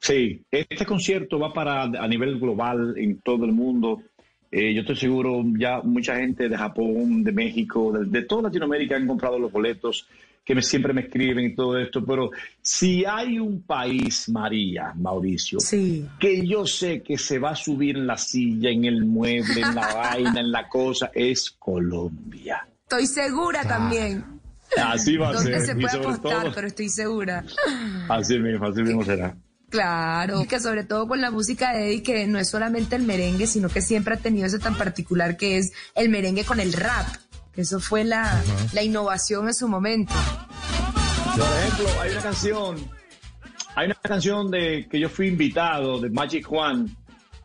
Sí, 0.00 0.42
este 0.50 0.84
concierto 0.86 1.38
va 1.38 1.52
para 1.52 1.82
a 1.82 2.08
nivel 2.08 2.38
global 2.38 2.94
en 2.96 3.20
todo 3.20 3.44
el 3.44 3.52
mundo. 3.52 4.02
Eh, 4.50 4.72
yo 4.74 4.80
estoy 4.82 4.96
seguro 4.96 5.42
ya 5.58 5.80
mucha 5.82 6.16
gente 6.16 6.48
de 6.48 6.56
Japón, 6.56 7.24
de 7.24 7.32
México, 7.32 7.92
de, 7.92 8.04
de 8.06 8.22
toda 8.22 8.42
Latinoamérica 8.42 8.96
han 8.96 9.06
comprado 9.06 9.38
los 9.38 9.50
boletos, 9.50 10.06
que 10.44 10.54
me- 10.54 10.62
siempre 10.62 10.92
me 10.92 11.02
escriben 11.02 11.44
y 11.46 11.54
todo 11.54 11.78
esto. 11.78 12.04
Pero 12.04 12.30
si 12.60 13.04
hay 13.04 13.38
un 13.38 13.62
país, 13.62 14.28
María, 14.28 14.92
Mauricio, 14.94 15.58
que 16.20 16.46
yo 16.46 16.66
sé 16.66 17.02
que 17.02 17.16
se 17.18 17.38
va 17.38 17.50
a 17.50 17.56
subir 17.56 17.96
en 17.96 18.06
la 18.06 18.18
silla, 18.18 18.70
en 18.70 18.84
el 18.84 19.04
mueble, 19.04 19.60
en 19.62 19.74
la 19.74 19.86
vaina, 19.94 20.40
en 20.40 20.52
la 20.52 20.68
cosa, 20.68 21.10
es 21.14 21.50
Colombia. 21.58 22.66
Estoy 22.82 23.06
segura 23.06 23.62
también. 23.62 24.24
Así 24.76 25.16
va 25.16 25.28
a 25.28 25.32
¿Dónde 25.34 25.52
ser. 25.52 25.66
se 25.66 25.72
y 25.72 25.74
puede 25.76 25.88
sobre 25.90 26.04
apostar? 26.08 26.42
todo, 26.42 26.52
Pero 26.54 26.66
estoy 26.66 26.88
segura. 26.88 27.44
así 28.08 28.38
mismo, 28.38 28.66
así 28.66 28.82
mismo 28.82 29.04
será. 29.04 29.34
Claro, 29.70 30.42
y 30.42 30.46
que 30.46 30.60
sobre 30.60 30.84
todo 30.84 31.08
con 31.08 31.20
la 31.20 31.32
música 31.32 31.72
de 31.72 31.88
Eddie, 31.88 32.02
que 32.02 32.26
no 32.28 32.38
es 32.38 32.48
solamente 32.48 32.94
el 32.94 33.02
merengue, 33.02 33.46
sino 33.48 33.68
que 33.68 33.80
siempre 33.82 34.14
ha 34.14 34.18
tenido 34.18 34.46
eso 34.46 34.58
tan 34.60 34.76
particular 34.76 35.36
que 35.36 35.58
es 35.58 35.72
el 35.96 36.10
merengue 36.10 36.44
con 36.44 36.60
el 36.60 36.72
rap. 36.72 37.06
Eso 37.56 37.78
fue 37.80 38.04
la, 38.04 38.42
la 38.72 38.82
innovación 38.82 39.46
en 39.48 39.54
su 39.54 39.68
momento. 39.68 40.12
Por 41.36 41.42
ejemplo, 41.42 42.00
hay 42.00 42.10
una 42.12 42.20
canción, 42.22 42.76
hay 43.76 43.86
una 43.86 43.94
canción 43.96 44.50
de 44.50 44.86
que 44.90 44.98
yo 45.00 45.08
fui 45.08 45.28
invitado 45.28 46.00
de 46.00 46.10
Magic 46.10 46.44
Juan, 46.46 46.96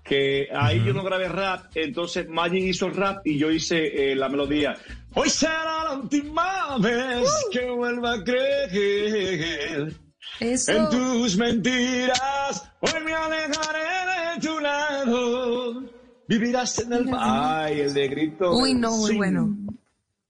que 0.03 0.47
ahí 0.55 0.83
yo 0.83 0.93
no 0.93 1.03
grabé 1.03 1.27
rap, 1.27 1.65
entonces 1.75 2.27
Magic 2.27 2.63
hizo 2.63 2.87
el 2.87 2.95
rap 2.95 3.25
y 3.25 3.37
yo 3.37 3.51
hice 3.51 4.11
eh, 4.11 4.15
la 4.15 4.29
melodía. 4.29 4.75
Hoy 5.13 5.29
será 5.29 5.83
la 5.83 5.93
última 5.93 6.77
vez 6.79 7.29
que 7.51 7.69
vuelva 7.69 8.13
a 8.13 8.23
creer 8.23 9.93
Eso. 10.39 10.71
en 10.71 10.89
tus 10.89 11.37
mentiras. 11.37 12.63
Hoy 12.79 13.03
me 13.05 13.13
alejaré 13.13 14.35
de 14.35 14.47
tu 14.47 14.59
lado. 14.59 15.83
Vivirás 16.27 16.77
en 16.79 16.93
el 16.93 17.09
ay, 17.17 17.79
el 17.81 17.93
de 17.93 18.07
grito. 18.07 18.51
Uy, 18.55 18.73
no, 18.75 18.95
muy 18.97 19.11
Sí. 19.11 19.17
bueno. 19.17 19.55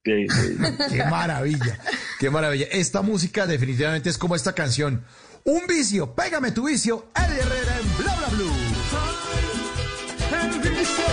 Sí, 0.06 0.28
sí. 0.30 0.58
Qué 0.90 1.04
maravilla, 1.06 1.78
qué 2.20 2.30
maravilla. 2.30 2.68
Esta 2.72 3.02
música 3.02 3.46
definitivamente 3.46 4.10
es 4.10 4.18
como 4.18 4.36
esta 4.36 4.54
canción. 4.54 5.04
Un 5.44 5.68
vicio, 5.68 6.14
pégame 6.16 6.52
tu 6.52 6.68
vicio, 6.68 7.08
Eddie 7.16 7.42
Herrera 7.42 7.80
en 7.80 7.98
Bla 7.98 8.16
Bla 8.16 8.28
Blue. 8.30 8.52
El 10.32 10.50
vicio 10.52 11.04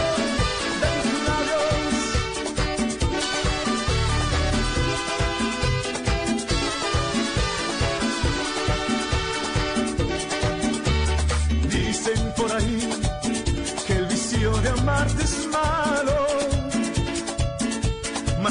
por 12.36 12.52
ahí 12.52 12.88
que 13.86 13.92
el 13.94 14.06
vicio 14.06 14.50
de 14.58 14.68
amarte 14.68 15.22
es 15.24 15.46
malo, 15.46 16.26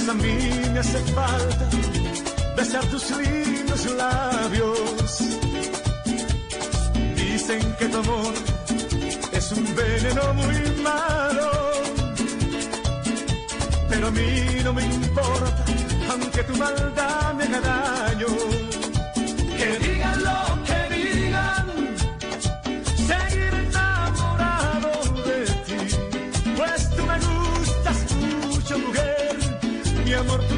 a 0.09 0.13
mí 0.13 0.37
me 0.73 0.79
hace 0.79 0.99
falta 1.13 1.69
besar 2.55 2.85
tus 2.87 3.09
lindos 3.17 3.85
labios. 3.93 5.19
Dicen 7.15 7.75
que 7.79 7.85
tu 7.87 7.97
amor 7.97 8.33
es 9.31 9.51
un 9.51 9.75
veneno 9.75 10.33
muy 10.33 10.81
malo, 10.83 11.51
pero 13.89 14.07
a 14.07 14.11
mí 14.11 14.31
no 14.63 14.73
me 14.73 14.83
importa, 14.83 15.65
aunque 16.11 16.43
tu 16.43 16.55
maldad 16.57 17.33
me 17.33 17.43
haga 17.45 17.61
daño. 17.61 18.27
Que 19.57 19.79
digan 19.87 20.23
lo 20.23 20.63
que 20.65 20.84
amor 30.15 30.54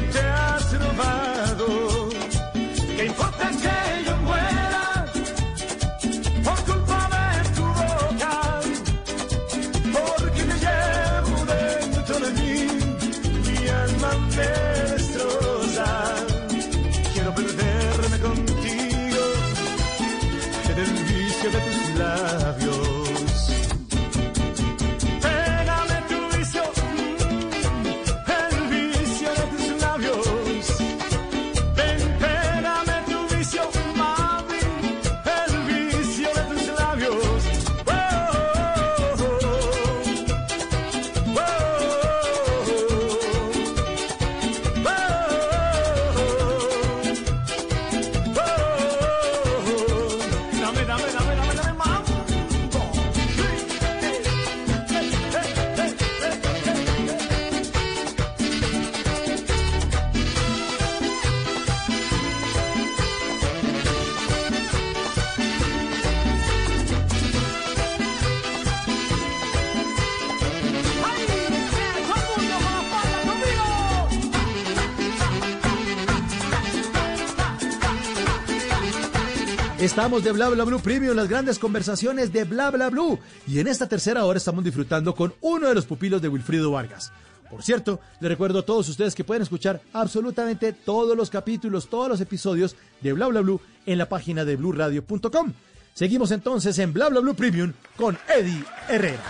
Estamos 80.08 80.24
de 80.24 80.32
Bla 80.32 80.48
Bla 80.48 80.64
Blue 80.64 80.80
Premium, 80.80 81.14
las 81.14 81.28
grandes 81.28 81.58
conversaciones 81.58 82.32
de 82.32 82.44
Bla 82.44 82.70
Bla 82.70 82.88
Blue. 82.88 83.18
Y 83.46 83.58
en 83.58 83.66
esta 83.66 83.86
tercera 83.86 84.24
hora 84.24 84.38
estamos 84.38 84.64
disfrutando 84.64 85.14
con 85.14 85.34
uno 85.42 85.68
de 85.68 85.74
los 85.74 85.84
pupilos 85.84 86.22
de 86.22 86.28
Wilfrido 86.28 86.70
Vargas. 86.70 87.12
Por 87.50 87.62
cierto, 87.62 88.00
le 88.18 88.30
recuerdo 88.30 88.60
a 88.60 88.64
todos 88.64 88.88
ustedes 88.88 89.14
que 89.14 89.22
pueden 89.22 89.42
escuchar 89.42 89.82
absolutamente 89.92 90.72
todos 90.72 91.14
los 91.14 91.28
capítulos, 91.28 91.90
todos 91.90 92.08
los 92.08 92.22
episodios 92.22 92.74
de 93.02 93.12
Bla 93.12 93.26
Bla 93.26 93.42
Blue 93.42 93.60
en 93.84 93.98
la 93.98 94.08
página 94.08 94.46
de 94.46 94.56
bluradio.com. 94.56 95.52
Seguimos 95.92 96.30
entonces 96.30 96.78
en 96.78 96.94
Bla 96.94 97.10
Bla 97.10 97.20
Blue 97.20 97.34
Premium 97.34 97.74
con 97.94 98.16
Eddie 98.34 98.64
Herrera. 98.88 99.22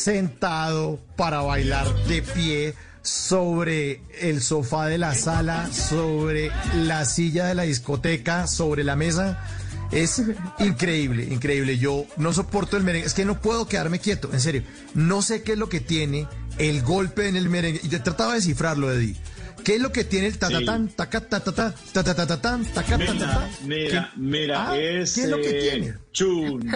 Sentado, 0.00 0.98
para 1.16 1.40
bailar 1.42 1.86
de 2.06 2.22
pie, 2.22 2.74
sobre 3.02 4.02
el 4.20 4.42
sofá 4.42 4.86
de 4.86 4.98
la 4.98 5.14
sala, 5.14 5.70
sobre 5.72 6.50
la 6.74 7.04
silla 7.04 7.46
de 7.46 7.54
la 7.54 7.62
discoteca, 7.62 8.46
sobre 8.46 8.84
la 8.84 8.96
mesa. 8.96 9.42
Es 9.90 10.22
increíble, 10.60 11.24
increíble. 11.24 11.78
Yo 11.78 12.06
no 12.16 12.32
soporto 12.32 12.76
el 12.76 12.84
merengue. 12.84 13.06
Es 13.06 13.14
que 13.14 13.24
no 13.24 13.40
puedo 13.40 13.66
quedarme 13.66 13.98
quieto, 13.98 14.30
en 14.32 14.40
serio. 14.40 14.62
No 14.94 15.20
sé 15.22 15.42
qué 15.42 15.52
es 15.52 15.58
lo 15.58 15.68
que 15.68 15.80
tiene 15.80 16.28
el 16.58 16.82
golpe 16.82 17.28
en 17.28 17.36
el 17.36 17.48
merengue. 17.48 17.80
Y 17.82 17.88
yo 17.88 18.00
trataba 18.02 18.32
de 18.32 18.36
descifrarlo, 18.36 18.92
Eddie. 18.92 19.16
¿Qué 19.64 19.74
es 19.76 19.82
lo 19.82 19.90
que 19.92 20.04
tiene 20.04 20.28
el 20.28 20.38
tatatán, 20.38 20.88
taca, 20.88 21.20
tatatá, 21.20 21.74
tatatatán, 21.92 22.64
taca, 22.66 22.96
tatatá? 22.98 23.48
Mira, 23.66 24.10
¿Qué- 24.14 24.20
mira, 24.20 24.70
Ah, 24.70 24.78
es. 24.78 25.14
¿Qué 25.14 25.22
es 25.24 25.28
lo 25.28 25.36
que 25.38 25.52
tiene? 25.52 25.94
Chun, 26.12 26.70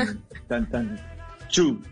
tan, 0.49 0.69
tan, 0.71 1.01
chun, 1.49 1.83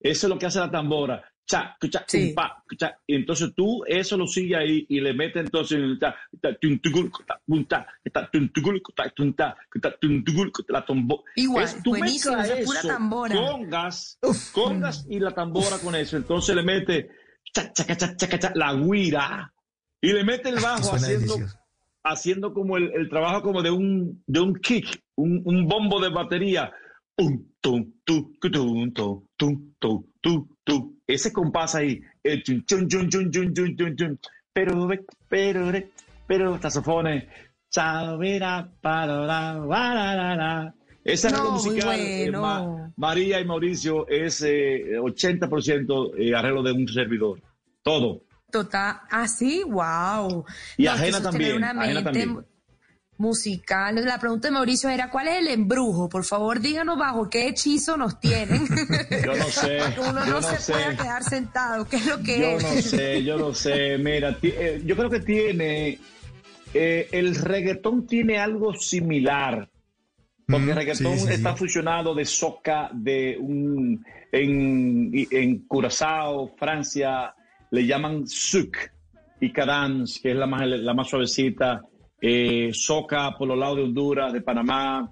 eso 0.00 0.26
es 0.26 0.30
lo 0.30 0.38
que 0.38 0.46
hace 0.46 0.58
la 0.58 0.70
tambora. 0.70 1.24
Cha, 1.46 1.76
cucha, 1.80 2.04
sí. 2.08 2.32
pa, 2.34 2.60
cucha. 2.68 2.98
Y 3.06 3.14
entonces 3.14 3.52
tú 3.54 3.84
eso 3.86 4.16
lo 4.16 4.26
sigues 4.26 4.58
ahí 4.58 4.84
y 4.88 5.00
le 5.00 5.14
metes 5.14 5.44
entonces 5.44 5.78
la 10.68 10.84
tambora. 10.84 11.22
Igual, 11.36 11.64
es, 11.64 11.82
tú 11.84 11.90
buenísimo, 11.90 12.36
esa 12.38 12.56
pura 12.64 12.82
tambora. 12.82 13.36
Congas, 13.36 14.18
Uf. 14.22 14.50
congas 14.50 15.06
y 15.08 15.20
la 15.20 15.30
tambora 15.30 15.78
con 15.78 15.94
eso. 15.94 16.16
Entonces 16.16 16.56
le 16.56 16.64
metes 16.64 17.06
cha, 17.52 17.72
cha, 17.72 17.84
cha, 17.84 17.96
cha, 17.96 18.16
cha, 18.16 18.38
cha, 18.38 18.52
la 18.56 18.74
guira 18.74 19.52
y 20.00 20.12
le 20.12 20.24
metes 20.24 20.52
el 20.52 20.60
bajo 20.60 20.94
haciendo, 20.96 21.34
delicioso. 21.34 21.58
haciendo 22.02 22.52
como 22.52 22.76
el, 22.76 22.90
el 22.92 23.08
trabajo 23.08 23.42
como 23.42 23.62
de 23.62 23.70
un, 23.70 24.22
de 24.26 24.40
un 24.40 24.56
kick 24.56 25.00
un, 25.16 25.42
un 25.44 25.66
bombo 25.66 26.00
de 26.00 26.10
batería. 26.10 26.72
Ese 31.06 31.32
compás 31.32 31.74
ahí. 31.74 32.00
Pero, 34.52 34.88
pero, 35.28 35.72
pero, 36.26 36.58
tazofones. 36.58 37.24
Esa 41.04 41.30
no, 41.30 41.52
musical, 41.52 41.96
eh, 42.00 42.32
María 42.96 43.40
y 43.40 43.44
Mauricio, 43.44 44.08
es 44.08 44.42
eh, 44.42 44.98
80% 44.98 46.14
eh, 46.18 46.34
arreglo 46.34 46.62
de 46.62 46.72
un 46.72 46.88
servidor. 46.88 47.40
Todo. 47.82 48.22
Total. 48.50 48.96
Ah, 49.10 49.26
wow. 49.66 50.44
Y 50.76 50.84
no, 50.84 50.90
ajena 50.90 51.22
también 51.22 51.62
musical. 53.18 53.94
La 54.04 54.18
pregunta 54.18 54.48
de 54.48 54.52
Mauricio 54.52 54.88
era, 54.90 55.10
¿cuál 55.10 55.28
es 55.28 55.38
el 55.38 55.48
embrujo? 55.48 56.08
Por 56.08 56.24
favor, 56.24 56.60
díganos 56.60 56.98
bajo 56.98 57.28
qué 57.30 57.48
hechizo 57.48 57.96
nos 57.96 58.20
tienen. 58.20 58.66
Yo 59.24 59.34
no 59.36 59.44
sé. 59.44 59.78
Para 59.78 59.94
que 59.94 60.00
uno 60.00 60.24
yo 60.24 60.30
no, 60.32 60.40
no 60.40 60.42
se 60.42 60.56
sé. 60.58 60.72
pueda 60.72 60.96
quedar 60.96 61.24
sentado. 61.24 61.88
¿Qué 61.88 61.96
es 61.96 62.06
lo 62.06 62.22
que 62.22 62.38
Yo 62.40 62.46
es? 62.56 62.62
no 62.62 62.82
sé, 62.82 63.24
yo 63.24 63.38
no 63.38 63.54
sé. 63.54 63.98
Mira, 63.98 64.36
eh, 64.42 64.82
yo 64.84 64.96
creo 64.96 65.10
que 65.10 65.20
tiene. 65.20 65.98
eh, 66.74 67.08
el 67.12 67.34
reggaetón 67.34 68.06
tiene 68.06 68.38
algo 68.38 68.74
similar. 68.74 69.68
Porque 70.48 70.66
Mm, 70.66 70.70
el 70.70 70.76
reggaetón 70.76 71.18
sí, 71.18 71.26
sí, 71.26 71.32
está 71.32 71.52
sí. 71.52 71.58
fusionado 71.58 72.14
de 72.14 72.24
soca, 72.24 72.90
de 72.92 73.36
un. 73.40 74.04
En, 74.30 75.10
en 75.30 75.66
Curazao, 75.66 76.54
Francia, 76.56 77.34
le 77.70 77.86
llaman 77.86 78.26
souk 78.28 78.76
y 79.40 79.52
cadence, 79.52 80.20
que 80.20 80.30
es 80.32 80.36
la 80.36 80.46
más, 80.46 80.66
la 80.66 80.94
más 80.94 81.08
suavecita. 81.08 81.82
Eh, 82.20 82.70
soca 82.72 83.36
por 83.36 83.48
los 83.48 83.58
lados 83.58 83.76
de 83.76 83.82
Honduras, 83.84 84.32
de 84.32 84.40
Panamá. 84.40 85.10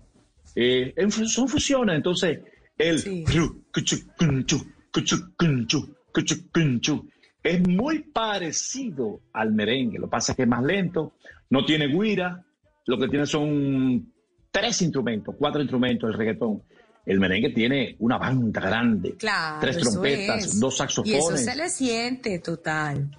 Eh, 0.54 0.94
son 1.08 1.48
fusiones. 1.48 1.96
Entonces, 1.96 2.40
el. 2.78 3.24
Es 7.42 7.68
muy 7.68 7.98
parecido 8.04 9.20
al 9.32 9.52
merengue. 9.52 9.98
Lo 9.98 10.06
que 10.06 10.10
pasa 10.10 10.32
es 10.32 10.36
que 10.36 10.42
es 10.42 10.48
más 10.48 10.62
lento, 10.62 11.14
no 11.50 11.64
tiene 11.64 11.88
guira, 11.88 12.42
lo 12.86 12.98
que 12.98 13.08
tiene 13.08 13.26
son 13.26 14.12
tres 14.50 14.80
instrumentos, 14.82 15.34
cuatro 15.38 15.60
instrumentos 15.60 16.10
el 16.10 16.16
reggaetón. 16.16 16.62
El 17.06 17.20
merengue 17.20 17.50
tiene 17.50 17.96
una 17.98 18.16
banda 18.16 18.60
grande, 18.60 19.14
Claro, 19.18 19.58
tres 19.60 19.78
trompetas, 19.78 20.44
es. 20.46 20.60
dos 20.60 20.72
Y 20.72 20.76
eso 20.76 20.84
saxofones, 20.84 21.44
se 21.44 21.54
le 21.54 21.68
siente, 21.68 22.38
total. 22.38 23.10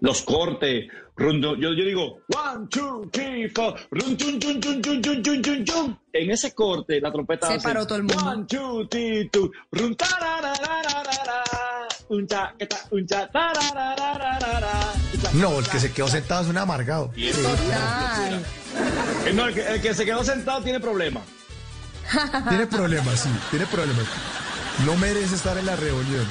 los 0.00 0.22
cortes. 0.22 0.86
run, 1.16 1.40
dun, 1.40 1.60
yo, 1.60 1.72
yo 1.72 1.84
digo, 1.84 2.20
one, 2.28 2.68
two, 2.70 3.08
three, 3.10 3.48
four, 3.48 3.74
run, 3.90 4.16
chun, 4.16 4.38
chun, 4.38 4.60
chun, 4.60 4.80
chun, 4.80 5.02
chun, 5.02 5.22
chun, 5.22 5.42
chun, 5.42 5.64
chun. 5.64 5.98
En 6.12 6.30
ese 6.30 6.54
corte, 6.54 7.00
la 7.00 7.10
trompeta 7.10 7.48
Se 7.48 7.54
hace, 7.54 7.68
paró 7.68 7.84
todo 7.84 7.98
el 7.98 8.04
mundo. 8.04 8.24
One, 8.24 8.44
two, 8.46 8.86
three, 8.88 9.28
two, 9.30 9.50
run, 9.72 9.96
No, 15.34 15.58
el 15.58 15.68
que 15.68 15.80
se 15.80 15.92
quedó 15.92 16.06
sentado 16.06 16.42
es 16.42 16.48
un 16.48 16.58
amargado. 16.58 17.12
Eh, 17.16 17.32
no, 19.34 19.48
el, 19.48 19.54
que, 19.54 19.66
el 19.66 19.82
que 19.82 19.92
se 19.92 20.04
quedó 20.04 20.22
sentado 20.22 20.62
tiene 20.62 20.78
problemas. 20.78 21.24
Tiene 22.48 22.66
problemas, 22.66 23.20
sí, 23.20 23.28
tiene 23.50 23.66
problemas. 23.66 24.06
No 24.86 24.96
merece 24.96 25.34
estar 25.34 25.56
en 25.58 25.66
la 25.66 25.76
reunión. 25.76 26.26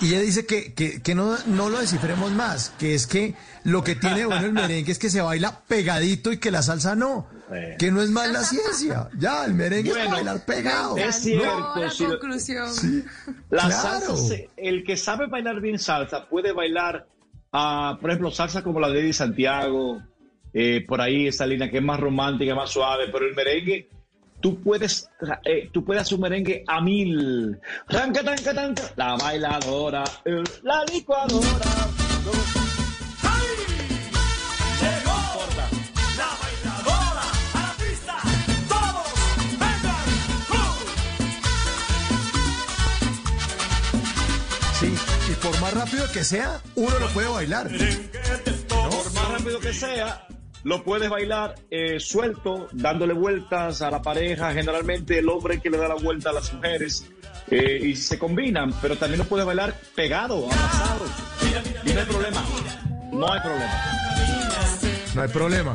Y 0.00 0.08
ella 0.14 0.20
dice 0.20 0.46
que, 0.46 0.72
que, 0.72 1.02
que 1.02 1.14
no, 1.14 1.36
no 1.46 1.68
lo 1.68 1.78
descifremos 1.78 2.30
más, 2.32 2.70
que 2.78 2.94
es 2.94 3.06
que 3.06 3.34
lo 3.64 3.84
que 3.84 3.94
tiene 3.96 4.24
bueno 4.24 4.46
el 4.46 4.52
merengue 4.52 4.92
es 4.92 4.98
que 4.98 5.10
se 5.10 5.20
baila 5.20 5.60
pegadito 5.68 6.32
y 6.32 6.38
que 6.38 6.50
la 6.50 6.62
salsa 6.62 6.94
no. 6.96 7.26
Que 7.78 7.90
no 7.90 8.00
es 8.00 8.08
más 8.10 8.30
la 8.30 8.42
ciencia. 8.44 9.10
Ya, 9.18 9.44
el 9.44 9.52
merengue 9.54 9.90
es 9.90 9.96
Bueno, 9.96 10.10
para 10.10 10.22
bailar 10.22 10.46
pegado. 10.46 10.96
es 10.96 11.16
cierto, 11.16 11.74
No, 11.74 11.76
la 11.82 11.90
si 11.90 12.04
conclusión. 12.06 12.68
La 13.50 13.66
Claro. 13.66 13.82
salsa, 13.82 14.16
se- 14.16 14.48
el 14.56 14.84
que 14.84 14.96
sabe 14.96 15.26
bailar 15.26 15.60
bien 15.60 15.78
salsa 15.78 16.26
puede 16.28 16.52
bailar, 16.52 17.06
ah, 17.52 17.98
por 18.00 18.08
ejemplo, 18.10 18.30
salsa 18.30 18.62
como 18.62 18.80
la 18.80 18.88
de 18.88 19.00
Eddie 19.00 19.12
Santiago, 19.12 20.00
eh, 20.54 20.82
por 20.88 21.00
ahí 21.02 21.26
esa 21.26 21.44
línea 21.44 21.70
que 21.70 21.76
es 21.78 21.84
más 21.84 22.00
romántica, 22.00 22.54
más 22.54 22.70
suave, 22.70 23.08
pero 23.12 23.26
el 23.26 23.34
merengue 23.34 23.90
tú 24.40 24.60
puedes, 24.60 25.08
eh, 25.44 25.68
tú 25.72 25.84
puedes 25.84 26.02
hacer 26.02 26.14
un 26.16 26.22
merengue 26.22 26.64
a 26.66 26.80
mil. 26.80 27.58
Ranca, 27.88 28.22
tanca, 28.22 28.54
tanca, 28.54 28.82
la 28.96 29.16
bailadora, 29.16 30.04
eh, 30.24 30.42
la 30.62 30.84
licuadora. 30.84 31.46
Sí, 44.80 44.94
y 45.30 45.34
por 45.34 45.60
más 45.60 45.74
rápido 45.74 46.10
que 46.10 46.24
sea, 46.24 46.60
uno 46.74 46.98
lo 46.98 47.08
puede 47.08 47.28
bailar. 47.28 47.68
Por 48.68 49.12
más 49.12 49.28
rápido 49.32 49.60
que 49.60 49.74
sea, 49.74 50.26
lo 50.62 50.84
puedes 50.84 51.08
bailar 51.08 51.54
eh, 51.70 51.98
suelto, 52.00 52.68
dándole 52.72 53.14
vueltas 53.14 53.82
a 53.82 53.90
la 53.90 54.02
pareja. 54.02 54.52
Generalmente 54.52 55.18
el 55.18 55.28
hombre 55.28 55.60
que 55.60 55.70
le 55.70 55.78
da 55.78 55.88
la 55.88 55.94
vuelta 55.94 56.30
a 56.30 56.32
las 56.32 56.52
mujeres 56.52 57.06
eh, 57.50 57.80
y 57.82 57.96
se 57.96 58.18
combinan, 58.18 58.72
pero 58.80 58.96
también 58.96 59.18
lo 59.18 59.24
puedes 59.24 59.46
bailar 59.46 59.74
pegado, 59.94 60.46
abrazado. 60.46 61.04
Y 61.84 61.92
no 61.92 62.00
hay 62.00 62.06
problema. 62.06 62.44
No 63.12 63.32
hay 63.32 63.40
problema. 63.40 63.84
No 65.14 65.22
hay 65.22 65.28
problema. 65.28 65.74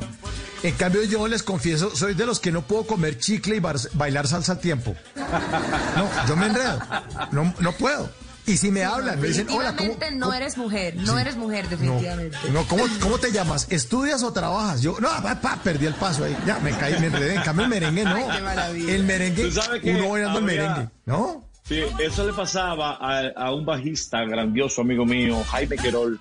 En 0.64 0.74
cambio, 0.74 1.04
yo 1.04 1.28
les 1.28 1.44
confieso, 1.44 1.96
soy 1.96 2.16
de 2.16 2.26
los 2.26 2.40
que 2.40 2.52
no 2.52 2.64
puedo 2.64 2.88
comer 2.88 3.20
chicle 3.20 3.58
y 3.58 3.60
bailar 3.94 4.28
salsa 4.28 4.54
al 4.54 4.60
tiempo. 4.60 4.96
No, 5.16 6.28
yo 6.28 6.36
me 6.36 6.48
enredo. 6.48 6.80
No, 7.32 7.54
no 7.60 7.72
puedo. 7.74 8.10
Y 8.48 8.58
si 8.58 8.70
me 8.70 8.84
hablan, 8.84 9.20
me 9.20 9.30
dicen, 9.30 9.48
hola, 9.50 9.76
¿cómo, 9.76 9.90
Definitivamente 9.90 10.12
no 10.12 10.34
eres 10.34 10.58
mujer, 10.58 10.96
no 10.98 11.18
eres 11.18 11.36
mujer, 11.36 11.68
definitivamente. 11.68 12.38
no, 12.52 12.64
¿cómo, 12.68 12.84
¿cómo 13.02 13.18
te 13.18 13.32
llamas? 13.32 13.68
¿Estudias 13.72 14.22
o 14.22 14.32
trabajas? 14.32 14.82
Yo, 14.84 14.98
no, 15.00 15.10
pa, 15.24 15.42
pa, 15.42 15.60
perdí 15.64 15.88
el 15.88 15.96
paso 15.96 16.26
ahí. 16.26 16.38
Ya, 16.46 16.60
me 16.60 16.72
caí, 16.72 17.00
me 17.00 17.08
enredé. 17.08 17.36
En 17.36 17.42
cambio, 17.42 17.66
el 17.66 17.70
merengue 17.72 18.04
no. 18.04 18.16
Ay, 18.16 18.26
qué 18.36 18.42
maravilla. 18.44 18.96
el 18.96 19.04
merengue, 19.04 19.44
Tú 19.46 19.52
sabes 19.52 19.82
que 19.82 19.96
uno 19.96 20.10
bailando 20.10 20.40
el 20.40 20.46
merengue, 20.46 20.90
¿no? 21.06 21.50
Sí, 21.64 21.82
eso 22.00 22.28
le 22.28 22.34
pasaba 22.34 22.98
a, 23.02 23.30
a 23.30 23.54
un 23.54 23.66
bajista 23.66 24.24
grandioso 24.26 24.82
amigo 24.82 25.06
mío, 25.06 25.44
Jaime 25.50 25.76
Querol. 25.78 26.20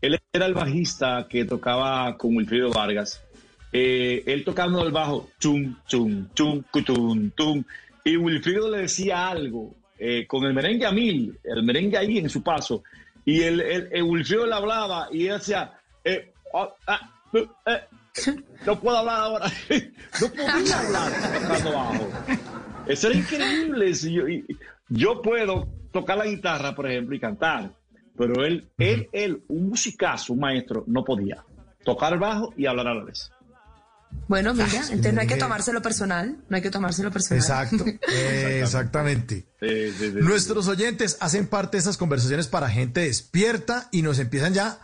Él 0.00 0.18
era 0.32 0.46
el 0.46 0.54
bajista 0.54 1.26
que 1.28 1.44
tocaba 1.44 2.16
con 2.16 2.34
Wilfrido 2.34 2.70
Vargas. 2.70 3.20
Eh, 3.72 4.22
él 4.26 4.44
tocando 4.44 4.82
el 4.82 4.92
bajo, 4.92 5.28
chum, 5.38 5.76
chum, 5.86 6.28
chum, 6.34 6.62
cutum, 6.70 7.30
tum. 7.32 7.62
Y 8.04 8.16
Wilfrido 8.16 8.70
le 8.70 8.78
decía 8.78 9.28
algo 9.28 9.74
eh, 9.98 10.26
con 10.26 10.44
el 10.44 10.54
merengue 10.54 10.86
a 10.86 10.92
mil, 10.92 11.38
el 11.44 11.62
merengue 11.62 11.96
ahí 11.98 12.18
en 12.18 12.28
su 12.28 12.42
paso. 12.42 12.82
Y 13.24 13.42
el, 13.42 13.60
el, 13.60 13.88
el 13.92 14.52
hablaba 14.52 15.08
y 15.12 15.26
él 15.26 15.38
decía, 15.38 15.72
eh, 16.04 16.32
oh, 16.52 16.72
ah, 16.86 17.10
uh, 17.32 17.38
eh, 17.66 17.84
no 18.66 18.80
puedo 18.80 18.96
hablar 18.98 19.20
ahora. 19.20 19.46
no 20.20 20.28
podía 20.28 20.80
hablar 20.80 21.12
tocando 21.12 21.72
bajo. 21.72 22.08
Eso 22.86 23.08
era 23.08 23.18
increíble. 23.18 23.94
si 23.94 24.12
Yo, 24.14 24.28
y- 24.28 24.44
yo 24.88 25.20
puedo 25.20 25.68
tocar 25.92 26.16
la 26.18 26.26
guitarra, 26.26 26.74
por 26.74 26.90
ejemplo, 26.90 27.14
y 27.14 27.20
cantar, 27.20 27.70
pero 28.16 28.44
él, 28.44 28.68
él, 28.78 29.08
él, 29.12 29.42
un 29.48 29.68
musicazo, 29.68 30.32
un 30.32 30.40
maestro, 30.40 30.84
no 30.86 31.04
podía 31.04 31.44
tocar 31.84 32.18
bajo 32.18 32.52
y 32.56 32.66
hablar 32.66 32.88
a 32.88 32.94
la 32.94 33.04
vez. 33.04 33.30
Bueno, 34.26 34.52
mira, 34.52 34.66
Ah, 34.72 34.84
entonces 34.90 35.14
no 35.14 35.20
hay 35.20 35.26
que 35.26 35.36
tomárselo 35.36 35.80
personal, 35.82 36.36
no 36.48 36.56
hay 36.56 36.62
que 36.62 36.70
tomárselo 36.70 37.10
personal. 37.10 37.42
Exacto. 37.42 37.84
Eh, 38.10 38.60
exactamente. 38.62 39.46
Sí, 39.60 39.90
sí, 39.98 40.10
sí, 40.12 40.12
Nuestros 40.20 40.68
oyentes 40.68 41.16
hacen 41.20 41.46
parte 41.46 41.76
de 41.76 41.80
esas 41.82 41.96
conversaciones 41.96 42.46
para 42.46 42.68
gente 42.68 43.00
despierta 43.00 43.88
y 43.90 44.02
nos 44.02 44.18
empiezan 44.18 44.54
ya, 44.54 44.78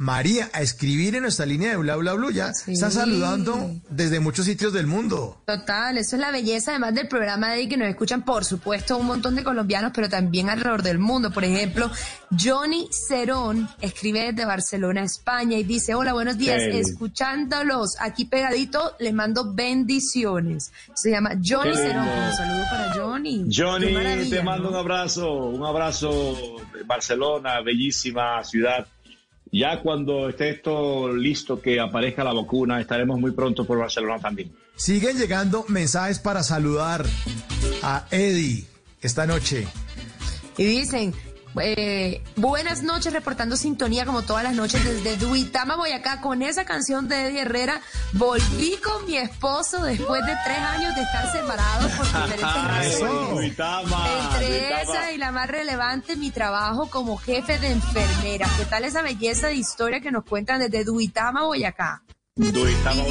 María, 0.00 0.48
a 0.52 0.62
escribir 0.62 1.16
en 1.16 1.22
nuestra 1.22 1.44
línea 1.44 1.70
de 1.70 1.76
bla 1.76 1.96
bla 1.96 2.12
bla. 2.12 2.30
Ya 2.30 2.52
están 2.68 2.92
saludando 2.92 3.72
desde 3.90 4.20
muchos 4.20 4.46
sitios 4.46 4.72
del 4.72 4.86
mundo. 4.86 5.42
Total, 5.44 5.98
eso 5.98 6.14
es 6.14 6.20
la 6.22 6.30
belleza 6.30 6.70
además 6.70 6.94
del 6.94 7.08
programa 7.08 7.48
de 7.48 7.54
ahí 7.54 7.68
que 7.68 7.76
nos 7.76 7.88
escuchan, 7.88 8.24
por 8.24 8.44
supuesto, 8.44 8.96
un 8.96 9.06
montón 9.06 9.34
de 9.34 9.42
colombianos, 9.42 9.90
pero 9.92 10.08
también 10.08 10.50
alrededor 10.50 10.84
del 10.84 11.00
mundo. 11.00 11.32
Por 11.32 11.42
ejemplo, 11.42 11.90
Johnny 12.30 12.88
Cerón 12.92 13.68
escribe 13.80 14.30
desde 14.30 14.44
Barcelona, 14.44 15.02
España, 15.02 15.58
y 15.58 15.64
dice, 15.64 15.96
hola, 15.96 16.12
buenos 16.12 16.38
días, 16.38 16.62
escuchándolos 16.62 17.96
aquí 17.98 18.24
pegadito, 18.24 18.94
les 19.00 19.12
mando 19.12 19.52
bendiciones. 19.52 20.72
Se 20.94 21.10
llama 21.10 21.30
Johnny 21.44 21.72
Qué 21.72 21.76
Cerón, 21.76 22.06
un 22.06 22.32
saludo 22.34 22.64
para 22.70 22.94
Johnny. 22.94 23.48
Johnny, 23.52 24.30
te 24.30 24.44
mando 24.44 24.64
¿no? 24.64 24.70
un 24.70 24.76
abrazo, 24.76 25.32
un 25.32 25.64
abrazo 25.66 26.36
de 26.72 26.84
Barcelona, 26.84 27.60
bellísima 27.62 28.44
ciudad. 28.44 28.86
Ya 29.50 29.80
cuando 29.80 30.28
esté 30.28 30.50
esto 30.50 31.12
listo, 31.12 31.60
que 31.60 31.80
aparezca 31.80 32.22
la 32.24 32.32
vacuna, 32.32 32.80
estaremos 32.80 33.18
muy 33.18 33.30
pronto 33.30 33.64
por 33.64 33.78
Barcelona 33.78 34.18
también. 34.20 34.52
Siguen 34.76 35.16
llegando 35.16 35.64
mensajes 35.68 36.18
para 36.18 36.42
saludar 36.42 37.04
a 37.82 38.06
Eddie 38.10 38.64
esta 39.00 39.26
noche. 39.26 39.66
Y 40.56 40.64
dicen, 40.64 41.14
eh, 41.60 42.22
buenas 42.36 42.82
noches, 42.82 43.12
reportando 43.12 43.56
sintonía 43.56 44.04
como 44.04 44.22
todas 44.22 44.44
las 44.44 44.54
noches 44.54 44.84
desde 44.84 45.16
Duitama, 45.16 45.76
Boyacá. 45.76 46.20
Con 46.20 46.42
esa 46.42 46.64
canción 46.64 47.08
de 47.08 47.26
Eddie 47.26 47.42
Herrera, 47.42 47.80
volví 48.12 48.76
con 48.82 49.04
mi 49.06 49.16
esposo 49.16 49.82
después 49.82 50.24
de 50.26 50.36
tres 50.44 50.58
años 50.58 50.94
de 50.94 51.02
estar 51.02 51.32
separados 51.32 51.92
por 51.92 52.06
diferentes 52.06 52.64
razones. 52.64 53.30
Duitama, 53.30 54.06
Entre 54.34 54.60
Duitama. 54.60 54.82
esa 54.82 55.12
y 55.12 55.18
la 55.18 55.32
más 55.32 55.48
relevante, 55.48 56.16
mi 56.16 56.30
trabajo 56.30 56.88
como 56.90 57.16
jefe 57.16 57.58
de 57.58 57.72
enfermera. 57.72 58.46
¿Qué 58.56 58.64
tal 58.64 58.84
esa 58.84 59.02
belleza 59.02 59.48
de 59.48 59.54
historia 59.54 60.00
que 60.00 60.10
nos 60.10 60.24
cuentan 60.24 60.60
desde 60.60 60.84
Duitama, 60.84 61.44
Boyacá? 61.44 62.02
Y 62.38 62.52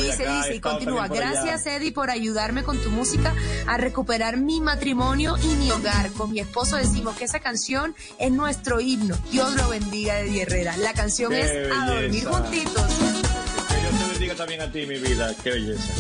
dice, 0.02 0.26
dice, 0.26 0.56
y 0.56 0.60
continúa, 0.62 1.08
gracias 1.10 1.66
Eddie 1.66 1.92
por 1.92 2.10
ayudarme 2.10 2.64
con 2.64 2.78
tu 2.78 2.90
música 2.90 3.36
a 3.68 3.78
recuperar 3.78 4.38
mi 4.38 4.62
matrimonio 4.62 5.36
y 5.44 5.48
mi 5.58 5.70
hogar. 5.70 6.12
Con 6.12 6.32
mi 6.32 6.40
esposo 6.40 6.78
decimos 6.78 7.18
que 7.18 7.26
esa 7.26 7.40
canción 7.40 7.94
es 8.20 8.32
nuestro 8.32 8.80
himno. 8.80 9.18
Dios 9.30 9.54
lo 9.56 9.68
bendiga, 9.68 10.20
Eddie 10.22 10.44
Herrera. 10.44 10.78
La 10.78 10.94
canción 10.94 11.32
Qué 11.32 11.42
es 11.42 11.72
A 11.72 11.88
dormir 11.88 12.26
juntitos. 12.26 12.84
Que 13.68 13.82
Dios 13.82 14.00
te 14.00 14.12
bendiga 14.12 14.36
también 14.36 14.62
a 14.62 14.72
ti, 14.72 14.86
mi 14.86 14.98
vida. 14.98 15.36
Qué 15.44 15.50
belleza. 15.50 15.94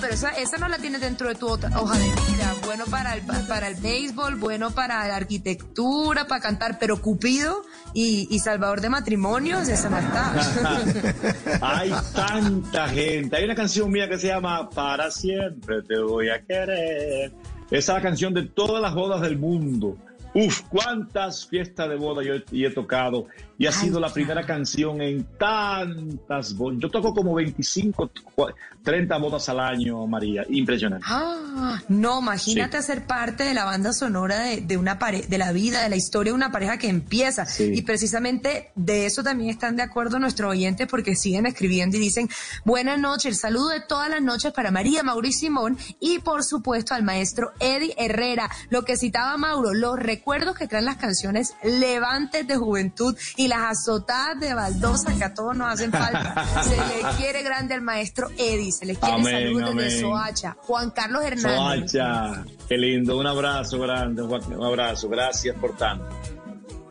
Pero 0.00 0.14
esa, 0.14 0.30
esa 0.30 0.58
no 0.58 0.68
la 0.68 0.78
tienes 0.78 1.00
dentro 1.00 1.28
de 1.28 1.34
tu 1.34 1.46
ota- 1.48 1.70
hoja 1.80 1.98
de 1.98 2.04
vida. 2.04 2.54
Bueno 2.64 2.84
para 2.86 3.14
el, 3.14 3.22
para 3.46 3.68
el 3.68 3.74
béisbol, 3.76 4.36
bueno 4.36 4.70
para 4.70 5.06
la 5.08 5.16
arquitectura, 5.16 6.26
para 6.26 6.40
cantar, 6.40 6.78
pero 6.78 7.00
Cupido 7.00 7.62
y, 7.94 8.28
y 8.30 8.38
Salvador 8.38 8.80
de 8.80 8.88
matrimonios, 8.90 9.68
esa 9.68 9.90
no 9.90 9.98
está. 9.98 10.32
Hay 11.60 11.92
tanta 12.14 12.88
gente. 12.88 13.36
Hay 13.36 13.44
una 13.44 13.54
canción 13.54 13.90
mía 13.90 14.08
que 14.08 14.18
se 14.18 14.28
llama 14.28 14.68
Para 14.70 15.10
siempre 15.10 15.82
te 15.82 15.98
voy 16.00 16.28
a 16.30 16.40
querer. 16.42 17.32
Esa 17.70 17.92
es 17.92 17.98
la 17.98 18.02
canción 18.02 18.34
de 18.34 18.44
todas 18.44 18.82
las 18.82 18.94
bodas 18.94 19.20
del 19.20 19.38
mundo. 19.38 19.96
Uf, 20.32 20.60
cuántas 20.68 21.44
fiestas 21.46 21.88
de 21.88 21.96
boda 21.96 22.22
yo 22.22 22.34
he, 22.34 22.44
he 22.66 22.70
tocado. 22.70 23.26
Y 23.58 23.66
ha 23.66 23.72
sido 23.72 23.98
la 23.98 24.12
primera 24.12 24.44
canción 24.46 25.00
en 25.02 25.24
tantas 25.38 26.54
bodas. 26.54 26.78
Yo 26.80 26.88
toco 26.88 27.12
como 27.12 27.34
25, 27.34 28.10
cua- 28.36 28.54
30 28.82 29.16
bodas 29.18 29.48
al 29.48 29.60
año, 29.60 30.06
María. 30.06 30.44
Impresionante. 30.48 31.04
Ah, 31.08 31.80
no, 31.88 32.20
imagínate 32.20 32.80
Sí. 32.80 32.86
ser 32.86 33.06
parte 33.06 33.44
de 33.44 33.52
la 33.54 33.64
banda 33.64 33.92
sonora 33.92 34.38
de, 34.40 34.62
de 34.62 34.76
una 34.76 34.98
pareja, 34.98 35.26
de 35.28 35.38
la 35.38 35.52
vida, 35.52 35.82
de 35.82 35.88
la 35.90 35.96
historia 35.96 36.32
de 36.32 36.36
una 36.36 36.50
pareja 36.50 36.78
que 36.78 36.88
empieza. 36.88 37.44
Sí. 37.46 37.72
Y 37.74 37.82
precisamente 37.82 38.70
de 38.74 39.06
eso 39.06 39.22
también 39.22 39.50
están 39.50 39.76
de 39.76 39.82
acuerdo 39.82 40.18
nuestros 40.18 40.50
oyentes 40.50 40.86
porque 40.88 41.14
siguen 41.14 41.46
escribiendo 41.46 41.96
y 41.96 42.00
dicen, 42.00 42.28
buenas 42.64 42.98
noches, 42.98 43.26
el 43.26 43.34
saludo 43.36 43.68
de 43.68 43.80
todas 43.80 44.08
las 44.08 44.22
noches 44.22 44.52
para 44.52 44.70
María, 44.70 45.02
Mauro 45.02 45.26
y 45.28 45.32
Simón 45.32 45.76
y 46.00 46.18
por 46.20 46.42
supuesto 46.44 46.94
al 46.94 47.02
maestro 47.02 47.52
Eddie 47.60 47.94
Herrera. 47.98 48.48
Lo 48.70 48.84
que 48.84 48.96
citaba 48.96 49.36
Mauro, 49.36 49.74
los 49.74 49.98
recuerdos 49.98 50.56
que 50.56 50.66
traen 50.68 50.84
las 50.86 50.96
canciones 50.96 51.54
Levantes 51.62 52.46
de 52.46 52.56
Juventud 52.56 53.16
y 53.36 53.48
las 53.48 53.78
azotadas 53.78 54.40
de 54.40 54.54
baldosa 54.54 55.14
que 55.16 55.24
a 55.24 55.34
todos 55.34 55.56
nos 55.56 55.72
hacen 55.72 55.90
falta. 55.92 56.44
Se 56.64 56.76
le 56.76 57.02
quiere 57.18 57.42
grande 57.42 57.74
al 57.74 57.82
maestro 57.82 58.28
Eddie, 58.38 58.69
se 58.72 58.86
le 58.86 58.94
quiere 58.94 59.14
Amén, 59.14 59.44
saludos 59.44 59.74
desde 59.74 59.88
amén. 59.88 60.00
Soacha. 60.00 60.56
Juan 60.60 60.90
Carlos 60.90 61.22
Hernández. 61.22 61.90
Soacha, 61.92 62.44
qué 62.68 62.76
lindo. 62.76 63.18
Un 63.18 63.26
abrazo 63.26 63.78
grande, 63.80 64.22
un 64.22 64.64
abrazo. 64.64 65.08
Gracias 65.08 65.56
por 65.56 65.76
tanto. 65.76 66.06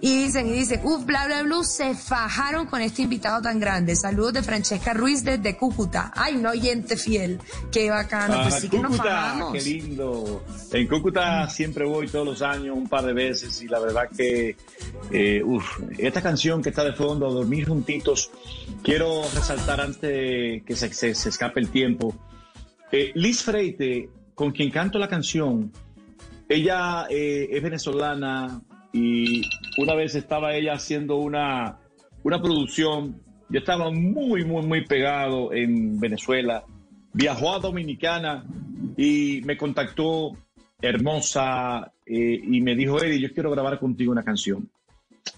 Y 0.02 0.24
dicen, 0.24 0.48
y 0.48 0.52
dicen, 0.54 0.80
uff, 0.86 1.04
bla, 1.06 1.26
bla, 1.26 1.44
bla, 1.44 1.62
se 1.64 1.94
fajaron 1.94 2.68
con 2.68 2.80
este 2.82 3.02
invitado 3.02 3.42
tan 3.42 3.60
grande. 3.60 3.98
Saludos 3.98 4.32
de 4.32 4.44
Francesca 4.44 4.94
Ruiz 4.94 5.26
desde 5.26 5.58
Cúcuta. 5.58 6.14
Ay, 6.16 6.38
un 6.38 6.46
oyente 6.46 6.96
fiel. 6.96 7.38
Qué 7.70 7.90
bacano. 7.90 8.42
Pues 8.44 8.54
Ah, 8.56 8.60
sí 8.62 8.70
que 8.70 8.78
nos 8.80 8.92
Cúcuta, 8.92 9.10
fajamos. 9.10 9.52
qué 9.54 9.62
lindo. 9.62 10.46
En 10.72 10.88
Cúcuta 10.88 11.50
siempre 11.50 11.84
voy 11.86 12.08
todos 12.08 12.26
los 12.26 12.42
años, 12.42 12.78
un 12.78 12.88
par 12.88 13.04
de 13.06 13.12
veces, 13.12 13.62
y 13.62 13.68
la 13.68 13.80
verdad 13.80 14.04
que, 14.16 14.56
eh, 15.12 15.44
uf, 15.44 15.80
esta 15.98 16.22
canción 16.22 16.62
que 16.62 16.70
está 16.70 16.86
de 16.86 16.94
fondo, 16.94 17.30
Dormir 17.30 17.68
Juntitos, 17.68 18.32
quiero 18.82 19.24
resaltar 19.36 19.82
antes 19.82 20.02
de 20.02 20.64
que 20.66 20.76
se, 20.78 20.94
se- 20.94 21.14
se 21.14 21.28
escape 21.28 21.60
el 21.60 21.70
tiempo. 21.72 22.16
Eh, 22.94 23.12
Liz 23.16 23.44
Freite, 23.44 24.10
con 24.34 24.52
quien 24.52 24.72
canto 24.72 24.98
la 24.98 25.10
canción, 25.10 25.74
ella 26.48 27.06
eh, 27.10 27.50
es 27.52 27.62
venezolana 27.62 28.62
y 28.92 29.42
una 29.78 29.94
vez 29.96 30.16
estaba 30.16 30.56
ella 30.56 30.74
haciendo 30.74 31.18
una, 31.18 31.80
una 32.24 32.42
producción. 32.42 33.22
Yo 33.50 33.60
estaba 33.60 33.92
muy, 33.92 34.46
muy, 34.46 34.66
muy 34.66 34.86
pegado 34.86 35.54
en 35.54 36.00
Venezuela. 36.00 36.64
Viajó 37.14 37.56
a 37.56 37.60
Dominicana 37.60 38.46
y 38.98 39.42
me 39.46 39.58
contactó 39.58 40.38
hermosa 40.82 41.92
eh, 42.06 42.40
y 42.42 42.62
me 42.62 42.76
dijo, 42.76 43.02
Eddie, 43.02 43.20
yo 43.20 43.34
quiero 43.34 43.52
grabar 43.52 43.80
contigo 43.80 44.12
una 44.12 44.24
canción. 44.24 44.70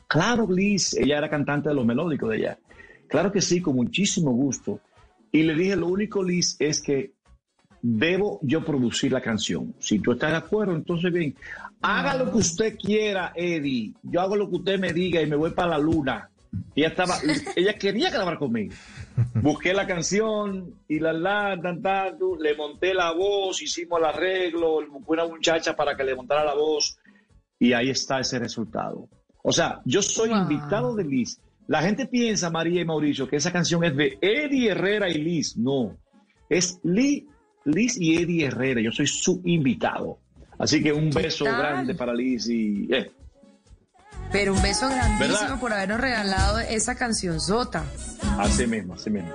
Claro, 0.07 0.47
Liz, 0.49 0.93
ella 0.93 1.17
era 1.17 1.29
cantante 1.29 1.69
de 1.69 1.75
los 1.75 1.85
melódicos 1.85 2.29
de 2.29 2.37
ella. 2.37 2.59
Claro 3.07 3.31
que 3.31 3.41
sí, 3.41 3.61
con 3.61 3.75
muchísimo 3.75 4.31
gusto. 4.31 4.79
Y 5.31 5.43
le 5.43 5.55
dije, 5.55 5.75
lo 5.75 5.87
único, 5.87 6.23
Liz, 6.23 6.57
es 6.59 6.81
que 6.81 7.13
debo 7.81 8.39
yo 8.43 8.63
producir 8.63 9.11
la 9.11 9.21
canción. 9.21 9.73
Si 9.79 9.99
tú 9.99 10.11
estás 10.11 10.31
de 10.31 10.37
acuerdo, 10.37 10.75
entonces 10.75 11.11
bien, 11.11 11.35
haga 11.81 12.15
lo 12.15 12.31
que 12.31 12.37
usted 12.37 12.77
quiera, 12.77 13.31
Eddie. 13.35 13.93
Yo 14.03 14.21
hago 14.21 14.35
lo 14.35 14.49
que 14.49 14.55
usted 14.57 14.79
me 14.79 14.93
diga 14.93 15.21
y 15.21 15.27
me 15.27 15.35
voy 15.35 15.51
para 15.51 15.69
la 15.71 15.77
luna. 15.77 16.29
Ella 16.75 16.89
estaba, 16.89 17.15
ella 17.55 17.73
quería 17.75 18.09
grabar 18.09 18.37
conmigo. 18.37 18.73
Busqué 19.35 19.73
la 19.73 19.87
canción 19.87 20.75
y 20.87 20.99
la 20.99 21.13
la, 21.13 21.59
tan, 21.61 21.81
tan, 21.81 22.17
le 22.39 22.55
monté 22.55 22.93
la 22.93 23.11
voz, 23.11 23.61
hicimos 23.61 23.99
el 23.99 24.05
arreglo, 24.05 24.79
busqué 24.89 25.11
una 25.11 25.27
muchacha 25.27 25.75
para 25.75 25.95
que 25.95 26.03
le 26.03 26.15
montara 26.15 26.43
la 26.43 26.53
voz 26.53 26.97
y 27.59 27.73
ahí 27.73 27.89
está 27.89 28.19
ese 28.19 28.37
resultado. 28.39 29.07
O 29.43 29.51
sea, 29.51 29.81
yo 29.85 30.01
soy 30.01 30.29
Wow. 30.29 30.39
invitado 30.41 30.95
de 30.95 31.03
Liz. 31.05 31.39
La 31.67 31.81
gente 31.81 32.05
piensa, 32.05 32.49
María 32.49 32.81
y 32.81 32.85
Mauricio, 32.85 33.27
que 33.29 33.37
esa 33.37 33.51
canción 33.51 33.83
es 33.83 33.95
de 33.95 34.17
Eddie 34.19 34.71
Herrera 34.71 35.09
y 35.09 35.15
Liz. 35.19 35.55
No, 35.57 35.95
es 36.49 36.79
Liz, 36.83 37.23
Liz 37.63 37.97
y 37.99 38.17
Eddie 38.17 38.45
Herrera. 38.47 38.81
Yo 38.81 38.91
soy 38.91 39.07
su 39.07 39.41
invitado. 39.45 40.19
Así 40.61 40.83
que 40.83 40.93
un 40.93 41.09
beso 41.09 41.45
tal? 41.45 41.57
grande 41.57 41.95
para 41.95 42.13
Liz 42.13 42.47
y... 42.47 42.87
eh, 42.93 43.11
Pero 44.31 44.53
un 44.53 44.61
beso 44.61 44.87
grandísimo 44.89 45.39
¿Verdad? 45.39 45.59
por 45.59 45.73
habernos 45.73 45.99
regalado 45.99 46.59
esa 46.59 46.93
canción 46.95 47.41
sota. 47.41 47.83
así 48.37 48.67
mismo, 48.67 48.93
así 48.93 49.09
mismo. 49.09 49.31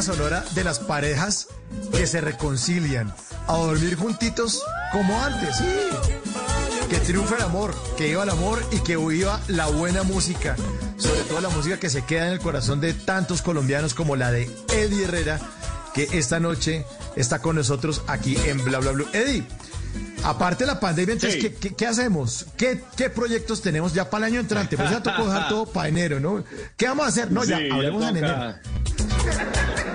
Banda 0.00 0.14
sonora 0.14 0.44
de 0.54 0.64
las 0.64 0.78
parejas 0.78 1.48
que 1.92 2.06
se 2.06 2.20
reconcilian 2.22 3.12
a 3.46 3.56
dormir 3.56 3.96
juntitos 3.96 4.62
como 4.92 5.22
antes. 5.22 5.56
Sí. 5.58 5.64
Que 6.88 6.98
triunfa 6.98 7.36
el 7.36 7.42
amor, 7.42 7.74
que 7.98 8.06
viva 8.08 8.22
el 8.22 8.30
amor 8.30 8.62
y 8.72 8.80
que 8.80 8.96
viva 8.96 9.38
la 9.48 9.66
buena 9.66 10.02
música. 10.02 10.56
Sobre 10.96 11.20
todo 11.22 11.40
la 11.40 11.50
música 11.50 11.78
que 11.78 11.90
se 11.90 12.04
queda 12.04 12.26
en 12.28 12.32
el 12.32 12.40
corazón 12.40 12.80
de 12.80 12.94
tantos 12.94 13.42
colombianos 13.42 13.92
como 13.94 14.16
la 14.16 14.32
de 14.32 14.50
Eddie 14.72 15.04
Herrera, 15.04 15.38
que 15.94 16.08
esta 16.12 16.40
noche 16.40 16.84
está 17.16 17.40
con 17.40 17.56
nosotros 17.56 18.02
aquí 18.06 18.36
en 18.46 18.64
Bla 18.64 18.78
Bla 18.78 18.92
Bla. 18.92 19.04
Eddie, 19.12 19.44
aparte 20.24 20.64
de 20.64 20.68
la 20.68 20.80
pandemia, 20.80 21.12
entonces, 21.14 21.40
Sí. 21.42 21.48
¿qué, 21.48 21.54
qué, 21.54 21.74
qué 21.74 21.86
hacemos? 21.86 22.46
¿Qué, 22.56 22.82
¿Qué 22.96 23.10
proyectos 23.10 23.60
tenemos 23.62 23.92
ya 23.92 24.08
para 24.08 24.26
el 24.26 24.32
año 24.32 24.40
entrante? 24.40 24.76
Pues 24.76 24.90
ya 24.90 25.02
tocó 25.02 25.26
dejar 25.26 25.48
todo 25.48 25.66
para 25.66 25.88
enero, 25.88 26.20
¿no? 26.20 26.42
¿Qué 26.76 26.86
vamos 26.88 27.04
a 27.04 27.08
hacer? 27.08 27.30
No, 27.30 27.44
ya 27.44 27.56
hablemos 27.56 28.02
en 28.04 28.16
enero. 28.16 28.54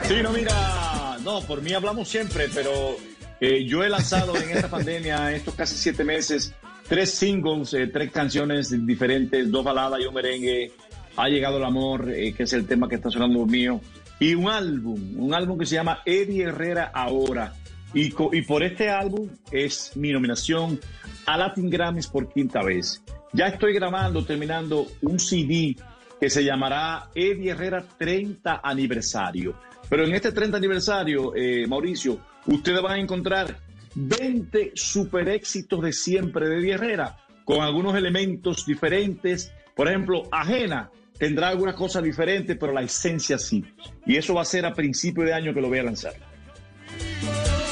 Sí, 0.04 0.16
no, 0.22 0.32
mira, 0.32 1.18
no, 1.24 1.42
por 1.42 1.62
mí 1.62 1.74
hablamos 1.74 2.08
siempre, 2.08 2.48
pero 2.54 2.96
eh, 3.40 3.66
yo 3.66 3.84
he 3.84 3.90
lanzado 3.90 4.38
en 4.38 4.52
esta 4.52 4.70
pandemia, 4.70 5.34
estos 5.34 5.56
casi 5.56 5.76
siete 5.76 6.04
meses, 6.04 6.54
tres 6.88 7.12
singles, 7.12 7.74
eh, 7.74 7.88
tres 7.88 8.12
canciones 8.12 8.86
diferentes, 8.86 9.50
dos 9.50 9.64
baladas 9.64 10.00
y 10.00 10.06
un 10.06 10.14
merengue. 10.14 10.72
Ha 11.18 11.28
llegado 11.28 11.58
el 11.58 11.64
amor, 11.64 12.12
eh, 12.12 12.34
que 12.34 12.44
es 12.44 12.54
el 12.54 12.68
tema 12.68 12.88
que 12.88 12.96
está 12.96 13.10
sonando 13.10 13.46
mío, 13.46 13.82
y 14.20 14.36
un 14.36 14.48
álbum, 14.50 15.00
un 15.18 15.34
álbum 15.34 15.58
que 15.58 15.66
se 15.66 15.76
llama 15.76 16.02
Eddie 16.06 16.44
Herrera 16.44 16.92
Ahora. 16.94 17.54
Y 17.94 18.10
por 18.10 18.62
este 18.62 18.90
álbum 18.90 19.30
es 19.52 19.94
mi 19.96 20.12
nominación 20.12 20.82
a 21.26 21.38
Latin 21.38 21.70
Grammys 21.70 22.08
por 22.08 22.28
quinta 22.28 22.62
vez. 22.62 23.02
Ya 23.32 23.48
estoy 23.48 23.74
grabando, 23.74 24.26
terminando 24.26 24.86
un 25.02 25.18
CD 25.18 25.78
que 26.20 26.30
se 26.30 26.44
llamará 26.44 27.10
Eddie 27.14 27.52
Herrera 27.52 27.86
30 27.98 28.62
aniversario. 28.64 29.56
Pero 29.90 30.06
en 30.06 30.14
este 30.14 30.32
30 30.32 30.58
aniversario, 30.58 31.36
eh, 31.36 31.68
Mauricio, 31.68 32.20
ustedes 32.48 32.82
van 32.82 32.94
a 32.94 33.00
encontrar 33.00 33.58
20 33.96 34.72
super 34.76 35.30
éxitos 35.30 35.82
de 35.82 35.94
siempre 35.94 36.48
de 36.48 36.60
Eddie 36.60 36.74
Herrera, 36.74 37.18
con 37.44 37.62
algunos 37.62 37.96
elementos 37.96 38.66
diferentes. 38.66 39.52
Por 39.76 39.88
ejemplo, 39.88 40.24
Ajena 40.32 40.90
tendrá 41.18 41.50
algunas 41.50 41.76
cosas 41.76 42.04
diferentes, 42.04 42.58
pero 42.60 42.74
la 42.74 42.82
esencia 42.82 43.38
sí. 43.38 43.64
Y 44.06 44.18
eso 44.18 44.34
va 44.34 44.42
a 44.42 44.46
ser 44.46 44.66
a 44.66 44.74
principio 44.74 45.24
de 45.24 45.34
año 45.34 45.54
que 45.54 45.62
lo 45.62 45.68
voy 45.68 45.80
a 45.80 45.84
lanzar. 45.84 46.14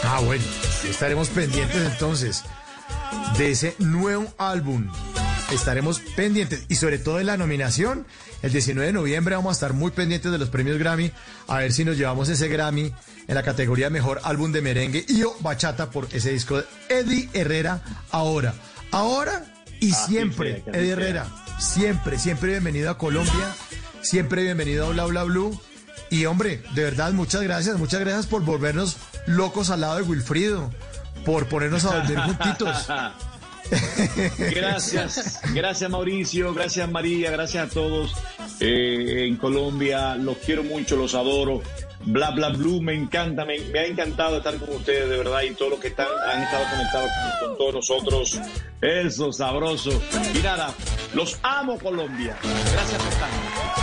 Ah, 0.04 0.22
bueno, 0.26 0.44
estaremos 0.88 1.30
pendientes 1.30 1.82
entonces 1.92 2.44
de 3.38 3.52
ese 3.52 3.76
nuevo 3.80 4.34
álbum. 4.38 4.90
Estaremos 5.52 6.00
pendientes 6.16 6.66
y 6.70 6.76
sobre 6.76 7.00
todo 7.00 7.18
de 7.18 7.24
la 7.24 7.38
nominación. 7.38 8.06
El 8.44 8.52
19 8.52 8.88
de 8.88 8.94
noviembre 8.94 9.36
vamos 9.36 9.52
a 9.52 9.54
estar 9.54 9.74
muy 9.74 9.92
pendientes 9.92 10.30
de 10.30 10.38
los 10.38 10.50
premios 10.50 10.78
Grammy, 10.78 11.12
a 11.48 11.60
ver 11.60 11.72
si 11.72 11.86
nos 11.86 11.98
llevamos 11.98 12.28
ese 12.28 12.50
Grammy 12.50 12.94
en 13.26 13.36
la 13.36 13.42
categoría 13.42 13.90
Mejor 13.90 14.20
Álbum 14.26 14.52
de 14.52 14.62
Merengue 14.62 15.06
y 15.08 15.24
o 15.24 15.34
Bachata 15.40 15.90
por 15.90 16.10
ese 16.12 16.32
disco 16.34 16.58
de 16.58 16.66
Eddie 16.90 17.30
Herrera 17.34 17.82
ahora. 18.12 18.54
Ahora 18.92 19.46
y 19.80 19.94
Así 19.94 20.12
siempre, 20.12 20.62
Eddie. 20.68 20.92
Herrera. 20.92 21.26
Siempre, 21.58 22.20
siempre 22.20 22.50
bienvenido 22.52 22.90
a 22.92 22.98
Colombia. 22.98 23.56
Siempre 24.02 24.44
bienvenido 24.44 24.88
a 24.88 24.90
Bla 24.90 25.06
Bla 25.06 25.24
Blue. 25.24 25.58
Y 26.10 26.26
hombre, 26.26 26.62
de 26.76 26.84
verdad, 26.84 27.14
muchas 27.14 27.44
gracias, 27.44 27.78
muchas 27.80 28.02
gracias 28.02 28.28
por 28.28 28.44
volvernos 28.44 28.98
locos 29.26 29.70
al 29.70 29.82
lado 29.82 29.96
de 29.96 30.02
Wilfrido, 30.02 30.70
por 31.26 31.48
ponernos 31.48 31.86
a 31.86 31.96
dormir 31.96 32.20
juntitos. 32.20 32.88
Gracias, 34.38 35.40
gracias 35.54 35.90
Mauricio, 35.90 36.54
gracias 36.54 36.90
María, 36.90 37.32
gracias 37.32 37.68
a 37.68 37.74
todos 37.74 38.14
eh, 38.60 39.26
en 39.28 39.38
Colombia. 39.38 40.16
Los 40.16 40.38
quiero 40.38 40.64
mucho, 40.64 40.96
los 40.96 41.16
adoro. 41.16 41.62
Bla 42.06 42.32
bla 42.32 42.50
blue, 42.50 42.82
me 42.82 42.94
encanta, 42.94 43.46
me, 43.46 43.56
ha 43.80 43.86
encantado 43.86 44.38
estar 44.38 44.58
con 44.58 44.70
ustedes, 44.76 45.10
de 45.10 45.18
verdad, 45.18 45.42
y 45.44 45.52
todos 45.52 45.72
los 45.72 45.80
que 45.80 45.88
están, 45.88 46.08
han 46.32 46.44
estado 46.44 46.66
conectados 46.70 47.10
con, 47.40 47.48
con 47.48 47.58
todos 47.58 47.74
nosotros. 47.76 48.40
Eso, 48.82 49.32
sabroso. 49.32 50.02
Y 50.34 50.40
nada, 50.40 50.74
los 51.14 51.40
amo 51.44 51.80
Colombia. 51.80 52.38
Gracias 52.74 53.02
por 53.02 53.14
estar. 53.14 53.83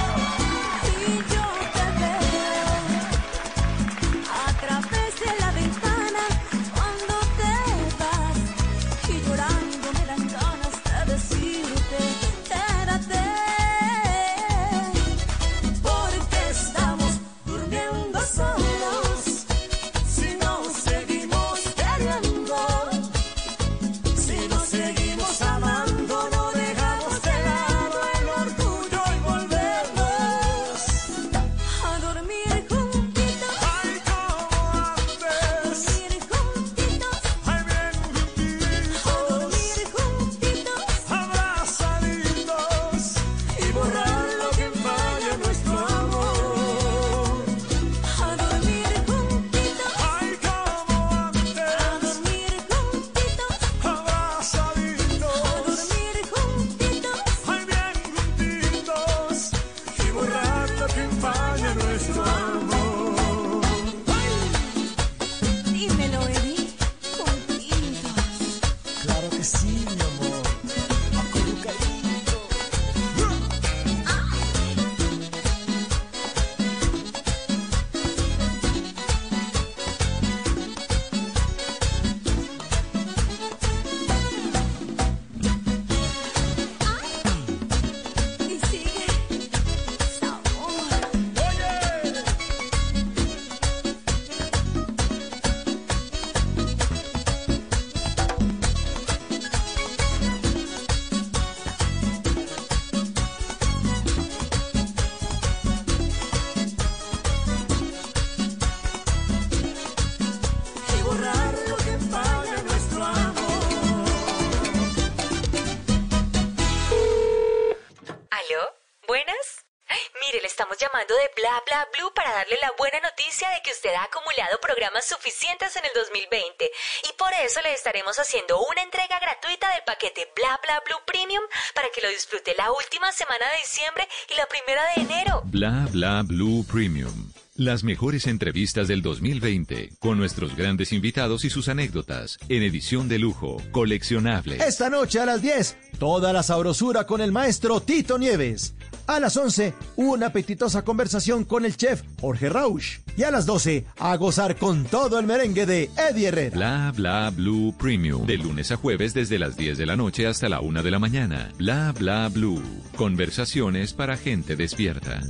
Eso 127.51 127.61
le 127.63 127.75
estaremos 127.75 128.17
haciendo 128.17 128.61
una 128.71 128.81
entrega 128.81 129.19
gratuita 129.19 129.69
del 129.73 129.83
paquete 129.85 130.29
Bla 130.37 130.61
Bla 130.63 130.81
Blue 130.87 131.03
Premium 131.05 131.43
para 131.75 131.89
que 131.93 132.01
lo 132.01 132.09
disfrute 132.09 132.55
la 132.57 132.71
última 132.71 133.11
semana 133.11 133.45
de 133.51 133.59
diciembre 133.67 134.07
y 134.33 134.37
la 134.37 134.47
primera 134.47 134.83
de 134.95 135.03
enero. 135.03 135.43
Bla 135.47 135.89
Bla 135.91 136.23
Blue 136.23 136.65
Premium. 136.71 137.33
Las 137.57 137.83
mejores 137.83 138.29
entrevistas 138.29 138.87
del 138.87 139.03
2020 139.03 139.91
con 139.99 140.17
nuestros 140.17 140.55
grandes 140.55 140.93
invitados 140.93 141.45
y 141.45 141.51
sus 141.51 141.69
anécdotas 141.69 142.39
en 142.49 142.63
edición 142.63 143.09
de 143.09 143.19
lujo, 143.19 143.57
coleccionable. 143.73 144.59
Esta 144.65 144.89
noche 144.89 145.19
a 145.19 145.27
las 145.27 145.43
10, 145.43 145.77
toda 145.99 146.33
la 146.33 146.45
sabrosura 146.45 147.05
con 147.05 147.21
el 147.21 147.33
maestro 147.33 147.81
Tito 147.81 148.17
Nieves. 148.17 148.75
A 149.11 149.19
las 149.19 149.37
11, 149.37 149.75
una 149.97 150.27
apetitosa 150.27 150.83
conversación 150.83 151.43
con 151.45 151.65
el 151.65 151.77
chef 151.77 152.05
Jorge 152.21 152.49
Rausch. 152.49 153.01
Y 153.17 153.25
a 153.25 153.33
las 153.33 153.45
12, 153.45 153.85
a 153.99 154.15
gozar 154.15 154.55
con 154.55 154.85
todo 154.85 155.19
el 155.19 155.27
merengue 155.27 155.67
de 155.67 155.91
Eddie 155.97 156.29
Herrera. 156.29 156.57
Bla 156.57 156.93
Bla 156.95 157.31
Blue 157.31 157.75
Premium. 157.77 158.25
De 158.25 158.39
lunes 158.39 158.71
a 158.71 158.77
jueves 158.77 159.13
desde 159.13 159.41
las 159.41 159.57
10 159.57 159.79
de 159.79 159.87
la 159.87 159.97
noche 159.97 160.29
hasta 160.29 160.49
la 160.49 160.61
1 160.61 160.85
de 160.85 160.91
la 160.93 161.01
mañana. 161.01 161.51
Bla 161.59 161.93
Bla 161.99 162.29
Blue. 162.29 162.63
Conversaciones 162.95 163.95
para 163.95 164.17
gente 164.17 164.55
despierta. 164.55 165.21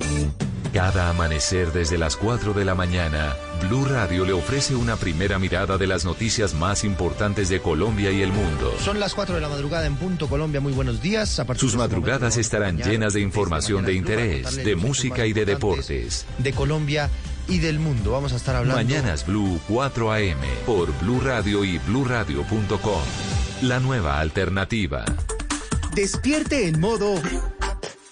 Cada 0.73 1.11
amanecer 1.11 1.73
desde 1.73 1.99
las 1.99 2.17
4 2.17 2.53
de 2.53 2.65
la 2.65 2.77
mañana, 2.77 3.35
Blue 3.67 3.85
Radio 3.87 4.25
le 4.25 4.33
ofrece 4.33 4.77
una 4.77 4.95
primera 4.95 5.37
mirada 5.41 5.79
de 5.79 5.89
las 5.89 6.05
noticias 6.05 6.55
más 6.55 6.85
importantes 6.85 7.49
de 7.49 7.61
Colombia 7.61 8.13
y 8.13 8.23
el 8.23 8.31
mundo. 8.31 8.73
Son 8.79 9.01
las 9.01 9.15
4 9.15 9.35
de 9.35 9.41
la 9.41 9.49
madrugada 9.49 9.87
en 9.87 9.97
Punto 9.97 10.29
Colombia. 10.29 10.61
Muy 10.61 10.73
buenos 10.73 11.03
días. 11.03 11.41
A 11.41 11.45
partir 11.45 11.61
Sus 11.63 11.73
de 11.73 11.79
este 11.79 11.89
madrugadas 11.89 12.21
momento, 12.21 12.41
estarán 12.41 12.79
llenas 12.79 13.15
de 13.15 13.21
noticias 13.21 13.70
información 13.71 13.85
de 13.85 13.95
interés, 13.95 14.57
de 14.57 14.77
música 14.77 15.27
y 15.27 15.33
de 15.33 15.45
deportes. 15.45 16.27
De 16.39 16.53
Colombia 16.53 17.09
y 17.49 17.59
del 17.59 17.79
mundo. 17.79 18.13
Vamos 18.13 18.33
a 18.33 18.37
estar 18.37 18.57
hablando. 18.57 18.77
Mañanas 18.77 19.27
Blue 19.27 19.61
4 19.69 20.13
AM 20.13 20.39
por 20.67 20.97
Blue 21.01 21.21
Radio 21.21 21.65
y 21.65 21.79
bluradio.com. 21.79 23.03
La 23.63 23.81
nueva 23.81 24.21
alternativa. 24.21 25.05
Despierte 25.95 26.69
en 26.69 26.81
modo. 26.81 27.15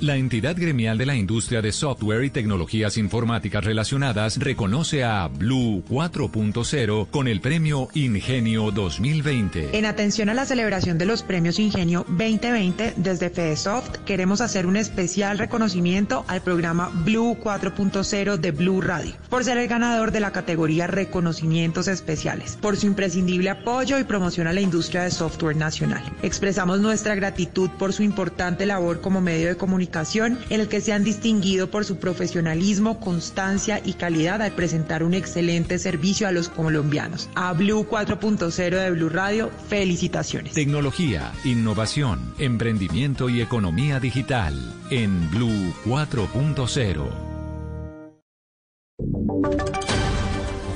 La 0.00 0.16
entidad 0.16 0.56
gremial 0.56 0.96
de 0.96 1.04
la 1.04 1.14
industria 1.14 1.60
de 1.60 1.72
software 1.72 2.24
y 2.24 2.30
tecnologías 2.30 2.96
informáticas 2.96 3.62
relacionadas 3.62 4.38
reconoce 4.38 5.04
a 5.04 5.28
Blue 5.28 5.84
4.0 5.90 7.10
con 7.10 7.28
el 7.28 7.42
premio 7.42 7.88
Ingenio 7.92 8.70
2020. 8.70 9.76
En 9.76 9.84
atención 9.84 10.30
a 10.30 10.34
la 10.34 10.46
celebración 10.46 10.96
de 10.96 11.04
los 11.04 11.22
premios 11.22 11.58
Ingenio 11.58 12.06
2020, 12.08 12.94
desde 12.96 13.28
FedeSoft 13.28 13.98
queremos 14.06 14.40
hacer 14.40 14.64
un 14.64 14.78
especial 14.78 15.36
reconocimiento 15.36 16.24
al 16.28 16.40
programa 16.40 16.90
Blue 17.04 17.36
4.0 17.38 18.38
de 18.38 18.52
Blue 18.52 18.80
Radio, 18.80 19.12
por 19.28 19.44
ser 19.44 19.58
el 19.58 19.68
ganador 19.68 20.12
de 20.12 20.20
la 20.20 20.32
categoría 20.32 20.86
Reconocimientos 20.86 21.88
Especiales, 21.88 22.56
por 22.56 22.78
su 22.78 22.86
imprescindible 22.86 23.50
apoyo 23.50 23.98
y 23.98 24.04
promoción 24.04 24.46
a 24.46 24.54
la 24.54 24.62
industria 24.62 25.02
de 25.02 25.10
software 25.10 25.56
nacional. 25.56 26.02
Expresamos 26.22 26.80
nuestra 26.80 27.14
gratitud 27.14 27.68
por 27.78 27.92
su 27.92 28.02
importante 28.02 28.64
labor 28.64 29.02
como 29.02 29.20
medio 29.20 29.48
de 29.48 29.56
comunicación 29.58 29.89
en 29.92 30.38
el 30.60 30.68
que 30.68 30.80
se 30.80 30.92
han 30.92 31.04
distinguido 31.04 31.70
por 31.70 31.84
su 31.84 31.96
profesionalismo, 31.96 33.00
constancia 33.00 33.80
y 33.84 33.94
calidad 33.94 34.40
al 34.40 34.52
presentar 34.52 35.02
un 35.02 35.14
excelente 35.14 35.78
servicio 35.78 36.28
a 36.28 36.32
los 36.32 36.48
colombianos. 36.48 37.28
A 37.34 37.52
Blue 37.52 37.86
4.0 37.88 38.54
de 38.54 38.90
Blue 38.92 39.08
Radio, 39.08 39.50
felicitaciones. 39.68 40.52
Tecnología, 40.52 41.32
innovación, 41.44 42.34
emprendimiento 42.38 43.28
y 43.28 43.40
economía 43.40 43.98
digital 43.98 44.54
en 44.90 45.30
Blue 45.30 45.74
4.0. 45.84 47.30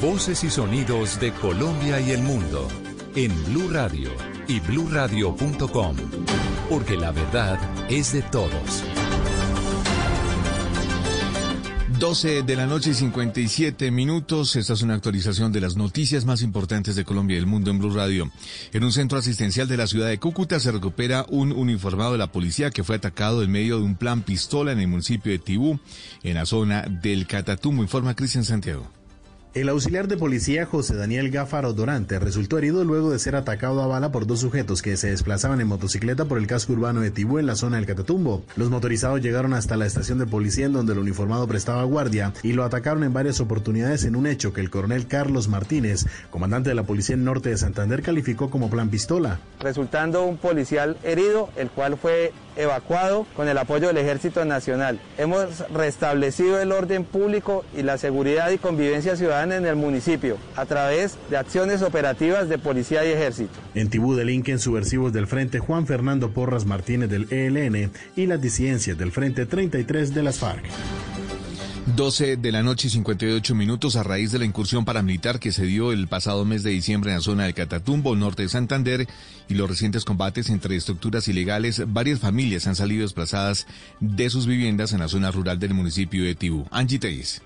Voces 0.00 0.44
y 0.44 0.50
sonidos 0.50 1.20
de 1.20 1.32
Colombia 1.32 2.00
y 2.00 2.10
el 2.10 2.22
mundo 2.22 2.68
en 3.14 3.32
Blue 3.46 3.70
Radio 3.70 4.10
y 4.48 4.60
bluradio.com, 4.60 5.96
porque 6.68 6.96
la 6.96 7.12
verdad 7.12 7.58
es 7.88 8.12
de 8.12 8.22
todos. 8.22 8.84
12 12.04 12.42
de 12.42 12.54
la 12.54 12.66
noche 12.66 12.90
y 12.90 12.94
57 12.94 13.90
minutos. 13.90 14.56
Esta 14.56 14.74
es 14.74 14.82
una 14.82 14.92
actualización 14.92 15.52
de 15.52 15.62
las 15.62 15.74
noticias 15.74 16.26
más 16.26 16.42
importantes 16.42 16.96
de 16.96 17.04
Colombia 17.06 17.36
y 17.36 17.38
el 17.38 17.46
mundo 17.46 17.70
en 17.70 17.78
Blue 17.78 17.94
Radio. 17.94 18.30
En 18.74 18.84
un 18.84 18.92
centro 18.92 19.16
asistencial 19.16 19.68
de 19.68 19.78
la 19.78 19.86
ciudad 19.86 20.08
de 20.08 20.18
Cúcuta 20.18 20.60
se 20.60 20.70
recupera 20.70 21.24
un 21.30 21.50
uniformado 21.50 22.12
de 22.12 22.18
la 22.18 22.30
policía 22.30 22.70
que 22.70 22.84
fue 22.84 22.96
atacado 22.96 23.42
en 23.42 23.50
medio 23.50 23.78
de 23.78 23.84
un 23.84 23.96
plan 23.96 24.20
pistola 24.20 24.72
en 24.72 24.80
el 24.80 24.88
municipio 24.88 25.32
de 25.32 25.38
Tibú, 25.38 25.80
en 26.22 26.34
la 26.34 26.44
zona 26.44 26.82
del 26.82 27.26
Catatumbo, 27.26 27.82
informa 27.82 28.14
Cristian 28.14 28.44
Santiago. 28.44 28.86
El 29.54 29.68
auxiliar 29.68 30.08
de 30.08 30.16
policía 30.16 30.66
José 30.66 30.96
Daniel 30.96 31.30
Gáfaro 31.30 31.72
Dorante 31.74 32.18
resultó 32.18 32.58
herido 32.58 32.82
luego 32.82 33.12
de 33.12 33.20
ser 33.20 33.36
atacado 33.36 33.80
a 33.82 33.86
bala 33.86 34.10
por 34.10 34.26
dos 34.26 34.40
sujetos 34.40 34.82
que 34.82 34.96
se 34.96 35.10
desplazaban 35.10 35.60
en 35.60 35.68
motocicleta 35.68 36.24
por 36.24 36.38
el 36.38 36.48
casco 36.48 36.72
urbano 36.72 37.02
de 37.02 37.12
Tibú 37.12 37.38
en 37.38 37.46
la 37.46 37.54
zona 37.54 37.76
del 37.76 37.86
Catatumbo. 37.86 38.42
Los 38.56 38.70
motorizados 38.70 39.20
llegaron 39.20 39.54
hasta 39.54 39.76
la 39.76 39.86
estación 39.86 40.18
de 40.18 40.26
policía 40.26 40.66
en 40.66 40.72
donde 40.72 40.94
el 40.94 40.98
uniformado 40.98 41.46
prestaba 41.46 41.84
guardia 41.84 42.32
y 42.42 42.54
lo 42.54 42.64
atacaron 42.64 43.04
en 43.04 43.12
varias 43.12 43.38
oportunidades 43.38 44.04
en 44.04 44.16
un 44.16 44.26
hecho 44.26 44.52
que 44.52 44.60
el 44.60 44.70
coronel 44.70 45.06
Carlos 45.06 45.46
Martínez, 45.46 46.04
comandante 46.30 46.70
de 46.70 46.74
la 46.74 46.82
policía 46.82 47.14
en 47.14 47.22
norte 47.22 47.50
de 47.50 47.56
Santander, 47.56 48.02
calificó 48.02 48.50
como 48.50 48.70
plan 48.70 48.88
pistola. 48.88 49.38
Resultando 49.60 50.24
un 50.24 50.36
policial 50.36 50.96
herido, 51.04 51.48
el 51.54 51.70
cual 51.70 51.96
fue 51.96 52.32
evacuado 52.56 53.24
con 53.36 53.48
el 53.48 53.58
apoyo 53.58 53.88
del 53.88 53.98
Ejército 53.98 54.44
Nacional. 54.44 54.98
Hemos 55.16 55.68
restablecido 55.70 56.60
el 56.60 56.72
orden 56.72 57.04
público 57.04 57.64
y 57.76 57.82
la 57.82 57.98
seguridad 57.98 58.50
y 58.50 58.58
convivencia 58.58 59.16
ciudadana 59.16 59.43
en 59.52 59.66
el 59.66 59.76
municipio 59.76 60.38
a 60.56 60.66
través 60.66 61.16
de 61.30 61.36
acciones 61.36 61.82
operativas 61.82 62.48
de 62.48 62.58
policía 62.58 63.04
y 63.04 63.10
ejército. 63.10 63.52
En 63.74 63.90
Tibú 63.90 64.14
delinquen 64.14 64.58
subversivos 64.58 65.12
del 65.12 65.26
Frente 65.26 65.58
Juan 65.58 65.86
Fernando 65.86 66.30
Porras 66.30 66.66
Martínez 66.66 67.10
del 67.10 67.26
ELN 67.30 67.90
y 68.16 68.26
las 68.26 68.40
disidencias 68.40 68.96
del 68.98 69.12
Frente 69.12 69.46
33 69.46 70.14
de 70.14 70.22
las 70.22 70.38
FARC. 70.38 70.64
12 71.86 72.38
de 72.38 72.50
la 72.50 72.62
noche 72.62 72.88
y 72.88 72.90
58 72.90 73.54
minutos 73.54 73.96
a 73.96 74.02
raíz 74.02 74.32
de 74.32 74.38
la 74.38 74.46
incursión 74.46 74.86
paramilitar 74.86 75.38
que 75.38 75.52
se 75.52 75.66
dio 75.66 75.92
el 75.92 76.08
pasado 76.08 76.44
mes 76.46 76.62
de 76.62 76.70
diciembre 76.70 77.10
en 77.10 77.18
la 77.18 77.22
zona 77.22 77.44
del 77.44 77.54
Catatumbo, 77.54 78.16
norte 78.16 78.42
de 78.42 78.48
Santander, 78.48 79.06
y 79.48 79.54
los 79.54 79.68
recientes 79.68 80.06
combates 80.06 80.48
entre 80.48 80.76
estructuras 80.76 81.28
ilegales, 81.28 81.82
varias 81.86 82.20
familias 82.20 82.66
han 82.66 82.74
salido 82.74 83.02
desplazadas 83.02 83.66
de 84.00 84.30
sus 84.30 84.46
viviendas 84.46 84.92
en 84.92 85.00
la 85.00 85.08
zona 85.08 85.30
rural 85.30 85.58
del 85.58 85.74
municipio 85.74 86.24
de 86.24 86.34
Tibú. 86.34 86.66
Angie 86.70 86.98
Telles. 86.98 87.42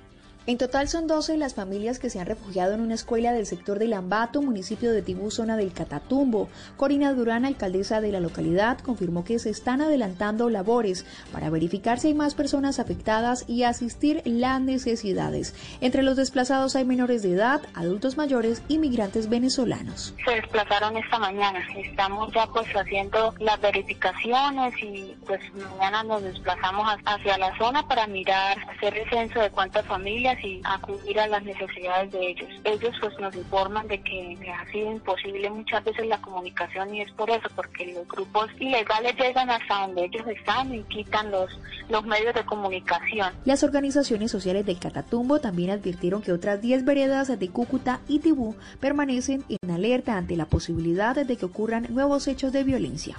En 0.48 0.56
total 0.56 0.88
son 0.88 1.06
12 1.06 1.36
las 1.36 1.52
familias 1.52 1.98
que 1.98 2.08
se 2.08 2.20
han 2.20 2.24
refugiado 2.24 2.72
en 2.72 2.80
una 2.80 2.94
escuela 2.94 3.34
del 3.34 3.44
sector 3.44 3.78
de 3.78 3.86
Lambato, 3.86 4.40
municipio 4.40 4.92
de 4.92 5.02
Tibú, 5.02 5.30
zona 5.30 5.58
del 5.58 5.74
Catatumbo. 5.74 6.48
Corina 6.78 7.12
Durán, 7.12 7.44
alcaldesa 7.44 8.00
de 8.00 8.12
la 8.12 8.20
localidad, 8.20 8.78
confirmó 8.78 9.24
que 9.24 9.38
se 9.38 9.50
están 9.50 9.82
adelantando 9.82 10.48
labores 10.48 11.04
para 11.34 11.50
verificar 11.50 12.00
si 12.00 12.08
hay 12.08 12.14
más 12.14 12.34
personas 12.34 12.78
afectadas 12.78 13.44
y 13.46 13.64
asistir 13.64 14.22
las 14.24 14.58
necesidades. 14.62 15.54
Entre 15.82 16.02
los 16.02 16.16
desplazados 16.16 16.76
hay 16.76 16.86
menores 16.86 17.22
de 17.22 17.34
edad, 17.34 17.60
adultos 17.74 18.16
mayores 18.16 18.62
y 18.68 18.78
migrantes 18.78 19.28
venezolanos. 19.28 20.14
Se 20.24 20.30
desplazaron 20.30 20.96
esta 20.96 21.18
mañana. 21.18 21.60
Estamos 21.76 22.32
ya 22.32 22.46
pues 22.46 22.74
haciendo 22.74 23.34
las 23.38 23.60
verificaciones 23.60 24.72
y 24.82 25.14
pues 25.26 25.40
mañana 25.52 26.04
nos 26.04 26.22
desplazamos 26.22 26.88
hacia 27.04 27.36
la 27.36 27.54
zona 27.58 27.86
para 27.86 28.06
mirar, 28.06 28.56
hacer 28.74 28.96
el 28.96 29.28
de 29.28 29.50
cuántas 29.50 29.84
familias 29.84 30.38
y 30.42 30.60
acudir 30.65 31.18
a 31.20 31.26
las 31.26 31.42
necesidades 31.42 32.10
de 32.12 32.31
ellos. 32.31 32.49
Ellos 32.65 32.94
pues 33.00 33.18
nos 33.18 33.34
informan 33.34 33.86
de 33.89 34.00
que 34.02 34.36
ha 34.50 34.70
sido 34.70 34.92
imposible 34.92 35.50
muchas 35.50 35.84
veces 35.84 36.07
la 36.07 36.20
comunicación 36.20 36.94
y 36.94 37.02
es 37.02 37.10
por 37.12 37.31
eso, 37.31 37.49
porque 37.55 37.92
los 37.92 38.07
grupos 38.08 38.49
ilegales 38.58 39.15
llegan 39.17 39.50
hasta 39.50 39.86
donde 39.86 40.05
ellos 40.05 40.26
están 40.26 40.75
y 40.75 40.83
quitan 40.84 41.31
los, 41.31 41.50
los 41.89 42.05
medios 42.05 42.34
de 42.34 42.44
comunicación. 42.44 43.33
Las 43.44 43.62
organizaciones 43.62 44.31
sociales 44.31 44.67
del 44.67 44.78
Catatumbo 44.78 45.41
también 45.41 45.70
advirtieron 45.70 46.23
que 46.23 46.33
otras 46.33 46.60
10 46.60 46.84
veredas 46.84 47.39
de 47.39 47.49
Cúcuta 47.49 48.00
y 48.08 48.20
Tibú 48.20 48.57
permanecen 48.81 49.44
en 49.49 49.70
alerta 49.70 50.17
ante 50.17 50.36
la 50.36 50.47
posibilidad 50.47 51.15
de 51.15 51.36
que 51.36 51.44
ocurran 51.44 51.86
nuevos 51.91 52.28
hechos 52.28 52.52
de 52.52 52.65
violencia. 52.65 53.17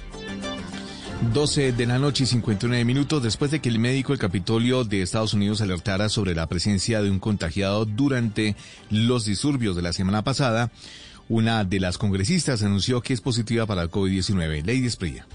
12 1.22 1.74
de 1.74 1.86
la 1.86 2.00
noche 2.00 2.24
y 2.24 2.28
59 2.28 2.86
minutos 2.86 3.22
después 3.22 3.52
de 3.52 3.60
que 3.60 3.68
el 3.68 3.78
médico 3.78 4.14
del 4.14 4.20
Capitolio 4.20 4.86
de 4.86 5.02
Estados 5.02 5.34
Unidos 5.34 5.60
alertara 5.60 6.08
sobre 6.08 6.34
la 6.34 6.48
presencia 6.48 7.02
de 7.02 7.12
un 7.12 7.20
contagiado 7.20 7.86
durante 7.86 8.56
los 8.90 9.26
disturbios 9.26 9.76
de 9.76 9.82
la 9.82 9.92
semana 9.92 10.24
pasada, 10.24 10.72
una 11.28 11.66
de 11.66 11.82
las 11.82 11.98
congresistas 11.98 12.64
anunció 12.64 13.02
que 13.02 13.14
es 13.14 13.22
positiva 13.22 13.66
para 13.66 13.82
el 13.82 13.92
COVID-19. 13.92 14.66
Lady 14.66 14.86
Esprilla. 14.86 15.28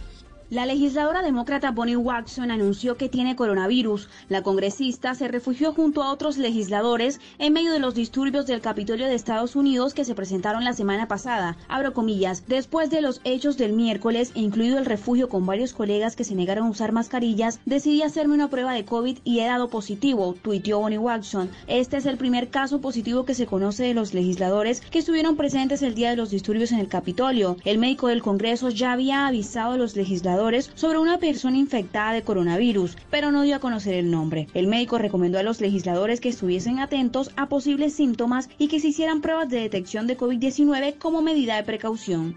La 0.50 0.66
legisladora 0.66 1.22
demócrata 1.22 1.70
Bonnie 1.70 1.96
Watson 1.96 2.50
anunció 2.50 2.98
que 2.98 3.08
tiene 3.08 3.34
coronavirus. 3.34 4.10
La 4.28 4.42
congresista 4.42 5.14
se 5.14 5.26
refugió 5.26 5.72
junto 5.72 6.02
a 6.02 6.12
otros 6.12 6.36
legisladores 6.36 7.18
en 7.38 7.54
medio 7.54 7.72
de 7.72 7.78
los 7.78 7.94
disturbios 7.94 8.46
del 8.46 8.60
Capitolio 8.60 9.06
de 9.06 9.14
Estados 9.14 9.56
Unidos 9.56 9.94
que 9.94 10.04
se 10.04 10.14
presentaron 10.14 10.62
la 10.62 10.74
semana 10.74 11.08
pasada. 11.08 11.56
Abro 11.66 11.94
comillas, 11.94 12.44
después 12.46 12.90
de 12.90 13.00
los 13.00 13.22
hechos 13.24 13.56
del 13.56 13.72
miércoles, 13.72 14.32
incluido 14.34 14.76
el 14.76 14.84
refugio 14.84 15.30
con 15.30 15.46
varios 15.46 15.72
colegas 15.72 16.14
que 16.14 16.24
se 16.24 16.34
negaron 16.34 16.66
a 16.66 16.70
usar 16.70 16.92
mascarillas, 16.92 17.58
decidí 17.64 18.02
hacerme 18.02 18.34
una 18.34 18.50
prueba 18.50 18.74
de 18.74 18.84
COVID 18.84 19.20
y 19.24 19.40
he 19.40 19.46
dado 19.46 19.70
positivo, 19.70 20.34
tuiteó 20.42 20.78
Bonnie 20.80 20.98
Watson. 20.98 21.48
Este 21.68 21.96
es 21.96 22.04
el 22.04 22.18
primer 22.18 22.50
caso 22.50 22.82
positivo 22.82 23.24
que 23.24 23.34
se 23.34 23.46
conoce 23.46 23.84
de 23.84 23.94
los 23.94 24.12
legisladores 24.12 24.82
que 24.82 24.98
estuvieron 24.98 25.36
presentes 25.36 25.80
el 25.80 25.94
día 25.94 26.10
de 26.10 26.16
los 26.16 26.28
disturbios 26.28 26.70
en 26.70 26.80
el 26.80 26.88
Capitolio. 26.88 27.56
El 27.64 27.78
médico 27.78 28.08
del 28.08 28.22
Congreso 28.22 28.68
ya 28.68 28.92
había 28.92 29.26
avisado 29.26 29.72
a 29.72 29.78
los 29.78 29.96
legisladores 29.96 30.33
sobre 30.74 30.98
una 30.98 31.18
persona 31.18 31.56
infectada 31.56 32.12
de 32.12 32.22
coronavirus, 32.22 32.96
pero 33.10 33.32
no 33.32 33.42
dio 33.42 33.56
a 33.56 33.60
conocer 33.60 33.94
el 33.94 34.10
nombre. 34.10 34.48
El 34.54 34.66
médico 34.66 34.98
recomendó 34.98 35.38
a 35.38 35.42
los 35.42 35.60
legisladores 35.60 36.20
que 36.20 36.28
estuviesen 36.28 36.78
atentos 36.78 37.30
a 37.36 37.48
posibles 37.48 37.94
síntomas 37.94 38.48
y 38.58 38.68
que 38.68 38.80
se 38.80 38.88
hicieran 38.88 39.20
pruebas 39.20 39.48
de 39.48 39.60
detección 39.60 40.06
de 40.06 40.16
COVID-19 40.16 40.98
como 40.98 41.22
medida 41.22 41.56
de 41.56 41.62
precaución. 41.62 42.36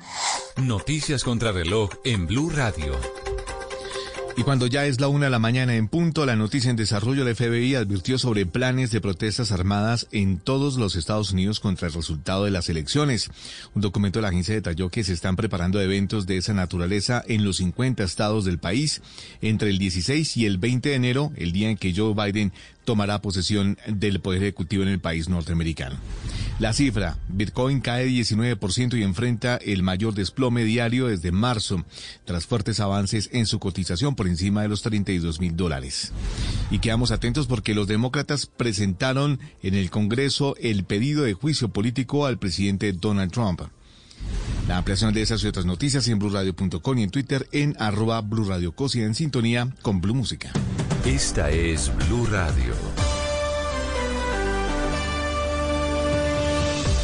Noticias 0.62 1.24
contra 1.24 1.52
reloj 1.52 1.90
en 2.04 2.28
Blue 2.28 2.50
Radio. 2.50 2.94
Y 4.40 4.44
cuando 4.44 4.68
ya 4.68 4.86
es 4.86 5.02
la 5.02 5.08
una 5.08 5.26
de 5.26 5.32
la 5.32 5.40
mañana 5.40 5.76
en 5.76 5.88
punto, 5.88 6.24
la 6.28 6.36
noticia 6.36 6.70
en 6.70 6.76
desarrollo, 6.76 7.26
la 7.26 7.34
FBI 7.34 7.74
advirtió 7.74 8.20
sobre 8.20 8.46
planes 8.46 8.92
de 8.92 9.02
protestas 9.02 9.52
armadas 9.52 10.08
en 10.12 10.38
todos 10.38 10.78
los 10.78 10.96
Estados 10.96 11.32
Unidos 11.32 11.60
contra 11.60 11.88
el 11.88 11.94
resultado 11.96 12.46
de 12.46 12.52
las 12.52 12.70
elecciones. 12.70 13.32
Un 13.74 13.82
documento 13.82 14.20
de 14.20 14.22
la 14.22 14.30
agencia 14.30 14.54
detalló 14.54 14.90
que 14.90 15.04
se 15.04 15.14
están 15.14 15.38
preparando 15.38 15.82
eventos 15.82 16.28
de 16.28 16.38
esa 16.38 16.54
naturaleza 16.54 17.24
en 17.28 17.44
los 17.44 17.58
50 17.58 18.04
estados 18.04 18.46
del 18.46 18.60
país 18.60 19.02
entre 19.42 19.72
el 19.72 19.80
16 19.80 20.38
y 20.38 20.46
el 20.46 20.60
20 20.60 20.90
de 20.90 20.96
enero, 20.96 21.32
el 21.36 21.52
día 21.52 21.72
en 21.72 21.78
que 21.78 21.96
Joe 21.96 22.14
Biden 22.14 22.54
tomará 22.88 23.22
posesión 23.22 23.78
del 23.86 24.22
poder 24.22 24.44
ejecutivo 24.44 24.82
en 24.82 24.88
el 24.88 25.02
país 25.02 25.28
norteamericano. 25.28 25.98
La 26.58 26.72
cifra, 26.72 27.18
Bitcoin 27.28 27.82
cae 27.82 28.08
19% 28.08 28.98
y 28.98 29.04
enfrenta 29.04 29.58
el 29.58 29.84
mayor 29.84 30.14
desplome 30.14 30.64
diario 30.64 31.08
desde 31.08 31.34
marzo, 31.34 31.84
tras 32.24 32.46
fuertes 32.46 32.80
avances 32.80 33.30
en 33.34 33.46
su 33.46 33.60
cotización 33.60 34.16
por 34.16 34.26
encima 34.26 34.62
de 34.62 34.70
los 34.70 34.84
32 34.84 35.42
mil 35.42 35.58
dólares. 35.58 36.14
Y 36.72 36.80
quedamos 36.80 37.12
atentos 37.12 37.46
porque 37.46 37.76
los 37.76 37.88
demócratas 37.88 38.46
presentaron 38.46 39.42
en 39.62 39.76
el 39.76 39.90
Congreso 39.90 40.56
el 40.62 40.86
pedido 40.86 41.24
de 41.24 41.34
juicio 41.34 41.68
político 41.68 42.26
al 42.26 42.40
presidente 42.40 42.94
Donald 42.94 43.34
Trump. 43.34 43.64
La 44.68 44.78
ampliación 44.78 45.14
de 45.14 45.22
esas 45.22 45.44
y 45.44 45.48
otras 45.48 45.66
noticias 45.66 46.08
en 46.08 46.20
blurradio.com 46.20 46.98
y 46.98 47.04
en 47.04 47.10
Twitter 47.10 47.48
en 47.52 47.76
arroba 47.80 48.22
blurradiocosi 48.22 49.02
en 49.02 49.16
sintonía 49.16 49.70
con 49.82 50.02
Blue 50.02 50.16
Música. 50.16 50.52
Esta 51.06 51.50
es 51.52 51.92
Blue 52.08 52.26
Radio. 52.26 52.74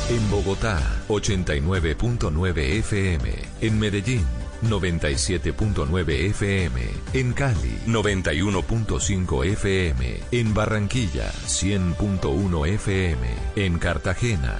En 0.10 0.30
Bogotá, 0.30 0.80
89.9 1.08 2.58
FM. 2.80 3.32
En 3.62 3.80
Medellín, 3.80 4.26
97.9 4.62 6.10
FM. 6.30 6.82
En 7.14 7.34
Cali, 7.34 7.80
91.5 7.88 9.46
FM. 9.46 10.20
En 10.32 10.54
Barranquilla, 10.54 11.32
100.1 11.48 12.68
FM. 12.68 13.28
En 13.56 13.80
Cartagena, 13.80 14.60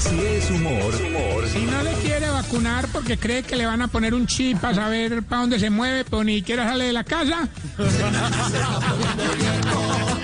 Si 0.00 0.18
es 0.18 0.50
humor, 0.50 0.94
Si 1.52 1.66
no 1.66 1.82
le 1.82 1.92
quiere 2.02 2.30
vacunar 2.30 2.88
porque 2.90 3.18
cree 3.18 3.42
que 3.42 3.54
le 3.54 3.66
van 3.66 3.82
a 3.82 3.88
poner 3.88 4.14
un 4.14 4.26
chip 4.26 4.58
para 4.58 4.74
saber 4.74 5.22
para 5.22 5.42
dónde 5.42 5.58
se 5.58 5.68
mueve, 5.68 6.04
pero 6.04 6.24
ni 6.24 6.36
siquiera 6.36 6.64
sale 6.64 6.86
de 6.86 6.92
la 6.94 7.04
casa. 7.04 7.48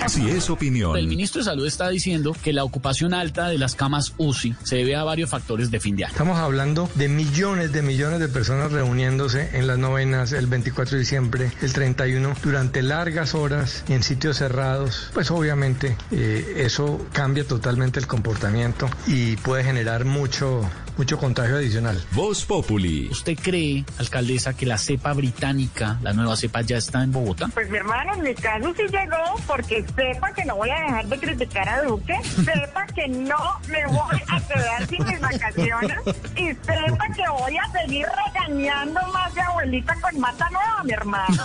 Si 0.07 0.27
es 0.29 0.49
opinión. 0.49 0.97
El 0.97 1.07
ministro 1.07 1.41
de 1.41 1.45
Salud 1.45 1.67
está 1.67 1.89
diciendo 1.89 2.35
que 2.41 2.53
la 2.53 2.63
ocupación 2.63 3.13
alta 3.13 3.49
de 3.49 3.59
las 3.59 3.75
camas 3.75 4.13
UCI 4.17 4.55
se 4.63 4.77
debe 4.77 4.95
a 4.95 5.03
varios 5.03 5.29
factores 5.29 5.69
de 5.69 5.79
fin 5.79 5.95
de 5.95 6.05
año. 6.05 6.11
Estamos 6.11 6.39
hablando 6.39 6.89
de 6.95 7.07
millones 7.07 7.71
de 7.71 7.81
millones 7.83 8.19
de 8.19 8.29
personas 8.29 8.71
reuniéndose 8.71 9.49
en 9.53 9.67
las 9.67 9.77
novenas 9.77 10.31
el 10.31 10.47
24 10.47 10.93
de 10.93 10.99
diciembre, 10.99 11.51
el 11.61 11.73
31, 11.73 12.33
durante 12.41 12.81
largas 12.81 13.35
horas 13.35 13.83
en 13.89 14.01
sitios 14.01 14.37
cerrados. 14.37 15.11
Pues 15.13 15.29
obviamente 15.29 15.97
eh, 16.11 16.53
eso 16.57 17.05
cambia 17.13 17.45
totalmente 17.45 17.99
el 17.99 18.07
comportamiento 18.07 18.89
y 19.05 19.35
puede 19.37 19.66
generar 19.67 20.05
mucho, 20.05 20.61
mucho 20.97 21.17
contagio 21.17 21.57
adicional. 21.57 22.01
Voz 22.11 22.45
Populi. 22.45 23.07
¿Usted 23.11 23.37
cree, 23.41 23.85
alcaldesa, 23.99 24.55
que 24.55 24.65
la 24.65 24.77
cepa 24.77 25.13
británica, 25.13 25.99
la 26.01 26.13
nueva 26.13 26.35
cepa, 26.35 26.61
ya 26.61 26.77
está 26.77 27.03
en 27.03 27.11
Bogotá? 27.11 27.47
Pues 27.53 27.69
mi 27.69 27.77
hermano, 27.77 28.15
en 28.15 28.23
mi 28.23 28.33
caso 28.33 28.73
sí 28.75 28.83
llegó 28.83 29.17
porque 29.45 29.85
sepa 29.95 30.33
que 30.33 30.45
no 30.45 30.55
voy 30.55 30.69
a 30.69 30.81
dejar 30.81 31.07
de 31.07 31.19
criticar 31.19 31.69
a 31.69 31.83
Duque, 31.83 32.15
sepa 32.23 32.85
que 32.87 33.07
no 33.07 33.59
me 33.69 33.85
voy 33.87 34.21
a 34.27 34.39
quedar 34.41 34.87
sin 34.87 35.05
mis 35.05 35.19
vacaciones 35.19 35.97
y 36.35 36.47
sepa 36.49 37.07
que 37.15 37.23
voy 37.29 37.57
a 37.57 37.71
seguir 37.71 38.07
regañando 38.25 38.99
más 39.13 39.33
de 39.33 39.41
abuelita 39.41 39.95
con 40.01 40.19
mata 40.19 40.49
nueva, 40.49 40.83
mi 40.83 40.93
hermano. 40.93 41.43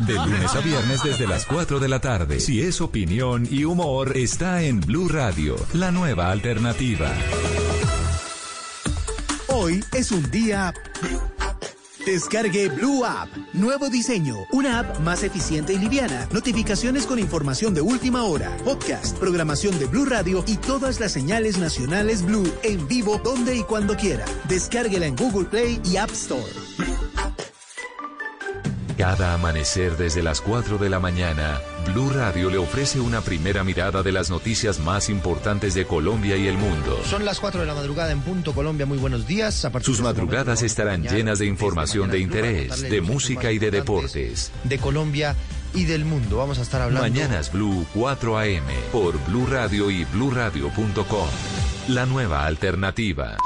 De 0.06 0.14
lunes 0.14 0.54
a 0.54 0.60
viernes 0.60 1.02
desde 1.02 1.26
las 1.26 1.46
4 1.46 1.80
de 1.80 1.88
la 1.88 2.00
tarde. 2.00 2.40
Si 2.40 2.62
es 2.62 2.80
opinión 2.80 3.46
y 3.50 3.64
humor, 3.64 4.16
está 4.16 4.62
en 4.62 4.80
Blue 4.80 5.08
Radio, 5.08 5.56
la 5.72 5.90
nueva 5.90 6.30
alternativa. 6.30 7.10
Hoy 9.64 9.82
es 9.94 10.12
un 10.12 10.30
día 10.30 10.74
Descargue 12.04 12.68
Blue 12.68 13.02
App. 13.02 13.30
Nuevo 13.54 13.88
diseño. 13.88 14.36
Una 14.52 14.80
app 14.80 14.98
más 15.00 15.22
eficiente 15.22 15.72
y 15.72 15.78
liviana. 15.78 16.28
Notificaciones 16.32 17.06
con 17.06 17.18
información 17.18 17.72
de 17.72 17.80
última 17.80 18.24
hora. 18.24 18.54
Podcast, 18.62 19.16
programación 19.16 19.78
de 19.78 19.86
Blue 19.86 20.04
Radio 20.04 20.44
y 20.46 20.58
todas 20.58 21.00
las 21.00 21.12
señales 21.12 21.56
nacionales 21.56 22.26
Blue 22.26 22.52
en 22.62 22.86
vivo 22.88 23.18
donde 23.24 23.56
y 23.56 23.62
cuando 23.62 23.96
quiera. 23.96 24.26
Descárguela 24.50 25.06
en 25.06 25.16
Google 25.16 25.46
Play 25.46 25.80
y 25.82 25.96
App 25.96 26.10
Store. 26.10 26.44
Cada 28.98 29.32
amanecer 29.32 29.96
desde 29.96 30.22
las 30.22 30.42
4 30.42 30.76
de 30.76 30.90
la 30.90 31.00
mañana, 31.00 31.58
Blue 31.84 32.10
Radio 32.10 32.50
le 32.50 32.58
ofrece 32.58 32.98
una 33.00 33.20
primera 33.20 33.62
mirada 33.62 34.02
de 34.02 34.12
las 34.12 34.30
noticias 34.30 34.80
más 34.80 35.08
importantes 35.08 35.74
de 35.74 35.86
Colombia 35.86 36.36
y 36.36 36.46
el 36.46 36.56
mundo. 36.56 37.00
Son 37.04 37.24
las 37.24 37.40
4 37.40 37.60
de 37.60 37.66
la 37.66 37.74
madrugada 37.74 38.10
en 38.10 38.20
punto 38.20 38.52
Colombia. 38.52 38.86
Muy 38.86 38.98
buenos 38.98 39.26
días. 39.26 39.64
A 39.64 39.70
partir 39.70 39.86
Sus 39.86 39.98
de 39.98 40.02
este 40.02 40.14
madrugadas 40.14 40.46
momento, 40.46 40.66
estarán 40.66 41.00
mañana, 41.00 41.16
llenas 41.16 41.38
de 41.38 41.46
información 41.46 42.10
de 42.10 42.18
interés, 42.18 42.82
de 42.82 43.00
música 43.00 43.52
y 43.52 43.58
de 43.58 43.70
deportes. 43.70 44.50
De 44.64 44.78
Colombia 44.78 45.36
y 45.74 45.84
del 45.84 46.04
mundo. 46.04 46.38
Vamos 46.38 46.58
a 46.58 46.62
estar 46.62 46.80
hablando. 46.80 47.02
Mañanas 47.08 47.52
Blue 47.52 47.86
4 47.94 48.38
AM 48.38 48.64
por 48.90 49.22
Blue 49.26 49.46
Radio 49.46 49.90
y 49.90 50.04
bluradio.com. 50.04 51.28
La 51.88 52.06
nueva 52.06 52.46
alternativa. 52.46 53.36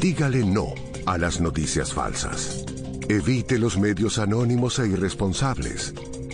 Dígale 0.00 0.44
no 0.44 0.74
a 1.06 1.18
las 1.18 1.40
noticias 1.40 1.92
falsas. 1.92 2.64
Evite 3.08 3.58
los 3.58 3.78
medios 3.78 4.18
anónimos 4.18 4.78
e 4.78 4.88
irresponsables. 4.88 5.92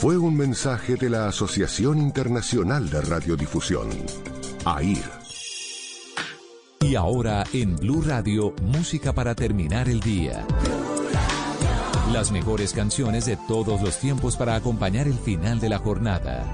Fue 0.00 0.16
un 0.16 0.34
mensaje 0.34 0.96
de 0.96 1.10
la 1.10 1.28
Asociación 1.28 1.98
Internacional 1.98 2.88
de 2.88 3.02
Radiodifusión, 3.02 3.90
AIR. 4.64 5.04
Y 6.80 6.94
ahora 6.94 7.44
en 7.52 7.76
Blue 7.76 8.00
Radio, 8.00 8.54
música 8.62 9.12
para 9.12 9.34
terminar 9.34 9.90
el 9.90 10.00
día. 10.00 10.46
Las 12.14 12.32
mejores 12.32 12.72
canciones 12.72 13.26
de 13.26 13.36
todos 13.46 13.82
los 13.82 13.98
tiempos 13.98 14.38
para 14.38 14.54
acompañar 14.54 15.06
el 15.06 15.18
final 15.18 15.60
de 15.60 15.68
la 15.68 15.76
jornada. 15.76 16.46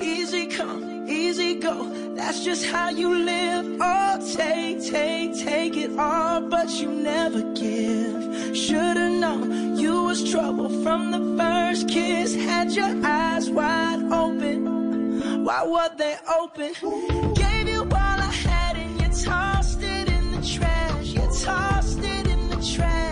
Easy 0.00 0.48
come, 0.48 1.06
easy 1.12 1.60
go. 1.60 1.92
That's 2.16 2.42
just 2.42 2.64
how 2.64 2.88
you 2.88 3.14
live. 3.14 3.76
Oh, 3.78 4.18
take, 4.34 4.80
take, 4.90 5.34
take 5.34 5.76
it 5.76 5.90
all, 5.98 6.40
but 6.48 6.70
you 6.80 6.90
never 6.90 7.42
give. 7.52 8.25
Should've 8.56 9.20
known 9.20 9.76
you 9.76 10.04
was 10.04 10.30
trouble 10.30 10.70
from 10.82 11.10
the 11.10 11.36
first 11.36 11.90
kiss. 11.90 12.34
Had 12.34 12.72
your 12.72 12.90
eyes 13.04 13.50
wide 13.50 14.02
open. 14.10 15.44
Why 15.44 15.62
were 15.62 15.90
they 15.94 16.16
open? 16.40 16.72
Gave 17.34 17.68
you 17.68 17.82
all 17.82 17.90
I 17.92 18.32
had 18.48 18.76
and 18.78 18.98
you 18.98 19.24
tossed 19.24 19.82
it 19.82 20.08
in 20.08 20.32
the 20.32 20.40
trash. 20.40 21.08
You 21.08 21.28
tossed 21.44 21.98
it 21.98 22.26
in 22.26 22.48
the 22.48 22.74
trash. 22.74 23.05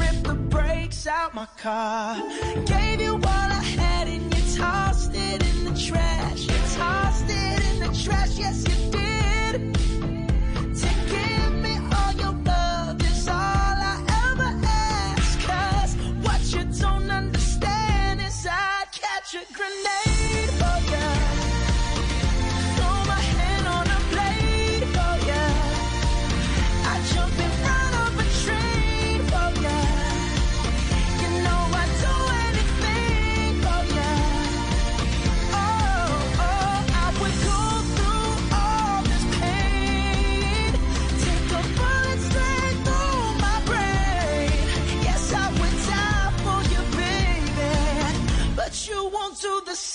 Rip 0.00 0.22
the 0.24 0.34
brakes 0.34 1.06
out 1.06 1.34
my 1.34 1.46
car. 1.56 2.16
Gave 2.66 3.00
you 3.00 3.14
all 3.14 3.22
I 3.24 3.62
had 3.62 3.87
the 5.68 5.80
trash. 5.80 6.46
Tossed 6.74 7.24
it 7.28 7.64
in 7.72 7.80
the 7.80 8.02
trash, 8.02 8.38
yes, 8.38 8.64
you 8.68 8.90
did. 8.90 9.07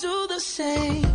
do 0.00 0.26
the 0.28 0.38
same. 0.38 1.07